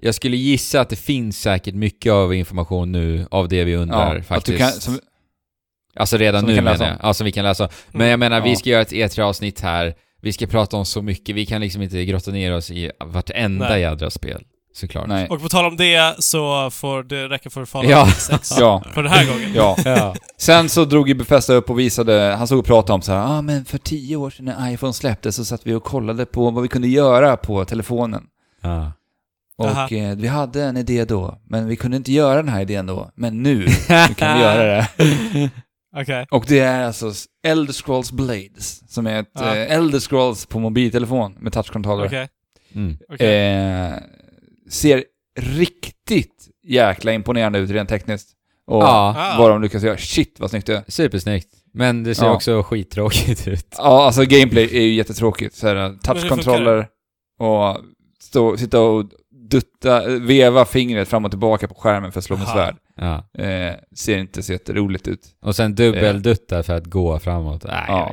jag 0.00 0.14
skulle 0.14 0.36
gissa 0.36 0.80
att 0.80 0.88
det 0.88 0.96
finns 0.96 1.40
säkert 1.40 1.74
mycket 1.74 2.12
av 2.12 2.34
information 2.34 2.92
nu 2.92 3.26
av 3.30 3.48
det 3.48 3.64
vi 3.64 3.76
undrar 3.76 4.14
ja, 4.14 4.20
att 4.20 4.26
faktiskt. 4.26 4.46
du 4.46 4.58
kan, 4.58 4.72
som, 4.72 4.98
Alltså 5.98 6.16
redan 6.16 6.40
Som 6.40 6.46
vi 6.48 6.52
nu 6.54 6.58
kan 6.58 6.64
läsa 6.64 6.84
menar 6.84 6.96
jag. 7.02 7.08
Ja, 7.10 7.14
som 7.14 7.24
vi 7.24 7.32
kan 7.32 7.44
läsa 7.44 7.64
om. 7.64 7.70
Men 7.92 8.08
jag 8.08 8.18
menar, 8.20 8.40
vi 8.40 8.50
Ja. 8.50 8.56
ska 8.56 8.70
göra 8.70 8.82
ett 8.82 8.92
E3-avsnitt 8.92 9.60
här. 9.60 9.94
Vi 10.22 10.32
ska 10.32 10.46
prata 10.46 10.76
om 10.76 10.84
så 10.84 11.02
mycket. 11.02 11.34
Vi 11.36 11.46
kan 11.46 11.60
liksom 11.60 11.82
inte 11.82 12.04
grotta 12.04 12.30
ner 12.30 12.54
oss 12.56 12.70
i 12.70 12.90
vartenda 13.04 13.68
Nej. 13.68 13.80
jädra 13.80 14.10
spel. 14.10 14.42
Såklart. 14.74 15.08
nej. 15.08 15.28
Och 15.28 15.42
på 15.42 15.48
tal 15.48 15.64
om 15.64 15.76
det 15.76 16.14
så 16.18 16.70
får 16.70 17.02
det 17.02 17.28
räcka 17.28 17.50
för 17.50 17.64
Fallout 17.64 17.90
Ja. 17.90 18.06
6. 18.10 18.50
Ja, 18.60 18.82
För 18.94 19.02
den 19.02 19.12
här 19.12 19.26
gången. 19.32 19.52
ja. 19.54 19.76
Ja. 19.84 20.14
Sen 20.38 20.68
så 20.68 20.84
drog 20.84 21.08
ju 21.08 21.14
Bethesda 21.14 21.54
upp 21.54 21.70
och 21.70 21.78
visade, 21.78 22.34
han 22.38 22.48
såg 22.48 22.58
och 22.58 22.64
pratade 22.66 22.92
om 22.92 23.02
så 23.02 23.12
här, 23.12 23.38
ah, 23.38 23.42
men 23.42 23.64
för 23.64 23.78
tio 23.78 24.16
år 24.16 24.30
sedan 24.30 24.44
när 24.44 24.70
iPhone 24.72 24.92
släpptes 24.92 25.36
så 25.36 25.44
satt 25.44 25.66
vi 25.66 25.74
och 25.74 25.84
kollade 25.84 26.26
på 26.26 26.50
vad 26.50 26.62
vi 26.62 26.68
kunde 26.68 26.88
göra 26.88 27.36
på 27.36 27.64
telefonen. 27.64 28.22
ja. 28.62 28.92
Och 29.58 29.66
Aha. 29.66 29.88
eh, 29.88 30.16
vi 30.16 30.28
hade 30.28 30.62
en 30.64 30.76
idé 30.76 31.04
då, 31.04 31.38
men 31.48 31.66
vi 31.68 31.76
kunde 31.76 31.96
inte 31.96 32.12
göra 32.12 32.36
den 32.36 32.48
här 32.48 32.60
idén 32.60 32.86
då. 32.86 33.10
Men 33.14 33.42
nu, 33.42 33.58
nu 34.08 34.14
kan 34.16 34.36
vi 34.38 34.42
göra 34.44 34.64
det. 34.64 34.88
Okej. 35.96 36.26
Och 36.30 36.44
det 36.48 36.58
är 36.58 36.84
alltså 36.84 37.12
Elder 37.46 37.72
Scrolls 37.72 38.12
Blades, 38.12 38.92
som 38.92 39.06
är 39.06 39.20
ett 39.20 39.40
eh, 39.40 39.72
Elder 39.76 40.00
Scrolls 40.00 40.46
på 40.46 40.58
mobiltelefon 40.60 41.32
med 41.40 41.52
touchcontroller. 41.52 42.06
Okej. 42.06 42.28
Mm. 42.74 42.98
Okej. 43.08 43.46
Eh, 43.54 43.94
ser 44.70 45.04
riktigt 45.40 46.48
jäkla 46.66 47.12
imponerande 47.12 47.58
ut 47.58 47.70
rent 47.70 47.88
tekniskt. 47.88 48.32
Och 48.66 48.82
Ja. 48.82 49.14
Ah. 49.18 49.38
vad 49.38 49.50
de 49.50 49.62
lyckas 49.62 49.82
göra. 49.82 49.96
Shit 49.96 50.40
vad 50.40 50.50
snyggt 50.50 50.66
det 50.66 50.76
är. 50.76 50.84
Supersnyggt. 50.88 51.48
Men 51.74 52.04
det 52.04 52.14
ser 52.14 52.26
Ja. 52.26 52.34
också 52.34 52.62
skittråkigt 52.62 53.48
ut. 53.48 53.74
Ja, 53.78 54.06
alltså 54.06 54.22
gameplay 54.24 54.64
är 54.64 54.82
ju 54.82 54.94
jättetråkigt. 54.94 55.60
Touchcontroller 56.02 56.88
och 57.38 57.76
stå, 58.20 58.56
sitta 58.56 58.80
och 58.80 59.04
dutta, 59.50 60.06
veva 60.08 60.64
fingret 60.64 61.08
fram 61.08 61.24
och 61.24 61.30
tillbaka 61.30 61.68
på 61.68 61.74
skärmen 61.74 62.12
för 62.12 62.18
att 62.18 62.24
slå 62.24 62.36
med 62.36 62.48
svärd. 62.48 62.76
Ja. 62.96 63.42
Eh, 63.44 63.74
ser 63.96 64.18
inte 64.18 64.42
så 64.42 64.52
jätteroligt 64.52 65.08
ut. 65.08 65.20
Och 65.42 65.56
sen 65.56 65.74
dubbeldutta 65.74 66.62
för 66.62 66.74
att 66.76 66.84
gå 66.86 67.18
framåt. 67.18 67.64
Nej, 67.64 67.84
Ja. 67.88 68.12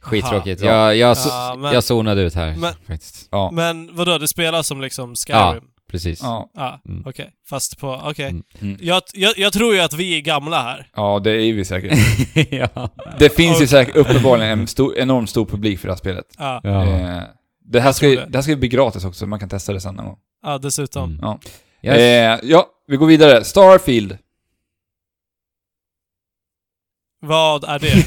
Skittråkigt. 0.00 0.62
Aha. 0.62 0.70
Jag, 0.72 0.96
jag, 0.96 1.16
Ja, 1.26 1.54
men- 1.58 1.72
jag 1.72 1.84
zonade 1.84 2.22
ut 2.22 2.34
här 2.34 2.56
Men- 2.56 2.72
faktiskt. 2.88 3.28
Ja. 3.30 3.50
Men 3.52 3.96
vadå, 3.96 4.18
det 4.18 4.28
spelas 4.28 4.66
som 4.66 4.80
liksom 4.80 5.14
Skyrim? 5.14 5.64
Precis. 5.90 6.20
Ja, 6.22 6.50
Ja, 6.54 6.80
Mm. 6.88 7.02
okej. 7.06 7.30
Fast 7.50 7.78
på, 7.78 8.00
okej. 8.04 8.28
Mm. 8.30 8.42
Mm. 8.60 8.76
Jag, 8.80 9.02
jag, 9.14 9.38
jag 9.38 9.52
tror 9.52 9.74
ju 9.74 9.80
att 9.80 9.92
vi 9.94 10.16
är 10.16 10.20
gamla 10.20 10.62
här. 10.62 10.86
ja, 10.96 11.20
det 11.24 11.30
är 11.30 11.52
vi 11.52 11.64
säkert. 11.64 11.98
ja. 12.74 12.88
Det 13.18 13.28
finns 13.36 13.50
ju 13.50 13.54
Okej. 13.54 13.66
säkert 13.68 13.96
uppenbarligen 13.96 14.60
en 14.60 14.66
stor, 14.66 14.98
enormt 14.98 15.30
stor 15.30 15.46
publik 15.46 15.78
för 15.80 15.88
det 15.88 15.92
här 15.92 15.98
spelet. 15.98 16.24
Ja, 16.38 16.60
Ja. 16.62 16.84
Eh, 16.86 17.22
det, 17.64 17.80
här 17.80 17.92
ska, 17.92 18.08
ju- 18.08 18.16
det. 18.16 18.26
det 18.28 18.38
här 18.38 18.42
ska 18.42 18.52
ju 18.52 18.58
bli 18.58 18.68
gratis 18.68 19.04
också, 19.04 19.26
man 19.26 19.38
kan 19.38 19.48
testa 19.48 19.72
det 19.72 19.80
sen 19.80 19.94
någon 19.94 20.06
gång. 20.06 20.16
Ja 20.50 20.58
dessutom. 20.58 21.04
Mm. 21.10 21.18
Ja. 21.22 21.38
Yes. 21.82 21.96
Eh, 22.42 22.50
ja, 22.50 22.66
vi 22.86 22.96
går 22.96 23.06
vidare. 23.06 23.44
Starfield. 23.44 24.18
Vad 27.20 27.64
är 27.64 27.78
det? 27.78 28.04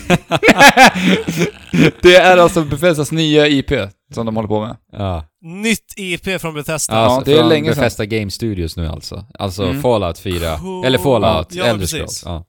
det 2.01 2.15
är 2.15 2.37
alltså 2.37 2.63
Bethesdas 2.63 3.11
nya 3.11 3.47
IP 3.47 3.71
som 4.13 4.25
de 4.25 4.35
håller 4.35 4.47
på 4.47 4.59
med. 4.61 4.77
ja. 4.91 5.25
Nytt 5.41 5.93
IP 5.97 6.41
från 6.41 6.53
Bethesda. 6.53 6.93
Alltså, 6.95 7.31
Ja, 7.31 7.35
det 7.37 7.41
är 7.41 7.47
länge 7.49 7.69
sedan. 7.73 7.81
Bethesda 7.81 8.05
Game 8.05 8.31
Studios 8.31 8.77
nu 8.77 8.87
alltså. 8.87 9.25
Alltså 9.39 9.63
Mm. 9.63 9.81
Fallout 9.81 10.19
4. 10.19 10.57
Cool. 10.57 10.85
Eller 10.85 10.97
Fallout, 10.97 11.53
Ja, 11.55 11.65
Elder. 11.65 11.85
Scrolls. 11.85 12.23
Ja, 12.25 12.45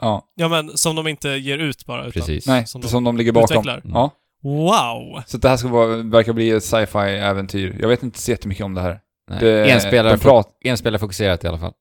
Ja, 0.00 0.24
Ja 0.34 0.48
men 0.48 0.78
som 0.78 0.96
de 0.96 1.08
inte 1.08 1.28
ger 1.28 1.58
ut 1.58 1.86
bara. 1.86 2.00
Utan 2.00 2.12
precis. 2.12 2.46
nej, 2.46 2.66
Som 2.66 2.82
som 2.82 3.04
de 3.04 3.04
de, 3.04 3.16
ligger 3.16 3.32
bakom. 3.32 3.56
utvecklar. 3.58 3.82
Ja. 3.84 4.10
Wow! 4.42 5.22
Så 5.26 5.38
det 5.38 5.48
här 5.48 5.56
ska 5.56 5.68
vara, 5.68 5.96
verkar 5.96 6.32
bli 6.32 6.50
ett 6.50 6.64
sci-fi-äventyr. 6.64 7.76
Jag 7.80 7.88
vet 7.88 8.02
inte 8.02 8.18
så 8.18 8.30
jättemycket 8.30 8.64
om 8.64 8.74
det 8.74 8.80
här. 8.80 9.00
Det, 9.40 9.70
Enspelare, 9.70 10.12
de 10.16 10.18
prat, 10.20 10.48
Enspelarfokuserat 10.64 11.44
i 11.44 11.46
alla 11.48 11.58
fall. 11.58 11.72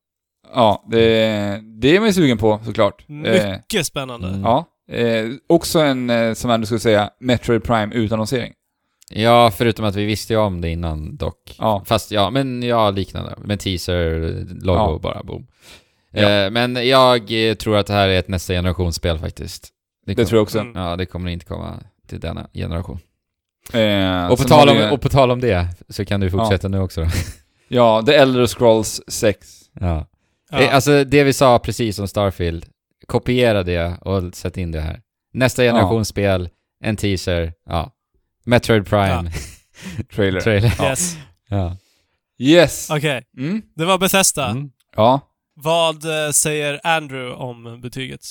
Ja, 0.54 0.86
det, 0.92 1.00
det 1.82 1.96
är 1.96 2.00
man 2.00 2.08
ju 2.08 2.14
sugen 2.14 2.38
på 2.38 2.60
såklart. 2.66 3.06
Eh, 3.10 3.16
Mycket 3.52 3.86
spännande. 3.86 4.28
Mm. 4.28 4.42
ja. 4.42 4.66
Eh, 4.92 5.26
också 5.50 5.80
en, 5.80 6.10
eh, 6.10 6.34
som 6.34 6.52
ändå 6.52 6.66
skulle 6.66 6.80
säga, 6.80 7.10
Metroid 7.20 7.64
Prime 7.64 7.96
utannonsering. 7.96 8.54
Ja, 9.10 9.52
förutom 9.52 9.86
att 9.86 9.96
vi 9.96 10.06
visste 10.06 10.34
ju 10.34 10.40
om 10.40 10.62
det 10.62 10.70
innan 10.70 11.16
dock. 11.18 11.56
Ja. 11.60 11.84
Fast 11.86 12.12
ja, 12.12 12.30
men 12.30 12.64
ja, 12.64 12.90
liknande. 12.92 13.36
Men 13.46 13.58
teaser, 13.58 14.20
logo 14.62 14.78
Ja. 14.80 15.00
bara, 15.02 15.24
boom. 15.24 15.48
Ja. 16.12 16.30
Eh, 16.30 16.52
men 16.52 16.88
jag 16.88 17.50
eh, 17.50 17.54
tror 17.56 17.78
att 17.78 17.88
det 17.88 17.94
här 17.94 18.10
är 18.10 18.20
ett 18.20 18.28
nästa 18.28 18.54
generationsspel 18.54 19.20
faktiskt. 19.20 19.70
Det 20.06 20.16
kommer- 20.16 20.26
tror 20.26 20.38
jag 20.38 20.44
också. 20.44 20.60
Mm. 20.60 20.82
Ja, 20.82 20.96
det 20.96 21.06
kommer 21.06 21.32
inte 21.32 21.46
komma 21.46 21.80
till 22.08 22.20
denna 22.20 22.48
generation. 22.54 23.00
Eh, 23.74 24.28
och, 24.28 24.38
på 24.38 24.44
tal 24.44 24.70
om, 24.70 24.78
vi- 24.78 24.90
och 24.92 25.02
på 25.02 25.10
tal 25.10 25.32
om 25.32 25.40
det, 25.42 25.68
så 25.90 26.06
kan 26.06 26.20
du 26.20 26.32
fortsätta 26.32 26.68
nu 26.68 26.80
också 26.80 27.02
då. 27.02 27.08
Ja, 27.68 28.04
The 28.06 28.14
Elder 28.14 28.46
Scrolls 28.48 29.02
6. 29.08 29.48
ja. 29.80 30.08
Ja. 30.52 30.60
Eh, 30.62 30.76
Alltså 30.76 31.04
det 31.04 31.24
vi 31.24 31.34
sa 31.34 31.60
precis 31.60 32.00
om 32.00 32.08
Starfield, 32.08 32.66
kopiera 33.08 33.64
det 33.64 33.98
och 34.02 34.36
sätt 34.36 34.58
in 34.58 34.72
det 34.72 34.82
här. 34.82 35.00
Nästa 35.34 35.64
generations 35.64 36.08
spel, 36.08 36.50
en 36.84 36.96
teaser, 36.96 37.54
ja. 37.70 37.92
Metroid 38.46 38.86
Prime, 38.88 39.32
Trailer. 40.16 40.42
trailer. 40.42 40.74
Ja. 40.80 40.90
Yes. 40.90 41.16
Ja. 41.50 41.78
Yes. 42.40 42.90
Okej, 42.90 43.24
Mm. 43.38 43.62
det 43.76 43.86
var 43.86 43.98
Bethesda. 43.98 44.48
Mm. 44.50 44.70
Ja. 44.96 45.20
Vad 45.56 46.26
eh, 46.26 46.32
säger 46.32 46.80
Andrew 46.84 47.36
om 47.36 47.82
betyget? 47.82 48.22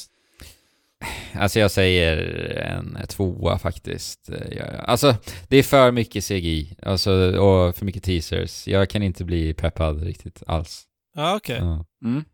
Alltså 1.34 1.58
jag 1.58 1.70
säger 1.70 2.16
en 2.56 2.98
tvåa 3.08 3.58
faktiskt. 3.58 4.30
Alltså 4.78 5.14
det 5.48 5.56
är 5.56 5.62
för 5.62 5.92
mycket 5.92 6.24
CGI, 6.24 6.76
alltså, 6.82 7.12
och 7.38 7.76
för 7.76 7.84
mycket 7.84 8.02
teasers. 8.02 8.68
Jag 8.68 8.90
kan 8.90 9.02
inte 9.02 9.24
bli 9.24 9.54
peppad 9.54 10.02
riktigt 10.02 10.42
alls. 10.46 10.86
Ja, 11.14 11.36
okej. 11.36 11.58
Ja. 11.58 11.86
Mm. 12.04 12.24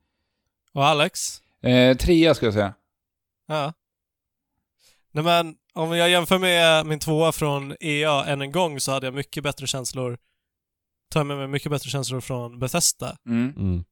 Och 0.73 0.87
Alex? 0.87 1.21
Eh, 1.63 1.97
trea 1.97 2.35
skulle 2.35 2.47
jag 2.47 2.55
säga. 2.55 2.75
Ja. 3.49 3.73
Nej 5.13 5.25
men, 5.25 5.55
om 5.75 5.97
jag 5.97 6.11
jämför 6.11 6.39
med 6.39 6.87
min 6.87 6.99
tvåa 6.99 7.33
från 7.33 7.77
EA 7.81 8.25
än 8.25 8.43
en 8.43 8.53
gång 8.53 8.81
så 8.81 8.93
hade 8.93 9.07
jag 9.07 9.15
mycket 9.15 9.43
bättre 9.43 9.67
känslor, 9.67 10.19
tar 11.11 11.21
jag 11.21 11.27
med 11.27 11.37
mig 11.37 11.49
mycket 11.49 11.71
bättre 11.71 11.91
känslor 11.91 12.21
från 12.21 12.59
Bethesda. 12.59 13.17
Mm. 13.27 13.55
Mm. 13.57 13.85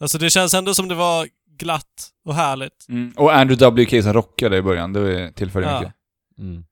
Alltså 0.00 0.18
det 0.18 0.30
känns 0.30 0.54
ändå 0.54 0.74
som 0.74 0.88
det 0.88 0.94
var 0.94 1.28
glatt 1.58 2.08
och 2.24 2.34
härligt. 2.34 2.86
Mm. 2.88 3.12
Och 3.16 3.34
Andrew 3.36 3.82
WK 3.84 4.02
som 4.02 4.12
rockade 4.12 4.56
i 4.56 4.62
början, 4.62 4.92
det 4.92 5.32
tillförde 5.32 5.66
Ja. 5.66 5.80
mycket. 5.80 5.94
Mm. 6.38 6.64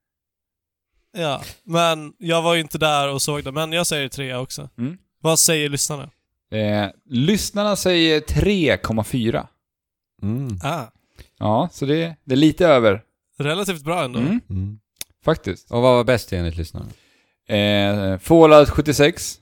Ja, 1.18 1.42
men 1.64 2.12
jag 2.18 2.42
var 2.42 2.54
ju 2.54 2.60
inte 2.60 2.78
där 2.78 3.08
och 3.12 3.22
såg 3.22 3.44
det, 3.44 3.52
men 3.52 3.72
jag 3.72 3.86
säger 3.86 4.08
trea 4.08 4.40
också. 4.40 4.68
Mm. 4.78 4.98
Vad 5.20 5.38
säger 5.38 5.68
lyssnarna? 5.68 6.10
Eh, 6.50 6.88
lyssnarna 7.04 7.76
säger 7.76 8.20
3,4. 8.20 9.46
Mm. 10.22 10.58
Ah, 10.62 10.84
Ja, 11.38 11.68
så 11.72 11.86
det, 11.86 12.16
det 12.24 12.34
är 12.34 12.36
lite 12.36 12.66
över. 12.66 13.02
relativt 13.38 13.84
bra 13.84 14.04
ändå. 14.04 14.18
Mm. 14.18 14.40
Mm. 14.50 14.78
Faktiskt. 15.24 15.70
Och 15.70 15.82
vad 15.82 15.94
var 15.94 16.04
bäst 16.04 16.32
enligt 16.32 16.56
lyssnarna? 16.56 16.86
Eh, 17.48 18.18
Fallout 18.18 18.70
76. 18.70 19.40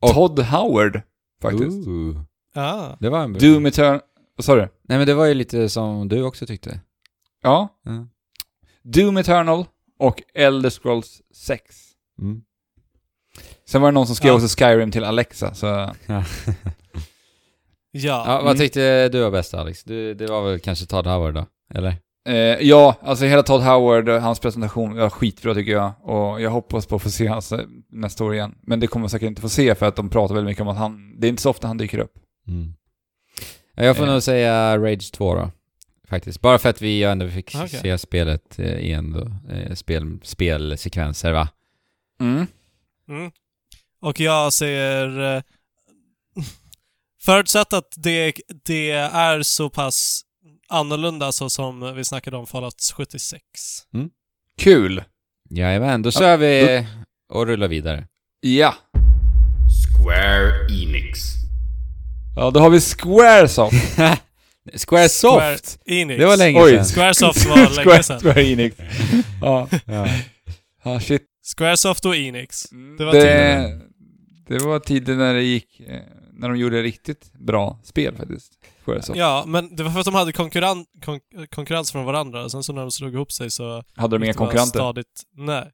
Och- 0.00 0.14
Todd 0.14 0.38
Howard, 0.40 1.00
faktiskt. 1.42 1.86
Ooh. 1.88 2.20
Ah. 2.56 2.96
Det 3.00 3.08
var 3.08 3.20
en 3.24 3.32
bra. 3.32 3.40
Doom 3.40 3.66
Eternal... 3.66 4.00
Vad 4.36 4.44
sa 4.44 4.54
du? 4.54 4.60
Nej 4.88 4.98
men 4.98 5.06
det 5.06 5.14
var 5.14 5.24
ju 5.26 5.34
lite 5.34 5.68
som 5.68 6.08
du 6.08 6.22
också 6.22 6.46
tyckte. 6.46 6.80
Ja. 7.42 7.68
Ja. 7.84 8.06
Doom 8.82 9.16
Eternal 9.16 9.64
och 9.98 10.22
Elder 10.34 10.70
Scrolls 10.70 11.22
6. 11.34 11.76
Mm. 12.22 12.40
Sen 13.68 13.80
var 13.82 13.88
det 13.88 13.94
någon 13.94 14.06
som 14.06 14.16
skrev 14.16 14.28
Ja. 14.30 14.34
också 14.36 14.48
Skyrim 14.58 14.90
till 14.90 15.04
Alexa, 15.04 15.54
så... 15.54 15.66
Ja. 16.06 16.24
Ja. 17.90 18.24
vad 18.26 18.42
Mm. 18.42 18.56
tyckte 18.58 19.08
du 19.08 19.20
var 19.22 19.30
bäst 19.30 19.54
Alex? 19.54 19.84
Du, 19.84 20.14
det 20.14 20.26
var 20.26 20.42
väl 20.50 20.60
kanske 20.60 20.86
Todd 20.86 21.06
Howard 21.06 21.34
då? 21.34 21.46
Eller? 21.74 21.96
Eh, 22.28 22.34
ja, 22.66 22.94
alltså 23.02 23.24
hela 23.24 23.42
Todd 23.42 23.62
Howard, 23.62 24.08
hans 24.08 24.40
presentation 24.40 24.96
var 24.96 25.10
skitbra 25.10 25.54
tycker 25.54 25.72
jag. 25.72 25.92
Och 26.02 26.40
jag 26.40 26.50
hoppas 26.50 26.86
på 26.86 26.96
att 26.96 27.02
få 27.02 27.10
se 27.10 27.26
hans 27.26 27.52
eh, 27.52 27.60
nästa 27.92 28.24
år 28.24 28.34
igen. 28.34 28.54
Men 28.62 28.80
det 28.80 28.86
kommer 28.86 29.04
jag 29.04 29.10
säkert 29.10 29.26
inte 29.26 29.40
få 29.42 29.48
se 29.48 29.74
för 29.74 29.86
att 29.86 29.96
de 29.96 30.10
pratar 30.10 30.34
väldigt 30.34 30.50
mycket 30.50 30.62
om 30.62 30.68
att 30.68 30.76
han... 30.76 31.20
Det 31.20 31.26
är 31.26 31.28
inte 31.28 31.42
så 31.42 31.50
ofta 31.50 31.66
han 31.66 31.76
dyker 31.78 31.98
upp. 31.98 32.12
Mm. 32.48 32.74
Ja, 33.74 33.84
Jag 33.84 33.96
får 33.96 34.04
Eh. 34.06 34.12
nog 34.12 34.22
säga 34.22 34.78
Rage 34.78 35.12
2 35.12 35.34
då. 35.34 35.50
Faktiskt. 36.08 36.40
Bara 36.40 36.58
för 36.58 36.68
att 36.68 36.82
vi 36.82 37.02
ändå 37.02 37.28
fick 37.30 37.54
Okej. 37.54 37.68
se 37.68 37.98
spelet 37.98 38.58
eh, 38.58 38.78
igen 38.78 39.12
då. 39.12 39.52
Eh, 39.54 39.74
spel, 39.74 40.18
spelsekvenser 40.22 41.32
va? 41.32 41.48
Mm. 42.20 42.46
Mm. 43.08 43.30
Och 44.00 44.20
jag 44.20 44.52
säger... 44.52 45.36
Eh, 45.36 45.42
förutsatt 47.22 47.72
att 47.72 47.94
det, 47.96 48.32
det 48.64 48.90
är 48.90 49.42
så 49.42 49.70
pass 49.70 50.22
annorlunda 50.68 51.32
så 51.32 51.50
som 51.50 51.94
vi 51.94 52.04
snackade 52.04 52.36
om 52.36 52.46
Fallout 52.46 52.92
76. 52.96 53.42
Kul! 54.58 55.04
Jajamän, 55.50 56.02
då 56.02 56.10
kör 56.10 56.36
vi 56.36 56.86
och 57.28 57.46
rullar 57.46 57.68
vidare. 57.68 58.08
Ja. 58.40 58.74
Square 59.98 60.52
Enix. 60.82 61.18
Ja, 62.36 62.50
då 62.50 62.60
har 62.60 62.70
vi 62.70 62.80
Squaresoft. 62.80 63.76
Squaresoft! 64.74 65.20
Square 65.20 65.58
Enix. 66.00 66.18
Det 66.20 66.26
var 66.26 66.36
länge 66.36 66.62
Oj. 66.62 66.70
sedan. 66.70 66.84
Squaresoft 66.84 67.46
var 67.46 67.56
länge 67.84 68.02
sedan. 68.02 68.20
Square 68.20 68.44
Enix. 68.44 68.76
ja. 69.40 69.68
Ja. 69.84 70.08
ja, 70.84 71.00
shit. 71.00 71.22
Squaresoft 71.56 72.04
och 72.04 72.16
Enix. 72.16 72.62
Det 72.98 73.04
var 73.04 73.12
det, 73.12 73.20
tiden. 73.20 73.82
det 74.48 74.58
var 74.58 74.78
tiden 74.78 75.18
när 75.18 75.34
det 75.34 75.42
gick... 75.42 75.80
eh, 75.80 76.00
När 76.38 76.48
de 76.48 76.58
gjorde 76.58 76.82
riktigt 76.82 77.32
bra 77.32 77.80
spel 77.84 78.16
faktiskt. 78.16 78.52
Squaresoft. 78.84 79.18
Ja, 79.18 79.44
men 79.46 79.76
det 79.76 79.82
var 79.82 79.90
för 79.90 79.98
att 80.00 80.04
de 80.04 80.14
hade 80.14 80.32
konkurren 80.32 80.84
kon 81.04 81.20
konkurrens 81.54 81.92
från 81.92 82.04
varandra. 82.04 82.48
Sen 82.48 82.62
så 82.62 82.72
när 82.72 82.80
de 82.82 82.90
slog 82.90 83.14
ihop 83.14 83.32
sig 83.32 83.50
så 83.50 83.82
Hade 83.96 84.18
de 84.18 84.24
inga 84.24 84.32
konkurrenter? 84.34 84.78
Stadigt. 84.78 85.22
Nej. 85.36 85.70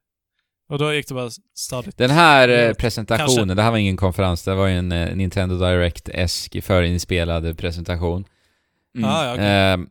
Och 0.69 0.77
då 0.79 0.93
gick 0.93 1.07
det 1.07 1.13
bara 1.13 1.29
stadigt. 1.55 1.97
Den 1.97 2.09
här 2.09 2.49
eh, 2.49 2.55
Ja, 2.61 2.73
presentationen, 2.73 3.35
kanske. 3.35 3.53
det 3.55 3.61
här 3.61 3.71
var 3.71 3.77
ingen 3.77 3.97
konferens, 3.97 4.43
det 4.43 4.55
var 4.55 4.67
ju 4.67 4.77
en 4.77 4.91
eh, 4.91 5.15
Nintendo 5.15 5.55
Direct-esk 5.55 6.61
förinspelad 6.61 7.57
presentation. 7.57 8.25
Mm. 8.97 9.09
Ah, 9.09 9.25
ja, 9.25 9.33
okej. 9.33 9.45
Ehm, 9.45 9.87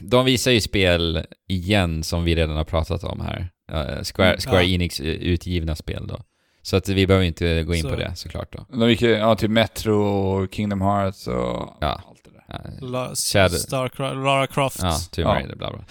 de 0.00 0.24
visar 0.24 0.50
ju 0.50 0.60
spel 0.60 1.26
igen 1.48 2.02
som 2.02 2.24
vi 2.24 2.34
redan 2.34 2.56
har 2.56 2.64
pratat 2.64 3.04
om 3.04 3.20
här. 3.20 3.48
Eh, 3.72 4.02
Square, 4.04 4.28
Mm, 4.28 4.40
Square 4.40 4.62
ja. 4.64 4.74
Enix 4.74 5.00
eh, 5.00 5.06
utgivna 5.06 5.76
spel 5.76 6.06
då. 6.06 6.20
Så 6.62 6.76
att 6.76 6.88
vi 6.88 7.06
behöver 7.06 7.26
inte 7.26 7.62
gå 7.62 7.74
in 7.74 7.82
Så. 7.82 7.88
på 7.88 7.96
det 7.96 8.12
såklart 8.16 8.52
då. 8.52 8.66
De 8.78 8.90
gick 8.90 9.02
ja, 9.02 9.34
typ 9.36 9.50
Metro 9.50 10.02
och 10.02 10.54
Kingdom 10.54 10.80
Hearts 10.82 11.26
och 11.26 11.76
Ja. 11.80 12.02
allt 12.08 12.24
det 12.24 12.30
där. 12.30 12.54
Eh, 12.82 12.88
La 12.90 13.08
Shadow- 13.14 13.48
Star 13.48 14.14
Lara 14.24 14.46
Croft. 14.46 14.78
Ja, 14.82 14.98
Tomb 15.12 15.26
Ja. 15.26 15.34
Raider, 15.34 15.56
bla 15.56 15.70
bla. 15.70 15.84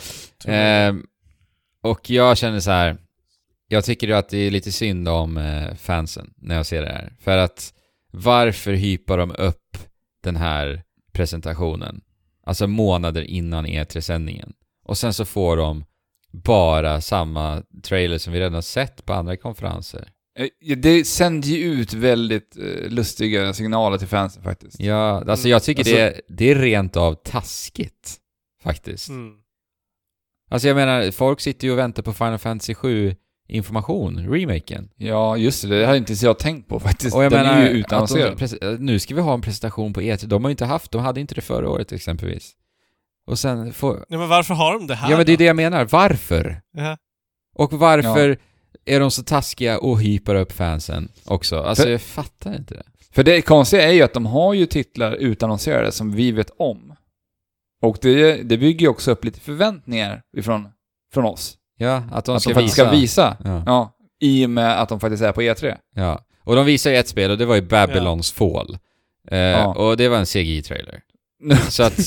Raider. 0.45 0.87
Ehm, 0.89 1.03
och 1.81 2.09
jag 2.09 2.37
känner 2.37 2.59
så 2.59 2.71
här. 2.71 2.97
Jag 3.67 3.85
tycker 3.85 4.07
ju 4.07 4.13
att 4.13 4.29
det 4.29 4.37
är 4.37 4.51
lite 4.51 4.71
synd 4.71 5.07
om 5.07 5.37
eh, 5.37 5.75
fansen 5.75 6.33
när 6.37 6.55
jag 6.55 6.65
ser 6.65 6.81
det 6.81 6.89
här. 6.91 7.13
För 7.19 7.37
att 7.37 7.73
varför 8.11 8.73
hypar 8.73 9.17
de 9.17 9.31
upp 9.37 9.77
den 10.23 10.35
här 10.35 10.83
presentationen? 11.13 12.01
Alltså 12.43 12.67
månader 12.67 13.21
innan 13.21 13.65
E3-sändningen. 13.67 14.53
Och 14.85 14.97
sen 14.97 15.13
så 15.13 15.25
får 15.25 15.57
de 15.57 15.85
bara 16.31 17.01
samma 17.01 17.63
trailer 17.83 18.17
som 18.17 18.33
vi 18.33 18.39
redan 18.39 18.63
sett 18.63 19.05
på 19.05 19.13
andra 19.13 19.37
konferenser. 19.37 20.09
Eh, 20.39 20.77
Det 20.77 21.05
sänder 21.05 21.47
ju 21.47 21.57
ut 21.65 21.93
väldigt 21.93 22.57
eh, 22.57 22.89
lustiga 22.89 23.53
signaler 23.53 23.97
till 23.97 24.07
fansen 24.07 24.43
faktiskt. 24.43 24.79
Ja, 24.79 25.17
alltså 25.17 25.45
Mm. 25.47 25.51
jag 25.51 25.63
tycker 25.63 25.81
Alltså- 25.81 25.95
det, 25.95 26.21
det 26.27 26.51
är 26.51 26.55
rent 26.55 26.97
av 26.97 27.13
taskigt. 27.13 28.17
Faktiskt. 28.63 29.09
Mm. 29.09 29.33
Alltså 30.49 30.67
jag 30.67 30.75
menar, 30.75 31.11
folk 31.11 31.41
sitter 31.41 31.67
ju 31.67 31.71
och 31.73 31.79
väntar 31.79 32.03
på 32.03 32.13
Final 32.13 32.37
Fantasy 32.37 32.73
7 32.75 33.15
information, 33.47 34.27
remaken. 34.29 34.89
Ja, 34.95 35.37
just 35.37 35.61
det. 35.61 35.67
Det 35.79 35.85
hade 35.85 35.97
inte 35.97 36.13
jag 36.13 36.39
tänkt 36.39 36.69
på 36.69 36.79
faktiskt. 36.79 37.15
Och 37.15 37.23
jag 37.23 37.31
Den 37.31 37.45
menar, 37.45 37.61
är 37.61 37.69
ju 37.69 37.77
utannonserad. 37.77 38.37
prese- 38.39 38.77
nu 38.79 38.99
ska 38.99 39.15
vi 39.15 39.21
ha 39.21 39.33
en 39.33 39.41
presentation 39.41 39.93
på 39.93 40.01
E3. 40.01 40.25
De 40.25 40.43
har 40.43 40.49
ju 40.49 40.51
inte 40.51 40.65
haft, 40.65 40.91
de 40.91 41.01
hade 41.01 41.21
inte 41.21 41.35
det 41.35 41.41
förra 41.41 41.69
året 41.69 41.91
exempelvis. 41.91 42.51
Och 43.27 43.39
sen 43.39 43.73
får... 43.73 44.05
Ja, 44.09 44.17
men 44.17 44.29
varför 44.29 44.53
har 44.53 44.73
de 44.73 44.87
det 44.87 44.95
här 44.95 45.11
Ja 45.11 45.17
men 45.17 45.25
det 45.25 45.31
är 45.31 45.37
då? 45.37 45.39
det 45.39 45.45
jag 45.45 45.55
menar, 45.55 45.85
varför? 45.85 46.61
Ja. 46.77 46.97
Och 47.55 47.73
varför 47.73 48.37
är 48.85 48.99
de 48.99 49.11
så 49.11 49.23
taskiga 49.23 49.79
och 49.79 50.01
hypar 50.01 50.35
upp 50.35 50.51
fansen 50.51 51.09
också? 51.25 51.59
Alltså 51.61 51.83
För- 51.83 51.89
jag 51.89 52.01
fattar 52.01 52.55
inte 52.55 52.73
det. 52.73 52.83
För 53.11 53.23
det 53.23 53.41
konstiga 53.41 53.83
är 53.89 53.93
ju 53.93 54.01
att 54.01 54.13
de 54.13 54.25
har 54.25 54.53
ju 54.53 54.65
titlar 54.65 55.11
utannonserade 55.13 55.91
som 55.91 56.11
vi 56.11 56.31
vet 56.31 56.49
om. 56.57 56.95
Och 57.81 57.97
det, 58.01 58.35
det 58.43 58.57
bygger 58.57 58.79
ju 58.81 58.87
också 58.87 59.11
upp 59.11 59.25
lite 59.25 59.39
förväntningar 59.39 60.21
ifrån, 60.37 60.67
från 61.13 61.25
oss. 61.25 61.57
Ja, 61.77 62.03
att 62.11 62.25
de 62.25 62.35
att 62.35 62.41
ska 62.41 62.49
de 62.49 62.53
faktiskt 62.53 62.77
visa. 62.79 62.85
ska 62.87 62.91
visa. 62.91 63.37
Ja. 63.43 63.63
Ja. 63.65 63.91
I 64.19 64.45
och 64.45 64.49
med 64.49 64.81
att 64.81 64.89
de 64.89 64.99
faktiskt 64.99 65.23
är 65.23 65.31
på 65.31 65.41
E 65.43 65.53
E3. 65.53 65.75
ja. 65.95 66.19
Och 66.43 66.55
de 66.55 66.65
visar 66.65 66.91
ju 66.91 66.97
ett 66.97 67.07
spel 67.07 67.31
och 67.31 67.37
det 67.37 67.45
var 67.45 67.55
ju 67.55 67.61
Babylons 67.61 68.31
Fall. 68.31 68.77
Eh, 69.31 69.37
Ja. 69.39 69.73
Och 69.73 69.97
det 69.97 70.07
var 70.09 70.17
en 70.17 70.25
CGI-trailer. 70.25 70.99
Så 71.69 71.83
att... 71.83 71.97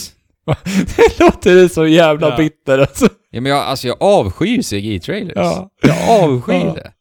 det 0.96 1.20
låter 1.20 1.68
så 1.68 1.86
jävla 1.86 2.30
Ja. 2.30 2.36
bitter 2.36 2.78
alltså. 2.78 3.08
Ja 3.30 3.40
men 3.40 3.52
jag, 3.52 3.58
alltså 3.64 3.86
jag 3.88 3.96
avskyr 4.02 4.58
CGI-trailers. 4.62 5.32
Ja. 5.36 5.70
Jag 5.82 6.22
avskyr 6.24 6.52
Ja. 6.54 6.72
det. 6.74 6.92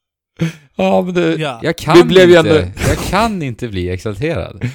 Ja, 0.76 1.02
men 1.02 1.14
det... 1.14 1.36
Ja. 1.36 1.60
Jag 1.64 1.78
kan 1.78 1.98
Det 1.98 2.04
blev 2.04 2.30
inte, 2.30 2.40
ändå- 2.40 2.72
jag 2.88 2.98
kan 2.98 3.42
inte 3.44 3.68
bli 3.68 3.90
exalterad. 3.90 4.70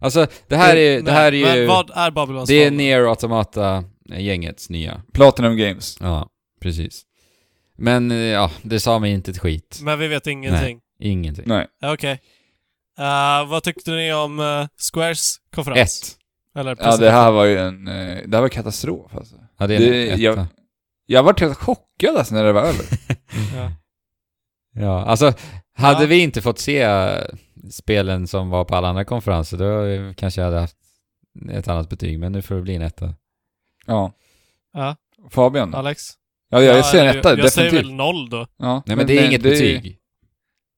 Alltså, 0.00 0.26
det 0.48 0.56
här 0.56 0.76
är, 0.76 1.02
det 1.02 1.12
här 1.12 1.32
är 1.32 1.36
ju... 1.36 1.44
Men 1.44 1.66
vad 1.68 1.90
är 1.94 2.10
Babylons 2.10 2.48
det 2.48 2.64
är? 2.64 2.70
Nier 2.70 3.00
Automata-gängets 3.08 4.70
nya. 4.70 5.02
Platinum 5.12 5.56
Games. 5.56 5.96
Ja, 6.00 6.28
precis. 6.62 7.02
Men 7.78 8.10
eh, 8.10 8.16
ja, 8.16 8.50
det 8.62 8.80
sa 8.80 8.98
mig 8.98 9.12
inte 9.12 9.30
ett 9.30 9.38
skit. 9.38 9.78
Men 9.82 9.98
vi 9.98 10.08
vet 10.08 10.26
ingenting. 10.26 10.80
Ingenting. 10.98 11.44
Nej. 11.46 11.66
Okej. 11.84 12.20
Eh, 12.98 13.48
vad 13.48 13.62
tyckte 13.62 13.90
ni 13.90 14.12
om 14.12 14.40
eh, 14.40 14.66
Squares 14.92 15.36
konferens? 15.54 16.02
Ett. 16.02 16.18
Eller 16.60 16.76
Ja, 16.80 16.96
det 16.96 17.10
här 17.10 17.30
var 17.30 17.44
ju 17.44 17.58
en... 17.58 17.88
eh, 17.88 18.18
Det 18.26 18.36
här 18.36 18.40
var 18.40 18.48
katastrof 18.48 19.14
alltså. 19.16 19.34
Ja, 19.58 19.66
det 19.66 19.74
är 19.74 19.80
Det- 19.80 20.10
en 20.10 20.20
jag- 20.20 20.46
Jag 21.06 21.22
var 21.22 21.40
helt 21.40 21.58
chockad 21.58 22.16
alltså 22.16 22.34
när 22.34 22.44
det 22.44 22.52
var 22.52 22.62
över. 22.62 22.84
Ja. 23.56 23.72
Ja, 24.76 25.04
alltså, 25.04 25.32
hade 25.76 26.02
Ja. 26.02 26.06
vi 26.08 26.18
inte 26.22 26.42
fått 26.42 26.58
se 26.58 26.88
spelen 27.70 28.26
som 28.26 28.50
var 28.50 28.64
på 28.64 28.76
alla 28.76 28.88
andra 28.88 29.04
konferenser, 29.04 29.58
då 29.58 30.14
kanske 30.14 30.40
jag 30.40 30.46
hade 30.46 30.60
haft 30.60 30.76
ett 31.50 31.68
annat 31.68 31.88
betyg, 31.88 32.18
men 32.18 32.32
nu 32.32 32.42
får 32.42 32.54
det 32.54 32.62
bli 32.62 32.74
en 32.74 32.82
etta. 32.82 33.14
Ja. 33.86 34.12
Ja. 34.72 34.96
Fabian 35.30 35.70
då? 35.70 35.78
Alex? 35.78 36.02
Ja, 36.62 36.62
jag 36.76 36.84
ser 36.86 37.04
en 37.04 37.18
etta, 37.18 37.38
Jag 37.38 37.52
säger 37.52 37.70
definitivt. 37.70 37.90
väl 37.90 37.94
noll 37.96 38.30
då. 38.30 38.46
Ja, 38.56 38.82
Nej 38.86 38.96
men, 38.96 39.06
det 39.06 39.18
är 39.18 39.26
inget 39.26 39.42
det 39.42 39.50
betyg. 39.50 39.98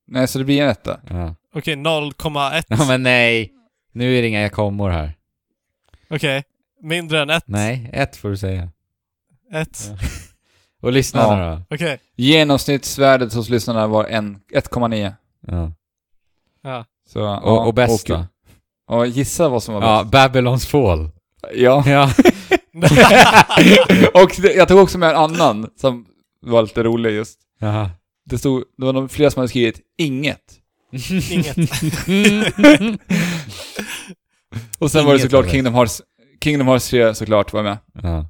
Nej, 0.08 0.28
så 0.28 0.38
det 0.38 0.44
blir 0.44 0.62
en 0.62 0.68
etta. 0.68 1.00
Ja. 1.10 1.34
Okej, 1.54 1.74
0,1. 1.74 2.64
ja, 2.68 2.84
men 2.88 3.02
nej. 3.02 3.52
Nu 3.92 4.18
är 4.18 4.22
det 4.22 4.28
inga 4.28 4.48
kommor 4.48 4.90
här. 4.90 5.12
Okej. 6.10 6.44
Mindre 6.82 7.22
än 7.22 7.30
1. 7.30 7.44
Nej, 7.46 7.90
ett 7.92 8.16
får 8.16 8.28
du 8.30 8.36
säga. 8.36 8.68
1. 9.52 9.68
Ja. 9.90 9.96
Och 10.82 10.92
lyssnarna 10.92 11.44
Ja. 11.44 11.50
då? 11.68 11.74
Okej. 11.74 11.98
Genomsnittsvärdet 12.16 13.32
hos 13.34 13.48
lyssnarna 13.48 13.86
var 13.86 14.04
en- 14.04 14.38
1,9. 14.52 15.12
Ja. 15.46 15.72
Ja. 16.62 16.84
Så, 17.08 17.18
ja, 17.18 17.40
Och, 17.40 17.66
och 17.66 17.74
bäst 17.74 18.10
och, 18.10 18.16
då? 18.18 18.26
Ja, 18.88 19.06
gissa 19.06 19.48
vad 19.48 19.62
som 19.62 19.74
var 19.74 19.82
Ja, 19.82 20.02
bäst. 20.02 20.12
Babylons 20.12 20.66
Fall. 20.66 21.10
Ja. 21.54 21.82
Ja. 21.86 22.10
och 24.14 24.30
det, 24.38 24.52
jag 24.54 24.68
tog 24.68 24.78
också 24.78 24.98
med 24.98 25.10
en 25.10 25.16
annan 25.16 25.70
som 25.80 26.06
var 26.42 26.62
lite 26.62 26.82
roligt 26.82 27.12
just. 27.14 27.38
Jaha. 27.58 27.90
Det 28.24 28.38
stod, 28.38 28.64
det 28.78 28.84
var 28.84 28.92
nog 28.92 29.10
flera 29.10 29.30
som 29.30 29.40
hade 29.40 29.48
skrivit 29.48 29.80
inget. 29.98 30.40
Inget. 31.30 31.56
Och 34.78 34.90
sen 34.90 35.04
var 35.04 35.12
det 35.12 35.18
Inget 35.18 35.22
såklart 35.22 35.44
det. 35.44 35.50
Kingdom 35.50 35.74
Hearts, 35.74 36.02
Kingdom 36.44 36.66
Hearts 36.68 36.88
3 36.90 37.14
såklart 37.14 37.52
var 37.52 37.62
med. 37.62 37.78
ja. 38.02 38.28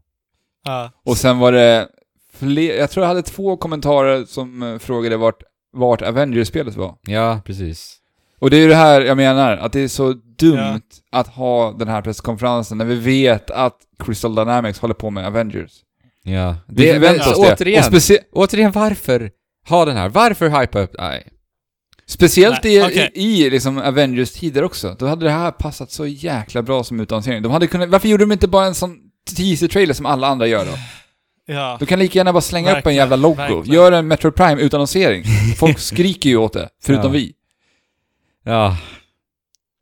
Ja. 0.65 0.91
Och 1.05 1.17
sen 1.17 1.39
var 1.39 1.53
det 1.53 1.89
fler, 2.33 2.79
jag 2.79 2.91
tror 2.91 3.03
jag 3.05 3.09
hade 3.09 3.23
två 3.23 3.57
kommentarer 3.57 4.25
som 4.25 4.63
eh, 4.63 4.79
frågade 4.79 5.17
vart, 5.17 5.43
vart 5.73 6.03
Avengers-spelet 6.03 6.77
var. 6.77 6.95
ja, 7.03 7.41
precis. 7.45 7.97
Och 8.39 8.51
det 8.51 8.57
är 8.57 8.61
ju 8.61 8.69
det 8.69 8.75
här 8.75 9.01
jag 9.01 9.17
menar, 9.17 9.57
att 9.57 9.73
det 9.73 9.81
är 9.81 9.89
så 9.89 10.15
dumt 10.39 10.81
Ja. 11.11 11.19
att 11.19 11.29
ha 11.29 11.73
den 11.79 11.89
här 11.89 12.03
presskonferensen 12.03 12.79
när 12.79 12.85
vi 12.85 12.95
vet 12.95 13.51
att 13.51 13.77
Crystal 13.99 14.35
Dynamics 14.35 14.79
håller 14.79 14.95
på 14.95 15.11
med 15.11 15.27
Avengers. 15.27 15.73
Ja. 16.23 16.57
Vi 16.69 16.93
förväntar 16.93 17.33
oss 17.33 17.41
det. 17.41 17.53
återigen, 17.53 18.21
återigen, 18.33 18.73
varför 18.73 19.31
ha 19.69 19.85
den 19.85 19.97
här? 19.97 20.09
Varför 20.09 20.61
hypa 20.61 20.81
upp? 20.81 20.95
Nej. 20.99 21.29
speciellt 22.07 22.65
Nej, 22.65 22.77
i, 22.77 22.83
okej. 22.83 23.11
i, 23.15 23.47
i 23.47 23.51
liksom 23.51 23.79
Avengers-tider 23.79 24.65
också. 24.65 24.97
Då 24.99 25.07
hade 25.07 25.25
det 25.25 25.31
här 25.31 25.51
passat 25.51 25.91
så 25.91 26.07
jäkla 26.07 26.63
bra 26.63 26.85
som 26.85 27.01
utannonsering. 27.01 27.43
De 27.43 27.53
hade 27.53 27.67
kunnat, 27.67 27.89
varför 27.89 28.09
gjorde 28.09 28.25
de 28.25 28.33
inte 28.33 28.49
bara 28.49 28.67
en 28.67 28.75
sån 28.75 28.97
teaser-trailer 29.37 29.95
som 29.95 30.07
alla 30.07 30.27
andra 30.27 30.47
gör 30.47 30.65
då? 30.65 30.73
ja. 31.47 31.77
Du 31.81 31.87
kan 31.87 31.99
lika 31.99 32.19
gärna 32.19 32.33
bara 32.33 32.41
slänga 32.41 32.67
upp 32.71 32.73
en 32.73 32.75
Verkligen, 32.77 32.97
jävla 32.97 33.17
logo. 33.17 33.35
verkligen. 33.35 33.65
Gör 33.73 33.93
en 33.93 34.09
Metro 34.09 34.31
Prime-utannonsering. 34.33 35.25
Folk 35.57 35.79
skriker 35.91 36.31
ju 36.31 36.37
åt 36.37 36.53
det, 36.53 36.69
förutom 36.83 37.05
Ja. 37.05 37.11
vi. 37.11 37.33
Ja. 38.45 38.77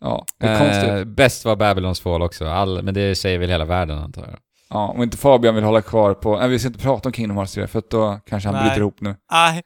Ja, 0.04 0.24
det 0.40 0.46
är 0.46 0.58
konstigt. 0.58 0.88
Eh, 0.90 1.04
bäst 1.04 1.44
var 1.44 1.56
Babylons 1.56 2.00
Fall 2.00 2.22
också, 2.22 2.46
All, 2.46 2.82
men 2.82 2.94
det 2.94 3.14
säger 3.14 3.38
väl 3.38 3.50
hela 3.50 3.64
världen 3.64 3.98
antar 3.98 4.22
jag. 4.22 4.38
Ja, 4.70 4.88
om 4.88 5.02
inte 5.02 5.16
Fabian 5.16 5.54
vill 5.54 5.64
hålla 5.64 5.82
kvar 5.82 6.14
på... 6.14 6.38
Nej, 6.38 6.48
vi 6.48 6.58
ska 6.58 6.68
inte 6.68 6.78
prata 6.80 7.08
om 7.08 7.12
Kingdom 7.12 7.36
Hearts 7.36 7.52
3, 7.54 7.66
för 7.66 7.78
att 7.78 7.90
då 7.90 8.20
kanske 8.26 8.48
han 8.48 8.54
Nej. 8.56 8.64
bryter 8.64 8.80
ihop 8.80 9.00
nu. 9.00 9.16
Aj. 9.28 9.62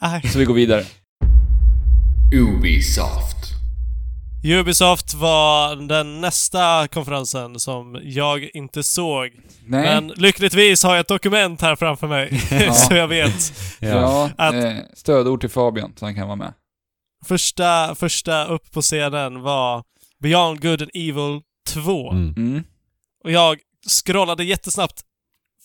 Aj. 0.00 0.22
Så 0.28 0.38
vi 0.38 0.44
går 0.44 0.54
vidare. 0.54 0.84
Ubisoft. 2.34 3.36
Ubisoft 4.44 5.14
var 5.14 5.76
den 5.88 6.20
nästa 6.20 6.88
konferensen 6.88 7.58
som 7.60 8.00
jag 8.02 8.50
inte 8.54 8.82
såg. 8.82 9.28
Nej. 9.66 9.82
Men 9.94 10.08
lyckligtvis 10.08 10.84
har 10.84 10.90
jag 10.94 11.00
ett 11.00 11.08
dokument 11.08 11.60
här 11.62 11.76
framför 11.76 12.06
mig, 12.08 12.40
Ja. 12.66 12.72
så 12.74 12.94
jag 12.94 13.08
vet. 13.08 13.52
ja, 13.80 14.30
Att- 14.38 14.54
eh, 14.54 14.72
stödord 14.94 15.40
till 15.40 15.50
Fabian, 15.50 15.92
så 15.96 16.04
han 16.04 16.14
kan 16.14 16.26
vara 16.26 16.36
med. 16.36 16.52
Första, 17.26 17.94
första 17.94 18.44
upp 18.44 18.72
på 18.72 18.82
scenen 18.82 19.40
var 19.42 19.82
Beyond 20.22 20.62
Good 20.62 20.82
and 20.82 20.90
Evil 20.94 21.40
2. 21.68 22.10
Mm. 22.10 22.34
Mm. 22.36 22.64
Och 23.24 23.30
jag 23.30 23.58
scrollade 24.04 24.44
jättesnabbt 24.44 25.00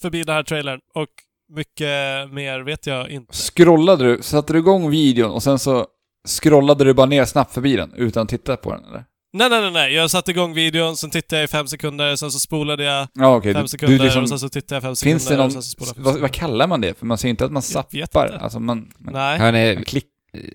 förbi 0.01 0.23
den 0.23 0.35
här 0.35 0.43
trailern 0.43 0.79
och 0.95 1.07
mycket 1.49 1.87
mer 2.31 2.59
vet 2.59 2.87
jag 2.87 3.09
inte. 3.09 3.33
Scrollade 3.33 4.03
du, 4.03 4.23
satte 4.23 4.53
du 4.53 4.59
igång 4.59 4.89
videon 4.89 5.31
och 5.31 5.43
sen 5.43 5.59
så 5.59 5.87
scrollade 6.27 6.83
du 6.83 6.93
bara 6.93 7.05
ner 7.05 7.25
snabbt 7.25 7.53
förbi 7.53 7.75
den 7.75 7.93
utan 7.95 8.23
att 8.23 8.29
titta 8.29 8.57
på 8.57 8.73
den 8.73 8.85
eller? 8.85 9.05
Nej, 9.33 9.49
nej, 9.49 9.61
nej, 9.61 9.71
nej. 9.71 9.93
Jag 9.93 10.11
satte 10.11 10.31
igång 10.31 10.53
videon, 10.53 10.97
sen 10.97 11.09
tittade 11.09 11.41
jag 11.41 11.43
i 11.43 11.51
fem 11.51 11.67
sekunder, 11.67 12.15
sen 12.15 12.31
så 12.31 12.39
spolade 12.39 12.83
jag 12.83 13.07
Ja, 13.13 13.35
okej. 13.35 13.53
fem 13.53 13.61
Du, 13.63 13.67
sekunder 13.67 13.97
du 13.97 14.03
liksom, 14.03 14.23
och 14.23 14.29
sen 14.29 14.39
så 14.39 14.49
tittade 14.49 14.75
jag 14.75 14.83
fem 14.83 14.95
sekunder 14.95 15.19
finns 15.19 15.27
det 15.29 15.37
någon... 15.37 15.45
och 15.45 15.51
sen 15.51 15.63
så 15.63 15.69
spolade 15.69 15.89
jag 15.89 15.95
fem 15.95 16.03
Vad, 16.03 16.13
sekunder. 16.13 16.21
vad 16.21 16.31
kallar 16.31 16.67
man 16.67 16.81
det? 16.81 16.93
För 16.99 17.05
man 17.05 17.17
säger 17.17 17.29
inte 17.29 17.45
att 17.45 17.51
man 17.51 17.63
Jag 17.73 17.85
zappar. 17.85 18.39
Alltså 18.41 18.59
man... 18.59 18.91
man 18.97 19.13
Nej. 19.13 19.39
Hörni, 19.39 19.75
man 19.75 19.83
klick, 19.83 20.05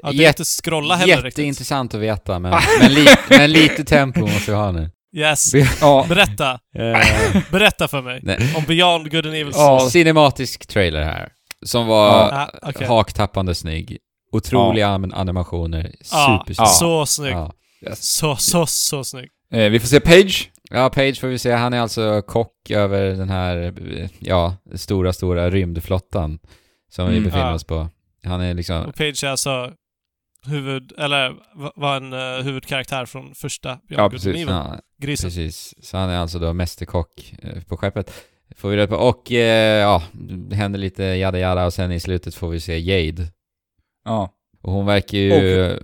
Ja, 0.02 0.08
det 0.12 0.16
är 0.16 0.20
jätte- 0.22 0.40
inte 0.42 0.44
scrolla 0.62 0.94
heller 0.96 1.16
riktigt. 1.16 1.38
jätteintressant 1.38 1.94
att 1.94 2.00
veta, 2.00 2.38
men, 2.38 2.54
men, 2.80 2.92
li, 2.94 3.06
men 3.30 3.52
lite 3.52 3.84
tempo 3.84 4.20
måste 4.20 4.50
vi 4.50 4.56
ha 4.56 4.72
nu. 4.72 4.90
Yes. 5.16 5.52
ja, 5.80 6.06
Berätta. 6.08 6.50
Eh, 6.52 7.42
Berätta 7.50 7.88
för 7.88 8.02
mig. 8.02 8.20
nej. 8.22 8.54
Om 8.56 8.64
Beyond 8.64 9.10
Good 9.10 9.26
and 9.26 9.34
Evil 9.34 9.52
2. 9.52 9.60
Ja. 9.60 9.88
Cinematisk 9.90 10.66
trailer 10.66 11.02
här. 11.02 11.28
Som 11.66 11.86
var 11.86 12.08
Ja, 12.08 12.50
okej. 12.62 12.86
haktappande 12.86 13.54
snygg. 13.54 13.98
Otroliga 14.32 14.88
an- 14.88 15.12
animationer. 15.12 15.90
Ja, 16.12 16.38
Supersnygg. 16.46 16.68
så 16.68 17.06
snygg. 17.06 17.32
Ja. 17.32 17.52
Så, 17.94 18.36
så, 18.36 18.66
så 18.66 19.04
snygg. 19.04 19.28
eh, 19.52 19.64
vi 19.70 19.80
får 19.80 19.86
se 19.88 20.00
Page. 20.00 20.50
ja, 20.70 20.88
Page 20.90 21.20
får 21.20 21.28
vi 21.28 21.38
se. 21.38 21.52
Han 21.52 21.72
är 21.74 21.80
alltså 21.80 22.22
kock 22.26 22.70
över 22.70 23.04
den 23.04 23.28
här, 23.30 23.72
eh, 23.96 24.08
ja, 24.18 24.56
stora, 24.74 25.12
stora 25.12 25.50
rymdflottan 25.50 26.38
som 26.92 27.06
vi 27.08 27.12
Mm. 27.16 27.24
befinner 27.24 27.48
Ja. 27.48 27.54
oss 27.54 27.64
på. 27.64 27.88
Han 28.26 28.40
är 28.40 28.54
liksom, 28.54 28.84
Och 28.86 28.94
Page 28.94 29.24
är 29.24 29.28
alltså 29.28 29.72
huvud, 30.46 30.92
eller 30.98 31.30
va- 31.54 31.72
var 31.76 31.96
en 31.96 32.12
uh, 32.12 32.42
huvudkaraktär 32.44 33.06
från 33.06 33.34
första 33.34 33.78
Beyond 33.88 34.04
Ja, 34.04 34.10
precis. 34.10 34.36
Ja, 34.48 34.78
Grisen. 34.98 35.30
precis. 35.30 35.74
Så 35.86 35.96
han 35.96 36.10
är 36.10 36.16
alltså 36.18 36.38
då 36.38 36.52
mästerkock 36.52 37.34
eh, 37.42 37.62
på 37.62 37.76
skeppet. 37.76 38.12
Får 38.56 38.68
vi 38.70 38.76
reda 38.76 38.86
på. 38.86 38.96
Och 38.96 39.32
eh, 39.32 39.80
ja, 39.80 40.02
det 40.48 40.56
händer 40.56 40.78
lite 40.78 41.02
jada 41.04 41.38
jada 41.38 41.64
och 41.66 41.72
sen 41.72 41.92
i 41.92 42.00
slutet 42.00 42.34
får 42.34 42.48
vi 42.48 42.60
se 42.60 42.78
Jade. 42.78 43.26
Ja. 44.04 44.30
Och 44.62 44.72
hon 44.72 44.86
verkar 44.86 45.18
ju... 45.18 45.78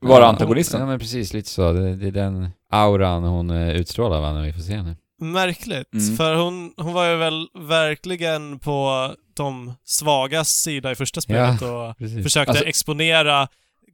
Vara 0.00 0.22
Ja, 0.22 0.28
antagonisten. 0.28 0.80
Ja 0.80 0.86
men 0.86 0.98
precis, 0.98 1.32
lite 1.32 1.48
så. 1.48 1.72
Det, 1.72 1.96
det 1.96 2.06
är 2.06 2.10
den 2.12 2.48
auran 2.70 3.24
hon 3.24 3.50
utstrålar 3.50 4.20
va, 4.20 4.32
när 4.32 4.42
vi 4.42 4.52
får 4.52 4.60
se 4.60 4.74
henne. 4.76 4.96
Märkligt, 5.22 5.92
Mm. 5.94 6.16
för 6.16 6.34
hon, 6.34 6.74
hon 6.76 6.92
var 6.92 7.10
ju 7.10 7.16
väl 7.16 7.48
verkligen 7.54 8.58
på 8.58 9.10
de 9.34 9.74
svagas 9.84 10.48
sida 10.48 10.92
i 10.92 10.94
första 10.94 11.20
spelet 11.20 11.62
och 11.62 11.98
Precis. 11.98 12.22
försökte 12.22 12.50
Alltså- 12.50 12.64
exponera 12.64 13.48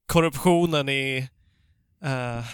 korruptionen 0.06 0.88
i, 0.88 1.28
eh, 2.04 2.44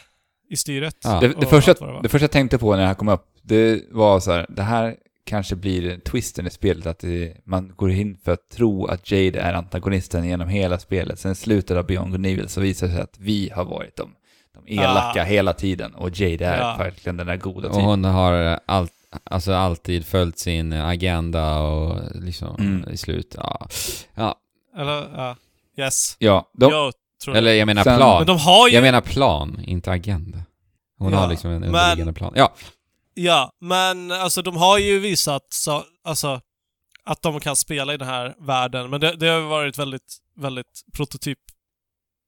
i 0.50 0.56
styret. 0.56 0.96
Ja. 1.02 1.20
Det, 1.20 1.28
det, 1.28 1.46
första, 1.46 1.74
det 1.74 2.00
det 2.02 2.08
första 2.08 2.24
jag 2.24 2.30
tänkte 2.30 2.58
på 2.58 2.70
när 2.72 2.80
det 2.82 2.86
här 2.86 2.94
kom 2.94 3.08
upp, 3.08 3.26
det 3.42 3.82
var 3.90 4.20
så 4.20 4.32
här, 4.32 4.46
det 4.48 4.62
här 4.62 4.96
kanske 5.26 5.56
blir 5.56 5.98
twisten 5.98 6.46
i 6.46 6.50
spelet, 6.50 6.86
att 6.86 6.98
det, 6.98 7.36
man 7.44 7.72
går 7.76 7.90
in 7.90 8.16
för 8.24 8.32
att 8.32 8.48
tro 8.50 8.86
att 8.86 9.10
Jade 9.10 9.40
är 9.40 9.52
antagonisten 9.54 10.24
genom 10.24 10.48
hela 10.48 10.78
spelet. 10.78 11.18
Sen 11.18 11.32
i 11.32 11.34
slutet 11.34 11.76
av 11.76 11.86
Beyond 11.86 12.10
Good 12.10 12.14
and 12.18 12.26
Evil 12.26 12.48
så 12.48 12.60
visar 12.60 12.86
det 12.86 12.92
sig 12.92 13.02
att 13.02 13.18
vi 13.18 13.50
har 13.54 13.64
varit 13.64 13.96
de, 13.96 14.02
de 14.02 14.14
elaka 14.66 15.22
Ah. 15.22 15.24
hela 15.24 15.52
tiden 15.52 15.94
och 15.94 16.20
Jade 16.20 16.46
är 16.46 16.58
Ja. 16.60 16.76
verkligen 16.78 17.16
den 17.16 17.26
där 17.26 17.36
goda 17.36 17.68
Och 17.68 17.74
typen. 17.74 17.84
hon 17.88 18.04
har 18.04 18.60
allt, 18.66 18.92
alltså 19.24 19.52
alltid 19.54 20.06
följt 20.06 20.38
sin 20.38 20.72
agenda 20.72 21.58
och 21.58 22.00
liksom 22.14 22.56
Mm. 22.58 22.88
i 22.90 22.96
slut, 22.96 23.34
ja. 23.38 23.68
ja. 24.14 24.34
Eller, 24.76 25.08
ja. 25.16 25.36
Yes. 25.78 26.16
Ja, 26.18 26.50
de, 26.54 26.72
Jag 26.72 26.92
tror 27.24 27.36
Eller 27.36 27.52
jag 27.52 27.66
menar 27.66 27.82
Sen- 27.84 27.96
plan. 27.96 28.18
Men 28.18 28.26
de 28.26 28.38
har 28.38 28.68
ju... 28.68 28.74
Jag 28.74 28.82
menar 28.82 29.00
plan, 29.00 29.60
inte 29.64 29.90
agenda. 29.90 30.38
Hon 30.98 31.12
Ja, 31.12 31.18
har 31.18 31.28
liksom 31.28 31.50
en 31.50 31.60
men- 31.60 31.68
underliggande 31.74 32.12
plan. 32.12 32.32
Ja, 32.36 32.52
Ja, 33.16 33.52
men 33.60 34.12
alltså 34.12 34.42
de 34.42 34.56
har 34.56 34.78
ju 34.78 34.98
visat 34.98 35.46
så, 35.48 35.82
alltså, 36.04 36.40
att 37.04 37.22
de 37.22 37.40
kan 37.40 37.56
spela 37.56 37.94
i 37.94 37.96
den 37.96 38.08
här 38.08 38.34
världen, 38.38 38.90
men 38.90 39.00
det, 39.00 39.16
det 39.16 39.28
har 39.28 39.38
ju 39.40 39.46
varit 39.46 39.78
väldigt, 39.78 40.16
väldigt 40.36 40.82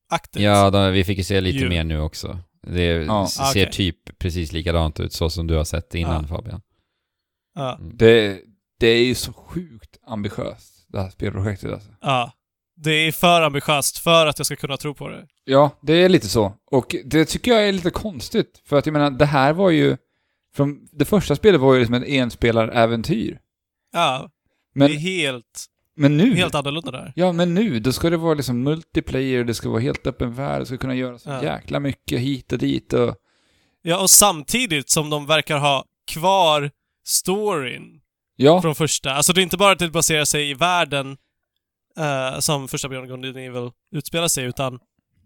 prototypaktigt. 0.09 0.43
ja 0.45 0.71
de, 0.71 0.93
vi 0.93 1.05
fick 1.05 1.19
ju 1.19 1.25
se 1.25 1.41
lite 1.41 1.59
Ju. 1.59 1.69
mer 1.69 1.85
nu 1.85 2.01
också. 2.01 2.39
Det 2.63 2.85
Ja. 2.85 3.13
Ah, 3.23 3.27
ser 3.27 3.51
okej. 3.63 3.73
typ 3.73 4.19
precis 4.19 4.53
likadant 4.53 5.01
ut, 5.01 5.13
så 5.13 5.31
som 5.31 5.47
du 5.47 5.55
har 5.55 5.65
sett 5.65 5.95
innan 5.95 6.23
Ja. 6.23 6.29
Fabian. 6.29 6.61
Ja, 7.55 7.79
det, 7.93 8.41
det 8.81 8.87
är 8.87 9.05
ju 9.05 9.15
så 9.15 9.33
sjukt 9.33 9.99
ambitiöst, 10.07 10.85
det 10.89 11.01
här 11.01 11.11
spelprojektet 11.11 11.73
alltså. 11.73 11.91
ja. 12.01 12.33
Det 12.79 12.91
är 12.91 13.13
för 13.13 13.43
ambitiöst 13.43 13.99
för 13.99 14.27
att 14.27 14.39
jag 14.39 14.47
ska 14.47 14.57
kunna 14.57 14.77
tro 14.77 14.95
på 14.95 15.09
det. 15.09 15.27
Ja, 15.45 15.71
det 15.83 15.93
är 15.93 16.09
lite 16.09 16.29
så. 16.29 16.53
Och 16.71 16.97
det 17.05 17.25
tycker 17.25 17.51
jag 17.51 17.69
är 17.69 17.73
lite 17.73 17.91
konstigt. 17.91 18.63
För 18.65 18.77
att 18.79 18.87
jag 18.87 18.93
menar, 18.93 19.11
det 19.11 19.27
här 19.27 19.53
var 19.53 19.71
ju... 19.71 19.97
Från, 20.55 20.89
det 20.93 21.05
första 21.05 21.37
spelet 21.37 21.61
var 21.61 21.75
ju 21.75 21.79
liksom 21.81 21.95
ett 21.95 22.09
enspelaräventyr. 22.09 23.39
Ja, 23.93 24.31
Men, 24.75 24.89
det 24.91 24.95
är 24.95 24.99
helt, 24.99 25.65
men 25.97 26.17
nu... 26.17 26.35
helt 26.37 26.55
annorlunda 26.55 26.91
där. 26.91 27.13
Ja, 27.17 27.33
men 27.33 27.55
nu, 27.55 27.81
då 27.81 27.93
ska 27.93 28.11
det 28.11 28.17
vara 28.17 28.35
liksom 28.35 28.63
multiplayer, 28.63 29.45
det 29.45 29.55
ska 29.55 29.69
vara 29.69 29.81
helt 29.81 30.07
öppen 30.07 30.35
värld, 30.35 30.63
det 30.63 30.67
ska 30.67 30.77
kunna 30.77 30.95
göra 30.95 31.19
så 31.19 31.31
Ja. 31.31 31.43
jäkla 31.45 31.81
mycket 31.81 32.21
hit 32.21 32.53
och 32.53 32.59
dit 32.59 32.93
och... 32.93 33.15
Ja, 33.83 34.01
och 34.01 34.11
samtidigt 34.11 34.91
som 34.91 35.11
de 35.11 35.27
verkar 35.27 35.59
ha 35.59 35.85
kvar 36.13 36.71
storyn 37.07 38.01
Ja, 38.37 38.63
från 38.63 38.75
första. 38.75 39.13
Alltså 39.13 39.33
det 39.33 39.41
är 39.41 39.43
inte 39.43 39.57
bara 39.57 39.73
att 39.73 39.79
det 39.79 39.89
baserar 39.91 40.25
sig 40.25 40.51
i 40.51 40.55
världen 40.55 41.17
eh, 41.99 42.39
som 42.39 42.69
första 42.69 42.89
Beyond 42.89 43.09
Good 43.09 43.25
and 43.25 43.37
Evil 43.37 43.71
utspelar 43.93 44.29
sig, 44.29 44.45
utan 44.45 44.79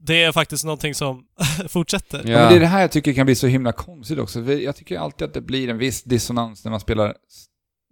det 0.02 0.22
är 0.22 0.32
faktiskt 0.32 0.64
någonting 0.64 0.94
som 0.94 1.24
fortsätter. 1.68 2.18
ja. 2.18 2.38
men 2.38 2.48
det 2.48 2.56
är 2.56 2.60
det 2.60 2.66
här 2.66 2.80
jag 2.80 2.92
tycker 2.92 3.12
kan 3.12 3.26
bli 3.26 3.34
så 3.34 3.46
himla 3.46 3.72
konstigt 3.72 4.18
också. 4.18 4.40
Jag 4.52 4.76
tycker 4.76 4.98
alltid 4.98 5.28
att 5.28 5.34
det 5.34 5.40
blir 5.40 5.68
en 5.68 5.78
viss 5.78 6.02
dissonans 6.02 6.64
när 6.64 6.70
man 6.70 6.80
spelar 6.80 7.14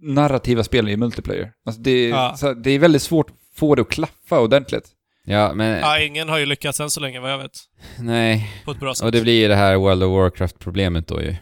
narrativa 0.02 0.64
spel 0.64 0.88
i 0.88 0.96
multiplayer. 0.96 1.52
Alltså 1.66 1.82
det, 1.82 1.90
är, 1.90 2.08
Ja. 2.08 2.34
så, 2.36 2.54
det 2.54 2.70
är 2.70 2.78
väldigt 2.78 3.02
svårt 3.02 3.30
att 3.30 3.36
få 3.58 3.74
det 3.74 3.82
att 3.82 3.88
klaffa 3.90 4.40
ordentligt. 4.40 4.88
Ja, 5.24 5.52
men 5.54 5.78
Ja, 5.80 6.00
ingen 6.00 6.28
har 6.28 6.38
ju 6.38 6.46
lyckats 6.46 6.80
än 6.80 6.90
så 6.90 7.00
länge 7.00 7.20
vad 7.20 7.32
jag 7.32 7.38
vet. 7.38 7.52
nej. 7.98 8.50
På 8.64 8.70
ett 8.70 8.80
bra 8.80 8.94
sätt. 8.94 9.04
Och 9.04 9.12
det 9.12 9.20
blir 9.22 9.40
ju 9.42 9.48
det 9.48 9.56
här 9.56 9.76
World 9.76 10.02
of 10.02 10.10
Warcraft-problemet 10.10 11.06
då 11.08 11.22
ju. 11.22 11.34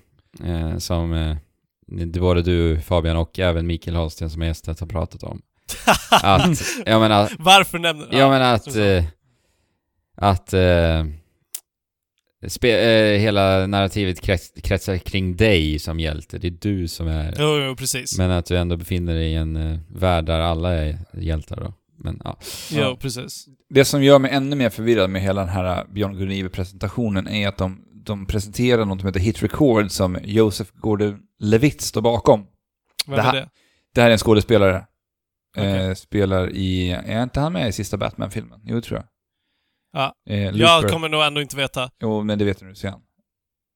Eh, 0.44 0.78
som 0.78 1.12
eh, 1.12 1.36
det 1.86 2.20
både 2.20 2.42
du 2.42 2.80
Fabian 2.80 3.16
och 3.16 3.38
även 3.38 3.66
Mikael 3.66 3.96
Holsten 3.96 4.30
som 4.30 4.42
är 4.42 4.46
gästet 4.46 4.80
har 4.80 4.86
pratat 4.86 5.22
om. 5.22 5.42
Att, 6.22 6.62
jag 6.86 7.00
menar, 7.00 7.30
Varför 7.38 7.78
nämner... 7.78 8.06
jag 8.10 8.30
menar 8.30 8.54
att, 8.54 8.76
eh, 8.76 9.04
att 10.16 10.52
eh, 10.52 11.04
spe, 12.48 12.70
eh, 12.70 13.18
hela 13.20 13.66
narrativet 13.66 14.20
krets, 14.20 14.52
kretsar 14.62 14.96
kring 14.98 15.36
dig 15.36 15.78
som 15.78 16.00
hjälte. 16.00 16.38
Det 16.38 16.46
är 16.46 16.56
du 16.60 16.88
som 16.88 17.08
är... 17.08 17.34
Jo, 17.38 17.58
jo, 17.58 17.76
precis. 17.76 18.18
Men 18.18 18.30
att 18.30 18.46
du 18.46 18.56
ändå 18.58 18.76
befinner 18.76 19.14
dig 19.14 19.32
i 19.32 19.34
en 19.34 19.56
eh, 19.56 19.78
värld 19.88 20.24
där 20.26 20.40
alla 20.40 20.72
är 20.74 20.98
hjältar 21.12 21.56
då. 21.56 21.74
Men 21.98 22.20
ja. 22.24 22.38
Jo, 22.70 22.80
Ja. 22.80 22.96
precis. 23.00 23.46
Det 23.70 23.84
som 23.84 24.02
gör 24.02 24.18
mig 24.18 24.30
ännu 24.30 24.56
mer 24.56 24.70
förvirrad 24.70 25.10
med 25.10 25.22
hela 25.22 25.40
den 25.40 25.50
här 25.50 25.84
Beyond 25.94 26.14
Good 26.14 26.22
and 26.22 26.32
Evil-presentationen 26.32 27.28
är 27.28 27.48
att 27.48 27.56
de, 27.58 27.84
de 28.04 28.26
presenterar 28.26 28.84
något 28.84 29.00
som 29.00 29.06
heter 29.06 29.20
Hit 29.20 29.42
Record 29.42 29.90
som 29.90 30.18
Joseph 30.24 30.70
Gordon-Levitt 30.74 31.80
står 31.80 32.00
bakom. 32.02 32.46
Vem 33.06 33.16
Det 33.16 33.22
här- 33.22 33.34
är 33.36 33.40
det? 33.40 33.48
Det 33.94 34.00
här 34.00 34.08
är 34.08 34.12
en 34.12 34.18
skådespelare. 34.18 34.84
Okej. 35.56 35.86
Eh, 35.88 35.94
spelar 35.94 36.50
i... 36.50 36.90
Är 36.90 37.22
inte 37.22 37.40
han 37.40 37.52
med 37.52 37.68
i 37.68 37.72
sista 37.72 37.96
Batman-filmen? 37.96 38.60
Jo, 38.64 38.80
tror 38.80 38.98
jag. 38.98 39.06
Ja. 39.96 40.12
Eh, 40.28 40.50
Jag 40.50 40.90
kommer 40.90 41.08
nog 41.08 41.22
ändå 41.22 41.40
inte 41.40 41.56
veta. 41.56 41.90
Jo, 42.02 42.22
men 42.22 42.38
det 42.38 42.44
vet 42.44 42.60
du 42.60 42.66
nu 42.66 42.74
sen. 42.74 42.94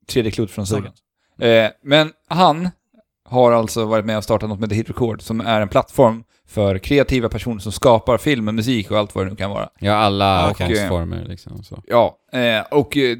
Tredje 0.08 0.30
klot 0.30 0.50
från 0.50 0.66
Samma. 0.66 0.92
sugen. 1.38 1.54
Eh, 1.64 1.70
men 1.82 2.12
han 2.28 2.68
har 3.28 3.52
alltså 3.52 3.84
varit 3.84 4.04
med 4.04 4.16
och 4.16 4.24
startat 4.24 4.48
något 4.48 4.60
med 4.60 4.68
The 4.68 4.74
Hit 4.74 4.88
Record 4.88 5.22
som 5.22 5.40
är 5.40 5.60
en 5.60 5.68
plattform 5.68 6.24
för 6.48 6.78
kreativa 6.78 7.28
personer 7.28 7.60
som 7.60 7.72
skapar 7.72 8.18
film 8.18 8.48
och 8.48 8.54
musik 8.54 8.90
och 8.90 8.98
allt 8.98 9.14
vad 9.14 9.26
det 9.26 9.30
nu 9.30 9.36
kan 9.36 9.50
vara. 9.50 9.68
Ja, 9.78 9.92
alla 9.94 10.50
Och, 10.50 10.60
eh, 10.60 10.66
konstformer 10.66 11.24
liksom. 11.24 11.62
Så. 11.64 11.82
Ja, 11.86 12.16
eh, 12.32 12.60
och 12.70 12.96
eh, 12.96 13.16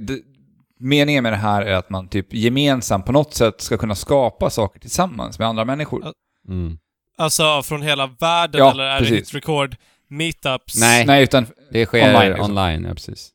meningen 0.79 1.23
med 1.23 1.33
det 1.33 1.37
här 1.37 1.63
är 1.63 1.75
att 1.75 1.91
man 1.91 2.09
typ 2.09 2.35
gemensamt 2.35 3.07
på 3.07 3.13
något 3.13 3.35
sätt 3.35 3.61
ska 3.61 3.77
kunna 3.77 3.95
skapa 3.95 4.51
saker 4.51 4.81
tillsammans 4.81 5.39
med 5.39 5.49
andra 5.49 5.65
människor. 5.65 6.13
Mm. 6.49 6.79
Alltså 7.19 7.63
från 7.63 7.83
hela 7.83 8.07
världen 8.21 8.59
Ja, 8.59 8.71
eller 8.71 8.85
är 8.85 8.99
precis. 8.99 9.11
det 9.11 9.17
hit 9.17 9.35
record 9.35 9.77
meetups? 10.09 10.81
Nej. 10.81 11.07
Nej, 11.07 11.23
utan... 11.23 11.47
Det 11.73 11.87
sker 11.87 12.15
Online, 12.17 12.41
online, 12.41 12.73
liksom. 12.73 12.85
ja 12.89 12.95
precis. 12.95 13.31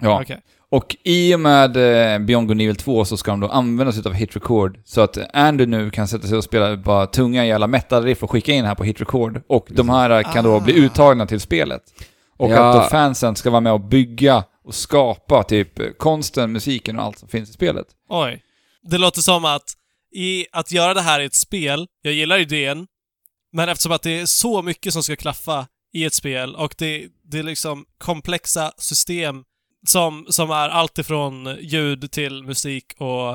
Ja. 0.00 0.20
Okej. 0.22 0.40
Och 0.70 0.96
i 1.04 1.34
och 1.34 1.40
med 1.40 1.76
eh, 1.76 2.18
Beyond 2.18 2.48
Good 2.48 2.60
Evil 2.60 2.76
2 2.76 3.04
så 3.04 3.16
ska 3.16 3.30
de 3.30 3.40
då 3.40 3.48
använda 3.48 3.92
sig 3.92 4.02
av 4.06 4.12
Hit 4.12 4.36
Record 4.36 4.78
så 4.84 5.00
att 5.00 5.18
Andy 5.34 5.66
nu 5.66 5.90
kan 5.90 6.08
sätta 6.08 6.26
sig 6.26 6.38
och 6.38 6.44
spela 6.44 6.76
bara 6.76 7.06
tunga 7.06 7.46
jävla 7.46 7.66
metal-riff 7.66 8.22
och 8.22 8.30
skicka 8.30 8.52
in 8.52 8.64
här 8.64 8.74
på 8.74 8.84
Hit 8.84 9.00
Record. 9.00 9.42
Och 9.48 9.66
de 9.70 9.88
här 9.88 10.22
kan 10.22 10.44
då 10.44 10.54
Ah. 10.56 10.60
bli 10.60 10.74
uttagna 10.74 11.26
till 11.26 11.40
spelet. 11.40 11.82
Och 12.36 12.50
Ja. 12.50 12.68
att 12.68 12.74
då 12.82 12.88
fansen 12.90 13.36
ska 13.36 13.50
vara 13.50 13.60
med 13.60 13.72
och 13.72 13.80
bygga 13.80 14.44
och 14.64 14.74
skapa 14.74 15.42
typ 15.42 15.78
eh, 15.78 15.86
konsten, 15.98 16.52
musiken 16.52 16.98
och 16.98 17.04
allt 17.04 17.18
som 17.18 17.28
finns 17.28 17.50
i 17.50 17.52
spelet. 17.52 17.86
Oj. 18.08 18.42
Det 18.82 18.98
låter 18.98 19.20
som 19.20 19.44
att 19.44 19.64
i 20.14 20.46
att 20.52 20.72
göra 20.72 20.94
det 20.94 21.00
här 21.00 21.20
i 21.20 21.24
ett 21.24 21.34
spel, 21.34 21.86
jag 22.02 22.12
gillar 22.14 22.38
idén, 22.38 22.86
men 23.52 23.68
eftersom 23.68 23.92
att 23.92 24.02
det 24.02 24.20
är 24.20 24.26
så 24.26 24.62
mycket 24.62 24.92
som 24.92 25.02
ska 25.02 25.16
klaffa 25.16 25.66
i 25.92 26.04
ett 26.04 26.14
spel 26.14 26.54
och 26.54 26.74
det, 26.78 27.06
det 27.24 27.38
är 27.38 27.42
liksom 27.42 27.84
komplexa 27.98 28.72
system 28.78 29.44
som, 29.86 30.26
som 30.28 30.50
är 30.50 30.68
allt 30.68 30.98
ifrån 30.98 31.56
ljud 31.60 32.10
till 32.10 32.42
musik 32.42 32.84
och 32.98 33.30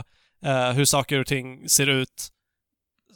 eh, 0.50 0.72
hur 0.72 0.86
saker 0.86 1.20
och 1.20 1.28
ting 1.28 1.70
ser 1.70 1.88
ut. 1.88 2.30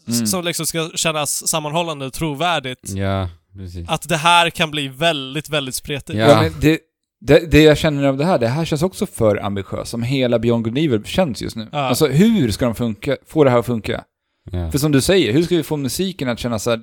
Mm. 0.07 0.27
Som 0.27 0.43
liksom 0.43 0.65
ska 0.65 0.89
kännas 0.95 1.47
sammanhållande 1.47 2.05
och 2.05 2.13
trovärdigt. 2.13 2.89
Ja, 2.89 3.29
precis. 3.57 3.89
Att 3.89 4.09
det 4.09 4.17
här 4.17 4.49
kan 4.49 4.71
bli 4.71 4.87
väldigt, 4.87 5.49
väldigt 5.49 5.75
spretigt. 5.75 6.19
Ja. 6.19 6.29
Ja, 6.29 6.41
men 6.41 6.53
det, 6.61 6.79
det, 7.21 7.51
det 7.51 7.61
jag 7.61 7.77
känner 7.77 8.03
av 8.03 8.17
det 8.17 8.25
här, 8.25 8.39
det 8.39 8.47
här 8.47 8.65
känns 8.65 8.83
också 8.83 9.05
för 9.05 9.45
ambitiöst, 9.45 9.91
som 9.91 10.03
hela 10.03 10.39
Beyond 10.39 10.63
Good 10.63 10.77
Evil 10.77 11.03
känns 11.03 11.41
just 11.41 11.55
nu. 11.55 11.67
Ja. 11.71 11.79
Alltså 11.79 12.07
hur 12.07 12.51
ska 12.51 12.65
de 12.65 12.75
funka, 12.75 13.17
få 13.27 13.43
det 13.43 13.49
här 13.49 13.57
att 13.59 13.65
funka? 13.65 14.03
Ja. 14.51 14.71
För 14.71 14.77
som 14.77 14.91
du 14.91 15.01
säger, 15.01 15.33
hur 15.33 15.43
ska 15.43 15.55
vi 15.55 15.63
få 15.63 15.77
musiken 15.77 16.29
att 16.29 16.39
kännas 16.39 16.63
så 16.63 16.69
här, 16.69 16.79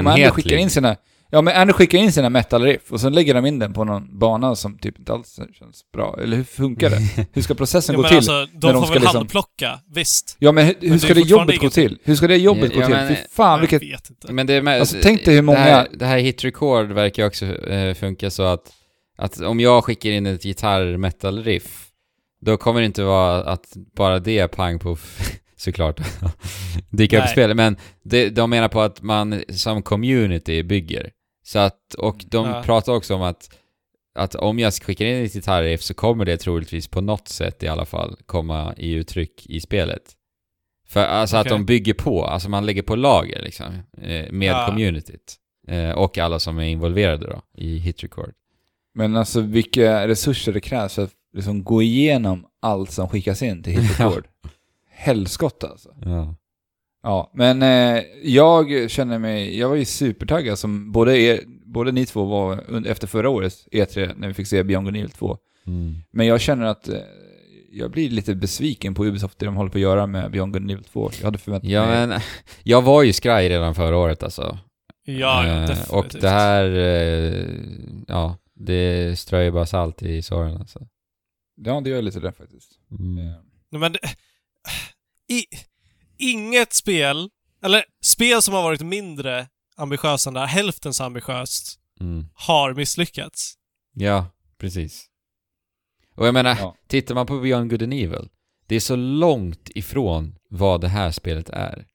Om 0.00 0.06
Andy 0.06 0.22
skickar 0.22 0.50
Enhetlig. 0.50 0.58
in 0.58 0.70
sina... 0.70 0.96
Ja, 1.30 1.42
men 1.42 1.54
Andy 1.56 1.72
skickar 1.72 1.98
in 1.98 2.12
sina 2.12 2.30
metal-riff 2.30 2.92
och 2.92 3.00
sen 3.00 3.12
lägger 3.14 3.34
de 3.34 3.46
in 3.46 3.58
den 3.58 3.72
på 3.72 3.84
någon 3.84 4.18
bana 4.18 4.56
som 4.56 4.78
typ 4.78 4.98
inte 4.98 5.12
alls 5.12 5.38
känns 5.58 5.80
bra. 5.92 6.18
Eller 6.22 6.36
hur 6.36 6.44
funkar 6.44 6.90
det? 6.90 7.26
Hur 7.32 7.42
ska 7.42 7.54
processen 7.54 7.92
Ja, 7.92 7.96
gå 7.96 8.02
men 8.02 8.08
till? 8.08 8.16
alltså, 8.16 8.32
när 8.32 8.46
de 8.60 8.60
de 8.60 8.72
får 8.72 8.82
ska 8.82 8.92
väl 8.94 9.02
liksom- 9.02 9.16
handplocka, 9.18 9.80
visst. 9.94 10.36
Ja, 10.38 10.52
men 10.52 10.66
hur, 10.66 10.74
hur 10.80 10.90
det 10.90 10.98
ska 10.98 11.14
det 11.14 11.20
jobbet 11.20 11.58
gå 11.60 11.70
till? 11.70 11.98
Hur 12.04 12.14
ska 12.14 12.26
det 12.28 12.36
jobbet 12.36 12.70
Ja, 12.74 12.80
gå 12.80 12.86
till? 12.86 12.94
men- 12.94 13.08
Fy 13.08 13.14
fan, 13.32 13.60
vilket... 13.60 13.82
Jag 13.82 13.88
vet 13.90 14.10
inte. 14.10 14.32
Men 14.32 14.46
det 14.46 14.54
är 14.54 14.62
med, 14.62 14.80
Alltså, 14.80 14.96
tänk 15.02 15.24
dig 15.24 15.34
hur 15.34 15.42
många- 15.42 15.58
Det 15.58 15.64
här, 15.64 15.88
det 15.92 16.06
här 16.06 16.18
hit 16.18 16.44
record 16.44 16.86
verkar 16.92 17.26
också 17.26 17.46
eh, 17.46 17.94
funka 17.94 18.30
så 18.30 18.42
att, 18.42 18.72
att 19.18 19.40
om 19.40 19.60
jag 19.60 19.84
skickar 19.84 20.10
in 20.10 20.26
ett 20.26 20.44
gitarr 20.44 20.96
metal 20.96 21.44
riff 21.44 21.82
då 22.40 22.56
kommer 22.56 22.80
det 22.80 22.86
inte 22.86 23.02
vara 23.02 23.42
att 23.44 23.64
bara 23.96 24.18
det 24.18 24.38
är 24.38 24.48
pang 24.48 24.78
poff 24.78 25.20
såklart 25.56 26.00
dyka 26.90 27.18
upp 27.18 27.24
i 27.24 27.28
spelet. 27.28 27.56
Men 27.56 27.76
det, 28.04 28.28
de 28.28 28.50
menar 28.50 28.68
på 28.68 28.80
att 28.80 29.02
man 29.02 29.42
som 29.48 29.82
community 29.82 30.62
bygger. 30.62 31.10
Så 31.46 31.58
att, 31.58 31.94
och 31.94 32.24
de 32.26 32.46
Ja. 32.48 32.62
pratar 32.62 32.92
också 32.92 33.14
om 33.14 33.22
att, 33.22 33.50
att 34.14 34.34
om 34.34 34.58
jag 34.58 34.74
skickar 34.74 35.06
in 35.06 35.24
ett 35.24 35.32
gitarriff 35.32 35.82
så 35.82 35.94
kommer 35.94 36.24
det 36.24 36.36
troligtvis 36.36 36.88
på 36.88 37.00
något 37.00 37.28
sätt 37.28 37.62
i 37.62 37.68
alla 37.68 37.84
fall 37.84 38.16
komma 38.26 38.74
i 38.76 38.92
uttryck 38.92 39.46
i 39.46 39.60
spelet. 39.60 40.02
För 40.88 41.00
alltså 41.04 41.36
att 41.36 41.46
Okej. 41.46 41.58
de 41.58 41.64
bygger 41.66 41.94
på, 41.94 42.24
alltså 42.24 42.48
man 42.48 42.66
lägger 42.66 42.82
på 42.82 42.96
lager 42.96 43.42
liksom, 43.42 43.66
eh, 44.02 44.32
med 44.32 44.48
Ja. 44.48 44.66
communityt. 44.68 45.36
Eh, 45.68 45.90
och 45.90 46.18
alla 46.18 46.38
som 46.38 46.58
är 46.58 46.62
involverade 46.64 47.26
då 47.26 47.42
i 47.54 47.78
hit 47.78 48.02
record. 48.02 48.32
Men 48.94 49.16
alltså 49.16 49.40
vilka 49.40 50.08
resurser 50.08 50.52
det 50.52 50.60
krävs 50.60 50.94
för 50.94 51.02
att 51.04 51.12
liksom 51.34 51.64
gå 51.64 51.82
igenom 51.82 52.46
allt 52.62 52.90
som 52.90 53.08
skickas 53.08 53.42
in 53.42 53.62
till 53.62 53.72
Hit 53.80 54.00
Record. 54.00 54.26
Helskotta 54.90 55.68
alltså. 55.68 55.94
Ja. 56.04 56.34
Ja, 57.06 57.30
men 57.34 57.62
eh, 57.62 58.02
jag 58.22 58.90
känner 58.90 59.18
mig... 59.18 59.58
Jag 59.58 59.68
var 59.68 59.76
ju 59.76 59.84
supertaggad 59.84 60.58
som 60.58 60.92
både, 60.92 61.18
er, 61.18 61.40
både 61.64 61.92
ni 61.92 62.06
två 62.06 62.24
var 62.24 62.64
under, 62.68 62.90
efter 62.90 63.06
förra 63.06 63.28
årets 63.30 63.68
E3 63.72 64.14
när 64.16 64.28
vi 64.28 64.34
fick 64.34 64.46
se 64.46 64.62
Beyond 64.62 64.84
Good 64.86 64.94
and 64.94 64.96
Evil 64.96 65.10
2. 65.10 65.38
Mm. 65.66 65.94
Men 66.10 66.26
jag 66.26 66.40
känner 66.40 66.66
att 66.66 66.88
eh, 66.88 66.98
jag 67.72 67.90
blir 67.90 68.10
lite 68.10 68.34
besviken 68.34 68.94
på 68.94 69.04
Ubisoft, 69.06 69.38
det 69.38 69.46
de 69.46 69.56
håller 69.56 69.70
på 69.70 69.78
att 69.78 69.82
göra 69.82 70.06
med 70.06 70.30
Beyond 70.30 70.52
Good 70.52 70.62
and 70.62 70.70
Evil 70.70 70.84
2. 70.84 71.10
Jag 71.18 71.24
hade 71.24 71.38
förväntat 71.38 71.70
Ja 71.70 71.86
mig... 71.86 72.06
men, 72.06 72.20
jag 72.62 72.82
var 72.82 73.02
ju 73.02 73.12
skraj 73.12 73.48
redan 73.48 73.74
förra 73.74 73.96
året 73.96 74.22
alltså. 74.22 74.58
Ja, 75.04 75.46
Eh, 75.46 75.60
definitivt. 75.60 75.90
och 75.92 76.06
det 76.20 76.28
här, 76.28 76.64
eh, 76.76 77.44
ja, 78.08 78.36
det 78.54 79.18
ströjar 79.18 79.50
bara 79.50 79.66
salt 79.66 80.02
i 80.02 80.22
såren 80.22 80.56
alltså. 80.56 80.86
Ja, 81.56 81.80
det 81.80 81.90
gör 81.90 82.02
lite 82.02 82.20
det 82.20 82.32
faktiskt. 82.32 82.70
Mm. 82.90 83.34
Men 83.70 83.92
det, 83.92 83.98
i, 85.34 85.44
inget 86.18 86.72
spel, 86.72 87.30
eller 87.62 87.84
spel 88.02 88.42
som 88.42 88.54
har 88.54 88.62
varit 88.62 88.80
mindre 88.82 89.48
ambitiösa 89.76 90.30
än 90.30 90.34
det 90.34 90.40
här, 90.40 90.46
hälften 90.46 90.94
så 90.94 91.04
ambitiöst, 91.04 91.78
Mm. 92.00 92.26
har 92.34 92.74
misslyckats. 92.74 93.54
Ja, 93.94 94.26
precis. 94.58 95.06
Och 96.14 96.26
jag 96.26 96.34
menar, 96.34 96.56
Ja. 96.60 96.76
tittar 96.88 97.14
man 97.14 97.26
på 97.26 97.38
Beyond 97.40 97.70
Good 97.70 97.82
and 97.82 97.92
Evil, 97.94 98.28
det 98.66 98.76
är 98.76 98.80
så 98.80 98.96
långt 98.96 99.70
ifrån 99.74 100.34
vad 100.50 100.80
det 100.80 100.88
här 100.88 101.10
spelet 101.10 101.48
är. 101.50 101.86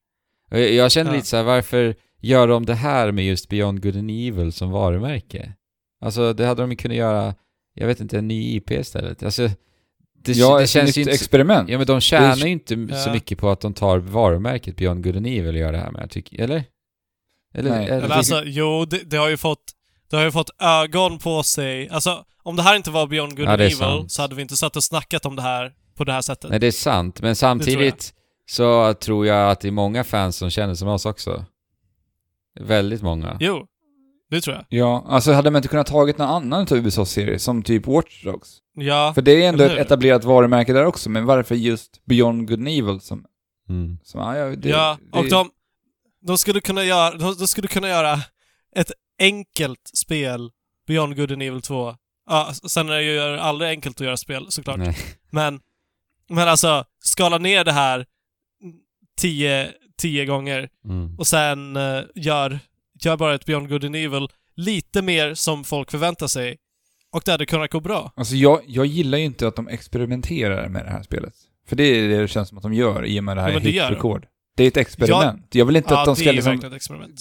Och 0.52 0.60
jag, 0.60 0.72
jag 0.73 0.91
känner 0.91 1.11
Ja. 1.11 1.15
lite 1.15 1.27
så 1.27 1.38
här, 1.38 1.43
varför 1.43 1.95
gör 2.19 2.48
de 2.48 2.65
det 2.65 2.76
här 2.76 3.11
med 3.11 3.26
just 3.26 3.49
Beyond 3.49 3.84
Good 3.84 3.95
and 3.98 4.11
Evil 4.11 4.52
som 4.53 4.72
varumärke? 4.72 5.53
Alltså, 6.02 6.34
det 6.34 6.45
hade 6.45 6.61
de 6.68 6.76
kunnat 6.76 6.98
göra, 6.98 7.35
jag 7.73 7.88
vet 7.88 7.99
inte, 7.99 8.18
en 8.18 8.27
ny 8.27 8.56
IP 8.56 8.72
istället. 8.72 9.23
Alltså, 9.23 9.49
det, 10.23 10.31
ja, 10.31 10.57
det 10.57 10.64
ett 10.64 10.69
känns 10.69 10.88
nytt 10.88 10.98
ju 10.98 11.02
inte... 11.02 11.11
experiment. 11.14 11.69
Ja 11.69 11.77
men 11.77 11.88
de 11.88 12.02
tjänar 12.02 12.35
ju 12.35 12.49
inte 12.49 12.73
Ja. 12.89 12.95
så 12.95 13.11
mycket 13.11 13.38
på 13.39 13.49
att 13.49 13.61
de 13.61 13.73
tar 13.73 13.98
varumärket 13.98 14.76
Beyond 14.76 15.03
Good 15.03 15.18
and 15.18 15.27
Evil 15.27 15.48
och 15.48 15.57
gör 15.57 15.72
det 15.72 15.77
här 15.77 15.91
med, 15.91 16.10
tycker, 16.10 16.41
eller? 16.43 16.64
Eller? 17.53 17.69
Nej. 17.69 17.85
eller 17.85 18.02
Eller 18.02 18.15
alltså, 18.15 18.43
jo, 18.45 18.85
det, 18.85 18.98
det 19.10 19.18
har 19.18 19.30
ju 19.30 19.38
fått 19.38 19.64
det 20.10 20.15
har 20.18 20.23
ju 20.23 20.31
fått 20.31 20.49
ögon 20.60 21.19
på 21.19 21.43
sig. 21.43 21.89
Alltså, 21.89 22.23
om 22.43 22.56
det 22.56 22.64
här 22.64 22.76
inte 22.76 22.91
var 22.91 23.07
Beyond 23.07 23.38
Good 23.38 23.45
Ja, 23.48 23.52
and 23.52 23.61
Evil 23.61 23.76
sant. 23.77 24.11
så 24.11 24.22
hade 24.22 24.35
vi 24.35 24.41
inte 24.41 24.57
satt 24.57 24.76
och 24.76 24.84
snackat 24.84 25.26
om 25.26 25.35
det 25.35 25.41
här 25.41 25.72
på 25.98 26.03
det 26.03 26.11
här 26.14 26.22
sättet. 26.22 26.49
Nej 26.49 26.60
det 26.60 26.68
är 26.68 26.72
sant, 26.72 27.22
men 27.22 27.35
samtidigt 27.35 28.14
så 28.45 28.93
tror 28.93 29.26
jag 29.27 29.52
att 29.52 29.61
det 29.61 29.68
är 29.68 29.72
många 29.72 30.03
fans 30.03 30.35
som 30.38 30.49
känner 30.49 30.73
som 30.73 30.88
oss 30.88 31.06
också. 31.06 31.45
Väldigt 32.60 33.02
många. 33.02 33.38
Jo, 33.39 33.65
det 34.32 34.41
tror 34.41 34.56
jag. 34.56 34.66
Ja, 34.70 35.06
alltså 35.08 35.32
hade 35.32 35.52
man 35.52 35.60
inte 35.60 35.68
kunnat 35.70 35.88
tagit 35.88 36.18
någon 36.18 36.28
annan 36.30 36.62
av 36.62 36.74
Ubisofts 36.74 37.14
serie, 37.14 37.40
som 37.40 37.64
typ 37.64 37.88
Watch 37.88 38.24
Dogs? 38.24 38.58
Ja, 38.74 39.12
För 39.16 39.22
det 39.22 39.44
är 39.44 39.49
ändå 39.49 39.64
ett 39.64 39.80
etablerat 39.80 40.24
varumärke 40.24 40.74
där 40.74 40.86
också, 40.86 41.10
men 41.10 41.26
varför 41.26 41.56
just 41.56 42.06
Beyond 42.06 42.48
Good 42.48 42.60
and 42.60 42.68
Evil 42.68 42.99
som... 43.02 43.26
Mm. 43.70 43.98
som 44.03 44.22
ja, 44.22 44.38
ja, 44.38 44.56
det, 44.56 44.70
ja. 44.70 44.98
det, 45.12 45.20
och 45.20 45.30
de, 45.30 45.49
de 46.22 46.38
skulle 46.38 46.62
kunna 46.62 46.84
göra, 46.84 47.18
de, 47.18 47.36
de 47.38 47.48
skulle 47.48 47.68
kunna 47.68 47.88
göra 47.90 48.20
ett 48.76 48.91
enkelt 49.20 49.91
spel, 49.94 50.49
Beyond 50.88 51.16
Good 51.16 51.32
and 51.32 51.41
Evil 51.44 51.62
2. 51.62 51.95
Ja, 52.30 52.53
sen 52.53 52.90
är 52.90 52.94
det 52.94 53.03
ju 53.03 53.20
aldrig 53.20 53.70
enkelt 53.70 54.02
att 54.02 54.06
göra 54.06 54.18
spel 54.18 54.45
såklart. 54.49 54.78
Nej. 54.78 54.98
Men, 55.30 55.60
men 56.30 56.48
alltså, 56.48 56.86
skala 56.99 57.38
ner 57.38 57.64
det 57.64 57.72
här 57.72 58.06
tio, 59.18 59.72
tio 59.98 60.26
gånger 60.26 60.70
Mm. 60.86 61.16
och 61.20 61.28
sen 61.28 61.76
eh, 61.76 62.02
gör, 62.16 62.60
gör 63.06 63.18
bara 63.18 63.36
ett 63.36 63.45
Beyond 63.45 63.69
Good 63.69 63.86
and 63.86 63.95
Evil 63.95 64.28
lite 64.56 65.02
mer 65.02 65.34
som 65.34 65.64
folk 65.64 65.91
förväntar 65.91 66.28
sig. 66.28 66.57
Och 67.11 67.22
det 67.26 67.32
hade 67.32 67.45
kunnat 67.45 67.72
gå 67.72 67.80
bra. 67.80 68.11
Alltså 68.15 68.36
jag, 68.36 68.61
jag 68.68 68.86
gillar 68.86 69.18
ju 69.18 69.23
inte 69.23 69.48
att 69.48 69.56
de 69.56 69.68
experimenterar 69.68 70.69
med 70.69 70.86
det 70.86 70.91
här 70.91 71.03
spelet. 71.03 71.34
För 71.68 71.76
det 71.76 71.84
är 71.84 72.07
det 72.07 72.22
det 72.22 72.28
känns 72.28 72.49
som 72.49 72.57
att 72.57 72.61
de 72.64 72.73
gör 72.73 73.06
i 73.06 73.19
och 73.19 73.23
med 73.23 73.38
det 73.38 73.41
här 73.41 73.49
Ja, 73.49 73.53
men 73.53 73.64
det. 74.56 74.64
Det 74.64 74.64
är 74.64 74.68
ett 74.68 74.78
experiment. 74.78 75.45
jag 75.52 75.65
vill 75.65 75.76
inte 75.76 75.94
Ja, 75.94 75.99
att 75.99 76.06
de 76.06 76.11
det 76.15 76.19
ska 76.19 76.30
är 76.30 76.34
liksom 76.34 76.61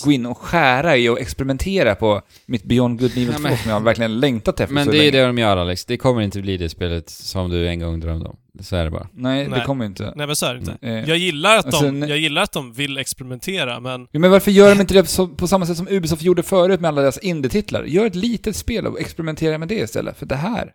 gå 0.05 0.13
in 0.13 0.27
och 0.27 0.39
skära 0.39 0.97
i 0.97 1.09
och 1.09 1.21
experimentera 1.21 1.95
på 1.95 2.23
mitt 2.47 2.65
Beyond 2.65 3.01
Good 3.01 3.11
Evil 3.13 3.27
Ja, 3.27 3.33
2 3.37 3.43
men- 3.43 3.57
som 3.59 3.71
jag 3.71 3.81
verkligen 3.81 4.21
längtat 4.21 4.61
efter 4.61 4.75
Men 4.75 4.85
så 4.85 4.91
det 4.91 4.97
är 4.97 4.99
länge. 4.99 5.11
det 5.11 5.27
de 5.27 5.39
gör 5.39 5.57
Alex. 5.57 5.85
Det 5.85 5.97
kommer 5.97 6.21
inte 6.23 6.41
bli 6.41 6.57
det 6.57 6.69
spelet 6.69 7.11
som 7.11 7.51
du 7.51 7.69
en 7.69 7.81
gång 7.81 8.01
drömde 8.01 8.29
om. 8.29 8.37
Så 8.61 8.77
är 8.77 8.85
det 8.85 8.91
bara. 8.91 9.09
Nej, 9.13 9.45
det 9.45 9.51
Nej. 9.51 9.65
kommer 9.65 9.85
inte. 9.85 10.13
Nej 10.17 10.27
men 10.27 10.37
så 10.37 10.47
är 10.47 10.55
det 10.55 10.61
inte. 10.61 10.77
Eh, 10.83 10.93
Jag 11.09 11.17
gillar, 11.19 11.57
att 11.59 11.67
Alltså, 11.67 11.85
de, 11.85 12.01
jag 12.03 12.19
gillar 12.19 12.43
att 12.43 12.53
de 12.53 12.73
vill 12.73 12.99
experimentera, 12.99 13.81
men 13.81 14.07
Ja, 14.11 14.21
men 14.21 14.31
varför 14.31 14.51
gör 14.51 14.75
de 14.75 14.81
inte 14.81 14.95
det 14.95 15.17
på 15.37 15.47
samma 15.47 15.67
sätt 15.67 15.77
som 15.77 15.89
Ubisoft 15.89 16.23
gjorde 16.23 16.43
förut 16.43 16.81
med 16.81 16.89
alla 16.89 17.01
deras 17.03 17.19
indie-titlar? 17.19 17.85
Gör 17.85 18.07
ett 18.07 18.15
litet 18.15 18.57
spel 18.57 18.87
och 18.87 19.01
experimentera 19.01 19.59
med 19.59 19.69
det 19.69 19.75
istället 19.75 20.19
för 20.19 20.27
det 20.27 20.37
här. 20.37 20.73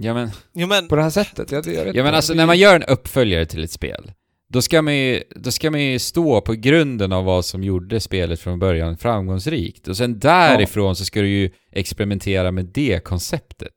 Ja 0.00 0.14
men, 0.14 0.30
Jo 0.54 0.66
men, 0.66 0.88
På 0.88 0.96
det 0.96 1.02
här 1.02 1.10
sättet. 1.10 1.50
Jag, 1.52 1.66
jag 1.66 1.84
vet 1.84 1.94
ja, 1.94 2.02
men 2.04 2.14
alltså 2.14 2.32
Det- 2.32 2.36
när 2.36 2.46
man 2.46 2.58
gör 2.58 2.74
en 2.76 2.82
uppföljare 2.82 3.46
till 3.46 3.64
ett 3.64 3.70
spel, 3.70 4.12
då 4.52 4.62
ska 4.62 4.82
man 4.82 4.96
ju, 4.96 5.22
då 5.36 5.50
ska 5.50 5.70
man 5.70 5.80
ju 5.82 5.98
stå 5.98 6.40
på 6.40 6.52
grunden 6.52 7.12
av 7.12 7.24
vad 7.24 7.44
som 7.44 7.62
gjorde 7.64 8.00
spelet 8.00 8.40
från 8.40 8.58
början 8.58 8.96
framgångsrikt. 8.96 9.88
Och 9.88 9.96
sen 9.96 10.18
därifrån 10.18 10.96
så 10.96 11.04
ska 11.04 11.20
du 11.20 11.28
ju 11.28 11.50
experimentera 11.72 12.52
med 12.52 12.64
det 12.74 13.04
konceptet. 13.04 13.72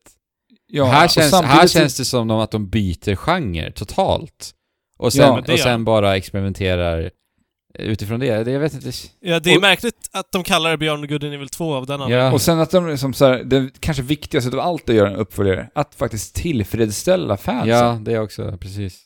ja, 0.68 0.86
här, 0.86 1.08
känns, 1.08 1.34
här 1.34 1.68
känns 1.68 1.98
det 1.98 2.06
som 2.06 2.32
att 2.32 2.52
de 2.52 2.70
byter 2.70 3.16
genre 3.16 3.72
totalt. 3.72 4.52
Och 4.98 5.14
sen, 5.14 5.22
Ja, 5.48 5.54
och 5.54 5.60
sen 5.60 5.86
bara 5.86 6.18
experimenterar 6.18 7.12
utifrån 7.80 8.20
det. 8.20 8.44
det. 8.44 8.52
Jag 8.52 8.60
vet 8.60 8.74
inte. 8.74 8.91
ja, 9.20 9.40
det 9.40 9.52
är 9.52 9.56
Och- 9.56 9.62
märkligt 9.62 10.10
att 10.12 10.32
de 10.32 10.44
kallar 10.44 10.72
det 10.72 10.78
Beyond 10.78 11.10
Good 11.10 11.24
and 11.24 11.34
Evil 11.34 11.50
2 11.50 11.76
av 11.76 11.86
den 11.86 12.02
anledningen. 12.02 12.26
Ja. 12.26 12.34
Och 12.34 12.41
sen 12.41 12.60
att 12.60 12.72
de 12.72 12.88
liksom 12.88 13.14
så 13.14 13.26
här, 13.26 13.44
det 13.44 13.70
kanske 13.80 14.04
viktigaste 14.04 14.50
av 14.52 14.60
allt 14.60 14.90
att 14.90 14.96
göra 14.96 15.10
en 15.10 15.16
uppföljare, 15.16 15.70
att 15.76 15.96
faktiskt 15.96 16.36
tillfredsställa 16.36 17.38
fansen. 17.38 17.70
Ja, 17.70 18.00
det 18.02 18.20
också, 18.20 18.58
precis. 18.62 19.02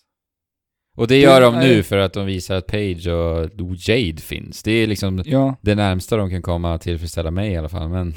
Och 0.96 1.08
det 1.08 1.20
gör 1.20 1.42
de 1.42 1.60
nu 1.60 1.84
för 1.84 1.98
att 1.98 2.14
de 2.14 2.26
visar 2.26 2.56
att 2.56 2.68
Page 2.68 3.08
och 3.08 3.50
Jade 3.88 4.22
finns. 4.22 4.64
Det 4.64 4.72
är 4.72 4.88
liksom 4.88 5.24
Ja, 5.26 5.56
det 5.62 5.76
närmsta 5.76 6.18
de 6.18 6.30
kan 6.30 6.42
komma 6.42 6.74
att 6.74 6.82
tillfredsställa 6.82 7.32
mig 7.32 7.52
i 7.52 7.58
alla 7.58 7.70
fall, 7.70 7.90
men... 7.90 8.14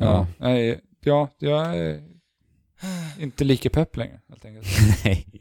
ja. 0.00 0.04
Ja. 0.06 0.26
Nej, 0.38 0.80
ja, 1.04 1.28
jag 1.38 1.76
är 1.78 2.00
inte 3.20 3.44
lika 3.44 3.70
pepp 3.70 3.96
längre, 3.96 4.20
helt 4.28 4.44
enkelt. 4.44 4.66
Nej. 5.04 5.26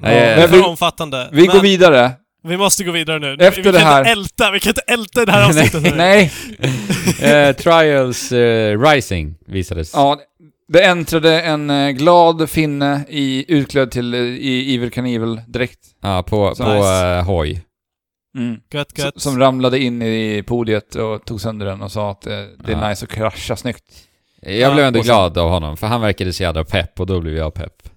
Ja, 0.00 0.08
Nej, 0.08 0.36
men 0.38 0.48
för 0.48 0.56
vi- 0.56 0.62
omfattande. 0.62 1.28
Vi 1.32 1.46
men 1.46 1.56
går 1.56 1.62
vidare. 1.62 2.12
vi 2.42 2.56
måste 2.56 2.84
gå 2.84 2.92
vidare 2.92 3.18
nu. 3.18 3.32
Efter 3.46 3.62
vi 3.62 3.72
det 3.72 3.78
kan 3.78 3.86
här- 3.86 3.98
Inte 4.00 4.10
älta, 4.10 4.50
vi 4.50 4.60
kan 4.60 4.70
inte 4.70 4.80
älta 4.86 5.24
det 5.24 5.32
här 5.32 5.44
avsnittet 5.48 5.82
nu. 5.82 5.90
Nej, 5.96 6.32
Eh, 7.22 7.52
Trials 7.56 8.32
eh, 8.32 8.80
Rising 8.80 9.34
visades. 9.46 9.90
ja, 9.94 10.20
det 10.68 10.84
äntrade 10.84 11.40
en 11.42 11.70
eh, 11.70 11.90
glad 11.90 12.50
finne 12.50 13.04
i, 13.08 13.44
utklädd 13.48 13.90
till 13.90 14.14
eh, 14.14 14.20
i 14.20 14.74
Evil 14.74 14.90
Knievel 14.90 15.40
direkt. 15.46 15.80
Ja, 16.02 16.22
på, 16.22 16.54
Så 16.54 16.64
på 16.64 16.74
nice. 16.74 17.06
eh, 17.18 17.24
hoj. 17.24 17.62
Mm. 18.38 18.60
Gött, 18.72 18.98
gött. 18.98 19.20
Som 19.22 19.38
ramlade 19.38 19.78
in 19.78 20.02
i 20.02 20.42
podiet 20.46 20.94
och 20.94 21.24
tog 21.24 21.40
sönder 21.40 21.66
den 21.66 21.82
och 21.82 21.92
sa 21.92 22.10
att 22.10 22.20
det 22.20 22.34
är 22.34 22.48
Ja. 22.68 22.88
nice 22.88 23.04
att 23.04 23.10
krascha 23.12 23.56
snyggt. 23.56 23.84
Jag 24.42 24.54
Ja, 24.54 24.74
blev 24.74 24.86
ändå 24.86 24.98
sen- 24.98 25.04
glad 25.06 25.38
av 25.38 25.50
honom, 25.50 25.76
för 25.76 25.86
han 25.86 26.00
verkade 26.00 26.32
så 26.32 26.42
jävla 26.42 26.64
pepp 26.64 27.00
och 27.00 27.06
då 27.06 27.20
blev 27.20 27.36
jag 27.36 27.54
pepp. 27.54 27.88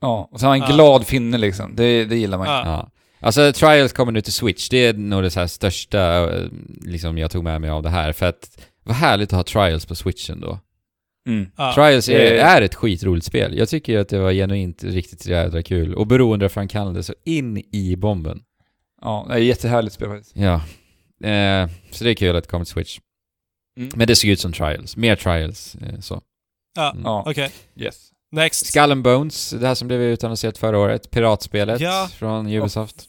Ja, 0.00 0.28
och 0.32 0.40
så 0.40 0.46
har 0.46 0.50
han 0.50 0.62
en 0.62 0.68
Ja. 0.68 0.74
glad 0.74 1.06
finne 1.06 1.38
liksom. 1.38 1.76
Det, 1.76 2.04
det 2.04 2.16
gillar 2.16 2.38
man 2.38 2.46
ju. 2.46 2.52
Ja. 2.52 2.62
Ja. 2.66 2.90
Alltså 3.20 3.52
Trials 3.52 3.92
kommer 3.92 4.12
nu 4.12 4.20
till 4.20 4.32
Switch, 4.32 4.68
det 4.68 4.76
är 4.86 4.92
nog 4.94 5.22
det 5.22 5.30
så 5.30 5.40
här 5.40 5.46
största 5.46 6.30
liksom 6.86 7.18
jag 7.18 7.30
tog 7.30 7.44
med 7.44 7.60
mig 7.60 7.70
av 7.70 7.82
det 7.82 7.90
här, 7.90 8.12
för 8.12 8.26
att 8.26 8.60
vad 8.84 8.96
härligt 8.96 9.32
att 9.32 9.36
ha 9.36 9.42
Trials 9.64 9.86
på 9.86 9.94
Switchen 9.94 10.40
då. 10.40 10.58
Mm. 11.28 11.50
Ja. 11.56 11.72
Trials 11.74 12.08
är, 12.08 12.18
Det- 12.18 12.40
är 12.40 12.62
ett 12.62 12.74
skitroligt 12.74 13.26
spel. 13.26 13.58
Jag 13.58 13.68
tycker 13.68 13.98
att 13.98 14.08
det 14.08 14.18
var 14.18 14.32
genuint 14.32 14.84
riktigt 14.84 15.26
jädra 15.26 15.62
kul. 15.62 15.94
Och 15.94 16.06
beroendeframkallande 16.06 17.02
så 17.02 17.14
in 17.24 17.58
i 17.72 17.96
bomben. 17.96 18.42
Ja, 19.02 19.26
det 19.28 19.34
är 19.34 19.38
ett 19.38 19.44
jättehärligt 19.44 19.94
spel 19.94 20.08
faktiskt. 20.08 20.36
Ja. 20.36 20.54
Eh, 21.28 21.68
så 21.90 22.04
det 22.04 22.10
är 22.10 22.14
kul 22.14 22.36
att 22.36 22.44
det 22.44 22.50
kommer 22.50 22.64
till 22.64 22.72
Switch. 22.72 22.98
Mm. 23.78 23.90
Men 23.96 24.06
det 24.06 24.16
såg 24.16 24.30
ut 24.30 24.40
som 24.40 24.52
Trials. 24.52 24.96
Mer 24.96 25.16
Trials. 25.16 25.74
Eh, 25.74 26.00
så. 26.00 26.22
Ja, 26.76 26.90
Mm. 26.90 27.02
Ja, 27.04 27.24
okej. 27.26 27.50
yes. 27.76 28.10
Next. 28.32 28.66
Skull 28.66 28.92
and 28.92 29.02
Bones, 29.02 29.50
det 29.50 29.66
här 29.66 29.74
som 29.74 29.88
blev 29.88 30.00
utannonserat 30.02 30.58
förra 30.58 30.78
året. 30.78 31.10
Piratspelet 31.10 31.80
Ja. 31.80 32.08
från 32.18 32.46
Ubisoft. 32.52 33.04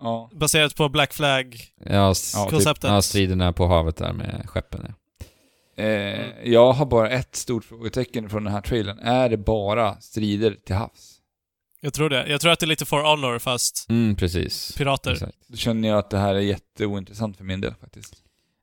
Ja. 0.00 0.30
Baserat 0.32 0.76
på 0.76 0.88
Black 0.88 1.12
Flag. 1.12 1.56
Ja, 1.84 1.92
Ja, 1.94 2.14
typ. 2.14 2.50
Konceptet. 2.50 2.90
ja, 2.90 3.02
striderna 3.02 3.52
på 3.52 3.66
havet 3.66 3.96
där 3.96 4.12
med 4.12 4.42
skeppen. 4.48 4.80
Ja. 4.88 4.94
Eh, 5.76 6.50
jag 6.52 6.72
har 6.72 6.86
bara 6.86 7.10
ett 7.10 7.36
stort 7.36 7.64
frågetecken 7.64 8.28
från 8.30 8.44
den 8.44 8.52
här 8.52 8.60
trailern. 8.60 8.98
Är 8.98 9.28
det 9.28 9.36
bara 9.36 10.00
strider 10.00 10.56
till 10.66 10.74
havs? 10.74 11.10
Jag 11.80 11.94
tror 11.94 12.10
det. 12.10 12.26
Jag 12.28 12.40
tror 12.40 12.52
att 12.52 12.60
det 12.60 12.64
är 12.66 12.68
lite 12.68 12.84
For 12.84 13.02
Honor 13.02 13.38
fast 13.38 13.86
Mm, 13.88 14.16
precis. 14.16 14.74
pirater. 14.76 15.12
Exakt. 15.12 15.36
Då 15.48 15.56
känner 15.56 15.88
jag 15.88 15.98
att 15.98 16.10
det 16.10 16.18
här 16.18 16.34
är 16.34 16.40
jätteointressant 16.40 17.36
för 17.36 17.44
min 17.44 17.60
del 17.60 17.74
faktiskt. 17.80 18.14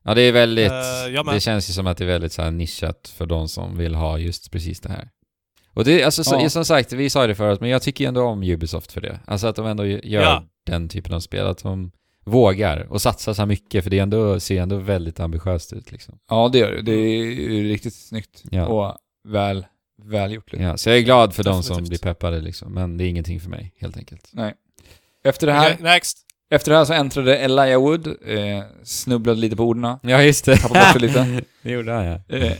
Ja, 0.04 0.14
det 0.14 0.22
är 0.22 0.32
väldigt... 0.32 0.70
Eh, 0.72 0.78
jag 1.14 1.26
med. 1.26 1.34
det 1.34 1.40
känns 1.40 1.68
ju 1.70 1.72
som 1.72 1.86
att 1.86 1.96
det 1.98 2.04
är 2.04 2.08
väldigt 2.08 2.32
så 2.32 2.42
här 2.42 2.50
nischat 2.50 3.12
för 3.16 3.26
de 3.26 3.48
som 3.48 3.76
vill 3.78 3.94
ha 3.94 4.18
just 4.18 4.50
precis 4.50 4.80
det 4.80 4.88
här. 4.88 5.08
Och 5.74 5.84
det, 5.84 6.02
alltså 6.04 6.24
så, 6.24 6.34
Ja. 6.42 6.50
som 6.50 6.64
sagt, 6.64 6.92
vi 6.92 7.10
sa 7.10 7.26
det 7.26 7.34
förut, 7.34 7.60
men 7.60 7.70
jag 7.70 7.82
tycker 7.82 8.04
ju 8.04 8.08
ändå 8.08 8.22
om 8.22 8.42
Ubisoft 8.42 8.92
för 8.92 9.00
det. 9.00 9.20
Alltså 9.26 9.46
att 9.46 9.56
de 9.56 9.66
ändå 9.66 9.86
gör 9.86 10.00
Ja. 10.22 10.44
den 10.66 10.88
typen 10.88 11.14
av 11.14 11.20
spel, 11.20 11.46
att 11.46 11.62
de 11.62 11.92
vågar 12.24 12.86
och 12.92 13.02
satsar 13.02 13.34
så 13.34 13.42
här 13.42 13.46
mycket, 13.46 13.84
för 13.84 13.90
det 13.90 13.98
är 13.98 14.02
ändå, 14.02 14.40
ser 14.40 14.62
ändå 14.62 14.76
väldigt 14.76 15.20
ambitiöst 15.20 15.72
ut 15.72 15.92
liksom. 15.92 16.18
Ja, 16.30 16.48
det 16.52 16.58
gör 16.58 16.72
det. 16.72 16.82
Det 16.82 16.92
är 16.92 17.24
ju 17.52 17.68
riktigt 17.68 17.94
snyggt. 17.94 18.42
Ja. 18.50 18.66
Och 18.66 18.96
väl, 19.28 19.66
välgjort. 20.02 20.52
Liksom. 20.52 20.66
Ja, 20.66 20.76
så 20.76 20.88
jag 20.88 20.98
är 20.98 21.02
glad 21.02 21.34
för 21.34 21.44
de 21.44 21.62
som 21.62 21.84
blir 21.84 21.98
peppade 21.98 22.40
liksom, 22.40 22.72
men 22.72 22.96
det 22.96 23.04
är 23.04 23.08
ingenting 23.08 23.40
för 23.40 23.50
mig, 23.50 23.72
helt 23.80 23.96
enkelt. 23.96 24.28
Nej. 24.32 24.54
Efter 25.24 25.46
det 25.46 25.52
här, 25.52 25.72
Okej, 25.74 25.84
next. 25.84 26.18
efter 26.50 26.70
det 26.70 26.76
här 26.78 26.84
så 26.84 26.92
äntrade 26.92 27.38
Elijah 27.38 27.80
Wood, 27.80 28.06
eh, 28.06 28.62
snubblade 28.82 29.40
lite 29.40 29.56
på 29.56 29.64
orden, 29.64 29.96
Ja, 30.02 30.22
just 30.22 30.44
det. 30.44 30.56
tappade 30.56 30.80
bort 30.80 30.92
sig 30.92 31.00
lite. 31.00 31.42
det 31.62 31.70
gjorde 31.70 31.92
han, 31.92 32.04
ja. 32.04 32.20
Eh, 32.28 32.52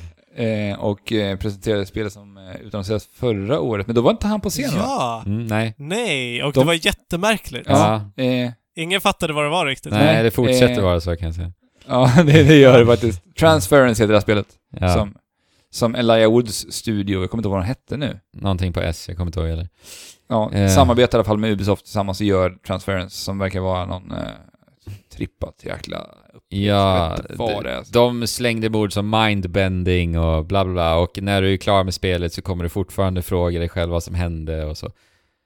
eh, 0.46 0.78
och 0.80 1.12
eh, 1.12 1.38
presenterade 1.38 1.86
spelet 1.86 2.12
som 2.12 2.36
eh, 2.36 2.56
utannonserades 2.66 3.06
förra 3.14 3.60
året. 3.60 3.86
Men 3.86 3.96
då 3.96 4.02
var 4.02 4.10
inte 4.10 4.26
han 4.26 4.40
på 4.40 4.50
scen 4.50 4.70
va? 4.70 4.76
Ja. 4.78 5.22
Mm, 5.26 5.46
nej. 5.46 5.74
Nej, 5.78 6.42
och 6.42 6.52
De- 6.52 6.60
det 6.60 6.66
var 6.66 6.86
jättemärkligt. 6.86 7.66
Ja. 7.68 7.94
Eh, 8.16 8.50
Ingen 8.76 9.00
fattade 9.00 9.32
vad 9.32 9.44
det 9.44 9.48
var 9.50 9.66
riktigt. 9.66 9.92
Nej, 9.92 10.22
det 10.22 10.30
fortsätter 10.30 10.78
eh, 10.78 10.82
vara 10.82 11.00
så 11.00 11.16
kan 11.16 11.26
jag 11.26 11.34
säga. 11.34 11.52
ja, 11.86 12.12
det, 12.26 12.42
det 12.42 12.56
gör 12.56 12.78
det 12.78 12.86
faktiskt. 12.86 13.22
Transference 13.38 14.02
heter 14.02 14.12
det 14.12 14.16
här 14.18 14.22
spelet. 14.22 14.46
Ja, 14.80 14.94
Som, 14.94 15.14
som 15.70 15.94
Elijah 15.94 16.30
Woods 16.30 16.66
studio, 16.72 17.20
jag 17.20 17.30
kommer 17.30 17.40
inte 17.40 17.46
ihåg 17.48 17.52
vad 17.52 17.60
den 17.62 17.68
hette 17.68 17.96
nu. 17.96 18.20
någonting 18.36 18.72
på 18.72 18.80
S, 18.80 19.04
jag 19.08 19.16
kommer 19.16 19.28
inte 19.28 19.40
ihåg 19.40 19.48
heller. 19.48 19.68
Ja, 20.28 20.52
Eh. 20.52 20.68
samarbetar 20.68 21.18
i 21.18 21.20
alla 21.20 21.24
fall 21.24 21.38
med 21.38 21.50
Ubisoft 21.52 21.84
tillsammans 21.84 22.20
och 22.20 22.26
gör 22.26 22.50
Transference 22.66 23.16
som 23.16 23.38
verkar 23.38 23.60
vara 23.60 23.86
någon 23.86 24.10
eh, 24.12 24.18
trippat 25.14 25.54
jäkla. 25.64 26.06
Ja, 26.48 27.16
är. 27.16 27.92
de 27.92 28.26
slängde 28.26 28.68
ord 28.78 28.92
som 28.92 29.10
mindbending 29.10 30.18
och 30.18 30.44
bla 30.46 30.64
bla 30.64 30.72
bla 30.72 30.96
och 30.96 31.18
när 31.22 31.42
du 31.42 31.52
är 31.52 31.56
klar 31.56 31.84
med 31.84 31.94
spelet 31.94 32.32
så 32.32 32.42
kommer 32.42 32.64
du 32.64 32.70
fortfarande 32.70 33.22
fråga 33.22 33.58
dig 33.58 33.68
själv 33.68 33.90
vad 33.92 34.02
som 34.02 34.14
hände 34.14 34.64
och 34.64 34.78
så. 34.78 34.90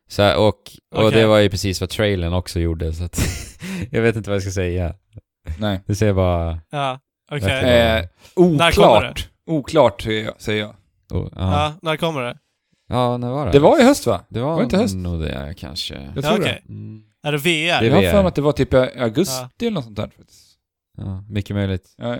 Så 0.08 0.22
här, 0.22 0.36
och, 0.38 0.70
och 0.94 1.12
det 1.12 1.26
var 1.26 1.38
ju 1.38 1.50
precis 1.50 1.80
vad 1.80 1.90
trailern 1.90 2.32
också 2.32 2.60
gjorde 2.60 2.92
så 2.92 3.04
att 3.04 3.20
jag 3.90 4.02
vet 4.02 4.16
inte 4.16 4.30
vad 4.30 4.34
jag 4.34 4.42
ska 4.42 4.50
säga. 4.52 4.94
Nej. 5.58 5.80
Det 5.86 5.94
ser 5.94 6.12
bara... 6.12 6.60
Ja, 6.70 7.00
okej. 7.30 7.48
Verkar- 7.48 7.96
Eh, 7.96 8.02
det? 8.02 8.08
oklart. 8.36 9.28
Oklart 9.46 10.02
säger 10.38 10.60
jag. 10.60 10.74
Oh, 11.12 11.28
Ja. 11.36 11.72
när 11.82 11.96
kommer 11.96 12.22
det? 12.22 12.38
ja, 12.88 13.16
när 13.16 13.30
var 13.30 13.46
det? 13.46 13.52
Det 13.52 13.58
var 13.58 13.80
i 13.80 13.84
höst 13.84 14.06
va? 14.06 14.20
det 14.28 14.40
var, 14.40 14.54
var 14.54 14.62
inte 14.62 14.76
höst? 14.76 14.94
nog 14.96 15.20
det 15.20 15.54
kanske. 15.58 15.94
Jag 15.94 16.12
Ja, 16.16 16.22
tror 16.22 16.40
okej. 16.40 16.62
Mm. 16.68 17.02
Är 17.26 17.32
det 17.32 17.38
VR? 17.38 17.44
Det 17.46 17.80
det. 17.80 17.86
Jag 17.86 17.94
har 17.94 18.02
VR. 18.02 18.10
för 18.10 18.18
mig 18.22 18.26
att 18.28 18.34
det 18.34 18.42
var 18.42 18.52
typ 18.52 18.74
i 18.74 18.76
augusti 18.76 19.34
Ja. 19.40 19.48
eller 19.66 19.70
något 19.70 19.84
sånt 19.84 19.96
där. 19.96 20.10
faktiskt. 20.16 20.42
Ja, 20.98 21.24
mycket 21.28 21.56
möjligt. 21.56 21.94
Ja, 21.96 22.16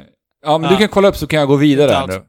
ja 0.46 0.58
men 0.58 0.70
Ja. 0.70 0.76
du 0.76 0.76
kan 0.76 0.88
kolla 0.88 1.08
upp 1.08 1.16
så 1.16 1.26
kan 1.26 1.38
jag 1.38 1.48
gå 1.48 1.56
vidare. 1.56 2.22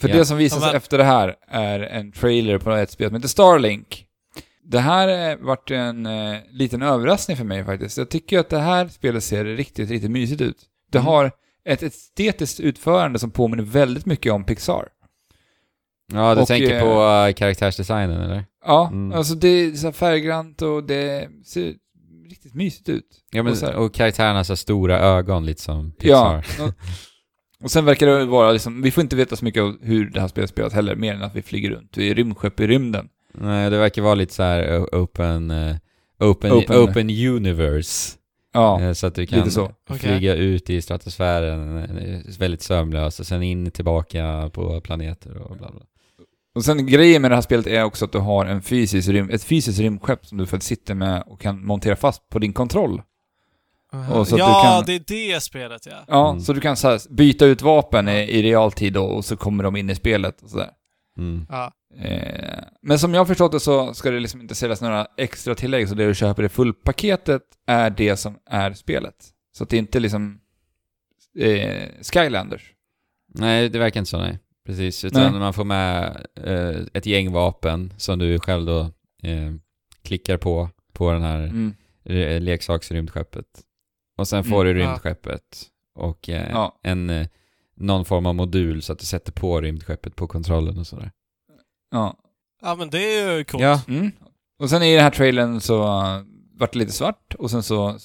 För 0.00 0.08
Ja. 0.08 0.16
det 0.16 0.24
som 0.26 0.36
visas 0.36 0.60
Ja, 0.60 0.66
men- 0.66 0.76
efter 0.76 0.98
det 0.98 1.04
här 1.04 1.36
är 1.48 1.80
en 1.80 2.12
trailer 2.12 2.58
på 2.58 2.70
ett 2.72 2.90
spel 2.90 3.08
som 3.08 3.14
heter 3.16 3.28
Starlink. 3.28 4.03
Det 4.66 4.80
här 4.80 5.30
eh, 5.30 5.36
vart 5.40 5.70
en 5.70 6.06
eh, 6.06 6.36
liten 6.50 6.82
överraskning 6.82 7.36
för 7.36 7.44
mig 7.44 7.64
faktiskt. 7.64 7.98
Jag 7.98 8.08
tycker 8.10 8.38
att 8.38 8.48
det 8.48 8.58
här 8.58 8.88
spelet 8.88 9.24
ser 9.24 9.44
riktigt, 9.44 9.90
riktigt 9.90 10.10
mysigt 10.10 10.40
ut. 10.40 10.56
Det 10.92 10.98
Mm. 10.98 11.06
har 11.06 11.30
ett 11.64 11.82
estetiskt 11.82 12.60
utförande 12.60 13.18
som 13.18 13.30
påminner 13.30 13.64
väldigt 13.64 14.06
mycket 14.06 14.32
om 14.32 14.44
Pixar. 14.44 14.88
Ja, 16.12 16.34
du 16.34 16.40
Och, 16.40 16.46
tänker 16.48 16.74
eh, 16.74 16.80
på 16.80 17.26
uh, 17.28 17.34
karaktärsdesignen 17.34 18.20
eller? 18.20 18.44
Ja, 18.64 18.88
Mm. 18.92 19.12
alltså 19.18 19.34
det 19.34 19.48
är 19.48 19.72
så 19.72 19.92
färggrant 19.92 20.62
och 20.62 20.84
det 20.84 21.28
ser 21.46 21.74
riktigt 22.30 22.54
mysigt 22.54 22.88
ut. 22.88 23.06
Ja, 23.30 23.42
men, 23.42 23.52
och 23.74 23.84
och 23.84 23.94
karaktärerna 23.94 24.44
så 24.44 24.56
stora 24.56 24.98
ögon 25.00 25.46
lite 25.46 25.62
som 25.62 25.92
Ja. 26.00 26.42
Pixar. 26.46 26.64
Och, 26.64 26.74
och 27.64 27.70
sen 27.70 27.84
verkar 27.84 28.06
det 28.06 28.24
vara 28.24 28.52
liksom, 28.52 28.82
vi 28.82 28.90
får 28.90 29.02
inte 29.02 29.16
veta 29.16 29.36
så 29.36 29.44
mycket 29.44 29.62
om 29.62 29.78
hur 29.82 30.10
det 30.10 30.20
här 30.20 30.28
spelet 30.28 30.50
spelas 30.50 30.72
heller, 30.72 30.96
mer 30.96 31.14
än 31.14 31.22
att 31.22 31.34
vi 31.36 31.42
flyger 31.42 31.70
runt. 31.70 31.96
Vi 31.96 32.10
är 32.10 32.14
rymdskepp 32.14 32.60
i 32.60 32.66
rymden. 32.66 33.08
Nej, 33.34 33.70
det 33.70 33.78
verkar 33.78 34.02
vara 34.02 34.14
lite 34.14 34.34
så 34.34 34.42
här 34.42 34.78
open, 34.92 35.50
eh, 35.50 35.76
open, 36.20 36.52
Open. 36.52 36.76
open, 36.76 37.10
universe. 37.10 38.16
Ja, 38.52 38.80
Eh, 38.80 38.92
Så 38.92 39.06
att 39.06 39.14
du 39.14 39.26
kan 39.26 39.38
lite 39.38 39.50
så. 39.50 39.70
flyga 39.98 40.34
ut 40.34 40.70
i 40.70 40.82
stratosfären 40.82 41.76
eh, 41.78 42.20
väldigt 42.38 42.62
sömlöst 42.62 43.20
och 43.20 43.26
sen 43.26 43.42
in 43.42 43.70
tillbaka 43.70 44.50
på 44.52 44.80
planeter 44.80 45.36
och 45.38 45.56
bla 45.56 45.70
bla. 45.70 45.80
Och 46.54 46.64
sen 46.64 46.86
grejen 46.86 47.22
med 47.22 47.30
det 47.30 47.34
här 47.34 47.42
spelet 47.42 47.66
är 47.66 47.82
också 47.84 48.04
att 48.04 48.12
du 48.12 48.18
har 48.18 48.46
en 48.46 48.62
fysisk 48.62 49.08
rym, 49.08 49.30
ett 49.30 49.44
fysiskt 49.44 49.78
rymdskepp 49.80 50.26
som 50.26 50.38
du 50.38 50.46
faktiskt 50.46 50.68
sitter 50.68 50.94
med 50.94 51.22
och 51.26 51.40
kan 51.40 51.66
montera 51.66 51.96
fast 51.96 52.28
på 52.28 52.38
din 52.38 52.52
kontroll. 52.52 53.02
Och 54.12 54.28
så 54.28 54.34
att 54.34 54.38
ja, 54.38 54.46
du 54.62 54.68
kan- 54.68 54.84
det 55.06 55.12
är 55.14 55.32
det 55.34 55.40
spelet 55.42 55.86
ja. 55.86 56.04
Ja, 56.08 56.30
Mm. 56.30 56.40
så 56.42 56.52
du 56.52 56.60
kan 56.60 56.76
så 56.76 56.88
här, 56.88 57.00
byta 57.10 57.46
ut 57.46 57.62
vapen 57.62 58.08
i, 58.08 58.12
i 58.12 58.42
realtid 58.42 58.92
då, 58.92 59.04
och 59.04 59.24
så 59.24 59.36
kommer 59.36 59.64
de 59.64 59.76
in 59.76 59.90
i 59.90 59.94
spelet 59.94 60.42
och 60.42 60.50
sådär. 60.50 60.70
Mm. 61.18 61.46
ja. 61.50 61.72
Eh, 61.98 62.64
men 62.82 62.98
som 62.98 63.14
jag 63.14 63.20
har 63.20 63.26
förstått 63.26 63.52
det 63.52 63.60
så 63.60 63.94
ska 63.94 64.10
det 64.10 64.20
liksom 64.20 64.40
inte 64.40 64.54
säljas 64.54 64.80
några 64.80 65.06
extra 65.16 65.54
tillägg, 65.54 65.88
så 65.88 65.94
det 65.94 66.06
du 66.06 66.14
köper 66.14 66.42
i 66.42 66.48
fullpaketet 66.48 67.42
är 67.66 67.90
det 67.90 68.16
som 68.16 68.38
är 68.46 68.72
spelet. 68.72 69.14
Så 69.56 69.64
att 69.64 69.70
det 69.70 69.76
inte 69.76 69.98
är 69.98 70.00
liksom 70.00 70.40
eh, 71.38 71.82
Skylanders. 72.12 72.72
Nej, 73.34 73.68
det 73.68 73.78
verkar 73.78 74.00
inte 74.00 74.10
så, 74.10 74.18
nej. 74.18 74.38
Precis, 74.66 75.04
utan 75.04 75.30
Nej. 75.32 75.40
man 75.40 75.52
får 75.54 75.64
med 75.64 76.26
eh, 76.36 76.80
ett 76.94 77.06
gäng 77.06 77.32
vapen 77.32 77.92
som 77.96 78.18
du 78.18 78.38
själv 78.40 78.66
då 78.66 78.80
eh, 79.22 79.52
klickar 80.02 80.36
på, 80.36 80.70
på 80.92 81.12
den 81.12 81.22
här 81.22 81.38
Mm. 82.06 82.42
leksaksrymdskeppet. 82.44 83.46
Och 84.18 84.28
sen 84.28 84.44
får 84.44 84.64
Mm, 84.64 84.76
du 84.76 84.82
rymdskeppet 84.82 85.42
och 85.94 86.28
eh, 86.28 86.50
Ja. 86.50 86.80
en, 86.82 87.10
eh, 87.10 87.26
någon 87.76 88.04
form 88.04 88.26
av 88.26 88.34
modul 88.34 88.82
så 88.82 88.92
att 88.92 88.98
du 88.98 89.06
sätter 89.06 89.32
på 89.32 89.60
rymdskeppet 89.60 90.16
på 90.16 90.26
kontrollen 90.26 90.78
och 90.78 90.86
sådär. 90.86 91.10
Ja. 91.90 92.16
Ja 92.62 92.74
men 92.74 92.90
det 92.90 93.18
är 93.20 93.32
ju 93.36 93.44
coolt. 93.44 93.62
Ja, 93.62 93.80
Mm. 93.88 94.10
Och 94.58 94.70
sen 94.70 94.82
i 94.82 94.94
den 94.94 95.02
här 95.04 95.10
trailern 95.10 95.60
så 95.60 95.82
uh, 95.82 96.20
vart 96.58 96.72
det 96.72 96.78
lite 96.78 96.92
svart 96.92 97.34
och 97.38 97.50
sen 97.50 97.62
så 97.62 97.96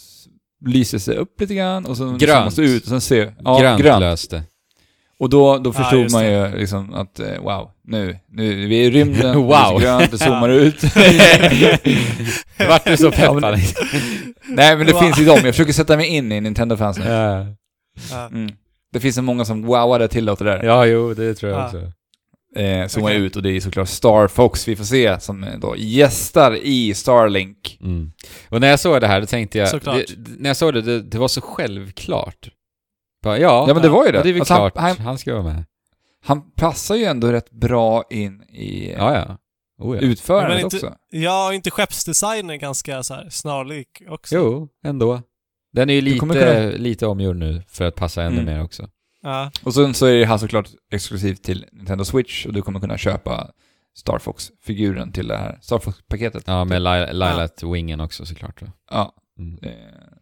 lyser 0.65 1.11
det 1.13 1.17
upp 1.17 1.41
lite 1.41 1.55
grann 1.55 1.85
och 1.85 1.97
sen 1.97 2.17
Grönt. 2.17 2.39
så 2.39 2.45
måste 2.45 2.61
ut 2.61 2.83
och 2.83 2.89
sen 2.89 3.01
se... 3.01 3.31
Ja, 3.43 3.59
grönt, 3.59 3.81
grönt. 3.81 3.99
löste. 3.99 4.43
Och 5.19 5.29
då, 5.29 5.57
då 5.57 5.73
förstod 5.73 5.99
just 6.01 6.13
man 6.15 6.23
det. 6.23 6.49
ju 6.51 6.57
liksom 6.57 6.93
att 6.93 7.19
eh, 7.19 7.37
wow, 7.41 7.71
nu, 7.83 8.19
nu 8.29 8.67
vi 8.67 8.79
är 8.79 8.83
i 8.83 8.91
rymden, 8.91 9.35
Wow. 9.41 9.49
det 9.49 9.55
är 9.55 9.69
så 9.71 9.77
grönt, 9.79 10.11
det 10.11 10.17
zoomar 10.17 10.49
ut. 10.49 10.83
Vart 12.69 12.85
du 12.85 12.97
så 12.97 13.05
Ja, 13.05 13.11
peppad? 13.11 13.41
men- 13.41 13.59
Nej 14.47 14.77
men 14.77 14.85
det 14.87 14.93
Wow. 14.93 15.01
finns 15.01 15.19
ju 15.19 15.25
dem, 15.25 15.35
jag 15.43 15.53
försöker 15.55 15.73
sätta 15.73 15.97
mig 15.97 16.07
in 16.07 16.31
i 16.31 16.41
Nintendo-fansen. 16.41 17.07
Ja. 17.11 17.45
Mm. 18.31 18.51
Det 18.93 18.99
finns 18.99 19.15
så 19.15 19.21
många 19.21 19.45
som 19.45 19.61
wowade 19.65 20.07
till 20.07 20.25
det 20.25 20.35
där. 20.39 20.63
ja, 20.63 20.85
jo, 20.85 21.13
det 21.13 21.33
tror 21.35 21.51
jag 21.51 21.61
Ja. 21.61 21.65
också. 21.65 21.91
Eh, 22.55 22.87
zoomar 22.87 23.09
Okej. 23.09 23.21
ut 23.21 23.35
och 23.35 23.43
det 23.43 23.51
är 23.51 23.59
såklart 23.59 23.89
Star 23.89 24.27
Fox 24.27 24.67
vi 24.67 24.75
får 24.75 24.83
se 24.83 25.19
som 25.19 25.43
eh, 25.43 25.59
då 25.59 25.75
gästar 25.77 26.55
i 26.55 26.93
Starlink. 26.93 27.77
Mm. 27.81 28.11
Och 28.49 28.61
när 28.61 28.67
jag 28.69 28.79
såg 28.79 29.01
det 29.01 29.07
här, 29.07 29.19
då 29.21 29.27
tänkte 29.27 29.57
jag... 29.57 29.81
Det, 29.81 30.05
när 30.37 30.49
jag 30.49 30.57
såg 30.57 30.73
det, 30.73 30.81
det, 30.81 31.01
det 31.01 31.17
var 31.17 31.27
så 31.27 31.41
självklart. 31.41 32.49
Bara, 33.23 33.37
ja, 33.39 33.65
Ja 33.67 33.73
men 33.73 33.83
det 33.83 33.89
var 33.89 34.05
ju 34.05 34.11
det. 34.11 34.17
ja, 34.17 34.23
det 34.23 34.29
är 34.29 34.33
väl 34.33 34.41
Alltså, 34.41 34.53
han- 34.53 34.71
klart. 34.71 34.83
han, 34.83 34.97
Han, 35.05 35.17
ska 35.17 35.33
vara 35.33 35.43
med. 35.53 35.65
han 36.25 36.51
passar 36.51 36.95
ju 36.95 37.03
ändå 37.03 37.31
rätt 37.31 37.51
bra 37.51 38.03
in 38.09 38.41
i 38.43 38.91
Ja, 38.97 39.15
ja. 39.15 39.37
Oh, 39.85 39.95
ja. 39.95 40.01
utförandet 40.01 40.55
Men 40.57 40.63
inte- 40.65 40.75
också. 40.77 40.93
Ja, 41.09 41.53
inte 41.53 41.71
skeppsdesignen 41.71 42.59
ganska 42.59 43.03
så 43.03 43.13
här 43.13 43.27
snarlik 43.29 44.01
också? 44.09 44.35
Jo, 44.35 44.67
ändå. 44.85 45.21
Den 45.73 45.89
är 45.89 45.93
ju 45.93 46.01
lite, 46.01 46.19
kunna- 46.19 46.69
lite 46.69 47.05
omgjord 47.07 47.35
nu 47.35 47.63
för 47.67 47.85
att 47.85 47.95
passa 47.95 48.23
ännu 48.23 48.39
Mm. 48.41 48.45
mer 48.55 48.63
också. 48.63 48.89
Ja. 49.21 49.51
Och 49.63 49.73
sen 49.73 49.93
så 49.93 50.05
är 50.05 50.15
det 50.15 50.25
här 50.25 50.37
såklart 50.37 50.69
exklusivt 50.91 51.43
till 51.43 51.65
Nintendo 51.71 52.05
Switch 52.05 52.45
och 52.45 52.53
du 52.53 52.61
kommer 52.61 52.79
kunna 52.79 52.97
köpa 52.97 53.51
Star 53.95 54.17
Fox-figuren 54.19 55.11
till 55.11 55.27
det 55.27 55.37
här 55.37 55.57
Star 55.61 55.79
Fox-paketet. 55.79 56.43
Ja, 56.47 56.65
med 56.65 56.81
Li- 56.81 57.13
Lilat-wingen 57.13 58.03
också 58.03 58.25
såklart. 58.25 58.61
Ja. 58.91 59.13
Mm. 59.39 59.59
Eh, 59.63 59.71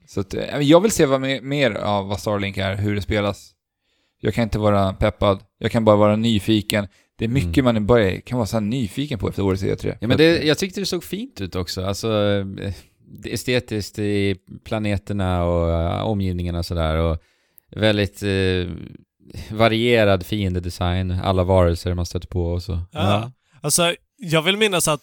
Så 0.08 0.20
att, 0.20 0.34
eh, 0.34 0.60
jag 0.60 0.80
vill 0.82 0.92
se 0.92 1.06
vad 1.06 1.22
mer, 1.22 1.42
mer 1.42 1.72
av 1.72 2.08
vad 2.08 2.20
Starlink 2.20 2.58
är, 2.58 2.76
hur 2.76 2.96
det 2.96 3.02
spelas. 3.02 3.52
Jag 4.20 4.34
kan 4.34 4.44
inte 4.44 4.60
vara 4.60 4.94
peppad, 4.94 5.40
jag 5.58 5.72
kan 5.72 5.86
bara 5.86 5.96
vara 5.96 6.16
nyfiken. 6.16 6.88
Det 7.18 7.26
är 7.26 7.30
mycket 7.30 7.58
Mm. 7.58 7.76
man 7.76 7.86
bara 7.86 8.22
kan 8.22 8.38
vara 8.38 8.48
så 8.48 8.56
här 8.56 8.62
nyfiken 8.62 9.20
på 9.20 9.30
efter 9.30 9.44
årets 9.44 9.64
E3. 9.64 9.98
Ja, 10.02 10.08
men 10.08 10.18
det, 10.18 10.44
jag 10.44 10.58
tyckte 10.58 10.80
det 10.80 10.86
såg 10.86 11.04
fint 11.04 11.42
ut 11.42 11.56
också. 11.56 11.86
Alltså, 11.86 12.12
eh, 12.62 12.74
estetiskt 13.26 14.00
i 14.00 14.36
planeterna 14.66 15.44
och 15.44 16.12
omgivningarna 16.12 16.58
och 16.60 16.66
sådär. 16.66 16.96
Och 16.98 17.18
väldigt 17.76 18.24
eh, 18.24 18.68
varierad 19.52 20.26
fiendedesign, 20.26 21.12
alla 21.12 21.44
varelser 21.44 21.94
man 21.94 22.06
stöter 22.06 22.28
på 22.28 22.46
och 22.54 22.64
så. 22.64 22.80
Ja. 22.92 23.32
Alltså, 23.62 23.96
jag 24.18 24.42
vill 24.42 24.58
minnas 24.58 24.88
att 24.88 25.02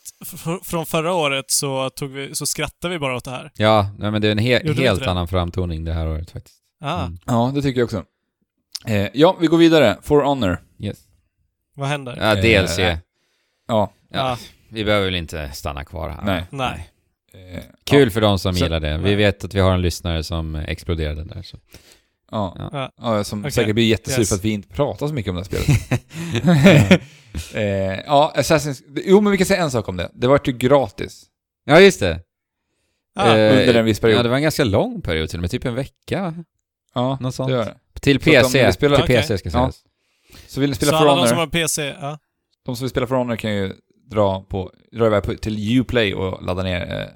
från 0.64 0.86
förra 0.86 1.12
året 1.12 1.44
så, 1.50 1.90
tog 1.90 2.10
vi, 2.10 2.34
så 2.34 2.46
skrattade 2.46 2.94
vi 2.94 2.98
bara 2.98 3.16
åt 3.16 3.24
det 3.24 3.30
här. 3.30 3.50
Ja, 3.54 3.90
nej, 3.98 4.10
men 4.10 4.22
det 4.22 4.28
är 4.28 4.32
en 4.32 4.38
he- 4.40 4.66
Gjorde 4.66 4.82
helt 4.82 5.02
annan 5.06 5.28
framtoning 5.28 5.84
det 5.84 5.92
här 5.92 6.08
året 6.08 6.30
faktiskt. 6.30 6.58
Ah, 6.80 7.04
Mm. 7.04 7.18
Ja, 7.26 7.52
det 7.54 7.62
tycker 7.62 7.80
jag 7.80 7.84
också. 7.84 8.04
Eh, 8.86 9.08
ja, 9.14 9.36
vi 9.40 9.46
går 9.46 9.58
vidare. 9.58 9.96
For 10.02 10.22
Honor. 10.22 10.58
Yes. 10.78 10.98
Vad 11.76 11.88
händer? 11.88 12.16
Ja, 12.20 12.36
Eh, 12.36 12.42
DLC. 12.42 12.78
ja. 12.78 12.98
Ja, 13.68 13.92
Ja. 14.12 14.38
vi 14.68 14.84
behöver 14.84 15.04
väl 15.04 15.14
inte 15.14 15.50
stanna 15.52 15.84
kvar 15.84 16.08
här. 16.08 16.22
Nej. 16.24 16.44
Nej. 16.50 16.90
Eh, 17.54 17.62
Kul 17.84 18.10
för 18.10 18.20
de 18.20 18.38
som 18.38 18.54
Så- 18.54 18.64
gillar 18.64 18.80
det. 18.80 18.96
Vi 18.96 19.02
nej. 19.02 19.14
vet 19.14 19.44
att 19.44 19.54
vi 19.54 19.60
har 19.60 19.72
en 19.74 19.82
lyssnare 19.82 20.24
som 20.24 20.54
exploderade 20.54 21.24
där. 21.24 21.42
Så. 21.42 21.58
Ja. 22.30 22.56
Ja. 22.58 22.68
ja. 22.72 23.16
ja 23.16 23.24
som 23.24 23.40
Okej. 23.40 23.50
säkert 23.52 23.74
blir 23.74 23.84
jättesur 23.88 24.20
Yes. 24.20 24.28
för 24.28 24.36
att 24.36 24.44
vi 24.44 24.50
inte 24.50 24.68
pratar 24.68 25.08
så 25.08 25.14
mycket 25.14 25.30
om 25.30 25.36
det 25.36 25.42
här 25.42 25.44
spelet. 25.44 27.00
eh, 27.54 28.04
ja, 28.06 28.32
Assassin's... 28.36 28.82
Jo, 29.06 29.20
men 29.20 29.30
vi 29.30 29.38
kan 29.38 29.46
säga 29.46 29.62
en 29.62 29.70
sak 29.70 29.88
om 29.88 29.96
det. 29.96 30.10
Det 30.14 30.26
var 30.26 30.40
ju 30.44 30.52
gratis. 30.52 31.26
ja, 31.64 31.80
just 31.80 32.00
det. 32.00 32.20
Ah, 33.16 33.36
Eh, 33.36 33.58
under 33.60 33.74
en 33.74 33.84
viss 33.84 34.00
period. 34.00 34.18
Ja, 34.18 34.22
det 34.22 34.28
var 34.28 34.36
en 34.36 34.42
ganska 34.42 34.64
lång 34.64 35.02
period 35.02 35.28
till 35.28 35.38
och 35.38 35.40
med. 35.40 35.50
Typ 35.50 35.64
en 35.64 35.74
vecka. 35.74 36.34
Ja, 36.94 37.18
Något 37.20 37.34
sånt. 37.34 37.48
det 37.48 37.54
gör 37.56 37.64
det. 37.64 37.74
Till 38.00 38.20
Så 38.22 38.30
att 38.30 38.52
de 38.52 38.58
PC. 38.58 38.72
spela- 38.72 38.96
Till 38.96 39.04
Okej. 39.04 39.16
PC 39.16 39.38
ska 39.38 39.48
Ja. 39.48 39.52
sägas. 39.52 39.82
Så 40.48 40.60
vill 40.60 40.70
ni 40.70 40.76
spela 40.76 40.92
så 40.92 40.98
For 40.98 41.02
alla 41.04 41.10
Honor, 41.12 41.22
de 41.22 41.28
som 41.28 41.38
har 41.38 41.46
PC, 41.46 41.94
ja. 42.00 42.18
de 42.64 42.76
som 42.76 42.84
vill 42.84 42.90
spela 42.90 43.06
For 43.06 43.16
Honor 43.16 43.36
kan 43.36 43.54
ju 43.54 43.72
dra, 44.10 44.42
på, 44.42 44.70
dra 44.92 45.06
iväg 45.06 45.22
på, 45.22 45.34
till 45.34 45.80
Uplay 45.80 46.14
och 46.14 46.42
ladda 46.42 46.62
ner 46.62 46.80
eh, 47.00 47.06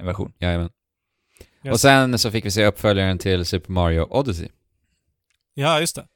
en 0.00 0.06
version. 0.06 0.32
Jajamän. 0.38 0.68
Yes. 1.64 1.72
Och 1.72 1.80
sen 1.80 2.18
så 2.18 2.30
fick 2.30 2.44
vi 2.44 2.50
se 2.50 2.66
uppföljaren 2.66 3.18
till 3.18 3.44
Super 3.44 3.72
Mario 3.72 4.06
Odyssey. 4.10 4.48
Ja, 5.54 5.80
just 5.80 5.96
det. 5.96 6.06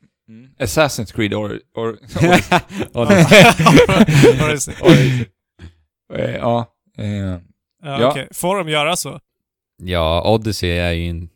Assassin's 0.58 1.12
Creed 1.14 1.34
or... 1.34 1.60
or 1.74 1.98
det. 6.08 6.14
eh, 6.14 6.34
ja. 6.36 6.66
Ja, 7.82 8.10
okej. 8.10 8.28
Får 8.32 8.56
de 8.56 8.68
göra 8.68 8.96
så? 8.96 9.20
ja, 9.82 10.32
Odyssey 10.34 10.70
är 10.70 10.92
ju 10.92 11.08
en... 11.10 11.28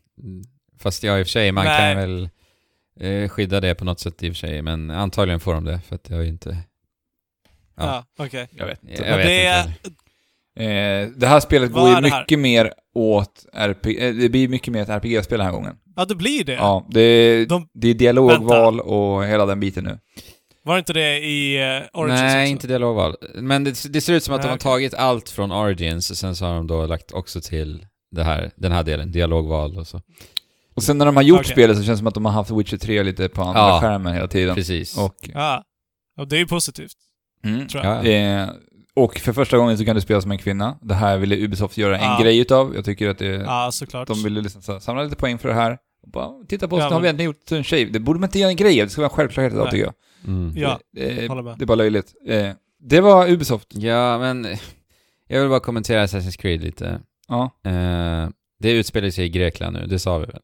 Fast 0.79 1.03
ja, 1.03 1.19
i 1.19 1.23
och 1.23 1.27
för 1.27 1.31
sig, 1.31 1.51
man 1.51 1.65
Nej. 1.65 1.95
kan 1.95 2.01
väl 2.01 2.29
eh, 2.99 3.29
skydda 3.29 3.59
det 3.59 3.75
på 3.75 3.85
något 3.85 3.99
sätt 3.99 4.23
i 4.23 4.29
och 4.29 4.33
för 4.33 4.39
sig. 4.47 4.61
Men 4.61 4.91
antagligen 4.91 5.39
får 5.39 5.53
de 5.53 5.63
det, 5.65 5.79
för 5.87 5.95
att 5.95 6.09
jag 6.09 6.19
är 6.19 6.23
ju 6.23 6.29
inte... 6.29 6.57
Ja, 7.75 7.85
Ja. 8.17 8.25
okej. 8.25 8.47
jag 8.51 8.65
vet 8.65 8.79
Jag 8.81 8.91
inte. 8.91 9.03
Men 9.09 9.17
vet 9.17 9.27
det 9.27 9.45
är- 9.45 9.67
inte. 9.67 9.79
Eh, 10.59 11.07
det 11.15 11.27
här 11.27 11.39
spelet 11.39 11.71
Vad 11.71 11.81
går 11.81 11.89
ju 11.91 11.95
är 11.97 12.01
det 12.01 12.09
här? 12.09 12.21
mycket 12.21 12.39
mer 12.39 12.73
åt 12.95 13.45
RPG... 13.53 13.97
Eh, 14.07 14.13
det 14.13 14.29
blir 14.29 14.47
mycket 14.47 14.73
mer 14.73 14.81
ett 14.81 14.89
RPG-spel 14.89 15.37
den 15.37 15.45
här 15.45 15.53
gången. 15.53 15.75
Ja, 15.95 16.05
det 16.05 16.15
blir 16.15 16.43
det. 16.43 16.53
Ja, 16.53 16.87
det, 16.89 17.45
De- 17.45 17.67
det 17.73 17.87
är 17.89 17.93
dialogval 17.93 18.79
och 18.79 19.25
hela 19.25 19.45
den 19.45 19.59
biten 19.59 19.83
nu. 19.83 19.99
Var 20.63 20.73
det 20.75 20.79
inte 20.79 20.93
det 20.93 21.17
i 21.19 21.57
uh, 21.79 21.99
Origins 21.99 22.21
Nej, 22.21 22.43
också? 22.43 22.51
inte 22.51 22.67
dialogval. 22.67 23.15
Men 23.35 23.63
det, 23.63 23.93
det 23.93 24.01
ser 24.01 24.13
ut 24.13 24.23
som 24.23 24.33
att 24.35 24.39
Nej, 24.41 24.45
de 24.47 24.49
har 24.49 24.55
okej. 24.57 24.63
tagit 24.63 24.93
allt 24.93 25.29
från 25.29 25.51
Origins 25.51 26.11
och 26.11 26.17
sen 26.17 26.35
så 26.35 26.45
har 26.45 26.55
de 26.55 26.67
då 26.67 26.85
lagt 26.85 27.11
också 27.11 27.41
till 27.41 27.85
det 28.11 28.23
här, 28.23 28.51
den 28.55 28.71
här 28.71 28.83
delen, 28.83 29.11
dialogval 29.11 29.77
och 29.77 29.87
så. 29.87 30.01
Och 30.75 30.83
sen 30.83 30.97
när 30.97 31.05
de 31.05 31.15
har 31.15 31.23
gjort 31.23 31.39
Okej. 31.39 31.51
spelet 31.51 31.77
så 31.77 31.83
känns 31.83 31.97
det 31.97 32.01
som 32.01 32.07
att 32.07 32.13
de 32.13 32.25
har 32.25 32.31
haft 32.31 32.51
Witcher 32.51 32.77
3 32.77 33.03
lite 33.03 33.29
på 33.29 33.41
andra 33.41 33.59
Ja. 33.61 33.79
skärmen 33.81 34.13
hela 34.13 34.27
tiden. 34.27 34.55
Precis. 34.55 34.97
Och, 34.97 35.15
Ja. 35.33 35.63
Och 36.19 36.27
det 36.27 36.35
är 36.35 36.39
ju 36.39 36.47
positivt, 36.47 36.91
mm, 37.45 37.67
tror 37.67 37.83
jag. 37.85 38.05
Ja, 38.05 38.11
ja. 38.11 38.47
Eh, 38.99 39.03
och 39.03 39.17
för 39.19 39.33
första 39.33 39.57
gången 39.57 39.77
så 39.77 39.85
kan 39.85 39.95
du 39.95 40.01
spela 40.01 40.21
som 40.21 40.31
en 40.31 40.37
kvinna. 40.37 40.77
Det 40.81 40.93
här 40.93 41.17
ville 41.17 41.35
Ubisoft 41.45 41.77
göra 41.77 41.97
en 41.97 42.03
Ja. 42.03 42.19
grej 42.21 42.39
utav. 42.39 42.75
Jag 42.75 42.85
tycker 42.85 43.09
att 43.09 43.17
det, 43.17 43.25
Ja, 43.25 43.69
såklart. 43.73 44.07
de 44.07 44.23
ville 44.23 44.41
liksom 44.41 44.61
så 44.61 44.71
här, 44.73 44.79
samla 44.79 45.03
lite 45.03 45.15
poäng 45.15 45.37
för 45.37 45.49
det 45.49 45.55
här. 45.55 45.77
Och 46.03 46.09
bara, 46.11 46.29
titta 46.47 46.67
på 46.67 46.75
oss, 46.75 46.81
Ja, 46.81 46.87
nu 46.89 46.93
har 46.93 46.99
vi 47.01 47.03
men- 47.03 47.09
äntligen 47.09 47.25
gjort 47.31 47.51
en 47.51 47.63
tjej. 47.63 47.85
Det 47.85 47.99
borde 47.99 48.19
man 48.19 48.27
inte 48.27 48.39
göra 48.39 48.49
en 48.49 48.55
grej. 48.55 48.75
Det 48.81 48.89
ska 48.89 49.01
vara 49.01 49.09
en 49.11 49.15
självklarhet 49.15 49.53
idag 49.53 49.71
tycker 49.71 49.83
jag. 49.85 49.93
Mm. 50.27 50.53
Ja, 50.57 50.79
det, 50.93 51.29
håller 51.29 51.41
med. 51.41 51.57
det 51.57 51.63
är 51.63 51.67
bara 51.67 51.75
löjligt. 51.75 52.13
Eh, 52.27 52.51
det 52.79 53.01
var 53.01 53.29
Ubisoft. 53.29 53.67
Ja, 53.75 54.17
men 54.17 54.47
jag 55.27 55.39
vill 55.41 55.49
bara 55.49 55.59
kommentera 55.59 56.05
Assassin's 56.05 56.37
Creed 56.37 56.61
lite. 56.63 57.01
Ja. 57.27 57.43
Eh, 57.65 58.29
det 58.59 58.71
utspelar 58.71 59.09
sig 59.09 59.25
i 59.25 59.29
Grekland 59.29 59.77
nu, 59.77 59.85
det 59.87 59.99
sa 59.99 60.17
vi 60.17 60.25
väl? 60.25 60.39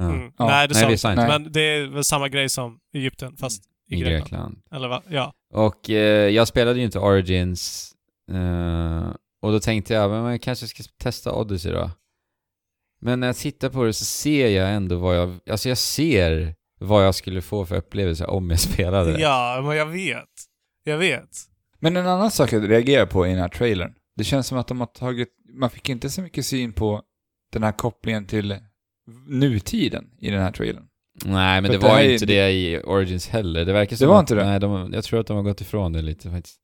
Mm. 0.00 0.32
Ja. 0.38 0.46
Nej, 0.46 0.68
det 0.68 0.74
sa 0.74 0.86
vi 0.86 0.92
inte. 0.92 1.14
Men 1.16 1.52
det 1.52 1.60
är 1.60 1.86
väl 1.86 2.04
samma 2.04 2.28
grej 2.28 2.48
som 2.48 2.78
Egypten, 2.94 3.36
fast 3.36 3.62
i, 3.92 4.00
Grekland. 4.00 4.22
Grekland. 4.22 4.62
Eller 4.70 4.88
va? 4.88 5.02
Ja. 5.08 5.32
Och 5.54 5.90
eh, 5.90 6.28
jag 6.28 6.48
spelade 6.48 6.78
ju 6.78 6.84
inte 6.84 6.98
Origins. 6.98 7.92
Eh, 8.30 9.14
och 9.42 9.52
då 9.52 9.60
tänkte 9.60 9.94
jag, 9.94 10.10
men 10.10 10.22
man 10.22 10.38
kanske 10.38 10.66
ska 10.66 10.82
testa 10.98 11.32
Odyssey 11.32 11.72
då. 11.72 11.90
Men 13.00 13.20
när 13.20 13.26
jag 13.26 13.36
tittar 13.36 13.68
på 13.70 13.84
det 13.84 13.92
så 13.92 14.04
ser 14.04 14.48
jag 14.48 14.72
ändå 14.72 14.96
vad 14.96 15.16
jag... 15.16 15.38
Alltså 15.50 15.68
jag 15.68 15.78
ser 15.78 16.54
vad 16.80 17.06
jag 17.06 17.14
skulle 17.14 17.42
få 17.42 17.66
för 17.66 17.76
upplevelse 17.76 18.26
om 18.26 18.50
jag 18.50 18.60
spelade 18.70 19.12
det. 19.12 19.20
Ja, 19.20 19.62
men 19.64 19.76
jag 19.76 19.86
vet. 19.86 20.28
Jag 20.84 20.98
vet. 20.98 21.38
Men 21.78 21.96
en 21.96 22.06
annan 22.06 22.30
sak 22.30 22.52
jag 22.52 22.70
reagerar 22.70 23.06
på 23.06 23.26
i 23.26 23.30
den 23.30 23.38
här 23.38 23.48
trailern. 23.48 23.94
Det 24.16 24.24
känns 24.24 24.46
som 24.46 24.58
att 24.58 24.68
de 24.68 24.80
har 24.80 24.86
tagit... 24.86 25.28
Man 25.54 25.70
fick 25.70 25.88
inte 25.88 26.10
så 26.10 26.22
mycket 26.22 26.46
syn 26.46 26.72
på 26.72 27.02
den 27.52 27.62
här 27.62 27.72
kopplingen 27.72 28.26
till 28.26 28.58
nutiden 29.26 30.10
i 30.18 30.30
den 30.30 30.42
här 30.42 30.52
trailern. 30.52 30.86
Nej, 31.24 31.60
men 31.60 31.70
det 31.70 31.78
det 31.78 31.86
var 31.86 31.98
är- 31.98 32.12
inte 32.12 32.26
det 32.26 32.50
i 32.52 32.82
Origins 32.84 33.28
heller. 33.28 33.64
Det 33.64 33.72
verkar 33.72 33.96
som 33.96 34.08
var 34.08 34.16
att, 34.16 34.20
inte 34.22 34.34
det? 34.34 34.44
Nej, 34.44 34.60
de, 34.60 34.92
jag 34.92 35.04
tror 35.04 35.20
att 35.20 35.26
de 35.26 35.36
har 35.36 35.44
gått 35.44 35.60
ifrån 35.60 35.92
det 35.92 36.02
lite 36.02 36.30
faktiskt. 36.30 36.58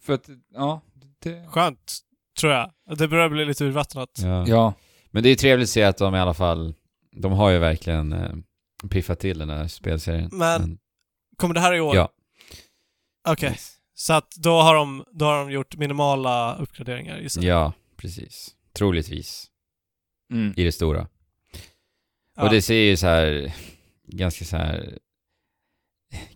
För 0.00 0.12
att, 0.12 0.28
ja, 0.54 0.80
det... 1.22 1.46
Skönt, 1.48 1.98
tror 2.40 2.52
jag. 2.52 2.70
Det 2.98 3.08
börjar 3.08 3.28
bli 3.28 3.44
lite 3.44 3.64
urvattnat. 3.64 4.10
Ja. 4.22 4.44
Ja. 4.48 4.74
Men 5.10 5.22
det 5.22 5.28
är 5.28 5.34
trevligt 5.36 5.64
att 5.66 5.70
se 5.70 5.82
att 5.82 5.98
de 5.98 6.14
i 6.14 6.18
alla 6.18 6.34
fall, 6.34 6.74
de 7.16 7.32
har 7.32 7.50
ju 7.50 7.58
verkligen 7.58 8.12
eh, 8.12 8.34
piffat 8.90 9.20
till 9.20 9.38
den 9.38 9.50
här 9.50 9.68
spelserien. 9.68 10.30
Men- 10.32 10.78
Kommer 11.36 11.54
det 11.54 11.60
här 11.60 11.74
i 11.74 11.80
år? 11.80 11.96
Ja. 11.96 12.08
Okej. 13.28 13.56
Så 13.94 14.12
att 14.12 14.30
då 14.36 14.50
har, 14.60 14.74
de, 14.74 15.04
då 15.12 15.24
har 15.24 15.38
de 15.38 15.50
gjort 15.50 15.76
minimala 15.76 16.56
uppgraderingar 16.56 17.18
gissar. 17.18 17.42
Ja, 17.42 17.72
precis. 17.96 18.54
Troligtvis. 18.72 19.46
Mm. 20.32 20.54
I 20.56 20.64
det 20.64 20.72
stora. 20.72 21.06
Ja. 22.36 22.42
Och 22.42 22.50
det 22.50 22.62
ser 22.62 22.74
ju 22.80 22.96
så 22.96 23.06
här 23.06 23.52
ganska 24.06 24.44
så 24.44 24.56
här 24.56 24.98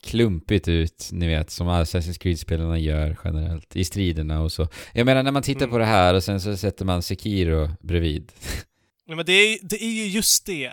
klumpigt 0.01 0.69
ut, 0.69 1.09
ni 1.13 1.27
vet, 1.29 1.51
som 1.51 1.69
Assassin's 1.69 2.19
Creed-spelarna 2.19 2.79
gör 2.79 3.19
generellt 3.25 3.77
i 3.77 3.85
striderna 3.85 4.41
och 4.41 4.53
så. 4.53 4.69
Jag 4.93 5.05
menar 5.07 5.23
när 5.23 5.31
man 5.33 5.43
tittar 5.43 5.61
Mm. 5.61 5.71
på 5.71 5.79
det 5.79 5.85
här 5.85 6.15
och 6.15 6.25
sen 6.25 6.41
så 6.41 6.57
sätter 6.57 6.85
man 6.85 7.03
Sekiro 7.03 7.71
bredvid. 7.81 8.33
Nej, 9.07 9.17
men 9.17 9.27
det 9.27 9.33
är, 9.33 9.59
det 9.63 9.83
är 9.85 9.91
ju 9.93 10.07
just 10.07 10.47
det. 10.47 10.73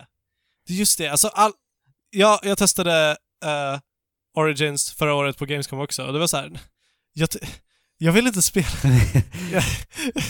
Det 0.68 0.74
är 0.74 0.78
just 0.78 0.98
det. 0.98 1.08
Alltså, 1.08 1.28
all... 1.28 1.52
ja, 2.10 2.40
jag 2.44 2.58
testade 2.58 3.18
eh, 3.46 3.80
Origins 4.36 4.92
förra 4.92 5.14
året 5.14 5.38
på 5.38 5.46
Gamescom 5.46 5.80
också 5.80 6.04
och 6.06 6.14
det 6.14 6.20
var 6.20 6.28
så 6.28 6.38
här. 6.38 6.60
Jag, 7.14 7.30
jag 7.98 8.12
vill 8.12 8.28
inte 8.28 8.42
spela. 8.42 8.68
Jag- 9.52 9.64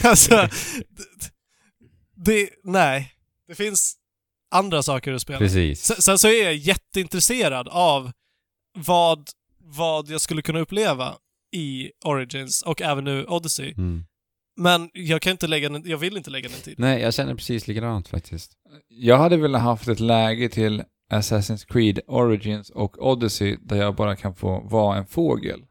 alltså, 0.04 0.36
det, 0.90 1.04
det... 2.16 2.50
Nej. 2.64 3.14
Det 3.48 3.56
finns 3.56 3.96
andra 4.58 4.84
saker 4.84 5.14
att 5.14 5.22
spela. 5.22 5.40
Precis. 5.40 5.84
Sen, 5.84 6.02
sen 6.02 6.18
så 6.18 6.28
är 6.28 6.44
jag 6.44 6.56
jätteintresserad 6.56 7.68
av 7.68 8.12
vad, 8.78 9.30
vad 9.60 10.10
jag 10.10 10.22
skulle 10.22 10.42
kunna 10.42 10.60
uppleva 10.60 11.16
i 11.56 11.92
Origins 12.06 12.62
och 12.62 12.82
även 12.82 13.04
nu 13.04 13.26
Odyssey. 13.26 13.74
Mm. 13.78 14.04
Men 14.60 14.90
jag 14.94 15.22
kan 15.22 15.32
inte 15.32 15.48
lägga 15.48 15.70
den, 15.70 15.84
jag 15.86 15.98
vill 15.98 16.18
inte 16.18 16.30
lägga 16.30 16.50
den 16.50 16.60
tid. 16.60 16.76
Nej, 16.78 17.02
jag 17.02 17.14
känner 17.14 17.36
precis 17.36 17.68
likadant 17.68 18.08
faktiskt. 18.08 18.52
Jag 18.88 19.18
hade 19.18 19.38
velat 19.38 19.62
haft 19.62 19.88
ett 19.88 20.00
läge 20.00 20.50
till 20.50 20.84
Assassin's 21.12 21.66
Creed 21.68 22.00
Origins 22.08 22.70
och 22.70 23.08
Odyssey 23.08 23.58
där 23.62 23.78
jag 23.78 23.96
bara 23.96 24.16
kan 24.16 24.36
få 24.36 24.60
vara 24.60 24.98
en 24.98 25.06
fågel 25.06 25.62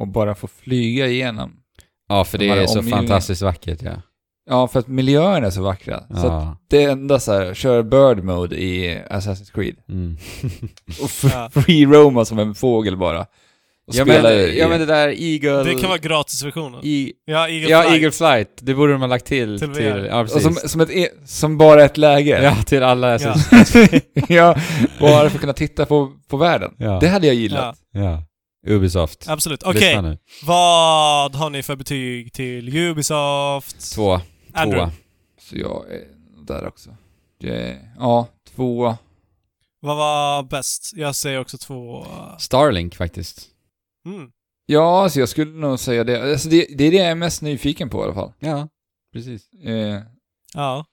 och 0.00 0.08
bara 0.08 0.34
få 0.34 0.46
flyga 0.46 1.06
igenom. 1.06 1.62
Ja, 2.08 2.24
för 2.24 2.38
De 2.38 2.44
det 2.46 2.54
här 2.54 2.60
är 2.60 2.66
så 2.66 2.82
fantastiskt 2.82 3.42
vackert 3.42 3.82
ja. 3.82 4.02
Ja, 4.48 4.68
för 4.68 4.78
att 4.80 4.88
miljöerna 4.88 5.46
är 5.46 5.50
så 5.50 5.62
vackra. 5.62 6.00
Så 6.08 6.14
att 6.16 6.22
Ja. 6.24 6.56
det 6.70 6.82
enda 6.82 7.20
så 7.20 7.32
här, 7.32 7.54
kör 7.54 7.82
bird 7.82 8.24
mode 8.24 8.56
i 8.56 8.98
Assassin's 9.10 9.52
Creed. 9.54 9.76
Mm. 9.88 10.16
Och 11.02 11.10
Ja. 11.32 11.50
free 11.54 11.86
roama 11.86 12.24
som 12.24 12.38
en 12.38 12.54
fågel 12.54 12.96
bara. 12.96 13.20
Och 13.88 13.94
ja, 13.94 14.04
men, 14.04 14.14
spela 14.14 14.34
i- 14.34 14.58
ja 14.58 14.68
men 14.68 14.80
det 14.80 14.86
där 14.86 15.08
Eagle... 15.22 15.62
Det 15.64 15.74
kan 15.80 15.88
vara 15.88 15.98
gratisversionen. 15.98 16.80
I, 16.84 17.12
Ja, 17.24 17.48
Eagle 17.48 17.70
ja, 17.70 17.82
Flight. 17.82 17.94
Eagle 17.94 18.10
Flight. 18.10 18.48
Det 18.60 18.74
borde 18.74 18.92
de 18.92 19.00
ha 19.00 19.08
lagt 19.08 19.26
till. 19.26 19.58
Till 19.60 19.74
Till, 19.74 20.06
ja, 20.10 20.20
och 20.20 20.26
precis. 20.26 20.42
som, 20.42 20.54
som, 20.68 20.80
ett, 20.80 20.90
e- 20.90 21.08
som 21.24 21.58
bara 21.58 21.84
ett 21.84 21.96
läge. 21.96 22.42
Ja, 22.42 22.56
till 22.66 22.82
alla 22.82 23.10
Ja. 23.10 23.16
Assassin's 23.18 24.00
ja, 24.28 24.56
bara 25.00 25.28
för 25.30 25.36
att 25.36 25.40
kunna 25.40 25.52
titta 25.52 25.86
på, 25.86 26.12
på 26.28 26.36
världen. 26.36 26.70
Ja. 26.78 26.98
Det 27.00 27.08
hade 27.08 27.26
jag 27.26 27.36
gillat. 27.36 27.76
Ja. 27.92 28.22
Ubisoft. 28.68 29.24
Absolut. 29.28 29.62
Okej, 29.62 30.02
nu. 30.02 30.18
vad 30.46 31.34
har 31.34 31.50
ni 31.50 31.62
för 31.62 31.76
betyg 31.76 32.32
till 32.32 32.76
Ubisoft? 32.76 33.94
Två. 33.94 34.20
Andrew, 34.56 34.90
Tvåa. 34.90 34.92
Så 35.40 35.56
jag 35.56 35.90
är 35.90 36.04
där 36.46 36.66
också. 36.66 36.96
Det, 37.40 37.78
ja, 37.98 38.28
två. 38.54 38.94
vad 39.80 39.96
var 39.96 40.42
bäst? 40.42 40.92
Jag 40.96 41.14
säger 41.16 41.40
också 41.40 41.58
två. 41.58 42.06
Starlink 42.38 42.94
faktiskt. 42.94 43.46
Mm. 44.06 44.30
Ja, 44.66 45.02
alltså 45.02 45.20
jag 45.20 45.28
skulle 45.28 45.50
nog 45.52 45.78
säga 45.78 46.04
det. 46.04 46.32
Alltså 46.32 46.48
det, 46.48 46.66
det 46.78 46.84
är 46.84 46.90
det 46.90 46.96
jag 46.96 47.06
är 47.06 47.14
mest 47.14 47.42
nyfiken 47.42 47.90
på 47.90 48.00
i 48.00 48.04
alla 48.04 48.14
fall. 48.14 48.32
Ja, 48.38 48.68
precis. 49.12 49.52
Eh, 49.52 50.00
Ja. 50.54 50.84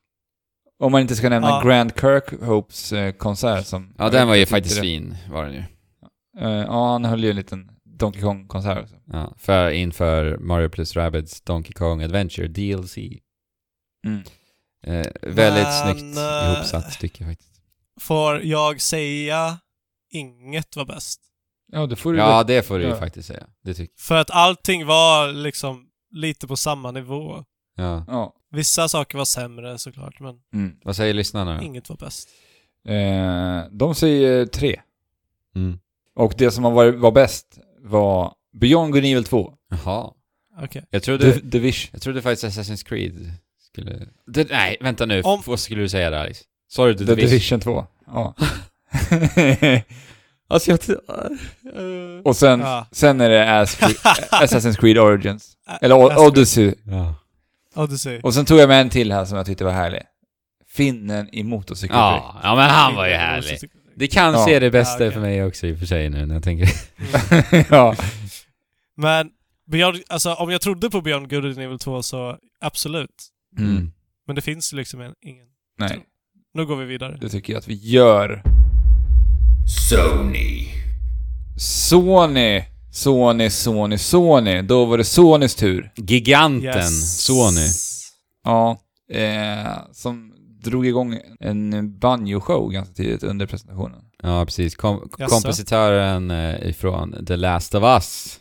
om 0.80 0.92
man 0.92 1.02
inte 1.02 1.16
ska 1.16 1.30
nämna 1.30 1.48
Ja. 1.50 1.62
Grand 1.66 1.92
Kirkhopes 2.00 2.94
eh, 2.94 3.12
konsert 3.12 3.66
som... 3.66 3.94
Ja, 3.98 4.10
den 4.10 4.28
var 4.28 4.36
ju 4.36 4.46
faktiskt 4.46 4.76
det. 4.76 4.82
fin, 4.82 5.16
var 5.32 5.46
den 5.46 5.54
ju. 5.54 5.64
Eh, 6.40 6.50
ja, 6.66 6.92
han 6.92 7.06
höll 7.06 7.24
ju 7.24 7.30
en 7.30 7.36
liten 7.36 7.70
Donkey 7.86 8.22
Kong-konsert 8.22 8.84
också. 8.84 8.96
Ja, 9.06 9.34
för 9.38 9.70
inför 9.70 10.38
Mario 10.38 10.70
plus 10.70 10.96
Rabbids 10.96 11.42
Donkey 11.42 11.72
Kong 11.74 12.04
Adventure 12.04 12.48
DLC. 12.48 12.98
Mm. 14.06 14.24
Eh, 14.84 15.12
väldigt 15.22 15.64
Men, 15.68 15.98
snyggt 15.98 16.18
eh, 16.18 16.54
ihopsatt 16.54 16.94
stycke 16.94 17.26
faktiskt. 17.26 17.50
Får 18.00 18.42
jag 18.44 18.82
säga 18.82 19.58
inget 20.12 20.76
var 20.76 20.86
bäst? 20.86 21.22
Ja, 21.72 21.86
det 21.86 21.96
får 21.96 22.14
du 22.14 22.20
Ja, 22.20 22.44
det 22.44 22.64
får 22.64 22.78
du 22.78 22.84
ju 22.84 22.90
Ja. 22.90 22.96
faktiskt 22.96 23.28
säga. 23.28 23.48
Det 23.64 23.74
tycker 23.74 23.94
För 24.02 24.16
att 24.16 24.32
allting 24.32 24.86
var 24.86 25.32
liksom 25.32 25.86
lite 26.12 26.48
på 26.48 26.56
samma 26.56 26.92
nivå. 26.92 27.44
Ja. 27.76 28.06
Ja. 28.08 28.36
Vissa 28.52 28.90
saker 28.90 29.18
var 29.18 29.26
sämre 29.26 29.78
såklart, 29.78 30.20
men 30.20 30.36
Mm. 30.54 30.76
Vad 30.84 30.96
säger 30.96 31.14
lyssnarna 31.14 31.64
inget 31.64 31.90
var 31.90 31.98
bäst. 31.98 32.30
Eh, 32.88 33.72
de 33.72 33.96
säger 33.96 34.46
tre. 34.46 34.82
Mm. 35.56 35.80
Och 36.16 36.34
det 36.38 36.52
som 36.52 36.64
varit, 36.64 36.96
var 36.96 37.12
bäst 37.12 37.60
var 37.82 38.34
Beyond 38.54 38.92
Good 38.94 39.00
and 39.04 39.12
Evil 39.12 39.24
2. 39.24 39.54
Jaha. 39.70 40.12
Okej. 40.62 40.86
Jag 40.90 41.04
trodde, 41.04 41.34
The, 41.34 41.40
Division. 41.40 41.90
jag 41.94 42.02
trodde 42.02 42.22
faktiskt 42.22 42.58
Assassin's 42.60 42.86
Creed 42.86 43.32
skulle... 43.74 44.00
Det, 44.28 44.50
nej, 44.52 44.78
vänta 44.82 45.06
nu. 45.06 45.22
Om- 45.22 45.42
Vad 45.46 45.60
skulle 45.60 45.82
du 45.82 45.90
säga 45.90 46.10
där 46.10 46.18
Alex? 46.20 46.40
Sorry, 46.70 46.94
The, 46.94 47.06
The 47.06 47.16
Division. 47.16 47.30
Division 47.30 47.60
2. 47.60 47.86
Ja. 48.08 48.36
Alltså 50.48 50.72
jag... 50.72 50.80
Och 52.26 52.36
sen, 52.36 52.60
Ja. 52.60 52.86
sen 52.92 53.22
är 53.22 53.30
det 53.30 53.46
As- 53.46 53.80
Assassin's 54.32 54.80
Creed 54.80 54.98
Origins. 54.98 55.58
Ä- 55.70 55.78
Eller 55.82 55.96
O- 55.96 56.26
Odyssey. 56.28 56.74
Ja. 56.84 57.16
Odyssey. 57.76 58.20
Och 58.24 58.34
sen 58.34 58.46
tog 58.46 58.60
jag 58.60 58.70
med 58.70 58.82
en 58.82 58.90
till 58.90 59.12
här 59.12 59.26
som 59.26 59.38
jag 59.38 59.46
tyckte 59.46 59.64
var 59.64 59.72
härlig. 59.72 60.02
Finnen 60.68 61.30
i 61.36 61.44
motorcykeltrick. 61.44 61.92
Ja, 61.98 62.40
ja, 62.44 62.56
men 62.56 62.70
han 62.70 62.96
var 62.96 63.08
ju 63.08 63.14
härlig. 63.14 63.60
Det 63.96 64.08
kan 64.08 64.34
Ja. 64.34 64.46
se 64.46 64.60
det 64.60 64.72
bästa 64.72 65.04
Ja, 65.04 65.10
okej. 65.10 65.12
för 65.14 65.22
mig 65.22 65.44
också 65.46 65.68
i 65.68 65.74
och 65.76 65.80
för 65.80 65.86
sig 65.86 66.10
nu 66.10 66.26
när 66.26 66.36
jag 66.36 66.44
tänker... 66.44 66.70
ja. 67.70 67.96
Men 68.98 69.30
Beyond, 69.72 69.98
alltså 70.10 70.34
om 70.34 70.52
jag 70.52 70.62
trodde 70.62 70.90
på 70.90 71.02
Beyond 71.02 71.30
Good 71.30 71.46
and 71.46 71.58
Evil 71.60 71.80
2 71.80 72.04
så 72.04 72.38
absolut. 72.62 73.10
Mm. 73.58 73.92
Men 74.28 74.36
det 74.36 74.42
finns 74.42 74.74
liksom 74.74 75.02
en, 75.02 75.14
ingen. 75.22 75.46
Nej, 75.80 76.00
Nu 76.54 76.66
går 76.66 76.76
vi 76.76 76.86
vidare. 76.86 77.18
det 77.22 77.30
tycker 77.30 77.54
jag 77.54 77.58
att 77.60 77.68
vi 77.68 77.74
gör. 77.74 78.44
Sony. 79.90 80.68
Sony. 81.58 82.64
Sony, 82.92 83.50
Sony, 83.50 83.98
Sony. 83.98 84.62
Då 84.62 84.86
var 84.86 84.98
det 84.98 85.04
Sonys 85.04 85.56
tur. 85.56 85.92
Giganten 85.96 86.64
Yes. 86.64 87.22
Sony. 87.26 87.68
Ja. 88.44 88.80
Eh, 89.12 89.78
som 89.92 90.34
drog 90.64 90.88
igång 90.88 91.20
en 91.40 92.00
banjo-show 92.00 92.72
ganska 92.72 92.94
tidigt 92.94 93.24
under 93.24 93.46
presentationen. 93.46 94.00
Ja, 94.24 94.46
precis. 94.46 94.76
Kom 94.76 95.10
Jaså? 95.18 95.36
kompositören 95.36 96.32
eh, 96.32 96.70
ifrån 96.70 97.26
The 97.26 97.36
Last 97.36 97.76
of 97.76 97.84
Us 97.84 98.40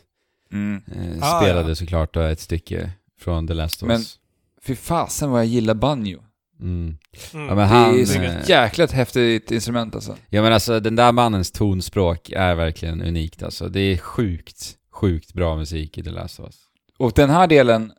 Mm. 0.51 0.81
eh, 0.95 1.23
Ah, 1.23 1.39
spelade 1.41 1.69
ja. 1.69 1.75
såklart 1.75 2.13
då 2.13 2.21
ett 2.21 2.39
stycke 2.39 2.91
från 3.19 3.47
The 3.47 3.53
Last 3.53 3.83
of 3.83 3.87
Men- 3.87 3.99
Us. 3.99 4.19
Fy 4.65 4.75
fasen 4.75 5.29
vad 5.31 5.39
jag 5.39 5.47
gillar 5.47 5.73
banjo. 5.73 6.23
Mm. 6.59 6.97
Mm. 7.33 7.47
Ja, 7.47 7.55
men 7.55 7.67
han... 7.67 7.93
det 7.95 8.01
är 8.01 8.05
så 8.05 8.21
eh, 8.21 8.49
jäkla 8.49 8.85
häftigt 8.85 9.51
instrument 9.51 9.95
alltså. 9.95 10.15
Ja 10.29 10.41
men 10.41 10.53
alltså 10.53 10.79
den 10.79 10.95
där 10.95 11.11
mannens 11.11 11.51
tonspråk 11.51 12.29
är 12.29 12.55
verkligen 12.55 13.01
unikt 13.01 13.43
alltså. 13.43 13.69
Det 13.69 13.79
är 13.79 13.97
sjukt, 13.97 14.75
sjukt 14.91 15.33
bra 15.33 15.57
musik 15.57 15.97
i 15.97 16.03
The 16.03 16.09
Last 16.09 16.39
of 16.39 16.45
Us. 16.45 16.55
Och 16.97 17.11
den 17.15 17.29
här 17.29 17.47
delen 17.47 17.91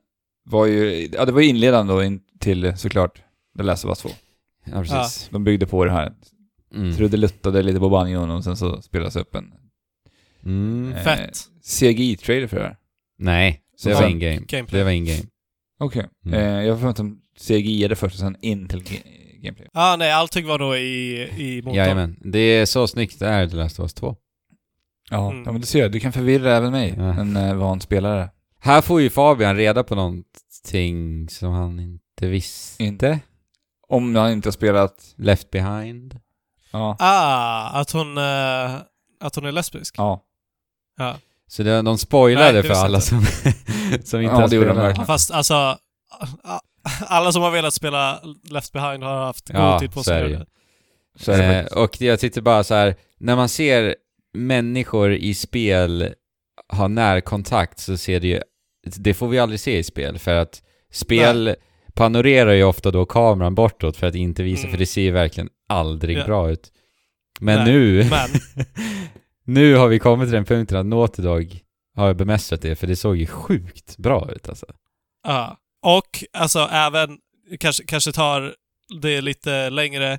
var 0.45 0.67
ju, 0.67 1.09
ja 1.13 1.25
det 1.25 1.33
var 1.33 1.41
inledande 1.41 1.93
då 1.93 2.03
in 2.05 2.21
till 2.41 2.77
såklart 2.77 3.23
The 3.57 3.63
Last 3.63 3.85
of 3.85 3.89
Us 3.89 3.99
2. 3.99 4.09
Ja 4.65 4.83
precis. 4.83 5.29
De 5.31 5.45
byggde 5.45 5.67
på 5.67 5.85
det 5.85 5.93
här. 5.93 6.13
Mm. 6.75 6.97
Trudeluttade 6.97 7.63
lite 7.63 7.79
på 7.79 7.89
banjon 7.89 8.31
och 8.31 8.45
sen 8.45 8.57
så 8.57 8.83
spelades 8.83 9.17
upp 9.17 9.35
en 9.35 9.53
Mm. 10.47 10.93
eh, 10.93 11.03
Fett. 11.03 11.39
CGI-trailer 11.63 12.47
för 12.47 12.57
det 12.57 12.63
här. 12.63 12.77
Nej, 13.19 13.61
Så 13.77 13.89
det 13.89 13.95
var 13.95 14.09
in-game. 14.09 14.67
Det 14.71 14.85
var 14.85 14.91
in-game. 14.91 15.23
Okej. 15.79 16.07
Mm. 16.27 16.39
Eh, 16.41 16.65
jag 16.67 16.81
får 16.81 16.89
att 16.89 16.97
de 16.97 17.21
CGI-ade 17.39 17.97
först 17.97 18.15
och 18.15 18.21
sen 18.21 18.37
in 18.41 18.69
till 18.69 18.83
gameplay. 19.43 19.69
Ah, 19.73 19.97
nej, 19.97 20.13
allting 20.13 20.47
var 20.47 20.59
då 20.59 20.77
i, 20.77 21.23
i 21.39 21.63
motorn. 21.63 21.75
Jajamän. 21.75 22.17
Det 22.25 22.39
är 22.39 22.67
så 22.67 22.87
snyggt 22.87 23.19
det 23.19 23.27
är 23.29 23.43
i 23.43 23.51
The 23.51 23.57
Last 23.57 23.79
of 23.79 23.83
Us 23.85 23.95
2. 23.95 24.17
Ja, 25.11 25.31
Mm. 25.31 25.43
ja 25.47 25.53
men 25.53 25.61
du 25.61 25.67
ser, 25.67 25.89
du 25.89 26.01
kan 26.01 26.13
förvirra 26.13 26.57
även 26.57 26.73
mig, 26.73 26.95
Ja. 26.97 27.03
en 27.21 27.37
eh, 27.37 27.55
van 27.55 27.81
spelare. 27.81 28.31
Här 28.59 28.81
får 28.83 29.01
ju 29.01 29.11
Fabian 29.11 29.57
reda 29.57 29.85
på 29.85 29.95
någonting 29.95 31.29
som 31.29 31.53
han 31.53 31.81
inte 31.81 32.27
visste. 32.29 32.85
Inte? 32.85 33.21
Om 33.89 34.15
han 34.17 34.33
inte 34.33 34.47
har 34.49 34.53
spelat, 34.53 35.15
Left 35.17 35.51
behind. 35.51 36.21
ja. 36.73 36.97
Ah, 36.99 37.81
att 37.81 37.91
hon, 37.91 38.19
eh, 38.19 38.75
att 39.21 39.35
hon 39.37 39.45
är 39.47 39.53
lesbisk? 39.53 39.95
Ja. 39.99 40.25
Ja. 40.99 41.17
Så 41.49 41.63
det, 41.63 41.83
de 41.83 41.99
spoilade 41.99 42.53
Nej, 42.53 42.63
för 42.63 42.75
alla 42.75 43.01
som, 43.01 43.21
som 44.05 44.21
inte 44.21 44.35
Ja, 44.35 44.41
har 44.41 44.49
spelat. 44.49 44.77
verkligen. 44.77 45.07
Fast 45.07 45.31
alltså, 45.31 45.79
alla 47.07 47.33
som 47.33 47.43
har 47.43 47.51
velat 47.51 47.75
spela 47.75 48.21
Left 48.51 48.73
Behind 48.73 49.03
har 49.03 49.25
haft 49.27 49.49
god 49.49 49.57
Ja, 49.61 49.81
tid 49.81 49.93
på 49.93 50.03
sig. 50.03 50.45
Så 51.17 51.33
Eh, 51.33 51.65
och 51.67 52.01
jag 52.01 52.21
tyckte 52.21 52.43
bara 52.43 52.65
så 52.65 52.75
här, 52.75 52.95
när 53.19 53.37
man 53.37 53.49
ser 53.49 53.95
människor 54.35 55.13
i 55.15 55.35
spel 55.35 56.15
ha 56.73 56.89
närkontakt 56.89 57.79
så 57.79 57.97
ser 57.97 58.21
det 58.21 58.27
ju, 58.29 58.41
det 58.97 59.15
får 59.15 59.29
vi 59.29 59.39
aldrig 59.39 59.61
se 59.61 59.79
i 59.79 59.83
spel 59.83 60.19
för 60.19 60.35
att 60.35 60.63
spel 60.93 61.57
panorerar 61.95 62.53
ju 62.53 62.65
ofta 62.65 62.91
då 62.91 63.07
kameran 63.07 63.55
bortåt 63.55 63.97
för 63.97 64.07
att 64.07 64.15
inte 64.15 64.43
visa, 64.43 64.61
Mm. 64.63 64.71
för 64.71 64.79
det 64.79 64.87
ser 64.87 65.03
ju 65.03 65.11
verkligen 65.11 65.49
aldrig 65.69 66.19
Ja. 66.19 66.25
bra 66.25 66.51
ut. 66.51 66.73
Men 67.41 67.59
Nej, 67.65 67.73
nu, 67.73 68.05
Men, 68.11 68.29
nu 69.45 69.75
har 69.77 69.89
vi 69.89 69.99
kommit 69.99 70.27
till 70.29 70.35
den 70.35 70.45
punkten 70.45 70.79
att 70.79 70.87
Naughty 70.87 71.23
Dog 71.23 71.61
har 71.97 72.15
bemästrat 72.15 72.63
det, 72.63 72.77
för 72.77 72.87
det 72.87 72.97
såg 72.97 73.17
ju 73.17 73.27
sjukt 73.27 73.97
bra 73.97 74.31
ut 74.33 74.49
alltså. 74.49 74.67
ja. 75.27 75.59
Och 75.83 76.25
alltså 76.33 76.59
även, 76.59 77.19
kanske, 77.61 77.85
kanske 77.85 78.13
tar 78.13 78.55
det 79.01 79.21
lite 79.21 79.71
längre, 79.71 80.19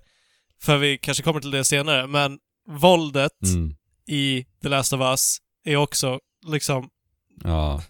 för 0.61 0.77
vi 0.77 0.97
kanske 0.97 1.23
kommer 1.23 1.39
till 1.39 1.51
det 1.51 1.63
senare, 1.63 2.07
men 2.07 2.39
våldet 2.67 3.31
Mm. 3.43 3.75
i 4.07 4.45
The 4.61 4.69
Last 4.69 4.93
of 4.93 5.01
Us 5.01 5.37
är 5.65 5.75
också 5.75 6.19
liksom... 6.47 6.89
Ja, 7.43 7.81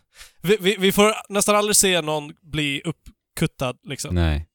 Vi, 0.42 0.58
vi, 0.62 0.76
vi 0.80 0.92
får 0.92 1.14
nästan 1.30 1.56
aldrig 1.56 1.76
se 1.76 2.02
någon 2.02 2.34
bli 2.42 2.82
uppkuttad 2.86 3.78
liksom, 3.84 4.16
nej. 4.16 4.48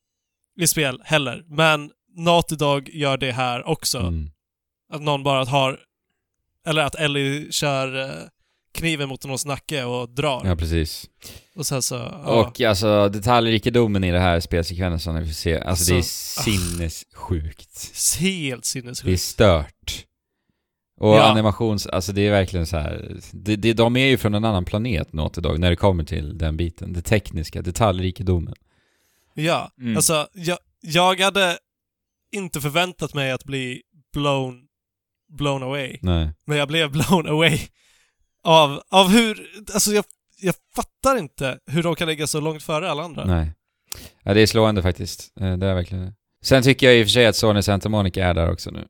i 0.61 0.67
spel 0.67 1.03
heller. 1.05 1.45
Men 1.49 1.91
Naughty 2.17 2.57
Dog 2.57 2.89
gör 2.89 3.17
det 3.17 3.33
här 3.33 3.67
också. 3.69 3.99
Mm. 3.99 4.31
Att 4.93 5.03
någon 5.03 5.23
bara 5.23 5.45
har... 5.45 5.81
Eller 6.67 6.83
att 6.83 6.95
Ellie 6.95 7.53
kör 7.53 8.01
eh, 8.03 8.27
kniven 8.75 9.09
mot 9.09 9.25
någons 9.25 9.47
nacke 9.47 9.85
och 9.85 10.09
drar. 10.11 10.43
Ja, 10.45 10.57
precis. 10.57 11.09
Och 11.57 11.67
sen 11.67 11.83
så... 11.83 11.95
Ja. 11.95 12.47
Och 12.47 12.61
alltså 12.61 13.09
detaljrikedomen 13.09 14.05
i 14.05 14.11
det 14.11 14.19
här 14.21 14.41
spelsekvensen, 14.41 15.21
vi 15.21 15.27
får 15.27 15.33
se, 15.35 15.61
alltså, 15.61 15.85
det 15.93 15.95
är 15.95 15.97
Alltså, 15.97 16.43
sinnessjukt. 16.43 17.93
Helt 18.21 18.63
Det 18.63 18.69
är 18.69 18.81
sinnessjukt. 18.83 19.23
stört. 19.23 20.07
Och 21.01 21.17
Ja. 21.17 21.23
animations, 21.31 21.87
alltså 21.87 22.13
det 22.13 22.27
är 22.27 22.31
verkligen 22.31 22.67
så 22.67 22.77
här. 22.77 23.17
Det, 23.33 23.57
det, 23.57 23.73
de 23.73 23.97
är 23.97 24.07
ju 24.07 24.19
från 24.19 24.35
en 24.35 24.45
annan 24.45 24.65
planet 24.65 25.13
Naughty 25.13 25.41
Dog 25.41 25.59
när 25.59 25.71
det 25.71 25.77
kommer 25.77 26.05
till 26.05 26.39
den 26.39 26.57
biten. 26.57 26.93
Det 26.93 27.03
tekniska, 27.03 27.63
detaljrikedomen. 27.63 28.55
Ja. 29.35 29.71
Mm. 29.81 29.97
Alltså, 29.97 30.29
jag, 30.33 30.59
jag 30.81 31.21
hade 31.21 31.59
inte 32.33 32.61
förväntat 32.61 33.15
mig 33.15 33.31
att 33.33 33.45
bli 33.45 33.83
blown, 34.13 34.63
blown 35.31 35.63
away. 35.63 35.99
Nej. 36.03 36.31
Men 36.47 36.59
jag 36.59 36.69
blev 36.69 36.91
blown 36.91 37.29
away 37.29 37.59
av, 38.45 38.83
av 38.91 39.09
hur... 39.09 39.51
Alltså 39.75 39.93
jag, 39.93 40.05
jag 40.41 40.55
fattar 40.77 41.19
inte 41.19 41.59
hur 41.67 41.83
de 41.83 41.95
kan 41.95 42.09
ligga 42.09 42.27
så 42.27 42.41
långt 42.41 42.63
före 42.63 42.91
alla 42.91 43.03
andra. 43.03 43.25
Nej. 43.25 43.53
Ja, 44.23 44.35
det 44.35 44.41
är 44.41 44.47
slående 44.47 44.83
faktiskt. 44.83 45.33
Eh, 45.41 45.53
Det 45.57 45.67
är 45.67 45.75
verkligen 45.75 46.05
det. 46.05 46.15
Sen 46.43 46.63
tycker 46.63 46.87
jag 46.87 46.97
i 46.99 47.03
och 47.03 47.07
för 47.07 47.11
sig 47.11 47.27
att 47.27 47.37
Sony 47.37 47.63
Santa 47.63 47.89
Monica 47.89 48.25
är 48.27 48.35
där 48.35 48.53
också 48.53 48.71
nu. 48.71 48.87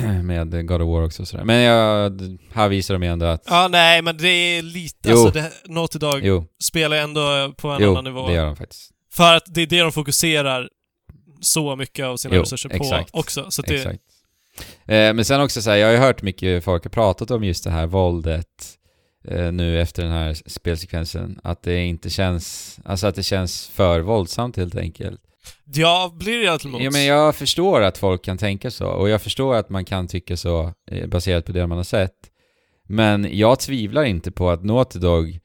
Med 0.22 0.66
God 0.68 0.82
of 0.82 0.88
War 0.88 1.02
också 1.04 1.22
och 1.22 1.28
sådär. 1.28 1.44
Men 1.44 1.56
jag, 1.62 2.20
här 2.52 2.68
visar 2.68 2.94
de 2.94 3.02
ju 3.02 3.08
ändå 3.08 3.26
att... 3.26 3.42
Ja, 3.46 3.68
nej, 3.70 4.02
men 4.02 4.16
det 4.16 4.28
är 4.28 4.62
lite... 4.62 5.08
Jo. 5.10 5.16
Alltså, 5.16 5.30
det, 5.30 5.52
Naughty 5.64 5.98
Dog 5.98 6.20
Jo, 6.22 6.46
spelar 6.64 6.96
ändå 6.96 7.54
på 7.56 7.68
en 7.68 7.82
jo, 7.82 7.90
annan 7.90 8.04
nivå. 8.04 8.26
det 8.28 8.34
gör 8.34 8.46
de 8.46 8.56
faktiskt. 8.56 8.90
För 9.12 9.36
att 9.36 9.44
det 9.46 9.62
är 9.62 9.66
det 9.66 9.80
de 9.80 9.92
fokuserar 9.92 10.68
så 11.40 11.76
mycket 11.76 12.04
av 12.06 12.16
sina 12.16 12.34
Jo, 12.34 12.42
resurser 12.42 12.70
exakt. 12.74 13.12
på 13.12 13.18
också. 13.18 13.50
Så 13.50 13.62
det, 13.62 13.74
Exakt. 13.74 14.00
Eh, 14.86 15.14
men 15.14 15.24
sen 15.24 15.40
också 15.40 15.62
så 15.62 15.70
här, 15.70 15.76
jag 15.76 15.86
har 15.86 15.92
ju 15.92 15.98
hört 15.98 16.22
mycket 16.22 16.64
folk 16.64 16.84
har 16.84 16.90
pratat 16.90 17.30
om 17.30 17.44
just 17.44 17.64
det 17.64 17.70
här 17.70 17.86
våldet 17.86 18.46
eh, 19.28 19.52
nu 19.52 19.80
efter 19.80 20.02
den 20.02 20.12
här 20.12 20.34
spelsekvensen. 20.46 21.40
Att 21.42 21.62
det 21.62 21.84
inte 21.84 22.10
känns, 22.10 22.78
alltså 22.84 23.06
att 23.06 23.14
det 23.14 23.22
känns 23.22 23.68
för 23.68 24.00
våldsamt 24.00 24.56
helt 24.56 24.76
enkelt. 24.76 25.20
Jag 25.64 26.16
blir 26.16 26.44
jag 26.44 26.60
till 26.60 26.70
mots. 26.70 26.84
Ja 26.84 26.90
men 26.90 27.04
jag 27.04 27.36
förstår 27.36 27.82
att 27.82 27.98
folk 27.98 28.24
kan 28.24 28.38
tänka 28.38 28.70
så, 28.70 28.86
och 28.86 29.08
jag 29.08 29.22
förstår 29.22 29.54
att 29.54 29.70
man 29.70 29.84
kan 29.84 30.08
tycka 30.08 30.36
så 30.36 30.72
eh, 30.90 31.06
baserat 31.06 31.44
på 31.44 31.52
det 31.52 31.66
man 31.66 31.76
har 31.76 31.84
sett. 31.84 32.16
Men 32.88 33.38
jag 33.38 33.60
tvivlar 33.60 34.04
inte 34.04 34.30
på 34.30 34.50
att 34.50 34.64
Naughty 34.64 34.98
Dog, 34.98 35.38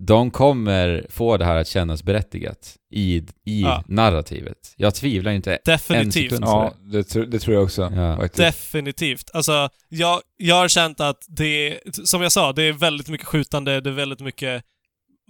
de 0.00 0.30
kommer 0.30 1.06
få 1.10 1.36
det 1.36 1.44
här 1.44 1.56
att 1.56 1.68
kännas 1.68 2.02
berättigat 2.02 2.76
i, 2.92 3.16
i 3.44 3.62
Ja. 3.62 3.84
narrativet. 3.88 4.74
Jag 4.76 4.94
tvivlar 4.94 5.32
inte 5.32 5.52
en 5.52 5.58
Definitivt. 5.64 6.14
sekund. 6.30 6.44
Ja, 6.44 6.74
det, 6.80 7.02
tr- 7.02 7.26
det 7.26 7.38
tror 7.38 7.54
jag 7.54 7.64
också. 7.64 7.92
Ja. 7.94 8.28
Definitivt. 8.36 9.30
Alltså, 9.34 9.68
jag, 9.88 10.20
jag 10.36 10.54
har 10.54 10.68
känt 10.68 11.00
att 11.00 11.24
det, 11.28 11.78
som 12.04 12.22
jag 12.22 12.32
sa, 12.32 12.52
det 12.52 12.62
är 12.62 12.72
väldigt 12.72 13.08
mycket 13.08 13.26
skjutande, 13.26 13.80
det 13.80 13.90
är 13.90 13.94
väldigt 13.94 14.20
mycket 14.20 14.64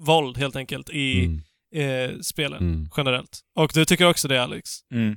våld 0.06 0.38
helt 0.38 0.56
enkelt 0.56 0.90
i 0.90 1.24
Mm, 1.24 2.10
eh, 2.10 2.18
spelen 2.20 2.58
mm. 2.58 2.88
generellt. 2.96 3.40
Och 3.56 3.70
du 3.74 3.84
tycker 3.84 4.08
också 4.08 4.28
det 4.28 4.42
Alex? 4.42 4.70
Mm. 4.94 5.16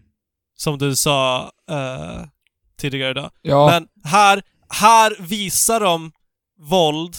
Som 0.56 0.77
du 0.77 0.95
sa 0.95 1.51
eh, 1.72 2.22
tidigare 2.77 3.11
idag. 3.11 3.32
Ja, 3.41 3.67
Men 3.72 3.88
här, 4.03 4.41
här 4.69 5.15
visar 5.19 5.80
de 5.80 6.11
våld 6.69 7.15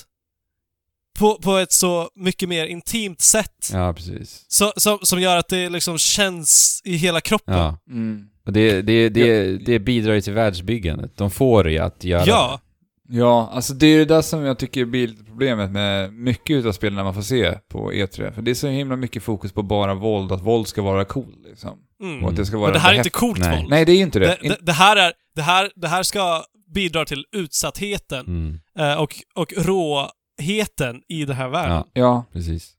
på, 1.19 1.35
på 1.43 1.57
ett 1.57 1.73
så 1.73 2.09
mycket 2.15 2.49
mer 2.49 2.67
intimt 2.67 3.21
sätt. 3.21 3.71
Ja, 3.73 3.93
precis. 3.93 4.45
Så, 4.49 4.73
som, 4.77 4.99
som 5.03 5.21
gör 5.21 5.37
att 5.37 5.49
det 5.49 5.69
liksom 5.69 5.99
känns 5.99 6.81
i 6.85 6.97
hela 6.97 7.21
kroppen. 7.21 7.55
Ja. 7.55 7.79
mm. 7.91 8.27
Och 8.47 8.53
det, 8.53 8.83
det, 8.83 9.09
det, 9.09 9.57
det 9.57 9.79
bidrar 9.79 10.15
ju 10.15 10.21
till 10.21 10.33
världsbyggandet. 10.33 11.17
De 11.17 11.31
får 11.31 11.71
ju 11.71 11.79
att 11.79 12.05
göra 12.05 12.23
Ja. 12.27 12.61
ja, 13.09 13.51
alltså 13.53 13.75
det 13.75 13.87
är 13.87 13.99
det 13.99 14.05
där 14.05 14.23
som 14.23 14.43
jag 14.45 14.59
tycker 14.59 14.85
blir 14.85 15.09
lite 15.09 15.25
problemet 15.25 15.71
med 15.71 16.13
mycket 16.13 16.57
utav 16.57 16.73
spelen 16.73 17.05
man 17.05 17.15
får 17.15 17.23
se 17.23 17.53
på 17.69 17.93
E3. 17.93 18.33
För 18.33 18.43
det 18.43 18.51
är 18.51 18.55
så 18.55 18.69
himla 18.69 18.97
mycket 18.97 19.23
fokus 19.23 19.53
på 19.53 19.63
bara 19.63 19.95
våld, 19.95 20.33
att 20.33 20.43
våld 20.43 20.67
ska 20.67 20.83
vara 20.83 21.05
cool 21.05 21.35
liksom. 21.45 21.79
Mm. 22.03 22.25
Och 22.25 22.31
att 22.31 22.37
det 22.37 22.47
ska 22.47 22.57
vara 22.59 22.67
Men 22.67 22.73
det 22.73 22.79
här 22.81 22.93
är 22.95 22.99
inte 22.99 23.11
coolt 23.11 23.39
Nej. 23.39 23.57
våld. 23.57 23.71
Nej, 23.71 23.85
det 23.85 23.93
är 23.93 23.97
ju 23.97 24.03
inte 24.03 24.19
det. 24.19 24.39
Det, 24.43 24.49
det, 24.49 24.59
det, 24.61 24.73
här 24.73 24.97
är, 24.97 25.13
det, 25.35 25.43
här, 25.43 25.71
det 25.77 25.89
här 25.89 26.03
ska 26.03 26.45
bidra 26.75 27.05
till 27.05 27.25
utsattheten 27.37 28.27
Mm. 28.27 28.59
eh, 28.79 29.01
och, 29.03 29.15
och 29.35 29.53
råheten 30.41 31.03
i 31.09 31.25
den 31.25 31.37
här 31.37 31.49
världen. 31.49 31.73
Ja, 31.77 31.87
Ja, 31.93 32.25
precis. 32.33 32.73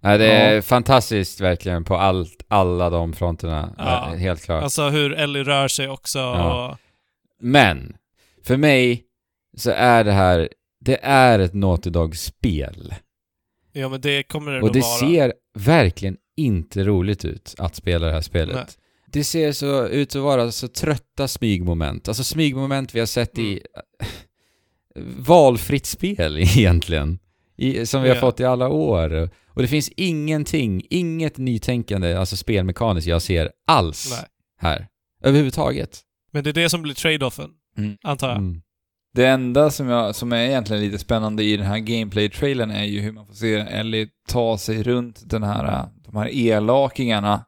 Ja, 0.00 0.16
det 0.18 0.32
är 0.32 0.54
Ja. 0.54 0.62
fantastiskt 0.62 1.40
verkligen 1.40 1.84
på 1.84 1.96
allt, 1.96 2.44
alla 2.48 2.90
de 2.90 3.12
fronterna. 3.12 3.74
Ja. 3.78 4.12
Eh, 4.12 4.18
Helt 4.18 4.44
klart. 4.44 4.62
Alltså 4.62 4.88
hur 4.88 5.12
Ellie 5.12 5.42
rör 5.44 5.68
sig 5.68 5.88
också 5.88 6.18
Ja. 6.18 6.68
och... 6.70 6.78
Men, 7.40 7.96
för 8.44 8.56
mig 8.56 9.02
så 9.56 9.70
är 9.70 10.04
det 10.04 10.12
här, 10.12 10.48
det 10.80 10.98
är 11.02 11.38
ett 11.38 11.54
Naughty 11.54 11.90
Dog-spel. 11.90 12.94
Ja 13.72 13.88
men 13.88 14.00
det 14.00 14.22
kommer 14.22 14.52
det 14.52 14.62
Och 14.62 14.72
det 14.72 14.80
vara. 14.80 14.98
ser 14.98 15.32
verkligen 15.58 16.16
inte 16.36 16.84
roligt 16.84 17.24
ut 17.24 17.54
att 17.58 17.74
spela 17.76 18.06
det 18.06 18.12
här 18.12 18.20
spelet. 18.20 18.54
Nej. 18.56 18.64
Det 19.12 19.24
ser 19.24 19.52
så 19.52 19.86
ut 19.86 20.16
att 20.16 20.22
vara 20.22 20.52
så 20.52 20.68
trötta 20.68 21.28
smygmoment. 21.28 22.08
Alltså 22.08 22.24
smygmoment 22.24 22.94
vi 22.94 22.98
har 22.98 23.06
sett 23.06 23.38
i 23.38 23.62
valfritt 25.18 25.86
spel 25.86 26.38
egentligen. 26.56 27.18
I, 27.58 27.86
som 27.86 28.02
vi 28.02 28.08
har 28.08 28.16
fått 28.16 28.40
i 28.40 28.44
alla 28.44 28.68
år. 28.68 29.30
Och 29.48 29.62
det 29.62 29.68
finns 29.68 29.88
ingenting, 29.96 30.82
inget 30.90 31.36
nytänkande, 31.38 32.14
alltså 32.14 32.36
spelmekaniskt 32.36 33.06
jag 33.08 33.22
ser 33.22 33.50
alls 33.66 34.10
Nej. 34.10 34.24
här. 34.60 34.86
Överhuvudtaget. 35.22 36.00
Men 36.32 36.44
det 36.44 36.50
är 36.50 36.54
det 36.54 36.70
som 36.70 36.82
blir 36.82 36.94
trade-offen, 36.94 37.50
Mm. 37.78 37.96
antar 38.02 38.28
jag. 38.28 38.36
Mm. 38.38 38.62
Det 39.14 39.26
enda 39.26 39.70
som, 39.70 39.88
jag, 39.88 40.14
som 40.14 40.32
är 40.32 40.36
egentligen 40.46 40.82
lite 40.82 40.98
spännande 40.98 41.44
i 41.44 41.56
den 41.56 41.66
här 41.66 41.78
gameplay-trailern 41.78 42.70
är 42.70 42.84
ju 42.84 43.00
hur 43.00 43.12
man 43.12 43.26
får 43.26 43.34
se 43.34 43.54
Ellie 43.54 44.08
ta 44.28 44.58
sig 44.58 44.82
runt 44.82 45.22
den 45.30 45.42
här, 45.42 45.88
de 46.04 46.16
här 46.16 46.28
elakingarna 46.34 47.44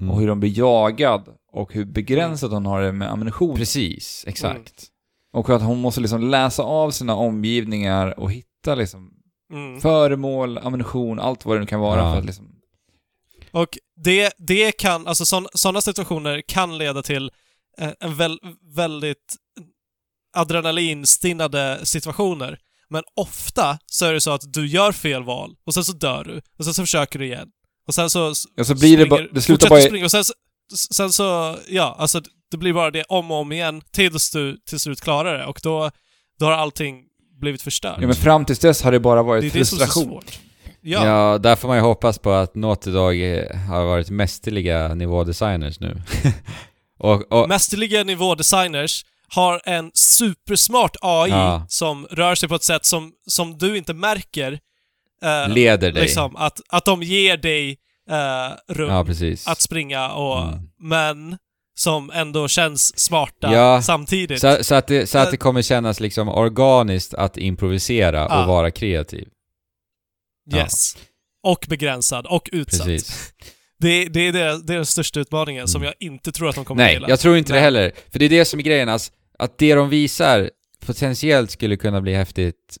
Mm. 0.00 0.10
och 0.14 0.20
hur 0.20 0.28
de 0.28 0.40
blir 0.40 0.58
jagad 0.58 1.28
och 1.52 1.74
hur 1.74 1.84
begränsat 1.84 2.50
hon 2.50 2.66
har 2.66 2.82
det 2.82 2.92
med 2.92 3.10
ammunition. 3.12 3.56
Precis, 3.56 4.24
exakt. 4.28 4.86
Och 5.32 5.50
att 5.50 5.62
hon 5.62 5.80
måste 5.80 6.00
liksom 6.00 6.30
läsa 6.30 6.62
av 6.62 6.90
sina 6.90 7.14
omgivningar 7.14 8.20
och 8.20 8.32
hitta 8.32 8.74
liksom 8.74 9.10
Mm. 9.52 9.80
föremål, 9.80 10.58
ammunition, 10.58 11.20
allt 11.20 11.44
vad 11.44 11.56
det 11.56 11.60
nu 11.60 11.66
kan 11.66 11.80
vara 11.80 12.00
Ja. 12.00 12.12
för 12.12 12.18
att 12.18 12.24
liksom... 12.24 12.48
Och 13.50 13.78
det, 14.04 14.32
det 14.38 14.72
kan, 14.72 15.06
alltså 15.06 15.42
sådana 15.54 15.80
situationer 15.80 16.42
kan 16.48 16.78
leda 16.78 17.02
till 17.02 17.30
eh, 17.78 17.90
en 18.00 18.14
väl, 18.14 18.38
väldigt 18.76 19.36
adrenalinstinnade 20.52 21.80
situationer. 21.86 22.58
Men 22.88 23.02
ofta 23.16 23.78
så 23.86 24.06
är 24.06 24.12
det 24.12 24.20
så 24.20 24.30
att 24.30 24.52
du 24.52 24.66
gör 24.66 24.92
fel 24.92 25.22
val 25.24 25.54
och 25.66 25.74
sen 25.74 25.84
så 25.84 25.92
dör 25.92 26.24
du 26.24 26.40
och 26.58 26.64
sen 26.64 26.74
så 26.74 26.82
försöker 26.82 27.18
du 27.18 27.26
igen. 27.26 27.48
Och 27.88 27.94
sen 27.94 28.10
så... 28.10 28.32
Ja, 28.54 28.64
så 28.64 28.74
blir 28.74 28.96
det 28.98 29.04
springer- 29.04 29.10
bara- 29.10 29.32
det 29.34 29.42
slutar 29.42 29.68
bara 29.68 29.80
i- 29.80 30.04
och 30.06 30.10
sen, 30.10 30.24
så- 30.24 30.34
sen 30.94 31.12
så, 31.12 31.56
ja, 31.68 31.96
alltså 31.98 32.20
det 32.52 32.58
blir 32.58 32.72
bara 32.72 32.90
det 32.90 33.04
om 33.08 33.30
och 33.30 33.36
om 33.36 33.52
igen 33.52 33.82
tills 33.92 34.30
du 34.30 34.56
till 34.56 34.78
slut 34.80 35.00
klarar 35.00 35.38
det 35.38 35.44
och 35.46 35.60
då, 35.62 35.90
då 36.38 36.46
har 36.46 36.52
allting 36.52 37.02
blivit 37.40 37.62
förstört. 37.62 37.96
Ja 38.00 38.06
men 38.06 38.16
fram 38.16 38.44
tills 38.44 38.58
dess 38.58 38.82
har 38.82 38.92
det 38.92 39.00
bara 39.00 39.16
det 39.16 39.22
varit 39.22 39.54
är 39.54 39.58
det 39.58 39.64
som 39.64 39.78
är 39.78 39.80
så 39.80 39.86
frustration. 39.86 40.04
svårt. 40.12 40.38
Ja. 40.80 41.06
Ja. 41.06 41.38
där 41.38 41.56
får 41.56 41.68
man 41.68 41.76
ju 41.76 41.82
hoppas 41.82 42.18
på 42.18 42.30
att 42.32 42.54
Naughty 42.54 42.90
Dog 42.90 43.22
eh, 43.22 43.56
har 43.56 43.84
varit 43.84 44.10
mästerliga 44.10 44.94
nivådesigners 44.94 45.80
nu. 45.80 46.02
och, 46.98 47.32
och, 47.32 47.48
Mästerliga 47.48 48.04
nivådesigners 48.04 49.04
har 49.28 49.60
en 49.64 49.90
supersmart 49.94 50.96
AI 51.00 51.30
Ja. 51.30 51.66
som 51.68 52.06
rör 52.10 52.34
sig 52.34 52.48
på 52.48 52.54
ett 52.54 52.64
sätt 52.64 52.84
som, 52.84 53.12
som 53.26 53.58
du 53.58 53.76
inte 53.76 53.94
märker. 53.94 54.58
eh, 55.24 55.48
leder 55.54 55.92
dig. 55.92 56.02
liksom, 56.02 56.36
att, 56.36 56.60
att 56.68 56.84
de 56.84 57.02
ger 57.02 57.36
dig 57.36 57.78
eh, 58.10 58.74
rum 58.74 58.88
Ja, 58.90 59.06
att 59.46 59.60
springa 59.60 60.10
och... 60.12 60.42
Mm. 60.42 60.58
Men 60.80 61.38
som 61.82 62.10
ändå 62.10 62.48
känns 62.48 62.98
smarta 62.98 63.52
Ja, 63.52 63.82
samtidigt. 63.82 64.40
Så, 64.40 64.64
så, 64.64 64.74
att 64.74 64.86
det, 64.86 65.06
så 65.06 65.18
att 65.18 65.30
det 65.30 65.36
kommer 65.36 65.62
kännas 65.62 66.00
liksom 66.00 66.28
organiskt 66.28 67.14
att 67.14 67.36
improvisera 67.36 68.40
och 68.40 68.48
vara 68.48 68.70
kreativ. 68.70 69.28
ja. 70.44 70.58
yes. 70.58 70.96
Och 71.42 71.66
begränsad 71.68 72.26
och 72.26 72.48
utsatt. 72.52 72.86
Precis. 72.86 73.32
Det, 73.78 74.04
det, 74.08 74.20
är 74.20 74.32
det, 74.32 74.38
det 74.66 74.72
är 74.72 74.76
den 74.76 74.86
största 74.86 75.20
utmaningen 75.20 75.68
som 75.68 75.82
Mm. 75.82 75.86
jag 76.00 76.08
inte 76.08 76.32
tror 76.32 76.48
att 76.48 76.54
de 76.54 76.64
kommer 76.64 76.82
Nej, 76.84 76.94
gilla. 76.94 77.08
jag 77.08 77.20
tror 77.20 77.36
inte 77.36 77.52
det 77.52 77.56
Nej. 77.56 77.62
heller. 77.62 77.92
För 78.12 78.18
det 78.18 78.24
är 78.24 78.28
det 78.28 78.44
som 78.44 78.58
är 78.60 78.64
grejen, 78.64 78.88
alltså, 78.88 79.12
att 79.38 79.58
det 79.58 79.74
de 79.74 79.88
visar 79.88 80.50
potentiellt 80.86 81.50
skulle 81.50 81.76
kunna 81.76 82.00
bli 82.00 82.14
häftigt, 82.14 82.76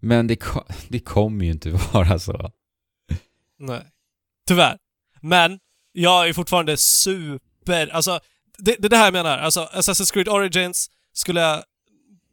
men 0.00 0.26
det, 0.26 0.38
det 0.88 0.98
kommer 1.00 1.44
ju 1.44 1.50
inte 1.50 1.70
vara 1.92 2.18
så. 2.18 2.50
Nej. 3.58 3.82
Tyvärr. 4.48 4.76
Men, 5.20 5.58
jag 5.92 6.28
är 6.28 6.32
fortfarande 6.32 6.76
super... 6.76 7.88
Alltså, 7.88 8.20
det, 8.58 8.76
det 8.78 8.86
är 8.86 8.90
det 8.90 8.96
här 8.96 9.04
jag 9.04 9.12
menar. 9.12 9.38
Alltså, 9.38 9.68
Assassin's 9.72 10.12
Creed 10.12 10.28
Origins 10.28 10.90
skulle 11.12 11.40
jag, 11.40 11.62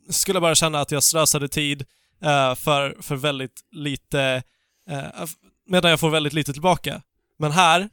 skulle 0.10 0.36
jag 0.36 0.42
bara 0.42 0.56
känna 0.56 0.80
att 0.80 0.92
jag 0.92 1.04
slösade 1.04 1.48
tid 1.48 1.86
eh, 2.22 2.56
för, 2.56 2.98
för 3.02 3.16
väldigt 3.16 3.62
lite... 3.72 4.44
eh, 4.90 5.26
medan 5.70 5.92
jag 5.92 6.00
får 6.00 6.10
väldigt 6.10 6.34
lite 6.34 6.54
tillbaka. 6.54 7.02
Men 7.40 7.52
här 7.52 7.90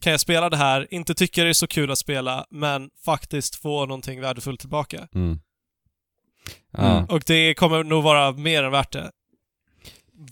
kan 0.00 0.10
jag 0.10 0.20
spela 0.20 0.50
det 0.50 0.56
här, 0.56 0.86
inte 0.90 1.14
tycka 1.14 1.44
det 1.44 1.48
är 1.48 1.52
så 1.52 1.66
kul 1.66 1.90
att 1.90 1.98
spela, 1.98 2.46
men 2.50 2.90
faktiskt 3.04 3.56
få 3.56 3.86
någonting 3.86 4.20
värdefullt 4.20 4.60
tillbaka. 4.60 5.08
Mm. 5.14 5.38
Mm. 6.78 7.04
Och 7.04 7.22
det 7.26 7.54
kommer 7.54 7.84
nog 7.84 8.04
vara 8.04 8.32
mer 8.32 8.62
än 8.62 8.72
värt 8.72 8.92
det. 8.92 9.10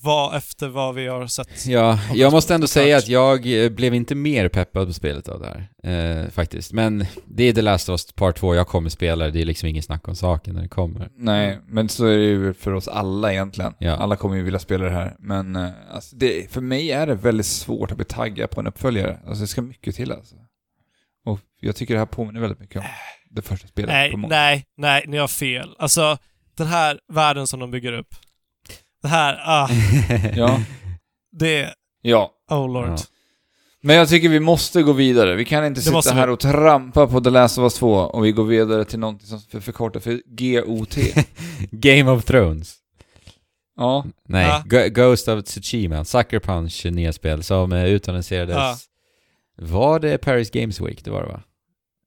Vad 0.03 0.37
efter 0.37 0.69
vad 0.69 0.95
vi 0.95 1.07
har 1.07 1.27
sett. 1.27 1.67
Ja, 1.67 1.99
jag 2.15 2.33
måste 2.33 2.55
ändå 2.55 2.67
säga 2.67 2.97
att 2.97 3.09
jag 3.09 3.65
eh, 3.65 3.71
blev 3.71 3.95
inte 3.95 4.15
mer 4.15 4.49
peppad 4.49 4.87
på 4.87 4.93
spelet 4.93 5.29
av 5.29 5.41
det 5.41 5.47
här. 5.83 6.23
Eh, 6.23 6.31
faktiskt. 6.31 6.73
Men 6.73 7.07
det 7.27 7.45
är 7.45 7.53
The 7.53 7.63
Last 7.63 7.89
of 7.89 7.93
Us 7.93 8.13
Part 8.13 8.37
2, 8.37 8.55
jag 8.55 8.69
kommer 8.69 8.91
spela 8.91 9.25
det, 9.25 9.31
det 9.31 9.41
är 9.41 9.45
liksom 9.45 9.69
ingen 9.69 9.83
snack 9.83 10.09
om 10.09 10.17
saken 10.17 10.55
när 10.55 10.63
det 10.63 10.69
kommer. 10.69 11.09
Nej, 11.17 11.59
men 11.67 11.89
så 11.89 12.07
är 12.07 12.19
det 12.19 12.25
ju 12.25 12.55
för 12.55 12.73
oss 12.73 12.89
alla 12.89 13.33
egentligen. 13.33 13.75
Ja. 13.79 13.97
Alla 13.97 14.17
kommer 14.17 14.37
ju 14.37 14.43
vilja 14.43 14.59
spela 14.59 14.85
det 14.85 14.91
här. 14.91 15.17
Men 15.19 15.57
eh, 15.57 15.71
alltså, 15.91 16.17
det, 16.17 16.51
för 16.53 16.61
mig 16.61 16.91
är 16.93 17.07
det 17.07 17.15
väldigt 17.15 17.47
svårt 17.47 17.91
att 17.91 17.97
bli 17.97 18.07
taggad 18.07 18.51
på 18.51 18.61
en 18.61 18.67
uppföljare. 18.67 19.19
Alltså 19.27 19.41
det 19.41 19.47
ska 19.47 19.63
mycket 19.63 19.95
till 19.95 20.13
alltså. 20.13 20.35
Och 21.27 21.41
jag 21.61 21.77
tycker 21.77 21.95
det 21.95 22.01
här 22.01 22.07
påminner 22.07 22.41
väldigt 22.41 22.61
mycket 22.61 22.77
om 22.77 22.85
det 23.31 23.43
första 23.43 23.69
spelet. 23.69 23.91
Nej, 23.91 24.11
på 24.11 24.17
många- 24.17 24.35
nej, 24.35 24.65
nej, 24.77 25.05
ni 25.09 25.17
har 25.17 25.29
fel. 25.29 25.75
Alltså, 25.79 26.19
den 26.57 26.67
här 26.67 26.99
världen 27.13 27.47
som 27.47 27.61
de 27.61 27.71
bygger 27.71 27.93
upp. 27.93 28.15
Det 29.05 29.09
här, 29.09 29.41
ah, 29.45 29.69
Ja, 30.37 30.61
det, 31.33 31.75
ja. 32.03 32.31
oh 32.51 32.73
lord. 32.73 32.89
Ja. 32.89 32.97
Men 33.83 33.97
jag 33.97 34.09
tycker 34.09 34.29
vi 34.29 34.41
måste 34.41 34.83
gå 34.83 34.93
vidare. 34.93 35.35
Vi 35.35 35.45
kan 35.45 35.67
inte 35.67 35.81
Det 35.81 35.85
sitta 35.85 36.01
vi. 36.15 36.21
här 36.21 36.31
och 36.31 36.41
trampa 36.41 37.07
på 37.07 37.21
The 37.21 37.31
Last 37.31 37.59
of 37.59 37.63
Us 37.63 37.75
2 37.75 37.93
och 37.95 38.25
vi 38.25 38.33
går 38.33 38.45
vidare 38.45 38.85
till 38.85 38.99
någonting 38.99 39.27
som 39.29 39.41
för- 39.41 39.61
förkortar 39.61 40.01
för 40.01 40.21
GOT. 40.27 40.97
Game 41.71 42.11
of 42.11 42.25
Thrones. 42.25 42.77
ja, 43.77 44.05
Nej, 44.29 44.47
Ja. 44.47 44.63
Go- 44.67 44.89
Ghost 44.89 45.29
of 45.29 45.45
Tsushima, 45.45 46.05
Sucker 46.05 46.41
Punch 46.41 46.87
nya 46.91 47.13
spel 47.13 47.43
som 47.43 47.73
eh, 47.73 47.85
utannonserades. 47.85 48.57
Ja. 48.57 48.77
Var 49.57 49.99
det 50.01 50.19
Paris 50.19 50.51
Games 50.51 50.81
Week? 50.81 51.05
Det 51.05 51.11
var 51.11 51.23
det 51.23 51.29
va? 51.29 51.43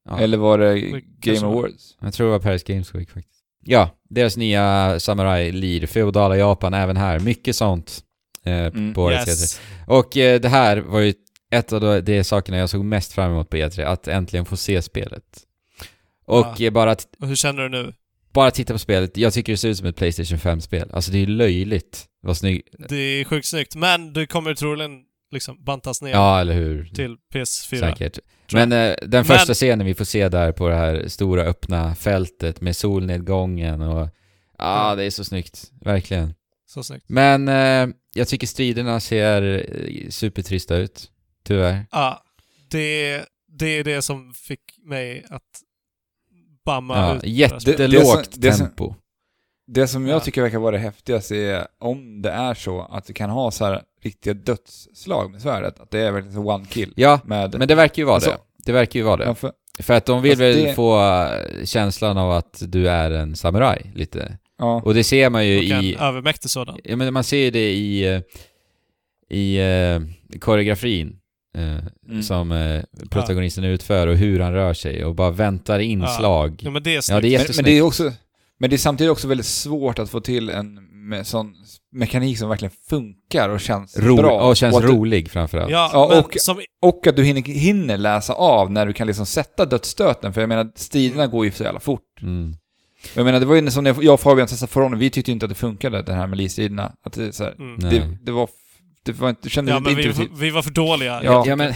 Ja. 0.08 0.18
eller 0.18 0.38
var 0.38 0.58
det 0.58 0.80
Game. 1.20 1.46
Awards? 1.46 1.96
Jag 2.00 2.14
tror 2.14 2.26
det 2.26 2.32
var 2.32 2.38
Paris 2.40 2.62
Games 2.64 2.94
Week 2.94 3.10
faktiskt. 3.10 3.37
Ja, 3.70 3.90
deras 4.10 4.36
nya 4.36 5.00
Samurai 5.00 5.52
Lir, 5.52 5.86
feodala 5.86 6.36
Japan 6.36 6.74
även 6.74 6.96
här. 6.96 7.18
Mycket 7.18 7.56
sånt 7.56 8.00
eh, 8.44 8.52
Mm. 8.66 8.94
på 8.94 9.02
årets 9.02 9.28
Yes. 9.28 9.60
E3. 9.60 9.86
Och 9.86 10.16
eh, 10.16 10.40
det 10.40 10.48
här 10.48 10.76
var 10.76 11.00
ju 11.00 11.14
ett 11.50 11.72
av 11.72 12.02
de, 12.02 12.24
sakerna 12.24 12.58
jag 12.58 12.70
såg 12.70 12.84
mest 12.84 13.12
fram 13.12 13.30
emot 13.30 13.50
på 13.50 13.56
E3, 13.56 13.84
att 13.84 14.08
äntligen 14.08 14.44
få 14.44 14.56
se 14.56 14.82
spelet. 14.82 15.22
Och 16.26 16.46
Ja. 16.56 16.66
eh, 16.66 16.70
bara, 16.72 16.90
att, 16.90 17.06
Och 17.20 17.28
hur 17.28 17.36
känner 17.36 17.62
du 17.62 17.68
nu? 17.68 17.92
bara 18.32 18.50
titta 18.50 18.72
på 18.72 18.78
spelet, 18.78 19.16
jag 19.16 19.32
tycker 19.32 19.52
det 19.52 19.56
ser 19.56 19.68
ut 19.68 19.76
som 19.78 19.86
ett 19.86 19.96
Playstation 19.96 20.38
5-spel. 20.38 20.90
Alltså 20.92 21.10
det 21.12 21.18
är 21.18 21.20
ju 21.20 21.26
löjligt 21.26 22.04
vad 22.22 22.36
snygg... 22.36 22.62
Det 22.88 22.96
är 22.96 23.24
sjukt 23.24 23.46
snyggt, 23.46 23.74
men 23.76 24.12
det 24.12 24.26
kommer 24.26 24.54
troligen 24.54 24.90
liksom 25.32 25.64
bantas 25.64 26.02
ner 26.02 26.10
Ja, 26.10 26.40
eller 26.40 26.54
hur? 26.54 26.84
till 26.94 27.16
PS4. 27.34 27.80
Säkert. 27.80 28.18
Men 28.52 28.72
eh, 28.72 28.94
den 29.02 29.10
Men- 29.10 29.24
första 29.24 29.54
scenen 29.54 29.86
vi 29.86 29.94
får 29.94 30.04
se 30.04 30.28
där 30.28 30.52
på 30.52 30.68
det 30.68 30.74
här 30.76 31.04
stora 31.08 31.42
öppna 31.42 31.94
fältet 31.94 32.60
med 32.60 32.76
solnedgången 32.76 33.80
och... 33.82 34.08
Ja, 34.58 34.84
Mm. 34.86 34.98
det 34.98 35.04
är 35.04 35.10
så 35.10 35.24
snyggt. 35.24 35.70
Verkligen. 35.80 36.34
Så 36.66 36.82
snyggt. 36.82 37.04
Men 37.08 37.48
eh, 37.48 37.94
jag 38.14 38.28
tycker 38.28 38.46
striderna 38.46 39.00
ser 39.00 39.42
eh, 39.74 40.08
supertrista 40.10 40.76
ut. 40.76 41.10
Tyvärr. 41.44 41.86
Ja, 41.92 42.22
det, 42.70 43.24
det 43.48 43.66
är 43.66 43.84
det 43.84 44.02
som 44.02 44.34
fick 44.34 44.60
mig 44.84 45.24
att 45.30 45.42
bamma 46.64 46.96
Ja, 46.96 47.16
ut. 47.16 47.24
jättelågt 47.24 48.30
det 48.34 48.52
som- 48.52 48.66
tempo. 48.66 48.94
Det 49.66 49.88
som 49.88 50.06
jag 50.06 50.16
Ja. 50.16 50.20
tycker 50.20 50.42
verkar 50.42 50.58
vara 50.58 50.72
det 50.72 50.78
häftigaste 50.82 51.36
är 51.36 51.66
om 51.78 52.22
det 52.22 52.30
är 52.30 52.54
så 52.54 52.80
att 52.82 53.06
du 53.06 53.12
kan 53.12 53.30
ha 53.30 53.50
så 53.50 53.64
här 53.64 53.82
riktiga 54.02 54.34
dödsslag 54.34 55.30
med 55.30 55.42
svärdet. 55.42 55.80
Att 55.80 55.90
det 55.90 55.98
är 56.00 56.12
verkligen 56.12 56.34
så 56.34 56.40
one 56.50 56.64
kill. 56.66 56.92
Ja, 56.96 57.20
Med, 57.24 57.58
men 57.58 57.68
det 57.68 57.74
verkar 57.74 58.02
ju 58.02 58.04
vara 58.06 58.14
Alltså- 58.14 58.30
det. 58.30 58.38
Det 58.64 58.72
verkar 58.72 59.00
ju 59.00 59.04
vara 59.04 59.16
det. 59.16 59.24
Ja, 59.24 59.34
för, 59.34 59.52
För 59.80 59.94
att 59.94 60.06
de 60.06 60.22
vill 60.22 60.38
väl 60.38 60.56
det- 60.56 60.74
få 60.74 61.00
eh, 61.00 61.64
känslan 61.64 62.18
av 62.18 62.32
att 62.32 62.62
du 62.66 62.88
är 62.88 63.10
en 63.10 63.36
samuraj, 63.36 63.92
lite. 63.94 64.38
ja. 64.58 64.82
Och 64.84 64.94
det 64.94 65.04
ser 65.04 65.30
man 65.30 65.46
ju 65.46 65.58
Och 65.58 65.64
en 65.78 65.84
i... 65.84 65.96
övermäktig 66.00 66.50
sådan. 66.50 66.78
Ja, 66.84 66.96
men 66.96 67.12
man 67.12 67.24
ser 67.24 67.36
ju 67.38 67.50
det 67.50 67.72
i, 67.72 68.14
eh, 68.14 68.20
i 69.38 69.56
eh, 69.58 70.38
koreografin 70.40 71.14
Mm. 72.08 72.22
som 72.22 72.80
protagonisten 73.10 73.64
utför 73.64 74.06
och 74.06 74.16
hur 74.16 74.40
han 74.40 74.52
rör 74.52 74.74
sig 74.74 75.04
och 75.04 75.14
bara 75.14 75.30
väntar 75.30 75.78
in 75.78 76.00
Ja. 76.00 76.06
slag. 76.06 76.60
Ja, 76.64 76.70
men 76.70 76.82
det 76.82 76.90
är 76.90 76.94
Ja, 76.94 77.02
snyggt. 77.02 77.22
det 77.22 77.34
är 77.34 77.38
Men, 77.38 77.46
men 77.56 77.64
det 77.64 77.70
är 77.78 77.82
också 77.82 78.12
men 78.58 78.70
det 78.70 78.76
är 78.76 78.78
samtidigt 78.78 79.10
också 79.10 79.28
väldigt 79.28 79.46
svårt 79.46 79.98
att 79.98 80.10
få 80.10 80.20
till 80.20 80.50
en 80.50 80.87
me 81.08 81.24
sån 81.24 81.54
mekanik 81.92 82.38
som 82.38 82.48
verkligen 82.48 82.72
funkar 82.90 83.48
och 83.48 83.60
känns 83.60 83.98
Ro- 83.98 84.16
bra. 84.16 84.48
och 84.48 84.56
känns 84.56 84.80
du, 84.80 84.86
rolig 84.86 85.30
framförallt. 85.30 85.70
Ja, 85.70 85.90
Ja, 85.92 86.06
men 86.10 86.18
och- 86.24 86.34
som, 86.40 86.60
och 86.82 87.06
att 87.06 87.16
du 87.16 87.24
hinner, 87.24 87.42
hinner 87.42 87.96
läsa 87.96 88.32
av 88.32 88.70
när 88.72 88.86
du 88.86 88.92
kan 88.92 89.06
liksom 89.06 89.26
sätta 89.26 89.64
dödsstöten. 89.66 90.32
För 90.34 90.40
jag 90.40 90.48
menar, 90.48 90.70
striderna 90.74 91.26
går 91.26 91.44
ju 91.44 91.50
så 91.50 91.62
jävla 91.64 91.80
fort. 91.80 92.22
Mm. 92.22 92.54
Jag 93.14 93.24
menar, 93.24 93.40
det 93.40 93.46
var 93.46 93.54
ju 93.54 93.70
som 93.70 93.84
när 93.84 93.96
jag 94.04 94.14
och 94.14 94.20
Fabian 94.20 94.48
testade 94.48 94.72
For 94.72 94.80
Honor, 94.82 94.96
vi 94.96 95.10
tyckte 95.10 95.30
ju 95.30 95.32
inte 95.32 95.46
att 95.46 95.50
det 95.50 95.54
funkade, 95.54 96.02
det 96.02 96.12
här 96.12 96.26
med 96.26 96.38
livstriderna. 96.38 96.92
Att 97.04 97.12
det, 97.12 97.32
så 97.32 97.44
här, 97.44 97.54
mm. 97.58 97.78
Det, 97.90 98.18
det 98.22 98.32
var... 98.32 98.48
Det 99.02 99.12
var 99.12 99.28
inte... 99.28 99.48
Ja, 99.52 99.60
inte 99.60 99.72
men 99.72 99.84
vi, 99.84 99.90
intuitivt. 99.90 100.38
vi 100.38 100.50
var 100.50 100.62
för 100.62 100.70
dåliga. 100.70 101.20
Ja. 101.24 101.44
Ja, 101.46 101.56
men- 101.56 101.74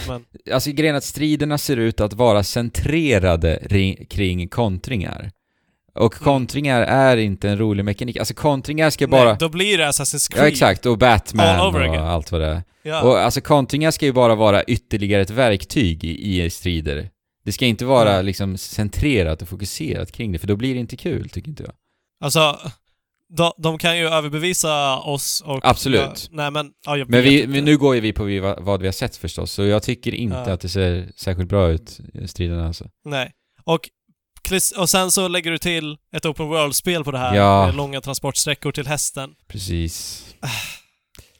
Alltså 0.53 0.71
grejen 0.71 0.95
att 0.95 1.03
striderna 1.03 1.57
ser 1.57 1.77
ut 1.77 2.01
att 2.01 2.13
vara 2.13 2.43
centrerade 2.43 3.59
ri- 3.69 4.05
kring 4.09 4.47
kontringar. 4.49 5.31
Och 5.95 6.13
Mm. 6.13 6.23
kontringar 6.23 6.81
är 6.81 7.17
inte 7.17 7.49
en 7.49 7.57
rolig 7.57 7.85
mekanik. 7.85 8.17
Alltså 8.17 8.33
kontringar 8.33 8.89
ska 8.89 9.07
bara... 9.07 9.23
Nej, 9.29 9.35
då 9.39 9.49
blir 9.49 9.77
det 9.77 9.83
Assassin's 9.87 10.31
Creed. 10.31 10.43
Ja 10.43 10.47
exakt, 10.47 10.85
och 10.85 10.97
Batman 10.97 11.47
All 11.47 11.75
och 11.75 11.95
allt 11.97 12.31
vad 12.31 12.41
det 12.41 12.47
är. 12.47 12.63
Ja. 12.83 13.01
Och 13.01 13.19
alltså 13.19 13.41
kontringar 13.41 13.91
ska 13.91 14.05
ju 14.05 14.13
bara 14.13 14.35
vara 14.35 14.63
ytterligare 14.63 15.21
ett 15.21 15.29
verktyg 15.29 16.03
i, 16.03 16.43
i 16.43 16.49
strider. 16.49 17.09
Det 17.45 17.51
ska 17.51 17.65
inte 17.65 17.85
vara 17.85 18.13
Mm. 18.13 18.25
liksom 18.25 18.57
centrerat 18.57 19.41
och 19.41 19.47
fokuserat 19.49 20.11
kring 20.11 20.31
det, 20.31 20.39
för 20.39 20.47
då 20.47 20.55
blir 20.55 20.73
det 20.73 20.79
inte 20.79 20.97
kul, 20.97 21.29
tycker 21.29 21.49
inte 21.49 21.63
jag. 21.63 21.73
Alltså, 22.23 22.59
de, 23.37 23.51
de 23.57 23.77
kan 23.77 23.97
ju 23.97 24.07
överbevisa 24.07 24.97
oss 24.99 25.43
och... 25.45 25.59
Absolut. 25.63 26.01
Ja, 26.01 26.13
nej 26.31 26.51
men, 26.51 26.71
ja, 26.85 26.97
jag 26.97 27.09
Men 27.09 27.23
vi, 27.23 27.47
men 27.47 27.65
nu 27.65 27.77
går 27.77 27.95
ju 27.95 28.01
vi 28.01 28.13
på 28.13 28.23
vi, 28.23 28.39
vad 28.39 28.81
vi 28.81 28.87
har 28.87 28.91
sett 28.91 29.15
förstås, 29.17 29.51
så 29.51 29.63
jag 29.63 29.83
tycker 29.83 30.15
inte 30.15 30.43
Ja. 30.47 30.51
att 30.53 30.61
det 30.61 30.69
ser 30.69 31.07
särskilt 31.15 31.49
bra 31.49 31.69
ut, 31.69 31.99
striderna 32.25 32.67
alltså. 32.67 32.85
Nej. 33.05 33.31
Och, 33.63 33.89
och 34.77 34.89
sen 34.89 35.11
så 35.11 35.27
lägger 35.27 35.51
du 35.51 35.57
till 35.57 35.97
ett 36.11 36.25
open 36.25 36.47
world-spel 36.47 37.03
på 37.03 37.11
det 37.11 37.17
här. 37.17 37.35
Ja. 37.35 37.65
Med 37.65 37.75
långa 37.75 38.01
transportsträckor 38.01 38.71
till 38.71 38.87
hästen. 38.87 39.35
Precis. 39.47 40.25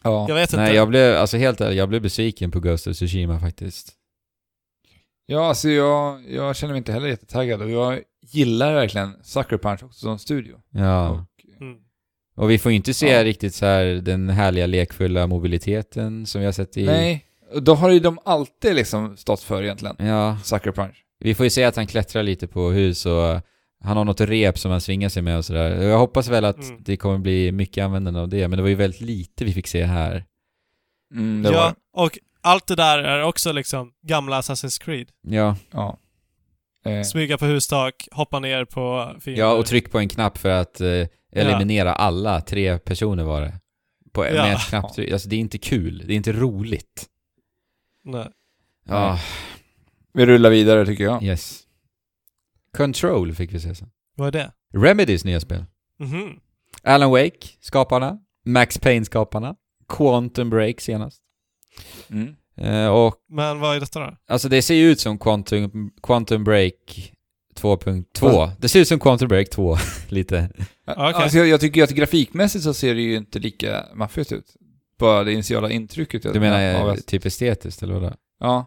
Ja. 0.04 0.26
Jag 0.28 0.36
vet 0.36 0.54
inte. 0.54 0.64
Nej, 0.64 0.76
jag 0.76 0.88
blev, 0.88 1.18
alltså 1.18 1.38
helt 1.38 1.62
ärligt, 1.62 1.78
jag 1.78 1.90
blev 1.90 2.02
besviken 2.02 2.52
på 2.52 2.60
Ghost 2.60 2.88
of 2.88 2.96
Tsushima 2.96 3.40
faktiskt. 3.40 3.94
Ja, 5.26 5.48
alltså 5.48 5.70
jag, 5.70 6.24
jag 6.32 6.56
känner 6.56 6.74
mig 6.74 6.78
inte 6.78 6.92
heller 6.92 7.08
jättetaggad 7.08 7.62
och 7.62 7.70
jag 7.72 8.00
gillar 8.32 8.74
verkligen 8.74 9.16
Sucker 9.24 9.58
Punch 9.58 9.84
också 9.84 10.00
som 10.00 10.20
studio. 10.20 10.56
Ja. 10.72 11.10
Och, 11.10 11.20
Mm. 11.62 11.78
Och 12.36 12.52
vi 12.52 12.60
får 12.60 12.72
ju 12.72 12.76
inte 12.76 12.94
se 12.94 13.12
Ja. 13.12 13.24
riktigt 13.24 13.56
så 13.56 13.66
här 13.66 13.86
den 13.86 14.30
härliga 14.30 14.66
lekfulla 14.66 15.28
mobiliteten 15.28 16.26
som 16.26 16.42
vi 16.42 16.46
har 16.46 16.52
sett 16.52 16.78
i... 16.78 16.86
Nej, 16.86 17.26
och 17.54 17.64
då 17.64 17.76
har 17.76 17.90
ju 17.90 18.00
de 18.00 18.20
alltid 18.26 18.76
liksom 18.76 19.18
stått 19.18 19.42
för 19.42 19.64
egentligen. 19.64 19.96
Ja, 20.00 20.38
Sucker 20.44 20.72
Punch. 20.72 21.03
Vi 21.24 21.36
får 21.36 21.44
ju 21.46 21.50
se 21.50 21.64
att 21.64 21.76
han 21.76 21.88
klättrar 21.88 22.24
lite 22.24 22.48
på 22.48 22.70
hus 22.72 23.06
och 23.06 23.42
han 23.84 23.98
har 23.98 24.06
något 24.06 24.22
rep 24.22 24.60
som 24.60 24.72
han 24.72 24.82
svingar 24.82 25.10
sig 25.10 25.22
med 25.22 25.38
och 25.38 25.46
sådär. 25.46 25.82
Jag 25.84 25.98
hoppas 25.98 26.28
väl 26.28 26.46
att 26.46 26.58
Mm. 26.70 26.78
det 26.84 26.98
kommer 26.98 27.18
bli 27.18 27.52
mycket 27.52 27.84
användande 27.86 28.20
av 28.20 28.30
det, 28.30 28.48
men 28.48 28.58
det 28.58 28.62
var 28.64 28.70
ju 28.70 28.76
väldigt 28.76 29.02
lite 29.02 29.46
vi 29.46 29.54
fick 29.54 29.68
se 29.68 29.84
här. 29.84 30.26
Mm, 31.14 31.44
var 31.44 31.52
Ja, 31.52 31.76
och 31.94 32.20
allt 32.42 32.68
det 32.68 32.76
där 32.76 32.98
är 33.00 33.24
också 33.24 33.52
liksom 33.52 33.92
gamla 34.02 34.42
Assassin's 34.42 34.84
Creed. 34.84 35.08
Ja, 35.22 35.56
Ja. 35.72 35.98
Eh, 36.86 37.04
Smyga 37.04 37.38
på 37.38 37.46
hustak, 37.46 38.08
hoppa 38.12 38.40
ner 38.40 38.66
på 38.66 39.16
fiender. 39.22 39.42
ja 39.44 39.54
och 39.54 39.66
tryck 39.66 39.92
på 39.92 40.00
en 40.00 40.10
knapp 40.10 40.38
för 40.38 40.50
att 40.50 40.82
eh, 40.82 41.08
eliminera 41.32 41.94
alla, 41.94 42.42
tre 42.42 42.80
personer 42.80 43.24
var 43.24 43.42
det. 43.42 43.60
På, 44.14 44.26
Ja. 44.26 44.32
Med 44.32 44.54
ett 44.54 44.68
knapptryck. 44.70 45.12
Alltså 45.12 45.30
det 45.30 45.36
är 45.36 45.40
inte 45.40 45.58
kul, 45.58 46.04
det 46.08 46.14
är 46.14 46.16
inte 46.18 46.32
roligt. 46.32 47.06
Nej. 48.04 48.28
Ja, 48.86 49.20
vi 50.14 50.26
rullar 50.26 50.50
vidare 50.50 50.86
tycker 50.86 51.04
jag. 51.04 51.24
yes. 51.24 51.60
Control 52.78 53.34
fick 53.34 53.54
vi 53.54 53.60
se 53.60 53.76
sen. 53.76 53.90
Vad 54.16 54.28
är 54.28 54.32
det? 54.32 54.52
Remedys 54.80 55.26
nya 55.26 55.40
spel. 55.40 55.66
Mhm. 56.00 56.40
Alan 56.84 57.12
Wake, 57.12 57.48
skaparna. 57.60 58.18
Max 58.46 58.78
Payne-skaparna. 58.78 59.56
Quantum 59.88 60.50
Break 60.50 60.82
senast. 60.82 61.22
Mm. 62.10 62.36
Eh, 62.58 62.88
och 62.88 63.16
Men 63.30 63.60
vad 63.60 63.76
är 63.76 63.80
detta 63.80 64.00
då? 64.00 64.18
alltså 64.28 64.50
det 64.50 64.62
ser 64.62 64.76
ju 64.76 64.92
ut 64.92 65.00
som 65.00 65.18
Quantum, 65.20 65.92
Quantum 66.04 66.44
Break 66.44 66.74
2.2. 67.56 68.04
Fast- 68.20 68.62
Det 68.62 68.70
ser 68.70 68.80
ut 68.80 68.88
som 68.88 69.00
Quantum 69.00 69.28
Break 69.28 69.50
2, 69.50 69.78
lite. 70.10 70.50
Okej. 70.88 71.04
Alltså 71.14 71.38
jag, 71.38 71.48
jag 71.48 71.60
tycker 71.62 71.78
ju 71.78 71.84
att 71.84 71.90
grafikmässigt 71.92 72.64
så 72.64 72.74
ser 72.74 72.96
det 72.96 73.02
ju 73.02 73.16
inte 73.16 73.40
lika 73.40 73.86
maffigt 73.96 74.32
ut. 74.32 74.54
Bara 75.00 75.24
det 75.24 75.34
initiala 75.34 75.70
intrycket. 75.72 76.24
jag- 76.26 76.34
Du 76.34 76.40
menar 76.40 76.82
av 76.82 76.88
eh, 76.88 76.94
att- 76.94 77.06
typ 77.08 77.26
estetiskt 77.26 77.84
eller 77.84 77.94
vadå? 77.94 78.14
Ja. 78.40 78.66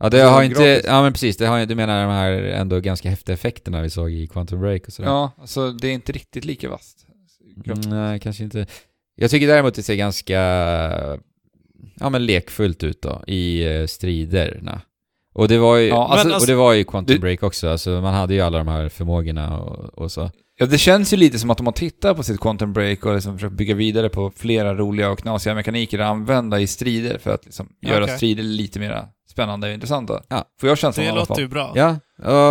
Ja, 0.00 0.08
det 0.08 0.20
har 0.22 0.42
inte... 0.42 0.82
Ja 0.84 1.02
men 1.02 1.12
precis, 1.12 1.36
det 1.36 1.46
har, 1.46 1.66
du 1.66 1.74
menar 1.74 2.02
de 2.02 2.10
här 2.10 2.32
ändå 2.32 2.80
ganska 2.80 3.10
häftiga 3.10 3.34
effekterna 3.34 3.82
vi 3.82 3.90
såg 3.90 4.10
i 4.12 4.26
Quantum 4.26 4.60
Break 4.60 4.86
och 4.86 4.92
sådär? 4.92 5.08
Ja, 5.08 5.32
alltså 5.40 5.72
det 5.72 5.88
är 5.88 5.92
inte 5.92 6.12
riktigt 6.12 6.44
lika 6.44 6.70
vasst. 6.70 7.06
Mm, 7.66 7.80
nej, 7.80 8.20
kanske 8.20 8.44
inte. 8.44 8.66
Jag 9.16 9.30
tycker 9.30 9.46
däremot 9.46 9.74
det 9.74 9.82
ser 9.82 9.94
ganska, 9.94 10.40
ja 12.00 12.10
men 12.10 12.26
lekfullt 12.26 12.84
ut 12.84 13.02
då, 13.02 13.22
i 13.26 13.64
eh, 13.64 13.86
striderna. 13.86 14.80
Och 15.32 15.48
det 15.48 15.58
var 15.58 15.76
ju, 15.76 15.88
Ja, 15.88 16.08
alltså- 16.08 16.36
och 16.36 16.46
det 16.46 16.54
var 16.54 16.72
ju 16.72 16.84
Quantum 16.84 17.14
det- 17.14 17.20
Break 17.20 17.42
också, 17.42 17.68
alltså 17.68 17.90
man 17.90 18.14
hade 18.14 18.34
ju 18.34 18.40
alla 18.40 18.58
de 18.58 18.68
här 18.68 18.88
förmågorna 18.88 19.58
och, 19.60 19.98
och 19.98 20.12
så. 20.12 20.30
Ja, 20.58 20.66
det 20.66 20.78
känns 20.78 21.12
ju 21.12 21.16
lite 21.16 21.38
som 21.38 21.50
att 21.50 21.56
de 21.56 21.66
har 21.66 21.72
tittat 21.72 22.16
på 22.16 22.22
sitt 22.22 22.40
Quantum 22.40 22.72
Break 22.72 23.06
och 23.06 23.14
liksom 23.14 23.34
försökt 23.38 23.54
bygga 23.54 23.74
vidare 23.74 24.08
på 24.08 24.32
flera 24.36 24.74
roliga 24.74 25.10
och 25.10 25.18
knasiga 25.18 25.54
mekaniker 25.54 25.98
att 25.98 26.06
använda 26.10 26.60
i 26.60 26.66
strider 26.66 27.18
för 27.18 27.30
att 27.34 27.44
liksom 27.44 27.68
göra 27.82 28.04
Okej. 28.04 28.16
strider 28.16 28.42
lite 28.42 28.80
mer 28.80 29.04
spännande 29.30 29.68
och 29.68 29.74
intressanta. 29.74 30.22
Ja. 30.28 30.44
Får 30.60 30.68
jag 30.68 30.78
känslan 30.78 31.06
Det 31.06 31.12
låter 31.12 31.40
ju 31.40 31.48
bra. 31.48 31.72
Ja, 31.76 31.96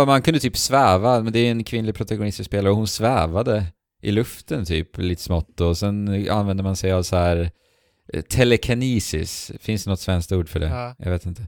och 0.00 0.06
man 0.06 0.22
kunde 0.22 0.40
typ 0.40 0.56
sväva, 0.56 1.20
men 1.20 1.32
det 1.32 1.38
är 1.38 1.50
en 1.50 1.64
kvinnlig 1.64 1.94
protagonist 1.94 2.36
som 2.36 2.44
spelar 2.44 2.70
och 2.70 2.76
hon 2.76 2.88
svävade 2.88 3.64
i 4.02 4.10
luften 4.10 4.64
typ, 4.64 4.98
lite 4.98 5.22
smått 5.22 5.60
och 5.60 5.78
sen 5.78 6.28
använder 6.30 6.64
man 6.64 6.76
sig 6.76 6.92
av 6.92 7.02
så 7.02 7.16
här 7.16 7.50
eh, 8.12 8.20
telekinesis. 8.22 9.52
Finns 9.60 9.84
det 9.84 9.90
något 9.90 10.00
svenskt 10.00 10.32
ord 10.32 10.48
för 10.48 10.60
det? 10.60 10.66
Ja. 10.68 10.94
Jag 10.98 11.10
vet 11.10 11.26
inte. 11.26 11.42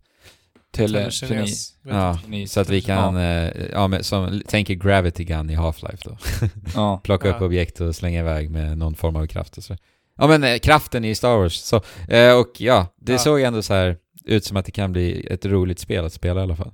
Telekines. 0.74 1.74
Ja, 1.82 2.18
så 2.48 2.60
att 2.60 2.68
vi 2.68 2.80
kan, 2.80 3.14
ja, 3.14 3.50
ja 3.72 3.86
men 3.88 4.04
som, 4.04 4.42
tänker 4.46 4.74
Gravity 4.74 5.24
Gun 5.24 5.50
i 5.50 5.56
Half-Life 5.56 6.02
då. 6.04 6.16
Ja. 6.74 7.00
Plocka 7.04 7.28
Ja. 7.28 7.34
upp 7.34 7.42
objekt 7.42 7.80
och 7.80 7.96
slänga 7.96 8.20
iväg 8.20 8.50
med 8.50 8.78
någon 8.78 8.94
form 8.94 9.16
av 9.16 9.26
kraft 9.26 9.56
och 9.58 9.64
så. 9.64 9.76
Ja 10.18 10.26
men 10.26 10.44
eh, 10.44 10.58
kraften 10.58 11.04
i 11.04 11.14
Star 11.14 11.36
Wars. 11.36 11.54
Så, 11.56 11.76
eh, 12.08 12.38
och 12.40 12.52
ja, 12.58 12.86
det 13.00 13.12
Ja. 13.12 13.18
såg 13.18 13.40
ändå 13.40 13.62
så 13.62 13.74
här 13.74 13.96
ut 14.24 14.44
som 14.44 14.56
att 14.56 14.64
det 14.66 14.72
kan 14.72 14.92
bli 14.92 15.26
ett 15.30 15.46
roligt 15.46 15.78
spel 15.78 16.04
att 16.04 16.12
spela 16.12 16.40
i 16.40 16.42
alla 16.42 16.56
fall. 16.56 16.72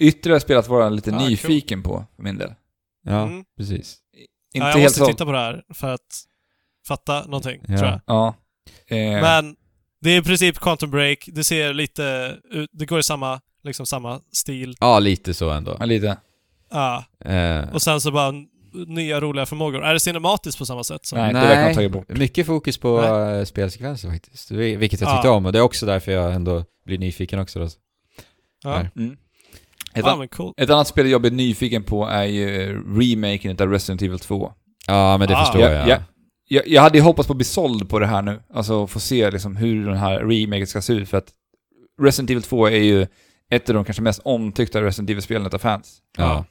Ytterligare 0.00 0.40
spel 0.40 0.58
att 0.58 0.68
vara 0.68 0.88
lite 0.88 1.10
Ja, 1.10 1.18
cool. 1.18 1.28
nyfiken 1.28 1.82
på, 1.82 2.04
för 2.16 2.22
min 2.22 2.38
del. 2.38 2.54
Ja, 3.04 3.22
Mm. 3.22 3.44
precis. 3.56 3.96
Inte 4.54 4.66
ja, 4.66 4.68
jag 4.68 4.72
helt 4.78 4.84
måste 4.98 5.12
titta 5.12 5.24
på 5.24 5.32
det 5.32 5.38
här 5.38 5.64
för 5.74 5.88
att 5.94 6.24
fatta 6.88 7.24
någonting, 7.26 7.60
Ja. 7.68 7.78
tror 7.78 7.90
jag. 7.90 8.00
Ja. 8.06 8.34
Eh, 8.86 8.96
Men 9.22 9.56
det 10.00 10.10
är 10.10 10.18
i 10.20 10.22
princip 10.22 10.58
Quantum 10.58 10.90
Break, 10.90 11.28
det 11.32 11.44
ser 11.44 11.74
lite 11.74 12.36
ut, 12.50 12.70
det 12.72 12.86
går 12.86 12.98
i 12.98 13.02
samma, 13.02 13.40
liksom 13.62 13.86
samma 13.86 14.20
stil. 14.32 14.76
Ja, 14.80 14.98
lite 14.98 15.34
så 15.34 15.50
ändå. 15.50 15.76
ja, 15.80 15.84
lite. 15.86 16.16
Ja. 16.70 17.04
Eh, 17.24 17.68
Och 17.74 17.82
sen 17.82 18.00
så 18.00 18.10
bara 18.12 18.32
nya 18.86 19.20
roliga 19.20 19.46
förmågor. 19.46 19.84
Är 19.84 19.92
det 19.94 20.00
cinematiskt 20.00 20.58
på 20.58 20.66
samma 20.66 20.84
sätt? 20.84 21.06
Som, 21.06 21.18
Nej, 21.18 21.32
det 21.34 21.40
verkar 21.40 21.68
de 21.68 21.74
tagit 21.74 21.92
bort. 21.92 22.08
mycket 22.08 22.46
fokus 22.46 22.78
på 22.78 23.00
Nej. 23.00 23.38
eh, 23.38 23.44
spelsekvenser 23.44 24.10
faktiskt. 24.10 24.50
Vi- 24.50 24.76
Vilket 24.76 25.00
jag 25.00 25.10
Ja. 25.10 25.14
tyckte 25.16 25.28
om 25.28 25.46
och 25.46 25.52
det 25.52 25.58
är 25.58 25.62
också 25.62 25.86
därför 25.86 26.12
jag 26.12 26.34
ändå 26.34 26.64
blir 26.86 26.98
nyfiken 26.98 27.38
också 27.40 27.58
då. 27.58 27.68
Ja. 28.64 28.80
Mm. 28.96 29.16
Ett, 29.94 30.04
Ja, 30.06 30.16
men 30.16 30.28
cool. 30.28 30.54
ett 30.56 30.70
annat 30.70 30.88
spel 30.88 31.08
jag 31.10 31.20
blir 31.20 31.30
nyfiken 31.30 31.82
på 31.82 32.06
är 32.06 32.24
ju 32.24 32.48
remaken 32.98 33.56
av 33.60 33.70
Resident 33.70 34.02
Evil 34.02 34.18
2. 34.18 34.52
Ja, 34.86 35.18
men 35.18 35.28
det 35.28 35.36
Ah. 35.36 35.44
förstår 35.44 35.62
Ja, 35.62 35.70
jag. 35.72 35.88
ja. 35.88 35.96
Jag, 36.48 36.68
jag 36.68 36.82
hade 36.82 36.98
ju 36.98 37.04
hoppats 37.04 37.26
på 37.26 37.32
att 37.32 37.36
bli 37.36 37.44
såld 37.44 37.88
på 37.88 37.98
det 37.98 38.06
här 38.06 38.22
nu. 38.22 38.40
Alltså 38.54 38.86
få 38.86 39.00
se 39.00 39.30
liksom 39.30 39.56
hur 39.56 39.86
den 39.86 39.96
här 39.96 40.18
remaken 40.18 40.66
ska 40.66 40.82
se 40.82 40.92
ut. 40.92 41.08
För 41.08 41.18
att 41.18 41.32
Resident 42.02 42.30
Evil 42.30 42.42
2 42.42 42.66
är 42.66 42.70
ju 42.78 43.06
ett 43.50 43.68
av 43.68 43.74
de 43.74 43.84
kanske 43.84 44.02
mest 44.02 44.20
omtyckta 44.24 44.82
Resident 44.82 45.10
Evil-spelen 45.10 45.50
av 45.52 45.58
fans. 45.58 45.98
Ja. 46.18 46.44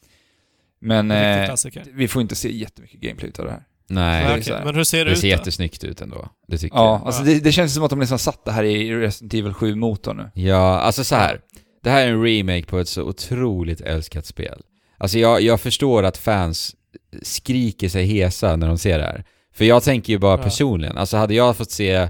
Men 0.83 1.11
eh, 1.11 1.49
vi 1.93 2.07
får 2.07 2.21
inte 2.21 2.35
se 2.35 2.51
jättemycket 2.57 2.99
gameplay 3.01 3.31
av 3.39 3.45
det 3.45 3.51
här. 3.51 3.63
Nej, 3.89 4.41
det 4.45 4.53
här. 4.53 4.65
Men 4.65 4.75
hur 4.75 4.83
ser 4.83 4.97
det, 4.97 5.03
det 5.05 5.11
ut 5.11 5.17
ser 5.19 5.27
då? 5.27 5.29
jättesnyggt 5.31 5.83
ut 5.83 6.01
ändå. 6.01 6.29
Det 6.47 6.57
tycker 6.57 6.77
Ja, 6.77 6.83
jag. 6.99 7.07
alltså 7.07 7.21
Ja. 7.21 7.25
det, 7.25 7.39
det 7.39 7.51
känns 7.51 7.73
som 7.73 7.83
att 7.83 7.89
de 7.89 7.99
liksom 7.99 8.19
satt 8.19 8.45
det 8.45 8.51
här 8.51 8.63
i 8.63 8.95
Resident 8.95 9.33
Evil 9.33 9.51
7-motorn 9.51 10.17
nu. 10.17 10.41
Ja, 10.41 10.79
alltså 10.79 11.03
så 11.03 11.15
här. 11.15 11.39
Det 11.83 11.89
här 11.89 12.07
är 12.07 12.11
en 12.11 12.23
remake 12.23 12.63
på 12.65 12.79
ett 12.79 12.87
så 12.87 13.03
otroligt 13.03 13.81
älskat 13.81 14.25
spel. 14.25 14.61
Alltså 14.97 15.19
jag, 15.19 15.41
jag 15.41 15.61
förstår 15.61 16.03
att 16.03 16.17
fans 16.17 16.75
skriker 17.21 17.89
sig 17.89 18.05
hesa 18.05 18.55
när 18.55 18.67
de 18.67 18.77
ser 18.77 18.97
det 18.99 19.05
här. 19.05 19.23
För 19.55 19.65
jag 19.65 19.83
tänker 19.83 20.13
ju 20.13 20.19
bara 20.19 20.37
Ja. 20.37 20.43
personligen, 20.43 20.97
alltså 20.97 21.17
hade 21.17 21.33
jag 21.33 21.57
fått 21.57 21.71
se 21.71 22.09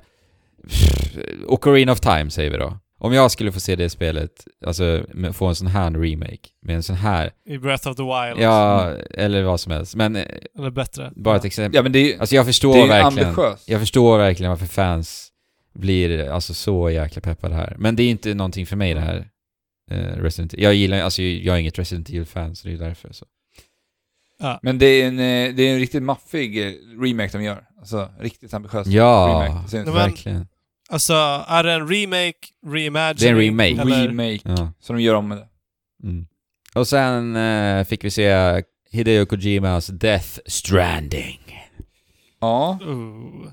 pff, 0.70 1.18
Ocarina 1.48 1.92
of 1.92 2.00
Time 2.00 2.30
säger 2.30 2.52
vi 2.52 2.58
då. 2.58 2.78
Om 3.04 3.14
jag 3.14 3.32
skulle 3.32 3.52
få 3.52 3.60
se 3.60 3.76
det 3.76 3.90
spelet, 3.90 4.48
alltså 4.66 5.06
få 5.34 5.46
en 5.48 5.56
sån 5.56 5.68
här 5.68 5.92
remake, 5.92 6.50
med 6.62 6.76
en 6.76 6.84
sån 6.84 6.96
här, 6.96 7.32
I 7.46 7.58
Breath 7.58 7.88
of 7.88 7.96
the 7.96 8.04
Wild? 8.04 8.44
ja, 8.44 8.92
eller 9.12 9.44
vad 9.44 9.60
som 9.60 9.72
helst. 9.72 9.96
Men 9.96 10.16
eh, 10.16 10.26
Eller 10.58 10.72
bättre? 10.72 11.12
bara 11.16 11.36
ett 11.36 11.44
ja. 11.44 11.48
exempel. 11.48 11.76
Ja 11.76 11.82
men 11.84 11.92
det 11.92 12.00
är 12.00 12.14
ju 12.14 12.20
Alltså 12.20 12.36
jag 12.36 12.46
förstår 12.46 12.74
det 12.74 12.82
är 12.82 12.88
verkligen. 12.88 13.28
ambitiöst. 13.30 13.70
Jag 13.70 13.80
förstår 13.80 14.18
verkligen 14.18 14.50
varför 14.50 14.66
fans 14.66 15.30
blir 15.74 16.30
alltså 16.30 16.54
så 16.54 16.90
jäkla 16.90 17.22
peppade 17.22 17.56
här. 17.56 17.76
Men 17.80 17.96
det 17.96 18.04
är 18.04 18.10
inte 18.10 18.34
någonting 18.34 18.66
för 18.66 18.76
mig 18.76 18.94
det 18.94 19.00
här. 19.00 19.28
Eh, 19.92 19.98
Resident 19.98 20.54
Jag 20.58 20.74
gillar, 20.74 21.00
alltså 21.02 21.22
jag 21.22 21.56
är 21.56 21.60
inget 21.60 21.80
Resident 21.80 22.10
Evil-fan 22.10 22.56
så 22.56 22.68
det 22.68 22.74
är 22.74 22.78
därför 22.78 23.12
så. 23.14 23.26
Men 24.62 24.78
det 24.80 24.86
är 24.86 25.08
en, 25.08 25.20
eh, 25.20 25.56
det 25.56 25.64
är 25.64 25.74
en 25.74 25.80
riktigt 25.80 26.04
maffig 26.04 26.78
remake 27.02 27.38
de 27.38 27.44
gör. 27.44 27.64
Alltså 27.80 28.10
riktigt 28.20 28.54
ambitiös 28.54 28.88
Ja, 28.88 29.44
remake. 29.48 29.70
Som 29.86 29.94
verkligen. 29.94 30.48
Alltså, 30.90 31.14
är 31.48 31.64
det 31.64 31.72
en 31.74 31.88
remake, 31.88 32.34
reimagining? 32.68 33.16
Det 33.18 33.28
är 33.28 33.32
en 33.32 33.38
remake. 33.40 33.82
Eller? 33.82 34.08
remake. 34.08 34.40
Ja. 34.44 34.72
Så 34.80 34.94
de 34.94 35.02
gör 35.02 35.16
om 35.16 35.28
med 35.28 35.38
det. 35.38 35.48
Mm. 36.08 36.26
Och 36.76 36.88
sen 36.88 37.36
eh, 37.36 37.84
fick 37.86 38.04
vi 38.04 38.12
se 38.12 38.62
Hideo 38.92 39.26
Kojimas 39.26 39.88
Death 39.88 40.40
Stranding. 40.46 41.40
Ja. 42.42 42.80
Ooh. 42.82 43.52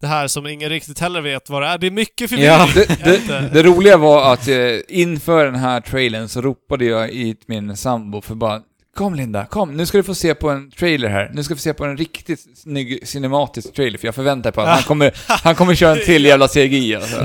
Det 0.00 0.06
här 0.06 0.26
som 0.28 0.46
ingen 0.46 0.68
riktigt 0.68 0.98
heller 0.98 1.20
vet 1.20 1.50
vad 1.50 1.62
det 1.62 1.68
är. 1.68 1.78
Det 1.78 1.86
är 1.86 1.90
mycket 1.90 2.30
Ja. 2.32 2.66
förvirring. 2.66 2.96
Det, 3.04 3.10
vet 3.10 3.20
inte. 3.20 3.40
det, 3.40 3.48
det 3.48 3.62
roliga 3.62 3.96
var 3.96 4.32
att 4.32 4.48
eh, 4.48 4.76
inför 4.88 5.44
den 5.44 5.54
här 5.54 5.80
trailern 5.80 6.28
så 6.28 6.40
ropade 6.40 6.84
jag 6.84 7.10
i 7.10 7.36
min 7.46 7.76
sambo 7.76 8.20
för 8.20 8.34
bara 8.34 8.62
Kom 8.96 9.14
Linda, 9.14 9.46
kom, 9.46 9.76
nu 9.76 9.86
ska 9.86 9.98
du 9.98 10.02
få 10.04 10.14
se 10.14 10.34
på 10.34 10.50
en 10.50 10.70
trailer 10.70 11.08
här. 11.08 11.30
Nu 11.34 11.42
ska 11.44 11.54
du 11.54 11.58
få 11.58 11.62
se 11.62 11.74
på 11.74 11.84
en 11.84 11.96
riktigt 11.96 12.58
snygg 12.58 13.08
cinematisk 13.08 13.74
trailer, 13.74 13.98
för 13.98 14.06
jag 14.08 14.14
förväntar 14.14 14.50
mig 14.50 14.52
på 14.54 14.60
att 14.60 14.68
han 14.68 14.82
kommer, 14.82 15.12
han 15.44 15.54
kommer 15.54 15.74
köra 15.74 15.92
en 15.96 16.04
till 16.04 16.24
jävla 16.24 16.48
CGI 16.48 16.94
alltså. 16.94 17.16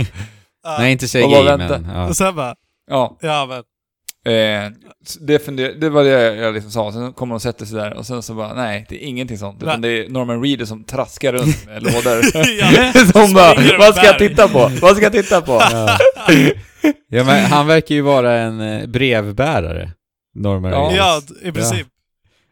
Ja. 0.63 0.75
Nej, 0.79 0.91
inte 0.91 1.05
bara 1.21 1.27
CGI 1.41 1.43
vänta. 1.45 1.79
men... 1.79 1.95
Ja. 1.95 2.07
Och 2.07 2.17
sen 2.17 2.35
bara, 2.35 2.55
Ja, 2.89 3.17
ja 3.21 3.45
men. 3.45 3.57
eh, 4.65 4.71
det, 5.19 5.45
funder, 5.45 5.73
det 5.79 5.89
var 5.89 6.03
det 6.03 6.35
jag 6.35 6.53
liksom 6.53 6.71
sa. 6.71 6.91
Sen 6.91 7.13
kommer 7.13 7.31
de 7.31 7.35
och 7.35 7.41
sätter 7.41 7.65
sig 7.65 7.77
där 7.77 7.93
och 7.93 8.05
sen 8.05 8.21
så 8.23 8.33
bara, 8.33 8.53
nej, 8.53 8.85
det 8.89 9.03
är 9.03 9.07
ingenting 9.07 9.37
sånt. 9.37 9.63
Utan 9.63 9.81
det 9.81 9.89
är 9.89 10.09
Norman 10.09 10.43
Reedus 10.43 10.69
som 10.69 10.83
traskar 10.83 11.33
runt 11.33 11.65
med 11.65 11.83
lådor. 11.83 12.21
Som 13.25 13.33
bara, 13.33 13.77
vad 13.79 13.95
ska 13.95 14.05
jag 14.05 14.17
berg." 14.19 14.29
titta 14.29 14.47
på? 14.47 14.71
Vad 14.81 14.95
ska 14.95 15.05
jag 15.05 15.11
titta 15.13 15.41
på? 15.41 15.51
Ja. 15.71 15.97
ja 17.09 17.23
men 17.23 17.45
han 17.45 17.67
verkar 17.67 17.95
ju 17.95 18.01
vara 18.01 18.33
en 18.37 18.61
eh, 18.61 18.87
brevbärare. 18.87 19.91
Norman 20.35 20.71
Ja. 20.71 20.79
Reedus. 20.79 21.37
Ja, 21.41 21.47
i 21.49 21.51
princip. 21.51 21.87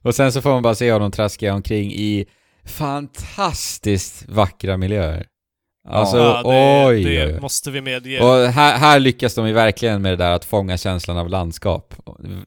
Och 0.04 0.16
sen 0.16 0.32
så 0.32 0.42
får 0.42 0.50
man 0.50 0.64
bara 0.64 0.76
se 0.76 0.92
honom 0.92 1.12
traska 1.12 1.54
omkring 1.54 1.92
i 1.92 2.26
fantastiskt 2.66 4.26
vackra 4.30 4.78
miljöer. 4.78 5.28
Alltså, 5.90 6.18
ja, 6.18 6.42
det, 6.44 6.88
oj, 6.88 7.04
det 7.04 7.26
oj, 7.26 7.34
oj. 7.34 7.40
måste 7.42 7.72
vi 7.72 7.82
medge. 7.82 8.22
Och 8.22 8.52
här, 8.52 8.78
här 8.78 9.00
lyckas 9.00 9.36
de 9.36 9.48
ju 9.48 9.54
verkligen 9.54 10.02
med 10.02 10.12
det 10.12 10.16
där 10.16 10.32
att 10.32 10.46
fånga 10.46 10.78
känslan 10.78 11.18
av 11.18 11.30
landskap. 11.30 11.96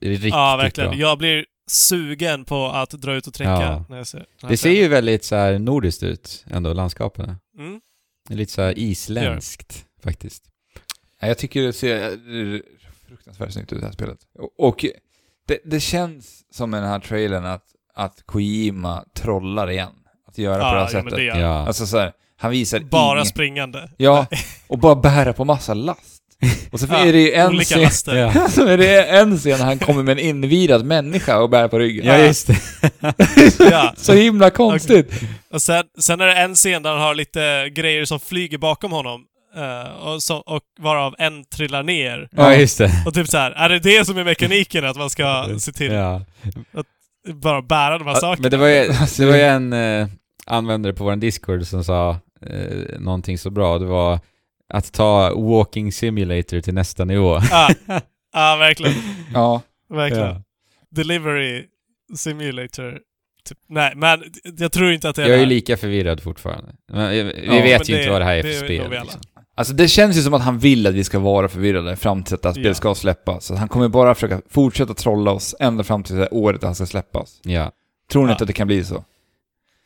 Riktigt 0.00 0.30
ja, 0.34 0.56
verkligen. 0.56 0.90
bra. 0.90 0.98
Jag 0.98 1.18
blir 1.18 1.44
sugen 1.70 2.44
på 2.44 2.66
att 2.66 2.90
dra 2.90 3.14
ut 3.14 3.26
och 3.26 3.34
träcka 3.34 3.50
Ja. 3.50 3.84
när 3.88 3.96
jag 3.96 4.06
ser 4.06 4.18
den 4.18 4.26
här 4.42 4.48
Det 4.48 4.56
ser 4.56 4.70
ju 4.70 4.88
väldigt 4.88 5.24
så 5.24 5.36
här 5.36 5.58
nordiskt 5.58 6.02
ut, 6.02 6.44
ändå, 6.50 6.72
landskapen. 6.72 7.36
Mm. 7.58 7.80
Det 8.28 8.34
är 8.34 8.38
lite 8.38 8.52
så 8.52 8.62
här 8.62 8.78
isländskt, 8.78 9.84
faktiskt. 10.02 10.42
Ja, 11.20 11.26
Jag 11.28 11.38
tycker 11.38 11.62
det 11.62 11.72
ser 11.72 12.04
eh, 12.04 12.60
fruktansvärt 13.08 13.52
snyggt 13.52 13.72
ut 13.72 13.80
det 13.80 13.86
här 13.86 13.92
spelet. 13.92 14.18
Och, 14.38 14.68
och 14.68 14.84
det, 15.46 15.58
det 15.64 15.80
känns 15.80 16.40
som 16.54 16.74
i 16.74 16.76
den 16.76 16.88
här 16.88 16.98
trailern 17.00 17.44
att, 17.46 17.64
att 17.94 18.22
Kojima 18.26 19.04
trollar 19.16 19.70
igen. 19.70 19.92
Att 20.28 20.38
göra 20.38 20.54
på 20.54 20.60
det 20.60 20.64
här 20.66 20.74
Ja, 20.76 20.80
ja, 20.80 20.88
sättet. 20.88 21.04
men 21.04 21.14
det 21.34 21.40
Ja. 21.40 21.66
Alltså 21.66 21.86
så 21.86 21.98
här, 21.98 22.12
han 22.38 22.50
visar 22.50 22.80
Bara 22.80 23.20
ing- 23.20 23.24
springande. 23.24 23.88
Ja, 23.96 24.26
och 24.68 24.78
bara 24.78 24.94
bära 24.96 25.32
på 25.32 25.44
massa 25.44 25.74
last. 25.74 26.22
Och 26.72 26.80
så 26.80 26.86
Ja, 26.90 26.96
är 26.96 27.12
det 27.12 27.20
ju 27.20 27.32
en 27.32 27.58
scen, 27.60 27.82
laster. 27.82 28.16
Ja. 28.34 28.48
så 28.48 28.66
är 28.66 28.78
det 28.78 29.04
en 29.04 29.38
scen 29.38 29.58
när 29.58 29.64
han 29.64 29.78
kommer 29.78 30.02
med 30.02 30.12
en 30.12 30.24
invirad 30.24 30.84
människa 30.84 31.38
och 31.38 31.50
bär 31.50 31.68
på 31.68 31.78
ryggen. 31.78 32.06
ja, 32.06 32.18
just 32.18 32.46
det. 32.46 32.56
Ja. 33.70 33.92
Så 33.96 34.12
himla 34.12 34.50
konstigt. 34.50 35.12
Och 35.52 35.62
sen, 35.62 35.84
sen 35.98 36.20
är 36.20 36.26
det 36.26 36.34
en 36.34 36.54
scen 36.54 36.82
där 36.82 36.90
han 36.90 37.00
har 37.00 37.14
lite 37.14 37.70
grejer 37.74 38.04
som 38.04 38.20
flyger 38.20 38.58
bakom 38.58 38.92
honom. 38.92 39.20
Eh, 39.56 39.92
och, 40.06 40.22
så, 40.22 40.36
och 40.36 40.62
varav 40.78 41.14
en 41.18 41.44
trillar 41.44 41.82
ner. 41.82 42.28
Ja, 42.32 42.54
just 42.54 42.78
det. 42.78 42.90
Och 43.06 43.14
typ 43.14 43.28
så 43.28 43.38
här, 43.38 43.50
är 43.50 43.68
det 43.68 43.78
det 43.78 44.04
som 44.04 44.18
är 44.18 44.24
mekaniken? 44.24 44.84
Att 44.84 44.96
man 44.96 45.10
ska 45.10 45.46
se 45.58 45.72
till 45.72 45.92
Ja. 45.92 46.22
bara 47.34 47.62
bära 47.62 47.98
de 47.98 48.04
här 48.06 48.14
Ja, 48.14 48.20
sakerna? 48.20 48.42
Men 48.42 48.50
det 48.50 48.56
var 48.56 48.68
ju, 48.68 48.84
det 49.18 49.26
var 49.26 49.36
ju 49.36 49.42
en 49.42 49.72
eh, 49.72 50.08
användare 50.46 50.92
på 50.92 51.04
vår 51.04 51.16
Discord 51.16 51.66
som 51.66 51.84
sa 51.84 52.10
eh, 52.46 53.00
någonting 53.00 53.38
så 53.38 53.50
bra. 53.50 53.78
Det 53.78 53.86
var 53.86 54.20
att 54.74 54.92
ta 54.92 55.34
Walking 55.34 55.92
Simulator 55.92 56.60
till 56.60 56.74
nästa 56.74 57.04
nivå. 57.04 57.38
Ja, 57.50 57.68
ja 58.32 58.56
verkligen. 58.56 58.94
Ja. 59.34 59.62
Verkligen. 59.90 60.26
Ja. 60.28 60.42
Delivery 60.90 61.64
Simulator. 62.16 62.98
Typ. 63.48 63.58
Nej, 63.68 63.92
men 63.96 64.22
jag 64.58 64.72
tror 64.72 64.92
inte 64.92 65.08
att 65.08 65.16
det 65.16 65.22
är 65.22 65.26
Jag 65.28 65.36
är 65.36 65.40
ju 65.40 65.46
lika 65.46 65.76
förvirrad 65.76 66.20
fortfarande. 66.22 66.72
Men, 66.92 67.10
vi 67.10 67.22
vi 67.22 67.46
Ja, 67.46 67.52
vet 67.52 67.62
men 67.62 67.86
ju 67.88 67.94
det- 67.94 68.00
inte 68.00 68.10
vad 68.10 68.20
det 68.20 68.24
här 68.24 68.34
är 68.36 68.42
för 68.42 68.52
spel. 68.64 68.90
Liksom. 68.90 69.20
Alltså 69.58 69.74
det 69.74 69.88
känns 69.88 70.16
ju 70.16 70.20
som 70.22 70.34
att 70.34 70.42
han 70.42 70.58
vill 70.58 70.86
att 70.86 70.94
vi 70.94 71.04
ska 71.04 71.18
vara 71.18 71.48
förvirrade 71.48 71.96
fram 71.96 72.22
till 72.22 72.34
att 72.34 72.42
det 72.42 72.48
här 72.48 72.52
spelet 72.54 72.68
Ja. 72.68 72.74
ska 72.74 72.94
släppas. 72.94 73.44
Så 73.44 73.54
han 73.54 73.68
kommer 73.68 73.88
bara 73.88 74.14
försöka 74.14 74.40
fortsätta 74.50 74.94
trolla 74.94 75.30
oss 75.30 75.54
ända 75.60 75.84
fram 75.84 76.02
till 76.02 76.14
det 76.14 76.20
här 76.20 76.34
året 76.34 76.60
det 76.60 76.66
här 76.66 76.74
ska 76.74 76.86
släppas. 76.86 77.40
Ja. 77.42 77.72
Tror 78.12 78.22
ni 78.22 78.28
Ja. 78.28 78.32
inte 78.32 78.44
att 78.44 78.48
det 78.48 78.52
kan 78.52 78.66
bli 78.66 78.84
så? 78.84 79.04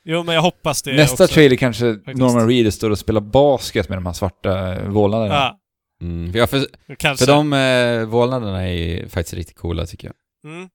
Jo, 0.04 0.22
men 0.22 0.34
jag 0.34 0.42
hoppas 0.42 0.82
det 0.82 0.92
Nästa 0.92 1.24
också. 1.24 1.34
trailer 1.34 1.56
kanske 1.56 1.94
Faktiskt. 1.94 2.18
Norman 2.18 2.48
Reedus 2.48 2.74
står 2.74 2.90
och 2.90 2.98
spelar 2.98 3.20
basket 3.20 3.88
med 3.88 3.98
de 3.98 4.06
här 4.06 4.12
svarta 4.12 4.72
eh, 4.72 4.88
vålnaderna. 4.88 5.34
Ja, 5.34 5.56
Mm. 6.02 6.32
Ja, 6.34 6.46
för, 6.46 6.66
kanske. 6.98 7.24
för 7.26 7.32
de 7.32 7.52
eh, 7.52 8.06
vålnaderna 8.08 8.62
är 8.68 8.72
ju 8.72 9.08
faktiskt 9.08 9.34
riktigt 9.34 9.56
coola 9.56 9.86
tycker 9.86 10.12
jag. 10.42 10.52
Mm. 10.52 10.68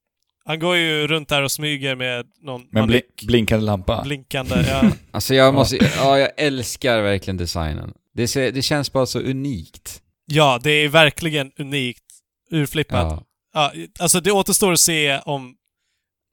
Han 0.45 0.59
går 0.59 0.75
ju 0.75 1.07
runt 1.07 1.29
där 1.29 1.41
och 1.41 1.51
smyger 1.51 1.95
med 1.95 2.25
någon 2.41 2.61
Med 2.71 2.81
en 2.81 2.87
bli- 2.87 3.01
blinkande 3.27 3.65
lampa. 3.65 4.01
blinkande... 4.03 4.55
Ja. 4.69 4.81
Alltså 5.11 5.35
jag 5.35 5.47
Ja. 5.47 5.51
måste, 5.51 5.77
ja 5.97 6.19
jag 6.19 6.29
älskar 6.37 7.01
verkligen 7.01 7.37
designen. 7.37 7.93
Det, 8.15 8.27
ser, 8.27 8.51
det 8.51 8.61
känns 8.61 8.91
bara 8.93 9.05
så 9.05 9.19
unikt. 9.19 10.01
ja, 10.25 10.59
det 10.63 10.71
är 10.71 10.89
verkligen 10.89 11.51
unikt. 11.57 12.03
Urflippat. 12.51 13.11
Ja. 13.11 13.23
Ja, 13.53 13.73
alltså 13.99 14.19
det 14.21 14.31
återstår 14.31 14.71
att 14.73 14.79
se 14.79 15.19
om, 15.19 15.55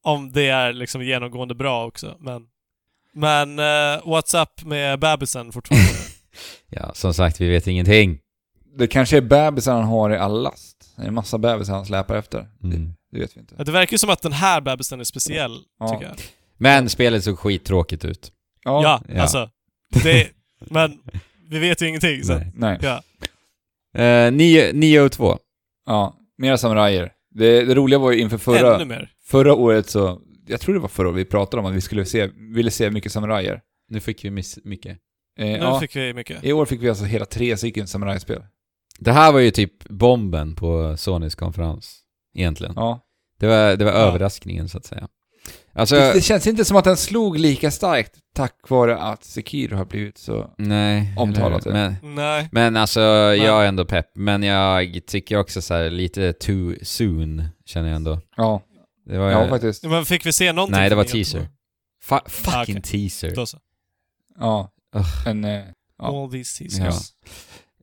om 0.05 0.33
det 0.33 0.49
är 0.49 0.73
liksom 0.73 1.03
genomgående 1.05 1.55
bra 1.55 1.87
också, 1.87 2.17
men... 2.21 2.43
Men 3.15 3.59
uh, 3.59 3.65
what's 4.05 4.43
up 4.43 4.65
med 4.65 4.99
bebisen 4.99 5.53
fortfarande? 5.53 5.89
ja, 6.71 6.95
som 6.95 7.15
sagt, 7.15 7.41
vi 7.41 7.49
vet 7.49 7.67
ingenting. 7.67 8.19
Det 8.77 8.87
kanske 8.87 9.17
är 9.17 9.21
bebisar 9.21 9.75
han 9.75 9.85
har 9.85 10.11
i 10.11 10.17
all 10.17 10.43
last. 10.43 10.93
Det 10.97 11.03
är 11.03 11.07
en 11.07 11.15
massa 11.15 11.39
bebisar 11.39 11.75
han 11.75 11.87
släpar 11.87 12.17
efter. 12.17 12.39
Mm. 12.63 12.71
Det, 12.71 12.93
det 13.13 13.19
vet 13.21 13.37
vi 13.37 13.41
inte. 13.41 13.55
Ja, 13.59 13.65
det 13.65 13.73
verkar 13.73 13.93
ju 13.95 13.99
som 13.99 14.11
att 14.11 14.23
den 14.23 14.33
här 14.33 14.61
bebisen 14.61 15.01
är 15.01 15.05
speciell, 15.05 15.59
Ja. 15.79 15.89
tycker 15.89 16.05
jag. 16.05 16.17
Men 16.59 16.89
spelet 16.89 17.25
såg 17.25 17.39
skittråkigt 17.39 18.05
ut. 18.05 18.33
Ja, 18.65 19.01
Ja. 19.09 19.21
alltså. 19.23 19.51
Det, 20.03 20.29
men 20.61 20.99
vi 21.53 21.59
vet 21.59 21.83
ju 21.83 21.89
ingenting, 21.89 22.25
så... 22.25 22.33
Nej. 22.35 22.53
Nej. 22.55 22.79
Ja. 22.83 23.03
Eh, 24.03 24.33
9, 24.33 24.73
9 24.73 25.01
och 25.01 25.13
2. 25.13 25.39
Ja, 25.87 26.17
mera 26.39 26.59
samurajer. 26.59 27.13
Det, 27.35 27.65
det 27.65 27.75
roliga 27.75 27.99
var 27.99 28.13
ju 28.13 28.21
inför 28.21 28.37
Ännu 28.53 28.59
förra, 28.59 28.85
mer. 28.85 29.11
förra 29.25 29.55
året 29.55 29.89
så... 29.91 30.21
Jag 30.47 30.61
tror 30.61 30.75
det 30.75 30.81
var 30.81 30.89
förra 30.89 31.09
året 31.09 31.19
vi 31.19 31.25
pratade 31.25 31.61
om 31.61 31.67
att 31.67 31.75
vi 31.75 31.81
skulle 31.81 32.05
se, 32.05 32.31
ville 32.55 32.71
se 32.71 32.91
mycket 32.91 33.13
samurajer. 33.13 33.61
Nu 33.89 34.01
fick 34.01 34.25
vi 34.25 34.31
miss 34.31 34.59
mycket. 34.65 34.99
Eh, 35.39 35.47
Nu 35.47 35.57
ja, 35.57 35.81
fick 35.81 35.97
vi 35.97 36.15
mycket. 36.15 36.45
I 36.45 36.53
år 36.53 36.67
fick 36.67 36.83
vi 36.83 36.89
alltså 36.89 37.05
hela 37.05 37.25
tre 37.25 37.57
stycken 37.57 37.87
samurajspel. 37.87 38.43
Det 38.99 39.13
här 39.13 39.33
var 39.33 39.41
ju 39.41 39.51
typ 39.51 39.89
bomben 39.89 40.55
på 40.55 40.97
Sonys 40.97 41.35
konferens. 41.35 41.99
Egentligen. 42.35 42.73
Ja. 42.77 43.01
Det 43.39 43.47
var, 43.47 43.77
det 43.77 43.85
var 43.85 43.93
Ja. 43.93 43.99
överraskningen 43.99 44.69
så 44.69 44.79
att 44.79 44.85
säga. 44.85 45.09
Alltså, 45.75 45.95
Det, 45.97 46.13
det 46.13 46.21
känns 46.21 46.47
inte 46.47 46.65
som 46.65 46.77
att 46.77 46.85
den 46.85 46.97
slog 46.97 47.39
lika 47.39 47.71
starkt 47.71 48.13
tack 48.35 48.55
vare 48.69 48.99
att 48.99 49.25
Sekiro 49.25 49.77
har 49.77 49.85
blivit 49.85 50.19
så... 50.19 50.55
nej. 50.59 51.15
Omtalat 51.17 51.67
eller-. 51.67 51.97
Men, 52.03 52.15
Nej. 52.15 52.49
men 52.53 52.77
alltså, 52.77 53.01
jag 53.01 53.63
är 53.65 53.69
ändå 53.69 53.85
pepp. 53.85 54.07
Men 54.15 54.43
jag 54.43 55.01
tycker 55.07 55.37
också 55.39 55.63
så 55.63 55.75
här 55.75 55.91
lite 55.91 56.33
too 56.33 56.75
soon, 56.83 57.45
känner 57.67 57.89
jag 57.89 57.97
ändå. 57.97 58.21
Ja, 58.37 58.63
Det 59.07 59.19
var 59.19 59.31
ja 59.31 59.49
faktiskt. 59.49 59.85
Men 59.85 60.05
fick 60.05 60.27
vi 60.27 60.33
se 60.33 60.53
någonting? 60.53 60.79
Nej, 60.81 60.91
det 60.91 60.97
var 60.97 61.05
E3? 61.05 61.13
teaser. 61.13 61.49
Fa- 62.09 62.29
fucking 62.29 62.55
Ah, 62.55 62.63
okej. 62.63 62.83
teaser. 62.83 63.35
Då 63.35 63.47
så. 63.47 63.59
Ja. 64.39 64.69
Ugh. 64.97 65.29
En, 65.29 65.45
eh, 65.45 65.61
Ja. 65.99 66.23
All 66.23 66.31
these 66.31 66.59
teasers. 66.65 67.13
Ja. 67.25 67.29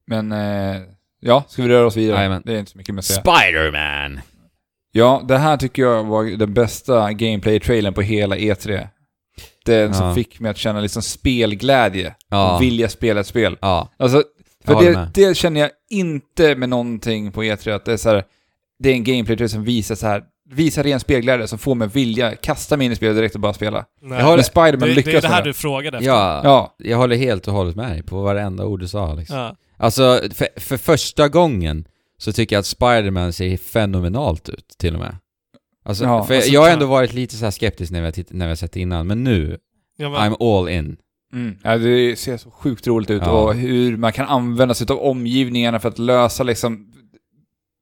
men... 0.08 0.32
Eh, 0.32 0.82
ja, 1.20 1.44
ska 1.48 1.62
vi 1.64 1.70
röra 1.70 1.86
oss 1.88 1.98
vidare? 1.98 2.18
Jajamän. 2.18 2.42
Det 2.46 2.54
är 2.56 2.60
inte 2.60 2.72
så 2.72 2.78
mycket 2.78 2.96
mer 2.96 3.00
att 3.00 3.06
säga. 3.06 3.22
Spider-Man! 3.22 4.20
Ja, 5.00 5.22
det 5.28 5.38
här 5.38 5.58
tycker 5.58 5.82
jag 5.82 6.04
var 6.04 6.24
den 6.38 6.54
bästa 6.54 7.12
gameplay-trailern 7.14 7.94
på 7.94 8.02
hela 8.02 8.36
E3. 8.36 8.88
Den 9.66 9.94
som 9.94 10.08
Ja. 10.08 10.16
fick 10.16 10.40
mig 10.40 10.52
att 10.52 10.58
känna 10.58 10.80
liksom 10.80 11.02
spelglädje. 11.02 12.16
Ja. 12.30 12.56
Och 12.56 12.62
vilja 12.62 12.90
spela 12.90 13.20
ett 13.20 13.28
spel. 13.28 13.58
Ja. 13.62 13.90
Alltså, 14.00 14.18
Jag 14.18 14.26
för 14.66 14.74
håller 14.74 14.90
det, 14.92 14.96
med. 14.98 15.12
det 15.14 15.38
känner 15.38 15.62
jag 15.62 15.70
inte 15.90 16.56
med 16.56 16.70
någonting 16.70 17.32
på 17.32 17.44
E3, 17.44 17.76
att 17.76 17.86
det 17.86 17.94
är 17.94 17.98
så 17.98 18.10
här, 18.10 18.24
det 18.80 18.90
är 18.90 18.94
en 18.94 19.04
gameplay-trailer 19.04 19.48
som 19.48 19.64
visar 19.64 19.96
så 19.96 20.08
här, 20.08 20.24
visar 20.52 20.84
ren 20.84 21.00
spelglädje 21.00 21.48
som 21.48 21.60
får 21.60 21.76
mig 21.76 21.88
vilja 21.88 22.36
kasta 22.36 22.78
mig 22.78 22.86
in 22.86 22.92
i 22.92 22.96
spelet 22.96 23.16
direkt 23.16 23.36
och 23.36 23.42
bara 23.42 23.54
spela. 23.54 23.86
Nej. 24.02 24.18
Jag 24.20 24.26
har- 24.26 24.36
Men 24.36 24.44
Spiderman 24.44 24.90
det, 24.90 24.96
det 24.96 25.14
är 25.14 25.22
det 25.22 25.28
här 25.28 25.36
med 25.36 25.44
du 25.44 25.50
det. 25.50 25.54
frågade 25.58 25.98
efter. 25.98 26.10
Ja, 26.12 26.42
Ja, 26.44 26.76
jag 26.78 26.98
håller 26.98 27.16
helt 27.16 27.48
och 27.48 27.54
hållet 27.54 27.76
med 27.76 27.92
dig 27.92 28.04
på 28.04 28.22
varenda 28.22 28.66
ord 28.66 28.80
du 28.80 28.88
sa 28.88 29.14
liksom. 29.14 29.38
Ja. 29.38 29.56
Alltså, 29.78 30.20
för, 30.34 30.48
för 30.60 30.78
första 30.78 31.28
gången 31.28 31.86
så 32.20 32.32
tycker 32.34 32.56
jag 32.56 32.60
att 32.60 32.66
Spider-Man 32.66 33.34
ser 33.34 33.58
fenomenalt 33.58 34.50
ut 34.50 34.68
till 34.78 34.94
och 34.94 35.00
med. 35.00 35.16
Alltså, 35.86 36.04
Ja, 36.04 36.24
för 36.24 36.36
alltså, 36.36 36.52
jag 36.52 36.62
har 36.62 36.70
ändå 36.70 36.86
varit 36.86 37.14
lite 37.14 37.36
så 37.36 37.44
här 37.46 37.52
skeptisk 37.52 37.92
när 37.92 38.00
vi 38.00 38.06
har, 38.06 38.12
titt- 38.12 38.32
när 38.34 38.46
vi 38.46 38.50
har 38.52 38.56
sett 38.56 38.72
det 38.72 38.80
innan, 38.80 39.08
men 39.08 39.24
nu, 39.24 39.58
Ja, 39.98 40.10
men, 40.10 40.20
I'm 40.34 40.60
all 40.60 40.70
in. 40.70 40.98
mm. 41.34 41.58
ja, 41.64 41.78
det 41.78 42.20
ser 42.20 42.38
så 42.38 42.52
sjukt 42.52 42.88
roligt 42.88 43.10
ut 43.10 43.22
Ja. 43.26 43.32
och 43.32 43.56
hur 43.56 43.98
man 43.98 44.14
kan 44.14 44.26
använda 44.28 44.74
sig 44.74 44.88
av 44.90 45.00
omgivningarna 45.00 45.80
för 45.80 45.90
att 45.90 46.00
lösa 46.00 46.44
liksom 46.44 46.86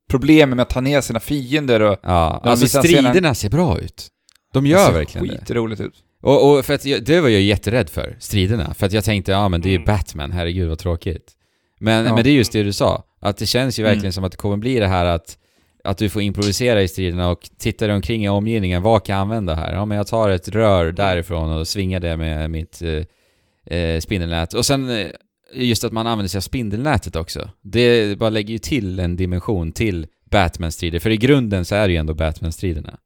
problemen 0.09 0.55
med 0.55 0.63
att 0.63 0.69
ta 0.69 0.81
ner 0.81 1.01
sina 1.01 1.19
fiender 1.19 1.79
och... 1.81 1.99
Ja, 2.03 2.41
alltså 2.43 2.67
striderna 2.79 3.35
ser 3.35 3.49
bra 3.49 3.79
ut. 3.79 4.07
De 4.53 4.65
gör 4.65 4.85
ser 4.85 4.93
verkligen 4.93 5.27
det. 5.27 5.37
skitroligt 5.37 5.81
ut. 5.81 6.03
Och, 6.21 6.51
och 6.57 6.65
för 6.65 6.73
att 6.73 6.85
jag, 6.85 7.03
det 7.05 7.21
var 7.21 7.29
jag 7.29 7.41
jätterädd 7.41 7.89
för, 7.89 8.15
striderna. 8.19 8.73
För 8.73 8.85
att 8.85 8.93
jag 8.93 9.03
tänkte, 9.03 9.31
ja 9.31 9.49
men 9.49 9.61
det 9.61 9.67
är 9.69 9.71
ju 9.71 9.75
Mm. 9.75 9.85
Batman, 9.85 10.31
herregud 10.31 10.69
vad 10.69 10.79
tråkigt. 10.79 11.33
Men, 11.79 12.05
Ja. 12.05 12.15
men 12.15 12.23
det 12.23 12.29
är 12.29 12.33
just 12.33 12.51
det 12.51 12.63
du 12.63 12.73
sa, 12.73 13.03
att 13.19 13.37
det 13.37 13.45
känns 13.45 13.79
ju 13.79 13.83
verkligen 13.83 14.03
Mm. 14.05 14.11
som 14.11 14.23
att 14.23 14.31
det 14.31 14.37
kommer 14.37 14.57
bli 14.57 14.79
det 14.79 14.87
här 14.87 15.05
att 15.05 15.37
att 15.83 15.97
du 15.97 16.09
får 16.09 16.21
improvisera 16.21 16.81
i 16.81 16.87
striderna 16.87 17.29
och 17.29 17.49
titta 17.57 17.87
dig 17.87 17.95
omkring 17.95 18.25
i 18.25 18.29
omgivningen, 18.29 18.81
vad 18.81 19.03
kan 19.05 19.13
jag 19.15 19.21
använda 19.21 19.55
här? 19.55 19.73
Ja 19.73 19.85
men 19.85 19.97
jag 19.97 20.07
tar 20.07 20.29
ett 20.29 20.47
rör 20.47 20.91
därifrån 20.91 21.51
och 21.51 21.67
svingar 21.67 21.99
det 21.99 22.17
med 22.17 22.51
mitt 22.51 22.81
eh, 22.81 23.77
eh, 23.77 23.99
spindelnät. 23.99 24.53
Och 24.53 24.65
sen 24.65 24.89
eh, 24.89 25.07
just 25.53 25.83
att 25.83 25.91
man 25.91 26.07
använder 26.07 26.27
sig 26.29 26.37
av 26.39 26.41
spindelnätet 26.41 27.15
också. 27.15 27.49
Det 27.61 28.17
bara 28.19 28.29
lägger 28.29 28.51
ju 28.51 28.57
till 28.57 28.99
en 28.99 29.15
dimension 29.15 29.71
till 29.71 30.07
Batman-strider, 30.31 30.99
för 30.99 31.09
i 31.09 31.17
grunden 31.17 31.65
så 31.65 31.75
är 31.75 31.87
det 31.87 31.93
ju 31.93 31.97
ändå 31.99 32.13
Batman-striderna. 32.13 32.97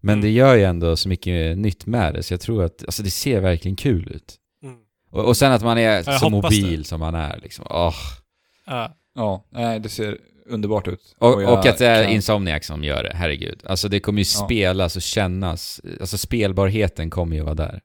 Men 0.00 0.12
Mm. 0.12 0.22
det 0.22 0.30
gör 0.30 0.54
ju 0.54 0.62
ändå 0.64 0.96
så 0.96 1.08
mycket 1.08 1.58
nytt 1.58 1.86
med 1.86 2.14
det, 2.14 2.22
så 2.22 2.32
jag 2.32 2.40
tror 2.40 2.64
att, 2.64 2.82
alltså 2.86 3.02
det 3.02 3.10
ser 3.10 3.40
verkligen 3.40 3.76
kul 3.76 4.08
ut. 4.14 4.36
mm. 4.62 4.76
Och, 5.10 5.24
och 5.24 5.36
sen 5.36 5.52
att 5.52 5.62
man 5.62 5.78
är 5.78 5.82
jag 5.82 6.20
så 6.20 6.28
mobil 6.30 6.84
som 6.84 7.00
man 7.00 7.14
är 7.14 7.38
liksom. 7.42 7.66
Åh. 7.70 7.94
ja. 8.66 8.94
Ja, 9.16 9.44
nej, 9.50 9.80
det 9.80 9.88
ser 9.88 10.18
underbart 10.46 10.88
ut. 10.88 11.14
Och, 11.18 11.42
jag 11.42 11.52
och 11.52 11.66
att 11.66 11.78
det 11.78 11.86
är 11.86 12.04
kan- 12.04 12.12
Insomniac 12.12 12.66
som 12.66 12.84
gör 12.84 13.02
det, 13.02 13.12
herregud. 13.14 13.62
Alltså 13.66 13.88
det 13.88 14.00
kommer 14.00 14.18
ju 14.22 14.26
Ja. 14.38 14.44
spelas 14.46 14.96
och 14.96 15.02
kännas, 15.02 15.80
alltså 16.00 16.18
spelbarheten 16.18 17.10
kommer 17.10 17.36
ju 17.36 17.42
vara 17.42 17.54
där. 17.54 17.80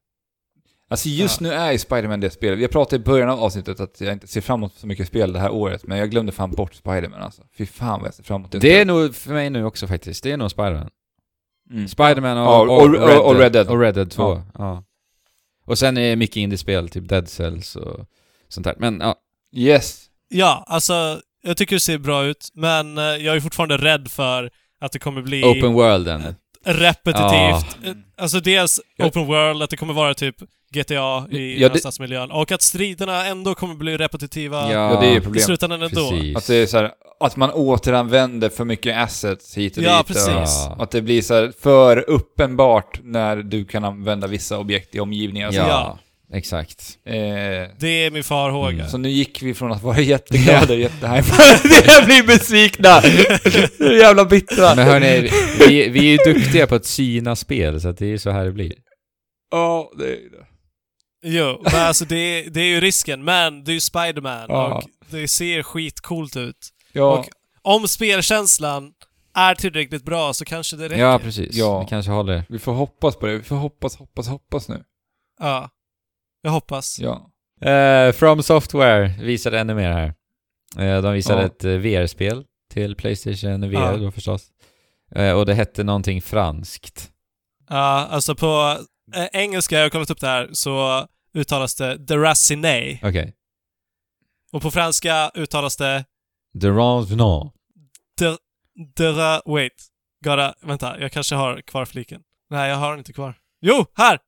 Alltså 0.90 1.10
just 1.10 1.42
Ja. 1.42 1.48
nu 1.48 1.54
är 1.54 1.72
ju 1.72 1.78
Spider-Man 1.78 2.20
det 2.20 2.30
spelet. 2.30 2.60
Vi 2.60 2.68
pratade 2.68 3.02
i 3.02 3.06
början 3.06 3.30
av 3.30 3.40
avsnittet 3.44 3.80
att 3.80 4.02
jag 4.02 4.14
inte 4.14 4.28
ser 4.28 4.42
fram 4.42 4.60
emot 4.60 4.74
så 4.74 4.88
mycket 4.88 5.08
spel 5.08 5.34
det 5.34 5.40
här 5.40 5.52
året, 5.52 5.88
men 5.88 5.98
jag 5.98 6.12
glömde 6.12 6.32
fan 6.32 6.52
bort 6.52 6.74
Spider-Man 6.74 7.22
alltså. 7.22 7.42
Fy 7.58 7.66
fan 7.66 8.00
vad 8.00 8.08
jag 8.08 8.14
ser 8.14 8.24
fram 8.24 8.42
emot 8.42 8.52
det. 8.52 8.60
Det 8.60 8.80
är 8.80 8.86
nog 8.86 9.16
för 9.16 9.34
mig 9.34 9.50
nu 9.50 9.66
också 9.66 9.88
faktiskt, 9.88 10.24
det 10.24 10.32
är 10.32 10.38
nog 10.38 10.52
Spiderman. 10.52 10.90
Mm. 11.72 11.88
Spiderman 11.88 12.38
och, 12.38 12.44
Ja, 12.44 12.62
och- 12.62 12.82
och- 12.82 13.26
och 13.30 13.36
Red 13.40 13.52
Dead. 13.52 13.68
Och 13.68 13.80
Red 13.80 13.96
Dead 13.96 14.12
2, 14.12 14.24
Ja. 14.24 14.44
ja. 14.58 14.84
Och 15.66 15.78
sen 15.78 15.98
är 15.98 16.10
det 16.10 16.16
mycket 16.16 16.38
indiespel, 16.38 16.90
typ 16.90 17.08
Dead 17.10 17.30
Cells 17.30 17.76
och 17.76 18.06
sånt 18.48 18.64
där. 18.64 18.76
Men 18.80 19.00
ja, 19.00 19.16
Yes. 19.56 20.08
Ja, 20.32 20.64
alltså 20.68 21.20
jag 21.44 21.58
tycker 21.58 21.76
det 21.76 21.80
ser 21.80 21.98
bra 21.98 22.24
ut, 22.26 22.50
men 22.54 22.98
eh, 22.98 23.04
jag 23.04 23.36
är 23.36 23.40
fortfarande 23.40 23.78
rädd 23.78 24.08
för 24.12 24.50
att 24.82 24.92
det 24.92 25.00
kommer 25.00 25.22
bli 25.22 25.44
Open 25.44 25.74
Worlden. 25.74 26.36
repetitivt. 26.66 27.86
Eh, 27.86 27.94
Alltså 28.18 28.40
dels 28.40 28.80
Ja. 28.98 29.06
Open 29.06 29.26
World, 29.26 29.64
att 29.64 29.70
det 29.70 29.78
kommer 29.78 29.94
vara 29.94 30.14
typ 30.14 30.36
GTA 30.74 31.28
i 31.32 31.62
Ja, 31.62 31.70
det- 31.70 31.80
stadsmiljön, 31.80 32.32
och 32.32 32.52
att 32.52 32.62
striderna 32.62 33.26
ändå 33.26 33.56
kommer 33.56 33.76
bli 33.76 33.98
repetitiva 33.98 34.72
Ja, 34.74 34.98
det 35.02 35.08
är 35.08 35.12
ju 35.12 35.18
i 35.18 35.22
problemet. 35.22 35.46
slutändan 35.46 35.82
ändå. 35.82 36.10
precis. 36.12 36.38
Att 36.38 36.48
det 36.48 36.56
är 36.56 36.66
så 36.68 36.78
här, 36.78 36.92
att 37.20 37.36
man 37.36 37.52
återanvänder 37.52 38.50
för 38.50 38.66
mycket 38.66 38.98
assets 38.98 39.58
hit 39.58 39.78
och 39.78 39.84
Ja, 39.84 39.98
dit. 39.98 40.08
precis. 40.08 40.28
Och 40.28 40.36
Ja. 40.36 40.76
att 40.80 40.92
det 40.92 41.02
blir 41.02 41.22
så 41.22 41.34
här 41.34 41.54
för 41.62 42.10
uppenbart 42.10 43.00
när 43.04 43.36
du 43.38 43.66
kan 43.66 43.84
använda 43.86 44.28
vissa 44.28 44.58
objekt 44.58 44.96
i 44.96 45.00
omgivningen. 45.00 45.54
Ja, 45.54 45.68
Ja. 45.68 46.00
Exakt. 46.34 46.98
Eh, 47.06 47.14
Det 47.80 47.88
är 47.88 48.12
min 48.12 48.24
farhåga. 48.24 48.70
Mm. 48.78 48.88
så 48.90 48.98
nu 48.98 49.10
gick 49.10 49.42
vi 49.44 49.54
från 49.54 49.72
att 49.72 49.84
vara 49.84 50.00
jätteglada 50.00 50.74
och 50.74 50.80
jättehypade 50.80 51.58
till 51.58 51.90
att 51.98 52.06
bli 52.06 52.24
besvikna! 52.24 53.02
Så 53.78 53.84
jävla 53.94 54.26
bittra! 54.26 54.76
Men 54.76 54.88
hörni, 54.88 55.30
vi, 55.60 55.90
vi 55.90 56.00
är 56.00 56.12
ju 56.12 56.18
duktiga 56.34 56.68
på 56.68 56.76
att 56.76 56.86
syna 56.86 57.36
spel, 57.36 57.82
så 57.82 57.90
att 57.90 57.98
det 57.98 58.06
är 58.06 58.10
ju 58.10 58.18
så 58.18 58.30
här 58.32 58.46
det 58.46 58.52
blir. 58.52 58.74
Ja, 59.52 59.92
det 59.98 60.04
är 60.06 60.10
det. 60.30 60.46
Jo, 61.24 61.62
men 61.64 61.76
alltså 61.82 62.06
det, 62.06 62.42
det 62.42 62.62
är 62.62 62.66
ju 62.68 62.80
risken. 62.82 63.24
Men 63.24 63.64
det 63.64 63.72
är 63.72 63.74
ju 63.74 63.80
Spiderman 63.80 64.46
Ja. 64.50 64.76
och 64.78 64.84
det 65.10 65.28
ser 65.28 65.64
skitcoolt 65.64 66.38
ut. 66.38 66.70
Ja, 66.94 67.18
Och 67.20 67.26
om 67.62 67.88
spelkänslan 67.88 68.92
är 69.36 69.56
tillräckligt 69.56 70.04
bra 70.04 70.34
så 70.34 70.46
kanske 70.46 70.76
det 70.76 70.90
räcker. 70.90 71.02
Ja, 71.02 71.20
precis. 71.20 71.56
Ja. 71.56 71.80
Vi 71.80 71.86
kanske 71.90 72.12
håller. 72.12 72.44
vi 72.50 72.60
får 72.60 72.74
hoppas 72.74 73.16
på 73.16 73.26
det. 73.26 73.38
Vi 73.38 73.44
får 73.44 73.56
hoppas, 73.56 73.96
hoppas, 73.96 74.28
hoppas 74.28 74.70
nu. 74.70 74.84
Ja. 75.40 75.70
Jag 76.42 76.52
hoppas. 76.52 77.00
Ja. 77.00 77.32
Eh, 77.70 78.12
From 78.12 78.44
Software 78.44 79.08
visade 79.20 79.60
ännu 79.60 79.76
mer 79.76 79.92
här. 79.92 80.14
Eh, 80.80 81.02
de 81.02 81.14
visade 81.14 81.42
Ja. 81.42 81.46
ett 81.48 81.64
eh, 81.64 81.72
VR-spel 81.72 82.46
till 82.74 82.96
Playstation 82.96 83.62
VR 83.70 83.74
Ja. 83.74 83.98
då 83.98 84.12
förstås. 84.12 84.48
Eh, 85.16 85.32
och 85.32 85.46
det 85.46 85.54
hette 85.54 85.84
någonting 85.84 86.22
franskt. 86.22 87.12
Ja, 87.70 88.08
alltså 88.10 88.36
på 88.36 88.78
engelska, 89.34 89.76
jag 89.76 89.84
har 89.86 89.90
kollat 89.90 90.10
upp 90.10 90.20
det 90.20 90.28
här, 90.28 90.50
så 90.54 91.08
uttalas 91.34 91.76
det 91.76 91.98
Deraciné. 91.98 93.00
Okej. 93.04 93.34
Och 94.52 94.62
på 94.62 94.72
franska 94.72 95.32
uttalas 95.36 95.78
det 95.78 96.06
The 96.62 96.68
Revenant. 96.68 97.54
Der, 98.20 98.38
Dera... 98.96 99.42
Wait. 99.46 99.88
Gotta... 100.26 100.54
Vänta, 100.62 101.00
jag 101.00 101.12
kanske 101.12 101.36
har 101.36 101.62
kvar 101.62 101.86
fliken. 101.86 102.22
Nej, 102.50 102.70
jag 102.70 102.78
har 102.78 102.90
den 102.90 103.00
inte 103.00 103.14
kvar. 103.14 103.34
Jo, 103.62 103.86
här! 103.96 104.20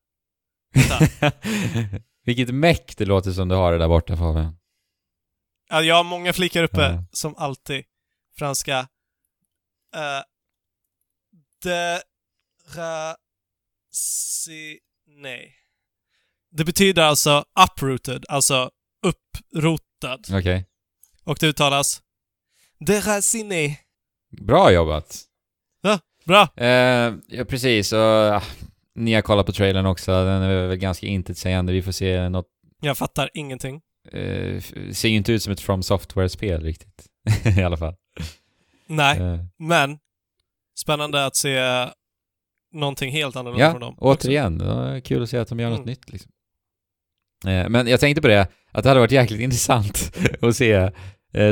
Vilket 2.26 2.54
meck 2.56 2.98
det 2.98 3.06
låter 3.06 3.32
som 3.32 3.48
du 3.48 3.56
har 3.56 3.72
det 3.72 3.78
där 3.78 3.88
borta 3.88 4.18
Fabian. 4.18 4.58
Ja, 5.70 5.82
jag 5.82 5.96
har 5.96 6.04
många 6.04 6.34
flikar 6.34 6.64
uppe, 6.64 6.82
Ja. 6.82 7.04
som 7.12 7.36
alltid. 7.38 7.84
Franska. 8.38 8.80
Uh, 9.96 10.22
Deraciné. 14.04 15.50
Det 16.52 16.64
betyder 16.66 17.02
alltså 17.04 17.46
uprooted, 17.60 18.26
alltså 18.30 18.72
upprotad. 19.06 20.20
Okej. 20.40 20.66
Och 21.24 21.38
det 21.40 21.48
uttalas 21.48 22.02
Deraciné. 22.80 23.78
Bra 24.42 24.72
jobbat. 24.72 25.24
Bra! 26.26 26.48
Eh, 26.58 27.14
ja, 27.28 27.46
precis. 27.46 27.94
Och, 27.94 28.00
ah, 28.00 28.44
ni 28.96 29.14
har 29.14 29.22
kollat 29.22 29.46
på 29.46 29.52
trailern 29.52 29.86
också. 29.86 30.12
Den 30.12 30.42
är 30.42 30.68
väl 30.68 30.78
ganska 30.78 31.08
intetsägande. 31.08 31.74
Vi 31.74 31.82
får 31.82 31.92
se 31.92 32.30
något... 32.30 32.48
Jag 32.82 32.98
fattar 32.98 33.30
ingenting. 33.34 33.82
F- 34.12 34.74
ser 34.92 35.10
ju 35.10 35.16
inte 35.16 35.32
ut 35.34 35.44
som 35.44 35.54
ett 35.54 35.60
From 35.60 35.84
Software-spel 35.84 36.64
riktigt. 36.64 37.06
I 37.60 37.64
alla 37.64 37.78
fall. 37.78 37.96
Nej, 38.88 39.20
Eh, 39.20 39.40
men 39.60 39.98
spännande 40.80 41.26
att 41.26 41.36
se 41.36 41.62
någonting 42.74 43.12
helt 43.12 43.36
annorlunda 43.36 43.66
ja, 43.66 43.72
från 43.72 43.82
dem. 43.82 43.96
återigen. 43.98 44.58
Det 44.58 44.66
var 44.66 45.00
kul 45.00 45.24
att 45.24 45.30
se 45.30 45.38
att 45.38 45.48
de 45.48 45.60
gör 45.60 45.70
något 45.70 45.78
Mm. 45.80 45.90
nytt 45.90 46.10
liksom. 46.12 46.32
Eh, 47.48 47.70
men 47.70 47.88
jag 47.88 48.00
tänkte 48.00 48.22
på 48.22 48.28
det, 48.28 48.48
att 48.72 48.84
det 48.84 48.90
hade 48.90 49.00
varit 49.00 49.12
jäkligt 49.12 49.42
intressant 49.48 50.18
att 50.42 50.56
se 50.56 50.92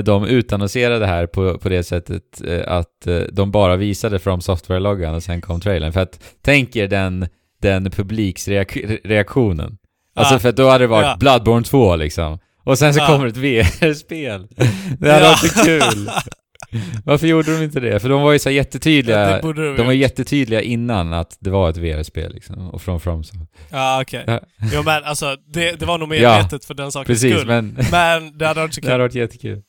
de 0.04 0.26
utannonserade 0.26 1.00
det 1.00 1.08
här 1.08 1.28
på, 1.28 1.58
på 1.58 1.70
det 1.70 1.84
sättet 1.84 2.42
eh, 2.48 2.62
att 2.68 3.08
eh, 3.08 3.18
de 3.32 3.52
bara 3.52 3.76
visade 3.76 4.20
From 4.20 4.42
Software-loggan 4.42 5.16
och 5.16 5.24
sen 5.24 5.42
kom 5.42 5.62
trailern. 5.62 5.94
För 5.94 6.00
att 6.00 6.24
tänk 6.42 6.76
er 6.76 6.88
den, 6.88 7.28
den 7.62 7.92
publiksreaktionen. 7.92 9.78
Alltså 10.16 10.34
Ja. 10.36 10.40
för 10.40 10.50
att 10.50 10.56
då 10.56 10.70
hade 10.70 10.84
det 10.84 10.88
varit 10.88 11.06
Ja. 11.08 11.18
Bloodborne 11.20 11.64
2 11.64 11.96
liksom. 11.96 12.40
Och 12.64 12.78
sen 12.80 12.94
så 12.94 13.00
Ja. 13.00 13.08
kommer 13.08 13.28
ett 13.28 13.38
VR-spel. 13.38 14.48
Det 15.00 15.12
hade 15.12 15.26
Ja. 15.26 15.30
varit 15.30 15.52
så 15.52 15.66
kul. 15.66 16.10
Varför 17.06 17.28
gjorde 17.28 17.58
de 17.58 17.64
inte 17.64 17.80
det? 17.80 18.00
För 18.00 18.10
de 18.10 18.22
var 18.22 18.32
ju 18.32 18.40
så 18.40 18.50
jättetydliga. 18.50 19.32
Ja, 19.32 19.42
de 19.54 19.76
de 19.78 19.86
var 19.86 19.94
jättetydliga 19.94 20.62
innan 20.62 21.14
att 21.14 21.38
det 21.40 21.50
var 21.50 21.70
ett 21.70 21.78
VR-spel 21.78 22.34
liksom. 22.34 22.70
Och 22.70 22.82
från 22.82 23.00
From 23.00 23.24
så. 23.24 23.36
Ja, 23.72 24.02
okej. 24.02 24.24
Ja. 24.28 24.40
Jo, 24.74 24.82
men 24.86 25.04
alltså, 25.04 25.36
det, 25.54 25.80
det 25.80 25.86
var 25.86 25.98
nog 25.98 26.16
Ja, 26.16 26.32
medvetet 26.38 26.66
för 26.66 26.74
den 26.74 26.92
sakens 26.92 27.08
Precis, 27.08 27.36
skull. 27.36 27.48
Men, 27.48 27.78
men 27.92 28.38
det 28.38 28.48
hade 28.48 28.60
varit 28.62 28.74
så 28.74 28.82
det 28.82 28.88
hade 28.88 28.96
kul. 28.96 29.02
varit 29.02 29.16
jättekul. 29.16 29.62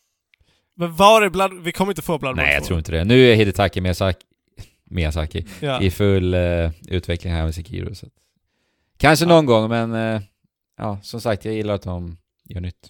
Men 0.83 0.97
var 0.97 1.23
är 1.23 1.31
Blood... 1.31 1.63
Vi 1.63 1.73
kommer 1.73 1.93
inte 1.93 2.03
få 2.03 2.19
Bloodborne 2.19 2.43
Nej, 2.43 2.55
jag 2.55 2.63
2. 2.63 2.67
tror 2.67 2.79
inte 2.79 2.93
det. 2.93 3.05
Nu 3.05 3.31
är 3.33 3.35
Hidetaki 3.37 3.81
Miyazaki, 3.81 4.27
Miyazaki 4.85 5.47
Ja. 5.61 5.83
i 5.83 5.91
full 5.91 6.35
eh, 6.35 6.71
utveckling 6.89 7.33
här 7.33 7.45
med 7.45 7.55
Sekiro. 7.55 7.95
Så. 7.95 8.07
Kanske 8.97 9.27
någon 9.27 9.47
gång, 9.47 9.69
men 9.69 9.95
eh, 9.95 10.23
ja, 10.79 10.99
som 11.03 11.21
sagt, 11.21 11.45
jag 11.45 11.55
gillar 11.55 11.75
att 11.75 11.83
de 11.83 12.17
gör 12.45 12.61
nytt. 12.61 12.89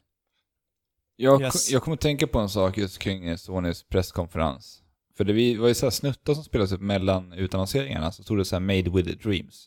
Jag, 1.17 1.43
Yes. 1.43 1.71
jag 1.71 1.83
kommer 1.83 1.95
att 1.95 2.01
tänka 2.01 2.27
på 2.27 2.39
en 2.39 2.49
sak 2.49 2.79
just 2.79 2.99
kring 2.99 3.39
Sonys 3.39 3.83
presskonferens. 3.89 4.83
För 5.17 5.25
det 5.25 5.33
vi- 5.33 5.57
var 5.57 5.69
ju 5.69 5.75
så 5.75 5.87
här 5.87 5.91
snuttar 5.91 6.35
som 6.35 6.45
spelades 6.45 6.73
upp 6.73 6.81
mellan 6.81 7.33
utannonseringarna, 7.33 8.13
så 8.13 8.23
stod 8.23 8.39
det 8.39 8.45
så 8.45 8.57
här 8.57 8.61
'Made 8.61 8.91
with 8.91 9.09
dreams'. 9.29 9.65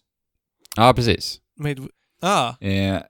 Ja, 0.75 0.93
precis. 0.95 1.39
Made... 1.59 1.81
Ah, 2.21 2.53
Eh, 2.59 3.01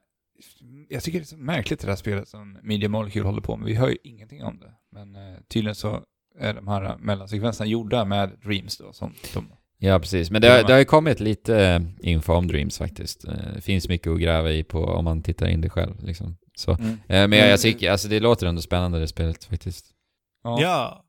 jag 0.88 1.02
tycker 1.02 1.18
det 1.18 1.22
är 1.22 1.26
så 1.26 1.36
märkligt 1.36 1.80
det 1.80 1.88
här 1.88 1.96
spelet 1.96 2.28
som 2.28 2.58
Media 2.62 2.88
Molecule 2.88 3.24
håller 3.26 3.40
på 3.40 3.56
med. 3.56 3.66
Vi 3.66 3.74
hör 3.74 3.88
ju 3.88 3.96
ingenting 4.04 4.44
om 4.44 4.58
det. 4.58 4.72
Men 4.96 5.14
eh, 5.16 5.38
tydligen 5.48 5.74
så 5.74 6.02
är 6.38 6.54
de 6.54 6.68
här 6.68 6.96
mellansekvenserna 6.98 7.66
gjorda 7.68 8.04
med 8.04 8.30
Dreams 8.44 8.78
då, 8.78 8.92
som 8.92 9.14
de... 9.34 9.46
Ja, 9.78 9.98
precis. 9.98 10.30
Men 10.30 10.42
det, 10.42 10.48
har- 10.48 10.62
det 10.64 10.72
har 10.72 10.78
ju 10.78 10.84
kommit 10.84 11.20
lite 11.20 11.58
eh, 11.64 11.80
info 12.00 12.32
om 12.32 12.48
Dreams 12.48 12.78
faktiskt. 12.78 13.24
Eh, 13.24 13.34
Det 13.54 13.60
finns 13.60 13.88
mycket 13.88 14.12
att 14.12 14.20
gräva 14.20 14.50
i 14.50 14.64
på 14.64 14.84
om 14.84 15.04
man 15.04 15.22
tittar 15.22 15.46
in 15.46 15.60
det 15.60 15.70
själv. 15.70 16.04
Liksom. 16.04 16.36
Så. 16.58 16.70
Mm. 16.72 16.90
Eh, 16.90 17.28
Men 17.28 17.32
jag, 17.38 17.48
jag 17.48 17.60
tycker, 17.60 17.90
alltså 17.90 18.08
det 18.08 18.20
låter 18.20 18.46
ändå 18.46 18.62
spännande 18.62 18.98
det 19.00 19.08
spelet 19.08 19.44
faktiskt. 19.44 19.86
ja. 20.44 21.02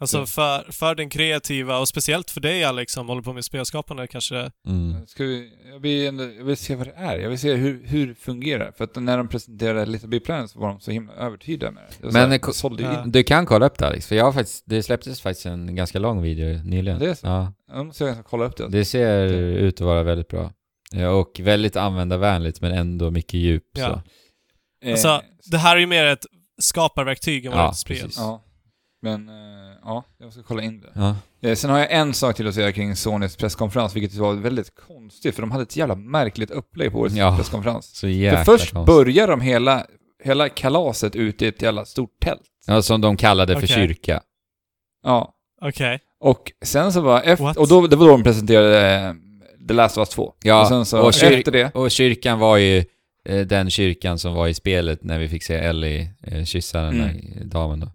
Alltså 0.00 0.18
Ja. 0.18 0.26
för, 0.26 0.72
för 0.72 0.94
den 0.94 1.10
kreativa 1.10 1.78
och 1.78 1.88
speciellt 1.88 2.30
för 2.30 2.40
dig 2.40 2.64
Alex 2.64 2.92
som 2.92 3.08
håller 3.08 3.22
på 3.22 3.32
med 3.32 3.44
spelskapande 3.44 4.06
kanske... 4.06 4.50
Mm. 4.66 5.06
Ska 5.06 5.24
vi, 5.24 5.50
jag, 5.70 5.78
vill, 5.78 6.06
ändå- 6.06 6.24
jag 6.38 6.44
vill 6.44 6.56
se 6.56 6.74
vad 6.74 6.86
det 6.86 6.92
är. 6.96 7.18
Jag 7.18 7.28
vill 7.30 7.38
se 7.38 7.54
hur, 7.54 7.86
hur 7.86 8.06
det 8.06 8.14
fungerar. 8.14 8.72
För 8.76 8.84
att 8.84 8.96
när 8.96 9.18
de 9.18 9.28
presenterade 9.28 9.86
Little 9.86 10.08
Big 10.08 10.24
Planet 10.24 10.50
så 10.50 10.58
var 10.60 10.68
de 10.68 10.80
så 10.80 10.90
himla 10.90 11.12
övertygade 11.12 11.72
med 11.72 11.82
det. 12.00 12.12
Men, 12.12 12.30
här, 12.30 12.94
ja. 12.94 13.04
Du 13.06 13.22
kan 13.22 13.46
kolla 13.46 13.66
upp 13.66 13.78
det 13.78 13.86
Alex, 13.86 14.06
för 14.06 14.16
jag 14.16 14.24
har 14.24 14.32
faktiskt, 14.32 14.62
det 14.66 14.82
släpptes 14.82 15.20
faktiskt 15.20 15.46
en 15.46 15.74
ganska 15.76 15.98
lång 15.98 16.22
video 16.22 16.62
nyligen. 16.64 16.98
Det 16.98 17.10
är 17.10 17.14
så? 17.14 17.26
Ja. 17.26 17.52
Jag 17.72 17.86
måste 17.86 18.04
jag 18.04 18.24
kolla 18.26 18.44
upp 18.44 18.56
det. 18.56 18.68
Det 18.68 18.84
ser 18.84 19.24
ut 19.34 19.74
att 19.74 19.86
vara 19.86 20.02
väldigt 20.02 20.28
bra. 20.28 20.52
Ja, 20.92 21.08
och 21.10 21.40
väldigt 21.40 21.76
användarvänligt 21.76 22.60
men 22.60 22.72
ändå 22.72 23.10
mycket 23.10 23.34
djup. 23.34 23.64
Ja. 23.72 23.86
Så. 23.86 23.92
Eh, 24.86 24.92
Alltså, 24.92 25.22
det 25.50 25.58
här 25.58 25.76
är 25.76 25.80
ju 25.80 25.86
mer 25.86 26.04
ett 26.04 26.26
skaparverktyg 26.58 27.44
än 27.46 27.52
vad 27.52 27.60
Ja, 27.60 27.70
ett 27.70 27.76
spel. 27.76 27.96
precis. 27.96 28.18
Ja. 28.18 28.44
Men, 29.02 29.28
eh, 29.28 29.34
ja, 29.84 30.04
jag 30.18 30.32
ska 30.32 30.42
kolla 30.42 30.62
in 30.62 30.80
det. 30.80 30.92
Ja. 30.94 31.16
Eh, 31.48 31.54
sen 31.54 31.70
har 31.70 31.78
jag 31.78 31.92
en 31.92 32.14
sak 32.14 32.36
till 32.36 32.48
att 32.48 32.54
säga 32.54 32.72
kring 32.72 32.96
Sonys 32.96 33.36
presskonferens, 33.36 33.96
vilket 33.96 34.14
var 34.18 34.34
väldigt 34.34 34.74
konstigt, 34.74 35.34
för 35.34 35.42
de 35.42 35.50
hade 35.50 35.62
ett 35.62 35.76
jävla 35.76 35.94
märkligt 35.94 36.50
upplägg 36.50 36.92
på 36.92 36.98
årets 36.98 37.14
Ja. 37.16 37.36
presskonferens. 37.36 37.96
Så 37.96 38.08
jäkla 38.08 38.44
För 38.44 38.58
först 38.58 38.72
konstigt. 38.72 38.94
börjar 38.94 39.28
de 39.28 39.40
hela, 39.40 39.86
hela 40.24 40.48
kalaset 40.48 41.16
ute 41.16 41.44
i 41.44 41.48
ett 41.48 41.62
jävla 41.62 41.84
stort 41.84 42.20
tält. 42.20 42.40
Ja, 42.66 42.82
som 42.82 43.00
de 43.00 43.16
kallade 43.16 43.52
för 43.54 43.58
Okej. 43.66 43.68
kyrka. 43.76 44.20
Ja. 45.02 45.34
Okej. 45.62 46.00
Och 46.20 46.52
sen 46.64 46.92
så 46.92 47.00
var 47.00 47.22
efter, 47.22 47.44
What? 47.44 47.56
och 47.56 47.68
då, 47.68 47.86
det 47.86 47.96
var 47.96 48.06
då 48.06 48.12
de 48.12 48.22
presenterade 48.22 48.90
eh, 48.90 49.14
The 49.68 49.74
Last 49.74 49.98
of 49.98 50.00
Us 50.00 50.08
2. 50.08 50.34
Ja, 50.42 50.60
och 50.62 50.68
sen 50.68 50.84
så 50.86 51.00
och 51.02 51.10
kyr- 51.12 51.38
efter 51.38 51.52
det, 51.52 51.70
Och 51.74 51.90
kyrkan 51.90 52.38
var 52.38 52.56
ju 52.56 52.84
eh, 53.28 53.40
den 53.46 53.70
kyrkan 53.70 54.18
som 54.18 54.34
var 54.34 54.48
i 54.48 54.54
spelet 54.54 55.04
när 55.04 55.18
vi 55.18 55.28
fick 55.28 55.42
se 55.42 55.54
Ellie 55.54 56.10
kyssa 56.44 56.80
den 56.80 56.98
där 56.98 57.08
Mm. 57.10 57.48
damen 57.48 57.80
då. 57.80 57.86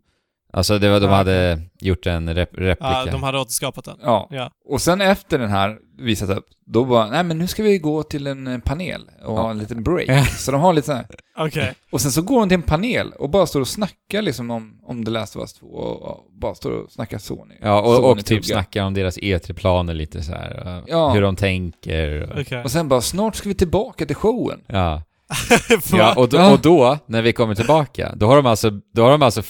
Alltså 0.53 0.79
det 0.79 0.89
var, 0.89 0.99
de 0.99 1.05
Ja, 1.09 1.15
hade 1.15 1.61
gjort 1.79 2.05
en 2.05 2.35
rep 2.35 2.49
replika. 2.53 2.91
Ja, 2.91 3.05
de 3.11 3.23
hade 3.23 3.39
återskapat 3.39 3.85
den. 3.85 3.97
ja. 4.01 4.27
Ja. 4.31 4.51
Och 4.69 4.81
sen 4.81 5.01
efter 5.01 5.39
den 5.39 5.49
här 5.49 5.77
visat 5.99 6.29
upp, 6.29 6.45
då 6.65 6.85
bara, 6.85 7.07
nej 7.07 7.23
men 7.23 7.37
nu 7.37 7.47
ska 7.47 7.63
vi 7.63 7.77
gå 7.77 8.03
till 8.03 8.27
en 8.27 8.47
eh, 8.47 8.59
panel 8.59 9.01
och 9.25 9.35
ha 9.35 9.51
en 9.51 9.57
liten 9.57 9.83
break. 9.83 10.09
Ja. 10.09 10.25
Så 10.25 10.51
de 10.51 10.61
har 10.61 10.73
lite 10.73 10.85
så 10.85 10.93
här, 10.93 11.05
Okej. 11.37 11.73
Och 11.91 12.01
sen 12.01 12.11
så 12.11 12.21
går 12.21 12.39
de 12.39 12.49
till 12.49 12.55
en 12.55 12.61
panel 12.61 13.11
och 13.19 13.29
bara 13.29 13.45
står 13.45 13.61
och 13.61 13.67
snackar 13.67 14.21
liksom 14.21 14.51
om, 14.51 14.79
om 14.83 15.05
The 15.05 15.11
Last 15.11 15.35
of 15.35 15.41
Us 15.41 15.53
2 15.53 15.65
och, 15.67 16.01
och 16.01 16.25
bara 16.41 16.55
står 16.55 16.71
och 16.71 16.91
snackar 16.91 17.17
Sony. 17.17 17.55
Ja, 17.61 17.81
och, 17.81 17.95
Sony 17.95 18.07
och 18.21 18.25
typ 18.25 18.45
snackar 18.45 18.83
om 18.83 18.93
deras 18.93 19.17
E3-planer 19.17 19.93
lite 19.93 20.23
så 20.23 20.31
här. 20.31 20.77
eh, 20.77 20.83
Ja. 20.87 21.09
Hur 21.13 21.21
de 21.21 21.35
tänker. 21.35 22.21
Och, 22.33 22.41
Okej. 22.41 22.63
Och 22.63 22.71
sen 22.71 22.87
bara, 22.87 23.01
snart 23.01 23.35
ska 23.35 23.49
vi 23.49 23.55
tillbaka 23.55 24.05
till 24.05 24.15
showen. 24.15 24.59
ja. 24.67 25.03
Ja, 25.93 26.13
och 26.17 26.29
då, 26.29 26.37
Ja. 26.37 26.53
och 26.53 26.59
då, 26.59 26.97
när 27.05 27.21
vi 27.21 27.33
kommer 27.33 27.55
tillbaka, 27.55 28.13
då 28.15 28.27
har, 28.27 28.35
de 28.35 28.45
alltså, 28.45 28.69
då 28.93 29.03
har 29.03 29.11
de 29.11 29.21
alltså 29.21 29.41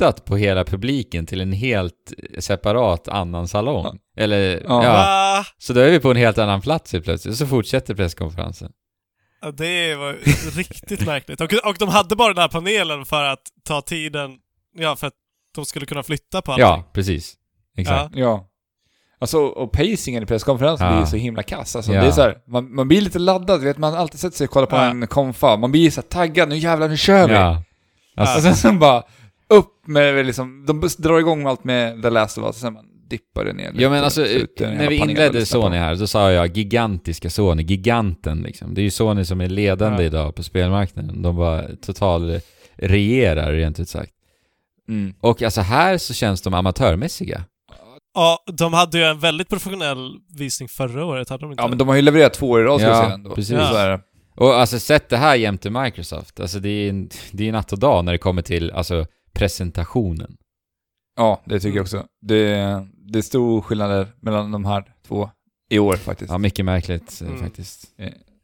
flyttat 0.00 0.24
på 0.24 0.36
hela 0.36 0.64
publiken 0.64 1.26
till 1.26 1.40
en 1.40 1.52
helt 1.52 2.12
separat 2.38 3.08
annan 3.08 3.48
salong. 3.48 3.98
Eller, 4.16 4.62
Ja. 4.68 4.84
ja. 4.84 5.44
Så 5.58 5.72
då 5.72 5.80
är 5.80 5.90
vi 5.90 6.00
på 6.00 6.10
en 6.10 6.16
helt 6.16 6.38
annan 6.38 6.60
plats 6.60 6.92
helt 6.92 7.04
plötsligt, 7.04 7.36
så 7.36 7.46
fortsätter 7.46 7.94
presskonferensen. 7.94 8.70
Ja, 9.42 9.50
det 9.50 9.94
var 9.94 10.12
riktigt 10.56 11.06
märkligt. 11.06 11.40
Och, 11.40 11.52
och 11.64 11.76
de 11.78 11.88
hade 11.88 12.16
bara 12.16 12.28
den 12.34 12.42
här 12.42 12.48
panelen 12.48 13.04
för 13.04 13.24
att 13.24 13.42
ta 13.64 13.80
tiden, 13.80 14.30
ja, 14.78 14.96
för 14.96 15.06
att 15.06 15.12
de 15.54 15.64
skulle 15.64 15.86
kunna 15.86 16.02
flytta 16.02 16.42
på 16.42 16.52
allting. 16.52 16.66
Ja, 16.66 16.90
precis. 16.92 17.34
Exakt. 17.76 18.16
Ja. 18.16 18.46
Alltså, 19.20 19.38
och 19.38 19.72
pacingen 19.72 20.22
i 20.22 20.26
presskonferensen 20.26 20.86
Ja. 20.86 20.96
blir 20.96 21.06
så 21.06 21.16
himla 21.16 21.42
kass. 21.42 21.76
Alltså, 21.76 21.92
Ja. 21.92 22.00
det 22.00 22.06
är 22.06 22.10
så 22.10 22.20
här, 22.22 22.36
man, 22.48 22.74
man 22.74 22.88
blir 22.88 23.00
lite 23.00 23.18
laddad, 23.18 23.60
vet 23.62 23.78
man 23.78 23.92
har 23.92 23.98
alltid 24.00 24.20
sett 24.20 24.34
sig 24.34 24.44
och 24.44 24.50
kolla 24.50 24.66
på 24.66 24.76
Ja. 24.76 24.84
en 24.84 25.06
konfa. 25.06 25.56
Man 25.56 25.72
blir 25.72 25.90
så 25.90 26.00
här 26.00 26.08
taggad, 26.08 26.48
nu 26.48 26.56
jävlar, 26.56 26.88
nu 26.88 26.96
kör 26.96 27.28
vi! 27.28 27.34
Ja. 27.34 27.62
Alltså, 28.16 28.36
Och 28.36 28.42
sen 28.42 28.56
så 28.56 28.72
bara, 28.72 29.02
upp 29.50 29.86
med 29.86 30.26
liksom, 30.26 30.64
de 30.66 30.88
drar 30.98 31.18
igång 31.18 31.42
med 31.42 31.50
allt 31.50 31.64
med 31.64 32.02
The 32.02 32.10
Last 32.10 32.38
of 32.38 32.44
Us, 32.44 32.48
och 32.48 32.54
sen 32.60 32.74
bara, 32.74 32.84
dippade 33.10 33.52
ner 33.52 33.70
lite. 33.72 33.82
Ja 33.82 33.90
men 33.90 34.04
alltså, 34.04 34.24
Så 34.24 34.64
en 34.64 34.76
när 34.76 34.88
vi 34.88 34.96
inledde. 34.96 35.46
Sony 35.46 35.76
här, 35.76 35.94
då 35.94 36.06
sa 36.06 36.32
jag 36.32 36.56
gigantiska 36.56 37.30
Sony, 37.30 37.62
giganten 37.62 38.42
liksom. 38.42 38.74
Det 38.74 38.80
är 38.80 38.82
ju 38.82 38.90
Sony 38.90 39.24
som 39.24 39.40
är 39.40 39.48
ledande 39.48 40.02
Ja. 40.02 40.06
idag 40.06 40.34
på 40.34 40.42
spelmarknaden. 40.42 41.22
De 41.22 41.36
bara 41.36 41.62
total 41.82 42.40
regerar 42.76 43.52
rent 43.52 43.80
ut 43.80 43.88
sagt. 43.88 44.12
Mm. 44.88 45.14
Och 45.20 45.42
alltså 45.42 45.60
här 45.60 45.98
så 45.98 46.14
känns 46.14 46.42
de 46.42 46.54
amatörmässiga. 46.54 47.44
Ja, 48.14 48.44
de 48.52 48.72
hade 48.72 48.98
ju 48.98 49.04
en 49.04 49.18
väldigt 49.18 49.48
professionell 49.48 50.16
visning 50.38 50.68
förra 50.68 51.04
året, 51.04 51.28
hade 51.28 51.44
de 51.44 51.50
inte? 51.50 51.62
Ja 51.62 51.68
men 51.68 51.78
de 51.78 51.88
har 51.88 51.94
ju 51.96 52.02
levererat 52.02 52.34
två 52.34 52.50
år 52.50 52.60
i 52.60 52.64
rad 52.64 52.80
ska 52.80 52.88
Ja, 52.90 52.94
jag 52.96 53.04
säga 53.04 53.14
ändå. 53.14 53.30
precis. 53.34 53.48
Så 53.56 53.74
det. 53.74 54.00
Och 54.36 54.54
alltså 54.60 54.78
sätt 54.78 55.08
det 55.08 55.16
här 55.16 55.34
jämte 55.36 55.70
Microsoft. 55.70 56.40
Alltså 56.40 56.58
det 56.58 56.68
är 56.68 56.88
en- 56.90 57.08
det 57.32 57.48
är 57.48 57.52
natt 57.52 57.72
och 57.72 57.78
dag 57.78 58.04
när 58.04 58.12
det 58.12 58.18
kommer 58.18 58.42
till 58.42 58.70
alltså 58.70 59.06
presentationen. 59.32 60.36
Ja, 61.16 61.40
det 61.44 61.54
tycker 61.60 61.66
Mm. 61.68 61.76
jag 61.76 61.82
också. 61.82 62.06
Det, 62.20 62.54
det 63.12 63.18
är 63.18 63.22
stor 63.22 63.60
skillnader 63.60 64.08
mellan 64.20 64.52
de 64.52 64.64
här 64.64 64.84
två 65.06 65.30
i 65.70 65.78
år 65.78 65.96
faktiskt. 65.96 66.30
Ja, 66.30 66.38
mycket 66.38 66.64
märkligt 66.64 67.20
eh, 67.22 67.28
Mm. 67.28 67.40
faktiskt. 67.40 67.84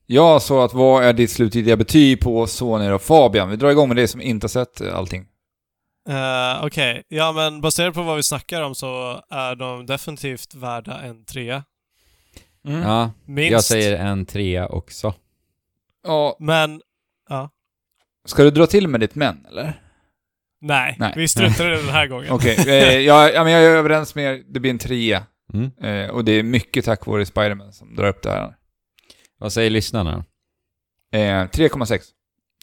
Jag 0.07 0.43
sa 0.43 0.65
att 0.65 0.75
vad 0.75 1.05
är 1.05 1.13
ditt 1.13 1.31
slutgiltiga 1.31 1.77
betyg 1.77 2.21
på 2.21 2.47
Sony 2.47 2.91
och 2.91 3.03
Fabian? 3.03 3.51
Vi 3.51 3.57
drar 3.57 3.71
igång 3.71 3.89
med 3.89 3.97
det 3.97 4.09
som 4.09 4.21
inte 4.21 4.45
har 4.45 4.49
sett 4.49 4.81
eh, 4.81 4.97
allting. 4.97 5.27
Eh, 6.09 6.65
Okej, 6.65 7.03
ja 7.09 7.33
men 7.33 7.61
baserat 7.61 7.95
på 7.95 8.03
vad 8.03 8.17
vi 8.17 8.23
snackar 8.23 8.63
om 8.63 8.75
så 8.75 9.21
är 9.31 9.55
de 9.57 9.87
definitivt 9.87 10.55
värda 10.55 11.01
en 11.01 11.25
trea. 11.25 11.65
Ja, 12.63 13.11
Minst. 13.25 13.53
jag 13.53 13.65
säger 13.65 13.97
en 13.99 14.27
trea 14.27 14.69
också. 14.69 15.15
Ja, 16.07 16.37
Men, 16.41 16.83
ja. 17.29 17.51
ska 18.25 18.43
du 18.43 18.51
dra 18.51 18.67
till 18.67 18.89
med 18.89 19.01
ditt 19.01 19.15
men, 19.15 19.47
eller? 19.47 19.83
Nej, 20.61 20.97
Nej. 20.99 21.13
vi 21.17 21.29
struntar 21.29 21.67
i 21.67 21.69
det 21.71 21.77
den 21.83 21.89
här 21.95 22.07
gången. 22.07 22.31
Okej, 22.33 22.57
eh, 22.67 22.99
jag, 22.99 23.35
ja, 23.35 23.45
men 23.45 23.53
jag 23.53 23.63
är 23.65 23.71
överens 23.71 24.15
med 24.15 24.25
er. 24.35 24.43
Det 24.49 24.61
blir 24.61 24.71
en 24.71 24.79
trea. 24.79 25.23
Mm. 25.55 25.71
Eh, 25.81 26.11
och 26.11 26.25
det 26.25 26.33
är 26.33 26.43
mycket 26.43 26.85
tack 26.85 27.07
vare 27.07 27.27
Spiderman 27.27 27.73
som 27.73 27.95
drar 27.97 28.09
upp 28.09 28.23
det 28.23 28.31
här. 28.31 28.57
Vad 29.39 29.53
säger 29.53 29.71
lyssnarna? 29.71 30.25
Eh, 31.13 31.19
3,6. 31.19 32.01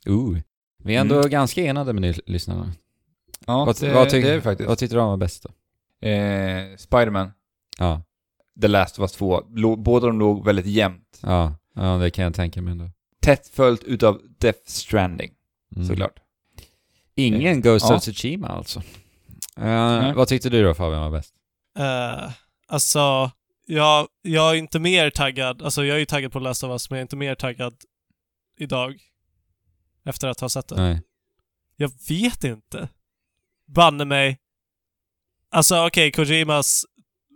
Ooh. 0.05 0.37
Vi 0.83 0.95
är 0.95 1.01
ändå 1.01 1.15
Mm. 1.15 1.29
ganska 1.29 1.61
enade 1.61 1.93
med 1.93 2.19
lyssnarna. 2.25 2.71
Ja, 3.45 3.65
Vad- 3.65 3.79
det, 3.79 3.93
vad 3.93 4.09
tycker- 4.09 4.27
det 4.27 4.31
är 4.33 4.35
det 4.35 4.41
faktiskt. 4.41 4.67
Vad 4.69 4.77
tyckte 4.77 4.95
du 4.95 4.99
om 4.99 5.09
var 5.09 5.17
bäst 5.17 5.43
då? 5.43 6.07
Eh, 6.07 6.75
Spiderman, 6.77 7.31
Ja, 7.79 8.01
The 8.61 8.67
Last 8.67 8.99
of 8.99 9.01
Us 9.03 9.11
2. 9.11 9.41
Lå- 9.41 9.75
båda 9.83 10.07
de 10.07 10.19
låg 10.19 10.45
väldigt 10.45 10.65
jämnt. 10.65 11.19
ja, 11.21 11.55
ja 11.75 11.97
det 11.97 12.09
kan 12.11 12.23
jag 12.23 12.33
tänka 12.33 12.61
mig 12.61 12.71
ändå. 12.71 12.89
Tätt 13.21 13.47
följt 13.47 13.83
utav 13.83 14.21
Death 14.39 14.59
Stranding, 14.65 15.31
Mm. 15.75 15.87
såklart. 15.87 16.19
Ingen 17.15 17.61
Ghost 17.61 17.85
Ja. 17.89 17.95
of 17.95 18.01
Tsushima 18.01 18.47
alltså. 18.47 18.79
Eh, 19.57 19.63
Nej. 19.65 20.13
vad 20.13 20.27
tyckte 20.27 20.49
du 20.49 20.63
då 20.63 20.73
Fabian 20.73 21.01
var 21.01 21.11
bäst? 21.11 21.33
Eh, 21.79 22.31
alltså, 22.67 23.31
jag, 23.65 24.07
jag 24.21 24.49
är 24.51 24.55
inte 24.55 24.79
mer 24.79 25.09
taggad, 25.09 25.61
alltså 25.61 25.85
jag 25.85 25.95
är 25.95 25.99
ju 25.99 26.05
taggad 26.05 26.31
på 26.31 26.39
Last 26.39 26.63
of 26.63 26.69
Us, 26.71 26.89
men 26.89 26.97
jag 26.97 27.01
är 27.01 27.05
inte 27.05 27.15
mer 27.15 27.35
taggad 27.35 27.73
idag. 28.59 28.95
Efter 30.05 30.27
att 30.27 30.39
ha 30.39 30.49
sett 30.49 30.67
det. 30.67 30.75
Nej. 30.75 31.01
Jag 31.75 31.91
vet 32.09 32.43
inte. 32.43 32.89
Banne 33.67 34.05
mig. 34.05 34.37
Alltså 35.51 35.85
okej, 35.87 36.11
Kojimas 36.11 36.85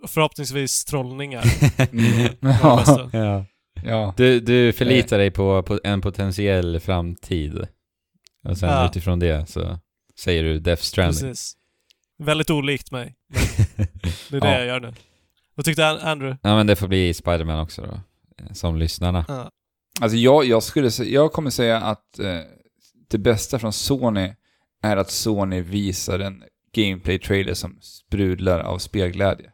förhoppningsvis 0.07 0.85
trollningar. 0.85 1.43
det 1.91 2.37
ja. 2.61 3.09
ja. 3.13 3.45
ja. 3.83 4.13
Du, 4.17 4.39
du 4.39 4.73
förlitar 4.73 5.17
dig 5.17 5.31
på, 5.31 5.63
på 5.63 5.79
en 5.83 6.01
potentiell 6.01 6.79
framtid. 6.79 7.67
Och 8.47 8.57
sen 8.57 8.69
Ja. 8.69 8.85
utifrån 8.85 9.19
det 9.19 9.49
så 9.49 9.79
säger 10.19 10.43
du 10.43 10.59
Death 10.59 10.81
Stranding. 10.81 11.21
Precis. 11.21 11.57
Väldigt 12.17 12.49
olikt 12.49 12.91
mig. 12.91 13.15
Det 14.29 14.37
är 14.37 14.41
det 14.41 14.47
Ja. 14.51 14.57
jag 14.57 14.65
gör 14.65 14.79
nu. 14.79 14.93
Vad 15.55 15.65
tyckte 15.65 15.87
An- 15.87 15.99
Andrew? 15.99 16.37
ja 16.43 16.55
men 16.55 16.67
det 16.67 16.75
får 16.75 16.87
bli 16.87 17.13
Spiderman 17.13 17.59
också 17.59 17.81
då. 17.81 17.99
eh, 18.43 18.51
Som 18.53 18.77
lyssnarna. 18.77 19.25
Ja. 19.27 19.51
Alltså 20.01 20.17
jag, 20.17 20.45
jag 20.45 20.63
skulle 20.63 20.89
jag 21.03 21.31
kommer 21.33 21.49
säga 21.49 21.77
att 21.81 22.19
eh, 22.19 22.39
det 23.09 23.17
bästa 23.17 23.59
från 23.59 23.73
Sony 23.73 24.33
är 24.83 24.97
att 24.97 25.11
Sony 25.11 25.61
visar 25.61 26.19
en 26.19 26.43
gameplay-trailer 26.73 27.53
som 27.53 27.77
sprudlar 27.81 28.59
av 28.59 28.77
spelglädje. 28.79 29.51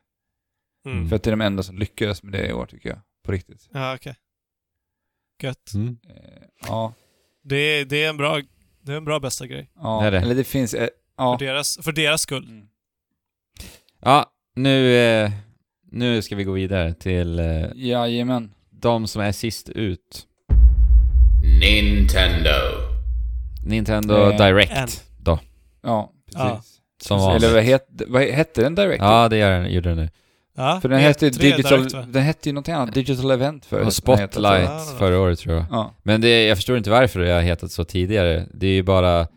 Mm. 0.86 1.10
För 1.10 1.16
att 1.16 1.24
det 1.24 1.30
är 1.30 1.32
de 1.32 1.42
enda 1.42 1.64
som 1.64 1.78
lyckades 1.78 2.24
med 2.24 2.32
det 2.34 2.48
i 2.48 2.54
år 2.54 2.66
tycker 2.66 2.90
jag. 2.90 3.00
På 3.26 3.32
riktigt. 3.32 3.70
Ja, 3.74 3.96
okej. 3.96 4.16
Gött. 5.42 5.74
Mm. 5.74 5.98
Eh, 6.10 6.44
ja. 6.68 6.94
Det 7.44 7.56
är, 7.56 7.86
det 7.86 8.04
är 8.04 8.10
en 8.10 8.18
bra, 8.18 8.42
det 8.84 8.94
är 8.94 8.98
en 8.98 9.06
bra 9.06 9.20
bästa 9.20 9.48
grej. 9.48 9.70
ja. 9.82 10.00
Det 10.02 10.08
är 10.08 10.12
det. 10.12 10.20
Eller 10.20 10.36
det 10.36 10.44
finns... 10.44 10.74
Eh, 10.74 10.88
ja. 11.18 11.38
För, 11.40 11.46
deras, 11.46 11.80
för 11.82 11.92
deras 11.92 12.22
skull. 12.22 12.44
Mm. 12.50 12.66
Ja, 14.02 14.26
nu, 14.56 14.96
eh, 14.96 15.32
nu 15.92 16.22
ska 16.22 16.36
vi 16.36 16.44
gå 16.44 16.52
vidare 16.52 16.94
till 16.94 17.40
eh, 17.40 17.66
Jajamän. 17.76 18.52
de 18.70 19.08
som 19.08 19.22
är 19.22 19.32
sist 19.32 19.70
ut. 19.70 20.28
Nintendo. 21.62 22.50
Nintendo 23.66 24.14
Eh, 24.32 24.38
Direct 24.38 24.72
en. 24.72 24.88
då, 25.18 25.40
Ja, 25.82 26.12
precis. 26.26 26.40
Ja. 26.40 26.62
som 27.02 27.18
Eller 27.18 27.28
vanligt. 27.30 27.52
vad, 27.54 27.64
het, 27.64 27.88
vad 28.08 28.22
hette 28.24 28.62
den 28.62 28.76
direkt? 28.76 29.04
Ja, 29.04 29.30
det 29.30 29.38
gör 29.38 29.52
den, 29.60 29.74
gjorde 29.74 29.90
den 29.90 29.98
nu. 29.98 30.10
Ja, 30.58 30.80
För 30.82 30.90
den 30.90 31.00
E3 31.00 31.04
hette 31.04 31.26
ju 31.26 31.32
Digital... 31.32 31.88
direkt, 31.88 32.14
den 32.14 32.24
hette 32.24 32.50
ju 32.50 32.54
någonting 32.54 32.74
annat. 32.74 32.94
Digital 32.94 33.32
Event 33.32 33.66
förut. 33.66 33.86
Och 33.86 33.94
Spotlight. 33.94 34.36
Ja. 34.70 34.86
förra 35.00 35.20
året 35.20 35.40
tror 35.40 35.56
jag. 35.56 35.66
Ja. 35.72 35.94
Men 36.04 36.22
det, 36.22 36.46
jag 36.46 36.58
förstår 36.58 36.78
inte 36.78 36.90
varför 36.90 37.20
det 37.20 37.32
har 37.32 37.42
hetat 37.42 37.72
så 37.72 37.84
tidigare. 37.84 38.46
Det 38.54 38.68
är 38.68 38.72
ju 38.72 38.84
bara... 38.84 39.28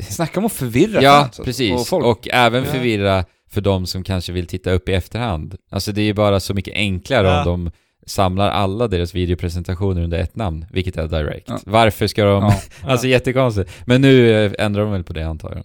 Snacka 0.00 0.40
om 0.40 0.46
att 0.46 0.52
förvirra 0.52 1.02
Ja, 1.02 1.10
alltså. 1.10 1.44
precis. 1.44 1.72
Och 1.80 1.86
folk. 1.86 2.04
Och 2.06 2.28
även 2.32 2.64
Ja. 2.64 2.70
förvirra 2.70 3.24
för 3.50 3.60
de 3.60 3.86
som 3.86 4.02
kanske 4.04 4.32
vill 4.32 4.46
titta 4.46 4.70
upp 4.70 4.88
i 4.88 4.92
efterhand. 4.92 5.56
Alltså 5.70 5.92
det 5.92 6.00
är 6.00 6.04
ju 6.04 6.14
bara 6.14 6.40
så 6.40 6.54
mycket 6.54 6.74
enklare 6.74 7.26
Ja. 7.28 7.50
om 7.50 7.64
de 7.64 7.70
samlar 8.06 8.50
alla 8.50 8.88
deras 8.88 9.14
videopresentationer 9.14 10.02
under 10.02 10.18
ett 10.18 10.36
namn, 10.36 10.66
vilket 10.70 10.96
är 10.96 11.06
Direct. 11.06 11.48
Ja. 11.48 11.58
Varför 11.66 12.06
ska 12.06 12.24
de... 12.24 12.42
Ja. 12.44 12.60
Alltså 12.90 13.06
jättekonstigt. 13.06 13.70
Men 13.84 14.00
nu 14.00 14.44
eh, 14.46 14.52
ändrar 14.58 14.82
de 14.82 14.92
väl 14.92 15.04
på 15.04 15.12
det 15.12 15.22
antar 15.22 15.52
jag. 15.54 15.64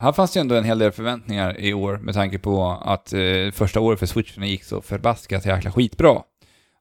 Här 0.00 0.12
fanns 0.12 0.32
det 0.32 0.38
ju 0.38 0.40
ändå 0.40 0.54
en 0.54 0.64
hel 0.64 0.78
del 0.78 0.92
förväntningar 0.92 1.60
i 1.60 1.74
år 1.74 1.96
med 2.02 2.14
tanke 2.14 2.38
på 2.38 2.70
att 2.84 3.12
eh, 3.12 3.20
första 3.52 3.80
året 3.80 3.98
för 3.98 4.06
Switchen 4.06 4.48
gick 4.48 4.64
så 4.64 4.82
förbaskat 4.82 5.46
jäkla 5.46 5.72
skitbra. 5.72 6.22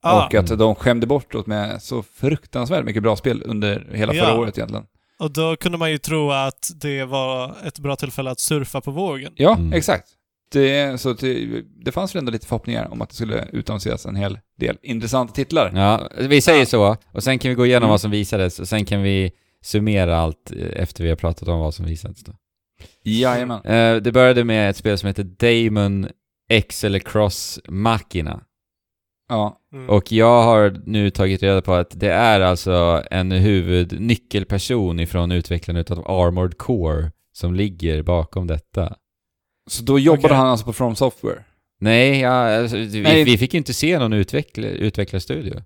Ja, 0.03 0.25
Och 0.27 0.35
att 0.35 0.47
de 0.59 0.75
skämde 0.75 1.07
bort 1.07 1.35
oss 1.35 1.45
med 1.47 1.81
så 1.83 2.03
fruktansvärt 2.03 2.85
mycket 2.85 3.03
bra 3.03 3.15
spel 3.15 3.43
under 3.45 3.87
hela 3.93 4.13
Ja. 4.13 4.25
förra 4.25 4.39
året 4.39 4.57
egentligen. 4.57 4.85
och 5.19 5.31
då 5.31 5.55
kunde 5.55 5.77
man 5.77 5.91
ju 5.91 5.97
tro 5.97 6.31
att 6.31 6.69
det 6.81 7.03
var 7.05 7.55
ett 7.65 7.79
bra 7.79 7.95
tillfälle 7.95 8.31
att 8.31 8.39
surfa 8.39 8.81
på 8.81 8.91
vågen. 8.91 9.33
Ja, 9.35 9.55
Mm. 9.55 9.73
exakt. 9.73 10.07
Det, 10.51 11.01
så 11.01 11.13
det, 11.13 11.61
det 11.85 11.91
fanns 11.91 12.15
väl 12.15 12.19
ändå 12.19 12.31
lite 12.31 12.47
förhoppningar 12.47 12.91
om 12.91 13.01
att 13.01 13.09
det 13.09 13.15
skulle 13.15 13.45
utannonseras 13.51 14.05
en 14.05 14.15
hel 14.15 14.39
del 14.59 14.77
intressanta 14.81 15.33
titlar. 15.33 15.71
Ja, 15.75 16.09
vi 16.27 16.41
säger 16.41 16.59
Ja. 16.59 16.65
så. 16.65 16.97
Och 17.11 17.23
sen 17.23 17.39
kan 17.39 17.49
vi 17.49 17.55
gå 17.55 17.65
igenom 17.65 17.83
Mm. 17.83 17.89
vad 17.89 18.01
som 18.01 18.11
visades 18.11 18.59
och 18.59 18.67
sen 18.67 18.85
kan 18.85 19.01
vi 19.01 19.31
summera 19.63 20.17
allt 20.17 20.51
eh, 20.51 20.81
efter 20.81 21.03
vi 21.03 21.09
har 21.09 21.15
pratat 21.15 21.47
om 21.47 21.59
vad 21.59 21.73
som 21.73 21.85
visades 21.85 22.23
då. 22.23 22.31
Jajamän. 23.03 23.61
Eh, 23.65 23.95
det 23.95 24.11
började 24.11 24.43
med 24.43 24.69
ett 24.69 24.77
spel 24.77 24.97
som 24.97 25.07
heter 25.07 25.23
Damon 25.23 26.07
X 26.49 26.83
eller 26.83 26.99
Cross 26.99 27.59
Machina. 27.67 28.43
Ja. 29.29 29.59
Mm. 29.73 29.89
Och 29.89 30.11
jag 30.11 30.43
har 30.43 30.81
nu 30.85 31.09
tagit 31.09 31.43
reda 31.43 31.61
på 31.61 31.73
att 31.73 31.99
det 31.99 32.11
är 32.11 32.39
alltså 32.39 33.03
en 33.11 33.31
huvudnyckelperson 33.31 34.99
ifrån 34.99 35.31
utvecklaren 35.31 35.81
utav 35.81 36.11
Armored 36.11 36.57
Core 36.57 37.11
som 37.33 37.55
ligger 37.55 38.01
bakom 38.03 38.47
detta. 38.47 38.95
Så 39.69 39.83
då 39.83 39.99
jobbade 39.99 40.27
Okej. 40.27 40.37
han 40.37 40.47
alltså 40.47 40.65
på 40.65 40.73
From 40.73 40.95
Software? 40.95 41.43
Nej, 41.79 42.19
ja, 42.19 42.57
alltså, 42.57 42.77
vi, 42.77 43.01
Nej. 43.01 43.23
vi 43.23 43.37
fick 43.37 43.53
ju 43.53 43.57
inte 43.57 43.73
se 43.73 43.99
någon 43.99 44.13
utveckla, 44.13 44.67
utvecklarstudio. 44.67 45.61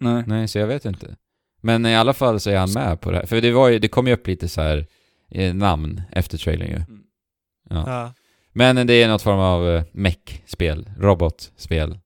Nej. 0.00 0.24
Nej, 0.26 0.48
så 0.48 0.58
jag 0.58 0.66
vet 0.66 0.84
inte. 0.84 1.16
Men 1.62 1.86
i 1.86 1.96
alla 1.96 2.12
fall 2.12 2.40
så 2.40 2.50
är 2.50 2.56
han 2.56 2.72
med 2.72 3.00
på 3.00 3.10
det 3.10 3.16
här. 3.16 3.26
För 3.26 3.40
det 3.40 3.52
var 3.52 3.68
ju, 3.68 3.78
det 3.78 3.88
kom 3.88 4.06
ju 4.06 4.12
upp 4.12 4.26
lite 4.26 4.48
så 4.48 4.60
här 4.60 4.86
namn 5.54 6.02
efter 6.12 6.38
trailern 6.38 6.68
ju. 6.68 6.82
Ja. 7.70 7.84
Ja. 7.86 8.12
Men 8.52 8.86
det 8.86 8.94
är 9.02 9.08
något 9.08 9.22
form 9.22 9.38
av 9.38 9.68
eh, 9.68 9.82
mech-spel, 9.92 10.90
robotspel. 10.98 11.98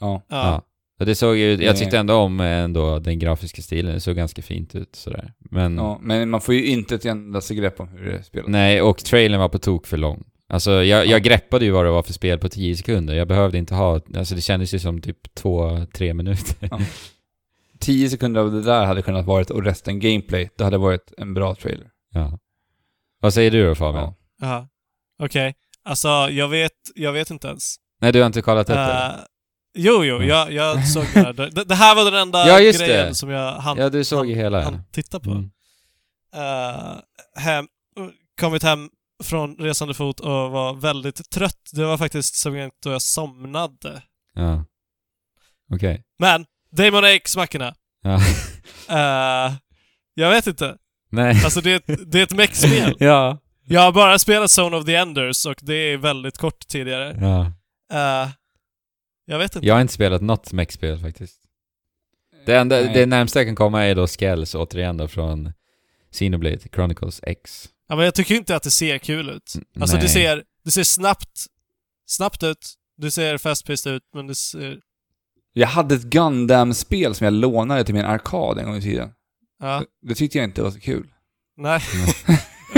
Ja. 0.00 0.22
Ja. 0.28 0.36
Ja. 0.46 0.62
Och 1.00 1.06
det 1.06 1.14
såg 1.14 1.36
ju, 1.36 1.54
jag 1.64 1.76
tyckte 1.76 1.98
ändå 1.98 2.14
om 2.14 2.40
eh, 2.40 2.46
ändå 2.46 2.98
den 2.98 3.18
grafiska 3.18 3.62
stilen, 3.62 3.94
det 3.94 4.00
såg 4.00 4.16
ganska 4.16 4.42
fint 4.42 4.74
ut 4.74 4.96
sådär. 4.96 5.32
Men, 5.38 5.76
ja. 5.76 5.98
Men 6.02 6.30
man 6.30 6.40
får 6.40 6.54
ju 6.54 6.66
inte 6.66 6.94
ett 6.94 7.04
endaste 7.06 7.54
grepp 7.54 7.80
om 7.80 7.88
hur 7.88 8.12
det 8.12 8.22
spelas. 8.22 8.48
nej, 8.48 8.82
och 8.82 8.98
trailern 8.98 9.40
var 9.40 9.48
på 9.48 9.58
tok 9.58 9.86
för 9.86 9.96
lång. 9.96 10.24
Alltså 10.48 10.70
jag, 10.72 10.86
Ja. 11.06 11.10
jag 11.10 11.22
greppade 11.22 11.64
ju 11.64 11.70
vad 11.70 11.84
det 11.84 11.90
var 11.90 12.02
för 12.02 12.12
spel 12.12 12.38
på 12.38 12.48
10 12.48 12.76
sekunder, 12.76 13.14
jag 13.14 13.28
behövde 13.28 13.58
inte 13.58 13.74
ha, 13.74 14.00
alltså 14.16 14.34
det 14.34 14.40
kändes 14.40 14.74
ju 14.74 14.78
som 14.78 15.00
typ 15.00 15.34
två, 15.34 15.86
tre 15.94 16.14
minuter. 16.14 16.68
Ja. 16.70 16.80
10 17.78 18.10
sekunder 18.10 18.40
av 18.40 18.52
det 18.52 18.62
där 18.62 18.84
hade 18.84 19.02
kunnat 19.02 19.26
varit 19.26 19.50
och 19.50 19.64
resten 19.64 20.00
gameplay. 20.00 20.50
Det 20.56 20.64
hade 20.64 20.78
varit 20.78 21.12
en 21.18 21.34
bra 21.34 21.54
trailer. 21.54 21.86
Ja. 22.12 22.38
Vad 23.24 23.34
säger 23.34 23.50
du 23.50 23.66
då 23.66 23.74
Fabian? 23.74 24.14
Ja. 24.40 24.68
Okej. 25.18 25.54
Alltså, 25.84 26.08
jag 26.08 26.48
vet, 26.48 26.72
jag 26.94 27.12
vet 27.12 27.30
inte 27.30 27.48
ens. 27.48 27.76
Nej, 28.00 28.12
du 28.12 28.18
har 28.20 28.26
inte 28.26 28.42
kollat 28.42 28.70
upp 28.70 28.76
det? 28.76 28.82
Eh, 28.82 29.24
jo, 29.74 30.04
jo, 30.04 30.16
Mm. 30.16 30.28
jag, 30.28 30.52
jag 30.52 30.88
såg 30.88 31.04
det 31.14 31.20
här. 31.20 31.32
Det, 31.32 31.64
det 31.64 31.74
här 31.74 31.94
var 31.94 32.04
den 32.04 32.14
enda 32.14 32.38
Ja, 32.48 32.60
just 32.60 32.80
grejen 32.80 33.08
det. 33.08 33.14
som 33.14 33.30
jag 33.30 33.52
hann, 33.52 33.78
Ja, 33.78 33.88
du 33.88 34.04
såg 34.04 34.26
ju 34.26 34.34
hela. 34.34 34.62
hann 34.62 34.82
titta 34.92 35.20
på. 35.20 35.30
Mm. 35.30 35.50
Eh, 36.34 36.96
hem, 37.42 37.66
kommit 38.40 38.62
hem 38.62 38.90
från 39.22 39.56
resande 39.56 39.94
fot 39.94 40.20
och 40.20 40.50
var 40.50 40.74
väldigt 40.74 41.30
trött. 41.30 41.70
Det 41.72 41.84
var 41.84 41.98
faktiskt 41.98 42.34
så 42.34 42.70
då 42.82 42.90
jag 42.90 43.02
somnade. 43.02 44.02
Ja. 44.34 44.64
Okej. 45.74 46.04
Men, 46.18 46.46
Damon 46.70 47.04
X-mackorna. 47.04 47.74
Ja. 48.02 48.20
Eh, 48.88 49.52
jag 50.14 50.30
vet 50.30 50.46
inte. 50.46 50.76
Nej. 51.14 51.40
Alltså 51.44 51.60
det 51.60 51.70
är 51.72 51.76
ett, 51.76 52.12
det 52.12 52.18
är 52.18 52.22
ett 52.22 52.34
mech-spel. 52.34 52.96
ja. 53.00 53.38
Jag 53.66 53.80
har 53.80 53.92
bara 53.92 54.18
spelat 54.18 54.58
Zone 54.58 54.76
of 54.76 54.84
the 54.84 54.94
Enders 54.94 55.46
och 55.46 55.58
det 55.60 55.74
är 55.74 55.96
väldigt 55.96 56.38
kort 56.38 56.68
tidigare. 56.68 57.16
Ja. 57.20 57.52
Eh, 57.92 58.30
jag 59.26 59.38
vet 59.38 59.56
inte. 59.56 59.66
Jag 59.66 59.74
har 59.74 59.80
inte 59.80 59.94
spelat 59.94 60.22
något 60.22 60.52
mech-spel 60.52 60.98
faktiskt. 60.98 61.40
Det, 62.46 62.56
enda, 62.56 62.80
Nej. 62.80 62.90
det 62.94 63.06
närmsta 63.06 63.38
jag 63.38 63.46
kan 63.46 63.56
komma 63.56 63.84
är 63.84 63.94
då 63.94 64.06
Skells 64.06 64.54
återigen 64.54 64.96
då 64.96 65.08
från 65.08 65.52
Xenoblade 66.12 66.58
Chronicles 66.74 67.20
X. 67.22 67.68
Ja, 67.88 67.96
men 67.96 68.04
jag 68.04 68.14
tycker 68.14 68.34
inte 68.34 68.56
att 68.56 68.62
det 68.62 68.70
ser 68.70 68.98
kul 68.98 69.28
ut. 69.30 69.52
Alltså 69.80 69.96
det 69.96 70.08
ser, 70.08 70.42
det 70.64 70.70
ser 70.70 70.84
snabbt, 70.84 71.46
snabbt 72.06 72.42
ut. 72.42 72.74
Det 72.96 73.10
ser 73.10 73.38
fast-paced 73.38 73.92
ut, 73.92 74.02
men 74.14 74.26
det 74.26 74.34
ser... 74.34 74.78
Jag 75.52 75.68
hade 75.68 75.94
ett 75.94 76.02
Gundam-spel 76.02 77.14
som 77.14 77.24
jag 77.24 77.34
lånade 77.34 77.84
till 77.84 77.94
min 77.94 78.04
arkad 78.04 78.58
en 78.58 78.64
gång 78.64 78.76
i 78.76 78.82
tiden. 78.82 79.10
Ja, 79.62 79.82
Det 80.08 80.14
tyckte 80.14 80.38
jag 80.38 80.44
inte 80.44 80.62
var 80.62 80.70
så 80.70 80.80
kul. 80.80 81.06
nej. 81.58 81.80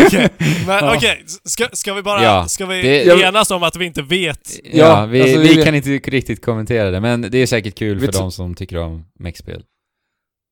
Okej, 0.07 0.29
men 0.67 0.85
okej. 0.97 1.25
Ska, 1.45 1.69
ska 1.73 1.95
vi 1.95 2.03
bara, 2.03 2.23
Ja, 2.25 2.49
ska 2.49 2.67
vi 2.67 2.83
det- 2.83 3.23
enas 3.23 3.51
om 3.51 3.63
att 3.63 3.77
vi 3.77 3.85
inte 3.85 4.03
vet? 4.03 4.51
Ja, 4.65 4.71
Ja, 4.73 5.07
vi, 5.07 5.23
alltså, 5.23 5.39
vi 5.39 5.55
vi- 5.57 5.63
kan 5.65 5.75
inte 5.75 5.89
riktigt 5.91 6.45
kommentera 6.45 6.91
det, 6.91 7.01
men 7.01 7.21
det 7.31 7.39
är 7.39 7.47
säkert 7.47 7.75
kul 7.79 8.01
för 8.01 8.13
de 8.13 8.33
som 8.33 8.55
tycker 8.55 8.79
om 8.79 9.05
mech-spel. 9.19 9.63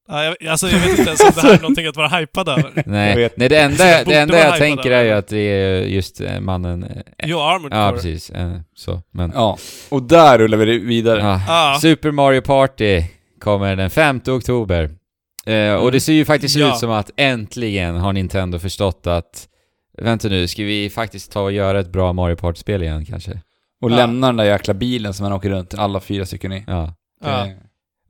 Ja, 0.08 0.24
jag, 0.24 0.48
alltså 0.48 0.68
jag 0.68 0.78
vet 0.78 0.88
inte 0.98 1.02
ens 1.10 1.20
om 1.20 1.30
det 1.34 1.40
här 1.40 1.54
är 1.54 1.60
någonting 1.60 1.86
att 1.86 1.96
vara 1.96 2.08
hypad 2.08 2.48
över. 2.48 2.72
Jag 2.74 2.86
Nej, 2.86 3.16
vet. 3.16 3.36
nej 3.36 3.48
det 3.48 3.58
enda, 3.58 3.88
Jag 3.88 4.04
borde 4.04 4.16
det 4.16 4.20
enda 4.22 4.34
vara 4.34 4.44
jag 4.44 4.52
hypad 4.52 4.58
tänker 4.68 4.90
är 4.90 5.04
ju 5.04 5.10
att 5.10 5.28
det 5.28 5.38
är 5.38 5.80
just 5.82 6.20
eh, 6.20 6.40
mannen... 6.40 6.84
eh, 6.84 7.02
Jo, 7.24 7.40
Armored 7.40 7.72
Ja, 7.78 7.86
Core. 7.88 7.96
precis. 7.96 8.30
eh, 8.30 8.52
Så, 8.74 9.02
men... 9.12 9.32
Ja. 9.34 9.58
Och 9.88 10.02
där 10.02 10.38
rullar 10.38 10.58
vi 10.58 10.78
vidare. 10.78 11.20
Ja. 11.20 11.40
Ja. 11.48 11.78
Super 11.80 12.10
Mario 12.10 12.40
Party 12.40 13.02
kommer 13.40 13.76
den 13.76 13.90
5 13.90 14.20
oktober. 14.26 14.90
Eh, 15.46 15.74
och 15.74 15.92
det 15.92 16.00
ser 16.00 16.12
ju 16.12 16.24
faktiskt 16.24 16.56
Ja. 16.56 16.72
ut 16.72 16.78
som 16.78 16.90
att 16.90 17.10
äntligen 17.16 17.96
har 17.96 18.12
Nintendo 18.12 18.58
förstått 18.58 19.06
att 19.06 19.48
Vänta 19.98 20.28
nu, 20.28 20.48
ska 20.48 20.62
vi 20.64 20.90
faktiskt 20.90 21.32
ta 21.32 21.40
och 21.40 21.52
göra 21.52 21.80
ett 21.80 21.88
bra 21.92 22.12
Mario 22.12 22.36
Party-spel 22.36 22.82
igen 22.82 23.04
kanske? 23.04 23.40
Och 23.80 23.90
Ja. 23.90 23.96
lämna 23.96 24.26
den 24.26 24.36
där 24.36 24.44
jäkla 24.44 24.74
bilen 24.74 25.14
som 25.14 25.24
man 25.24 25.32
åker 25.32 25.50
runt 25.50 25.74
alla 25.74 26.00
fyra 26.00 26.26
stycken 26.26 26.52
i. 26.52 26.64
Ja. 26.66 26.94
Ja. 27.24 27.46
Eh, 27.46 27.52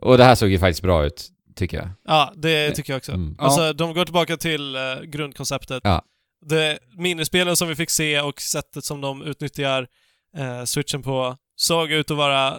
Och 0.02 0.18
det 0.18 0.24
här 0.24 0.34
såg 0.34 0.48
ju 0.48 0.58
faktiskt 0.58 0.82
bra 0.82 1.04
ut, 1.06 1.28
tycker 1.56 1.76
jag. 1.76 1.88
ja, 2.08 2.32
det 2.36 2.70
tycker 2.70 2.92
jag 2.92 2.98
också. 2.98 3.12
Mm. 3.12 3.34
Ja. 3.38 3.44
Alltså, 3.44 3.72
de 3.72 3.94
går 3.94 4.04
tillbaka 4.04 4.36
till 4.36 4.76
eh, 4.76 4.80
grundkonceptet. 5.06 5.80
Ja. 5.84 6.02
Det 6.46 6.78
minispelen 6.96 7.56
som 7.56 7.68
vi 7.68 7.74
fick 7.76 7.90
se 7.90 8.20
och 8.20 8.40
sättet 8.40 8.84
som 8.84 9.00
de 9.00 9.22
utnyttjar 9.22 9.86
eh, 10.36 10.64
switchen 10.64 11.02
på 11.02 11.36
såg 11.56 11.90
ut 11.92 12.10
att 12.10 12.16
vara 12.16 12.56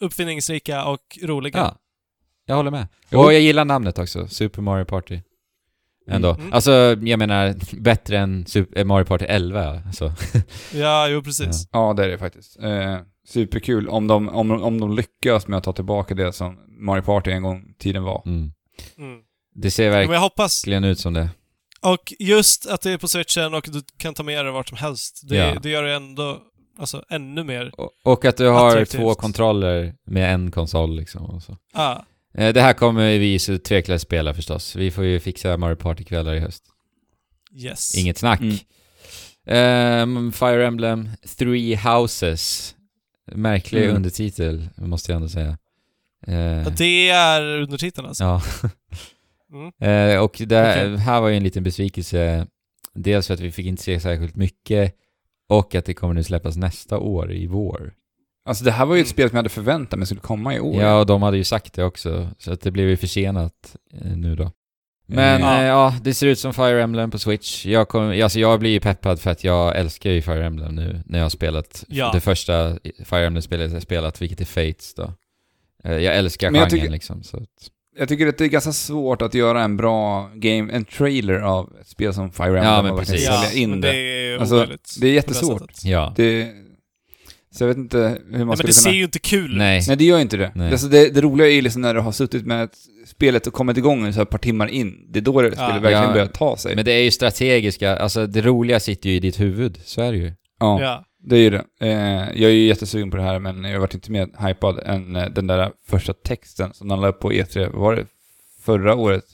uppfinningsrika 0.00 0.84
och 0.84 1.18
roliga. 1.22 1.58
Ja. 1.58 1.76
Jag 2.46 2.56
håller 2.56 2.70
med. 2.70 2.86
Jo. 3.10 3.18
Och 3.20 3.32
jag 3.32 3.40
gillar 3.40 3.64
namnet 3.64 3.98
också, 3.98 4.28
Super 4.28 4.62
Mario 4.62 4.84
Party. 4.84 5.20
Ändå. 6.06 6.30
Mm. 6.34 6.52
Alltså, 6.52 6.72
jag 7.02 7.18
menar, 7.18 7.54
bättre 7.80 8.18
än 8.18 8.46
Super 8.46 8.78
eh, 8.80 8.84
Mario 8.84 9.04
Party 9.04 9.24
11, 9.24 9.82
alltså. 9.86 10.12
Ja, 10.74 11.08
jo 11.08 11.22
precis. 11.22 11.68
Ja, 11.72 11.92
det 11.96 12.04
är 12.04 12.08
det 12.08 12.18
faktiskt. 12.18 12.58
Eh, 12.62 12.98
superkul 13.28 13.88
om 13.88 14.06
de, 14.06 14.28
om, 14.28 14.50
om 14.62 14.80
de 14.80 14.96
lyckas 14.96 15.48
med 15.48 15.56
att 15.58 15.64
ta 15.64 15.72
tillbaka 15.72 16.14
det 16.14 16.32
som 16.32 16.58
Mario 16.80 17.02
Party 17.02 17.30
en 17.30 17.42
gång 17.42 17.62
i 17.70 17.74
tiden 17.82 18.02
var. 18.02 18.22
Mm. 18.26 18.52
Mm. 18.98 19.20
Det 19.54 19.70
ser 19.70 19.90
jag 19.90 20.20
hoppas. 20.20 20.62
verkligen 20.64 20.84
ut 20.84 20.98
som 20.98 21.14
det. 21.14 21.28
Och 21.82 22.12
just 22.18 22.66
att 22.66 22.80
det 22.82 22.90
är 22.90 22.98
på 22.98 23.08
switchen 23.08 23.54
och 23.54 23.68
du 23.72 23.82
kan 23.98 24.14
ta 24.14 24.22
med 24.22 24.44
det 24.44 24.50
vart 24.50 24.68
som 24.68 24.78
helst. 24.78 25.20
Det, 25.28 25.36
Ja. 25.36 25.54
det 25.62 25.70
gör 25.70 25.82
det 25.82 25.94
ändå 25.94 26.38
alltså, 26.78 27.04
ännu 27.10 27.44
mer. 27.44 27.72
Och, 27.80 27.90
och 28.04 28.24
att 28.24 28.36
du 28.36 28.48
har 28.48 28.68
Attraktivt. 28.68 29.00
två 29.00 29.14
kontroller 29.14 29.94
med 30.06 30.34
en 30.34 30.50
konsol 30.50 30.96
liksom. 30.96 31.24
Och 31.24 31.42
så. 31.42 31.56
Ja. 31.74 32.04
Eh, 32.38 32.52
Det 32.52 32.60
här 32.60 32.72
kommer 32.72 33.18
vi 33.18 33.38
så 33.38 33.58
tveklöst 33.58 34.04
spela 34.04 34.34
förstås. 34.34 34.76
Vi 34.76 34.90
får 34.90 35.04
ju 35.04 35.20
fixa 35.20 35.56
Mario 35.56 35.76
Party-kvällar 35.76 36.34
i 36.34 36.40
höst. 36.40 36.64
Yes. 37.56 37.94
Inget 37.94 38.18
snack. 38.18 38.40
Mm. 38.40 38.56
Ehm, 39.46 40.32
Fire 40.32 40.66
Emblem 40.66 41.08
Three 41.38 41.76
Houses. 41.76 42.74
Märklig 43.32 43.84
Mm. 43.84 43.96
undertitel, 43.96 44.68
måste 44.76 45.12
jag 45.12 45.16
ändå 45.16 45.28
säga. 45.28 45.58
Eh, 46.26 46.34
Ja, 46.34 46.70
Det 46.78 47.08
är 47.08 47.42
undertiteln 47.42 48.06
alltså. 48.06 48.24
ja. 48.24 48.42
Mm. 49.52 49.72
Eh, 49.80 50.18
och 50.22 50.36
det 50.46 50.70
Okej. 50.72 50.96
här 50.96 51.20
var 51.20 51.28
ju 51.28 51.36
en 51.36 51.44
liten 51.44 51.62
besvikelse. 51.62 52.46
Dels 52.94 53.26
för 53.26 53.34
att 53.34 53.40
vi 53.40 53.52
fick 53.52 53.66
inte 53.66 53.82
se 53.82 54.00
särskilt 54.00 54.36
mycket 54.36 54.94
och 55.48 55.74
att 55.74 55.84
det 55.84 55.94
kommer 55.94 56.14
nu 56.14 56.22
släppas 56.24 56.56
nästa 56.56 56.98
år 56.98 57.32
i 57.32 57.46
vår. 57.46 57.94
Alltså 58.44 58.64
det 58.64 58.70
här 58.70 58.86
var 58.86 58.94
ju 58.94 59.00
ett 59.00 59.06
Mm. 59.06 59.12
spel 59.12 59.28
som 59.28 59.36
jag 59.36 59.38
hade 59.38 59.48
förväntat 59.48 59.98
mig 59.98 60.06
skulle 60.06 60.20
komma 60.20 60.54
i 60.54 60.60
år. 60.60 60.82
Ja, 60.82 60.98
och 61.00 61.06
de 61.06 61.22
hade 61.22 61.36
ju 61.36 61.44
sagt 61.44 61.74
det 61.74 61.84
också, 61.84 62.28
så 62.38 62.52
att 62.52 62.60
det 62.60 62.70
blev 62.70 62.88
ju 62.88 62.96
försenat 62.96 63.76
eh, 63.94 64.16
nu 64.16 64.36
då. 64.36 64.50
Men 65.06 65.42
Mm. 65.42 65.60
eh, 65.60 65.66
ja, 65.66 65.94
det 66.02 66.14
ser 66.14 66.26
ut 66.26 66.38
som 66.38 66.54
Fire 66.54 66.82
Emblem 66.82 67.10
på 67.10 67.18
Switch. 67.18 67.66
Jag, 67.66 67.88
kom, 67.88 68.22
alltså 68.22 68.38
jag 68.40 68.60
blir 68.60 68.70
ju 68.70 68.80
peppad 68.80 69.20
för 69.20 69.30
att 69.30 69.44
jag 69.44 69.76
älskar 69.78 70.10
ju 70.10 70.22
Fire 70.22 70.46
Emblem 70.46 70.74
nu 70.74 71.02
när 71.06 71.18
jag 71.18 71.24
har 71.24 71.30
spelat 71.30 71.84
Ja. 71.88 72.10
det 72.12 72.20
första 72.20 72.78
Fire 73.04 73.26
Emblem-spelet 73.26 73.72
jag 73.72 73.82
spelat, 73.82 74.22
vilket 74.22 74.40
är 74.40 74.44
Fates 74.44 74.94
då. 74.94 75.12
Eh, 75.84 75.92
Jag 75.98 76.16
älskar 76.16 76.50
Men 76.50 76.60
jag 76.60 76.68
genren 76.70 76.80
tycker- 76.80 76.92
liksom. 76.92 77.22
Så 77.22 77.36
att, 77.36 77.42
Jag 77.98 78.08
tycker 78.08 78.26
att 78.26 78.38
det 78.38 78.44
är 78.44 78.48
ganska 78.48 78.72
svårt 78.72 79.22
att 79.22 79.34
göra 79.34 79.62
en 79.62 79.76
bra 79.76 80.30
game, 80.34 80.72
en 80.72 80.84
trailer 80.84 81.40
av 81.40 81.72
ett 81.80 81.88
spel 81.88 82.14
som 82.14 82.32
Fire 82.32 82.46
Emblem 82.46 82.64
Ja, 82.64 82.82
men 82.82 82.96
precis. 82.98 83.26
Ja, 83.26 83.42
sälja 83.42 83.62
in 83.62 83.70
men 83.70 83.80
det. 83.80 83.92
det 83.92 83.96
är 84.32 84.38
Alltså, 84.38 84.66
det 85.00 85.06
är 85.08 85.12
jättesvårt. 85.12 85.60
sättet. 85.60 85.84
ja. 85.84 86.12
det. 86.16 86.52
Så 87.54 87.64
jag 87.64 87.68
vet 87.68 87.76
inte 87.76 87.98
hur 87.98 88.08
man 88.08 88.20
Nej, 88.30 88.44
men 88.44 88.56
skulle 88.56 88.68
det 88.68 88.72
ser 88.74 88.82
kunna... 88.90 88.96
ju 88.96 89.04
inte 89.04 89.18
kul 89.18 89.50
ut. 89.52 89.58
Nej. 89.58 89.82
Nej, 89.88 89.96
det 89.96 90.04
gör 90.04 90.18
inte 90.18 90.36
det. 90.36 90.52
Nej. 90.54 90.70
Alltså 90.72 90.86
det, 90.88 91.08
det 91.14 91.20
roliga 91.20 91.46
är 91.46 91.52
ju 91.52 91.60
liksom 91.62 91.82
när 91.82 91.94
du 91.94 92.00
har 92.00 92.12
suttit 92.12 92.46
med 92.46 92.68
spelet 93.06 93.46
och 93.46 93.52
kommit 93.52 93.76
igång 93.76 94.12
så 94.12 94.16
här 94.16 94.22
ett 94.22 94.30
par 94.30 94.38
timmar 94.38 94.66
in. 94.66 95.06
Det 95.08 95.18
är 95.18 95.20
då 95.20 95.42
det 95.42 95.52
spelet 95.52 95.74
verkligen 95.74 96.02
Ja. 96.02 96.12
börjar 96.12 96.26
ta 96.26 96.56
sig. 96.56 96.76
Men 96.76 96.84
det 96.84 96.92
är 96.92 97.02
ju 97.02 97.10
strategiska, 97.10 97.96
alltså 97.96 98.26
det 98.26 98.40
roliga 98.42 98.80
sitter 98.80 99.10
ju 99.10 99.16
i 99.16 99.20
ditt 99.20 99.40
huvud, 99.40 99.80
så 99.84 100.02
är 100.02 100.12
det 100.12 100.18
ju. 100.18 100.32
ja, 100.60 100.80
Ja. 100.82 101.04
det 101.24 101.36
är 101.36 101.40
ju 101.40 101.50
det. 101.50 101.64
Eh, 101.80 101.90
jag 102.42 102.50
är 102.50 102.54
ju 102.54 102.66
jättesugen 102.66 103.10
på 103.10 103.16
det 103.16 103.22
här, 103.22 103.38
men 103.38 103.64
jag 103.64 103.72
har 103.72 103.78
varit 103.80 103.94
inte 103.94 104.10
mer 104.12 104.46
hypad 104.48 104.78
än 104.86 105.16
eh, 105.16 105.28
den 105.28 105.46
där 105.46 105.70
första 105.86 106.12
texten 106.12 106.70
som 106.74 106.88
de 106.88 107.00
la 107.00 107.08
upp 107.08 107.20
på 107.20 107.32
E3. 107.32 107.72
Var 107.76 107.96
det 107.96 108.06
förra 108.62 108.94
året? 108.94 109.24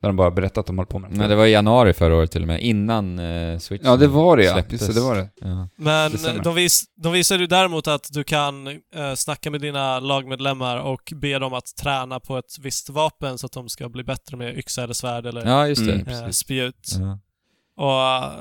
Där 0.00 0.08
de 0.08 0.16
bara 0.16 0.30
berättat 0.30 0.58
att 0.58 0.66
de 0.66 0.78
håller 0.78 0.86
på 0.86 0.98
med 0.98 1.16
Men 1.16 1.30
det 1.30 1.36
var 1.36 1.46
i 1.46 1.50
januari 1.50 1.92
förra 1.92 2.16
året 2.16 2.30
till 2.30 2.42
och 2.42 2.48
med, 2.48 2.60
innan 2.60 3.18
eh, 3.18 3.58
Switch 3.58 3.84
Ja, 3.84 3.96
det 3.96 4.06
var 4.06 4.36
det 4.36 4.44
ja. 4.44 4.62
Just 4.68 4.86
det, 4.86 4.92
det 4.92 5.00
var 5.00 5.16
det. 5.16 5.28
Ja. 5.40 5.68
Men 5.76 6.12
Det 6.12 6.40
de, 6.44 6.54
vis, 6.54 6.84
de 6.96 7.12
visar 7.12 7.38
ju 7.38 7.46
däremot 7.46 7.88
att 7.88 8.08
du 8.12 8.24
kan 8.24 8.66
eh, 8.66 9.14
snacka 9.16 9.50
med 9.50 9.60
dina 9.60 10.00
lagmedlemmar 10.00 10.78
och 10.78 11.12
be 11.16 11.38
dem 11.38 11.54
att 11.54 11.76
träna 11.76 12.20
på 12.20 12.38
ett 12.38 12.58
visst 12.60 12.90
vapen 12.90 13.38
så 13.38 13.46
att 13.46 13.52
de 13.52 13.68
ska 13.68 13.88
bli 13.88 14.04
bättre 14.04 14.36
med 14.36 14.58
yxa 14.58 14.82
eller 14.82 14.94
svärd 14.94 15.26
eller 15.26 15.46
ja, 15.46 15.68
just 15.68 15.86
det. 15.86 15.92
Mm. 15.92 16.24
eh, 16.24 16.30
spjut. 16.30 16.96
Ja. 17.00 17.18
Och, 17.84 18.32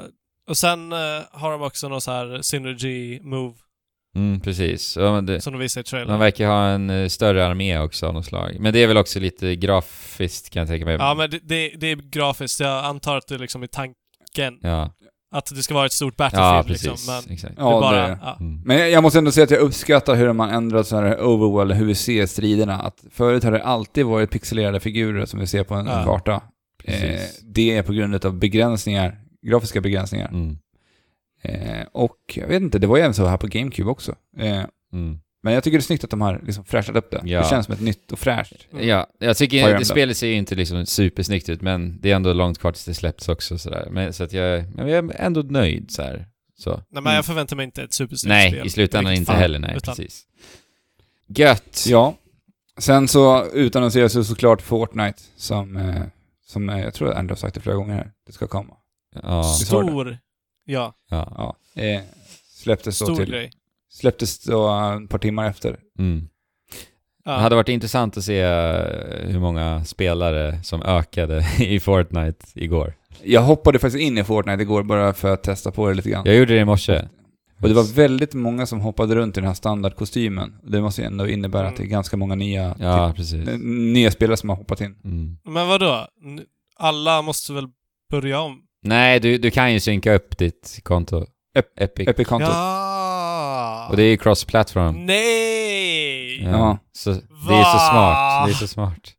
och 0.50 0.58
sen 0.58 0.92
eh, 0.92 0.98
har 1.32 1.52
de 1.52 1.62
också 1.62 1.88
någon 1.90 2.02
så 2.02 2.12
här 2.12 2.42
synergy 2.42 3.20
move 3.22 3.56
Mm, 4.20 4.40
precis. 4.40 4.98
Ja, 4.98 5.22
det, 5.22 5.42
som 5.42 5.54
de 5.54 5.60
visar 5.60 5.82
i 5.82 5.84
man 5.84 5.86
trailern. 5.86 6.20
verkar 6.20 6.48
ha 6.48 6.66
en 6.68 6.90
eh, 6.90 7.08
större 7.08 7.46
armé 7.46 7.80
också 7.80 8.08
av 8.08 8.14
något 8.14 8.26
slag. 8.26 8.58
Men 8.60 8.74
det 8.74 8.80
är 8.84 8.88
väl 8.88 8.98
också 8.98 9.20
lite 9.20 9.56
grafiskt 9.56 10.50
kan 10.50 10.60
jag 10.60 10.68
tänka 10.70 10.86
mig. 10.86 10.96
Ja, 11.00 11.14
men 11.18 11.30
det, 11.30 11.40
det, 11.44 11.70
det 11.80 11.88
är 11.92 11.96
grafiskt. 11.96 12.60
Jag 12.60 12.86
antar 12.86 13.18
att 13.18 13.28
det 13.28 13.38
liksom 13.38 13.64
är 13.64 13.68
tanken 13.68 14.60
Ja, 14.62 14.92
att 15.36 15.46
det 15.56 15.64
ska 15.64 15.74
vara 15.74 15.86
ett 15.86 15.92
stort 15.92 16.14
ja 16.18 16.24
Battlefield 16.32 16.68
precis. 16.68 16.88
liksom. 16.88 17.14
Men 17.26 17.34
Exakt. 17.34 17.56
det 17.56 17.62
Ja, 17.62 17.82
bara... 17.82 18.08
det. 18.08 18.20
Ja. 18.22 18.38
Mm. 18.40 18.62
Men 18.66 18.92
jag- 18.92 19.04
måste 19.04 19.20
ändå 19.20 19.32
säga 19.32 19.44
att 19.44 19.52
jag 19.52 19.60
uppskattar 19.60 20.16
hur 20.16 20.28
de 20.28 20.40
har 20.40 20.48
ändrat 20.48 20.88
så 20.88 20.96
här 20.96 21.22
overworld, 21.22 21.72
hur 21.72 21.86
vi 21.86 21.96
ser 21.96 22.26
striderna. 22.26 22.80
Att 22.80 23.04
förut 23.12 23.44
har 23.44 23.52
det 23.52 23.64
alltid 23.64 24.06
varit 24.06 24.32
pixelerade 24.32 24.80
figurer 24.80 25.26
som 25.26 25.40
vi 25.40 25.48
ser 25.48 25.64
på 25.64 25.74
en, 25.76 25.86
Ja. 25.86 26.04
karta. 26.04 26.42
Eh, 26.84 27.20
det 27.44 27.76
är 27.78 27.84
på 27.84 27.94
grund 27.94 28.26
av 28.26 28.34
begränsningar, 28.40 29.18
grafiska 29.48 29.82
begränsningar. 29.82 30.28
Mm. 30.28 30.58
Eh, 31.42 31.86
och 31.92 32.18
jag 32.36 32.48
vet 32.48 32.62
inte, 32.62 32.80
det 32.80 32.88
var 32.88 32.98
ju 32.98 33.04
även 33.04 33.14
så 33.14 33.26
här 33.26 33.38
på 33.38 33.48
GameCube 33.48 33.90
också. 33.90 34.16
Eh, 34.38 34.64
Mm. 34.94 35.20
men 35.44 35.54
jag 35.54 35.64
tycker 35.64 35.78
det 35.78 35.82
är 35.82 35.84
snyggt 35.84 36.04
att 36.04 36.10
de 36.10 36.22
har 36.22 36.42
liksom 36.46 36.66
fräschat 36.66 36.96
upp 36.96 37.12
det. 37.12 37.22
Ja. 37.24 37.40
Det 37.42 37.50
känns 37.50 37.66
som 37.66 37.74
ett 37.74 37.82
nytt 37.82 38.12
och 38.12 38.20
fräscht. 38.20 38.68
Mm. 38.72 38.88
Ja, 38.88 39.08
jag 39.20 39.38
Fire 39.38 39.48
tycker 39.48 39.58
Emblem. 39.64 39.80
det 39.80 39.86
spelet 39.86 40.18
ser 40.18 40.28
ju 40.28 40.34
inte 40.34 40.56
liksom 40.56 40.86
supersnyggt 40.86 41.50
ut, 41.50 41.62
men 41.62 42.00
det 42.02 42.12
är 42.12 42.16
ändå 42.16 42.34
långt 42.34 42.60
kvar 42.60 42.72
tills 42.72 42.86
det 42.86 42.94
släpps 42.94 43.30
också 43.30 43.58
sådär. 43.58 43.88
Men, 43.92 44.14
så 44.14 44.24
att 44.24 44.34
jag, 44.34 44.66
men 44.76 44.88
jag 44.88 44.98
är 45.12 45.16
ändå 45.20 45.42
nöjd 45.42 45.92
så 45.92 46.02
här. 46.02 46.26
Så. 46.58 46.70
Nej, 46.70 46.82
men 46.92 47.04
Mm. 47.04 47.16
jag 47.16 47.26
förväntar 47.26 47.56
mig 47.56 47.64
inte 47.66 47.84
ett 47.84 47.94
supersnyggt 47.94 48.30
Nej, 48.30 48.52
spel. 48.52 48.68
i 48.68 48.70
slutändan 48.70 49.14
inte 49.14 49.32
fan. 49.32 49.42
heller, 49.42 49.60
nej 49.60 49.74
Utan- 49.78 49.96
precis. 49.96 50.24
Gött! 51.28 51.86
Ja. 51.88 52.16
Sen 52.78 53.08
så 53.08 53.46
utannonseras 53.54 54.16
ju 54.16 54.24
såklart 54.24 54.62
Fortnite 54.62 55.22
som, 55.36 55.78
eh, 55.78 56.02
som 56.48 56.70
eh, 56.70 56.80
jag 56.82 56.94
tror 56.94 57.10
att 57.10 57.18
ändå 57.18 57.32
har 57.32 57.38
sagt 57.38 57.56
det 57.56 57.62
flera 57.62 57.76
gånger 57.76 57.94
här, 57.96 58.12
det 58.28 58.32
ska 58.32 58.48
komma. 58.48 58.74
Ja? 59.24 59.44
Stor. 59.44 60.18
Ja, 60.72 60.94
ja. 61.10 61.56
Ja. 61.76 61.82
Eh, 61.82 62.02
släpptes 62.54 63.00
då 63.00 63.06
stor 63.06 63.16
till, 63.16 63.30
grej. 63.30 63.52
släpptes 63.92 64.40
då 64.44 64.68
eh, 64.70 65.04
ett 65.04 65.10
par 65.10 65.18
timmar 65.18 65.50
efter. 65.50 65.80
Mm. 66.00 66.28
Ja. 67.26 67.32
Det 67.32 67.40
hade 67.40 67.56
varit 67.56 67.70
intressant 67.70 68.18
att 68.18 68.24
se 68.24 68.40
eh, 68.42 69.28
hur 69.28 69.40
många 69.40 69.86
spelare 69.86 70.64
som 70.64 70.82
ökade 70.82 71.46
i 71.60 71.80
Fortnite 71.80 72.46
igår. 72.56 72.94
Jag 73.24 73.42
hoppade 73.42 73.80
faktiskt 73.80 74.02
in 74.02 74.18
i 74.18 74.24
Fortnite 74.24 74.62
igår 74.62 74.84
bara 74.84 75.14
för 75.14 75.34
att 75.34 75.44
testa 75.44 75.72
på 75.72 75.88
det 75.88 75.94
lite 75.94 76.10
grann. 76.10 76.26
Jag 76.26 76.36
gjorde 76.36 76.54
det 76.54 76.60
i 76.60 76.66
morse. 76.66 77.08
Och 77.62 77.68
det 77.68 77.74
var 77.74 77.96
väldigt 77.96 78.34
många 78.34 78.66
som 78.66 78.80
hoppade 78.80 79.16
runt 79.16 79.38
i 79.38 79.40
den 79.40 79.48
här 79.48 79.54
standardkostymen. 79.54 80.56
Det 80.64 80.82
måste 80.82 81.02
ju 81.02 81.08
ändå 81.08 81.28
innebära 81.28 81.68
att 81.68 81.78
det 81.78 81.84
är 81.84 81.88
ganska 81.88 82.18
många 82.18 82.36
nya, 82.36 82.76
Ja, 82.80 83.14
typ, 83.14 83.48
nya 83.64 84.12
spelare 84.12 84.38
som 84.38 84.50
har 84.50 84.56
hoppat 84.56 84.82
in. 84.82 84.96
Mm. 85.04 85.38
Men 85.44 85.68
vadå? 85.68 86.08
Alla 86.76 87.22
måste 87.22 87.54
väl 87.54 87.68
börja 88.12 88.40
om? 88.40 88.62
Nej, 88.84 89.20
du, 89.20 89.38
du 89.38 89.52
kan 89.52 89.74
ju 89.74 89.80
synka 89.80 90.14
upp 90.14 90.38
ditt 90.38 90.80
konto. 90.84 91.26
Ep- 91.58 91.64
Epic. 91.84 92.08
Epic-kontot. 92.08 92.50
Ja! 92.50 93.88
Och 93.90 93.98
det 93.98 94.04
är 94.04 94.08
ju 94.10 94.18
cross-platform. 94.18 95.06
Nej! 95.06 96.44
Ja. 96.44 96.50
Ja. 96.52 96.78
Så 96.92 97.10
det 97.10 97.16
är 97.56 97.64
så 97.64 97.78
Va? 97.78 97.90
smart. 97.92 98.48
Det 98.48 98.52
är 98.52 98.56
så 98.56 98.68
smart. 98.68 99.14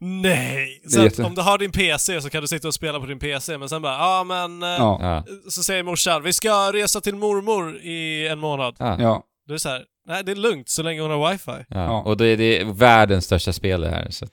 Nej! 0.00 0.82
Att 0.86 1.04
jätte- 1.04 1.24
om 1.24 1.34
du 1.34 1.40
har 1.42 1.58
din 1.58 1.72
PC 1.72 2.20
så 2.20 2.30
kan 2.30 2.40
du 2.40 2.48
sitta 2.48 2.68
och 2.68 2.74
spela 2.74 3.00
på 3.00 3.06
din 3.06 3.18
PC, 3.18 3.58
men 3.58 3.68
sen 3.68 3.82
bara 3.82 3.92
ja 3.98 4.24
men... 4.24 4.62
eh, 4.62 4.68
Ja. 4.68 4.98
Ja. 5.00 5.24
Så 5.50 5.62
säger 5.62 5.82
morsan, 5.82 6.22
vi 6.22 6.32
ska 6.32 6.72
resa 6.72 7.00
till 7.00 7.14
mormor 7.16 7.76
i 7.76 8.28
en 8.28 8.38
månad. 8.38 8.76
Ja. 8.78 8.96
ja. 9.00 9.22
Då 9.46 9.52
är 9.52 9.54
det 9.54 9.60
så 9.60 9.68
här, 9.68 9.82
nej 10.08 10.24
det 10.24 10.32
är 10.32 10.36
lugnt 10.36 10.68
så 10.68 10.82
länge 10.82 11.00
hon 11.00 11.10
har 11.10 11.30
wifi. 11.32 11.50
Ja. 11.50 11.84
Ja. 11.84 12.02
Och 12.02 12.16
det 12.16 12.26
är, 12.26 12.36
det 12.36 12.60
är 12.60 12.64
världens 12.64 13.24
största 13.24 13.52
spel 13.52 13.80
det 13.80 13.88
här. 13.90 14.10
Så. 14.10 14.24
att- 14.24 14.30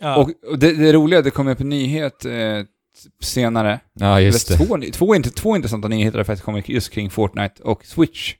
Ja. 0.00 0.16
Och, 0.16 0.30
och 0.50 0.58
det, 0.58 0.72
det 0.74 0.92
roliga, 0.92 1.22
det 1.22 1.30
kom 1.30 1.48
upp 1.48 1.60
en 1.60 1.68
nyhet 1.68 2.24
eh, 2.24 2.32
senare. 3.20 3.80
Ja, 3.92 4.20
just 4.20 4.48
det. 4.48 4.56
Två, 4.56 4.78
två, 4.92 5.14
inte- 5.14 5.30
två 5.30 5.56
intressanta 5.56 5.88
nyheter 5.88 6.18
har 6.18 6.24
faktiskt 6.24 6.44
kommit 6.44 6.68
just 6.68 6.90
kring 6.90 7.10
Fortnite 7.10 7.62
och 7.62 7.86
Switch. 7.86 8.34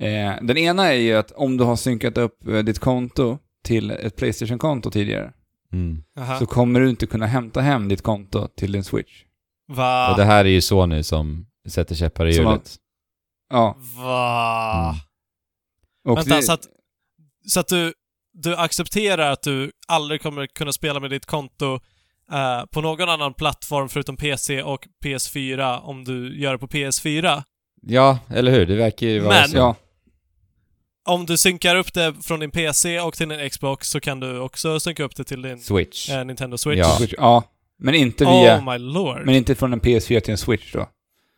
Eh, 0.00 0.32
den 0.42 0.56
ena 0.56 0.86
är 0.88 0.92
ju 0.98 1.14
att 1.16 1.32
om 1.32 1.56
du 1.56 1.64
har 1.64 1.76
synkat 1.76 2.18
upp 2.18 2.46
eh, 2.48 2.58
ditt 2.58 2.78
konto 2.78 3.38
till 3.64 3.90
ett 3.90 4.16
Playstation-konto 4.16 4.90
tidigare, 4.90 5.32
Mm. 5.72 6.02
Så 6.38 6.46
kommer 6.46 6.80
du 6.80 6.90
inte 6.90 7.06
kunna 7.06 7.26
hämta 7.26 7.60
hem 7.60 7.88
ditt 7.88 8.02
konto 8.02 8.48
till 8.48 8.72
din 8.72 8.84
Switch. 8.84 9.24
Va? 9.68 10.10
Och 10.10 10.16
det 10.16 10.24
här 10.24 10.44
är 10.44 10.48
ju 10.48 10.60
Sony 10.60 11.02
som 11.02 11.46
sätter 11.68 11.94
käppar 11.94 12.26
i 12.26 12.34
hjulet. 12.36 12.76
Ja. 13.50 13.76
Va? 13.96 14.88
Mm. 14.88 15.00
Och 16.08 16.18
Vänta, 16.18 16.36
det, 16.36 16.42
så 16.42 16.52
att, 16.52 16.66
så 17.46 17.60
att 17.60 17.68
du, 17.68 17.92
du 18.32 18.56
accepterar 18.56 19.30
att 19.30 19.42
du 19.42 19.72
aldrig 19.88 20.22
kommer 20.22 20.46
kunna 20.46 20.72
spela 20.72 21.00
med 21.00 21.10
ditt 21.10 21.26
konto 21.26 21.80
eh, 22.32 22.64
på 22.72 22.80
någon 22.80 23.08
annan 23.08 23.34
plattform 23.34 23.88
förutom 23.88 24.16
PC 24.16 24.62
och 24.62 24.86
PS4 25.04 25.80
om 25.82 26.04
du 26.04 26.40
gör 26.40 26.52
det 26.52 26.58
på 26.58 26.66
PS4? 26.68 27.42
Ja, 27.82 28.18
eller 28.34 28.52
hur? 28.52 28.66
Det 28.66 28.74
verkar 28.76 29.06
ju 29.06 29.20
vara 29.20 29.34
Men- 29.34 29.48
så. 29.48 29.56
ja, 29.56 29.74
Om 31.08 31.26
du 31.26 31.36
synkar 31.38 31.76
upp 31.76 31.92
det 31.94 32.14
från 32.22 32.40
din 32.40 32.50
PC 32.50 33.00
och 33.00 33.14
till 33.14 33.28
din 33.28 33.50
Xbox 33.50 33.88
så 33.88 34.00
kan 34.00 34.20
du 34.20 34.38
också 34.40 34.80
synka 34.80 35.04
upp 35.04 35.16
det 35.16 35.24
till 35.24 35.42
din 35.42 35.58
Switch. 35.58 36.10
eh, 36.10 36.24
Nintendo 36.24 36.58
Switch? 36.58 36.78
Ja. 36.78 36.96
Switch, 36.98 37.14
ja. 37.18 37.42
Men 37.78 37.94
inte 37.94 38.24
via... 38.24 38.58
Oh 38.58 38.72
my 38.72 38.78
lord. 38.78 39.22
men 39.26 39.34
inte 39.34 39.54
från 39.54 39.72
en 39.72 39.80
PS4 39.80 40.20
till 40.20 40.30
en 40.32 40.38
Switch 40.38 40.72
då. 40.72 40.86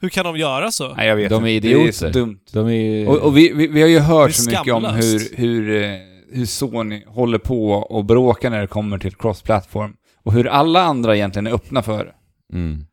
Hur 0.00 0.08
kan 0.08 0.24
de 0.24 0.36
göra 0.36 0.70
så? 0.70 0.94
Nej, 0.94 1.08
jag 1.08 1.16
vet 1.16 1.31
De 1.31 1.44
är 1.44 1.48
inte. 1.48 1.68
Det 1.68 1.74
är 1.74 1.76
idioter. 1.78 1.92
så 1.92 2.08
dumt. 2.08 2.40
De 2.52 2.66
är 2.66 2.73
ju... 2.73 3.06
Och, 3.06 3.16
och 3.16 3.36
vi, 3.36 3.52
vi, 3.52 3.66
vi 3.66 3.81
har 3.82 3.89
ju 3.89 3.98
hört 3.98 4.32
så 4.34 4.50
mycket 4.50 4.74
om 4.74 4.84
hur, 4.84 5.36
hur, 5.36 5.82
eh, 5.82 5.90
hur 6.32 6.47
Sony 6.47 7.05
håller 7.06 7.39
på 7.39 7.70
och 7.73 8.05
bråkar 8.05 8.50
när 8.50 8.60
det 8.60 8.66
kommer 8.66 8.98
till 8.98 9.14
cross-platform. 9.14 9.92
Och 10.25 10.33
hur 10.33 10.47
alla 10.47 10.83
andra 10.83 11.17
egentligen 11.17 11.47
är 11.47 11.53
öppna 11.53 11.83
för 11.83 12.05
det. 12.05 12.15
Mm. 12.53 12.86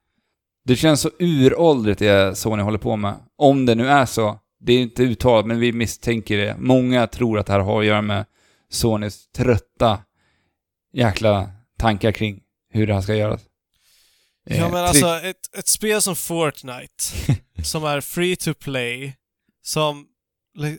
Det 0.65 0.75
känns 0.75 1.01
så 1.01 1.09
uråldrigt 1.19 1.99
det 1.99 2.37
Sony 2.37 2.63
håller 2.63 2.77
på 2.77 2.95
med. 2.95 3.15
Om 3.37 3.65
det 3.65 3.75
nu 3.75 3.87
är 3.87 4.05
så. 4.05 4.39
Det 4.59 4.73
är 4.73 4.79
inte 4.79 5.03
uttalat, 5.03 5.45
men 5.45 5.59
vi 5.59 5.71
misstänker 5.71 6.37
det. 6.37 6.55
Många 6.59 7.07
tror 7.07 7.39
att 7.39 7.45
det 7.45 7.53
här 7.53 7.59
har 7.59 7.79
att 7.79 7.85
göra 7.85 8.01
med 8.01 8.25
Sonys 8.69 9.31
trötta 9.31 9.99
jäkla 10.93 11.49
tankar 11.77 12.11
kring 12.11 12.41
hur 12.73 12.87
det 12.87 12.93
här 12.93 13.01
ska 13.01 13.15
göras. 13.15 13.41
Ja 13.41 14.55
Eh, 14.55 14.71
men 14.71 14.85
alltså, 14.85 15.07
ett, 15.07 15.55
ett 15.57 15.67
spel 15.67 16.01
som 16.01 16.15
Fortnite, 16.15 17.03
som 17.63 17.85
är 17.85 18.01
free 18.01 18.35
to 18.35 18.53
play, 18.53 19.15
som... 19.63 20.07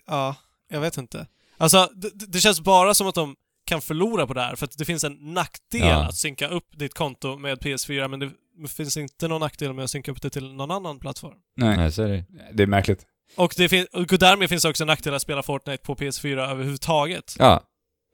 Ja, 0.07 0.37
jag 0.69 0.81
vet 0.81 0.97
inte. 0.97 1.27
Alltså, 1.57 1.91
det, 1.95 2.11
det 2.15 2.41
känns 2.41 2.61
bara 2.61 2.95
som 2.95 3.07
att 3.07 3.15
de 3.15 3.37
kan 3.65 3.81
förlora 3.81 4.27
på 4.27 4.35
det 4.35 4.41
här, 4.41 4.57
för 4.57 4.67
att 4.67 4.79
det 4.79 4.85
finns 4.85 5.05
en 5.05 5.13
nackdel 5.35 5.81
Ja. 5.81 6.05
att 6.09 6.17
synka 6.17 6.49
upp 6.49 6.79
ditt 6.79 6.95
konto 6.95 7.37
med 7.39 7.59
PS4, 7.59 8.09
men 8.09 8.21
det 8.21 8.31
finns 8.69 8.97
inte 8.97 9.29
någon 9.29 9.41
nackdel 9.41 9.73
med 9.73 9.85
att 9.85 9.91
synka 9.91 10.11
upp 10.11 10.23
det 10.23 10.31
till 10.31 10.53
någon 10.53 10.71
annan 10.71 10.99
plattform. 10.99 11.35
Nej, 11.57 11.77
Nej, 11.77 11.93
så 11.93 12.03
är 12.03 12.09
det. 12.09 12.25
det 12.53 12.63
är 12.63 12.67
märkligt. 12.67 13.07
Och, 13.37 13.55
det 13.57 13.69
fin- 13.69 13.87
och 13.93 14.07
därmed 14.07 14.49
finns 14.49 14.63
det 14.63 14.69
också 14.69 14.83
en 14.85 14.87
nackdel 14.87 15.15
att 15.15 15.23
spela 15.23 15.43
Fortnite 15.43 15.83
på 15.85 15.95
PS4 15.95 16.51
överhuvudtaget. 16.51 17.37
Ja. 17.39 17.61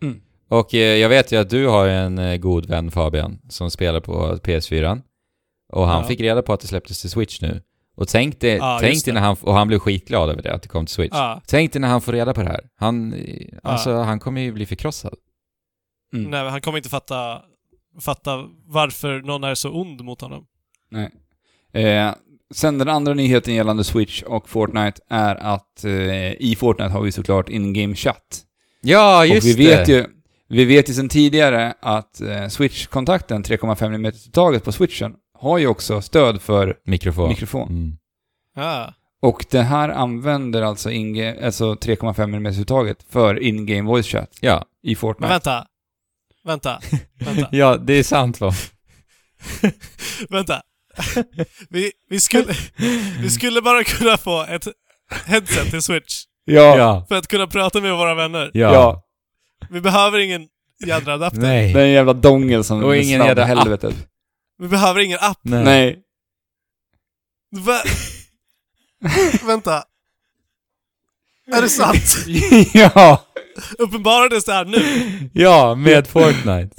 Mm. 0.03 0.21
Och 0.49 0.75
eh, 0.75 0.81
jag 0.97 1.09
vet 1.09 1.33
ju 1.33 1.37
att 1.41 1.51
du 1.51 1.67
har 1.67 1.89
en 1.89 2.19
eh, 2.19 2.37
god 2.37 2.67
vän 2.67 2.91
Fabian 2.91 3.39
som 3.49 3.71
spelar 3.71 4.01
på 4.01 4.37
PS4. 4.37 5.03
Och 5.73 5.87
han 5.87 6.03
Ja. 6.03 6.09
fick 6.09 6.21
reda 6.21 6.43
på 6.43 6.53
att 6.53 6.61
det 6.61 6.67
släpptes 6.67 7.01
till 7.01 7.11
Switch 7.11 7.41
nu. 7.41 7.63
Och 7.97 8.09
tänk 8.09 8.41
dig, 8.41 8.57
Ja, 8.57 8.79
tänk 8.81 9.05
dig 9.05 9.15
när 9.15 9.21
han, 9.21 9.37
och 9.41 9.55
han 9.55 9.69
blev 9.69 9.79
skitglad 9.79 10.31
över 10.31 10.43
det, 10.43 10.53
att 10.55 10.63
det 10.63 10.69
kom 10.69 10.87
till 10.87 10.95
Switch. 10.95 11.15
Ja. 11.17 11.41
Tänk 11.47 11.73
dig 11.73 11.81
när 11.81 11.89
han 11.89 12.01
får 12.01 12.13
reda 12.13 12.35
på 12.35 12.43
det 12.43 12.49
här. 12.49 12.61
Han, 12.77 13.13
eh, 13.13 13.47
alltså 13.63 13.95
han 13.97 14.21
kommer 14.21 14.41
ju 14.41 14.53
bli 14.53 14.67
förkrossad. 14.67 15.15
Mm. 16.15 16.31
Nej, 16.31 16.51
han 16.51 16.61
kommer 16.61 16.79
inte 16.79 16.89
fatta, 16.89 17.43
fatta 18.01 18.45
varför 18.67 19.21
någon 19.23 19.45
är 19.45 19.55
så 19.55 19.71
ond 19.81 20.01
mot 20.05 20.21
honom. 20.21 20.47
Nej. 20.91 21.11
Eh, 21.85 22.15
sen 22.55 22.79
den 22.79 22.89
andra 22.89 23.15
nyheten 23.15 23.55
gällande 23.55 23.85
Switch 23.85 24.23
och 24.23 24.49
Fortnite 24.49 25.01
är 25.09 25.35
att 25.37 25.85
eh, 25.85 26.33
i 26.33 26.57
Fortnite 26.59 26.91
har 26.93 27.01
vi 27.03 27.13
såklart 27.13 27.49
in-game 27.49 27.95
chatt. 27.95 28.43
Ja, 28.81 29.25
just 29.27 29.45
och 29.55 29.61
vi 29.61 29.65
det! 29.67 29.77
vet 29.77 29.89
ju, 29.89 30.05
vi 30.49 30.65
vet 30.65 30.91
ju 30.91 30.95
sedan 30.95 31.09
tidigare 31.09 31.75
att 31.81 32.21
eh, 32.21 32.49
Switch-kontakten, 32.49 33.45
3,5 33.45 33.85
mm 33.87 34.05
uttaget 34.07 34.65
på 34.65 34.73
Switchen, 34.73 35.15
har 35.39 35.59
ju 35.59 35.67
också 35.67 36.01
stöd 36.01 36.43
för 36.43 36.77
Mikrofon. 36.85 37.29
mikrofon. 37.29 37.69
Mm. 37.69 37.97
Ja. 38.57 38.95
Och 39.23 39.47
det 39.51 39.63
här 39.63 39.89
använder 39.89 40.63
alltså, 40.63 40.89
alltså 41.43 41.75
3,5 41.75 42.23
mm 42.23 42.47
uttaget 42.47 43.03
för 43.09 43.43
in-game 43.43 43.89
voice 43.89 44.07
chat 44.07 44.31
Ja. 44.41 44.65
i 44.83 44.89
Men 44.89 44.97
Fortnite. 44.97 45.33
vänta. 45.33 45.67
Vänta. 46.49 46.81
Vänta. 47.21 47.49
ja, 47.57 47.77
det 47.77 47.93
är 47.93 48.03
sant 48.03 48.41
va? 48.41 48.53
Vänta. 50.31 50.63
Vi, 51.71 51.93
vi, 52.11 52.21
skulle, 52.21 52.55
vi 53.21 53.31
skulle 53.31 53.63
bara 53.63 53.85
kunna 53.85 54.17
få 54.17 54.43
ett 54.43 54.69
headset 55.27 55.71
till 55.71 55.83
Switch 55.83 56.25
Ja. 56.45 57.07
För 57.09 57.15
att 57.15 57.29
kunna 57.29 57.47
prata 57.47 57.81
med 57.81 57.97
våra 57.97 58.15
vänner. 58.15 58.51
Ja. 58.55 58.73
ja. 58.75 59.03
Vi 59.71 59.81
behöver 59.81 60.19
ingen 60.19 60.49
jädra 60.87 61.15
adapter. 61.15 61.41
Nej. 61.41 61.73
Det 61.73 61.81
är 61.81 61.85
en 61.85 61.91
jävla 61.93 62.13
dongel 62.13 62.65
som 62.65 62.85
Och 62.85 62.97
ingen 62.97 63.19
sladd 63.19 63.29
jävla 63.29 63.43
app. 63.43 63.49
helvetet. 63.49 63.95
Vi 64.59 64.69
behöver 64.69 65.01
ingen 65.01 65.19
app. 65.21 65.39
Nej. 65.43 65.65
Nej. 65.65 65.99
Va? 67.51 67.79
Vänta. 69.47 69.85
Är 71.53 71.63
det 71.63 71.69
sant? 71.69 72.17
ja. 72.75 73.25
Uppenbarades 73.79 74.45
det 74.45 74.53
här 74.53 74.65
nu? 74.65 74.83
Ja, 75.33 75.75
med 75.75 76.07
Fortnite. 76.07 76.77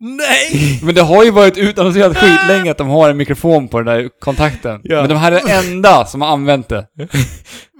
Nej! 0.00 0.80
Men 0.82 0.94
det 0.94 1.02
har 1.02 1.24
ju 1.24 1.30
varit 1.30 1.58
utannonserat 1.58 2.16
skitlänge 2.20 2.70
att 2.70 2.78
de 2.78 2.88
har 2.88 3.10
en 3.10 3.16
mikrofon 3.16 3.68
på 3.68 3.80
den 3.80 3.86
där 3.86 4.08
kontakten. 4.20 4.80
Ja. 4.84 5.00
Men 5.00 5.08
de 5.08 5.18
här 5.18 5.32
är 5.32 5.40
de 5.40 5.50
enda 5.50 6.06
som 6.06 6.20
har 6.20 6.28
använt 6.28 6.68
det. 6.68 6.86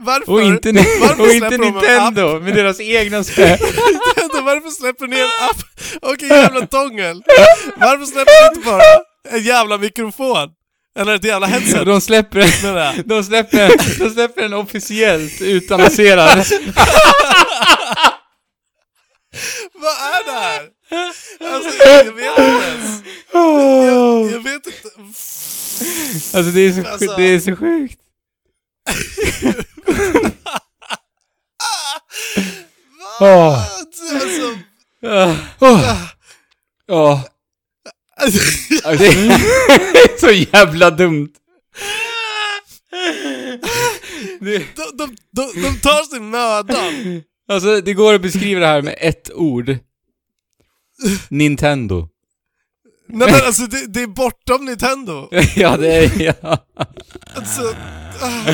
Varför? 0.04 0.32
Och 0.32 0.42
inte, 0.42 0.72
Varför 0.72 1.22
och 1.22 1.28
inte 1.28 1.56
de 1.56 1.56
Nintendo 1.56 2.40
med 2.40 2.54
deras 2.54 2.80
egna 2.80 3.24
spel. 3.24 3.58
Varför 4.44 4.70
släpper 4.70 5.06
ni 5.06 5.20
en 5.20 5.26
app 5.50 5.56
och 6.02 6.22
en 6.22 6.28
jävla 6.28 6.60
dongel? 6.60 7.22
Varför 7.76 8.04
släpper 8.04 8.50
ni 8.50 8.56
inte 8.56 8.70
bara 8.70 8.82
en 9.30 9.42
jävla 9.42 9.78
mikrofon? 9.78 10.48
Eller 10.98 11.14
ett 11.14 11.24
jävla 11.24 11.46
headset? 11.46 11.86
De 11.92 12.00
släpper 12.00 12.40
de 13.04 13.24
släpper, 13.24 13.98
de 13.98 14.10
släpper 14.10 14.42
den 14.42 14.52
officiellt 14.54 15.40
utannonserad. 15.40 16.38
Vad 19.74 19.92
är 19.92 20.24
det 20.24 20.32
här? 20.32 20.62
Alltså, 21.54 21.86
jag 21.86 22.12
vet 22.12 22.38
inte 22.38 22.42
ens. 22.42 23.02
Jag, 23.32 24.30
jag 24.32 24.40
vet 24.44 24.66
inte. 24.66 24.88
Alltså 26.36 26.52
det 26.52 26.60
är 26.60 26.72
så, 26.82 26.88
Alltså. 26.90 27.16
det 27.16 27.22
är 27.22 27.40
så 27.40 27.56
sjukt. 27.56 27.98
Vad? 33.20 33.54
Alltså, 33.54 34.58
Ja. 35.00 35.36
alltså, 36.88 37.30
Det 38.16 38.28
är 40.04 40.20
så 40.20 40.30
jävla 40.30 40.90
dumt. 40.90 41.32
de, 44.40 44.58
de, 44.98 45.16
de, 45.32 45.62
de 45.62 45.80
tar 45.80 46.10
sig 46.10 46.20
mödan. 46.20 47.22
Alltså 47.48 47.80
det 47.80 47.94
går 47.94 48.14
att 48.14 48.22
beskriva 48.22 48.60
det 48.60 48.66
här 48.66 48.82
med 48.82 48.96
ett 49.00 49.30
ord. 49.34 49.76
Nintendo. 51.28 52.08
Nej 53.08 53.32
men 53.32 53.40
alltså 53.46 53.66
det, 53.66 53.86
det 53.86 54.02
är 54.02 54.06
bortom 54.06 54.64
Nintendo. 54.64 55.28
ja, 55.56 55.76
det 55.76 55.94
är... 55.94 56.22
Ja. 56.22 56.66
Alltså, 57.36 57.76
ah. 58.20 58.52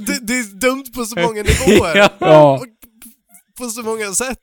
det, 0.00 0.26
det 0.26 0.38
är 0.38 0.60
dumt 0.60 0.84
på 0.94 1.04
så 1.04 1.20
många 1.20 1.42
nivåer. 1.42 1.96
Ja. 2.18 2.58
Och 2.58 2.66
på 3.58 3.68
så 3.68 3.82
många 3.82 4.12
sätt. 4.12 4.38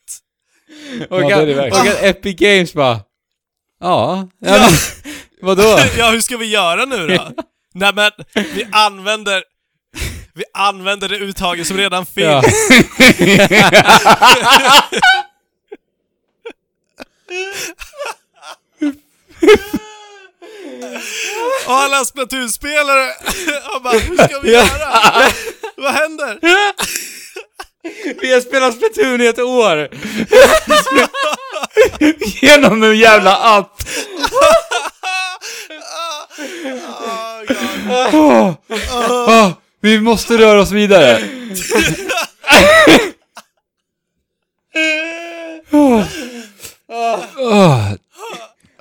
Och, 1.10 1.22
Ja, 1.22 1.28
det 1.28 1.34
är 1.34 1.46
det 1.46 1.54
verkligen. 1.54 1.88
och 1.88 1.94
att 1.94 2.04
Epic 2.04 2.36
Games 2.36 2.74
bara... 2.74 3.00
Ja. 3.80 4.28
ja, 4.40 4.58
Ja. 4.58 4.70
Vadå? 5.42 5.80
ja, 5.98 6.10
hur 6.10 6.22
ska 6.22 6.38
vi 6.38 6.46
göra 6.46 6.86
nu 6.86 7.08
då? 7.08 7.32
Nej 7.74 7.92
men, 7.96 8.12
vi 8.34 8.68
använder... 8.72 9.44
Vi 10.34 10.44
använder 10.54 11.10
det 11.10 11.18
uttaget 11.18 11.68
som 11.68 11.78
redan 11.78 12.06
finns. 12.06 12.16
Ja. 12.16 12.44
Och 21.68 21.74
alla 21.74 22.06
Splatoon-spelare 22.06 23.10
bara, 23.84 23.98
hur 24.00 24.18
ska 24.18 24.40
vi 24.40 24.52
göra? 24.52 25.32
Vad 25.78 25.94
händer? 25.94 26.40
Vi 28.22 28.34
har 28.34 28.42
spelat 28.42 28.76
Splatoon 28.76 29.22
i 29.22 29.26
ett 29.26 29.40
år! 29.40 29.90
Genom 32.42 32.84
en 32.84 32.98
jävla 32.98 33.36
app! 33.36 33.82
Oh. 37.90 38.06
Åh, 38.14 38.54
åh, 39.10 39.52
vi 39.82 40.00
måste 40.00 40.38
röra 40.38 40.62
oss 40.62 40.72
vidare. 40.72 41.24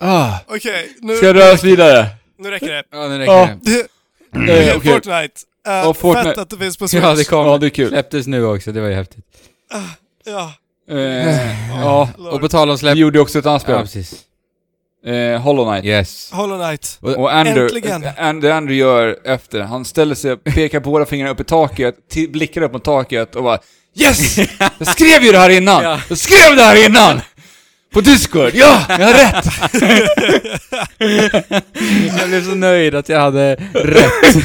Ah. 0.00 0.38
Okej, 0.46 0.96
nu, 1.00 1.16
Ska 1.16 1.34
röra 1.34 1.52
oss 1.52 1.64
vidare? 1.64 2.06
nu 2.38 2.50
räcker 2.50 2.72
det. 2.72 2.82
Ja, 2.90 3.08
nu 3.08 3.18
räcker 3.18 3.58
det. 3.62 3.80
Eh. 4.52 4.74
Fortnite. 4.80 5.40
Uh, 5.68 5.74
Ja, 5.74 5.94
Fortnite. 5.94 6.28
Fett 6.28 6.38
att 6.38 6.50
det 6.50 6.56
finns 6.56 6.76
på 6.76 6.88
Switch. 6.88 7.02
Ja, 7.04 7.14
det 7.14 7.24
kom. 7.24 7.46
Ja, 7.46 7.58
det 7.58 7.66
är 7.66 7.70
kul. 7.70 7.88
Släpptes 7.88 8.26
nu 8.26 8.44
också, 8.44 8.72
det 8.72 8.80
var 8.80 8.88
ju 8.88 8.94
häftigt. 8.94 9.24
Ja. 10.26 10.52
Eh, 10.90 11.80
ja, 11.80 12.08
Och 12.30 12.40
på 12.40 12.48
tal 12.48 12.68
om 12.70 12.74
vi 12.74 12.78
släpp... 12.78 12.96
gjorde 12.96 13.20
också 13.20 13.38
ett 13.38 13.46
annat 13.46 13.64
Ja, 13.68 13.74
spel. 13.86 14.02
precis. 14.02 14.20
Eh, 15.06 15.40
Hollow 15.40 15.64
Knight. 15.72 15.84
Yes. 15.84 16.30
Hollow 16.32 16.58
Knight. 16.58 16.98
Och 17.00 17.32
Andrew, 17.34 17.62
Äntligen. 17.62 18.04
and, 18.18 18.42
det 18.42 18.54
Andrew 18.54 18.74
gör 18.74 19.18
efter, 19.24 19.60
han 19.60 19.84
ställer 19.84 20.14
sig 20.14 20.32
och 20.32 20.44
pekar 20.44 20.80
på 20.80 20.90
båda 20.90 21.06
fingrarna 21.06 21.32
upp 21.32 21.40
i 21.40 21.44
taket, 21.44 21.94
blickar 22.28 22.62
upp 22.62 22.72
mot 22.72 22.84
taket 22.84 23.34
och 23.36 23.42
bara 23.42 23.58
Yes! 24.00 24.38
Jag 24.78 24.88
skrev 24.88 25.22
ju 25.22 25.32
det 25.32 25.38
här 25.38 25.50
innan! 25.50 25.82
Ja. 25.84 26.00
Jag 26.08 26.18
skrev 26.18 26.56
det 26.56 26.62
här 26.62 26.86
innan! 26.86 27.20
På 27.92 28.00
Discord! 28.00 28.50
Ja! 28.54 28.84
Jag 28.88 28.98
har 28.98 29.12
rätt! 29.12 29.44
Jag 32.18 32.28
blev 32.28 32.44
så 32.44 32.54
nöjd 32.54 32.94
att 32.94 33.08
jag 33.08 33.20
hade 33.20 33.54
rätt. 33.72 34.36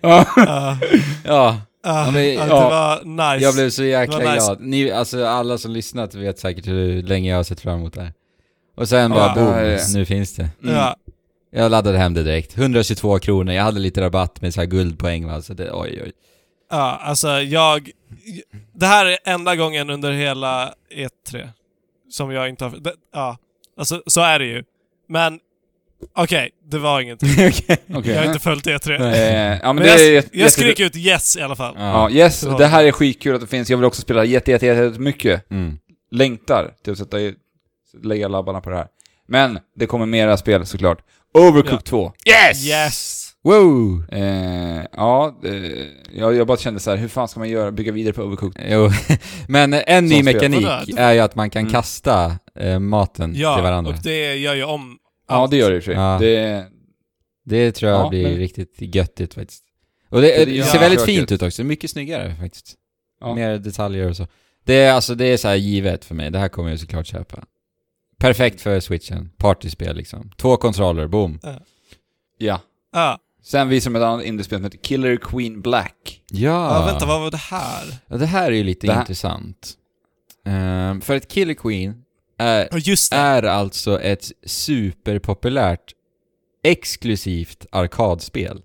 Ja. 0.00 0.26
Uh, 0.38 0.76
Ja, 1.24 1.60
uh, 1.86 2.12
men- 2.12 2.40
att 2.40 2.48
ja. 2.48 2.54
det 2.64 2.70
var 2.70 3.32
nice. 3.32 3.44
jag 3.44 3.54
blev 3.54 3.70
så 3.70 3.84
jäkla 3.84 4.18
nice. 4.18 4.30
glad. 4.34 4.60
Ni, 4.60 4.90
alltså 4.90 5.24
alla 5.26 5.58
som 5.58 5.70
lyssnat 5.70 6.14
vet 6.14 6.38
säkert 6.38 6.66
hur 6.66 7.02
länge 7.02 7.30
jag 7.30 7.36
har 7.36 7.44
sett 7.44 7.60
fram 7.60 7.78
emot 7.78 7.94
det 7.94 8.00
här. 8.00 8.12
Och 8.76 8.88
sen 8.88 9.10
bara 9.10 9.34
boom, 9.34 9.46
Ja, 9.46 9.62
ja. 9.62 9.78
nu 9.94 10.04
finns 10.04 10.34
det. 10.34 10.48
Mm. 10.62 10.74
Ja. 10.74 10.96
Jag 11.52 11.70
laddade 11.70 11.98
hem 11.98 12.14
det 12.14 12.22
direkt. 12.22 12.56
122 12.58 13.18
kronor, 13.18 13.54
jag 13.54 13.62
hade 13.64 13.80
lite 13.80 14.00
rabatt 14.00 14.40
med 14.40 14.54
så 14.54 14.60
här 14.60 14.66
guldpoäng 14.66 15.26
va, 15.26 15.42
så 15.42 15.54
det, 15.54 15.72
oj 15.72 16.00
oj. 16.04 16.12
ja, 16.70 17.00
alltså 17.02 17.28
jag... 17.40 17.90
Det 18.74 18.86
här 18.86 19.06
är 19.06 19.18
enda 19.24 19.56
gången 19.56 19.90
under 19.90 20.12
hela 20.12 20.74
E3 20.94 21.48
som 22.14 22.30
jag 22.30 22.48
inte 22.48 22.64
har... 22.64 22.70
Det, 22.70 22.92
ja, 23.12 23.36
alltså 23.78 24.02
så 24.06 24.20
är 24.20 24.38
det 24.38 24.44
ju. 24.44 24.62
Men 25.08 25.38
okej, 26.16 26.50
det 26.70 26.78
var 26.78 27.00
ingenting. 27.00 27.28
Okej. 27.94 28.12
Jag 28.12 28.18
har 28.18 28.26
inte 28.26 28.38
följt 28.38 28.66
E3. 28.66 28.90
Eh, 29.14 29.58
ja 29.62 29.72
men 29.72 29.76
Men 29.76 29.86
jag, 29.86 30.12
jätte- 30.12 30.38
jag 30.38 30.52
skriker 30.52 30.84
ut 30.84 30.96
yes 30.96 31.36
i 31.36 31.40
alla 31.42 31.56
fall. 31.56 31.74
Ja, 31.78 32.10
yes, 32.10 32.40
det 32.40 32.66
här 32.66 32.84
är 32.84 32.92
skitkul 32.92 33.34
att 33.34 33.40
det 33.40 33.46
finns. 33.46 33.70
Jag 33.70 33.76
vill 33.76 33.84
också 33.84 34.02
spela 34.02 34.24
jätte, 34.24 34.50
jätte, 34.50 34.66
jätte 34.66 35.00
mycket. 35.00 35.50
Mm. 35.50 35.78
Längtar 36.10 36.74
till 36.84 36.92
att 36.92 36.98
sätta 36.98 37.20
i, 37.20 37.34
lägga 38.02 38.28
labbarna 38.28 38.60
på 38.60 38.70
det 38.70 38.76
här. 38.76 38.86
Men 39.28 39.58
det 39.76 39.86
kommer 39.86 40.06
mera 40.06 40.36
spel 40.36 40.66
såklart. 40.66 40.98
Overcooked 41.34 41.72
Ja. 41.74 41.80
2. 41.80 42.12
Yes! 42.26 42.66
Yes! 42.66 43.23
Wow! 43.44 44.04
Eh, 44.12 44.84
ja, 44.92 45.40
eh, 45.44 45.52
jag, 46.12 46.34
jag 46.34 46.46
bara 46.46 46.56
kände 46.58 46.80
så 46.80 46.90
här, 46.90 46.96
hur 46.96 47.08
fan 47.08 47.28
ska 47.28 47.40
man 47.40 47.48
göra, 47.48 47.72
bygga 47.72 47.92
vidare 47.92 48.12
på 48.12 48.22
Overcooked? 48.22 48.66
Jo, 48.70 48.90
men 49.48 49.72
en 49.74 50.06
ny 50.06 50.22
mekanik 50.22 50.66
är 50.96 51.12
ju 51.12 51.18
att 51.20 51.34
man 51.34 51.50
kan 51.50 51.60
Mm. 51.60 51.72
kasta 51.72 52.38
eh, 52.54 52.78
maten 52.78 53.32
till 53.32 53.40
Ja, 53.40 53.62
varandra. 53.62 53.90
och 53.92 53.98
det 54.02 54.34
gör 54.36 54.54
ju 54.54 54.64
om 54.64 54.98
Ja, 55.28 55.34
allt. 55.34 55.50
det 55.50 55.56
gör 55.56 55.70
det 55.70 55.82
sig. 55.82 55.94
Ja. 55.94 56.18
Det, 56.20 56.64
Det 57.44 57.72
tror 57.72 57.92
jag 57.92 58.00
Ja, 58.04 58.08
blir 58.08 58.22
men- 58.28 58.36
riktigt 58.36 58.74
göttigt 58.78 59.34
faktiskt. 59.34 59.64
Och 60.08 60.20
det, 60.20 60.44
Det 60.44 60.62
ser 60.64 60.78
väldigt 60.78 61.02
fint 61.04 61.32
ut 61.32 61.42
också, 61.42 61.64
mycket 61.64 61.90
snyggare 61.90 62.34
faktiskt. 62.40 62.74
Ja. 63.20 63.34
Mer 63.34 63.58
detaljer 63.58 64.08
och 64.08 64.16
så. 64.16 64.26
Det 64.64 64.74
är 64.74 64.92
alltså, 64.92 65.14
det 65.14 65.26
är 65.26 65.36
så 65.36 65.48
här 65.48 65.54
givet 65.54 66.04
för 66.04 66.14
mig, 66.14 66.30
det 66.30 66.38
här 66.38 66.48
kommer 66.48 66.70
jag 66.70 66.80
såklart 66.80 67.06
köpa. 67.06 67.44
Perfekt 68.18 68.60
för 68.60 68.80
switchen, 68.80 69.30
partyspel 69.36 69.96
liksom. 69.96 70.30
Två 70.36 70.56
kontroller, 70.56 71.06
boom. 71.06 71.38
ja. 72.38 72.60
Ja. 72.92 73.18
Sen 73.44 73.68
visar 73.68 73.90
de 73.90 73.96
ett 73.96 74.02
annat 74.02 74.24
indiespel 74.24 74.58
som 74.58 74.64
heter 74.64 74.78
Killer 74.78 75.16
Queen 75.16 75.60
Black. 75.60 76.22
Ja! 76.30 76.78
ja, 76.80 76.86
vänta, 76.86 77.06
vad 77.06 77.20
var 77.20 77.30
det 77.30 77.36
här? 77.36 77.96
Ja, 78.06 78.16
det 78.16 78.26
här 78.26 78.46
är 78.52 78.56
ju 78.56 78.64
lite 78.64 78.86
Det 78.86 78.92
här- 78.92 79.00
intressant. 79.00 79.72
Ehm, 80.46 81.00
för 81.00 81.14
ett 81.16 81.28
Killer 81.28 81.54
Queen 81.54 82.04
är, 82.38 82.68
Ja, 82.70 82.78
just 82.78 83.10
det. 83.10 83.16
är 83.16 83.42
alltså 83.42 84.00
ett 84.00 84.32
superpopulärt 84.46 85.92
exklusivt 86.64 87.66
arkadspel. 87.72 88.62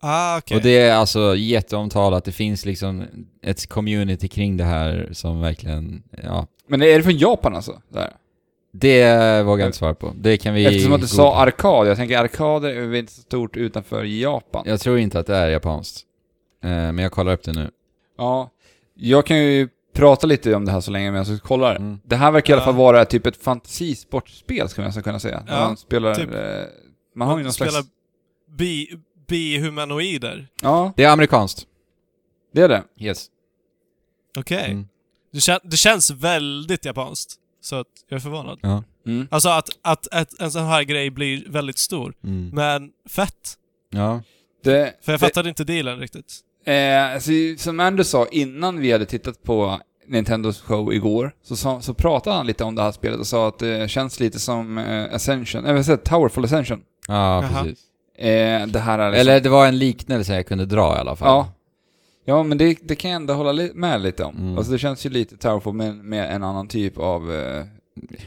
ah, 0.00 0.38
okej. 0.38 0.56
Och 0.56 0.62
det 0.62 0.78
är 0.78 0.94
alltså 0.94 1.36
jätteomtalat, 1.36 2.24
det 2.24 2.32
finns 2.32 2.64
liksom 2.64 3.04
ett 3.42 3.66
community 3.68 4.28
kring 4.28 4.56
det 4.56 4.64
här 4.64 5.08
som 5.12 5.40
verkligen, 5.40 6.02
ja. 6.22 6.46
Men 6.68 6.82
är 6.82 6.96
det 6.96 7.02
från 7.02 7.18
Japan 7.18 7.54
alltså? 7.56 7.82
Där. 7.88 8.12
Det 8.78 9.42
vågar 9.42 9.62
jag 9.64 9.68
inte 9.68 9.78
svara 9.78 9.94
på. 9.94 10.12
Det 10.16 10.36
kan 10.36 10.54
vi... 10.54 10.66
Eftersom 10.66 10.92
att 10.92 11.00
du 11.00 11.06
sa 11.06 11.36
arkad, 11.36 11.86
jag 11.86 11.96
tänker 11.96 12.18
arkader 12.18 12.68
är 12.68 12.86
väl 12.86 12.96
inte 12.96 13.12
så 13.12 13.20
stort 13.20 13.56
utanför 13.56 14.04
Japan. 14.04 14.62
Jag 14.66 14.80
tror 14.80 14.98
inte 14.98 15.18
att 15.18 15.26
det 15.26 15.36
är 15.36 15.48
japanskt. 15.48 16.02
Eh, 16.64 16.70
men 16.70 16.98
jag 16.98 17.12
kollar 17.12 17.32
upp 17.32 17.42
det 17.42 17.52
nu. 17.52 17.70
Ja. 18.18 18.50
Jag 18.94 19.26
kan 19.26 19.38
ju 19.38 19.68
prata 19.94 20.26
lite 20.26 20.54
om 20.54 20.64
det 20.64 20.72
här 20.72 20.80
så 20.80 20.90
länge 20.90 21.10
medan 21.10 21.26
jag 21.28 21.42
kollar. 21.42 21.76
Mm. 21.76 21.98
Det 22.04 22.16
här 22.16 22.30
verkar 22.32 22.52
i 22.52 22.56
alla 22.56 22.64
fall 22.64 22.74
vara 22.74 23.04
typ 23.04 23.26
ett 23.26 23.42
fantasisportspel, 23.42 24.68
skulle 24.68 24.82
man 24.82 24.88
nästan 24.88 25.02
kunna 25.02 25.20
säga. 25.20 25.42
Ja, 25.46 25.54
man 25.60 25.76
spelar... 25.76 26.14
typ. 26.14 26.34
Eh, 26.34 26.40
man 27.14 27.28
har 27.28 27.38
ju 27.38 27.44
någon 27.44 27.52
spelar 27.52 27.70
slags... 27.70 27.88
bi, 28.58 28.88
bihumanoider. 29.28 30.48
Ja, 30.62 30.92
Det 30.96 31.04
är 31.04 31.10
amerikanskt. 31.10 31.66
det 32.52 32.62
är 32.62 32.68
det. 32.68 32.82
Yes. 32.98 33.26
Okej. 34.38 34.70
Mm. 34.70 34.88
Det, 35.32 35.40
kän, 35.40 35.60
det 35.64 35.76
känns 35.76 36.10
väldigt 36.10 36.84
japanskt. 36.84 37.36
Så 37.66 37.76
att 37.76 37.86
jag 38.08 38.16
är 38.16 38.20
förvånad. 38.20 38.58
Ja. 38.62 38.82
Mm. 39.06 39.28
Alltså 39.30 39.48
att, 39.48 39.68
att, 39.82 40.06
att 40.12 40.40
en 40.40 40.50
sån 40.50 40.64
här 40.64 40.82
grej 40.82 41.10
blir 41.10 41.44
väldigt 41.48 41.78
stor. 41.78 42.14
Mm. 42.24 42.50
Men 42.52 42.90
fett. 43.08 43.54
Ja. 43.90 44.22
det 44.64 44.94
För 45.04 45.12
jag 45.12 45.20
det, 45.20 45.26
fattade 45.26 45.48
inte 45.48 45.64
dealen 45.64 45.98
riktigt. 45.98 46.34
eh, 46.66 47.12
alltså, 47.14 47.30
som 47.58 47.80
Andrew 47.80 48.04
sa 48.04 48.26
innan 48.32 48.80
vi 48.80 48.92
hade 48.92 49.06
tittat 49.06 49.42
på 49.42 49.80
Nintendos 50.08 50.60
show 50.60 50.92
igår, 50.92 51.32
så, 51.42 51.56
sa, 51.56 51.80
så 51.80 51.94
pratade 51.94 52.36
han 52.36 52.46
lite 52.46 52.64
om 52.64 52.74
det 52.74 52.82
här 52.82 52.92
spelet 52.92 53.18
och 53.20 53.26
sa 53.26 53.48
att 53.48 53.58
det 53.58 53.90
känns 53.90 54.20
lite 54.20 54.38
som 54.40 54.78
eh, 54.78 55.14
Ascension, 55.14 55.64
eller 55.64 55.82
säger 55.82 55.98
jag, 55.98 56.04
Towerful 56.04 56.44
Ascension. 56.44 56.80
Ja, 57.08 57.44
precis. 57.52 57.78
Eh, 58.18 58.66
det 58.66 58.78
här 58.80 58.98
är 58.98 59.10
liksom, 59.10 59.20
Eller 59.20 59.40
det 59.40 59.48
var 59.48 59.66
en 59.66 59.78
liknelse 59.78 60.34
jag 60.34 60.46
kunde 60.46 60.66
dra 60.66 60.96
i 60.96 60.98
alla 60.98 61.16
fall. 61.16 61.28
Ja. 61.28 61.52
Ja, 62.28 62.42
men 62.42 62.58
det, 62.58 62.78
det 62.82 62.94
kan 62.94 63.10
jag 63.10 63.16
ändå 63.16 63.34
hålla 63.34 63.52
li- 63.52 63.72
med 63.74 64.00
lite 64.00 64.24
om. 64.24 64.36
Mm. 64.36 64.56
Alltså 64.58 64.72
det 64.72 64.78
känns 64.78 65.06
ju 65.06 65.10
lite 65.10 65.36
Towerful 65.36 65.72
med, 65.72 65.94
med 65.96 66.34
en 66.34 66.42
annan 66.44 66.68
typ 66.68 66.98
av 66.98 67.32
eh, 67.34 67.64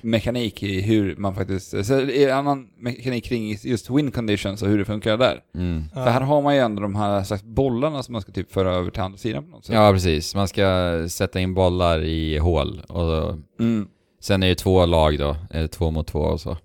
mekanik 0.02 0.64
i 0.64 0.82
hur 0.82 1.16
man 1.16 1.36
faktiskt... 1.36 1.70
Så 1.70 1.94
det 1.94 2.24
är 2.24 2.30
en 2.30 2.38
annan 2.38 2.68
mekanik 2.80 3.26
kring 3.26 3.58
just 3.64 3.90
win 3.90 4.12
conditions 4.12 4.62
och 4.62 4.68
hur 4.68 4.78
det 4.78 4.86
funkar 4.86 5.18
där. 5.18 5.40
Mm. 5.56 5.84
För 5.94 6.02
här 6.10 6.22
har 6.22 6.42
man 6.42 6.56
ju 6.56 6.62
ändå 6.62 6.82
de 6.82 6.96
här 6.96 7.24
slags 7.24 7.44
bollarna 7.44 8.04
som 8.04 8.14
man 8.14 8.22
ska 8.22 8.32
typ 8.32 8.52
föra 8.52 8.72
över 8.74 8.92
till 8.92 9.02
andra 9.02 9.18
sidan 9.18 9.44
på 9.44 9.50
något 9.50 9.66
sätt. 9.66 9.76
Ja, 9.76 9.92
precis. 9.92 10.36
Man 10.36 10.48
ska 10.48 10.66
sätta 11.10 11.40
in 11.40 11.54
bollar 11.54 12.04
i 12.04 12.38
hål 12.38 12.82
och 12.90 13.36
Mm. 13.60 13.88
sen 14.22 14.44
är 14.44 14.48
det 14.48 14.56
två 14.56 14.86
lag 14.86 15.20
då, 15.20 15.36
eh, 15.52 15.68
två 15.68 15.92
mot 15.92 16.08
två 16.08 16.20
och 16.20 16.42
så. 16.42 16.58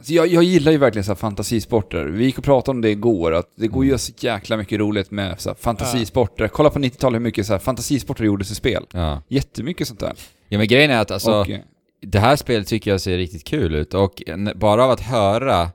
Så 0.00 0.14
jag, 0.14 0.26
jag 0.26 0.42
gillar 0.42 0.72
ju 0.72 0.78
verkligen 0.78 1.04
så 1.04 1.10
här 1.10 1.16
fantasisporter. 1.16 2.04
Vi 2.04 2.24
gick 2.24 2.38
och 2.38 2.44
pratade 2.44 2.70
om 2.76 2.80
det 2.80 2.90
igår, 2.90 3.34
att 3.34 3.46
det 3.56 3.66
går 3.68 3.84
ju 3.84 3.98
så 3.98 4.12
jäkla 4.18 4.56
mycket 4.56 4.78
roligt 4.78 5.10
med 5.10 5.40
så 5.40 5.48
här 5.50 5.56
fantasisporter. 5.60 6.48
Kolla 6.48 6.70
på 6.70 6.78
90-talet 6.78 7.18
hur 7.18 7.22
mycket 7.24 7.46
så 7.46 7.52
här 7.52 7.58
fantasisporter 7.58 8.24
gjordes 8.24 8.50
i 8.50 8.54
spel. 8.54 8.86
Ja. 8.92 9.22
Jättemycket 9.28 9.88
sånt 9.88 10.00
där. 10.00 10.12
Ja 10.48 10.58
men 10.58 10.68
grejen 10.68 10.90
är 10.90 11.00
att 11.00 11.10
alltså, 11.10 11.40
och, 11.40 11.50
eh, 11.50 11.60
det 12.02 12.18
här 12.18 12.36
spelet 12.36 12.66
tycker 12.66 12.90
jag 12.90 13.00
ser 13.00 13.16
riktigt 13.16 13.44
kul 13.44 13.74
ut 13.74 13.94
och 13.94 14.22
n- 14.26 14.52
bara 14.56 14.84
av 14.84 14.90
att 14.90 15.00
höra 15.00 15.68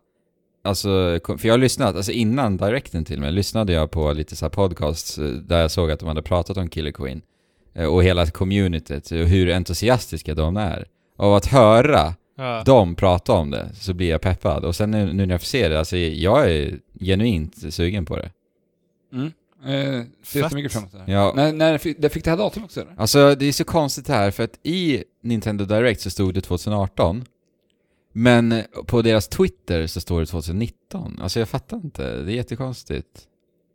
Alltså, 0.64 1.20
för 1.38 1.46
jag 1.48 1.54
har 1.54 1.58
lyssnat, 1.58 1.96
alltså 1.96 2.12
innan 2.12 2.58
directen 2.58 3.06
till 3.06 3.20
mig, 3.20 3.32
lyssnade 3.32 3.74
jag 3.74 3.92
på 3.92 4.14
lite 4.14 4.36
så 4.36 4.46
här 4.46 4.50
podcasts 4.50 5.18
eh, 5.18 5.24
där 5.26 5.62
jag 5.62 5.72
såg 5.72 5.92
att 5.92 6.00
de 6.00 6.08
hade 6.08 6.22
pratat 6.22 6.58
om 6.58 6.70
Killer 6.70 6.92
Queen. 6.92 7.22
Eh, 7.76 7.86
Och 7.86 8.04
hela 8.04 8.26
communityt, 8.26 9.12
och 9.12 9.18
hur 9.18 9.52
entusiastiska 9.54 10.34
de 10.36 10.58
är. 10.58 10.86
Av 11.18 11.34
att 11.34 11.46
höra 11.46 12.14
Ja. 12.38 12.64
dem 12.66 12.96
prata 12.96 13.34
om 13.34 13.52
det 13.52 13.70
så 13.74 13.94
blir 13.94 14.10
jag 14.10 14.22
peppad. 14.22 14.66
Och 14.66 14.76
sen 14.76 14.92
nu, 14.92 15.14
nu 15.14 15.26
när 15.26 15.34
jag 15.34 15.42
får 15.42 15.46
se 15.46 15.70
det, 15.70 15.80
alltså 15.80 15.98
jag 15.98 16.52
är 16.52 16.80
genuint 17.00 17.74
sugen 17.74 18.06
på 18.06 18.16
det. 18.18 18.32
mm, 19.14 19.26
eh, 19.66 20.06
ser 20.24 20.40
jättemycket 20.40 20.72
fram 20.72 20.84
emot 20.84 21.06
det. 21.06 21.12
Ja, 21.12 21.34
När, 21.36 21.54
när 21.54 21.78
fick, 21.78 22.02
det 22.02 22.10
fick 22.10 22.24
det 22.24 22.30
här 22.30 22.38
datum 22.38 22.64
också 22.64 22.82
eller? 22.82 22.94
Alltså 22.98 23.36
det 23.36 23.46
är 23.46 23.52
så 23.52 23.64
konstigt 23.64 24.06
det 24.06 24.14
här 24.14 24.32
för 24.32 24.44
att 24.44 24.60
i 24.64 25.04
Nintendo 25.24 25.66
Direct 25.66 26.02
så 26.02 26.10
stod 26.10 26.34
det 26.34 26.42
2018 26.42 27.26
Men 28.14 28.64
på 28.86 29.02
deras 29.02 29.28
Twitter 29.28 29.88
så 29.88 30.02
står 30.02 30.20
det 30.20 30.26
2019. 30.26 31.20
Alltså 31.22 31.40
jag 31.40 31.50
fattar 31.50 31.78
inte, 31.78 32.24
det 32.24 32.32
är 32.32 32.36
jättekonstigt. 32.36 33.28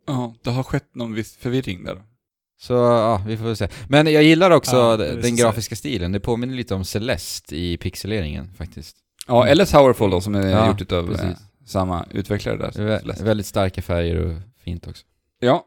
Ja, 0.07 0.35
det 0.43 0.49
har 0.49 0.63
skett 0.63 0.95
någon 0.95 1.13
viss 1.13 1.37
förvirring 1.37 1.83
där. 1.83 2.01
Så 2.61 2.73
ja, 2.73 3.23
vi 3.27 3.37
får 3.37 3.45
väl 3.45 3.55
se. 3.55 3.67
Men 3.89 4.07
jag 4.13 4.23
gillar 4.23 4.51
också 4.51 4.75
Ja, 4.75 4.97
den 4.97 5.35
grafiska 5.35 5.75
stilen. 5.75 6.11
Det 6.11 6.19
påminner 6.19 6.55
lite 6.55 6.75
om 6.75 6.85
Celeste 6.85 7.55
i 7.55 7.77
pixeleringen 7.77 8.53
faktiskt. 8.57 8.95
Ja, 9.27 9.47
eller 9.47 9.65
Towerfall 9.65 10.09
då, 10.09 10.21
som 10.21 10.35
är 10.35 10.47
Ja, 10.49 10.67
gjort 10.67 10.81
utav 10.81 11.11
eh, 11.11 11.17
precis. 11.17 11.37
samma 11.65 12.05
utvecklare 12.11 12.57
där. 12.57 12.71
Vä- 12.71 13.23
väldigt 13.23 13.45
starka 13.45 13.81
färger 13.81 14.15
och 14.25 14.33
fint 14.63 14.87
också. 14.87 15.05
Ja. 15.39 15.65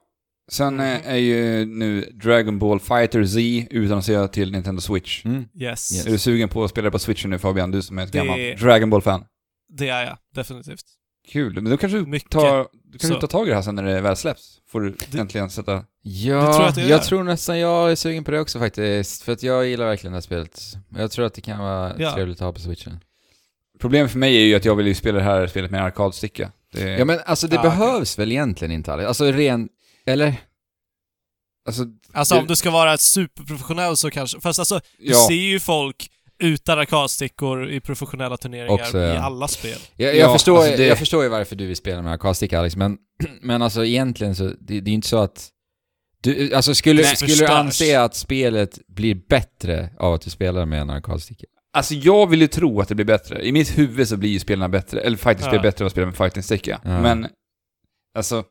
Sen 0.50 0.81
eh, 0.81 1.08
är 1.08 1.16
ju 1.16 1.64
nu 1.66 2.00
Dragon 2.23 2.58
Ball 2.58 2.81
Fighter 2.81 3.24
Z 3.24 3.40
utannonserat 3.70 4.32
till 4.32 4.52
Nintendo 4.52 4.81
Switch. 4.81 5.24
Mm. 5.24 5.36
Yes. 5.36 5.92
Yes. 5.94 6.06
Är 6.06 6.10
du 6.10 6.18
sugen 6.18 6.48
på 6.48 6.64
att 6.64 6.70
spela 6.70 6.90
på 6.90 6.98
Switchen 6.98 7.31
nu 7.31 7.39
Fabian? 7.39 7.70
Du 7.70 7.82
som 7.82 7.98
är 7.98 8.02
ett 8.02 8.12
Det- 8.12 8.18
gammalt 8.18 8.60
Dragon 8.60 8.90
Ball-fan. 8.90 9.24
Det 9.68 9.89
är 9.89 10.05
jag, 10.05 10.16
definitivt. 10.34 10.84
Kul. 11.28 11.54
Men 11.54 11.70
då 11.70 11.76
kanske 11.76 11.98
du 11.98 12.06
Mycket. 12.06 12.30
tar, 12.30 12.68
du 12.84 12.98
kanske 12.98 13.20
tar 13.20 13.26
tag 13.28 13.46
i 13.46 13.50
det 13.50 13.54
här 13.56 13.62
sen 13.62 13.74
när 13.74 13.82
det 13.82 14.00
väl 14.00 14.16
släpps. 14.16 14.60
Får 14.68 14.80
du 14.80 14.96
Det- 15.10 15.18
äntligen 15.18 15.50
sätta... 15.50 15.84
Ja, 16.02 16.54
tror 16.54 16.84
jag 16.84 16.88
jag 16.90 17.02
tror 17.04 17.22
nästan 17.24 17.58
jag 17.58 17.90
är 17.92 17.96
sugen 17.96 18.24
på 18.24 18.30
det 18.30 18.40
också 18.40 18.58
faktiskt. 18.58 19.22
För 19.22 19.32
att 19.32 19.42
jag 19.42 19.66
gillar 19.66 19.86
verkligen 19.86 20.12
det 20.12 20.16
här 20.16 20.20
spelet. 20.22 20.60
Jag 20.96 21.10
tror 21.10 21.26
att 21.26 21.34
det 21.34 21.40
kan 21.40 21.58
vara 21.58 21.92
Ja. 21.98 22.12
trevligt 22.14 22.36
att 22.36 22.44
ha 22.44 22.52
på 22.52 22.60
switchen. 22.60 22.98
Problemet 23.80 24.10
för 24.12 24.18
mig 24.18 24.36
är 24.36 24.40
ju 24.46 24.54
att 24.54 24.64
jag 24.64 24.76
vill 24.76 24.86
ju 24.86 24.94
spela 24.94 25.18
det 25.18 25.24
här 25.24 25.46
spelet 25.46 25.70
med 25.70 25.80
en 25.80 25.86
arkadsticka. 25.86 26.52
Det, 26.72 26.80
Ja 26.98 27.04
men 27.04 27.20
alltså 27.26 27.46
det 27.48 27.58
okej. 27.58 27.70
behövs 27.70 28.18
väl 28.18 28.32
egentligen 28.32 28.72
inte 28.72 28.92
Alex? 28.92 29.08
Alltså 29.08 29.24
ren... 29.32 29.68
Eller? 30.06 30.34
Alltså, 31.66 31.82
Alltså 32.12 32.34
Det- 32.34 32.40
om 32.40 32.46
du 32.46 32.56
ska 32.56 32.70
vara 32.70 32.98
superprofessionell 32.98 33.96
så 33.96 34.10
kanske... 34.10 34.40
Fast 34.40 34.58
alltså, 34.58 34.80
du 34.98 35.06
ja. 35.12 35.26
ser 35.28 35.34
ju 35.34 35.60
folk 35.60 36.10
utan 36.44 36.78
arkadstickor 36.78 37.70
i 37.70 37.81
professionella 37.81 38.36
turneringar 38.36 38.74
Också, 38.74 38.98
ja. 38.98 39.14
i 39.14 39.16
alla 39.16 39.48
spel. 39.48 39.78
Jag, 39.97 40.16
jag, 40.16 40.28
Ja, 40.28 40.32
förstår, 40.32 40.56
alltså 40.58 40.76
det- 40.76 40.86
jag 40.86 40.98
förstår 40.98 41.23
ju 41.23 41.28
varför 41.28 41.56
du 41.56 41.66
vill 41.66 41.76
spela 41.76 42.02
med 42.02 42.12
arkadsticka 42.12 42.58
Alex, 42.58 42.76
men, 42.76 42.98
men 43.42 43.62
alltså 43.62 43.84
egentligen 43.84 44.34
så, 44.34 44.44
det, 44.60 44.81
det 44.81 44.90
är 44.90 44.94
inte 44.94 45.08
så 45.08 45.18
att... 45.18 45.50
Du, 46.20 46.55
alltså 46.55 46.74
skulle, 46.74 47.02
Nej, 47.02 47.16
skulle 47.16 47.34
du 47.34 47.47
anse 47.47 48.00
att 48.00 48.14
spelet 48.14 48.78
blir 48.89 49.14
bättre 49.28 49.90
av 49.98 50.14
att 50.14 50.20
du 50.20 50.31
spelar 50.31 50.66
med 50.66 50.81
en 50.81 50.90
arkadsticka? 50.90 51.47
Alltså 51.73 51.94
jag 51.94 52.31
vill 52.31 52.40
ju 52.40 52.47
tro 52.47 52.81
att 52.81 52.89
det 52.89 52.94
blir 52.94 53.05
bättre. 53.06 53.47
I 53.47 53.52
mitt 53.52 53.78
huvud 53.78 54.08
så 54.08 54.16
blir 54.16 54.31
ju 54.31 54.39
spelarna 54.39 54.68
bättre, 54.68 55.00
eller 55.00 55.16
fighting-spel 55.16 55.55
Ja. 55.56 55.62
bättre 55.62 55.84
av 55.84 55.86
att 55.86 55.92
spela 55.92 56.06
med 56.06 56.16
fighting-sticka. 56.16 56.81
Ja. 56.84 57.00
Men, 57.00 57.26
alltså... 58.14 58.44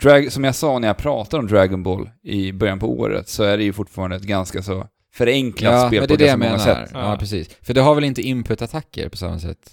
Drag, 0.00 0.32
som 0.32 0.44
jag 0.44 0.54
sa 0.54 0.78
när 0.78 0.88
jag 0.88 0.96
pratade 0.98 1.40
om 1.42 1.46
Dragon 1.48 1.82
Ball 1.82 2.10
i 2.22 2.52
början 2.52 2.78
på 2.78 2.90
året, 2.98 3.28
så 3.28 3.42
är 3.42 3.56
det 3.58 3.64
ju 3.64 3.72
fortfarande 3.72 4.16
ett 4.16 4.22
ganska 4.22 4.62
så 4.62 4.86
förenklat 5.16 5.72
Ja, 5.72 5.88
spel 5.88 6.00
men 6.00 6.08
på 6.08 6.16
det 6.16 6.24
är 6.24 6.26
det 6.26 6.30
jag 6.30 6.32
så 6.34 6.38
många 6.38 6.50
menar. 6.50 6.64
sätt. 6.84 6.90
Ja. 6.94 7.10
Ja. 7.10 7.16
precis. 7.18 7.48
För 7.62 7.74
det 7.74 7.80
har 7.80 7.94
väl 7.94 8.04
inte 8.04 8.22
input-attacker 8.22 9.08
på 9.08 9.16
samma 9.16 9.38
sätt? 9.38 9.70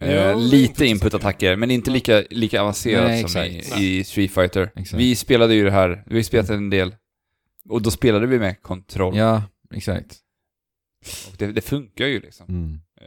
Eh, 0.00 0.38
lite 0.38 0.86
input-attacker. 0.86 1.56
men 1.56 1.70
inte 1.70 1.90
lika, 1.90 2.22
lika 2.30 2.60
avancerat 2.62 3.04
Nej, 3.08 3.28
som 3.28 3.42
i, 3.42 3.62
i 3.98 4.04
Street 4.04 4.34
Fighter. 4.34 4.70
Exakt. 4.76 5.00
Vi 5.00 5.16
spelade 5.16 5.54
ju 5.54 5.64
det 5.64 5.70
här, 5.70 6.02
vi 6.06 6.14
har 6.16 6.22
spelat 6.22 6.50
en 6.50 6.70
del, 6.70 6.94
och 7.68 7.82
då 7.82 7.90
spelade 7.90 8.26
vi 8.26 8.38
med 8.38 8.62
kontroll. 8.62 9.16
Ja, 9.16 9.42
exakt. 9.74 10.16
Och 11.30 11.36
det, 11.38 11.46
det 11.52 11.60
funkar 11.60 12.06
ju 12.06 12.20
liksom. 12.20 12.46
Mm. 12.48 12.80
Eh, 13.00 13.06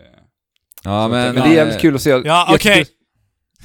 Ja, 0.83 1.07
men... 1.07 1.35
men 1.35 1.43
det 1.43 1.49
är 1.49 1.53
jävligt 1.55 1.79
kul 1.81 1.95
att 1.95 2.01
se. 2.01 2.09
Ja, 2.09 2.47
okej. 2.55 2.85
tycker- 2.85 2.97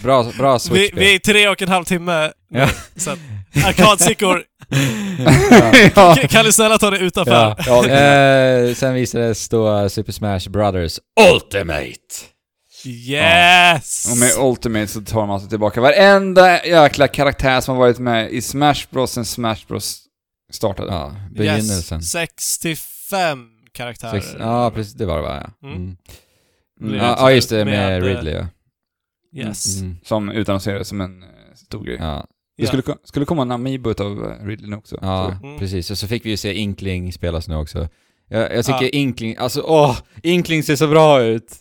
Bra, 0.02 0.32
bra 0.38 0.52
Vi, 0.54 0.58
switch 0.60 0.92
vi 0.94 1.10
är 1.10 1.14
i 1.14 1.18
tre 1.18 1.48
och 1.48 1.62
en 1.62 1.68
halv 1.68 1.84
timme 1.84 2.32
Ja. 2.48 2.68
Så 2.96 3.10
att, 3.10 3.18
arkadstickor, 3.64 4.44
ja. 5.94 6.16
kan 6.28 6.44
du 6.44 6.52
snälla 6.52 6.78
ta 6.78 6.90
det 6.90 6.98
utanför? 6.98 7.32
Ja. 7.32 7.56
Ja. 7.66 7.88
Eh, 7.88 8.74
sen 8.74 8.94
visades 8.94 9.48
då 9.48 9.88
Super 9.88 10.12
Smash 10.12 10.48
Brothers 10.50 10.98
Ultimate. 11.34 11.98
Yes! 12.84 14.08
Och 14.10 14.16
med 14.16 14.30
Ultimate 14.38 14.86
så 14.86 15.00
tar 15.00 15.20
man 15.20 15.30
alltså 15.30 15.48
tillbaka 15.48 15.80
varenda 15.80 16.64
jäkla 16.66 17.08
karaktär 17.08 17.60
som 17.60 17.76
har 17.76 17.80
varit 17.80 17.98
med 17.98 18.30
i 18.30 18.42
Smash 18.42 18.86
Bros 18.90 19.12
sen 19.12 19.24
Smash 19.24 19.66
Bros 19.68 19.98
startade. 20.52 20.92
Ja, 20.92 21.16
begynnelsen. 21.30 21.98
Yes, 21.98 22.10
65 22.12 23.48
karaktärer. 23.72 24.20
Sex, 24.20 24.34
ja, 24.38 24.70
precis. 24.70 24.94
Det 24.94 25.06
var 25.06 25.16
det 25.16 25.22
va? 25.22 25.42
Ja, 25.60 25.68
Mm. 25.68 25.76
mm. 25.76 25.96
Mm. 26.80 26.94
ja, 26.94 27.16
ja 27.18 27.32
just 27.32 27.50
det, 27.50 27.64
med, 27.64 27.66
Med, 27.66 27.96
eh, 28.02 28.16
Ridley 28.16 28.34
ja. 28.34 28.46
Yes. 29.48 29.80
Mm. 29.80 29.96
Som 30.04 30.28
utannonserades 30.30 30.88
som 30.88 31.00
en 31.00 31.22
eh, 31.22 31.28
stor 31.54 31.84
grej. 31.84 31.96
Ja, 32.00 32.26
Det 32.62 32.66
skulle, 32.82 32.96
skulle 33.04 33.26
komma 33.26 33.42
en 33.42 33.50
Amiibo 33.50 33.90
utav 33.90 34.24
eh, 34.24 34.46
Ridley 34.46 34.70
nu 34.70 34.76
också. 34.76 34.98
ja 35.02 35.38
Mm. 35.42 35.58
precis. 35.58 35.90
Och 35.90 35.98
så 35.98 36.08
fick 36.08 36.26
vi 36.26 36.30
ju 36.30 36.36
se 36.36 36.54
Inkling 36.54 37.12
spelas 37.12 37.48
nu 37.48 37.54
också. 37.56 37.88
Jag, 38.28 38.56
jag 38.56 38.64
tycker 38.64 38.82
Ja. 38.82 38.88
Inkling, 38.88 39.36
alltså 39.36 39.60
åh! 39.66 39.98
Inkling 40.22 40.62
ser 40.62 40.76
så 40.76 40.86
bra 40.88 41.22
ut! 41.22 41.52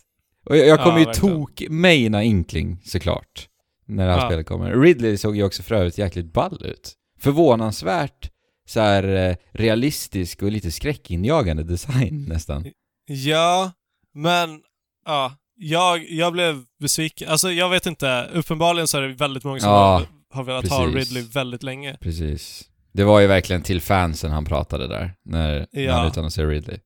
Och 0.46 0.56
jag, 0.56 0.66
jag 0.66 0.82
kommer 0.84 0.98
Ja, 1.00 1.06
ju 1.06 1.12
tok-maina 1.20 2.22
Inkling 2.22 2.80
såklart. 2.84 3.48
När 3.86 4.06
det 4.06 4.12
här 4.12 4.18
Ja. 4.20 4.28
spelet 4.28 4.46
kommer. 4.46 4.76
Ridley 4.80 5.16
såg 5.16 5.36
ju 5.36 5.44
också 5.44 5.62
för 5.62 5.74
övrigt 5.74 5.98
jäkligt 5.98 6.32
ball 6.32 6.66
ut. 6.66 6.92
Förvånansvärt 7.20 8.30
så 8.68 8.80
här 8.80 9.28
eh, 9.30 9.36
realistisk 9.52 10.42
och 10.42 10.50
lite 10.52 10.70
skräckinjagande 10.70 11.62
design 11.62 12.24
nästan. 12.28 12.66
Ja, 13.06 13.72
men 14.14 14.60
ja, 15.06 15.32
jag, 15.56 16.10
jag 16.10 16.32
blev 16.32 16.62
besviken. 16.80 17.28
Alltså 17.28 17.50
jag 17.52 17.68
vet 17.70 17.86
inte, 17.86 18.28
uppenbarligen 18.34 18.88
så 18.88 18.98
är 18.98 19.02
det 19.02 19.14
väldigt 19.14 19.44
många 19.44 19.60
som 19.60 19.70
Ja, 19.70 20.02
har, 20.32 20.44
velat 20.44 20.68
ha 20.68 20.84
precis. 20.84 20.94
Ridley 21.12 21.22
väldigt 21.22 21.62
länge. 21.62 21.96
Precis. 22.00 22.68
Det 22.92 23.04
var 23.04 23.20
ju 23.20 23.26
verkligen 23.26 23.62
till 23.62 23.80
fansen 23.80 24.30
han 24.30 24.44
pratade 24.44 24.88
där, 24.88 25.14
när, 25.24 25.66
när 25.72 25.82
Ja. 25.82 25.92
han 25.92 26.06
utannonserade 26.06 26.52
Ridley. 26.52 26.78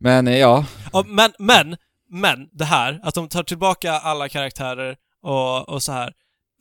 Men 0.00 0.28
eh, 0.28 0.38
ja, 0.38 0.66
Ja, 0.92 1.04
men, 1.06 1.32
men, 1.38 1.76
men 2.10 2.48
det 2.52 2.64
här, 2.64 3.00
att 3.02 3.14
de 3.14 3.28
tar 3.28 3.42
tillbaka 3.42 3.92
alla 3.92 4.28
karaktärer 4.28 4.96
och, 5.22 5.68
och 5.68 5.82
så 5.82 5.92
här. 5.92 6.12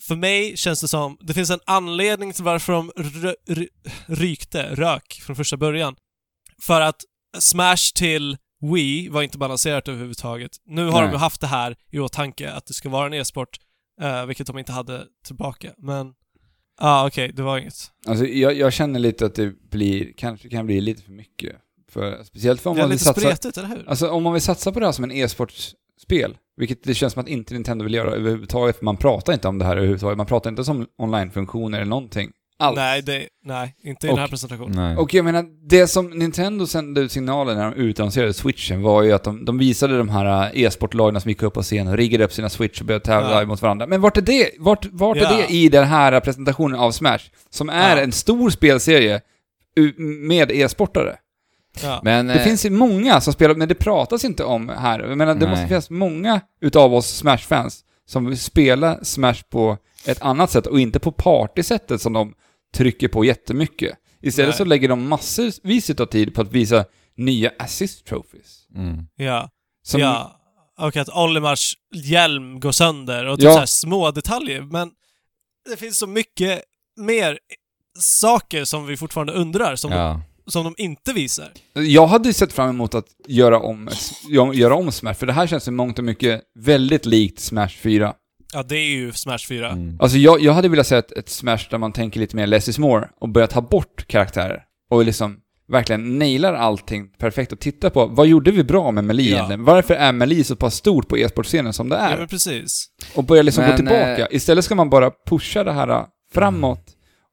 För 0.07 0.15
mig 0.15 0.57
känns 0.57 0.81
det 0.81 0.87
som, 0.87 1.17
det 1.21 1.33
finns 1.33 1.49
en 1.49 1.59
anledning 1.65 2.33
till 2.33 2.43
varför 2.43 2.73
de 2.73 2.91
rykte, 4.07 4.75
rök 4.75 5.21
från 5.25 5.35
första 5.35 5.57
början. 5.57 5.95
För 6.61 6.81
att 6.81 7.01
Smash 7.39 7.93
till 7.95 8.37
Wii 8.73 9.09
var 9.09 9.21
inte 9.21 9.37
balanserat 9.37 9.87
överhuvudtaget. 9.87 10.51
Nu 10.65 10.85
har 10.85 11.01
Nej. 11.01 11.11
de 11.11 11.17
haft 11.17 11.41
det 11.41 11.47
här 11.47 11.75
i 11.91 11.99
åtanke, 11.99 12.51
att 12.51 12.65
det 12.65 12.73
ska 12.73 12.89
vara 12.89 13.05
en 13.07 13.13
e-sport, 13.13 13.57
eh, 14.01 14.25
vilket 14.25 14.47
de 14.47 14.57
inte 14.57 14.71
hade 14.71 15.03
tillbaka. 15.25 15.73
Men, 15.77 16.07
ja 16.07 16.13
ah, 16.77 17.07
okej, 17.07 17.31
det 17.33 17.41
var 17.41 17.57
inget. 17.57 17.73
Alltså 18.07 18.25
jag, 18.25 18.53
jag 18.53 18.73
känner 18.73 18.99
lite 18.99 19.25
att 19.25 19.35
det 19.35 19.69
blir, 19.69 20.13
kanske 20.17 20.49
kan 20.49 20.65
bli 20.65 20.81
lite 20.81 21.01
för 21.01 21.11
mycket. 21.11 21.55
För, 21.91 22.23
speciellt 22.23 22.61
för 22.61 22.69
om 22.69 22.75
Det 22.75 22.81
är 22.81 22.83
man 22.83 22.89
vill 22.89 22.95
lite 22.95 23.05
satsa... 23.05 23.21
spretigt, 23.21 23.57
eller 23.57 23.69
hur? 23.69 23.89
Alltså 23.89 24.09
om 24.09 24.23
man 24.23 24.33
vill 24.33 24.41
satsa 24.41 24.71
på 24.71 24.79
det 24.79 24.85
här 24.85 24.93
som 24.93 25.03
en 25.03 25.11
e-sportspel, 25.11 26.37
vilket 26.57 26.83
det 26.83 26.93
känns 26.93 27.13
som 27.13 27.21
att 27.21 27.27
inte 27.29 27.53
Nintendo 27.53 27.83
vill 27.83 27.93
göra 27.93 28.11
överhuvudtaget, 28.11 28.77
för 28.77 28.85
man 28.85 28.97
pratar 28.97 29.33
inte 29.33 29.47
om 29.47 29.57
det 29.57 29.65
här 29.65 29.77
överhuvudtaget. 29.77 30.17
Man 30.17 30.25
pratar 30.25 30.49
inte 30.49 30.63
som 30.63 30.87
online-funktioner 30.97 31.77
eller 31.77 31.89
någonting. 31.89 32.31
Alls. 32.59 32.75
Nej, 32.75 33.01
det, 33.01 33.27
nej, 33.45 33.75
inte 33.83 34.07
i 34.07 34.09
den 34.09 34.17
här 34.17 34.23
Och- 34.25 34.29
presentationen. 34.29 34.71
nej. 34.75 34.97
Och 34.97 35.13
jag 35.13 35.25
menar, 35.25 35.45
det 35.69 35.87
som 35.87 36.09
Nintendo 36.09 36.67
sände 36.67 37.01
ut 37.01 37.11
signaler 37.11 37.55
när 37.55 37.63
de 37.71 37.73
utannonserade 37.75 38.33
switchen 38.33 38.81
var 38.81 39.03
ju 39.03 39.11
att 39.13 39.23
de, 39.23 39.45
de 39.45 39.57
visade 39.57 39.97
de 39.97 40.09
här 40.09 40.43
eh, 40.55 40.61
e-sportlagen 40.63 41.21
som 41.21 41.29
gick 41.29 41.43
upp 41.43 41.53
på 41.53 41.61
scen 41.63 41.87
och 41.87 41.97
riggade 41.97 42.23
upp 42.25 42.33
sina 42.33 42.49
switch 42.49 42.79
och 42.79 42.85
började 42.87 43.05
tävla 43.05 43.39
Ja. 43.41 43.45
mot 43.45 43.61
varandra. 43.61 43.87
Men 43.87 44.01
vart 44.01 44.17
är 44.17 44.21
det? 44.21 44.49
Vart, 44.59 44.85
vart 44.91 45.17
Ja. 45.17 45.29
är 45.33 45.37
det 45.37 45.53
i 45.53 45.69
den 45.69 45.83
här 45.87 46.19
presentationen 46.19 46.79
av 46.79 46.91
Smash? 46.91 47.19
Som 47.49 47.69
är 47.69 47.97
Ja. 47.97 48.03
en 48.03 48.11
stor 48.11 48.49
spelserie 48.49 49.21
med 50.27 50.51
e-sportare. 50.51 51.15
Ja. 51.83 51.99
Men, 52.03 52.27
Det 52.27 52.33
eh, 52.33 52.43
finns 52.43 52.65
ju 52.65 52.69
många 52.69 53.21
som 53.21 53.33
spelar, 53.33 53.55
men 53.55 53.67
det 53.67 53.75
pratas 53.75 54.25
inte 54.25 54.43
om 54.43 54.69
här. 54.69 54.99
Jag 54.99 55.17
menar, 55.17 55.33
det 55.33 55.39
Nej. 55.39 55.49
måste 55.49 55.67
finnas 55.67 55.89
många 55.89 56.41
utav 56.61 56.93
oss 56.93 57.07
Smash-fans 57.15 57.81
som 58.07 58.25
vill 58.25 58.39
spela 58.39 58.99
Smash 59.03 59.41
på 59.49 59.77
ett 60.07 60.21
annat 60.21 60.51
sätt 60.51 60.67
och 60.67 60.79
inte 60.79 60.99
på 60.99 61.11
partysättet 61.11 62.01
som 62.01 62.13
de 62.13 62.33
trycker 62.75 63.07
på 63.07 63.25
jättemycket. 63.25 63.97
Istället 64.21 64.49
Nej. 64.49 64.57
så 64.57 64.65
lägger 64.65 64.87
de 64.89 65.07
massvis 65.09 65.89
utav 65.89 66.05
tid 66.05 66.33
på 66.35 66.41
att 66.41 66.51
visa 66.51 66.85
nya 67.17 67.51
assist 67.59 68.05
trophies. 68.05 68.67
mm. 68.75 69.07
Ja. 69.15 69.49
Som, 69.83 70.01
Ja, 70.01 70.41
och 70.79 70.97
att 70.97 71.09
Olimars 71.09 71.73
hjälm 71.95 72.59
går 72.59 72.71
sönder 72.71 73.25
och 73.25 73.37
typ 73.39 73.43
Ja. 73.45 73.51
så 73.53 73.59
här 73.59 73.65
små 73.65 74.11
detaljer. 74.11 74.61
Men 74.61 74.91
det 75.69 75.77
finns 75.77 75.97
så 75.97 76.07
mycket 76.07 76.61
mer 76.99 77.39
saker 77.99 78.63
som 78.65 78.85
vi 78.85 78.97
fortfarande 78.97 79.33
undrar, 79.33 79.75
som, 79.75 79.91
ja. 79.91 80.21
de, 80.45 80.51
som 80.51 80.63
de 80.63 80.75
inte 80.77 81.13
visar. 81.13 81.51
Jag 81.73 82.07
hade 82.07 82.33
sett 82.33 82.53
fram 82.53 82.69
emot 82.69 82.95
att 82.95 83.07
göra 83.27 83.59
om, 83.59 83.89
göra 84.53 84.75
om 84.75 84.91
Smash, 84.91 85.13
för 85.13 85.25
det 85.25 85.33
här 85.33 85.47
känns 85.47 85.67
i 85.67 85.71
mångt 85.71 85.99
och 85.99 86.05
mycket 86.05 86.41
väldigt 86.59 87.05
likt 87.05 87.39
Smash 87.39 87.69
4. 87.81 88.13
Ja, 88.55 88.63
det 88.63 88.75
är 88.77 88.87
ju 88.95 89.11
Smash 89.11 89.37
4. 89.49 89.69
Mm. 89.69 89.97
Alltså 89.99 90.17
jag, 90.17 90.41
jag 90.41 90.53
hade 90.53 90.69
velat 90.69 90.87
se 90.87 90.95
ett, 90.95 91.11
ett 91.11 91.29
Smash 91.29 91.59
där 91.69 91.77
man 91.77 91.91
tänker 91.93 92.19
lite 92.19 92.35
mer 92.35 92.47
less 92.47 92.67
is 92.69 92.79
more 92.79 93.07
och 93.21 93.29
börjar 93.29 93.47
ta 93.47 93.61
bort 93.61 94.07
karaktärer. 94.07 94.63
Och 94.89 95.05
liksom 95.05 95.37
verkligen 95.67 96.19
nailar 96.19 96.53
allting 96.53 97.07
perfekt 97.17 97.51
och 97.51 97.59
titta 97.59 97.89
på 97.89 98.05
vad 98.05 98.27
gjorde 98.27 98.51
vi 98.51 98.63
bra 98.63 98.91
med 98.91 99.03
Melee 99.03 99.25
Ja. 99.29 99.35
egentligen? 99.35 99.63
Varför 99.63 99.93
är 99.93 100.11
Melee 100.11 100.43
så 100.43 100.55
pass 100.55 100.75
stort 100.75 101.07
på 101.07 101.17
e-sportscenen 101.17 101.73
som 101.73 101.89
det 101.89 101.95
Ja, 101.95 102.01
är? 102.01 102.17
men 102.17 102.27
precis. 102.27 102.87
och 103.15 103.23
börja 103.23 103.41
liksom 103.41 103.63
gå 103.63 103.67
Men, 103.67 103.77
tillbaka. 103.77 104.17
eh, 104.17 104.27
Istället 104.31 104.65
ska 104.65 104.75
man 104.75 104.89
bara 104.89 105.11
pusha 105.29 105.63
det 105.63 105.71
här 105.73 105.87
äh, 105.89 106.05
framåt 106.33 106.83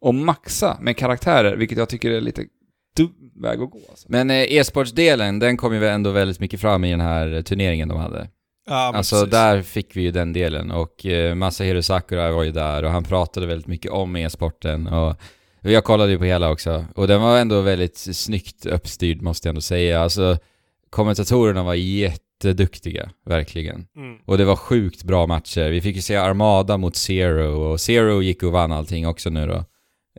och 0.01 0.15
maxa 0.15 0.77
med 0.81 0.97
karaktärer, 0.97 1.57
vilket 1.57 1.79
jag 1.79 1.89
tycker 1.89 2.11
är 2.11 2.21
lite 2.21 2.45
dum 2.97 3.11
väg 3.43 3.61
att 3.61 3.71
gå 3.71 3.81
alltså. 3.91 4.07
Men 4.11 4.31
eh, 4.31 4.37
e-sportsdelen, 4.53 5.39
den 5.39 5.57
kom 5.57 5.75
ju 5.75 5.87
ändå 5.89 6.11
väldigt 6.11 6.41
mycket 6.41 6.61
fram 6.61 6.85
i 6.85 6.91
den 6.91 7.01
här 7.01 7.35
eh, 7.35 7.43
turneringen 7.43 7.89
de 7.89 7.99
hade. 7.99 8.29
Ja, 8.67 8.93
Alltså 8.95 9.17
precis. 9.17 9.31
där 9.31 9.63
fick 9.63 9.97
vi 9.97 10.03
ju 10.03 10.11
den 10.11 10.33
delen 10.33 10.71
och 10.71 11.07
eh, 11.07 11.35
Masahiro 11.35 11.83
Sakura 11.83 12.33
var 12.33 12.43
ju 12.43 12.53
där 12.53 12.83
och 12.83 12.91
han 12.91 13.05
pratade 13.05 13.47
väldigt 13.47 13.67
mycket 13.67 13.91
om 13.91 14.17
e-sporten 14.17 14.87
och 14.87 15.17
jag 15.61 15.85
kollade 15.85 16.13
ju 16.13 16.19
på 16.19 16.25
hela 16.25 16.51
också 16.51 16.85
och 16.95 17.09
den 17.09 17.21
var 17.23 17.39
ändå 17.39 17.61
väldigt 17.61 17.97
snyggt 17.97 18.67
uppstyrd 18.67 19.23
måste 19.23 19.49
jag 19.49 19.51
ändå 19.51 19.61
säga. 19.61 20.01
Alltså 20.03 20.39
kommentatorerna 20.91 21.63
var 21.63 21.75
jätteduktiga, 21.75 23.11
verkligen. 23.27 23.87
Mm. 23.97 24.19
Och 24.25 24.39
det 24.39 24.45
var 24.45 24.57
sjukt 24.57 25.03
bra 25.05 25.27
matcher. 25.27 25.71
Vi 25.71 25.81
fick 25.81 25.97
ju 25.97 26.03
se 26.03 26.17
Armada 26.17 26.77
mot 26.77 26.97
Zero 26.97 27.61
och 27.61 27.81
Zero 27.81 28.23
gick 28.23 28.43
och 28.43 28.53
vann 28.53 28.73
allting 28.73 29.07
också 29.07 29.31
nu 29.31 29.47
då. 29.47 29.65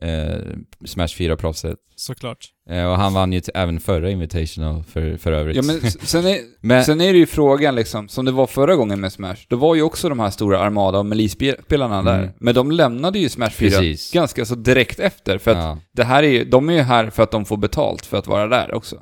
Eh, 0.03 0.37
Smash 0.85 1.07
4-proffset. 1.07 1.75
Såklart. 1.95 2.45
Eh, 2.69 2.85
och 2.85 2.97
han 2.97 3.13
vann 3.13 3.33
ju 3.33 3.41
även 3.53 3.79
förra 3.79 4.09
Invitational 4.11 4.83
för, 4.83 5.17
för 5.17 5.31
övrigt. 5.31 5.55
Ja 5.55 5.61
men 5.61 5.91
sen 5.91 6.25
är, 6.25 6.37
Men- 6.61 6.83
sen 6.85 7.01
är 7.01 7.13
det 7.13 7.19
ju 7.19 7.25
frågan 7.25 7.75
liksom, 7.75 8.07
som 8.09 8.25
det 8.25 8.31
var 8.31 8.47
förra 8.47 8.75
gången 8.75 8.99
med 9.01 9.13
Smash, 9.13 9.35
då 9.47 9.55
var 9.55 9.75
ju 9.75 9.81
också 9.81 10.09
de 10.09 10.19
här 10.19 10.29
stora 10.29 10.59
Armada 10.59 10.99
och 10.99 11.05
Melee-spelarna 11.05 11.99
Mm. 11.99 12.05
där. 12.05 12.33
Men 12.39 12.55
de 12.55 12.71
lämnade 12.71 13.19
ju 13.19 13.29
Smash 13.29 13.49
4 13.49 13.69
Precis. 13.69 14.11
ganska 14.11 14.45
så 14.45 14.55
direkt 14.55 14.99
efter, 14.99 15.37
för 15.37 15.51
att 15.51 15.57
ja. 15.57 15.77
det 15.91 16.03
här 16.03 16.23
är 16.23 16.27
ju, 16.27 16.45
de 16.45 16.69
är 16.69 16.73
ju 16.73 16.81
här 16.81 17.09
för 17.09 17.23
att 17.23 17.31
de 17.31 17.45
får 17.45 17.57
betalt 17.57 18.05
för 18.05 18.17
att 18.17 18.27
vara 18.27 18.47
där 18.47 18.73
också. 18.73 19.01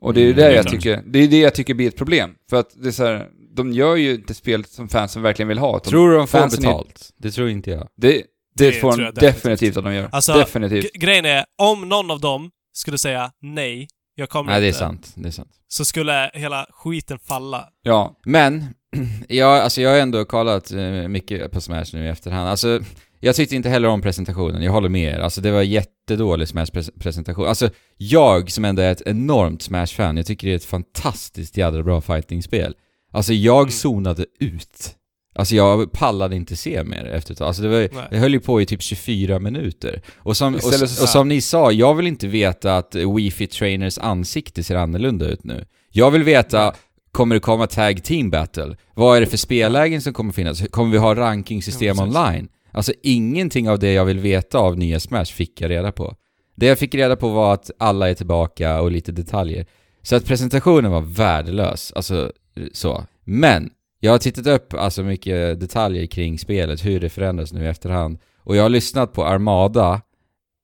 Och 0.00 0.14
det 0.14 0.20
är 0.20 0.24
ju 0.24 0.30
Mm, 0.32 0.36
det 0.36 0.42
det 0.48 0.52
är 0.52 0.56
jag 0.56 0.68
tycker, 0.68 1.02
det 1.06 1.18
är 1.18 1.28
det 1.28 1.40
jag 1.40 1.54
tycker 1.54 1.74
blir 1.74 1.88
ett 1.88 1.96
problem. 1.96 2.30
För 2.50 2.56
att 2.56 2.70
det 2.82 2.88
är 2.88 2.92
så 2.92 3.04
här, 3.04 3.26
de 3.56 3.72
gör 3.72 3.96
ju 3.96 4.14
inte 4.14 4.34
spel 4.34 4.64
som 4.64 4.88
fansen 4.88 5.22
verkligen 5.22 5.48
vill 5.48 5.58
ha. 5.58 5.78
Tror 5.78 6.08
du 6.10 6.16
de 6.16 6.26
får 6.28 6.38
fansen 6.38 6.64
är- 6.64 6.68
betalt? 6.68 7.10
Det 7.16 7.30
tror 7.30 7.48
inte 7.48 7.70
jag. 7.70 7.88
Det, 7.96 8.22
det, 8.54 8.66
Det 8.66 8.72
får 8.72 8.96
de 8.96 9.10
definitivt. 9.14 9.76
att 9.76 9.84
de 9.84 9.94
gör. 9.94 10.08
Alltså, 10.12 10.32
definitivt. 10.32 10.92
Grejen 10.92 11.24
är, 11.24 11.44
om 11.58 11.88
någon 11.88 12.10
av 12.10 12.20
dem 12.20 12.50
skulle 12.72 12.98
säga 12.98 13.32
nej, 13.42 13.88
jag 14.14 14.28
kommer 14.28 14.52
Nej, 14.52 14.60
det 14.60 14.66
är 14.66 14.68
inte, 14.68 14.78
sant. 14.78 15.12
Det 15.14 15.28
är 15.28 15.32
sant. 15.32 15.50
så 15.68 15.84
skulle 15.84 16.30
hela 16.34 16.66
skiten 16.70 17.18
falla. 17.18 17.68
Ja. 17.82 18.20
Men, 18.26 18.64
jag, 19.28 19.58
alltså 19.58 19.80
jag 19.80 19.90
har 19.90 19.98
ändå 19.98 20.24
kollat 20.24 20.70
eh, 20.70 20.82
mycket 21.08 21.52
på 21.52 21.60
Smash 21.60 21.84
nu 21.92 22.04
i 22.04 22.08
efterhand. 22.08 22.48
Alltså, 22.48 22.80
jag 23.20 23.34
tyckte 23.36 23.56
inte 23.56 23.68
heller 23.68 23.88
om 23.88 24.02
presentationen, 24.02 24.62
jag 24.62 24.72
håller 24.72 24.88
med 24.88 25.14
er. 25.14 25.20
Alltså 25.20 25.40
det 25.40 25.50
var 25.50 25.62
jättedålig 25.62 26.48
Smash-presentation. 26.48 27.46
Alltså, 27.46 27.70
jag 27.96 28.50
som 28.50 28.64
ändå 28.64 28.82
är 28.82 28.92
ett 28.92 29.02
enormt 29.06 29.62
Smash-fan, 29.62 30.16
jag 30.16 30.26
tycker 30.26 30.46
det 30.46 30.52
är 30.52 30.56
ett 30.56 30.64
fantastiskt 30.64 31.56
jädra 31.56 31.82
bra 31.82 32.00
fighting-spel. 32.00 32.74
Alltså 33.12 33.32
jag 33.32 33.60
Mm. 33.60 33.70
zonade 33.70 34.26
ut. 34.40 34.96
Alltså 35.34 35.54
jag 35.54 35.92
pallade 35.92 36.36
inte 36.36 36.56
se 36.56 36.84
mer 36.84 37.04
efter 37.04 37.32
ett 37.32 37.38
tag. 37.38 37.46
Alltså 37.46 37.62
det, 37.62 37.68
var, 37.68 37.78
Nej. 37.78 38.06
det 38.10 38.18
höll 38.18 38.32
ju 38.32 38.40
på 38.40 38.60
i 38.60 38.66
typ 38.66 38.82
24 38.82 39.38
minuter. 39.38 40.02
Och 40.16 40.36
som, 40.36 40.54
och, 40.54 40.64
och 40.82 40.88
som 40.88 41.28
ni 41.28 41.40
sa, 41.40 41.72
jag 41.72 41.94
vill 41.94 42.06
inte 42.06 42.26
veta 42.26 42.76
att 42.76 42.94
Wii 42.94 43.30
Fit 43.30 43.50
Trainers 43.50 43.98
ansikte 43.98 44.62
ser 44.62 44.76
annorlunda 44.76 45.26
ut 45.26 45.44
nu. 45.44 45.64
Jag 45.90 46.10
vill 46.10 46.22
veta, 46.22 46.74
kommer 47.12 47.34
det 47.34 47.40
komma 47.40 47.66
Tag 47.66 48.04
Team 48.04 48.30
Battle? 48.30 48.76
Vad 48.94 49.16
är 49.16 49.20
det 49.20 49.26
för 49.26 49.36
spellägen 49.36 50.02
som 50.02 50.12
kommer 50.12 50.32
finnas? 50.32 50.68
Kommer 50.68 50.92
vi 50.92 50.98
ha 50.98 51.14
rankingsystem 51.14 51.96
Ja, 51.96 52.02
online? 52.02 52.48
Alltså 52.72 52.92
ingenting 53.02 53.70
av 53.70 53.78
det 53.78 53.92
jag 53.92 54.04
vill 54.04 54.18
veta 54.18 54.58
av 54.58 54.78
nya 54.78 55.00
Smash 55.00 55.24
fick 55.24 55.60
jag 55.60 55.70
reda 55.70 55.92
på. 55.92 56.16
Det 56.56 56.66
jag 56.66 56.78
fick 56.78 56.94
reda 56.94 57.16
på 57.16 57.28
var 57.28 57.54
att 57.54 57.70
alla 57.78 58.10
är 58.10 58.14
tillbaka 58.14 58.80
och 58.80 58.90
lite 58.90 59.12
detaljer. 59.12 59.66
Så 60.02 60.16
att 60.16 60.26
presentationen 60.26 60.90
var 60.90 61.00
värdelös, 61.00 61.92
alltså 61.92 62.32
så. 62.72 63.04
Men, 63.24 63.70
jag 64.04 64.12
har 64.12 64.18
tittat 64.18 64.46
upp 64.46 64.74
alltså 64.74 65.02
mycket 65.02 65.60
detaljer 65.60 66.06
kring 66.06 66.38
spelet, 66.38 66.84
hur 66.84 67.00
det 67.00 67.08
förändras 67.10 67.52
nu 67.52 67.64
i 67.64 67.68
efterhand. 67.68 68.18
Och 68.38 68.56
jag 68.56 68.62
har 68.62 68.68
lyssnat 68.68 69.12
på 69.12 69.24
Armada, 69.24 70.00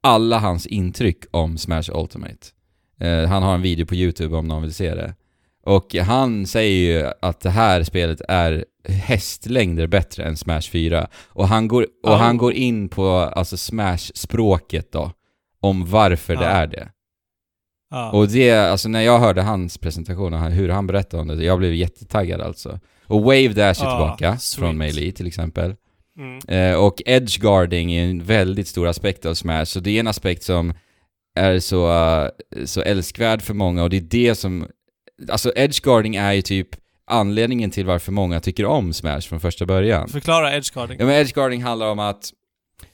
alla 0.02 0.38
hans 0.38 0.66
intryck 0.66 1.18
om 1.30 1.58
Smash 1.58 1.90
Ultimate. 1.94 2.46
Eh, 3.00 3.24
han 3.28 3.42
har 3.42 3.54
en 3.54 3.62
video 3.62 3.86
på 3.86 3.94
YouTube 3.94 4.36
om 4.36 4.48
någon 4.48 4.62
vill 4.62 4.74
se 4.74 4.94
det. 4.94 5.14
Och 5.64 5.94
han 5.94 6.46
säger 6.46 7.00
ju 7.02 7.12
att 7.22 7.40
det 7.40 7.50
här 7.50 7.82
spelet 7.82 8.20
är 8.28 8.64
hästlängder 8.88 9.86
bättre 9.86 10.24
än 10.24 10.36
Smash 10.36 10.60
4. 10.72 11.08
Och 11.28 11.48
han 11.48 11.68
går, 11.68 11.86
och 12.02 12.10
Oh. 12.12 12.16
han 12.18 12.36
går 12.36 12.52
in 12.52 12.88
på 12.88 13.08
alltså 13.10 13.56
Smash-språket 13.56 14.92
då, 14.92 15.12
om 15.60 15.86
varför 15.90 16.36
det 16.36 16.44
Ja. 16.44 16.50
är 16.50 16.66
det. 16.66 16.88
Ja. 17.90 18.10
Och 18.12 18.28
det, 18.28 18.52
alltså 18.52 18.88
när 18.88 19.00
jag 19.00 19.18
hörde 19.18 19.42
hans 19.42 19.78
presentation 19.78 20.34
och 20.34 20.40
hur 20.40 20.68
han 20.68 20.86
berättade 20.86 21.20
om 21.20 21.28
det, 21.28 21.44
jag 21.44 21.58
blev 21.58 21.74
jättetaggad 21.74 22.40
alltså. 22.40 22.80
Och 23.08 23.20
Wave 23.22 23.48
Dash 23.48 23.60
är 23.62 23.70
Ah, 23.70 23.74
tillbaka 24.16 24.38
sweet. 24.38 24.58
från 24.60 24.78
Melee 24.78 25.12
till 25.12 25.26
exempel. 25.26 25.74
mm. 26.18 26.38
Eh, 26.72 26.78
och 26.78 27.02
Edge 27.06 27.38
Guarding 27.40 27.92
är 27.92 28.04
en 28.04 28.24
väldigt 28.24 28.68
stor 28.68 28.86
aspekt 28.88 29.26
av 29.26 29.34
Smash, 29.34 29.64
så 29.64 29.80
det 29.80 29.90
är 29.90 30.00
en 30.00 30.06
aspekt 30.06 30.42
som 30.42 30.72
är 31.38 31.58
så, 31.58 31.90
eh, 32.56 32.64
så 32.64 32.80
älskvärd 32.82 33.42
för 33.42 33.54
många 33.54 33.82
och 33.82 33.90
det 33.90 33.96
är 33.96 34.00
det 34.00 34.34
som... 34.34 34.66
Alltså 35.30 35.52
Edge 35.56 35.80
Guarding 35.82 36.16
är 36.16 36.32
ju 36.32 36.42
typ 36.42 36.68
anledningen 37.10 37.70
till 37.70 37.86
varför 37.86 38.12
många 38.12 38.40
tycker 38.40 38.64
om 38.64 38.92
Smash 38.92 39.20
från 39.20 39.40
första 39.40 39.66
början. 39.66 40.08
Förklara 40.08 40.54
edgeguarding. 40.56 40.96
Ja 41.00 41.06
men 41.06 41.14
Edge 41.14 41.32
Guarding 41.34 41.62
handlar 41.62 41.86
om 41.90 41.98
att 41.98 42.30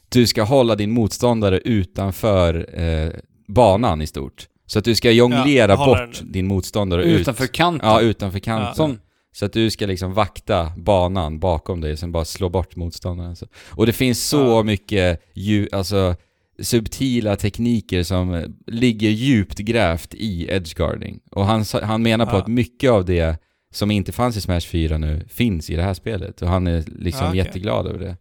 du 0.08 0.26
ska 0.26 0.42
hålla 0.42 0.74
din 0.76 0.90
motståndare 0.90 1.58
utanför 1.58 2.80
eh, 2.80 3.10
banan 3.48 4.02
i 4.02 4.06
stort. 4.06 4.48
Så 4.66 4.78
att 4.78 4.84
du 4.84 4.94
ska 4.94 5.10
jonglera 5.10 5.72
Ja, 5.72 5.86
bort 5.86 6.14
den- 6.18 6.32
din 6.32 6.46
motståndare 6.46 7.04
ut. 7.04 7.20
Utanför 7.20 7.46
kanten. 7.46 7.88
Ja, 7.90 8.00
utanför 8.00 8.38
kanten. 8.38 8.66
Ja. 8.68 8.74
Som, 8.74 8.98
Så 9.36 9.44
att 9.44 9.52
du 9.52 9.70
ska 9.70 9.86
liksom 9.86 10.14
vakta 10.14 10.72
banan 10.76 11.38
bakom 11.38 11.80
dig 11.80 11.92
och 11.92 11.98
sen 11.98 12.12
bara 12.12 12.24
slå 12.24 12.48
bort 12.48 12.76
motståndaren. 12.76 13.36
Och 13.70 13.86
det 13.86 13.92
finns 13.92 14.28
så 14.28 14.62
mycket 14.62 15.22
ju, 15.34 15.68
alltså, 15.72 16.16
subtila 16.60 17.36
tekniker 17.36 18.02
som 18.02 18.54
ligger 18.66 19.10
djupt 19.10 19.58
grävt 19.58 20.14
i 20.14 20.46
edgeguarding. 20.50 21.20
Och 21.30 21.46
han, 21.46 21.64
han 21.82 22.02
menar 22.02 22.26
på 22.26 22.32
Ja. 22.36 22.40
att 22.40 22.46
mycket 22.46 22.90
av 22.90 23.04
det 23.04 23.36
som 23.72 23.90
inte 23.90 24.12
fanns 24.12 24.36
i 24.36 24.40
Smash 24.40 24.60
4 24.60 24.98
nu 24.98 25.26
finns 25.28 25.70
i 25.70 25.76
det 25.76 25.82
här 25.82 25.94
spelet. 25.94 26.42
Och 26.42 26.48
han 26.48 26.66
är 26.66 26.84
liksom 26.98 27.24
Ja, 27.24 27.28
okej. 27.28 27.38
jätteglad 27.38 27.86
över 27.86 27.98
det. 27.98 28.16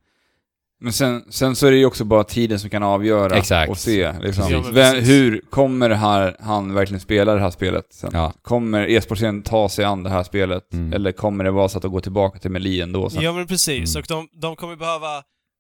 Men 0.83 0.93
sen, 0.93 1.23
sen 1.29 1.55
så 1.55 1.67
är 1.67 1.71
det 1.71 1.77
ju 1.77 1.85
också 1.85 2.03
bara 2.05 2.23
tiden 2.23 2.59
som 2.59 2.69
kan 2.69 2.83
avgöra 2.83 3.37
Exakt. 3.37 3.69
och 3.71 3.77
se. 3.77 4.13
Liksom. 4.21 4.51
Ja, 4.51 4.63
Vem, 4.71 4.95
hur 5.03 5.41
kommer 5.49 5.89
här, 5.89 6.35
han 6.39 6.73
verkligen 6.73 6.99
spela 6.99 7.33
det 7.33 7.39
här 7.41 7.51
spelet 7.51 7.85
sen? 7.93 8.09
Ja. 8.13 8.33
Kommer 8.41 8.87
e-sportscenen 8.89 9.41
ta 9.43 9.69
sig 9.69 9.85
an 9.85 10.03
det 10.03 10.09
här 10.09 10.23
spelet? 10.23 10.73
Mm. 10.73 10.93
Eller 10.93 11.11
kommer 11.11 11.43
det 11.43 11.51
vara 11.51 11.69
så 11.69 11.77
att 11.77 11.81
de 11.81 11.91
går 11.91 11.99
tillbaka 12.01 12.39
till 12.39 12.51
Melee 12.51 12.83
ändå 12.83 13.09
sen? 13.09 13.21
Ja 13.23 13.31
men 13.33 13.47
precis, 13.47 13.95
Mm. 13.95 14.01
och 14.01 14.05
de, 14.31 14.39
de 14.41 14.55
kommer 14.55 14.75
behöva 14.75 15.17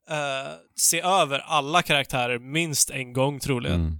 eh, 0.09 0.51
se 0.75 1.01
över 1.01 1.39
alla 1.45 1.81
karaktärer 1.81 2.39
minst 2.39 2.89
en 2.89 3.13
gång 3.13 3.39
troligen. 3.39 3.75
Mm. 3.75 3.99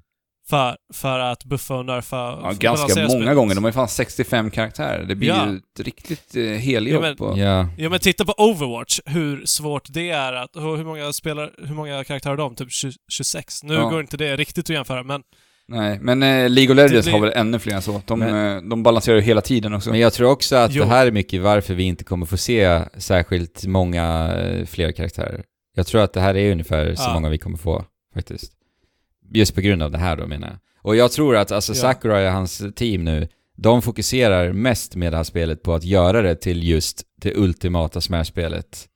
För, 0.49 0.75
för 0.93 1.19
att 1.19 1.45
buffa 1.45 1.75
och 1.75 1.85
nerfa 1.85 2.15
Ja, 2.15 2.49
och 2.49 2.55
ganska 2.55 3.07
många 3.07 3.33
gånger. 3.33 3.55
De 3.55 3.63
har 3.63 3.69
ju 3.71 3.73
fan 3.73 3.87
65 3.87 4.51
karaktärer. 4.51 5.03
Det 5.05 5.15
blir 5.15 5.29
Ja. 5.29 5.49
ju 5.51 5.57
ett 5.57 5.85
riktigt 5.85 6.35
eh, 6.35 6.43
heljobb 6.43 7.03
Ja. 7.19 7.37
Ja. 7.37 7.67
Ja 7.77 7.89
men 7.89 7.99
titta 7.99 8.25
på 8.25 8.33
Overwatch, 8.37 8.99
hur 9.05 9.45
svårt 9.45 9.83
det 9.89 10.09
är 10.09 10.33
att... 10.33 10.49
Hur 10.55 10.83
många 10.83 11.13
spelar, 11.13 11.51
hur 11.67 11.75
många 11.75 12.03
karaktärer 12.03 12.31
har 12.31 12.37
de? 12.37 12.55
Typ 12.55 12.71
20, 12.71 12.91
26? 13.11 13.63
Nu 13.63 13.73
Ja. 13.73 13.89
går 13.89 14.01
inte 14.01 14.17
det 14.17 14.35
riktigt 14.35 14.65
att 14.65 14.69
jämföra, 14.69 15.03
men... 15.03 15.21
Nej, 15.67 15.99
men 16.01 16.23
eh, 16.23 16.49
League 16.49 16.71
of 16.71 16.77
Legends 16.77 17.05
blir- 17.07 17.13
har 17.13 17.19
väl 17.21 17.33
ännu 17.35 17.59
fler 17.59 17.73
än 17.75 17.81
så. 17.81 18.01
De, 18.05 18.19
Men- 18.19 18.57
eh, 18.57 18.61
de 18.69 18.83
balanserar 18.83 19.15
ju 19.15 19.21
hela 19.21 19.41
tiden 19.41 19.73
också. 19.73 19.89
Men 19.89 19.99
jag 19.99 20.13
tror 20.13 20.31
också 20.31 20.55
att 20.55 20.71
Jo. 20.73 20.83
det 20.83 20.89
här 20.89 21.07
är 21.07 21.11
mycket 21.11 21.41
varför 21.41 21.73
vi 21.73 21.83
inte 21.83 22.03
kommer 22.03 22.25
få 22.25 22.37
se 22.37 22.81
särskilt 22.97 23.65
många 23.65 24.33
eh, 24.35 24.65
fler 24.65 24.91
karaktärer. 24.91 25.43
Jag 25.75 25.87
tror 25.87 26.01
att 26.01 26.13
det 26.13 26.21
här 26.21 26.35
är 26.37 26.51
ungefär 26.51 26.95
så 26.95 27.09
många 27.09 27.29
vi 27.29 27.37
kommer 27.37 27.57
få, 27.57 27.85
faktiskt. 28.13 28.51
Just 29.33 29.55
på 29.55 29.61
grund 29.61 29.83
av 29.83 29.91
det 29.91 29.97
här 29.97 30.17
då 30.17 30.27
menar 30.27 30.47
jag. 30.47 30.57
Och 30.81 30.95
jag 30.95 31.11
tror 31.11 31.35
att 31.35 31.51
alltså 31.51 31.71
Ja. 31.73 31.75
Sakurai 31.75 32.27
och 32.27 32.31
hans 32.31 32.63
team 32.75 33.03
nu, 33.03 33.27
de 33.57 33.81
fokuserar 33.81 34.53
mest 34.53 34.95
med 34.95 35.13
det 35.13 35.17
här 35.17 35.23
spelet 35.23 35.63
på 35.63 35.73
att 35.73 35.83
göra 35.83 36.21
det 36.21 36.35
till 36.35 36.63
just 36.63 37.03
det 37.21 37.35
ultimata 37.35 38.01
Smash-spelet. 38.01 38.87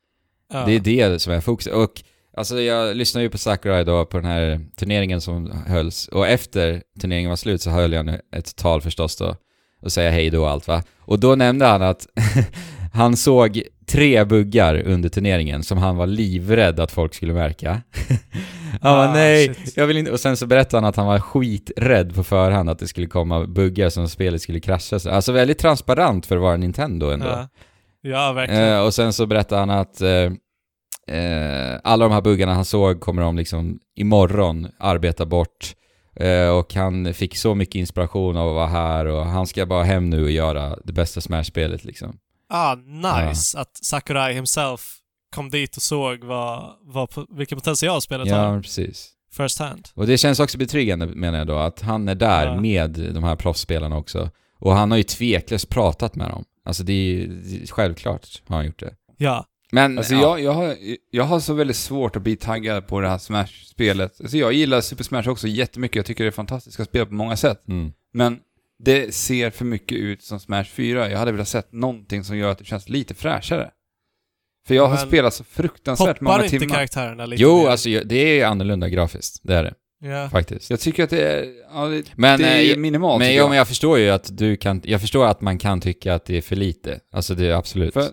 Ja. 0.54 0.66
Det 0.66 0.76
är 0.76 1.10
det 1.10 1.20
som 1.20 1.34
är 1.34 1.42
fokus. 1.42 1.68
Och 1.68 2.04
alltså 2.38 2.62
jag 2.62 2.96
lyssnade 2.98 3.24
ju 3.24 3.30
på 3.30 3.38
Sakurai 3.38 3.84
då 3.84 4.06
på 4.06 4.18
den 4.18 4.26
här 4.26 4.62
turneringen 4.76 5.22
som 5.22 5.52
hölls. 5.68 6.08
Och 6.08 6.28
efter 6.28 6.82
turneringen 7.02 7.30
var 7.30 7.36
slut 7.36 7.62
så 7.62 7.70
höll 7.70 7.94
jag 7.94 8.06
nu 8.06 8.22
ett 8.36 8.56
tal 8.56 8.82
förstås 8.82 9.16
då. 9.16 9.36
Och 9.82 9.92
säga 9.92 10.12
hej 10.12 10.30
då 10.30 10.42
och 10.42 10.50
allt 10.50 10.68
va. 10.68 10.84
Och 11.00 11.20
då 11.20 11.36
nämnde 11.36 11.66
han 11.66 11.82
att 11.82 12.08
han 12.98 13.18
såg 13.18 13.62
tre 13.86 14.24
buggar 14.24 14.82
under 14.86 15.10
turneringen 15.10 15.64
som 15.64 15.78
han 15.78 15.96
var 15.98 16.08
livrädd 16.08 16.80
att 16.80 16.92
folk 16.92 17.14
skulle 17.14 17.34
märka. 17.34 17.70
han 18.82 18.98
bara 18.98 19.10
Ah, 19.10 19.14
nej, 19.14 19.54
shit. 19.54 19.78
jag 19.78 19.88
vill 19.88 19.98
inte. 19.98 20.12
Och 20.12 20.20
sen 20.20 20.38
så 20.38 20.48
berättade 20.48 20.78
han 20.82 20.90
att 20.90 20.96
han 20.96 21.08
var 21.08 21.20
skiträdd 21.20 22.16
på 22.16 22.24
förhand 22.24 22.70
att 22.70 22.80
det 22.80 22.88
skulle 22.88 23.08
komma 23.08 23.46
buggar 23.48 23.90
som 23.90 24.10
spelet 24.10 24.42
skulle 24.42 24.60
krascha. 24.60 25.00
Alltså 25.12 25.32
väldigt 25.32 25.58
transparent 25.60 26.26
för 26.26 26.36
att 26.36 26.42
vara 26.42 26.58
Nintendo 26.58 27.10
ändå. 27.10 27.26
Ja, 27.28 27.50
ja 28.02 28.34
verkligen. 28.34 28.74
Eh, 28.74 28.80
och 28.86 28.94
sen 28.94 29.14
så 29.14 29.26
berättade 29.26 29.60
han 29.62 29.70
att 29.70 30.02
eh, 30.02 30.32
eh, 31.18 31.80
alla 31.84 32.06
de 32.06 32.14
här 32.14 32.22
buggarna 32.22 32.54
han 32.54 32.66
såg 32.66 33.00
kommer 33.00 33.22
de 33.22 33.38
liksom 33.38 33.80
imorgon 33.96 34.68
arbeta 34.80 35.26
bort. 35.26 35.74
Eh, 36.16 36.50
och 36.50 36.74
han 36.74 37.14
fick 37.14 37.38
så 37.38 37.56
mycket 37.56 37.76
inspiration 37.76 38.38
av 38.38 38.50
att 38.50 38.56
vara 38.56 38.68
här 38.68 39.06
och 39.06 39.26
han 39.26 39.48
ska 39.48 39.66
bara 39.66 39.84
hem 39.84 40.10
nu 40.10 40.24
och 40.24 40.32
göra 40.32 40.78
det 40.84 40.94
bästa 40.94 41.22
Smash-spelet 41.22 41.86
liksom. 41.86 42.18
Ah, 42.50 42.76
nice 42.76 43.60
att 43.60 43.78
Sakurai 43.82 44.34
himself 44.34 44.82
kom 45.36 45.50
dit 45.50 45.76
och 45.76 45.82
såg 45.82 46.24
vad, 46.24 46.74
vad, 46.82 47.10
vilken 47.38 47.58
potential 47.58 48.02
spelet 48.02 48.28
Ja, 48.28 48.36
har. 48.38 48.62
precis. 48.62 49.10
first 49.38 49.60
hand. 49.60 49.88
Och 49.94 50.08
det 50.08 50.18
känns 50.18 50.40
också 50.40 50.58
betryggande 50.58 51.06
menar 51.08 51.38
jag 51.38 51.48
då, 51.48 51.58
att 51.58 51.82
han 51.82 52.08
är 52.10 52.16
där 52.16 52.46
Ja. 52.46 52.62
med 52.62 52.92
de 53.14 53.24
här 53.24 53.36
proffsspelarna 53.36 53.98
också. 53.98 54.30
Och 54.60 54.74
han 54.76 54.92
har 54.92 54.98
ju 54.98 55.04
tveklöst 55.04 55.70
pratat 55.70 56.16
med 56.16 56.30
dem. 56.30 56.44
Alltså 56.66 56.84
det 56.84 56.94
är 56.94 56.98
ju 56.98 57.66
självklart 57.70 58.42
har 58.48 58.56
han 58.56 58.66
gjort 58.66 58.80
det. 58.80 58.94
Ja. 59.18 59.46
Men, 59.72 59.98
Alltså 59.98 60.14
ja. 60.14 60.22
jag, 60.22 60.42
jag, 60.42 60.54
har, 60.54 60.76
jag 61.12 61.24
har 61.24 61.40
så 61.40 61.54
väldigt 61.54 61.76
svårt 61.78 62.16
att 62.16 62.22
bli 62.22 62.36
taggad 62.36 62.88
på 62.88 63.00
det 63.02 63.10
här 63.10 63.18
Smash-spelet. 63.18 64.22
Alltså 64.22 64.38
jag 64.38 64.54
gillar 64.54 64.82
Super 64.82 65.04
Smash 65.04 65.28
också 65.30 65.48
jättemycket, 65.48 65.96
jag 65.96 66.06
tycker 66.06 66.24
det 66.24 66.30
är 66.30 66.32
fantastiska 66.32 66.86
spel 66.86 67.06
på 67.06 67.14
många 67.14 67.38
sätt. 67.38 67.68
Mm. 67.68 67.94
Men 68.14 68.40
det 68.80 69.16
ser 69.16 69.50
för 69.50 69.66
mycket 69.66 69.98
ut 69.98 70.24
som 70.24 70.40
Smash 70.40 70.64
4. 70.64 71.10
Jag 71.10 71.20
hade 71.20 71.32
velat 71.32 71.48
sett 71.48 71.72
någonting 71.72 72.24
som 72.24 72.38
gör 72.38 72.52
att 72.52 72.58
det 72.58 72.66
känns 72.66 72.90
lite 72.90 73.14
fräschare. 73.14 73.72
För 74.68 74.76
jag 74.76 74.88
har 74.88 74.96
Men 74.96 75.08
spelat 75.08 75.34
så 75.34 75.44
fruktansvärt 75.44 76.08
Hoppar 76.08 76.22
många 76.24 76.44
inte 76.46 76.60
timmar. 76.60 76.76
karaktärerna 76.76 77.26
lite 77.26 77.44
Jo, 77.44 77.58
mer? 77.62 77.70
alltså 77.70 77.90
det 77.90 78.40
är 78.40 78.46
annorlunda 78.46 78.90
grafiskt. 78.90 79.40
Det 79.44 79.56
är 79.56 79.64
det. 79.64 79.74
Ja. 80.00 80.30
Faktiskt. 80.30 80.70
Jag 80.70 80.80
tycker 80.80 81.04
att 81.04 81.10
det 81.10 81.22
är, 81.22 81.46
ja, 81.74 81.86
det, 81.88 82.04
Men, 82.16 82.40
det 82.40 82.48
är 82.48 82.72
eh, 82.72 82.78
minimalt 82.78 83.20
Men, 83.20 83.28
ja, 83.28 83.34
jag. 83.34 83.50
men 83.50 83.58
jag 83.58 83.68
förstår 83.68 84.00
ju 84.00 84.10
att 84.10 84.38
du 84.38 84.58
kan, 84.58 84.82
jag 84.86 85.02
förstår 85.02 85.26
att 85.26 85.42
man 85.42 85.58
kan 85.58 85.82
tycka 85.82 86.14
att 86.16 86.26
det 86.26 86.38
är 86.38 86.42
för 86.42 86.56
lite. 86.56 87.00
Alltså 87.12 87.36
det 87.36 87.46
är 87.48 87.52
absolut. 87.54 87.94
För, 87.94 88.08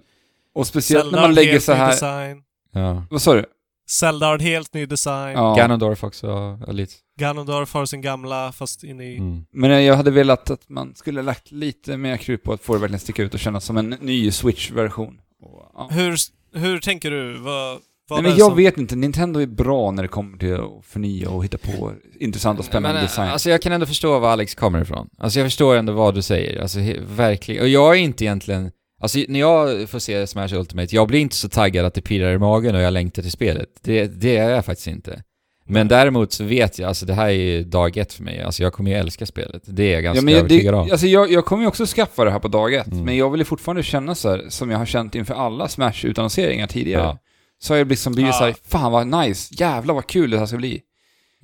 och 0.55 0.67
speciellt 0.67 1.03
Zelda 1.05 1.17
när 1.17 1.23
man 1.23 1.31
en 1.31 1.35
lägger 1.35 1.53
helt 1.53 1.65
så 1.65 1.73
ny 1.73 1.79
här... 1.79 1.91
Design. 1.91 2.43
ja. 2.73 3.07
Vad 3.11 3.23
sa 3.23 3.35
du? 3.35 3.45
Zelda 3.91 4.27
har 4.27 4.35
en 4.35 4.41
helt 4.41 4.75
ny 4.75 4.87
design. 4.87 5.33
Ja. 5.37 5.55
Ganondorf 5.55 6.05
också, 6.05 6.27
ja, 6.67 6.73
lite. 6.73 6.93
Ganondorf 7.19 7.75
har 7.75 7.87
sin 7.87 8.01
gamla, 8.01 8.53
fast 8.53 8.85
in 8.85 9.01
i... 9.01 9.17
Mm. 9.17 9.45
Men 9.53 9.85
jag 9.85 9.97
hade 9.97 10.11
velat 10.11 10.51
att 10.51 10.69
man 10.69 10.95
skulle 10.95 11.23
lagt 11.23 11.53
lite 11.53 11.97
mer 11.97 12.17
krut 12.17 12.43
på 12.43 12.53
att 12.53 12.61
få 12.63 12.75
det 12.75 12.81
verkligen 12.81 13.01
sticka 13.01 13.23
ut 13.23 13.35
och 13.35 13.41
kännas 13.41 13.65
som 13.65 13.77
en 13.77 13.91
ny 14.01 14.31
Switch-version. 14.31 15.21
Och, 15.43 15.71
Ja. 15.75 15.89
Hur, 15.91 16.17
hur 16.53 16.79
tänker 16.79 17.11
du? 17.11 17.39
Vad, 17.39 17.79
vad 18.09 18.23
Nej, 18.23 18.31
men 18.31 18.39
jag 18.39 18.49
som... 18.49 18.57
vet 18.57 18.79
inte, 18.79 18.97
Nintendo 18.97 19.41
är 19.41 19.47
bra 19.47 19.91
när 19.91 20.03
det 20.03 20.09
kommer 20.09 20.39
till 20.39 20.55
att 20.55 20.85
förnya 20.85 21.31
och 21.31 21.45
hitta 21.45 21.59
på 21.59 21.93
intressant 22.21 22.59
och 22.59 22.65
spännande 22.65 22.95
Men, 22.95 23.05
design. 23.05 23.29
Alltså 23.29 23.51
jag 23.51 23.63
kan 23.63 23.73
ändå 23.73 23.87
förstå 23.87 24.19
var 24.19 24.31
Alex 24.31 24.55
kommer 24.55 24.81
ifrån. 24.83 25.09
Alltså 25.19 25.39
jag 25.39 25.47
förstår 25.47 25.77
ändå 25.77 25.93
vad 25.93 26.15
du 26.15 26.23
säger. 26.23 26.61
Alltså 26.63 26.79
he- 26.79 27.05
verkligen. 27.17 27.63
Och 27.63 27.69
jag 27.69 27.95
är 27.95 27.99
inte 28.01 28.25
egentligen... 28.25 28.71
Alltså 29.01 29.19
när 29.29 29.41
jag 29.41 29.89
får 29.91 29.99
se 29.99 30.27
Smash 30.27 30.55
Ultimate, 30.55 30.95
jag 30.95 31.09
blir 31.09 31.21
inte 31.21 31.37
så 31.37 31.49
taggad 31.49 31.87
att 31.87 31.95
det 31.95 32.01
pirrar 32.03 32.33
i 32.33 32.39
magen 32.39 32.75
och 32.75 32.81
jag 32.81 32.93
längtar 32.93 33.23
till 33.23 33.31
spelet. 33.33 33.69
Det, 33.83 34.07
det 34.07 34.37
är 34.37 34.51
jag 34.51 34.65
faktiskt 34.65 34.87
inte. 34.89 35.23
Men 35.67 35.89
däremot 35.89 36.33
så 36.33 36.45
vet 36.45 36.79
jag, 36.79 36.89
alltså 36.89 37.07
det 37.07 37.15
här 37.15 37.27
är 37.27 37.31
ju 37.31 37.65
dag 37.65 37.97
ett 37.97 38.13
för 38.13 38.23
mig. 38.23 38.43
Alltså 38.43 38.63
jag 38.63 38.73
kommer 38.73 38.91
ju 38.91 38.97
älska 38.97 39.27
spelet. 39.27 39.63
Det 39.67 39.83
är 39.83 39.93
jag 39.95 40.03
ganska 40.03 40.19
ja, 40.19 40.23
men 40.25 40.33
jag, 40.35 40.39
övertygad 40.39 40.75
det, 40.75 40.79
om. 40.79 40.91
alltså 40.91 41.07
jag, 41.07 41.33
jag 41.33 41.45
kommer 41.45 41.63
ju 41.63 41.69
också 41.69 41.87
skaffa 41.87 42.25
det 42.25 42.31
här 42.31 42.39
på 42.39 42.49
dag 42.49 42.75
ett, 42.75 42.87
Mm. 42.87 43.05
men 43.05 43.17
jag 43.17 43.31
vill 43.31 43.41
ju 43.41 43.45
fortfarande 43.45 43.83
känna 43.83 44.15
så 44.15 44.31
här, 44.31 44.45
som 44.49 44.71
jag 44.71 44.79
har 44.79 44.87
känt 44.87 45.15
inför 45.15 45.35
alla 45.35 45.69
Smash-utannonseringar 45.69 46.67
tidigare. 46.67 47.03
Ja. 47.03 47.19
Så 47.59 47.73
har 47.73 47.79
jag 47.79 47.89
liksom 47.89 48.13
blivit 48.13 48.33
Ja. 48.35 48.39
såhär, 48.39 48.55
fan 48.69 48.93
vad 48.93 49.07
nice, 49.07 49.55
jävlar 49.59 49.95
vad 49.95 50.07
kul 50.07 50.31
det 50.31 50.39
här 50.39 50.47
ska 50.47 50.57
bli. 50.57 50.81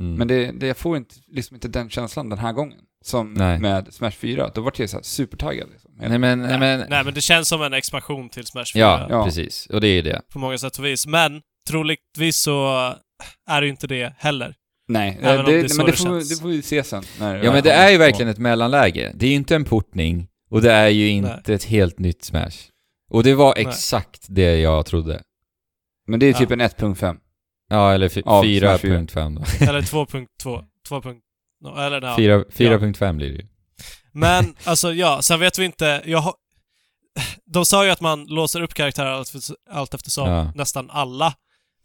Mm. 0.00 0.15
Men 0.15 0.28
det, 0.28 0.52
det, 0.52 0.66
jag 0.66 0.76
får 0.76 0.97
inte, 0.97 1.15
liksom 1.32 1.55
inte 1.57 1.68
den 1.68 1.90
känslan 1.90 2.28
den 2.28 2.39
här 2.39 2.52
gången. 2.52 2.78
Som 3.05 3.34
Nej. 3.34 3.58
med 3.58 3.94
Smash 3.94 4.10
4, 4.10 4.50
då 4.55 4.60
vart 4.60 4.78
jag 4.78 4.90
så 4.90 4.97
här 4.97 5.02
supertaggad 5.05 5.68
liksom. 5.73 5.90
Nej 6.00 6.18
men, 6.18 6.42
nej 6.42 6.58
men... 6.58 6.84
Nej 6.89 7.05
men 7.05 7.15
det 7.15 7.20
känns 7.20 7.49
som 7.49 7.62
en 7.62 7.73
expansion 7.73 8.28
till 8.28 8.47
Smash 8.47 8.65
4 8.74 8.81
Ja, 8.82 9.07
Ja. 9.10 9.24
precis. 9.24 9.66
Och 9.66 9.81
det 9.81 9.89
är 9.89 9.92
ju 9.94 10.02
det. 10.02 10.23
på 10.32 10.39
många 10.39 10.58
sätt 10.58 10.78
och 10.78 10.84
vis. 10.84 11.07
Men 11.07 11.40
troligtvis 11.68 12.36
så 12.36 12.92
är 13.49 13.60
det 13.60 13.66
ju 13.66 13.70
inte 13.70 13.86
det 13.86 14.12
heller. 14.18 14.55
Nej, 14.89 15.18
det, 15.23 15.62
det 15.62 15.68
så 15.68 15.76
men 15.76 15.86
det 15.86 15.92
det 15.92 15.99
får, 15.99 16.05
känns. 16.05 16.28
det 16.28 16.42
får 16.42 16.49
vi 16.49 16.62
se 16.62 16.84
sen. 16.84 17.02
När 17.20 17.44
Ja 17.44 17.52
men 17.52 17.62
det 17.62 17.73
är 17.73 17.90
ju 17.90 17.99
verkligen 17.99 18.28
ett 18.31 18.39
mellanläge. 18.39 19.12
Det 19.15 19.26
är 19.26 19.31
ju 19.31 19.36
inte 19.36 19.55
en 19.57 19.65
portning 19.65 20.28
och 20.50 20.62
det 20.62 20.73
är 20.73 20.89
ju 20.89 21.08
inte 21.08 21.55
ett 21.55 21.65
helt 21.65 21.99
nytt 21.99 22.24
Smash. 22.24 22.57
Och 23.10 23.23
det 23.23 23.34
var 23.34 23.55
Nej. 23.57 23.66
exakt 23.66 24.26
det 24.28 24.58
jag 24.60 24.86
trodde. 24.86 25.23
Men 26.07 26.20
det 26.20 26.26
är 26.26 26.32
typ 26.32 26.50
Ja. 26.50 26.55
en 26.55 26.60
1.5. 26.60 27.16
Ja, 27.68 27.92
eller 27.92 28.07
Ja, 28.07 28.10
Smash 28.23 28.42
4.5 28.42 29.36
då. 29.60 29.66
Eller 29.70 29.81
2.2. 29.82 30.65
2. 30.89 31.02
no, 31.60 31.78
Eller 31.81 32.02
ja. 32.02 32.16
Fyra- 32.16 32.44
4.5 32.52 33.16
blir 33.16 33.28
det 33.28 33.34
ju. 33.34 33.47
Men 34.12 34.55
alltså 34.65 34.92
ja, 34.92 35.23
sen 35.23 35.40
vet 35.40 35.58
vi 35.58 35.65
inte. 35.65 36.02
Jag 36.05 36.18
har... 36.18 36.34
De 37.47 37.65
sa 37.66 37.84
ju 37.84 37.90
att 37.90 38.00
man 38.00 38.24
låser 38.26 38.62
upp 38.62 38.74
karaktärer 38.74 39.10
allt, 39.10 39.32
allt 39.70 39.94
eftersom. 39.94 40.28
Ja. 40.31 40.52
Nästan 40.55 40.90
alla 40.90 41.34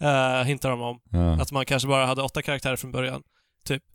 uh, 0.03 0.43
hintar 0.45 0.69
de 0.69 0.81
om. 0.81 0.99
Ja. 1.11 1.31
Att 1.41 1.51
man 1.51 1.65
kanske 1.65 1.87
bara 1.87 2.05
hade 2.05 2.21
åtta 2.21 2.41
karaktärer 2.41 2.75
från 2.75 2.91
början. 2.91 3.21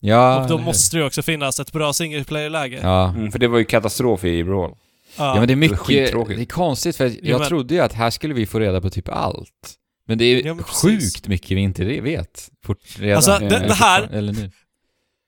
Ja, 0.00 0.42
och 0.42 0.48
då 0.48 0.58
måste 0.58 0.96
det 0.96 1.00
ju 1.00 1.06
också 1.06 1.22
finnas 1.22 1.60
ett 1.60 1.72
bra 1.72 1.92
single 1.92 2.24
player-läge. 2.24 2.80
Ja. 2.82 3.08
Mm, 3.08 3.32
för 3.32 3.38
det 3.38 3.48
var 3.48 3.58
ju 3.58 3.64
katastrof 3.64 4.24
i 4.24 4.44
Brawl. 4.44 4.74
ja, 5.18 5.34
men 5.34 5.46
det 5.46 5.54
är 5.54 5.56
mycket... 5.56 5.78
skittråkigt. 5.78 6.36
Det 6.38 6.42
är 6.42 6.46
konstigt 6.46 6.96
för 6.96 7.04
jag 7.04 7.16
Jo, 7.22 7.38
men- 7.38 7.48
trodde 7.48 7.74
ju 7.74 7.80
att 7.80 7.92
här 7.92 8.10
skulle 8.10 8.34
vi 8.34 8.46
få 8.46 8.58
reda 8.60 8.80
på 8.80 8.90
typ 8.90 9.08
allt. 9.08 9.74
Men 10.06 10.18
det 10.18 10.24
är 10.24 10.46
Ja, 10.46 10.54
men 10.54 10.64
sjukt 10.64 11.28
mycket 11.28 11.50
vi 11.50 11.60
inte 11.60 11.84
vet. 11.84 12.48
Fort, 12.64 12.78
redan. 12.98 13.16
Alltså, 13.16 13.38
det- 13.38 13.48
det 13.48 13.74
här- 13.74 14.08
Eller 14.12 14.32
nu. 14.32 14.50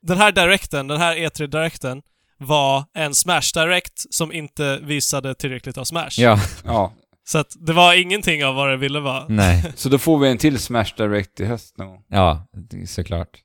Den 0.03 0.19
här 0.19 0.33
directen, 0.33 0.89
den 0.89 0.99
här 1.01 1.17
E3-directen, 1.17 2.03
var 2.39 2.85
en 2.95 3.13
Smash-direct 3.13 4.07
som 4.11 4.33
inte 4.33 4.79
visade 4.83 5.35
tillräckligt 5.35 5.79
av 5.79 5.85
Smash. 5.85 6.11
Ja, 6.19 6.39
Ja, 6.65 6.93
Så 7.25 7.39
att 7.39 7.57
det 7.61 7.73
var 7.73 7.95
ingenting 8.01 8.45
av 8.45 8.55
vad 8.55 8.71
det 8.71 8.77
ville 8.77 9.01
vara. 9.01 9.27
nej. 9.29 9.73
så 9.77 9.89
då 9.89 9.99
får 9.99 10.19
vi 10.19 10.29
en 10.29 10.39
till 10.39 10.59
Smash 10.59 10.95
Direct 10.97 11.41
i 11.41 11.45
höst 11.45 11.79
någon 11.79 11.89
gång. 11.89 12.05
Ja, 12.09 12.47
det- 12.53 12.87
såklart. 12.87 13.39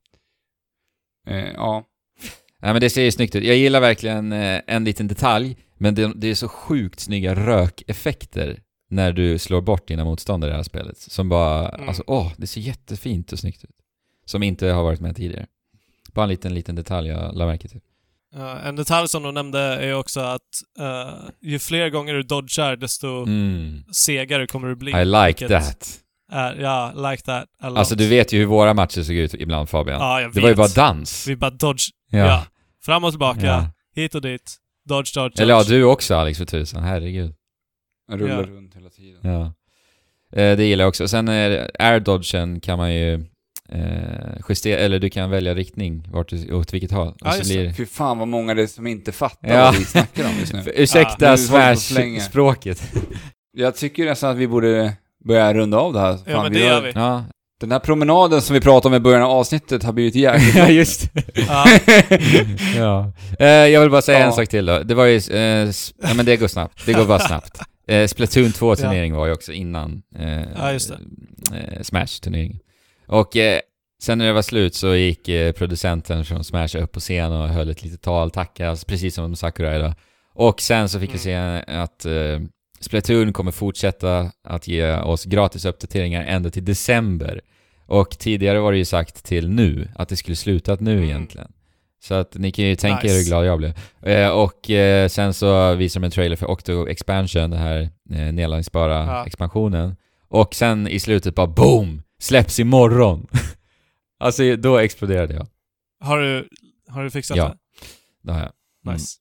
Eh, 1.28 1.38
ja. 1.54 1.84
Nej 2.62 2.74
men 2.74 2.82
det 2.82 2.90
ser 2.90 3.04
ju 3.04 3.12
snyggt 3.12 3.36
ut. 3.36 3.44
Jag 3.44 3.56
gillar 3.58 3.80
verkligen 3.82 4.32
eh, 4.32 4.62
en 4.68 4.84
liten 4.84 5.08
detalj, 5.08 5.58
men 5.78 5.96
det, 5.96 6.12
det 6.16 6.28
är 6.28 6.36
så 6.36 6.48
sjukt 6.48 7.00
snygga 7.00 7.36
rökeffekter 7.36 8.60
när 8.90 9.12
du 9.12 9.38
slår 9.40 9.62
bort 9.62 9.88
dina 9.88 10.04
motståndare 10.06 10.50
i 10.50 10.52
det 10.52 10.56
här 10.58 10.64
spelet. 10.64 10.98
Som 10.98 11.30
bara, 11.30 11.70
Mm. 11.70 11.88
alltså 11.88 12.04
åh, 12.08 12.32
det 12.38 12.48
ser 12.48 12.62
jättefint 12.62 13.32
och 13.32 13.40
snyggt 13.40 13.64
ut. 13.64 13.76
Som 14.26 14.44
inte 14.44 14.68
har 14.68 14.84
varit 14.84 15.00
med 15.00 15.16
tidigare. 15.16 15.48
Bara 16.14 16.24
en 16.24 16.30
liten, 16.30 16.54
liten 16.54 16.76
detalj 16.76 17.10
jag 17.10 17.36
la 17.36 17.46
märke 17.46 17.68
till. 17.68 17.82
Uh, 18.38 18.68
en 18.68 18.76
detalj 18.76 19.08
som 19.10 19.24
de 19.24 19.34
nämnde 19.34 19.60
är 19.60 19.94
också 19.96 20.20
att 20.20 20.42
uh, 20.80 21.30
ju 21.42 21.60
fler 21.60 21.90
gånger 21.90 22.14
du 22.14 22.24
dodgar, 22.24 22.76
desto 22.76 23.08
Mm. 23.08 23.84
segare 23.92 24.48
kommer 24.48 24.68
du 24.68 24.76
bli. 24.76 24.92
I 24.92 25.06
like 25.06 25.48
that. 25.48 26.00
Ja, 26.60 26.92
like 27.12 27.24
that 27.24 27.46
a 27.62 27.70
lot. 27.70 27.78
Alltså 27.78 27.96
du 27.96 28.08
vet 28.08 28.34
ju 28.34 28.40
hur 28.40 28.46
våra 28.46 28.74
matcher 28.74 29.02
såg 29.04 29.16
ut 29.16 29.34
ibland 29.34 29.70
Fabian. 29.70 30.02
Ja, 30.02 30.22
jag 30.22 30.28
vet. 30.28 30.36
det 30.36 30.42
var 30.42 30.50
ju 30.50 30.56
bara 30.56 30.68
dans. 30.68 31.28
Vi 31.28 31.36
bara 31.36 31.52
dodge. 31.52 31.84
Ja. 32.12 32.18
Ja. 32.18 32.46
Fram 32.86 33.04
och 33.04 33.12
tillbaka. 33.12 33.46
Ja. 33.46 33.70
Hit 33.96 34.16
och 34.16 34.22
dit. 34.22 34.58
Dodge, 34.90 35.14
dodge, 35.16 35.40
Eller 35.42 35.54
ja, 35.54 35.60
dodge. 35.60 35.70
du 35.70 35.84
också 35.84 36.16
Alex 36.16 36.38
för 36.38 36.46
tusan, 36.46 36.84
herregud. 36.84 37.34
Jag 38.12 38.22
rullar 38.22 38.36
Ja. 38.36 38.42
runt 38.44 38.76
hela 38.76 38.90
tiden. 38.90 39.20
Ja. 39.24 39.54
Eh, 40.42 40.58
det 40.58 40.64
gillar 40.66 40.84
jag 40.84 40.90
också. 40.90 41.08
Sen 41.08 41.28
är 41.28 41.72
air-dodgen 41.80 42.60
kan 42.60 42.78
man 42.78 42.94
ju 42.94 43.26
eh, 43.70 44.42
justera, 44.50 44.80
eller 44.80 45.00
du 45.00 45.10
kan 45.10 45.30
välja 45.30 45.54
riktning, 45.56 46.08
vart 46.12 46.30
du, 46.30 46.54
åt 46.54 46.74
vilket 46.74 46.92
håll. 46.92 47.14
Ja, 47.20 47.28
Och 47.30 47.34
så 47.46 47.54
blir 47.54 47.74
Fy 47.74 47.86
fan 47.86 48.18
vad 48.20 48.28
många 48.28 48.54
det 48.54 48.62
är 48.64 48.68
som 48.68 48.88
inte 48.88 49.12
fattar 49.12 49.48
Ja. 49.50 49.66
vad 49.66 49.76
vi 49.76 49.86
snackar 49.86 50.24
om 50.26 50.32
just 50.40 50.54
nu. 50.54 50.62
För- 50.64 50.74
Ursäkta 50.76 51.26
Ja, 51.26 51.36
länge. 51.56 51.76
Smash-språket. 51.78 52.94
Jag 53.58 53.76
tycker 53.76 54.06
nästan 54.06 54.32
att 54.32 54.38
vi 54.38 54.48
borde 54.48 54.94
börja 55.26 55.54
runda 55.54 55.78
av 55.78 55.94
det 55.94 56.00
här. 56.00 56.18
Ja, 56.26 56.34
Fan, 56.34 56.44
men 56.44 56.54
vi 56.54 56.60
det 56.60 56.66
har- 56.66 56.74
gör 56.76 56.82
vi. 56.82 56.92
ja. 56.96 57.24
Den 57.60 57.72
här 57.72 57.80
promenaden 57.80 58.42
som 58.42 58.54
vi 58.54 58.62
pratade 58.62 58.96
om 58.96 59.02
i 59.02 59.04
början 59.04 59.22
av 59.24 59.32
avsnittet 59.32 59.84
har 59.84 59.94
blivit 59.94 60.16
jäkligt 60.26 60.56
ja, 60.56 60.68
just. 60.70 61.10
Ja. 61.48 61.66
ja. 62.76 63.14
Eh, 63.40 63.48
jag 63.48 63.82
vill 63.82 63.90
bara 63.90 64.02
säga 64.02 64.20
Ja. 64.20 64.26
en 64.26 64.34
sak 64.34 64.48
till 64.50 64.66
då. 64.66 64.80
Det 64.84 64.94
var 64.96 65.06
ju, 65.06 65.18
eh, 65.18 65.72
ja 66.04 66.14
men 66.16 66.26
det 66.26 66.38
går 66.38 66.48
snabbt. 66.48 66.86
Det 66.86 66.94
går 66.94 67.06
bara 67.06 67.20
snabbt. 67.20 67.60
Eh, 67.88 68.08
Splatoon 68.08 68.46
2-turnering 68.46 69.14
var 69.14 69.26
ju 69.28 69.34
också 69.34 69.52
innan 69.52 70.02
eh, 70.20 70.42
Ja, 70.58 70.72
eh, 70.72 71.82
Smash-turneringen. 71.82 72.60
Och 73.08 73.38
eh, 73.38 73.60
sen 74.02 74.18
när 74.18 74.26
det 74.26 74.34
var 74.34 74.42
slut 74.42 74.76
så 74.76 74.96
gick 74.96 75.30
eh, 75.30 75.52
producenten 75.52 76.26
från 76.26 76.44
Smash 76.44 76.78
upp 76.78 76.92
på 76.92 77.00
scen 77.00 77.32
och 77.32 77.48
höll 77.50 77.70
ett 77.70 77.84
litet 77.84 78.02
tal, 78.02 78.32
tackas, 78.32 78.86
precis 78.86 79.16
som 79.16 79.36
Sakurai 79.36 79.80
då. 79.80 79.94
Och 80.34 80.62
sen 80.62 80.90
så 80.90 81.00
fick 81.00 81.14
vi 81.14 81.18
se 81.18 81.36
att 81.68 82.06
eh, 82.06 82.40
Splatoon 82.80 83.34
kommer 83.34 83.52
fortsätta 83.52 84.32
att 84.44 84.68
ge 84.68 84.94
oss 84.96 85.26
gratis 85.26 85.66
uppdateringar 85.66 86.24
ända 86.26 86.50
till 86.50 86.66
december. 86.66 87.42
Och 87.86 88.10
tidigare 88.10 88.60
var 88.60 88.72
det 88.72 88.78
ju 88.78 88.86
sagt 88.86 89.24
till 89.26 89.50
nu, 89.50 89.88
att 89.96 90.10
det 90.10 90.16
skulle 90.18 90.36
slutat 90.36 90.80
nu 90.80 90.92
Mm. 90.92 91.04
egentligen. 91.04 91.52
Så 92.04 92.14
att 92.14 92.36
ni 92.36 92.52
kan 92.52 92.66
ju 92.66 92.76
tänka 92.76 93.00
er 93.00 93.04
Nice. 93.04 93.18
hur 93.18 93.26
glad 93.26 93.46
jag 93.46 93.58
blev. 93.58 93.74
Eh, 94.02 94.30
och 94.30 94.70
eh, 94.70 95.08
sen 95.08 95.34
så 95.34 95.74
visar 95.74 96.00
de 96.00 96.06
en 96.06 96.12
trailer 96.12 96.36
för 96.36 96.50
Octo 96.52 96.88
Expansion, 96.90 97.50
den 97.50 97.60
här 97.60 97.82
eh, 98.12 98.18
nedladdningsbara 98.34 99.06
Ja. 99.06 99.26
expansionen. 99.26 99.96
Och 100.30 100.56
sen 100.56 100.88
i 100.88 101.00
slutet 101.00 101.36
bara 101.36 101.48
BOOM! 101.48 102.02
Släpps 102.20 102.60
imorgon! 102.60 103.28
alltså 104.20 104.56
då 104.56 104.78
exploderade 104.78 105.34
jag. 105.34 105.48
Har 106.00 106.20
du, 106.20 106.48
har 106.90 107.04
du 107.04 107.10
fixat 107.10 107.38
Ja. 107.38 107.48
det? 107.48 107.58
Det 108.24 108.32
har 108.32 108.40
jag. 108.40 108.52
Mm. 108.86 108.94
Nice. 108.96 109.18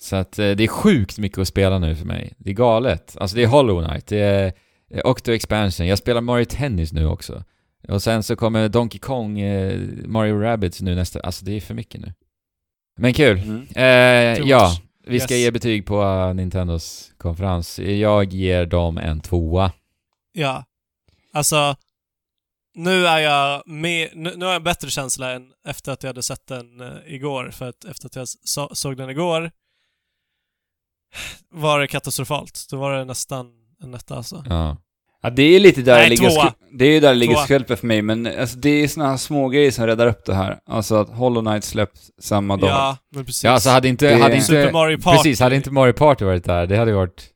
Så 0.00 0.16
att 0.16 0.38
eh, 0.38 0.50
det 0.50 0.64
är 0.64 0.68
sjukt 0.68 1.18
mycket 1.18 1.38
att 1.38 1.48
spela 1.48 1.78
nu 1.78 1.96
för 1.96 2.06
mig. 2.06 2.32
Det 2.38 2.50
är 2.50 2.54
galet. 2.54 3.16
Alltså 3.20 3.36
det 3.36 3.42
är 3.42 3.46
Hollow 3.46 3.84
Knight, 3.88 4.06
det 4.06 4.18
är 4.18 4.52
eh, 4.90 5.00
Octo 5.04 5.32
Expansion, 5.32 5.86
jag 5.86 5.98
spelar 5.98 6.20
Mario 6.20 6.44
Tennis 6.44 6.92
nu 6.92 7.06
också. 7.06 7.44
Och 7.88 8.02
sen 8.02 8.22
så 8.22 8.36
kommer 8.36 8.68
Donkey 8.68 8.98
Kong, 8.98 9.40
eh, 9.40 9.80
Mario 10.06 10.40
Rabbids 10.40 10.80
nu 10.80 10.94
nästa, 10.94 11.20
alltså 11.20 11.44
det 11.44 11.52
är 11.56 11.60
för 11.60 11.74
mycket 11.74 12.00
nu. 12.00 12.12
Men 12.98 13.14
kul. 13.14 13.38
Mm. 13.38 13.66
Eh, 13.76 14.48
ja, 14.48 14.72
vi 15.06 15.20
ska 15.20 15.34
Yes. 15.34 15.40
ge 15.42 15.50
betyg 15.50 15.86
på 15.86 16.32
Nintendos 16.32 17.12
konferens. 17.18 17.78
Jag 17.78 18.32
ger 18.32 18.66
dem 18.66 18.98
en 18.98 19.20
tvåa. 19.20 19.72
Ja. 20.32 20.64
Alltså, 21.32 21.76
nu 22.74 23.06
är 23.06 23.18
jag 23.18 23.62
med, 23.66 24.10
nu, 24.14 24.34
nu 24.36 24.44
har 24.44 24.52
jag 24.52 24.56
en 24.58 24.64
bättre 24.64 24.90
känsla 24.90 25.32
än 25.32 25.52
efter 25.66 25.92
att 25.92 26.02
jag 26.02 26.08
hade 26.08 26.22
sett 26.22 26.46
den 26.46 26.80
eh, 26.80 26.88
igår. 27.06 27.50
För 27.50 27.68
att 27.68 27.84
efter 27.84 28.06
att 28.06 28.16
jag 28.16 28.28
så, 28.28 28.70
såg 28.74 28.96
den 28.96 29.10
igår 29.10 29.50
var 31.50 31.80
det 31.80 31.86
katastrofalt. 31.86 32.66
Då 32.70 32.76
var 32.76 32.92
det 32.92 33.04
nästan 33.04 33.46
en 33.82 33.94
etta 33.94 34.16
alltså. 34.16 34.44
Ja. 34.48 34.76
Ja, 35.22 35.30
det 35.30 35.42
är 35.42 35.60
lite 35.60 35.82
där 35.82 35.94
Nej, 35.94 36.04
det 36.04 36.10
ligger, 36.10 36.30
tvåa. 36.30 36.54
det 36.72 36.84
är 36.84 36.90
ju 36.90 37.00
där 37.00 37.08
det 37.08 37.14
ligger 37.14 37.36
skälpet 37.36 37.80
för 37.80 37.86
mig, 37.86 38.02
men 38.02 38.26
alltså, 38.26 38.58
det 38.58 38.70
är 38.70 38.88
såna 38.88 39.10
här 39.10 39.16
små 39.16 39.48
grejer 39.48 39.70
som 39.70 39.86
räddar 39.86 40.06
upp 40.06 40.24
det 40.26 40.34
här. 40.34 40.58
Alltså 40.66 40.94
att 40.96 41.08
Hollow 41.10 41.42
Knight 41.42 41.64
släpps 41.64 42.10
samma 42.20 42.56
dag. 42.56 42.70
Ja, 42.70 42.96
men 43.14 43.24
precis. 43.26 43.44
ja, 43.44 43.50
alltså 43.50 43.70
hade 43.70 43.88
inte... 43.88 44.08
Det- 44.10 44.22
Hade 44.22 44.34
inte 44.34 44.46
Super 44.46 44.72
Mario 44.72 44.98
Party. 44.98 45.16
Precis, 45.16 45.40
hade 45.40 45.56
inte 45.56 45.70
Mario 45.70 45.92
Party 45.92 46.24
varit 46.24 46.44
där, 46.44 46.66
det 46.66 46.76
hade 46.76 46.92
varit 46.92 47.30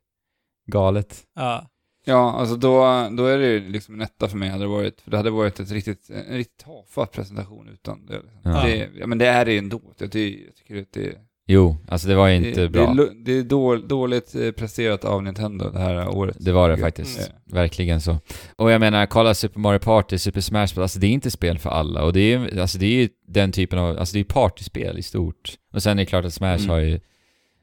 galet. 0.71 1.23
Ja. 1.35 1.67
Ja, 2.07 2.31
alltså 2.33 2.55
då, 2.55 3.07
då 3.11 3.25
är 3.25 3.37
det 3.37 3.47
ju 3.47 3.69
liksom 3.69 3.95
en 3.95 4.01
etta 4.01 4.27
för 4.27 4.37
mig 4.37 4.49
hade 4.49 4.63
det 4.63 4.67
varit. 4.67 5.01
För 5.01 5.11
det 5.11 5.17
hade 5.17 5.29
varit 5.29 5.59
ett 5.59 5.71
riktigt, 5.71 6.09
en 6.29 6.37
riktigt 6.37 6.65
tafatt 6.65 7.11
presentation 7.11 7.69
utan 7.73 8.05
det. 8.05 8.13
Liksom. 8.13 8.39
Ja. 8.43 8.63
det 8.65 8.89
ja, 8.99 9.07
men 9.07 9.17
det 9.17 9.25
är 9.27 9.45
det 9.45 9.57
ändå. 9.57 9.81
Jag, 9.97 10.09
det, 10.09 10.29
jag 10.29 10.55
tycker 10.55 10.81
att 10.81 10.93
det, 10.93 11.15
Jo, 11.47 11.77
alltså 11.87 12.07
det 12.07 12.15
var 12.15 12.27
ju 12.27 12.35
inte 12.35 12.61
det, 12.61 12.69
bra. 12.69 12.93
Det 12.93 13.03
är, 13.03 13.09
det 13.25 13.31
är 13.31 13.43
då, 13.43 13.75
dåligt 13.75 14.35
eh, 14.35 14.51
presterat 14.51 15.05
av 15.05 15.23
Nintendo 15.23 15.69
det 15.69 15.79
här 15.79 16.07
året. 16.09 16.37
Det 16.39 16.51
var 16.51 16.69
det 16.69 16.75
tycker 16.75 16.87
faktiskt. 16.87 17.19
Eh, 17.19 17.53
Verkligen 17.53 18.01
så. 18.01 18.17
Och 18.55 18.71
jag 18.71 18.79
menar, 18.79 19.05
kolla 19.05 19.33
Super 19.33 19.59
Mario 19.59 19.79
Party, 19.79 20.17
Super 20.17 20.41
Smash 20.41 20.59
Bros. 20.59 20.77
Alltså 20.77 20.99
det 20.99 21.07
är 21.07 21.11
inte 21.11 21.31
spel 21.31 21.57
för 21.59 21.69
alla. 21.69 22.03
Och 22.03 22.13
det 22.13 22.19
är 22.19 22.39
ju, 22.39 22.61
alltså 22.61 22.77
det 22.77 22.85
är 22.85 23.01
ju 23.01 23.09
den 23.27 23.51
typen 23.51 23.79
av, 23.79 23.97
alltså 23.97 24.13
det 24.13 24.17
är 24.17 24.21
ju 24.21 24.25
partyspel 24.25 24.97
i 24.97 25.03
stort. 25.03 25.53
Och 25.73 25.83
sen 25.83 25.91
är 25.99 26.01
det 26.03 26.05
klart 26.05 26.25
att 26.25 26.33
Smash 26.33 26.55
Mm. 26.57 26.69
har 26.69 26.79
ju 26.79 26.99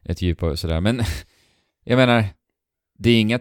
ett 0.04 0.22
djup 0.22 0.42
och 0.42 0.58
sådär. 0.58 0.80
Men 0.80 1.02
jag 1.84 1.96
menar, 1.96 2.24
det 3.02 3.10
är 3.10 3.20
inga 3.20 3.38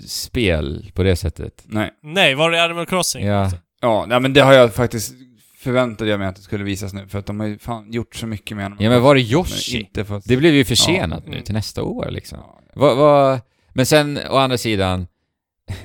AAA-spel 0.00 0.90
på 0.94 1.02
det 1.02 1.16
sättet. 1.16 1.62
Nej. 1.66 1.90
Nej, 2.02 2.34
var 2.34 2.50
det 2.50 2.64
Animal 2.64 2.86
Crossing? 2.86 3.26
Ja. 3.26 3.50
Ja, 3.80 4.04
nej, 4.08 4.20
men 4.20 4.32
det 4.32 4.40
har 4.40 4.52
jag 4.52 4.74
faktiskt 4.74 5.14
förväntade 5.58 6.10
jag 6.10 6.18
mig 6.20 6.28
att 6.28 6.36
det 6.36 6.42
skulle 6.42 6.64
visas 6.64 6.92
nu, 6.92 7.08
för 7.08 7.18
att 7.18 7.26
de 7.26 7.40
har 7.40 7.46
ju 7.46 7.58
fan 7.58 7.92
gjort 7.92 8.14
så 8.14 8.26
mycket 8.26 8.56
med 8.56 8.66
Animal 8.66 8.84
Ja 8.84 8.90
men 8.90 9.02
var 9.02 9.14
det 9.14 9.20
Yoshi? 9.20 9.88
att... 9.98 10.24
Det 10.24 10.36
blev 10.36 10.54
ju 10.54 10.64
försenat 10.64 11.22
Ja. 11.24 11.30
nu 11.30 11.32
Mm. 11.32 11.44
till 11.44 11.54
nästa 11.54 11.82
år 11.82 12.08
liksom. 12.10 12.38
Ja, 12.42 12.60
Vad, 12.74 12.96
vad, 12.96 13.40
men 13.72 13.86
sen 13.86 14.18
å 14.30 14.36
andra 14.36 14.58
sidan, 14.58 15.06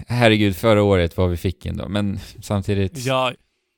herregud 0.07 0.56
förra 0.56 0.83
året 0.83 1.17
vad 1.17 1.30
vi 1.30 1.38
fick 1.38 1.65
in 1.65 1.77
då. 1.77 1.88
Men 1.90 2.19
samtidigt, 2.41 3.06
Ja, 3.06 3.32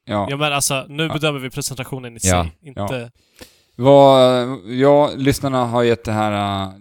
ja. 0.06 0.28
ja 0.30 0.38
men 0.38 0.54
alltså 0.54 0.86
nu 0.90 1.04
Ja. 1.04 1.14
bedömer 1.14 1.40
vi 1.40 1.50
presentationen 1.50 2.14
i 2.18 2.20
Ja. 2.24 2.44
sig. 2.44 2.58
Inte... 2.70 3.12
Vad, 3.76 4.48
ja, 4.68 5.12
lyssnarna 5.16 5.66
har 5.66 5.84
gett 5.84 6.04
det 6.06 6.12
här... 6.12 6.72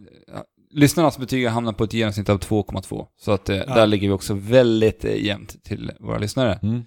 Uh, 0.77 0.81
lyssnarnas 0.81 1.19
betyg 1.19 1.45
har 1.47 1.53
hamnat 1.53 1.77
på 1.77 1.85
ett 1.85 1.93
genomsnitt 1.93 2.29
av 2.29 2.39
2,2. 2.41 3.07
Så 3.17 3.33
att 3.33 3.51
uh, 3.51 3.57
Ja. 3.57 3.65
där 3.75 3.87
ligger 3.87 4.09
vi 4.09 4.15
också 4.15 4.35
väldigt 4.35 5.05
uh, 5.05 5.17
jämnt 5.25 5.65
till 5.65 5.93
våra 6.01 6.19
lyssnare. 6.19 6.59
mm. 6.63 6.85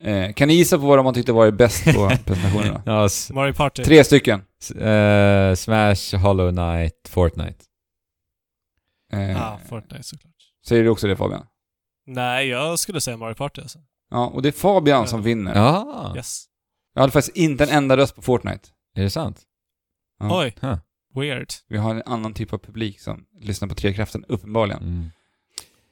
Eh, 0.00 0.32
kan 0.32 0.48
ni 0.48 0.54
gissa 0.54 0.78
på 0.78 0.86
vad 0.86 0.98
de 0.98 1.06
har 1.06 1.12
tyckt 1.12 1.28
har 1.28 1.34
varit 1.34 1.54
bäst 1.54 1.84
på 1.84 2.08
presentationerna? 2.24 2.82
ja, 2.86 3.08
Mario 3.32 3.52
Party. 3.54 3.84
Tre 3.84 4.04
stycken. 4.04 4.42
s- 4.62 4.70
eh, 4.70 5.54
Smash, 5.54 6.16
Hollow 6.22 6.50
Knight, 6.52 7.08
Fortnite. 7.08 7.64
Eh, 9.12 9.30
Ja, 9.30 9.60
Fortnite 9.68 10.02
såklart. 10.02 10.32
Säger 10.66 10.82
du 10.82 10.88
också 10.88 11.06
det 11.06 11.16
Fabian? 11.16 11.46
Nej, 12.06 12.48
jag 12.48 12.78
skulle 12.78 13.00
säga 13.00 13.16
Mario 13.16 13.34
Party 13.34 13.60
alltså. 13.60 13.78
Ja, 14.10 14.26
och 14.26 14.42
det 14.42 14.48
är 14.48 14.52
Fabian 14.52 15.00
Ja. 15.00 15.06
som 15.06 15.22
vinner. 15.22 15.54
Ja, 15.54 16.12
Yes. 16.16 16.44
Jag 16.94 17.00
hade 17.02 17.12
faktiskt 17.12 17.36
inte 17.36 17.64
en 17.64 17.70
enda 17.70 17.96
röst 17.96 18.14
på 18.16 18.22
Fortnite. 18.22 18.68
är 18.94 19.02
det 19.02 19.10
sant? 19.10 19.42
Ja. 20.20 20.40
Oj. 20.42 20.56
Huh. 20.60 20.76
Weird. 21.14 21.48
Vi 21.68 21.78
har 21.78 21.94
en 21.94 22.02
annan 22.06 22.34
typ 22.34 22.52
av 22.52 22.58
publik 22.58 23.00
som 23.00 23.24
lyssnar 23.40 23.68
på 23.68 23.74
Trekraften, 23.74 24.24
uppenbarligen. 24.28 24.82
Mm. 24.82 25.10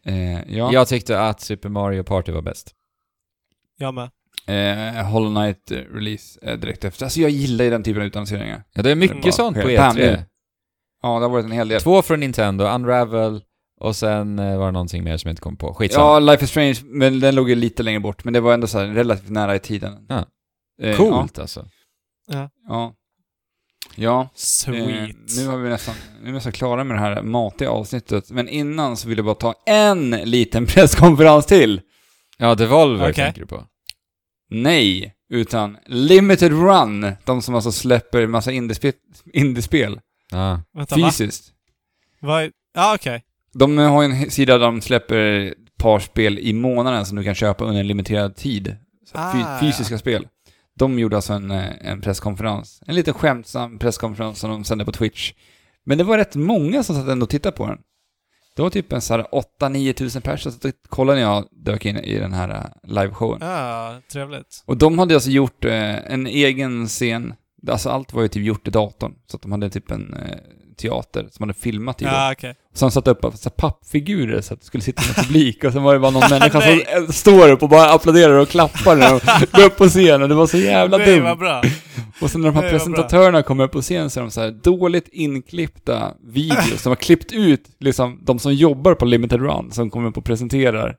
Eh, 0.05 0.57
ja. 0.57 0.73
Jag 0.73 0.89
tyckte 0.89 1.20
att 1.20 1.41
Super 1.41 1.68
Mario 1.68 2.02
Party 2.02 2.33
var 2.33 2.42
bäst. 2.42 2.75
Jag 3.78 3.94
med. 3.94 4.10
Eh, 4.47 5.05
Hollow 5.07 5.34
Knight 5.34 5.70
eh, 5.70 5.76
release 5.94 6.39
eh, 6.42 6.59
direkt 6.59 6.84
efter. 6.84 7.05
Alltså 7.07 7.20
jag 7.20 7.31
gillar 7.31 7.65
ju 7.65 7.70
den 7.70 7.83
typen 7.83 8.02
av 8.02 8.07
utannonseringar. 8.07 8.65
Ja, 8.73 8.83
det 8.83 8.91
är 8.91 8.94
mycket 8.94 9.23
Bara 9.23 9.33
sånt 9.33 9.57
på 9.57 9.62
sker. 9.62 9.76
Bam, 9.78 9.97
E3. 9.97 10.01
nu. 10.01 10.25
Ja, 11.02 11.09
det 11.18 11.25
har 11.25 11.28
varit 11.28 11.44
en 11.44 11.52
hel 11.52 11.68
del. 11.68 11.81
Två 11.81 12.02
från 12.02 12.20
Nintendo, 12.20 12.65
Unravel 12.65 13.42
och 13.81 13.97
sen 13.97 14.39
eh, 14.39 14.59
var 14.59 14.67
det 14.67 14.73
någonting 14.73 15.05
mer 15.05 15.17
som 15.17 15.28
jag 15.28 15.33
inte 15.33 15.42
kom 15.42 15.57
på. 15.57 15.67
Ja, 15.67 15.75
Skitsamma. 15.75 16.18
Life 16.18 16.44
is 16.44 16.51
Strange, 16.51 16.78
men 16.84 17.20
den 17.20 17.34
låg 17.34 17.49
ju 17.49 17.55
lite 17.55 17.83
längre 17.83 18.01
bort. 18.01 18.25
Men 18.25 18.33
det 18.33 18.41
var 18.41 18.55
ändå 18.55 18.67
så 18.67 18.78
här 18.78 18.86
relativt 18.86 19.31
nära 19.31 19.55
i 19.57 19.59
tiden. 19.59 20.07
Ja. 20.09 20.26
Eh, 20.83 20.97
Coolt 20.97 21.39
alltså. 21.39 21.68
Ja. 22.26 22.51
Ja. 22.68 22.94
Ja. 23.94 24.28
Sweet. 24.35 24.89
Eh, 25.11 25.15
nu 25.36 25.47
har 25.47 25.57
vi 25.59 25.69
nästan, 25.69 25.94
nu 26.20 26.23
är 26.23 26.27
vi 26.27 26.33
nästan 26.33 26.52
klara 26.52 26.85
med 26.85 26.97
det 26.97 27.01
här 27.01 27.23
matiga 27.23 27.70
avsnittet. 27.70 28.31
Men 28.31 28.49
innan 28.49 28.97
så 28.97 29.09
vill 29.09 29.19
jag 29.19 29.25
bara 29.25 29.35
ta 29.35 29.55
en 29.67 30.11
liten 30.11 30.67
presskonferens 30.67 31.47
till. 31.47 31.81
Ja, 32.39 32.55
Devolver 32.55 33.05
Okej. 33.05 33.15
tänker 33.15 33.41
du 33.41 33.47
på. 33.47 33.65
Nej, 34.51 35.15
utan 35.31 35.77
Limited 35.86 36.52
Run. 36.52 37.12
De 37.25 37.43
som 37.43 37.55
alltså 37.55 37.73
släpper 37.73 38.23
en 38.23 38.31
massa 38.31 38.52
indiespel, 38.52 38.93
indiespel 39.33 40.01
Ja. 40.31 40.61
Vänta, 40.75 40.97
va? 40.97 41.07
fysiskt. 41.11 41.52
Är... 42.23 42.51
Ja, 42.75 42.94
okej. 42.94 43.23
De 43.55 43.78
har 43.78 44.02
ju 44.02 44.09
en 44.11 44.31
sida 44.31 44.59
där 44.59 44.67
de 44.67 44.81
släpper 44.81 45.17
ett 45.17 45.55
par 45.78 45.99
spel 45.99 46.39
i 46.39 46.52
månaden 46.52 47.07
som 47.07 47.17
du 47.17 47.25
kan 47.25 47.35
köpa 47.35 47.65
under 47.65 47.81
en 47.81 47.86
limiterad 47.86 48.36
tid. 48.36 48.77
Så 49.12 49.19
Ah, 49.19 49.33
fy- 49.61 49.67
fysiska 49.67 49.99
spel. 49.99 50.27
De 50.78 50.99
gjorde 50.99 51.17
alltså 51.17 51.33
en, 51.33 51.51
eh, 51.51 51.73
en 51.81 52.01
presskonferens. 52.01 52.83
En 52.86 52.94
lite 52.94 53.12
skämtsam 53.12 53.78
presskonferens 53.78 54.39
som 54.39 54.51
de 54.51 54.65
sände 54.65 54.84
på 54.84 54.92
Twitch. 54.92 55.33
Men 55.84 55.99
det 55.99 56.05
var 56.05 56.18
rätt 56.18 56.34
många 56.34 56.83
som 56.83 56.97
satt 56.97 57.09
ändå 57.09 57.25
och 57.25 57.31
tittade 57.31 57.57
på 57.57 57.67
den. 57.67 57.78
Det 58.57 58.62
var 58.62 58.70
typ 58.70 58.92
en 58.92 59.01
sån 59.01 59.20
här 59.20 59.26
8-9 59.60 59.92
tusen 59.92 60.23
personer 60.23 60.57
som 60.60 60.73
kollade 60.89 61.20
när 61.20 61.26
jag 61.26 61.44
dök 61.51 61.86
in 61.86 61.97
i 61.97 62.18
den 62.18 62.33
här 62.33 62.49
eh, 62.51 62.91
liveshowen. 62.92 63.39
Ja, 63.41 64.01
trevligt. 64.12 64.62
Och 64.67 64.76
de 64.76 64.99
hade 64.99 65.15
alltså 65.15 65.31
gjort 65.31 65.65
eh, 65.65 66.12
en 66.12 66.26
egen 66.26 66.86
scen. 66.86 67.34
Alltså 67.68 67.89
allt 67.89 68.12
var 68.12 68.23
ju 68.23 68.28
typ 68.28 68.44
gjort 68.44 68.68
i 68.68 68.70
datorn. 68.70 69.15
Så 69.26 69.36
att 69.36 69.42
de 69.42 69.52
hade 69.52 69.70
typ 69.70 69.91
en 69.91 70.15
eh, 70.15 70.39
teater 70.76 71.28
som 71.31 71.42
hade 71.42 71.55
filmat 71.55 72.02
i. 72.02 72.05
Ja, 72.05 72.33
okej. 72.33 72.55
Så 72.75 72.84
han 72.84 72.92
satte 72.92 73.10
upp 73.10 73.20
så 73.20 73.28
här 73.31 73.51
pappfigurer 73.51 74.41
så 74.41 74.55
att 74.55 74.60
det 74.60 74.67
skulle 74.67 74.83
sitta 74.83 75.02
en 75.09 75.25
publik 75.25 75.65
och 75.65 75.73
sen 75.73 75.83
var 75.83 75.94
det 75.94 76.01
bara 76.01 76.10
någon 76.10 76.23
människa 76.31 76.60
som 76.60 76.70
eh, 76.70 77.09
står 77.09 77.51
upp 77.51 77.62
och 77.62 77.68
bara 77.68 77.91
applåderar 77.91 78.34
och 78.34 78.49
klappar 78.49 78.97
när 78.97 79.10
de 79.10 79.47
går 79.52 79.65
upp 79.67 79.76
på 79.76 79.89
scenen. 79.89 80.28
Det 80.28 80.34
var 80.34 80.47
så 80.47 80.59
jävla 80.59 80.97
Nej, 80.97 81.07
dumt. 81.20 81.36
bra. 81.39 81.62
Och 82.20 82.31
sen 82.31 82.41
när 82.41 82.49
de 82.52 82.57
här 82.57 82.70
presentatörerna 82.70 83.42
kommer 83.42 83.65
upp 83.65 83.73
på 83.73 83.83
scen 83.83 84.10
så 84.10 84.20
är 84.20 84.23
de 84.25 84.31
så 84.31 84.41
här 84.41 84.51
dåligt 84.51 85.09
inklippta 85.12 86.12
videos 86.25 86.83
som 86.83 86.91
har 86.91 86.97
klippt 86.97 87.33
ut 87.33 87.65
liksom 87.81 88.20
de 88.23 88.39
som 88.39 88.55
jobbar 88.55 88.94
på 88.94 89.05
Limited 89.05 89.41
Run 89.41 89.70
som 89.70 89.91
kommer 89.91 90.09
upp 90.09 90.17
och 90.17 90.25
presenterar. 90.25 90.97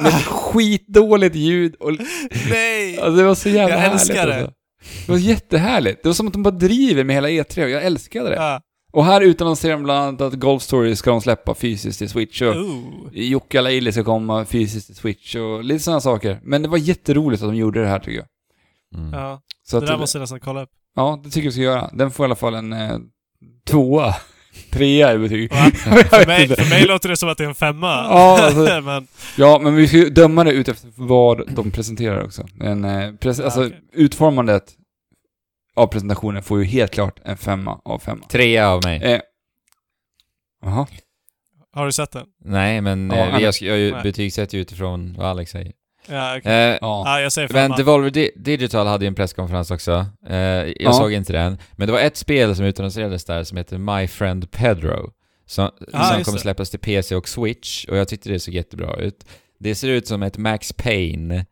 Med 0.00 0.12
skitdåligt 0.24 1.36
ljud 1.36 1.74
och 1.80 1.92
Nej! 2.50 2.98
Alltså 3.00 3.16
det 3.16 3.24
var 3.24 3.34
så 3.34 3.48
jävla 3.48 3.74
Jag 3.74 3.80
härligt 3.80 4.00
älskar 4.00 4.26
det. 4.26 4.34
Alltså. 4.36 4.52
Det 5.06 5.12
var 5.12 5.18
jättehärligt. 5.18 6.02
Det 6.02 6.08
var 6.08 6.14
som 6.14 6.26
att 6.26 6.32
de 6.32 6.42
bara 6.42 6.50
driver 6.50 7.04
med 7.04 7.16
hela 7.16 7.28
E3 7.28 7.64
och 7.64 7.70
jag 7.70 7.84
älskade 7.84 8.28
det. 8.28 8.36
Ja. 8.36 8.60
Och 8.92 9.04
här 9.04 9.20
utannonserar 9.20 9.72
de 9.72 9.82
bland 9.82 10.00
annat 10.08 10.20
att 10.20 10.34
Golf 10.40 10.62
Story 10.62 10.96
ska 10.96 11.10
de 11.10 11.20
släppa 11.20 11.54
fysiskt 11.54 11.98
till 11.98 12.08
Switch 12.08 12.42
och 12.42 12.56
Ooh. 12.56 13.08
Jukka 13.12 13.60
Laili 13.60 13.92
ska 13.92 14.04
komma 14.04 14.44
fysiskt 14.44 14.86
till 14.86 14.96
Switch 14.96 15.34
och 15.36 15.64
lite 15.64 15.84
sådana 15.84 16.00
saker. 16.00 16.40
Men 16.42 16.62
det 16.62 16.68
var 16.68 16.78
jätteroligt 16.78 17.42
att 17.42 17.48
de 17.48 17.56
gjorde 17.56 17.80
det 17.82 17.88
här 17.88 17.98
tycker 17.98 18.18
jag. 18.18 18.26
Mm. 19.00 19.12
Ja, 19.20 19.40
Så 19.64 19.76
det 19.80 19.84
att, 19.84 19.90
där 19.90 19.98
måste 19.98 20.18
jag 20.18 20.20
nästan 20.20 20.40
kolla 20.40 20.62
upp. 20.62 20.70
Ja, 20.96 21.20
det 21.24 21.30
tycker 21.30 21.46
jag 21.46 21.52
ska 21.52 21.62
göra. 21.62 21.90
Den 21.92 22.10
får 22.10 22.24
i 22.24 22.26
alla 22.26 22.34
fall 22.36 22.54
en 22.54 22.72
eh, 22.72 22.98
tvåa. 23.66 24.14
Trea 24.70 25.14
i 25.14 25.18
betyg. 25.18 25.52
För 25.54 26.26
mig, 26.26 26.48
för 26.48 26.70
mig 26.70 26.86
låter 26.86 27.08
det 27.08 27.16
som 27.16 27.28
att 27.28 27.38
det 27.38 27.44
är 27.44 27.48
en 27.48 27.54
femma. 27.54 27.86
Ja, 27.86 28.40
alltså- 28.42 28.80
men, 28.84 29.06
Ja, 29.36 29.58
men 29.62 29.74
vi 29.76 29.88
ska 29.88 29.96
ju 29.96 30.10
döma 30.10 30.44
det 30.44 30.52
utefter 30.52 30.90
vad 30.96 31.54
de 31.54 31.70
presenterar 31.70 32.24
också. 32.24 32.46
En, 32.60 32.84
eh, 32.84 32.90
pres- 32.90 33.38
Ja, 33.38 33.44
alltså, 33.44 33.60
okej. 33.66 33.80
utformandet 33.92 34.64
av 35.78 35.86
presentationen 35.86 36.42
får 36.42 36.58
ju 36.58 36.64
helt 36.64 36.92
klart 36.92 37.20
en 37.24 37.36
femma 37.36 37.80
av 37.84 37.98
femma. 37.98 38.26
Trea 38.28 38.68
av 38.68 38.84
mig. 38.84 39.02
Eh, 39.02 39.20
Jaha. 40.62 40.86
har 41.72 41.86
du 41.86 41.92
sett 41.92 42.10
den? 42.12 42.26
Nej, 42.44 42.80
men 42.80 43.10
Ja, 43.10 43.16
eh, 43.26 43.42
jag, 43.42 43.50
sk- 43.50 43.64
jag 43.66 43.92
Nej. 43.92 44.02
betygsätter 44.02 44.56
ju 44.56 44.62
utifrån 44.62 45.14
vad 45.18 45.26
Alex 45.26 45.50
säger. 45.50 45.72
Ja, 46.08 46.36
okej. 46.38 46.52
Eh, 46.52 46.78
Ja. 46.80 47.02
Ja, 47.06 47.20
jag 47.20 47.32
säger 47.32 47.48
Men 47.52 47.62
femma. 47.62 47.76
Devolver 47.76 48.10
Di- 48.10 48.30
Digital 48.36 48.86
hade 48.86 49.04
ju 49.04 49.08
en 49.08 49.14
presskonferens 49.14 49.70
också. 49.70 50.06
Eh, 50.28 50.36
jag 50.36 50.74
Ja. 50.80 50.92
såg 50.92 51.12
inte 51.12 51.32
den. 51.32 51.58
Men 51.72 51.86
det 51.86 51.92
var 51.92 52.00
ett 52.00 52.16
spel 52.16 52.56
som 52.56 52.64
utannonserades 52.64 53.24
där 53.24 53.44
som 53.44 53.58
heter 53.58 53.78
My 53.78 54.06
Friend 54.08 54.50
Pedro. 54.50 55.10
Som, 55.46 55.64
Ah, 55.92 56.04
som 56.08 56.18
just 56.18 56.24
kommer 56.24 56.38
det. 56.38 56.42
släppas 56.42 56.70
till 56.70 56.78
PC 56.80 57.14
och 57.16 57.28
Switch. 57.28 57.84
Och 57.84 57.96
jag 57.96 58.08
tyckte 58.08 58.28
det 58.28 58.40
såg 58.40 58.54
jättebra 58.54 58.96
ut. 58.96 59.24
Det 59.58 59.74
ser 59.74 59.88
ut 59.88 60.06
som 60.06 60.22
ett 60.22 60.38
Max 60.38 60.72
Payne 60.72 61.46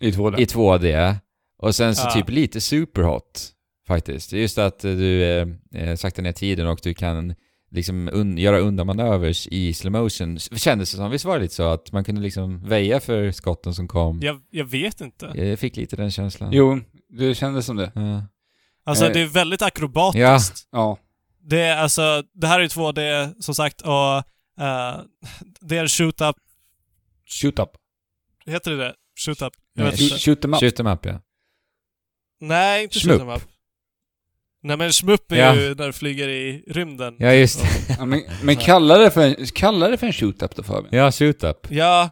I 0.00 0.12
två 0.12 0.30
där. 0.30 0.40
i 0.40 0.44
2D. 0.46 1.14
Och 1.58 1.74
sen 1.74 1.96
så 1.96 2.06
Ja. 2.06 2.10
typ 2.14 2.30
lite 2.30 2.60
superhot 2.60 3.52
faktiskt. 3.86 4.32
Just 4.32 4.58
att 4.58 4.84
eh, 4.84 4.90
du 4.92 5.22
eh, 5.24 5.46
eh, 5.74 5.96
saktar 5.96 6.22
ner 6.22 6.32
tiden 6.32 6.66
och 6.66 6.80
du 6.82 6.94
kan 6.94 7.34
liksom 7.70 8.10
un- 8.10 8.38
göra 8.40 8.58
undanmanövers 8.58 9.46
i 9.50 9.74
slow 9.74 9.92
motion. 9.92 10.38
Kändes 10.38 10.90
det 10.90 10.96
som, 10.96 11.10
visst 11.10 11.24
var 11.24 11.36
det 11.36 11.42
lite 11.42 11.54
så 11.54 11.68
att 11.68 11.92
man 11.92 12.04
kunde 12.04 12.20
liksom 12.20 12.68
väja 12.68 13.00
för 13.00 13.30
skotten 13.30 13.74
som 13.74 13.88
kom? 13.88 14.20
Jag, 14.22 14.40
jag 14.50 14.64
vet 14.64 15.00
inte. 15.00 15.26
Jag 15.34 15.58
fick 15.58 15.76
lite 15.76 15.96
den 15.96 16.10
känslan. 16.10 16.50
Jo, 16.52 16.80
det 17.08 17.34
kändes 17.34 17.66
som 17.66 17.76
det. 17.76 17.92
Ja. 17.94 18.26
Alltså 18.84 19.06
Eh. 19.06 19.12
det 19.12 19.20
är 19.20 19.26
väldigt 19.26 19.62
akrobatiskt. 19.62 20.68
Ja. 20.70 20.98
Det 21.42 21.60
är 21.60 21.76
alltså, 21.76 22.22
det 22.34 22.46
här 22.46 22.58
är 22.58 22.62
ju 22.62 22.68
2D 22.68 23.34
som 23.40 23.54
sagt 23.54 23.80
och 23.80 24.16
eh, 24.64 25.00
det 25.60 25.76
är 25.76 25.88
shoot 25.88 26.20
up, 26.20 26.36
Shoot 27.42 27.58
up. 27.58 27.68
heter 28.46 28.70
det 28.70 28.76
det? 28.76 28.94
Shoot 29.26 29.42
up? 29.42 29.52
Jag 29.74 29.84
vet 29.84 29.94
Shoot- 29.94 30.02
inte. 30.02 30.18
Shoot 30.18 30.42
them 30.42 30.54
up. 30.54 30.60
Shoot 30.60 30.80
'em 30.80 30.92
up 30.92 31.06
ja. 31.06 31.20
Nej, 32.40 32.82
inte 32.82 32.98
Shmup. 32.98 33.12
shoot 33.20 33.22
'em 33.28 33.36
up. 33.36 33.42
Nej 34.62 34.76
men 34.76 34.92
shmup 34.92 35.32
är 35.32 35.36
Ja. 35.36 35.54
ju 35.54 35.74
när 35.74 35.86
du 35.86 35.92
flyger 35.92 36.28
i 36.28 36.64
rymden. 36.66 37.14
Ja, 37.18 37.32
just 37.32 37.60
det. 37.62 37.96
Ja, 37.98 38.04
men, 38.04 38.22
men 38.42 38.56
kalla 38.56 38.98
det 38.98 39.10
för 39.10 39.20
en, 39.26 39.46
kalla 39.54 39.88
det 39.88 39.96
för 39.96 40.06
en 40.06 40.12
shoot-up 40.12 40.56
då 40.56 40.62
Fabian. 40.62 40.88
Ja, 40.90 41.12
shoot 41.12 41.44
up. 41.44 41.66
Ja. 41.70 42.10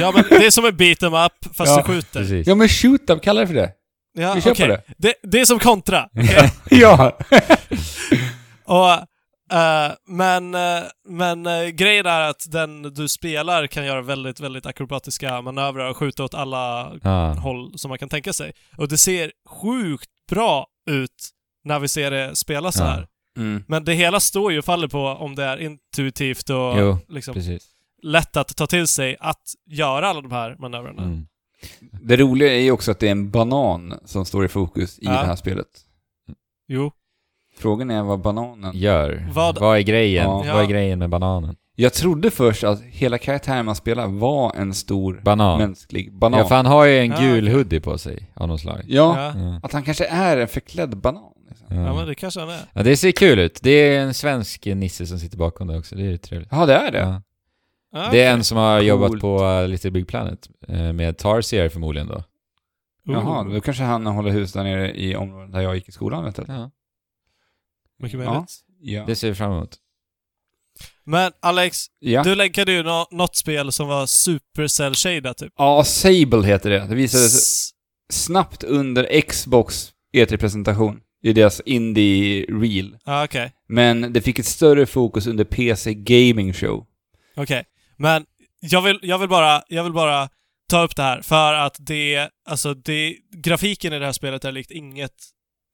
Ja 0.00 0.12
men 0.14 0.24
det 0.28 0.46
är 0.46 0.50
som 0.50 0.64
en 0.64 0.76
beat 0.76 1.02
'em 1.02 1.14
up 1.26 1.32
fast 1.56 1.70
Ja, 1.70 1.76
du 1.76 1.82
skjuter. 1.82 2.20
Precis. 2.20 2.46
Ja 2.46 2.54
men 2.54 2.68
shoot-up, 2.68 3.22
kalla 3.22 3.40
det 3.40 3.46
för 3.46 3.54
det. 3.54 3.72
Ja, 4.18 4.34
Vi 4.34 4.40
kör 4.40 4.50
okej. 4.50 4.66
på 4.68 4.72
det. 4.72 4.82
det. 4.98 5.14
Det 5.22 5.40
är 5.40 5.44
som 5.44 5.58
kontra. 5.58 6.08
okej? 6.16 6.50
Ja! 6.80 7.18
Och, 8.64 9.06
eh, 9.52 9.92
men 10.06 10.54
eh, 10.54 10.82
men 11.08 11.46
eh, 11.46 11.66
grejen 11.68 12.06
är 12.06 12.20
att 12.20 12.50
den 12.52 12.82
du 12.82 13.08
spelar 13.08 13.66
kan 13.66 13.86
göra 13.86 14.02
väldigt, 14.02 14.40
väldigt 14.40 14.66
akrobatiska 14.66 15.42
manövrar 15.42 15.90
och 15.90 15.96
skjuta 15.96 16.24
åt 16.24 16.34
alla 16.34 16.92
Ja. 17.02 17.32
håll 17.32 17.78
som 17.78 17.88
man 17.88 17.98
kan 17.98 18.08
tänka 18.08 18.32
sig. 18.32 18.52
Och 18.76 18.88
det 18.88 18.98
ser 18.98 19.32
sjukt 19.48 20.10
bra 20.30 20.66
ut 20.90 21.30
när 21.64 21.78
vi 21.78 21.88
ser 21.88 22.10
det 22.10 22.36
spela 22.36 22.72
så 22.72 22.82
Ja. 22.82 22.86
här. 22.86 23.06
Mm. 23.36 23.64
Men 23.68 23.84
det 23.84 23.92
hela 23.94 24.20
står 24.20 24.52
ju 24.52 24.58
och 24.58 24.64
faller 24.64 24.88
på 24.88 25.06
om 25.06 25.34
det 25.34 25.44
är 25.44 25.58
intuitivt 25.58 26.50
och 26.50 26.78
Jo, 26.78 26.98
liksom 27.08 27.34
Precis. 27.34 27.66
lätt 28.02 28.36
att 28.36 28.56
ta 28.56 28.66
till 28.66 28.86
sig 28.88 29.16
att 29.20 29.42
göra 29.66 30.08
alla 30.08 30.20
de 30.20 30.32
här 30.32 30.56
manövrarna. 30.58 31.02
Mm. 31.02 31.26
Det 32.02 32.16
roliga 32.16 32.52
är 32.54 32.60
ju 32.60 32.70
också 32.70 32.90
att 32.90 32.98
det 32.98 33.06
är 33.06 33.10
en 33.10 33.30
banan 33.30 33.94
som 34.04 34.24
står 34.24 34.44
i 34.44 34.48
fokus 34.48 34.98
i 34.98 35.04
Ja. 35.04 35.10
det 35.10 35.26
här 35.26 35.36
spelet. 35.36 35.66
Jo. 36.68 36.92
Frågan 37.60 37.90
är 37.90 38.02
vad 38.02 38.20
bananen... 38.20 38.70
Gör. 38.76 39.28
Vad- 39.32 39.58
Vad, 39.60 39.76
är 39.78 39.82
grejen? 39.82 40.24
Ja. 40.24 40.44
Vad 40.52 40.62
är 40.62 40.66
grejen 40.66 40.98
med 40.98 41.08
bananen? 41.10 41.56
Jag 41.76 41.92
trodde 41.92 42.30
först 42.30 42.64
att 42.64 42.82
hela 42.82 43.18
karaktären 43.18 43.64
man 43.66 43.74
spelar 43.76 44.06
var 44.06 44.52
en 44.56 44.74
stor 44.74 45.20
Banan. 45.24 45.58
mänsklig 45.58 46.12
banan. 46.18 46.38
Ja, 46.40 46.46
för 46.46 46.54
han 46.54 46.66
har 46.66 46.84
ju 46.84 46.98
en 46.98 47.10
Ja, 47.10 47.20
gul 47.20 47.44
okej. 47.44 47.54
hoodie 47.54 47.80
på 47.80 47.98
sig 47.98 48.32
av 48.36 48.48
något 48.48 48.60
slag. 48.60 48.80
Ja, 48.88 49.32
Ja. 49.34 49.40
Ja. 49.40 49.60
att 49.62 49.72
han 49.72 49.82
kanske 49.82 50.06
är 50.06 50.36
en 50.36 50.48
förklädd 50.48 50.96
banan. 50.96 51.22
Liksom. 51.48 51.66
Ja. 51.76 51.82
ja, 51.86 51.94
men 51.94 52.06
det 52.06 52.14
kanske 52.14 52.40
han 52.40 52.48
är. 52.48 52.60
Ja, 52.72 52.82
det 52.82 52.96
ser 52.96 53.12
kul 53.12 53.38
ut. 53.38 53.60
Det 53.62 53.70
är 53.70 54.00
en 54.00 54.14
svensk 54.14 54.66
nisse 54.66 55.06
som 55.06 55.18
sitter 55.18 55.38
bakom 55.38 55.66
det 55.66 55.78
också. 55.78 55.96
Det 55.96 56.12
är 56.12 56.16
trevligt. 56.16 56.48
Ja, 56.52 56.66
det 56.66 56.74
är 56.74 56.92
det. 56.92 56.98
Ja. 56.98 57.22
Ja, 57.92 58.08
Det 58.12 58.22
är 58.22 58.32
en 58.32 58.44
som 58.44 58.58
har 58.58 58.80
jobbat 58.80 59.08
Coolt. 59.08 59.20
på 59.22 59.44
uh, 59.44 59.68
Little 59.68 59.90
Big 59.90 60.08
Planet 60.08 60.38
eh, 60.68 60.92
med 60.92 61.18
Tarsier 61.18 61.68
förmodligen 61.68 62.08
då. 62.08 62.22
Jaha, 63.04 63.40
Ooh. 63.46 63.54
då 63.54 63.60
kanske 63.60 63.82
han 63.82 64.06
håller 64.06 64.30
hus 64.30 64.52
där 64.52 64.64
nere 64.64 64.92
i 65.00 65.16
området 65.16 65.52
där 65.52 65.60
jag 65.60 65.74
gick 65.74 65.88
i 65.88 65.92
skolan, 65.92 66.24
vet 66.24 66.36
du. 66.36 66.44
Ja. 66.48 66.70
Mycket 68.00 68.18
möjligt. 68.18 68.54
Ja. 68.80 69.04
Det 69.06 69.16
ser 69.16 69.28
vi 69.28 69.34
fram 69.34 69.52
emot. 69.52 69.76
Men 71.04 71.32
Alex, 71.40 71.86
Ja. 71.98 72.22
du 72.22 72.34
länkade 72.34 72.72
ju 72.72 72.82
nå- 72.82 73.08
något 73.10 73.36
spel 73.36 73.72
som 73.72 73.88
var 73.88 74.06
super 74.06 74.66
cell 74.66 74.94
shaded 74.94 75.36
typ. 75.36 75.52
ja, 75.56 75.84
Sable 75.84 76.46
heter 76.46 76.70
det. 76.70 76.86
Det 76.88 76.94
visades 76.94 77.34
S- 77.34 77.70
snabbt 78.12 78.64
under 78.64 79.20
Xbox 79.20 79.92
E3-presentation 80.16 81.00
i 81.22 81.32
deras 81.32 81.60
Indie 81.60 82.46
Reel. 82.48 82.96
Ja, 83.04 83.24
okej. 83.24 83.52
Men 83.68 84.12
det 84.12 84.20
fick 84.22 84.38
ett 84.38 84.46
större 84.46 84.86
fokus 84.86 85.26
under 85.26 85.44
PC 85.44 85.94
Gaming 85.94 86.52
Show. 86.52 86.86
Okej. 87.36 87.64
Men 87.96 88.24
jag 88.60 88.82
vill, 88.82 88.98
jag 89.02 89.18
vill 89.18 89.28
bara, 89.28 89.62
jag 89.68 89.84
vill 89.84 89.92
bara 89.92 90.28
ta 90.70 90.82
upp 90.82 90.96
det 90.96 91.02
här 91.02 91.22
för 91.22 91.54
att 91.54 91.76
det, 91.78 92.28
alltså 92.48 92.74
det, 92.74 93.16
grafiken 93.36 93.92
i 93.92 93.98
det 93.98 94.04
här 94.04 94.12
spelet 94.12 94.44
är 94.44 94.52
likt 94.52 94.70
inget 94.70 95.14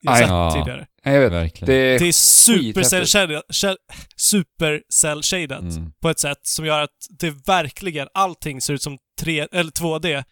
jag 0.07 0.15
Aj. 0.15 0.20
sett 0.23 0.28
Ja. 0.31 0.51
tidigare. 0.55 0.86
Ja, 1.05 1.10
jag 1.12 1.20
vet. 1.20 1.33
Verkligen. 1.33 1.67
Det, 1.67 1.99
Det 1.99 2.09
är 2.09 2.12
super 2.12 2.59
skithäftigt. 2.62 2.89
cell 2.91 3.07
shaded, 3.07 3.43
shell- 3.52 3.76
super 4.17 4.83
cell 4.93 5.23
shaded 5.23 5.52
Mm. 5.76 5.93
på 6.02 6.09
ett 6.10 6.18
sätt 6.18 6.39
som 6.43 6.67
gör 6.67 6.81
att 6.81 6.91
det 7.18 7.31
verkligen, 7.47 8.09
allting 8.15 8.60
ser 8.60 8.75
ut 8.75 8.83
som 8.83 8.99
3, 9.20 9.47
eller 9.52 9.70
2D 9.70 10.09
Ja. 10.10 10.23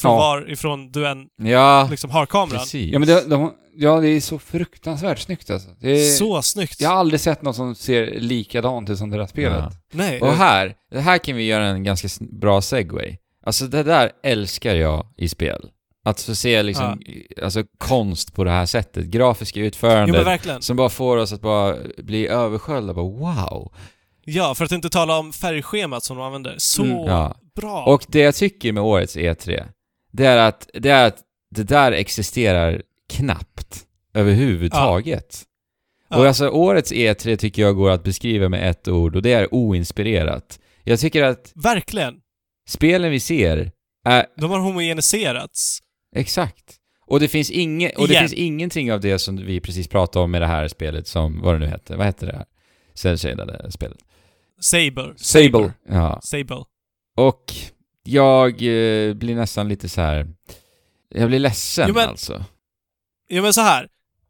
från 0.00 0.16
varifrån 0.16 0.92
du 0.92 1.06
än 1.08 1.26
Ja, 1.42 1.88
liksom 1.90 2.10
har 2.10 2.26
kameran. 2.26 2.58
precis. 2.60 2.92
ja, 2.92 2.98
men 2.98 3.08
det, 3.08 3.28
de, 3.28 3.52
ja, 3.76 4.00
det 4.00 4.08
är 4.08 4.20
så 4.20 4.38
fruktansvärt 4.38 5.18
snyggt 5.18 5.50
alltså. 5.50 5.68
Det 5.80 5.90
är, 5.90 6.10
Så 6.10 6.42
snyggt. 6.42 6.80
Jag 6.80 6.88
har 6.88 6.96
aldrig 6.96 7.20
sett 7.20 7.42
något 7.42 7.56
som 7.56 7.74
ser 7.74 8.20
likadant 8.20 8.90
ut 8.90 8.98
som 8.98 9.10
det 9.10 9.16
där 9.18 9.26
spelet. 9.26 9.58
Ja. 9.58 9.72
Nej. 9.92 10.20
Och 10.20 10.32
här, 10.32 10.74
det 10.90 11.00
här 11.00 11.18
kan 11.18 11.36
vi 11.36 11.42
göra 11.46 11.66
en 11.66 11.84
ganska 11.84 12.08
bra 12.40 12.62
segway. 12.62 13.16
Alltså 13.46 13.66
det 13.66 13.82
där 13.82 14.10
älskar 14.22 14.74
jag 14.74 15.06
i 15.16 15.28
spel. 15.28 15.68
Att 16.04 16.20
få 16.22 16.34
se 16.34 16.62
liksom, 16.62 17.02
alltså 17.42 17.64
konst 17.78 18.34
på 18.34 18.44
det 18.44 18.50
här 18.50 18.66
sättet. 18.66 19.04
Grafiska 19.06 19.58
Jo 19.60 19.62
men 19.62 19.68
utförande. 19.68 20.24
verkligen. 20.24 20.62
som 20.62 20.76
bara 20.76 20.88
får 20.88 21.16
oss 21.16 21.32
att 21.32 21.40
bara 21.40 21.76
bli 21.98 22.26
översköljda. 22.28 22.94
Bara 22.94 23.04
wow. 23.04 23.72
Ja, 24.24 24.54
för 24.54 24.64
att 24.64 24.72
inte 24.72 24.90
tala 24.90 25.18
om 25.18 25.32
färgschemat 25.32 26.04
som 26.04 26.16
de 26.16 26.22
använder. 26.26 26.54
Så 26.58 26.82
Mm, 26.84 26.96
Ja. 26.98 27.34
bra. 27.56 27.84
Och 27.84 28.04
det 28.08 28.18
jag 28.20 28.34
tycker 28.34 28.72
med 28.72 28.82
årets 28.82 29.16
E3, 29.16 29.64
det 30.12 30.26
är 30.26 30.36
att 30.36 30.70
det, 30.74 30.88
är 30.90 31.06
att 31.06 31.18
det 31.54 31.62
där 31.62 31.92
existerar 31.92 32.82
knappt 33.12 33.84
överhuvudtaget. 34.14 35.42
Ja. 36.10 36.18
Och 36.18 36.26
alltså 36.26 36.48
årets 36.48 36.92
E3 36.92 37.36
tycker 37.36 37.62
jag 37.62 37.76
går 37.76 37.90
att 37.90 38.04
beskriva 38.04 38.48
med 38.48 38.70
ett 38.70 38.88
ord 38.88 39.16
och 39.16 39.22
det 39.22 39.32
är 39.32 39.54
oinspirerat. 39.54 40.58
Jag 40.84 41.00
tycker 41.00 41.22
att 41.22 41.52
Verkligen. 41.54 42.14
spelen 42.68 43.10
vi 43.10 43.20
ser 43.20 43.70
är 44.04 44.26
De 44.36 44.50
har 44.50 44.58
homogeniserats. 44.58 45.78
Exakt. 46.16 46.76
Och 47.06 47.20
det 47.20 47.28
finns 47.28 47.50
inget, 47.50 47.98
och 47.98 48.08
det 48.08 48.18
finns 48.18 48.32
ingenting 48.32 48.92
av 48.92 49.00
det 49.00 49.18
som 49.18 49.36
vi 49.36 49.60
precis 49.60 49.88
pratade 49.88 50.24
om 50.24 50.30
med 50.30 50.42
det 50.42 50.46
här 50.46 50.68
spelet 50.68 51.06
som, 51.06 51.40
vad 51.40 51.54
det 51.54 51.58
nu 51.58 51.66
hette, 51.66 51.96
vad 51.96 52.06
hette 52.06 52.26
det 52.26 52.32
här? 52.36 52.44
Cell-shadade 52.94 53.70
spelet. 53.72 53.98
Saber. 54.60 55.14
Sable. 55.16 55.72
Ja. 55.88 56.20
Sable. 56.22 56.64
Och 57.16 57.52
jag 58.04 58.50
eh, 58.50 59.14
blir 59.14 59.34
nästan 59.34 59.68
lite 59.68 59.88
så 59.88 60.00
här. 60.00 60.28
Jag 61.14 61.28
blir 61.28 61.38
ledsen 61.38 61.84
Jo, 61.88 61.94
men- 61.94 62.08
alltså. 62.08 62.44
Jo 63.28 63.42
men 63.42 63.52
så 63.52 63.60
här. 63.60 63.88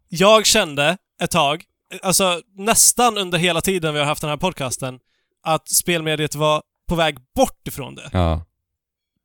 Jag 0.08 0.46
kände 0.46 0.96
ett 1.22 1.30
tag, 1.30 1.64
alltså 2.02 2.40
nästan 2.56 3.18
under 3.18 3.38
hela 3.38 3.60
tiden 3.60 3.94
vi 3.94 4.00
har 4.00 4.06
haft 4.06 4.20
den 4.20 4.30
här 4.30 4.36
podcasten, 4.36 4.98
att 5.42 5.68
spelmediet 5.68 6.34
var 6.34 6.62
på 6.88 6.94
väg 6.94 7.16
bort 7.36 7.68
ifrån 7.68 7.94
det. 7.94 8.10
Ja. 8.12 8.44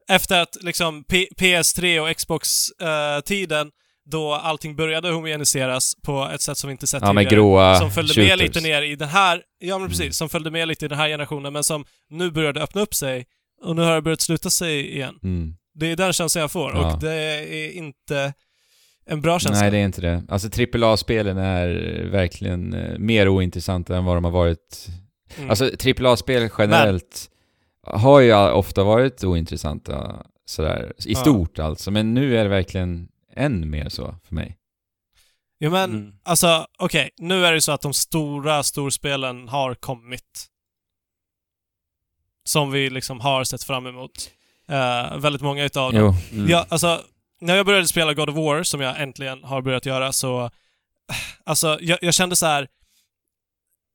Efter 0.10 0.42
att 0.42 0.58
liksom 0.62 1.04
P- 1.04 1.28
PS3 1.38 2.00
och 2.00 2.18
Xbox-tiden, 2.18 3.72
då 4.12 4.34
allting 4.34 4.76
började 4.76 5.10
homogeniseras 5.12 5.94
på 6.04 6.30
ett 6.34 6.42
sätt 6.42 6.58
som 6.58 6.68
vi 6.68 6.72
inte 6.72 6.88
sett 6.88 7.02
Ja, 7.02 7.14
med 7.14 7.22
tidigare. 7.22 7.36
gråa 7.36 7.76
som 7.80 7.92
följde 7.92 8.14
shooters. 8.14 8.30
med 8.30 8.38
lite 8.40 8.62
ner 8.62 8.82
i 8.82 8.96
den 8.96 9.08
här, 9.10 9.42
ja 9.60 9.78
men 9.78 9.88
precis, 9.88 10.02
Mm. 10.04 10.14
som 10.14 10.30
följde 10.30 10.52
med 10.52 10.68
lite 10.68 10.86
i 10.86 10.88
den 10.88 10.98
här 10.98 11.08
generationen, 11.10 11.54
men 11.54 11.64
som 11.64 11.86
nu 12.10 12.32
började 12.32 12.62
öppna 12.62 12.82
upp 12.82 12.96
sig 12.96 13.26
och 13.64 13.76
nu 13.76 13.82
har 13.82 13.96
det 13.96 14.02
börjat 14.02 14.22
sluta 14.22 14.50
sig 14.50 14.94
igen. 14.96 15.16
Mm. 15.24 15.54
Det 15.74 15.92
är 15.92 15.96
den 15.96 16.14
känslan 16.14 16.42
jag 16.42 16.52
får 16.52 16.72
Ja. 16.76 16.94
och 16.94 17.00
det 17.00 17.12
är 17.14 17.72
inte 17.72 18.34
en 19.10 19.22
bra 19.22 19.40
känsla. 19.40 19.62
Nej, 19.62 19.72
det 19.72 19.78
är 19.78 19.86
inte 19.86 20.02
det. 20.02 20.24
Alltså 20.30 20.48
AAA-spelen 20.62 21.38
är 21.38 21.68
verkligen 22.12 22.74
eh, 22.74 22.98
mer 22.98 23.28
ointressanta 23.30 23.98
än 23.98 24.06
vad 24.06 24.18
de 24.18 24.24
har 24.24 24.32
varit. 24.32 24.88
Mm. 25.38 25.50
Alltså 25.50 25.66
AAA-spel 25.66 26.50
generellt 26.58 27.30
har 27.94 28.20
ju 28.20 28.34
ofta 28.52 28.84
varit 28.84 29.24
ointressanta 29.24 30.26
sådär, 30.46 30.94
i 31.06 31.14
Ja. 31.14 31.20
stort 31.20 31.60
alltså. 31.60 31.92
Men 31.92 32.14
nu 32.14 32.38
är 32.38 32.44
det 32.44 32.50
verkligen 32.50 33.08
än 33.34 33.70
mer 33.70 33.90
så 33.90 34.16
för 34.28 34.36
mig. 34.36 34.58
jo 35.60 35.72
men, 35.72 35.90
Mm. 35.90 36.14
alltså 36.24 36.68
okej, 36.78 37.10
nu 37.18 37.46
är 37.46 37.52
det 37.52 37.56
ju 37.58 37.62
så 37.62 37.72
att 37.72 37.82
de 37.82 37.94
stora 37.94 38.64
storspelen 38.64 39.48
har 39.48 39.76
kommit. 39.76 40.48
Som 42.46 42.72
vi 42.72 42.90
liksom 42.90 43.20
har 43.20 43.44
sett 43.44 43.64
fram 43.64 43.88
emot. 43.88 44.30
Eh, 44.68 45.18
väldigt 45.18 45.42
många 45.42 45.64
utav 45.64 45.94
dem. 45.94 46.02
Jo. 46.32 46.38
Mm. 46.38 46.50
Ja, 46.50 46.66
alltså, 46.70 47.02
när 47.42 47.56
jag 47.56 47.66
började 47.66 47.88
spela 47.88 48.14
God 48.14 48.30
of 48.30 48.36
War, 48.36 48.64
som 48.64 48.82
jag 48.82 49.02
äntligen 49.02 49.44
har 49.44 49.62
börjat 49.62 49.86
göra, 49.86 50.12
så... 50.12 50.50
Alltså, 51.44 51.78
jag, 51.82 52.00
jag 52.02 52.14
kände 52.14 52.36
så 52.36 52.46
här 52.46 52.68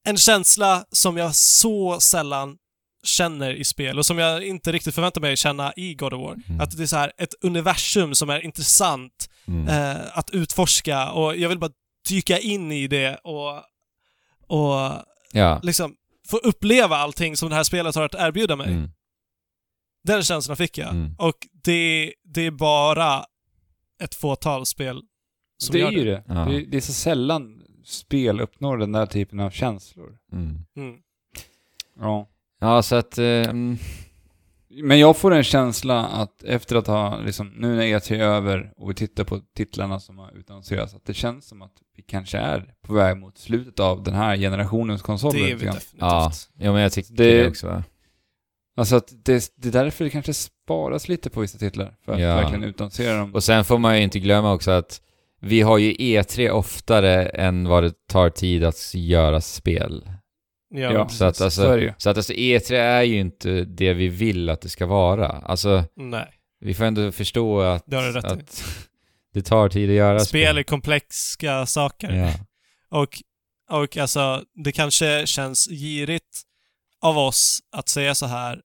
En 0.04 0.16
känsla 0.16 0.84
som 0.92 1.16
jag 1.16 1.34
så 1.34 2.00
sällan 2.00 2.58
känner 3.02 3.50
i 3.54 3.64
spel 3.64 3.98
och 3.98 4.06
som 4.06 4.18
jag 4.18 4.42
inte 4.46 4.72
riktigt 4.72 4.94
förväntar 4.94 5.20
mig 5.20 5.36
känna 5.36 5.72
i 5.76 5.94
God 5.94 6.12
of 6.12 6.20
War. 6.20 6.32
Mm. 6.48 6.60
Att 6.60 6.76
det 6.76 6.82
är 6.82 6.86
så 6.86 6.96
här 6.96 7.12
ett 7.18 7.34
universum 7.40 8.14
som 8.14 8.30
är 8.30 8.44
intressant 8.44 9.28
Mm. 9.48 9.68
eh, 9.68 10.18
att 10.18 10.30
utforska 10.30 11.10
och 11.10 11.36
jag 11.36 11.48
vill 11.48 11.58
bara 11.58 11.70
dyka 12.08 12.38
in 12.38 12.72
i 12.72 12.86
det 12.86 13.16
och, 13.24 13.56
och 14.46 14.92
Ja. 15.32 15.60
liksom 15.62 15.94
få 16.28 16.36
uppleva 16.36 16.96
allting 16.96 17.36
som 17.36 17.48
det 17.50 17.54
här 17.54 17.64
spelet 17.64 17.94
har 17.94 18.02
att 18.04 18.14
erbjuda 18.14 18.56
mig. 18.56 18.66
Mm. 18.72 18.90
Den 20.04 20.22
känslan 20.22 20.56
fick 20.56 20.78
jag. 20.78 20.90
Mm. 20.90 21.14
Och 21.18 21.36
det, 21.64 22.12
det 22.24 22.46
är 22.46 22.50
bara 22.50 23.24
ett 24.02 24.14
fåtal 24.14 24.66
spel 24.66 25.02
som 25.58 25.72
det 25.72 25.78
gör 25.78 25.88
är 25.88 25.92
ju 25.92 26.04
det. 26.04 26.24
Ja. 26.28 26.34
det. 26.34 26.56
är- 26.56 26.66
Det 26.66 26.76
är 26.76 26.80
så 26.80 26.92
sällan 26.92 27.62
spel 27.84 28.40
uppnår 28.40 28.76
den 28.78 28.92
där 28.92 29.06
typen 29.06 29.40
av 29.40 29.50
känslor. 29.50 30.18
Mm. 30.32 30.58
Mm. 30.76 30.96
Ja. 32.00 32.28
Ja, 32.62 32.82
så 32.82 32.96
att... 32.96 33.18
eh, 33.18 33.52
Men 34.82 34.98
jag 34.98 35.16
får 35.16 35.30
en 35.34 35.44
känsla 35.44 36.04
att 36.06 36.42
efter 36.42 36.76
att 36.76 36.86
ha, 36.86 37.20
liksom, 37.20 37.48
nu 37.56 37.76
när 37.76 37.82
E3 37.82 38.14
är 38.14 38.20
över 38.20 38.72
och 38.76 38.90
vi 38.90 38.94
tittar 38.94 39.24
på 39.24 39.40
titlarna 39.56 40.00
som 40.00 40.18
har 40.18 40.32
utannonserats, 40.38 40.94
att 40.94 41.04
det 41.06 41.14
känns 41.14 41.48
som 41.48 41.62
att 41.62 41.72
vi 41.96 42.02
kanske 42.02 42.38
är 42.38 42.74
på 42.86 42.94
väg 42.94 43.16
mot 43.16 43.38
slutet 43.38 43.80
av 43.80 44.02
den 44.02 44.14
här 44.14 44.36
generationens 44.36 45.02
konsoler. 45.02 45.34
Det 45.38 45.40
är 45.50 45.54
vi 45.54 45.64
definitivt. 45.64 45.94
ja, 45.98 46.32
ja, 46.58 46.72
men 46.72 46.82
jag 46.82 46.92
tycker 46.92 47.14
Det- 47.14 47.42
det, 47.42 47.48
också. 47.48 47.66
va? 47.66 47.84
Alltså 48.76 48.96
att 48.96 49.12
det, 49.24 49.52
det 49.56 49.68
är 49.68 49.72
därför 49.72 50.04
det 50.04 50.10
kanske 50.10 50.34
sparas 50.34 51.08
lite 51.08 51.30
på 51.30 51.40
vissa 51.40 51.58
titlar 51.58 51.94
för 52.04 52.12
att 52.12 52.20
Ja. 52.20 52.36
verkligen 52.36 52.64
utannonsera 52.64 53.16
dem. 53.18 53.34
Och 53.34 53.44
sen 53.44 53.64
får 53.64 53.78
man 53.78 53.96
ju 53.96 54.02
inte 54.02 54.18
glömma 54.18 54.52
också 54.52 54.70
att 54.70 55.00
vi 55.40 55.60
har 55.60 55.78
ju 55.78 55.92
E3 55.92 56.50
oftare 56.50 57.26
än 57.26 57.68
vad 57.68 57.82
det 57.82 58.06
tar 58.08 58.30
tid 58.30 58.64
att 58.64 58.94
göra 58.94 59.40
spel. 59.40 60.08
Ja, 60.72 60.92
Ja. 60.92 61.08
Så 61.08 61.24
att 61.24 61.36
Så 61.36 61.44
alltså, 61.44 61.78
ju. 61.78 61.92
så 61.98 62.10
att 62.10 62.16
alltså 62.16 62.32
E3 62.32 62.74
är 62.74 63.02
ju 63.02 63.18
inte 63.20 63.64
det 63.64 63.92
vi 63.92 64.08
vill 64.08 64.48
att 64.48 64.60
det 64.60 64.68
ska 64.68 64.86
vara. 64.86 65.28
Alltså, 65.28 65.84
Nej, 65.96 66.28
vi 66.60 66.74
får 66.74 66.84
ändå 66.84 67.12
förstå 67.12 67.60
att, 67.60 67.84
det 67.86 68.16
att 68.18 68.64
det 69.34 69.42
tar 69.42 69.68
tid 69.68 69.90
att 69.90 69.96
göra 69.96 70.20
Spel 70.20 70.58
är 70.58 70.62
komplexa 70.62 71.66
saker. 71.66 72.12
Ja. 72.12 72.32
Och, 73.00 73.22
och 73.70 73.96
alltså, 73.96 74.42
det 74.64 74.72
kanske 74.72 75.26
känns 75.26 75.68
girigt 75.70 76.42
av 77.00 77.18
oss 77.18 77.60
att 77.72 77.88
säga 77.88 78.14
så 78.14 78.26
här, 78.26 78.60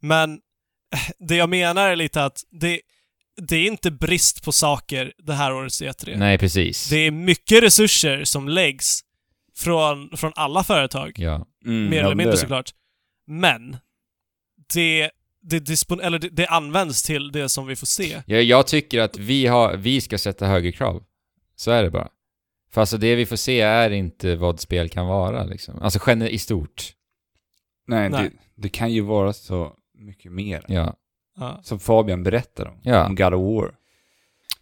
men 0.00 0.40
det 1.28 1.36
jag 1.36 1.48
menar 1.48 1.90
är 1.90 1.96
lite 1.96 2.24
att 2.24 2.40
det, 2.50 2.80
det 3.36 3.56
är 3.56 3.66
inte 3.66 3.90
brist 3.90 4.44
på 4.44 4.52
saker 4.52 5.12
det 5.18 5.34
här 5.34 5.52
årets 5.52 5.82
E3. 5.82 6.16
Nej, 6.16 6.38
precis. 6.38 6.88
Det 6.90 6.96
är 6.96 7.10
mycket 7.10 7.62
resurser 7.62 8.24
som 8.24 8.48
läggs 8.48 9.00
från, 9.56 10.16
från 10.16 10.32
alla 10.36 10.64
företag, 10.64 11.12
Ja. 11.16 11.46
Mm, 11.64 11.90
mer 11.90 11.96
ja, 11.96 12.04
eller 12.04 12.14
mindre 12.14 12.36
såklart. 12.36 12.70
Men 13.26 13.76
det, 14.74 15.10
det, 15.42 15.58
dispon, 15.58 16.00
eller 16.00 16.18
det, 16.18 16.28
det 16.28 16.46
används 16.46 17.02
till 17.02 17.32
det 17.32 17.48
som 17.48 17.66
vi 17.66 17.76
får 17.76 17.86
se. 17.86 18.22
Jag, 18.26 18.42
jag 18.42 18.66
tycker 18.66 19.00
att 19.00 19.18
vi, 19.18 19.46
har, 19.46 19.76
vi 19.76 20.00
ska 20.00 20.18
sätta 20.18 20.46
högre 20.46 20.72
krav. 20.72 21.02
Så 21.56 21.70
är 21.70 21.82
det 21.82 21.90
bara. 21.90 22.08
För 22.70 22.80
alltså 22.80 22.96
det 22.96 23.14
vi 23.14 23.26
får 23.26 23.36
se 23.36 23.60
är 23.60 23.90
inte 23.90 24.36
vad 24.36 24.60
spel 24.60 24.88
kan 24.88 25.06
vara 25.06 25.44
liksom. 25.44 25.82
Alltså 25.82 25.98
gener- 25.98 26.28
i 26.28 26.38
stort. 26.38 26.92
Nej, 27.86 28.10
Nej. 28.10 28.22
Det, 28.22 28.62
det 28.62 28.68
kan 28.68 28.92
ju 28.92 29.00
vara 29.00 29.32
så 29.32 29.72
mycket 29.98 30.32
mer. 30.32 30.64
Ja. 30.68 30.96
Ja. 31.36 31.60
Som 31.62 31.80
Fabian 31.80 32.22
berättar 32.22 32.66
om. 32.66 32.80
Ja. 32.82 33.06
Om 33.06 33.14
God 33.14 33.34
of 33.34 33.56
War. 33.56 33.74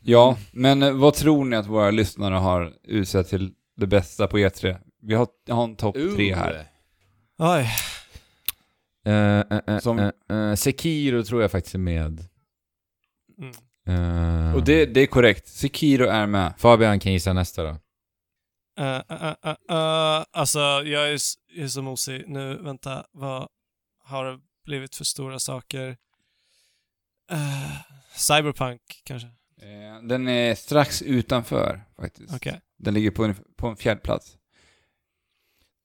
Ja, 0.01 0.37
men 0.53 0.83
eh, 0.83 0.93
vad 0.93 1.15
tror 1.15 1.45
ni 1.45 1.57
att 1.57 1.67
våra 1.67 1.91
lyssnare 1.91 2.35
har 2.35 2.73
utsett 2.85 3.29
till 3.29 3.53
det 3.77 3.87
bästa 3.87 4.27
på 4.27 4.39
E3? 4.39 4.77
Vi 5.03 5.15
har, 5.15 5.29
jag 5.47 5.55
har 5.55 5.65
en 5.65 5.77
topp 5.77 5.97
tre 6.17 6.35
här. 6.35 6.70
Oj. 7.43 7.67
Uh, 9.09 9.43
uh, 9.53 9.61
uh, 9.69 9.79
Som- 9.79 9.99
uh, 9.99 10.11
uh, 10.33 10.55
Sekiro 10.55 11.25
tror 11.25 11.43
jag 11.43 11.51
faktiskt 11.51 11.75
är 11.75 11.79
med. 11.79 12.25
Mm. 13.39 13.55
Uh, 13.89 14.55
Och 14.55 14.65
det, 14.65 14.87
det 14.87 15.01
är 15.01 15.07
korrekt. 15.07 15.49
Sekiro 15.49 16.07
är 16.07 16.27
med. 16.27 16.55
Fabian 16.59 17.01
kan 17.01 17.13
gissa 17.13 17.33
nästa 17.33 17.63
då. 17.63 17.71
Uh, 18.81 19.01
uh, 19.13 19.35
uh, 19.47 19.51
uh, 19.71 20.25
alltså, 20.31 20.59
jag 20.59 21.13
är, 21.13 21.19
jag 21.55 21.65
är 21.65 21.69
så 21.69 21.83
mosig. 21.83 22.25
Nu, 22.29 22.57
vänta. 22.57 23.07
Vad 23.13 23.49
har 24.05 24.25
det 24.25 24.39
blivit 24.65 24.95
för 24.97 25.05
stora 25.05 25.39
saker? 25.39 25.89
Uh, 27.33 27.77
Cyberpunk, 28.17 28.81
kanske? 29.05 29.29
Den 30.03 30.29
är 30.29 30.55
strax 30.55 31.03
utanför, 31.03 31.81
faktiskt. 31.97 32.35
Okej. 32.35 32.61
Den 32.79 32.95
ligger 32.95 33.11
på 33.11 33.25
en, 33.25 33.35
på 33.57 33.67
en 33.69 33.77
fjärde 33.77 34.01
plats. 34.01 34.37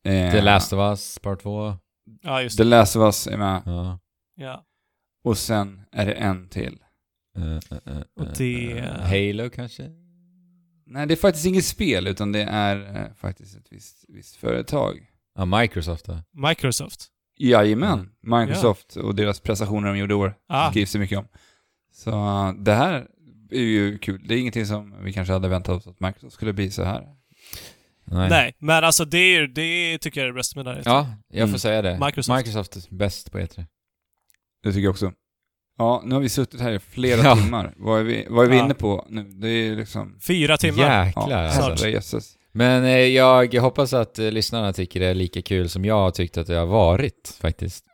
Eh, 0.06 0.32
The 0.32 0.42
Last 0.42 0.74
of 0.74 0.77
Us, 0.80 1.19
part 1.19 1.42
2. 1.42 1.74
Ja, 2.22 2.42
just 2.42 2.58
The 2.58 2.64
det. 2.64 2.69
Last 2.69 2.95
of 2.95 3.01
Us 3.01 3.27
är 3.27 3.38
med. 3.38 3.61
Ja. 3.66 4.00
Ja. 4.35 4.66
Och 5.24 5.38
sen 5.38 5.82
är 5.92 6.06
det 6.06 6.14
en 6.14 6.50
till. 6.50 6.77
Uh, 7.38 7.43
uh, 7.45 7.58
uh, 7.95 8.01
Och 8.19 8.27
det- 8.38 8.74
uh, 8.74 8.84
Halo 8.85 9.50
kanske? 9.50 9.90
Nej, 10.88 11.08
det 11.08 11.14
är 11.14 11.16
faktiskt 11.16 11.45
inget 11.45 11.66
spel, 11.66 12.08
utan 12.08 12.32
det 12.32 12.43
är 12.43 12.95
eh, 13.06 13.14
faktiskt 13.16 13.58
ett 13.58 13.67
visst, 13.72 14.06
visst 14.08 14.35
företag. 14.35 15.08
Ja, 15.35 15.45
Microsoft 15.45 16.06
då? 16.06 16.17
Microsoft. 16.50 17.08
Jajamän. 17.38 18.09
Microsoft 18.22 18.95
och 18.95 19.16
deras 19.16 19.40
prestationer 19.40 19.88
de 19.88 19.98
gjorde 19.98 20.14
i 20.14 20.17
år 20.17 20.35
Ah, 20.48 20.69
skrivs 20.72 20.92
det 20.92 21.00
mycket 21.00 21.17
om. 21.19 21.27
Så 21.93 22.09
eh, 22.11 22.53
det 22.53 22.74
här 22.74 23.08
är 23.51 23.59
ju 23.61 23.98
kul. 23.98 24.25
Det 24.27 24.34
är 24.35 24.40
ingenting 24.40 24.66
som 24.66 25.03
vi 25.03 25.14
kanske 25.14 25.34
hade 25.34 25.48
väntat 25.48 25.75
oss 25.77 25.88
att 25.88 26.00
Microsoft 26.00 26.34
skulle 26.35 26.53
bli 26.53 26.72
så 26.72 26.84
här. 26.84 27.08
Nej. 28.06 28.30
nej. 28.30 28.56
Men 28.59 28.84
alltså 28.84 29.06
det, 29.06 29.17
är, 29.17 29.48
det 29.48 29.98
tycker 29.98 30.22
jag 30.22 30.24
är 30.25 30.27
det 30.27 30.38
bästa 30.38 30.59
med 30.64 30.66
det 30.66 30.72
här. 30.74 30.82
Ja, 30.85 31.08
jag 31.27 31.42
får 31.42 31.48
Mm. 31.48 31.59
säga 31.59 31.82
det. 31.82 32.00
Microsoft. 32.06 32.38
Microsoft 32.38 32.75
är 32.75 32.95
bäst 32.95 33.32
på 33.32 33.38
E3. 33.40 33.66
Det 34.64 34.72
tycker 34.72 34.84
jag 34.84 34.92
också. 34.92 35.11
Ja, 35.77 36.01
nu 36.06 36.16
har 36.16 36.22
vi 36.22 36.30
suttit 36.30 36.61
här 36.61 36.72
i 36.72 36.80
flera 36.80 37.22
Ja. 37.24 37.35
timmar. 37.35 37.74
Vad 37.77 38.00
är 38.00 38.03
vi, 38.03 38.27
vad 38.30 38.45
är 38.45 38.50
vi 38.50 38.58
Ja. 38.58 38.66
inne 38.66 38.74
på 38.74 39.06
nu? 39.09 39.24
Det 39.24 39.48
är 39.48 39.75
liksom... 39.75 40.19
Fyra 40.27 40.58
timmar. 40.58 41.06
Jäklar 41.06 41.30
Ja, 41.43 41.72
alltså. 41.93 42.19
Men 42.51 42.84
eh, 42.84 42.90
jag 42.92 43.53
hoppas 43.61 43.93
att 43.93 44.19
eh, 44.19 44.32
lyssnarna 44.32 44.74
tycker 44.74 45.00
det 45.00 45.06
är 45.06 45.14
lika 45.14 45.42
kul 45.42 45.69
som 45.69 45.85
jag 45.85 45.95
har 45.95 46.11
tyckt 46.11 46.38
att 46.38 46.48
det 46.48 46.56
har 46.56 46.66
varit 46.66 47.38
faktiskt. 47.42 47.85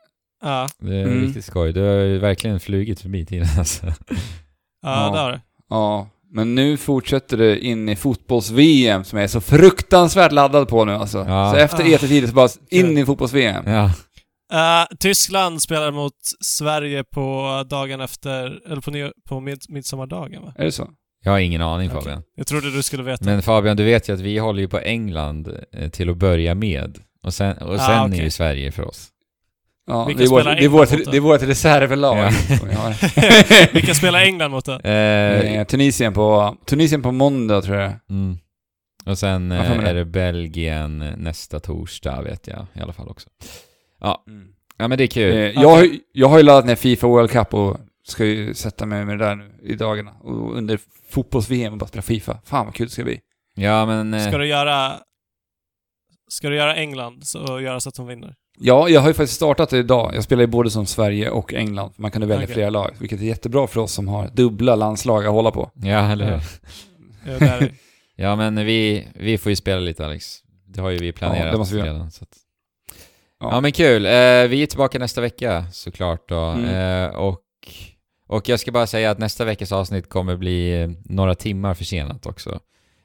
Ja, 0.42 0.68
Det 0.78 0.96
är 0.96 1.04
Mm. 1.04 1.20
riktigt 1.26 1.44
skoj. 1.44 1.72
Du 1.72 1.80
har 1.82 1.94
ju 1.94 2.18
verkligen 2.18 2.60
flugit 2.60 3.00
förbi 3.00 3.26
tiden 3.26 3.48
alltså. 3.58 3.86
ja, 3.86 3.92
Ja. 4.82 5.10
det 5.12 5.18
har 5.18 5.32
det. 5.32 5.40
Ja, 5.68 6.08
men 6.32 6.54
nu 6.54 6.76
fortsätter 6.76 7.36
det 7.36 7.58
in 7.64 7.88
i 7.88 7.96
fotbolls-VM 7.96 9.04
som 9.04 9.18
jag 9.18 9.24
är 9.24 9.28
så 9.28 9.40
fruktansvärt 9.40 10.32
laddad 10.32 10.68
på 10.68 10.84
nu 10.84 10.92
alltså. 10.92 11.18
Ja. 11.28 11.50
Så 11.52 11.56
efter 11.58 11.82
Ah. 11.84 11.86
E3-tider 11.86 12.28
så 12.28 12.34
bara 12.34 12.48
in 12.70 12.98
i 12.98 13.06
fotbolls-VM. 13.06 13.64
Ja. 13.66 13.84
Eh, 14.52 14.86
Tyskland 14.98 15.62
spelar 15.62 15.92
mot 15.92 16.12
Sverige 16.44 17.04
på 17.04 17.48
dagen 17.70 18.00
efter, 18.00 18.60
eller 18.70 18.80
på, 18.80 19.12
på 19.28 19.40
mid, 19.40 19.58
midsommardagen 19.68 20.42
va? 20.42 20.52
Är 20.56 20.64
det 20.64 20.72
så? 20.72 20.88
Jag 21.24 21.32
har 21.32 21.38
ingen 21.38 21.62
aning 21.62 21.90
Okej. 21.90 22.00
Fabian. 22.02 22.22
Jag 22.36 22.46
trodde 22.46 22.70
du 22.70 22.82
skulle 22.82 23.02
veta. 23.02 23.24
Men 23.24 23.42
Fabian, 23.42 23.76
du 23.76 23.84
vet 23.84 24.08
ju 24.08 24.12
att 24.14 24.20
vi 24.20 24.38
håller 24.38 24.60
ju 24.60 24.68
på 24.68 24.78
England 24.78 25.48
eh, 25.72 25.88
till 25.90 26.10
att 26.10 26.16
börja 26.16 26.54
med. 26.54 26.98
Och 27.26 27.34
sen, 27.34 27.56
och 27.58 27.80
sen 27.80 27.90
Ah, 27.90 28.04
är 28.04 28.08
okej. 28.08 28.20
ju 28.24 28.30
Sverige 28.30 28.72
för 28.72 28.88
oss. 28.88 29.08
Ja, 29.92 30.08
det 30.16 30.24
är, 30.24 30.28
vårt, 30.28 30.40
spelar 30.40 30.56
det, 30.56 30.64
är 30.64 30.68
vårt, 30.68 30.88
det 30.90 31.16
är 31.16 31.20
vårt 31.20 31.42
reservlag. 31.42 32.18
Ja. 32.18 32.30
vi. 33.48 33.68
Vilka 33.72 33.94
spelar 33.94 34.20
England 34.20 34.50
mot 34.50 34.64
då? 34.64 34.72
Eh, 34.72 34.92
Eh, 35.58 35.64
Tunisien, 35.66 36.14
på, 36.14 36.56
Tunisien 36.66 37.02
på 37.02 37.12
måndag 37.12 37.62
tror 37.62 37.76
jag. 37.76 37.92
mm. 38.10 38.38
Och 39.06 39.18
sen 39.18 39.52
eh, 39.52 39.70
är 39.70 39.82
det. 39.84 39.92
det 39.92 40.04
Belgien 40.04 40.98
nästa 40.98 41.60
torsdag 41.60 42.22
vet 42.22 42.46
jag 42.46 42.66
i 42.74 42.80
alla 42.80 42.92
fall 42.92 43.08
också. 43.08 43.28
Ja, 44.00 44.24
Mm. 44.28 44.48
ja 44.76 44.88
men 44.88 44.98
det 44.98 45.04
är 45.04 45.08
kul. 45.08 45.32
Eh, 45.32 45.38
jag, 45.62 45.68
har, 45.68 45.82
ju- 45.82 45.98
jag 46.12 46.28
har 46.28 46.38
ju 46.38 46.44
laddat 46.44 46.66
ner 46.66 46.74
Fifa 46.76 47.06
World 47.06 47.30
Cup 47.30 47.54
och 47.54 47.76
ska 48.06 48.24
ju 48.24 48.54
sätta 48.54 48.86
mig 48.86 49.04
med 49.04 49.18
det 49.18 49.24
där 49.24 49.34
nu 49.36 49.50
i 49.62 49.74
dagarna. 49.74 50.10
Och 50.20 50.56
under 50.56 50.78
fotbolls-VM 51.10 51.72
och 51.72 51.78
bara 51.78 51.86
spela 51.86 52.02
Fifa. 52.02 52.38
Fan 52.44 52.66
vad 52.66 52.74
kul 52.74 52.86
det 52.86 52.92
ska 52.92 53.04
bli. 53.04 53.20
Ja 53.54 53.86
men... 53.86 54.14
eh, 54.14 54.28
Ska 54.28 54.38
du 54.38 54.46
göra... 54.46 54.92
Ska 56.28 56.48
du 56.48 56.56
göra 56.56 56.74
England 56.76 57.26
så, 57.26 57.60
göra 57.60 57.80
så 57.80 57.88
att 57.88 57.94
de 57.94 58.06
vinner? 58.06 58.34
Ja, 58.64 58.88
jag 58.88 59.00
har 59.00 59.08
ju 59.08 59.14
faktiskt 59.14 59.36
startat 59.36 59.70
det 59.70 59.78
idag. 59.78 60.12
Jag 60.14 60.24
spelar 60.24 60.40
ju 60.40 60.46
både 60.46 60.70
som 60.70 60.86
Sverige 60.86 61.30
och 61.30 61.54
England. 61.54 61.92
Man 61.96 62.10
kunde 62.10 62.26
välja 62.26 62.44
Okej. 62.44 62.54
flera 62.54 62.70
lag, 62.70 62.90
vilket 62.98 63.20
är 63.20 63.24
jättebra 63.24 63.66
för 63.66 63.80
oss 63.80 63.92
som 63.92 64.08
har 64.08 64.28
dubbla 64.32 64.76
landslag 64.76 65.26
att 65.26 65.32
hålla 65.32 65.50
på. 65.50 65.70
Ja, 65.74 66.12
eller 66.12 66.24
hur? 66.24 66.42
Ja. 67.24 67.38
Där 67.38 68.36
men 68.36 68.66
vi, 68.66 69.08
vi 69.14 69.38
får 69.38 69.50
ju 69.50 69.56
spela 69.56 69.80
lite 69.80 70.06
Alex. 70.06 70.38
Det 70.66 70.80
har 70.80 70.90
ju 70.90 70.98
vi 70.98 71.12
planerat 71.12 71.46
Ja, 71.46 71.52
det 71.52 71.58
måste 71.58 71.74
vi 71.74 71.82
redan. 71.82 72.10
Så 72.10 72.24
att... 72.24 72.36
Ja. 73.40 73.48
ja. 73.50 73.60
men 73.60 73.72
kul. 73.72 74.06
Eh, 74.06 74.10
vi 74.48 74.62
är 74.62 74.66
tillbaka 74.66 74.98
nästa 74.98 75.20
vecka 75.20 75.64
såklart 75.72 76.28
då. 76.28 76.40
Mm. 76.40 76.64
Eh, 77.04 77.16
och, 77.16 77.40
och 78.28 78.48
jag 78.48 78.60
ska 78.60 78.72
bara 78.72 78.86
säga 78.86 79.10
att 79.10 79.18
nästa 79.18 79.44
veckas 79.44 79.72
avsnitt 79.72 80.08
kommer 80.08 80.36
bli 80.36 80.82
eh, 80.82 80.90
några 81.04 81.34
timmar 81.34 81.74
försenat 81.74 82.26
också. 82.26 82.60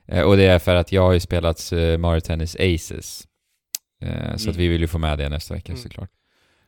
Eh, 0.07 0.21
och 0.21 0.37
det 0.37 0.43
är 0.43 0.59
för 0.59 0.75
att 0.75 0.91
jag 0.91 1.01
har 1.01 1.13
ju 1.13 1.19
spelat 1.19 1.71
eh, 1.71 1.97
Mario 1.97 2.19
Tennis 2.19 2.55
Aces. 2.55 3.27
Eh, 4.01 4.35
Så 4.35 4.49
att 4.49 4.55
Mm. 4.55 4.57
vi 4.57 4.67
vill 4.67 4.81
ju 4.81 4.87
få 4.87 4.97
med 4.97 5.17
det 5.17 5.29
nästa 5.29 5.53
vecka 5.53 5.71
Mm. 5.71 5.83
såklart. 5.83 6.09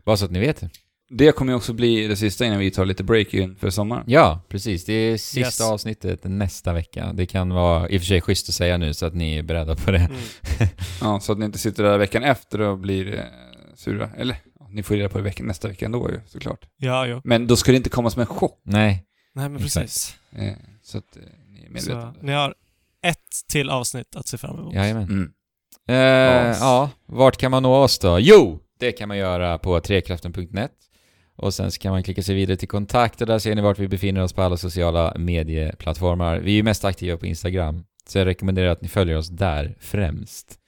Bara 0.06 0.18
så 0.18 0.26
att 0.26 0.32
ni 0.32 0.40
vet 0.40 0.60
det. 0.60 0.70
Det 1.12 1.32
kommer 1.32 1.52
ju 1.52 1.56
också 1.58 1.74
bli 1.74 2.08
det 2.08 2.16
sista 2.16 2.46
innan 2.46 2.60
vi 2.60 2.72
tar 2.72 2.86
lite 2.86 3.04
break 3.04 3.34
in 3.34 3.56
för 3.56 3.70
sommaren. 3.70 4.04
Ja, 4.08 4.42
precis. 4.50 4.86
Det 4.86 4.94
är 4.94 5.18
sista 5.18 5.40
Yes. 5.40 5.62
avsnittet 5.62 6.24
nästa 6.24 6.74
vecka. 6.74 7.14
Det 7.14 7.26
kan 7.26 7.50
vara 7.50 7.90
i 7.90 7.98
och 7.98 8.02
för 8.02 8.06
sig 8.06 8.22
schysst 8.22 8.50
att 8.50 8.56
säga 8.56 8.78
nu 8.78 8.94
så 8.94 9.06
att 9.06 9.14
ni 9.16 9.36
är 9.38 9.44
beredda 9.44 9.76
på 9.76 9.92
det. 9.92 9.98
Mm. 9.98 10.18
Ja, 11.02 11.20
så 11.20 11.32
att 11.32 11.40
ni 11.40 11.46
inte 11.46 11.58
sitter 11.58 11.84
där 11.84 11.98
veckan 11.98 12.24
efter 12.24 12.62
och 12.62 12.78
blir 12.80 13.16
eh, 13.18 13.24
sura. 13.76 14.10
Eller, 14.18 14.38
ja, 14.60 14.68
ni 14.72 14.84
får 14.84 14.96
reda 14.96 15.10
på 15.10 15.18
det 15.18 15.24
veckan, 15.24 15.48
nästa 15.48 15.68
vecka 15.68 15.86
ändå 15.86 16.10
ju, 16.12 16.20
såklart. 16.28 16.66
Ja, 16.78 17.06
jo. 17.08 17.22
Men 17.24 17.48
då 17.48 17.56
ska 17.56 17.72
det 17.72 17.78
inte 17.78 17.90
komma 17.90 18.10
som 18.10 18.20
en 18.20 18.26
chock. 18.26 18.62
Nej, 18.64 19.06
Nej, 19.34 19.50
men 19.50 19.62
precis. 19.62 20.16
Eh, 20.32 20.54
så 20.84 20.98
att 20.98 21.18
ni 21.48 21.66
är 21.66 21.70
medvetna 21.70 22.14
Så, 22.14 22.26
ni 22.26 22.32
har 22.32 22.56
ett 23.04 23.18
till 23.48 23.70
avsnitt 23.70 24.16
att 24.16 24.28
se 24.28 24.38
fram 24.38 24.60
emot. 24.60 24.74
jajamän. 24.76 25.04
Mm. 25.04 25.32
Eh, 25.90 26.58
Ja. 26.60 26.90
vart 27.06 27.38
kan 27.38 27.52
man 27.52 27.64
nå 27.64 27.76
oss 27.76 28.00
då? 28.00 28.20
Jo, 28.20 28.60
det 28.80 28.92
kan 28.92 29.08
man 29.08 29.18
göra 29.18 29.58
på 29.58 29.80
trekraften.net. 29.80 30.72
Och 31.36 31.54
sen 31.54 31.72
så 31.72 31.80
kan 31.80 31.92
man 31.92 32.04
klicka 32.04 32.22
sig 32.24 32.36
vidare 32.36 32.58
till 32.58 32.68
kontakt 32.68 33.22
och 33.22 33.28
där 33.28 33.40
ser 33.40 33.56
ni 33.56 33.62
vart 33.62 33.80
vi 33.80 33.88
befinner 33.88 34.22
oss 34.24 34.34
på 34.34 34.42
alla 34.42 34.58
sociala 34.58 35.14
medieplattformar. 35.18 36.38
Vi 36.40 36.52
är 36.52 36.56
ju 36.56 36.64
mest 36.64 36.86
aktiva 36.86 37.18
på 37.18 37.26
Instagram, 37.26 37.84
så 38.08 38.18
jag 38.18 38.26
rekommenderar 38.26 38.68
att 38.70 38.82
ni 38.82 38.88
följer 38.88 39.18
oss 39.18 39.28
där 39.30 39.76
främst. 39.80 40.60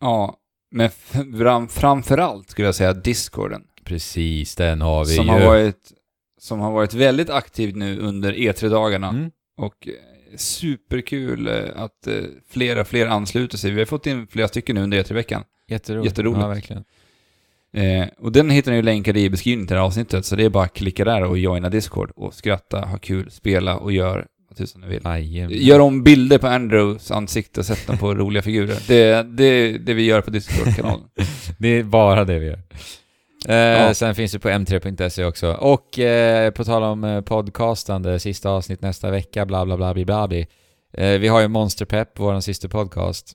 Ja, 0.00 0.36
men 0.70 0.90
fram, 1.38 1.68
framförallt 1.68 2.50
skulle 2.50 2.68
jag 2.68 2.74
säga 2.74 2.92
Discorden. 2.92 3.62
Precis, 3.84 4.54
den 4.56 4.80
har 4.80 5.04
vi 5.04 5.14
Som 5.16 5.26
ju. 5.26 5.32
har, 5.32 5.40
varit, 5.46 5.92
som 6.40 6.60
har 6.60 6.72
varit 6.72 6.94
väldigt 6.94 7.30
aktiv 7.30 7.76
nu 7.76 7.98
under 7.98 8.32
E3-dagarna. 8.32 9.08
Mm. 9.08 9.30
Och 9.56 9.88
superkul 10.36 11.46
eh, 11.46 11.54
att 11.76 12.06
eh, 12.06 12.14
flera 12.48 12.84
fler 12.84 13.06
ansluter 13.06 13.58
sig. 13.58 13.70
Vi 13.70 13.78
har 13.78 13.86
fått 13.86 14.06
in 14.06 14.26
flera 14.26 14.48
stycken 14.48 14.76
nu 14.76 14.82
under 14.82 15.02
E3-veckan. 15.02 15.44
Jätteroligt. 15.68 16.12
Jätteroligt. 16.12 16.42
Ja, 16.42 16.48
verkligen. 16.48 16.84
Eh, 17.72 18.08
och 18.18 18.32
den 18.32 18.50
hittar 18.50 18.70
ni 18.70 18.76
ju 18.76 18.82
länkad 18.82 19.16
i 19.16 19.30
beskrivningen 19.30 19.66
till 19.66 19.74
det 19.74 19.80
här 19.80 19.86
avsnittet, 19.86 20.24
så 20.24 20.36
det 20.36 20.44
är 20.44 20.48
bara 20.48 20.64
att 20.64 20.74
klicka 20.74 21.04
där 21.04 21.24
och 21.24 21.38
joina 21.38 21.70
Discord 21.70 22.10
och 22.16 22.34
skratta, 22.34 22.80
ha 22.80 22.98
kul, 22.98 23.30
spela 23.30 23.76
och 23.76 23.92
gör 23.92 24.26
vad 24.48 24.58
tusan 24.58 24.80
ni 24.80 24.88
vill. 24.88 25.02
Jajamän. 25.04 25.56
Gör 25.60 25.80
om 25.80 26.02
bilder 26.02 26.38
på 26.38 26.46
Andrews 26.46 27.10
ansikte 27.10 27.60
och 27.60 27.66
sätt 27.66 27.86
dem 27.86 27.98
på 27.98 28.14
roliga 28.14 28.42
figurer. 28.42 28.78
Det 28.88 29.22
det 29.22 29.44
är 29.44 29.78
det 29.78 29.94
vi 29.94 30.02
gör 30.02 30.20
på 30.20 30.30
Discord-kanalen. 30.30 31.04
Det 31.58 31.68
är 31.68 31.82
bara 31.82 32.24
det 32.24 32.38
vi 32.38 32.46
gör. 32.46 32.62
Eh, 33.48 33.54
Ja. 33.56 33.94
Sen 33.94 34.14
finns 34.14 34.32
det 34.32 34.38
på 34.38 34.48
m3.se 34.48 35.24
också. 35.24 35.52
Och 35.52 35.98
eh, 35.98 36.50
på 36.50 36.64
tal 36.64 36.82
om 36.82 37.04
eh, 37.04 37.20
podcastande, 37.20 38.18
sista 38.18 38.50
avsnitt 38.50 38.82
nästa 38.82 39.10
vecka, 39.10 39.46
bla 39.46 39.64
bla 39.66 39.76
bla 39.76 39.94
bla 39.94 40.04
bla. 40.04 40.28
bla. 40.28 40.38
Eh, 40.92 41.18
vi 41.18 41.28
har 41.28 41.40
ju 41.40 41.48
Monsterpepp, 41.48 42.18
vår 42.18 42.40
sista 42.40 42.68
podcast. 42.68 43.32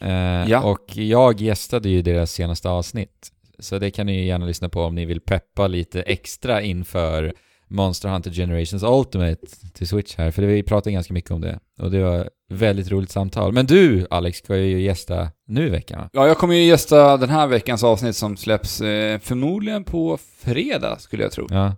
Eh, 0.00 0.10
Ja. 0.50 0.62
Och 0.62 0.96
jag 0.96 1.40
gästade 1.40 1.88
ju 1.88 2.02
deras 2.02 2.32
senaste 2.32 2.68
avsnitt. 2.68 3.28
Så 3.58 3.78
det 3.78 3.90
kan 3.90 4.06
ni 4.06 4.16
ju 4.20 4.24
gärna 4.26 4.46
lyssna 4.46 4.68
på 4.68 4.82
om 4.82 4.94
ni 4.94 5.04
vill 5.04 5.20
peppa 5.20 5.66
lite 5.66 6.02
extra 6.02 6.62
inför 6.62 7.32
Monster 7.68 8.08
Hunter 8.08 8.30
Generations 8.30 8.82
Ultimate 8.82 9.46
till 9.72 9.88
Switch 9.88 10.16
här. 10.16 10.30
För 10.30 10.42
vi 10.42 10.62
pratade 10.62 10.92
ganska 10.92 11.14
mycket 11.14 11.30
om 11.30 11.40
det. 11.40 11.58
Och 11.78 11.90
det 11.90 12.02
var 12.02 12.20
ett 12.20 12.28
väldigt 12.48 12.90
roligt 12.90 13.10
samtal. 13.10 13.52
Men 13.52 13.66
du, 13.66 14.06
Alex, 14.10 14.38
ska 14.38 14.56
ju 14.56 14.80
gästa 14.80 15.28
nu 15.46 15.66
i 15.66 15.70
veckan 15.70 16.00
va? 16.00 16.10
Ja, 16.12 16.26
jag 16.26 16.38
kommer 16.38 16.54
ju 16.54 16.62
gästa 16.64 17.16
den 17.16 17.30
här 17.30 17.46
veckans 17.46 17.84
avsnitt 17.84 18.16
som 18.16 18.36
släpps 18.36 18.80
eh, 18.80 19.18
förmodligen 19.18 19.84
på 19.84 20.18
fredag, 20.38 20.96
skulle 20.98 21.22
jag 21.22 21.32
tro. 21.32 21.46
Ja. 21.50 21.76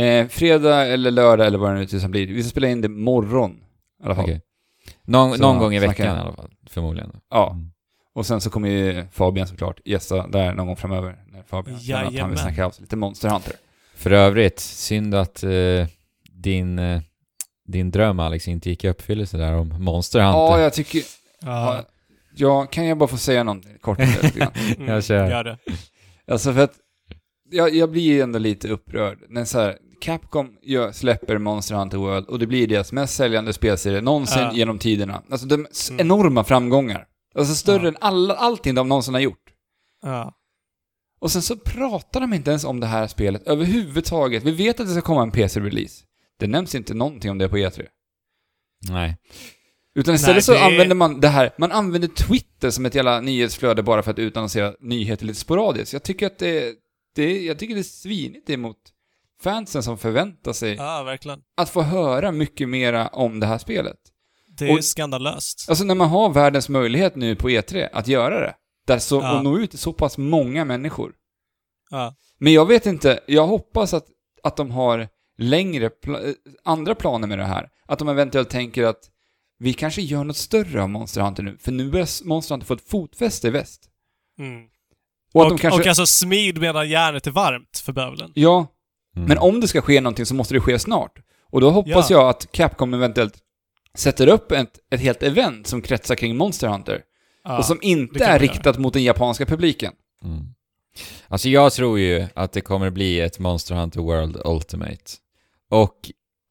Eh, 0.00 0.28
fredag 0.28 0.86
eller 0.86 1.10
lördag 1.10 1.46
eller 1.46 1.58
vad 1.58 1.72
det 1.72 1.78
nu 1.78 1.86
tusan 1.86 2.10
blir. 2.10 2.26
Vi 2.26 2.42
ska 2.42 2.50
spela 2.50 2.68
in 2.68 2.80
det 2.80 2.86
imorgon. 2.86 3.50
I 4.02 4.04
alla 4.04 4.14
fall. 4.14 4.24
Okej. 4.24 4.42
Någon, 5.02 5.36
Så 5.36 5.42
någon 5.42 5.58
gång 5.58 5.74
i 5.74 5.78
veckan 5.78 6.06
i 6.06 6.20
alla 6.20 6.32
fall, 6.32 6.50
förmodligen. 6.70 7.10
Ja. 7.30 7.50
Mm. 7.50 7.70
Och 8.14 8.26
sen 8.26 8.40
så 8.40 8.50
kommer 8.50 8.68
ju 8.68 9.04
Fabian 9.12 9.46
såklart 9.46 9.80
gästa 9.84 10.26
där 10.26 10.52
någon 10.54 10.66
gång 10.66 10.76
framöver. 10.76 11.18
När 11.26 11.42
Fabian 11.42 11.80
känner 11.80 12.04
att 12.06 12.18
han 12.18 12.30
vill 12.30 12.38
snacka 12.38 12.66
av 12.66 12.70
sig 12.70 12.82
lite 12.82 12.96
Monster 12.96 13.28
Hunter. 13.28 13.52
För 13.98 14.10
övrigt, 14.10 14.60
synd 14.60 15.14
att 15.14 15.42
eh, 15.42 15.86
din, 16.32 16.78
eh, 16.78 17.00
din 17.68 17.90
dröm 17.90 18.20
Alex 18.20 18.48
inte 18.48 18.70
gick 18.70 18.84
i 18.84 18.88
uppfyllelse 18.88 19.36
där 19.36 19.52
om 19.54 19.68
Monster 19.84 20.20
Hunter. 20.20 20.38
Ja, 20.38 20.60
jag 20.60 20.72
tycker... 20.72 21.02
Ja. 21.40 21.84
Ja, 22.36 22.66
kan 22.66 22.86
jag 22.86 22.98
bara 22.98 23.08
få 23.08 23.16
säga 23.16 23.42
någonting 23.44 23.78
kort? 23.80 23.98
Mm, 24.78 24.88
jag 24.88 25.04
kör. 25.04 25.30
Gör 25.30 25.44
det. 25.44 25.58
Alltså 26.30 26.52
för 26.52 26.60
att 26.60 26.72
jag, 27.50 27.74
jag 27.74 27.90
blir 27.90 28.02
ju 28.02 28.20
ändå 28.20 28.38
lite 28.38 28.68
upprörd 28.68 29.18
när 29.28 29.44
så 29.44 29.60
här, 29.60 29.76
Capcom 30.00 30.56
gör, 30.62 30.92
släpper 30.92 31.38
Monster 31.38 31.74
Hunter 31.74 31.98
World 31.98 32.26
och 32.26 32.38
det 32.38 32.46
blir 32.46 32.66
deras 32.66 32.92
mest 32.92 33.14
säljande 33.14 33.52
spelserie 33.52 34.00
någonsin 34.00 34.42
Ja. 34.42 34.52
genom 34.54 34.78
tiderna. 34.78 35.22
Alltså 35.30 35.46
de 35.46 35.54
Mm. 35.54 35.66
enorma 36.00 36.44
framgångar. 36.44 37.04
Alltså 37.34 37.54
större 37.54 37.82
Ja. 37.82 37.88
än 37.88 37.96
alla, 38.00 38.34
allting 38.34 38.74
de 38.74 38.88
någonsin 38.88 39.14
har 39.14 39.20
gjort. 39.20 39.44
Ja. 40.02 40.32
Och 41.18 41.30
sen 41.30 41.42
så 41.42 41.56
pratar 41.56 42.20
de 42.20 42.34
inte 42.34 42.50
ens 42.50 42.64
om 42.64 42.80
det 42.80 42.86
här 42.86 43.06
spelet 43.06 43.42
överhuvudtaget. 43.46 44.42
Vi 44.42 44.50
vet 44.50 44.80
att 44.80 44.86
det 44.86 44.92
ska 44.92 45.00
komma 45.02 45.22
en 45.22 45.30
PC-release. 45.30 46.04
Det 46.38 46.46
nämns 46.46 46.74
inte 46.74 46.94
någonting 46.94 47.30
om 47.30 47.38
det 47.38 47.48
på 47.48 47.56
E3. 47.56 47.86
Nej. 48.88 49.16
Utan 49.94 50.14
istället 50.14 50.34
Nej, 50.34 50.42
så 50.42 50.52
det- 50.52 50.64
använder 50.64 50.94
man 50.94 51.20
det 51.20 51.28
här, 51.28 51.50
man 51.58 51.72
använder 51.72 52.08
Twitter 52.08 52.70
som 52.70 52.86
ett 52.86 52.94
jävla 52.94 53.20
nyhetsflöde 53.20 53.82
bara 53.82 54.02
för 54.02 54.10
att 54.10 54.18
utannonsera 54.18 54.74
nyheter 54.80 55.26
lite 55.26 55.38
sporadiskt. 55.40 55.92
Jag 55.92 56.02
tycker 56.02 56.26
att 56.26 56.38
det, 56.38 56.74
det 57.14 57.40
jag 57.44 57.58
tycker 57.58 57.74
det 57.74 57.80
är 57.80 57.82
svinigt 57.82 58.50
emot 58.50 58.76
fansen 59.42 59.82
som 59.82 59.98
förväntar 59.98 60.52
sig 60.52 60.74
ja, 60.74 61.16
att 61.56 61.70
få 61.70 61.82
höra 61.82 62.32
mycket 62.32 62.68
mera 62.68 63.08
om 63.08 63.40
det 63.40 63.46
här 63.46 63.58
spelet. 63.58 63.96
Det 64.58 64.68
är 64.68 64.72
Och- 64.76 64.84
skandalöst. 64.84 65.66
Alltså 65.68 65.84
när 65.84 65.94
man 65.94 66.08
har 66.08 66.30
världens 66.32 66.68
möjlighet 66.68 67.16
nu 67.16 67.36
på 67.36 67.48
E3 67.50 67.88
att 67.92 68.08
göra 68.08 68.40
det, 68.40 68.54
där 68.88 68.98
så, 68.98 69.16
Ja. 69.20 69.38
och 69.38 69.44
nå 69.44 69.58
ut 69.58 69.70
till 69.70 69.78
så 69.78 69.92
pass 69.92 70.18
många 70.18 70.64
människor. 70.64 71.12
Ja. 71.90 72.14
Men 72.38 72.52
jag 72.52 72.66
vet 72.66 72.86
inte, 72.86 73.20
jag 73.26 73.46
hoppas 73.46 73.94
att, 73.94 74.06
att 74.42 74.56
de 74.56 74.70
har 74.70 75.08
längre, 75.38 75.88
pla- 76.04 76.28
eh, 76.28 76.34
andra 76.64 76.94
planer 76.94 77.28
med 77.28 77.38
det 77.38 77.44
här. 77.44 77.68
Att 77.86 77.98
de 77.98 78.08
eventuellt 78.08 78.50
tänker 78.50 78.84
att 78.84 79.10
vi 79.58 79.72
kanske 79.72 80.02
gör 80.02 80.24
något 80.24 80.36
större 80.36 80.82
av 80.82 80.88
Monster 80.88 81.20
Hunter 81.20 81.42
nu, 81.42 81.56
för 81.60 81.72
nu 81.72 81.90
börjar 81.90 82.26
Monster 82.28 82.54
Hunter 82.54 82.66
få 82.66 82.74
ett 82.74 82.88
fotfäste 82.90 83.46
i 83.48 83.50
väst. 83.50 83.88
Mm. 84.38 84.62
Och 85.34 85.52
Och, 85.52 85.60
kanske... 85.60 85.80
och 85.80 85.86
alltså 85.86 86.06
smid 86.06 86.58
medan 86.60 86.88
järnet 86.88 87.26
är 87.26 87.30
varmt 87.30 87.78
för 87.84 87.92
bövelen. 87.92 88.32
Ja, 88.34 88.66
Mm. 89.16 89.28
men 89.28 89.38
om 89.38 89.60
det 89.60 89.68
ska 89.68 89.80
ske 89.80 90.00
någonting 90.00 90.26
så 90.26 90.34
måste 90.34 90.54
det 90.54 90.60
ske 90.60 90.78
snart. 90.78 91.18
Och 91.50 91.60
då 91.60 91.70
hoppas 91.70 92.10
Ja. 92.10 92.16
jag 92.16 92.28
att 92.28 92.52
Capcom 92.52 92.94
eventuellt 92.94 93.38
sätter 93.94 94.26
upp 94.26 94.52
ett, 94.52 94.78
ett 94.90 95.00
helt 95.00 95.22
event 95.22 95.66
som 95.66 95.82
kretsar 95.82 96.14
kring 96.14 96.36
Monster 96.36 96.68
Hunter. 96.68 97.02
Och 97.58 97.64
som 97.64 97.78
inte 97.82 98.24
är 98.24 98.38
riktat 98.38 98.78
mot 98.78 98.92
den 98.92 99.02
japanska 99.02 99.46
publiken. 99.46 99.92
Mm. 100.24 100.44
Alltså 101.28 101.48
jag 101.48 101.72
tror 101.72 101.98
ju 101.98 102.26
att 102.34 102.52
det 102.52 102.60
kommer 102.60 102.90
bli 102.90 103.20
ett 103.20 103.38
Monster 103.38 103.74
Hunter 103.74 104.00
World 104.00 104.36
Ultimate. 104.44 105.02
Och 105.70 105.94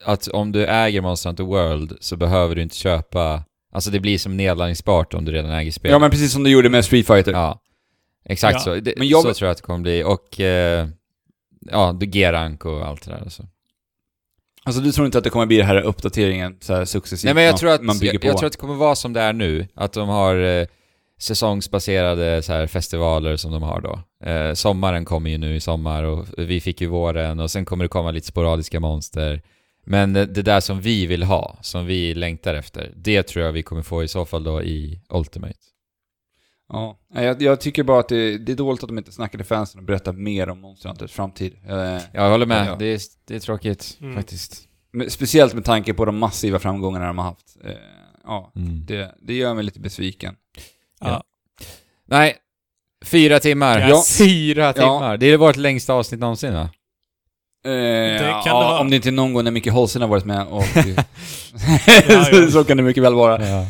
att 0.05 0.27
om 0.27 0.51
du 0.51 0.65
äger 0.65 1.01
Monster 1.01 1.29
Hunter 1.29 1.43
World 1.43 1.97
så 2.01 2.15
behöver 2.17 2.55
du 2.55 2.61
inte 2.61 2.75
köpa... 2.75 3.43
Alltså 3.71 3.91
det 3.91 3.99
blir 3.99 4.17
som 4.17 4.37
nedladdningsbart 4.37 5.13
om 5.13 5.25
du 5.25 5.31
redan 5.31 5.51
äger 5.51 5.71
spelet. 5.71 5.91
Ja, 5.91 5.99
men 5.99 6.11
precis 6.11 6.31
som 6.33 6.43
du 6.43 6.49
gjorde 6.49 6.69
med 6.69 6.85
Street 6.85 7.07
Fighter. 7.07 7.31
Ja. 7.31 7.61
Exakt 8.25 8.53
Ja. 8.53 8.59
så. 8.59 8.75
Det, 8.75 8.93
Men 8.97 9.07
jag- 9.07 9.21
Så 9.23 9.33
tror 9.33 9.47
jag 9.47 9.51
att 9.51 9.57
det 9.57 9.63
kommer 9.63 9.79
bli. 9.79 10.03
Och... 10.03 10.39
Eh, 10.39 10.87
ja, 11.71 11.95
du 11.99 12.05
G-rank 12.05 12.65
och 12.65 12.87
allt 12.87 13.05
det 13.05 13.11
där 13.11 13.19
alltså. 13.21 13.43
Alltså 14.63 14.81
du 14.81 14.91
tror 14.91 15.05
inte 15.05 15.17
att 15.17 15.23
det 15.23 15.29
kommer 15.29 15.45
bli 15.45 15.57
den 15.57 15.65
här 15.65 15.81
uppdateringen 15.81 16.57
så 16.61 16.73
här 16.73 16.85
successivt? 16.85 17.25
Nej 17.25 17.33
men 17.33 17.43
jag 17.43 17.51
man- 17.53 17.59
tror 17.59 17.71
att, 17.71 17.81
man 17.81 17.99
bygger 17.99 18.13
jag, 18.13 18.21
på? 18.21 18.27
jag 18.27 18.37
tror 18.37 18.47
att 18.47 18.53
det 18.53 18.59
kommer 18.59 18.75
vara 18.75 18.95
som 18.95 19.13
det 19.13 19.21
är 19.21 19.33
nu. 19.33 19.67
Att 19.75 19.93
de 19.93 20.09
har 20.09 20.35
eh, 20.35 20.65
säsongsbaserade 21.17 22.41
så 22.41 22.53
här, 22.53 22.67
festivaler 22.67 23.35
som 23.35 23.51
de 23.51 23.63
har 23.63 23.81
då. 23.81 23.99
Eh, 24.29 24.53
sommaren 24.53 25.05
kommer 25.05 25.29
ju 25.29 25.37
nu 25.37 25.55
i 25.55 25.59
sommar 25.59 26.03
och 26.03 26.25
vi 26.37 26.61
fick 26.61 26.81
ju 26.81 26.87
våren 26.87 27.39
och 27.39 27.51
sen 27.51 27.65
kommer 27.65 27.85
det 27.85 27.89
komma 27.89 28.11
lite 28.11 28.27
sporadiska 28.27 28.79
monster. 28.79 29.41
Men 29.85 30.13
det, 30.13 30.25
det 30.25 30.41
där 30.41 30.59
som 30.59 30.81
vi 30.81 31.05
vill 31.05 31.23
ha, 31.23 31.57
som 31.61 31.85
vi 31.85 32.13
längtar 32.13 32.53
efter, 32.53 32.91
det 32.95 33.23
tror 33.23 33.45
jag 33.45 33.51
vi 33.51 33.63
kommer 33.63 33.81
få 33.81 34.03
i 34.03 34.07
så 34.07 34.25
fall 34.25 34.43
då 34.43 34.63
i 34.63 35.01
Ultimate. 35.09 35.53
Ja, 36.69 36.99
jag, 37.13 37.41
jag 37.41 37.61
tycker 37.61 37.83
bara 37.83 37.99
att 37.99 38.09
det, 38.09 38.37
det 38.37 38.51
är 38.51 38.55
dåligt 38.55 38.83
att 38.83 38.89
de 38.89 38.97
inte 38.97 39.11
snackar 39.11 39.37
till 39.39 39.45
fansen 39.45 39.79
och 39.79 39.85
berättar 39.85 40.13
mer 40.13 40.49
om 40.49 40.61
Monster 40.61 40.89
Hunters 40.89 41.11
framtid. 41.11 41.53
Eh, 41.69 42.01
Jag 42.13 42.29
håller 42.29 42.45
med, 42.45 42.67
Ja. 42.67 42.75
Det, 42.79 42.85
är, 42.85 42.99
det 43.27 43.35
är 43.35 43.39
tråkigt 43.39 43.97
Mm. 44.01 44.15
faktiskt. 44.15 44.63
men 44.91 45.09
speciellt 45.09 45.53
med 45.53 45.65
tanke 45.65 45.93
på 45.93 46.05
de 46.05 46.17
massiva 46.17 46.59
framgångarna 46.59 47.07
de 47.07 47.17
har 47.17 47.25
haft. 47.25 47.57
Eh, 47.63 47.71
ja, 48.23 48.51
Mm. 48.55 48.85
det, 48.85 49.15
det 49.21 49.33
gör 49.33 49.53
mig 49.53 49.63
lite 49.63 49.79
besviken. 49.79 50.35
Ja. 50.99 51.23
Nej, 52.07 52.37
fyra 53.05 53.39
timmar. 53.39 53.89
Yes. 53.89 54.17
Fyra 54.17 54.63
Ja. 54.65 54.73
timmar! 54.73 55.17
Det 55.17 55.25
är 55.25 55.37
vårt 55.37 55.55
längsta 55.55 55.93
avsnitt 55.93 56.19
någonsin 56.19 56.53
va? 56.53 56.69
Eh, 57.65 58.19
kan 58.19 58.27
det 58.27 58.41
ja, 58.45 58.53
vara. 58.53 58.79
om 58.79 58.89
det 58.89 58.95
inte 58.95 59.09
är 59.09 59.11
någon 59.11 59.33
gång 59.33 59.43
när 59.43 59.51
Micke 59.51 59.67
Holsen 59.71 60.01
har 60.01 60.09
varit 60.09 60.25
med 60.25 60.47
och... 60.47 60.63
Ja, 62.07 62.29
ja. 62.31 62.51
så 62.51 62.63
kan 62.63 62.77
det 62.77 62.83
mycket 62.83 63.03
väl 63.03 63.13
vara. 63.13 63.47
Ja. 63.47 63.65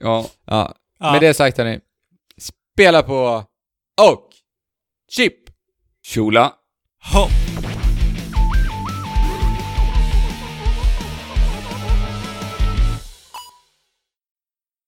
Ja, 0.00 0.26
ja. 0.46 0.74
Ja. 0.98 1.12
Med 1.12 1.20
det 1.20 1.34
sagt 1.34 1.58
hörni, 1.58 1.80
spela 2.74 3.02
på 3.02 3.44
och 4.10 4.28
chip! 5.10 5.34
Shula. 6.06 6.52
Hopp. 7.12 7.41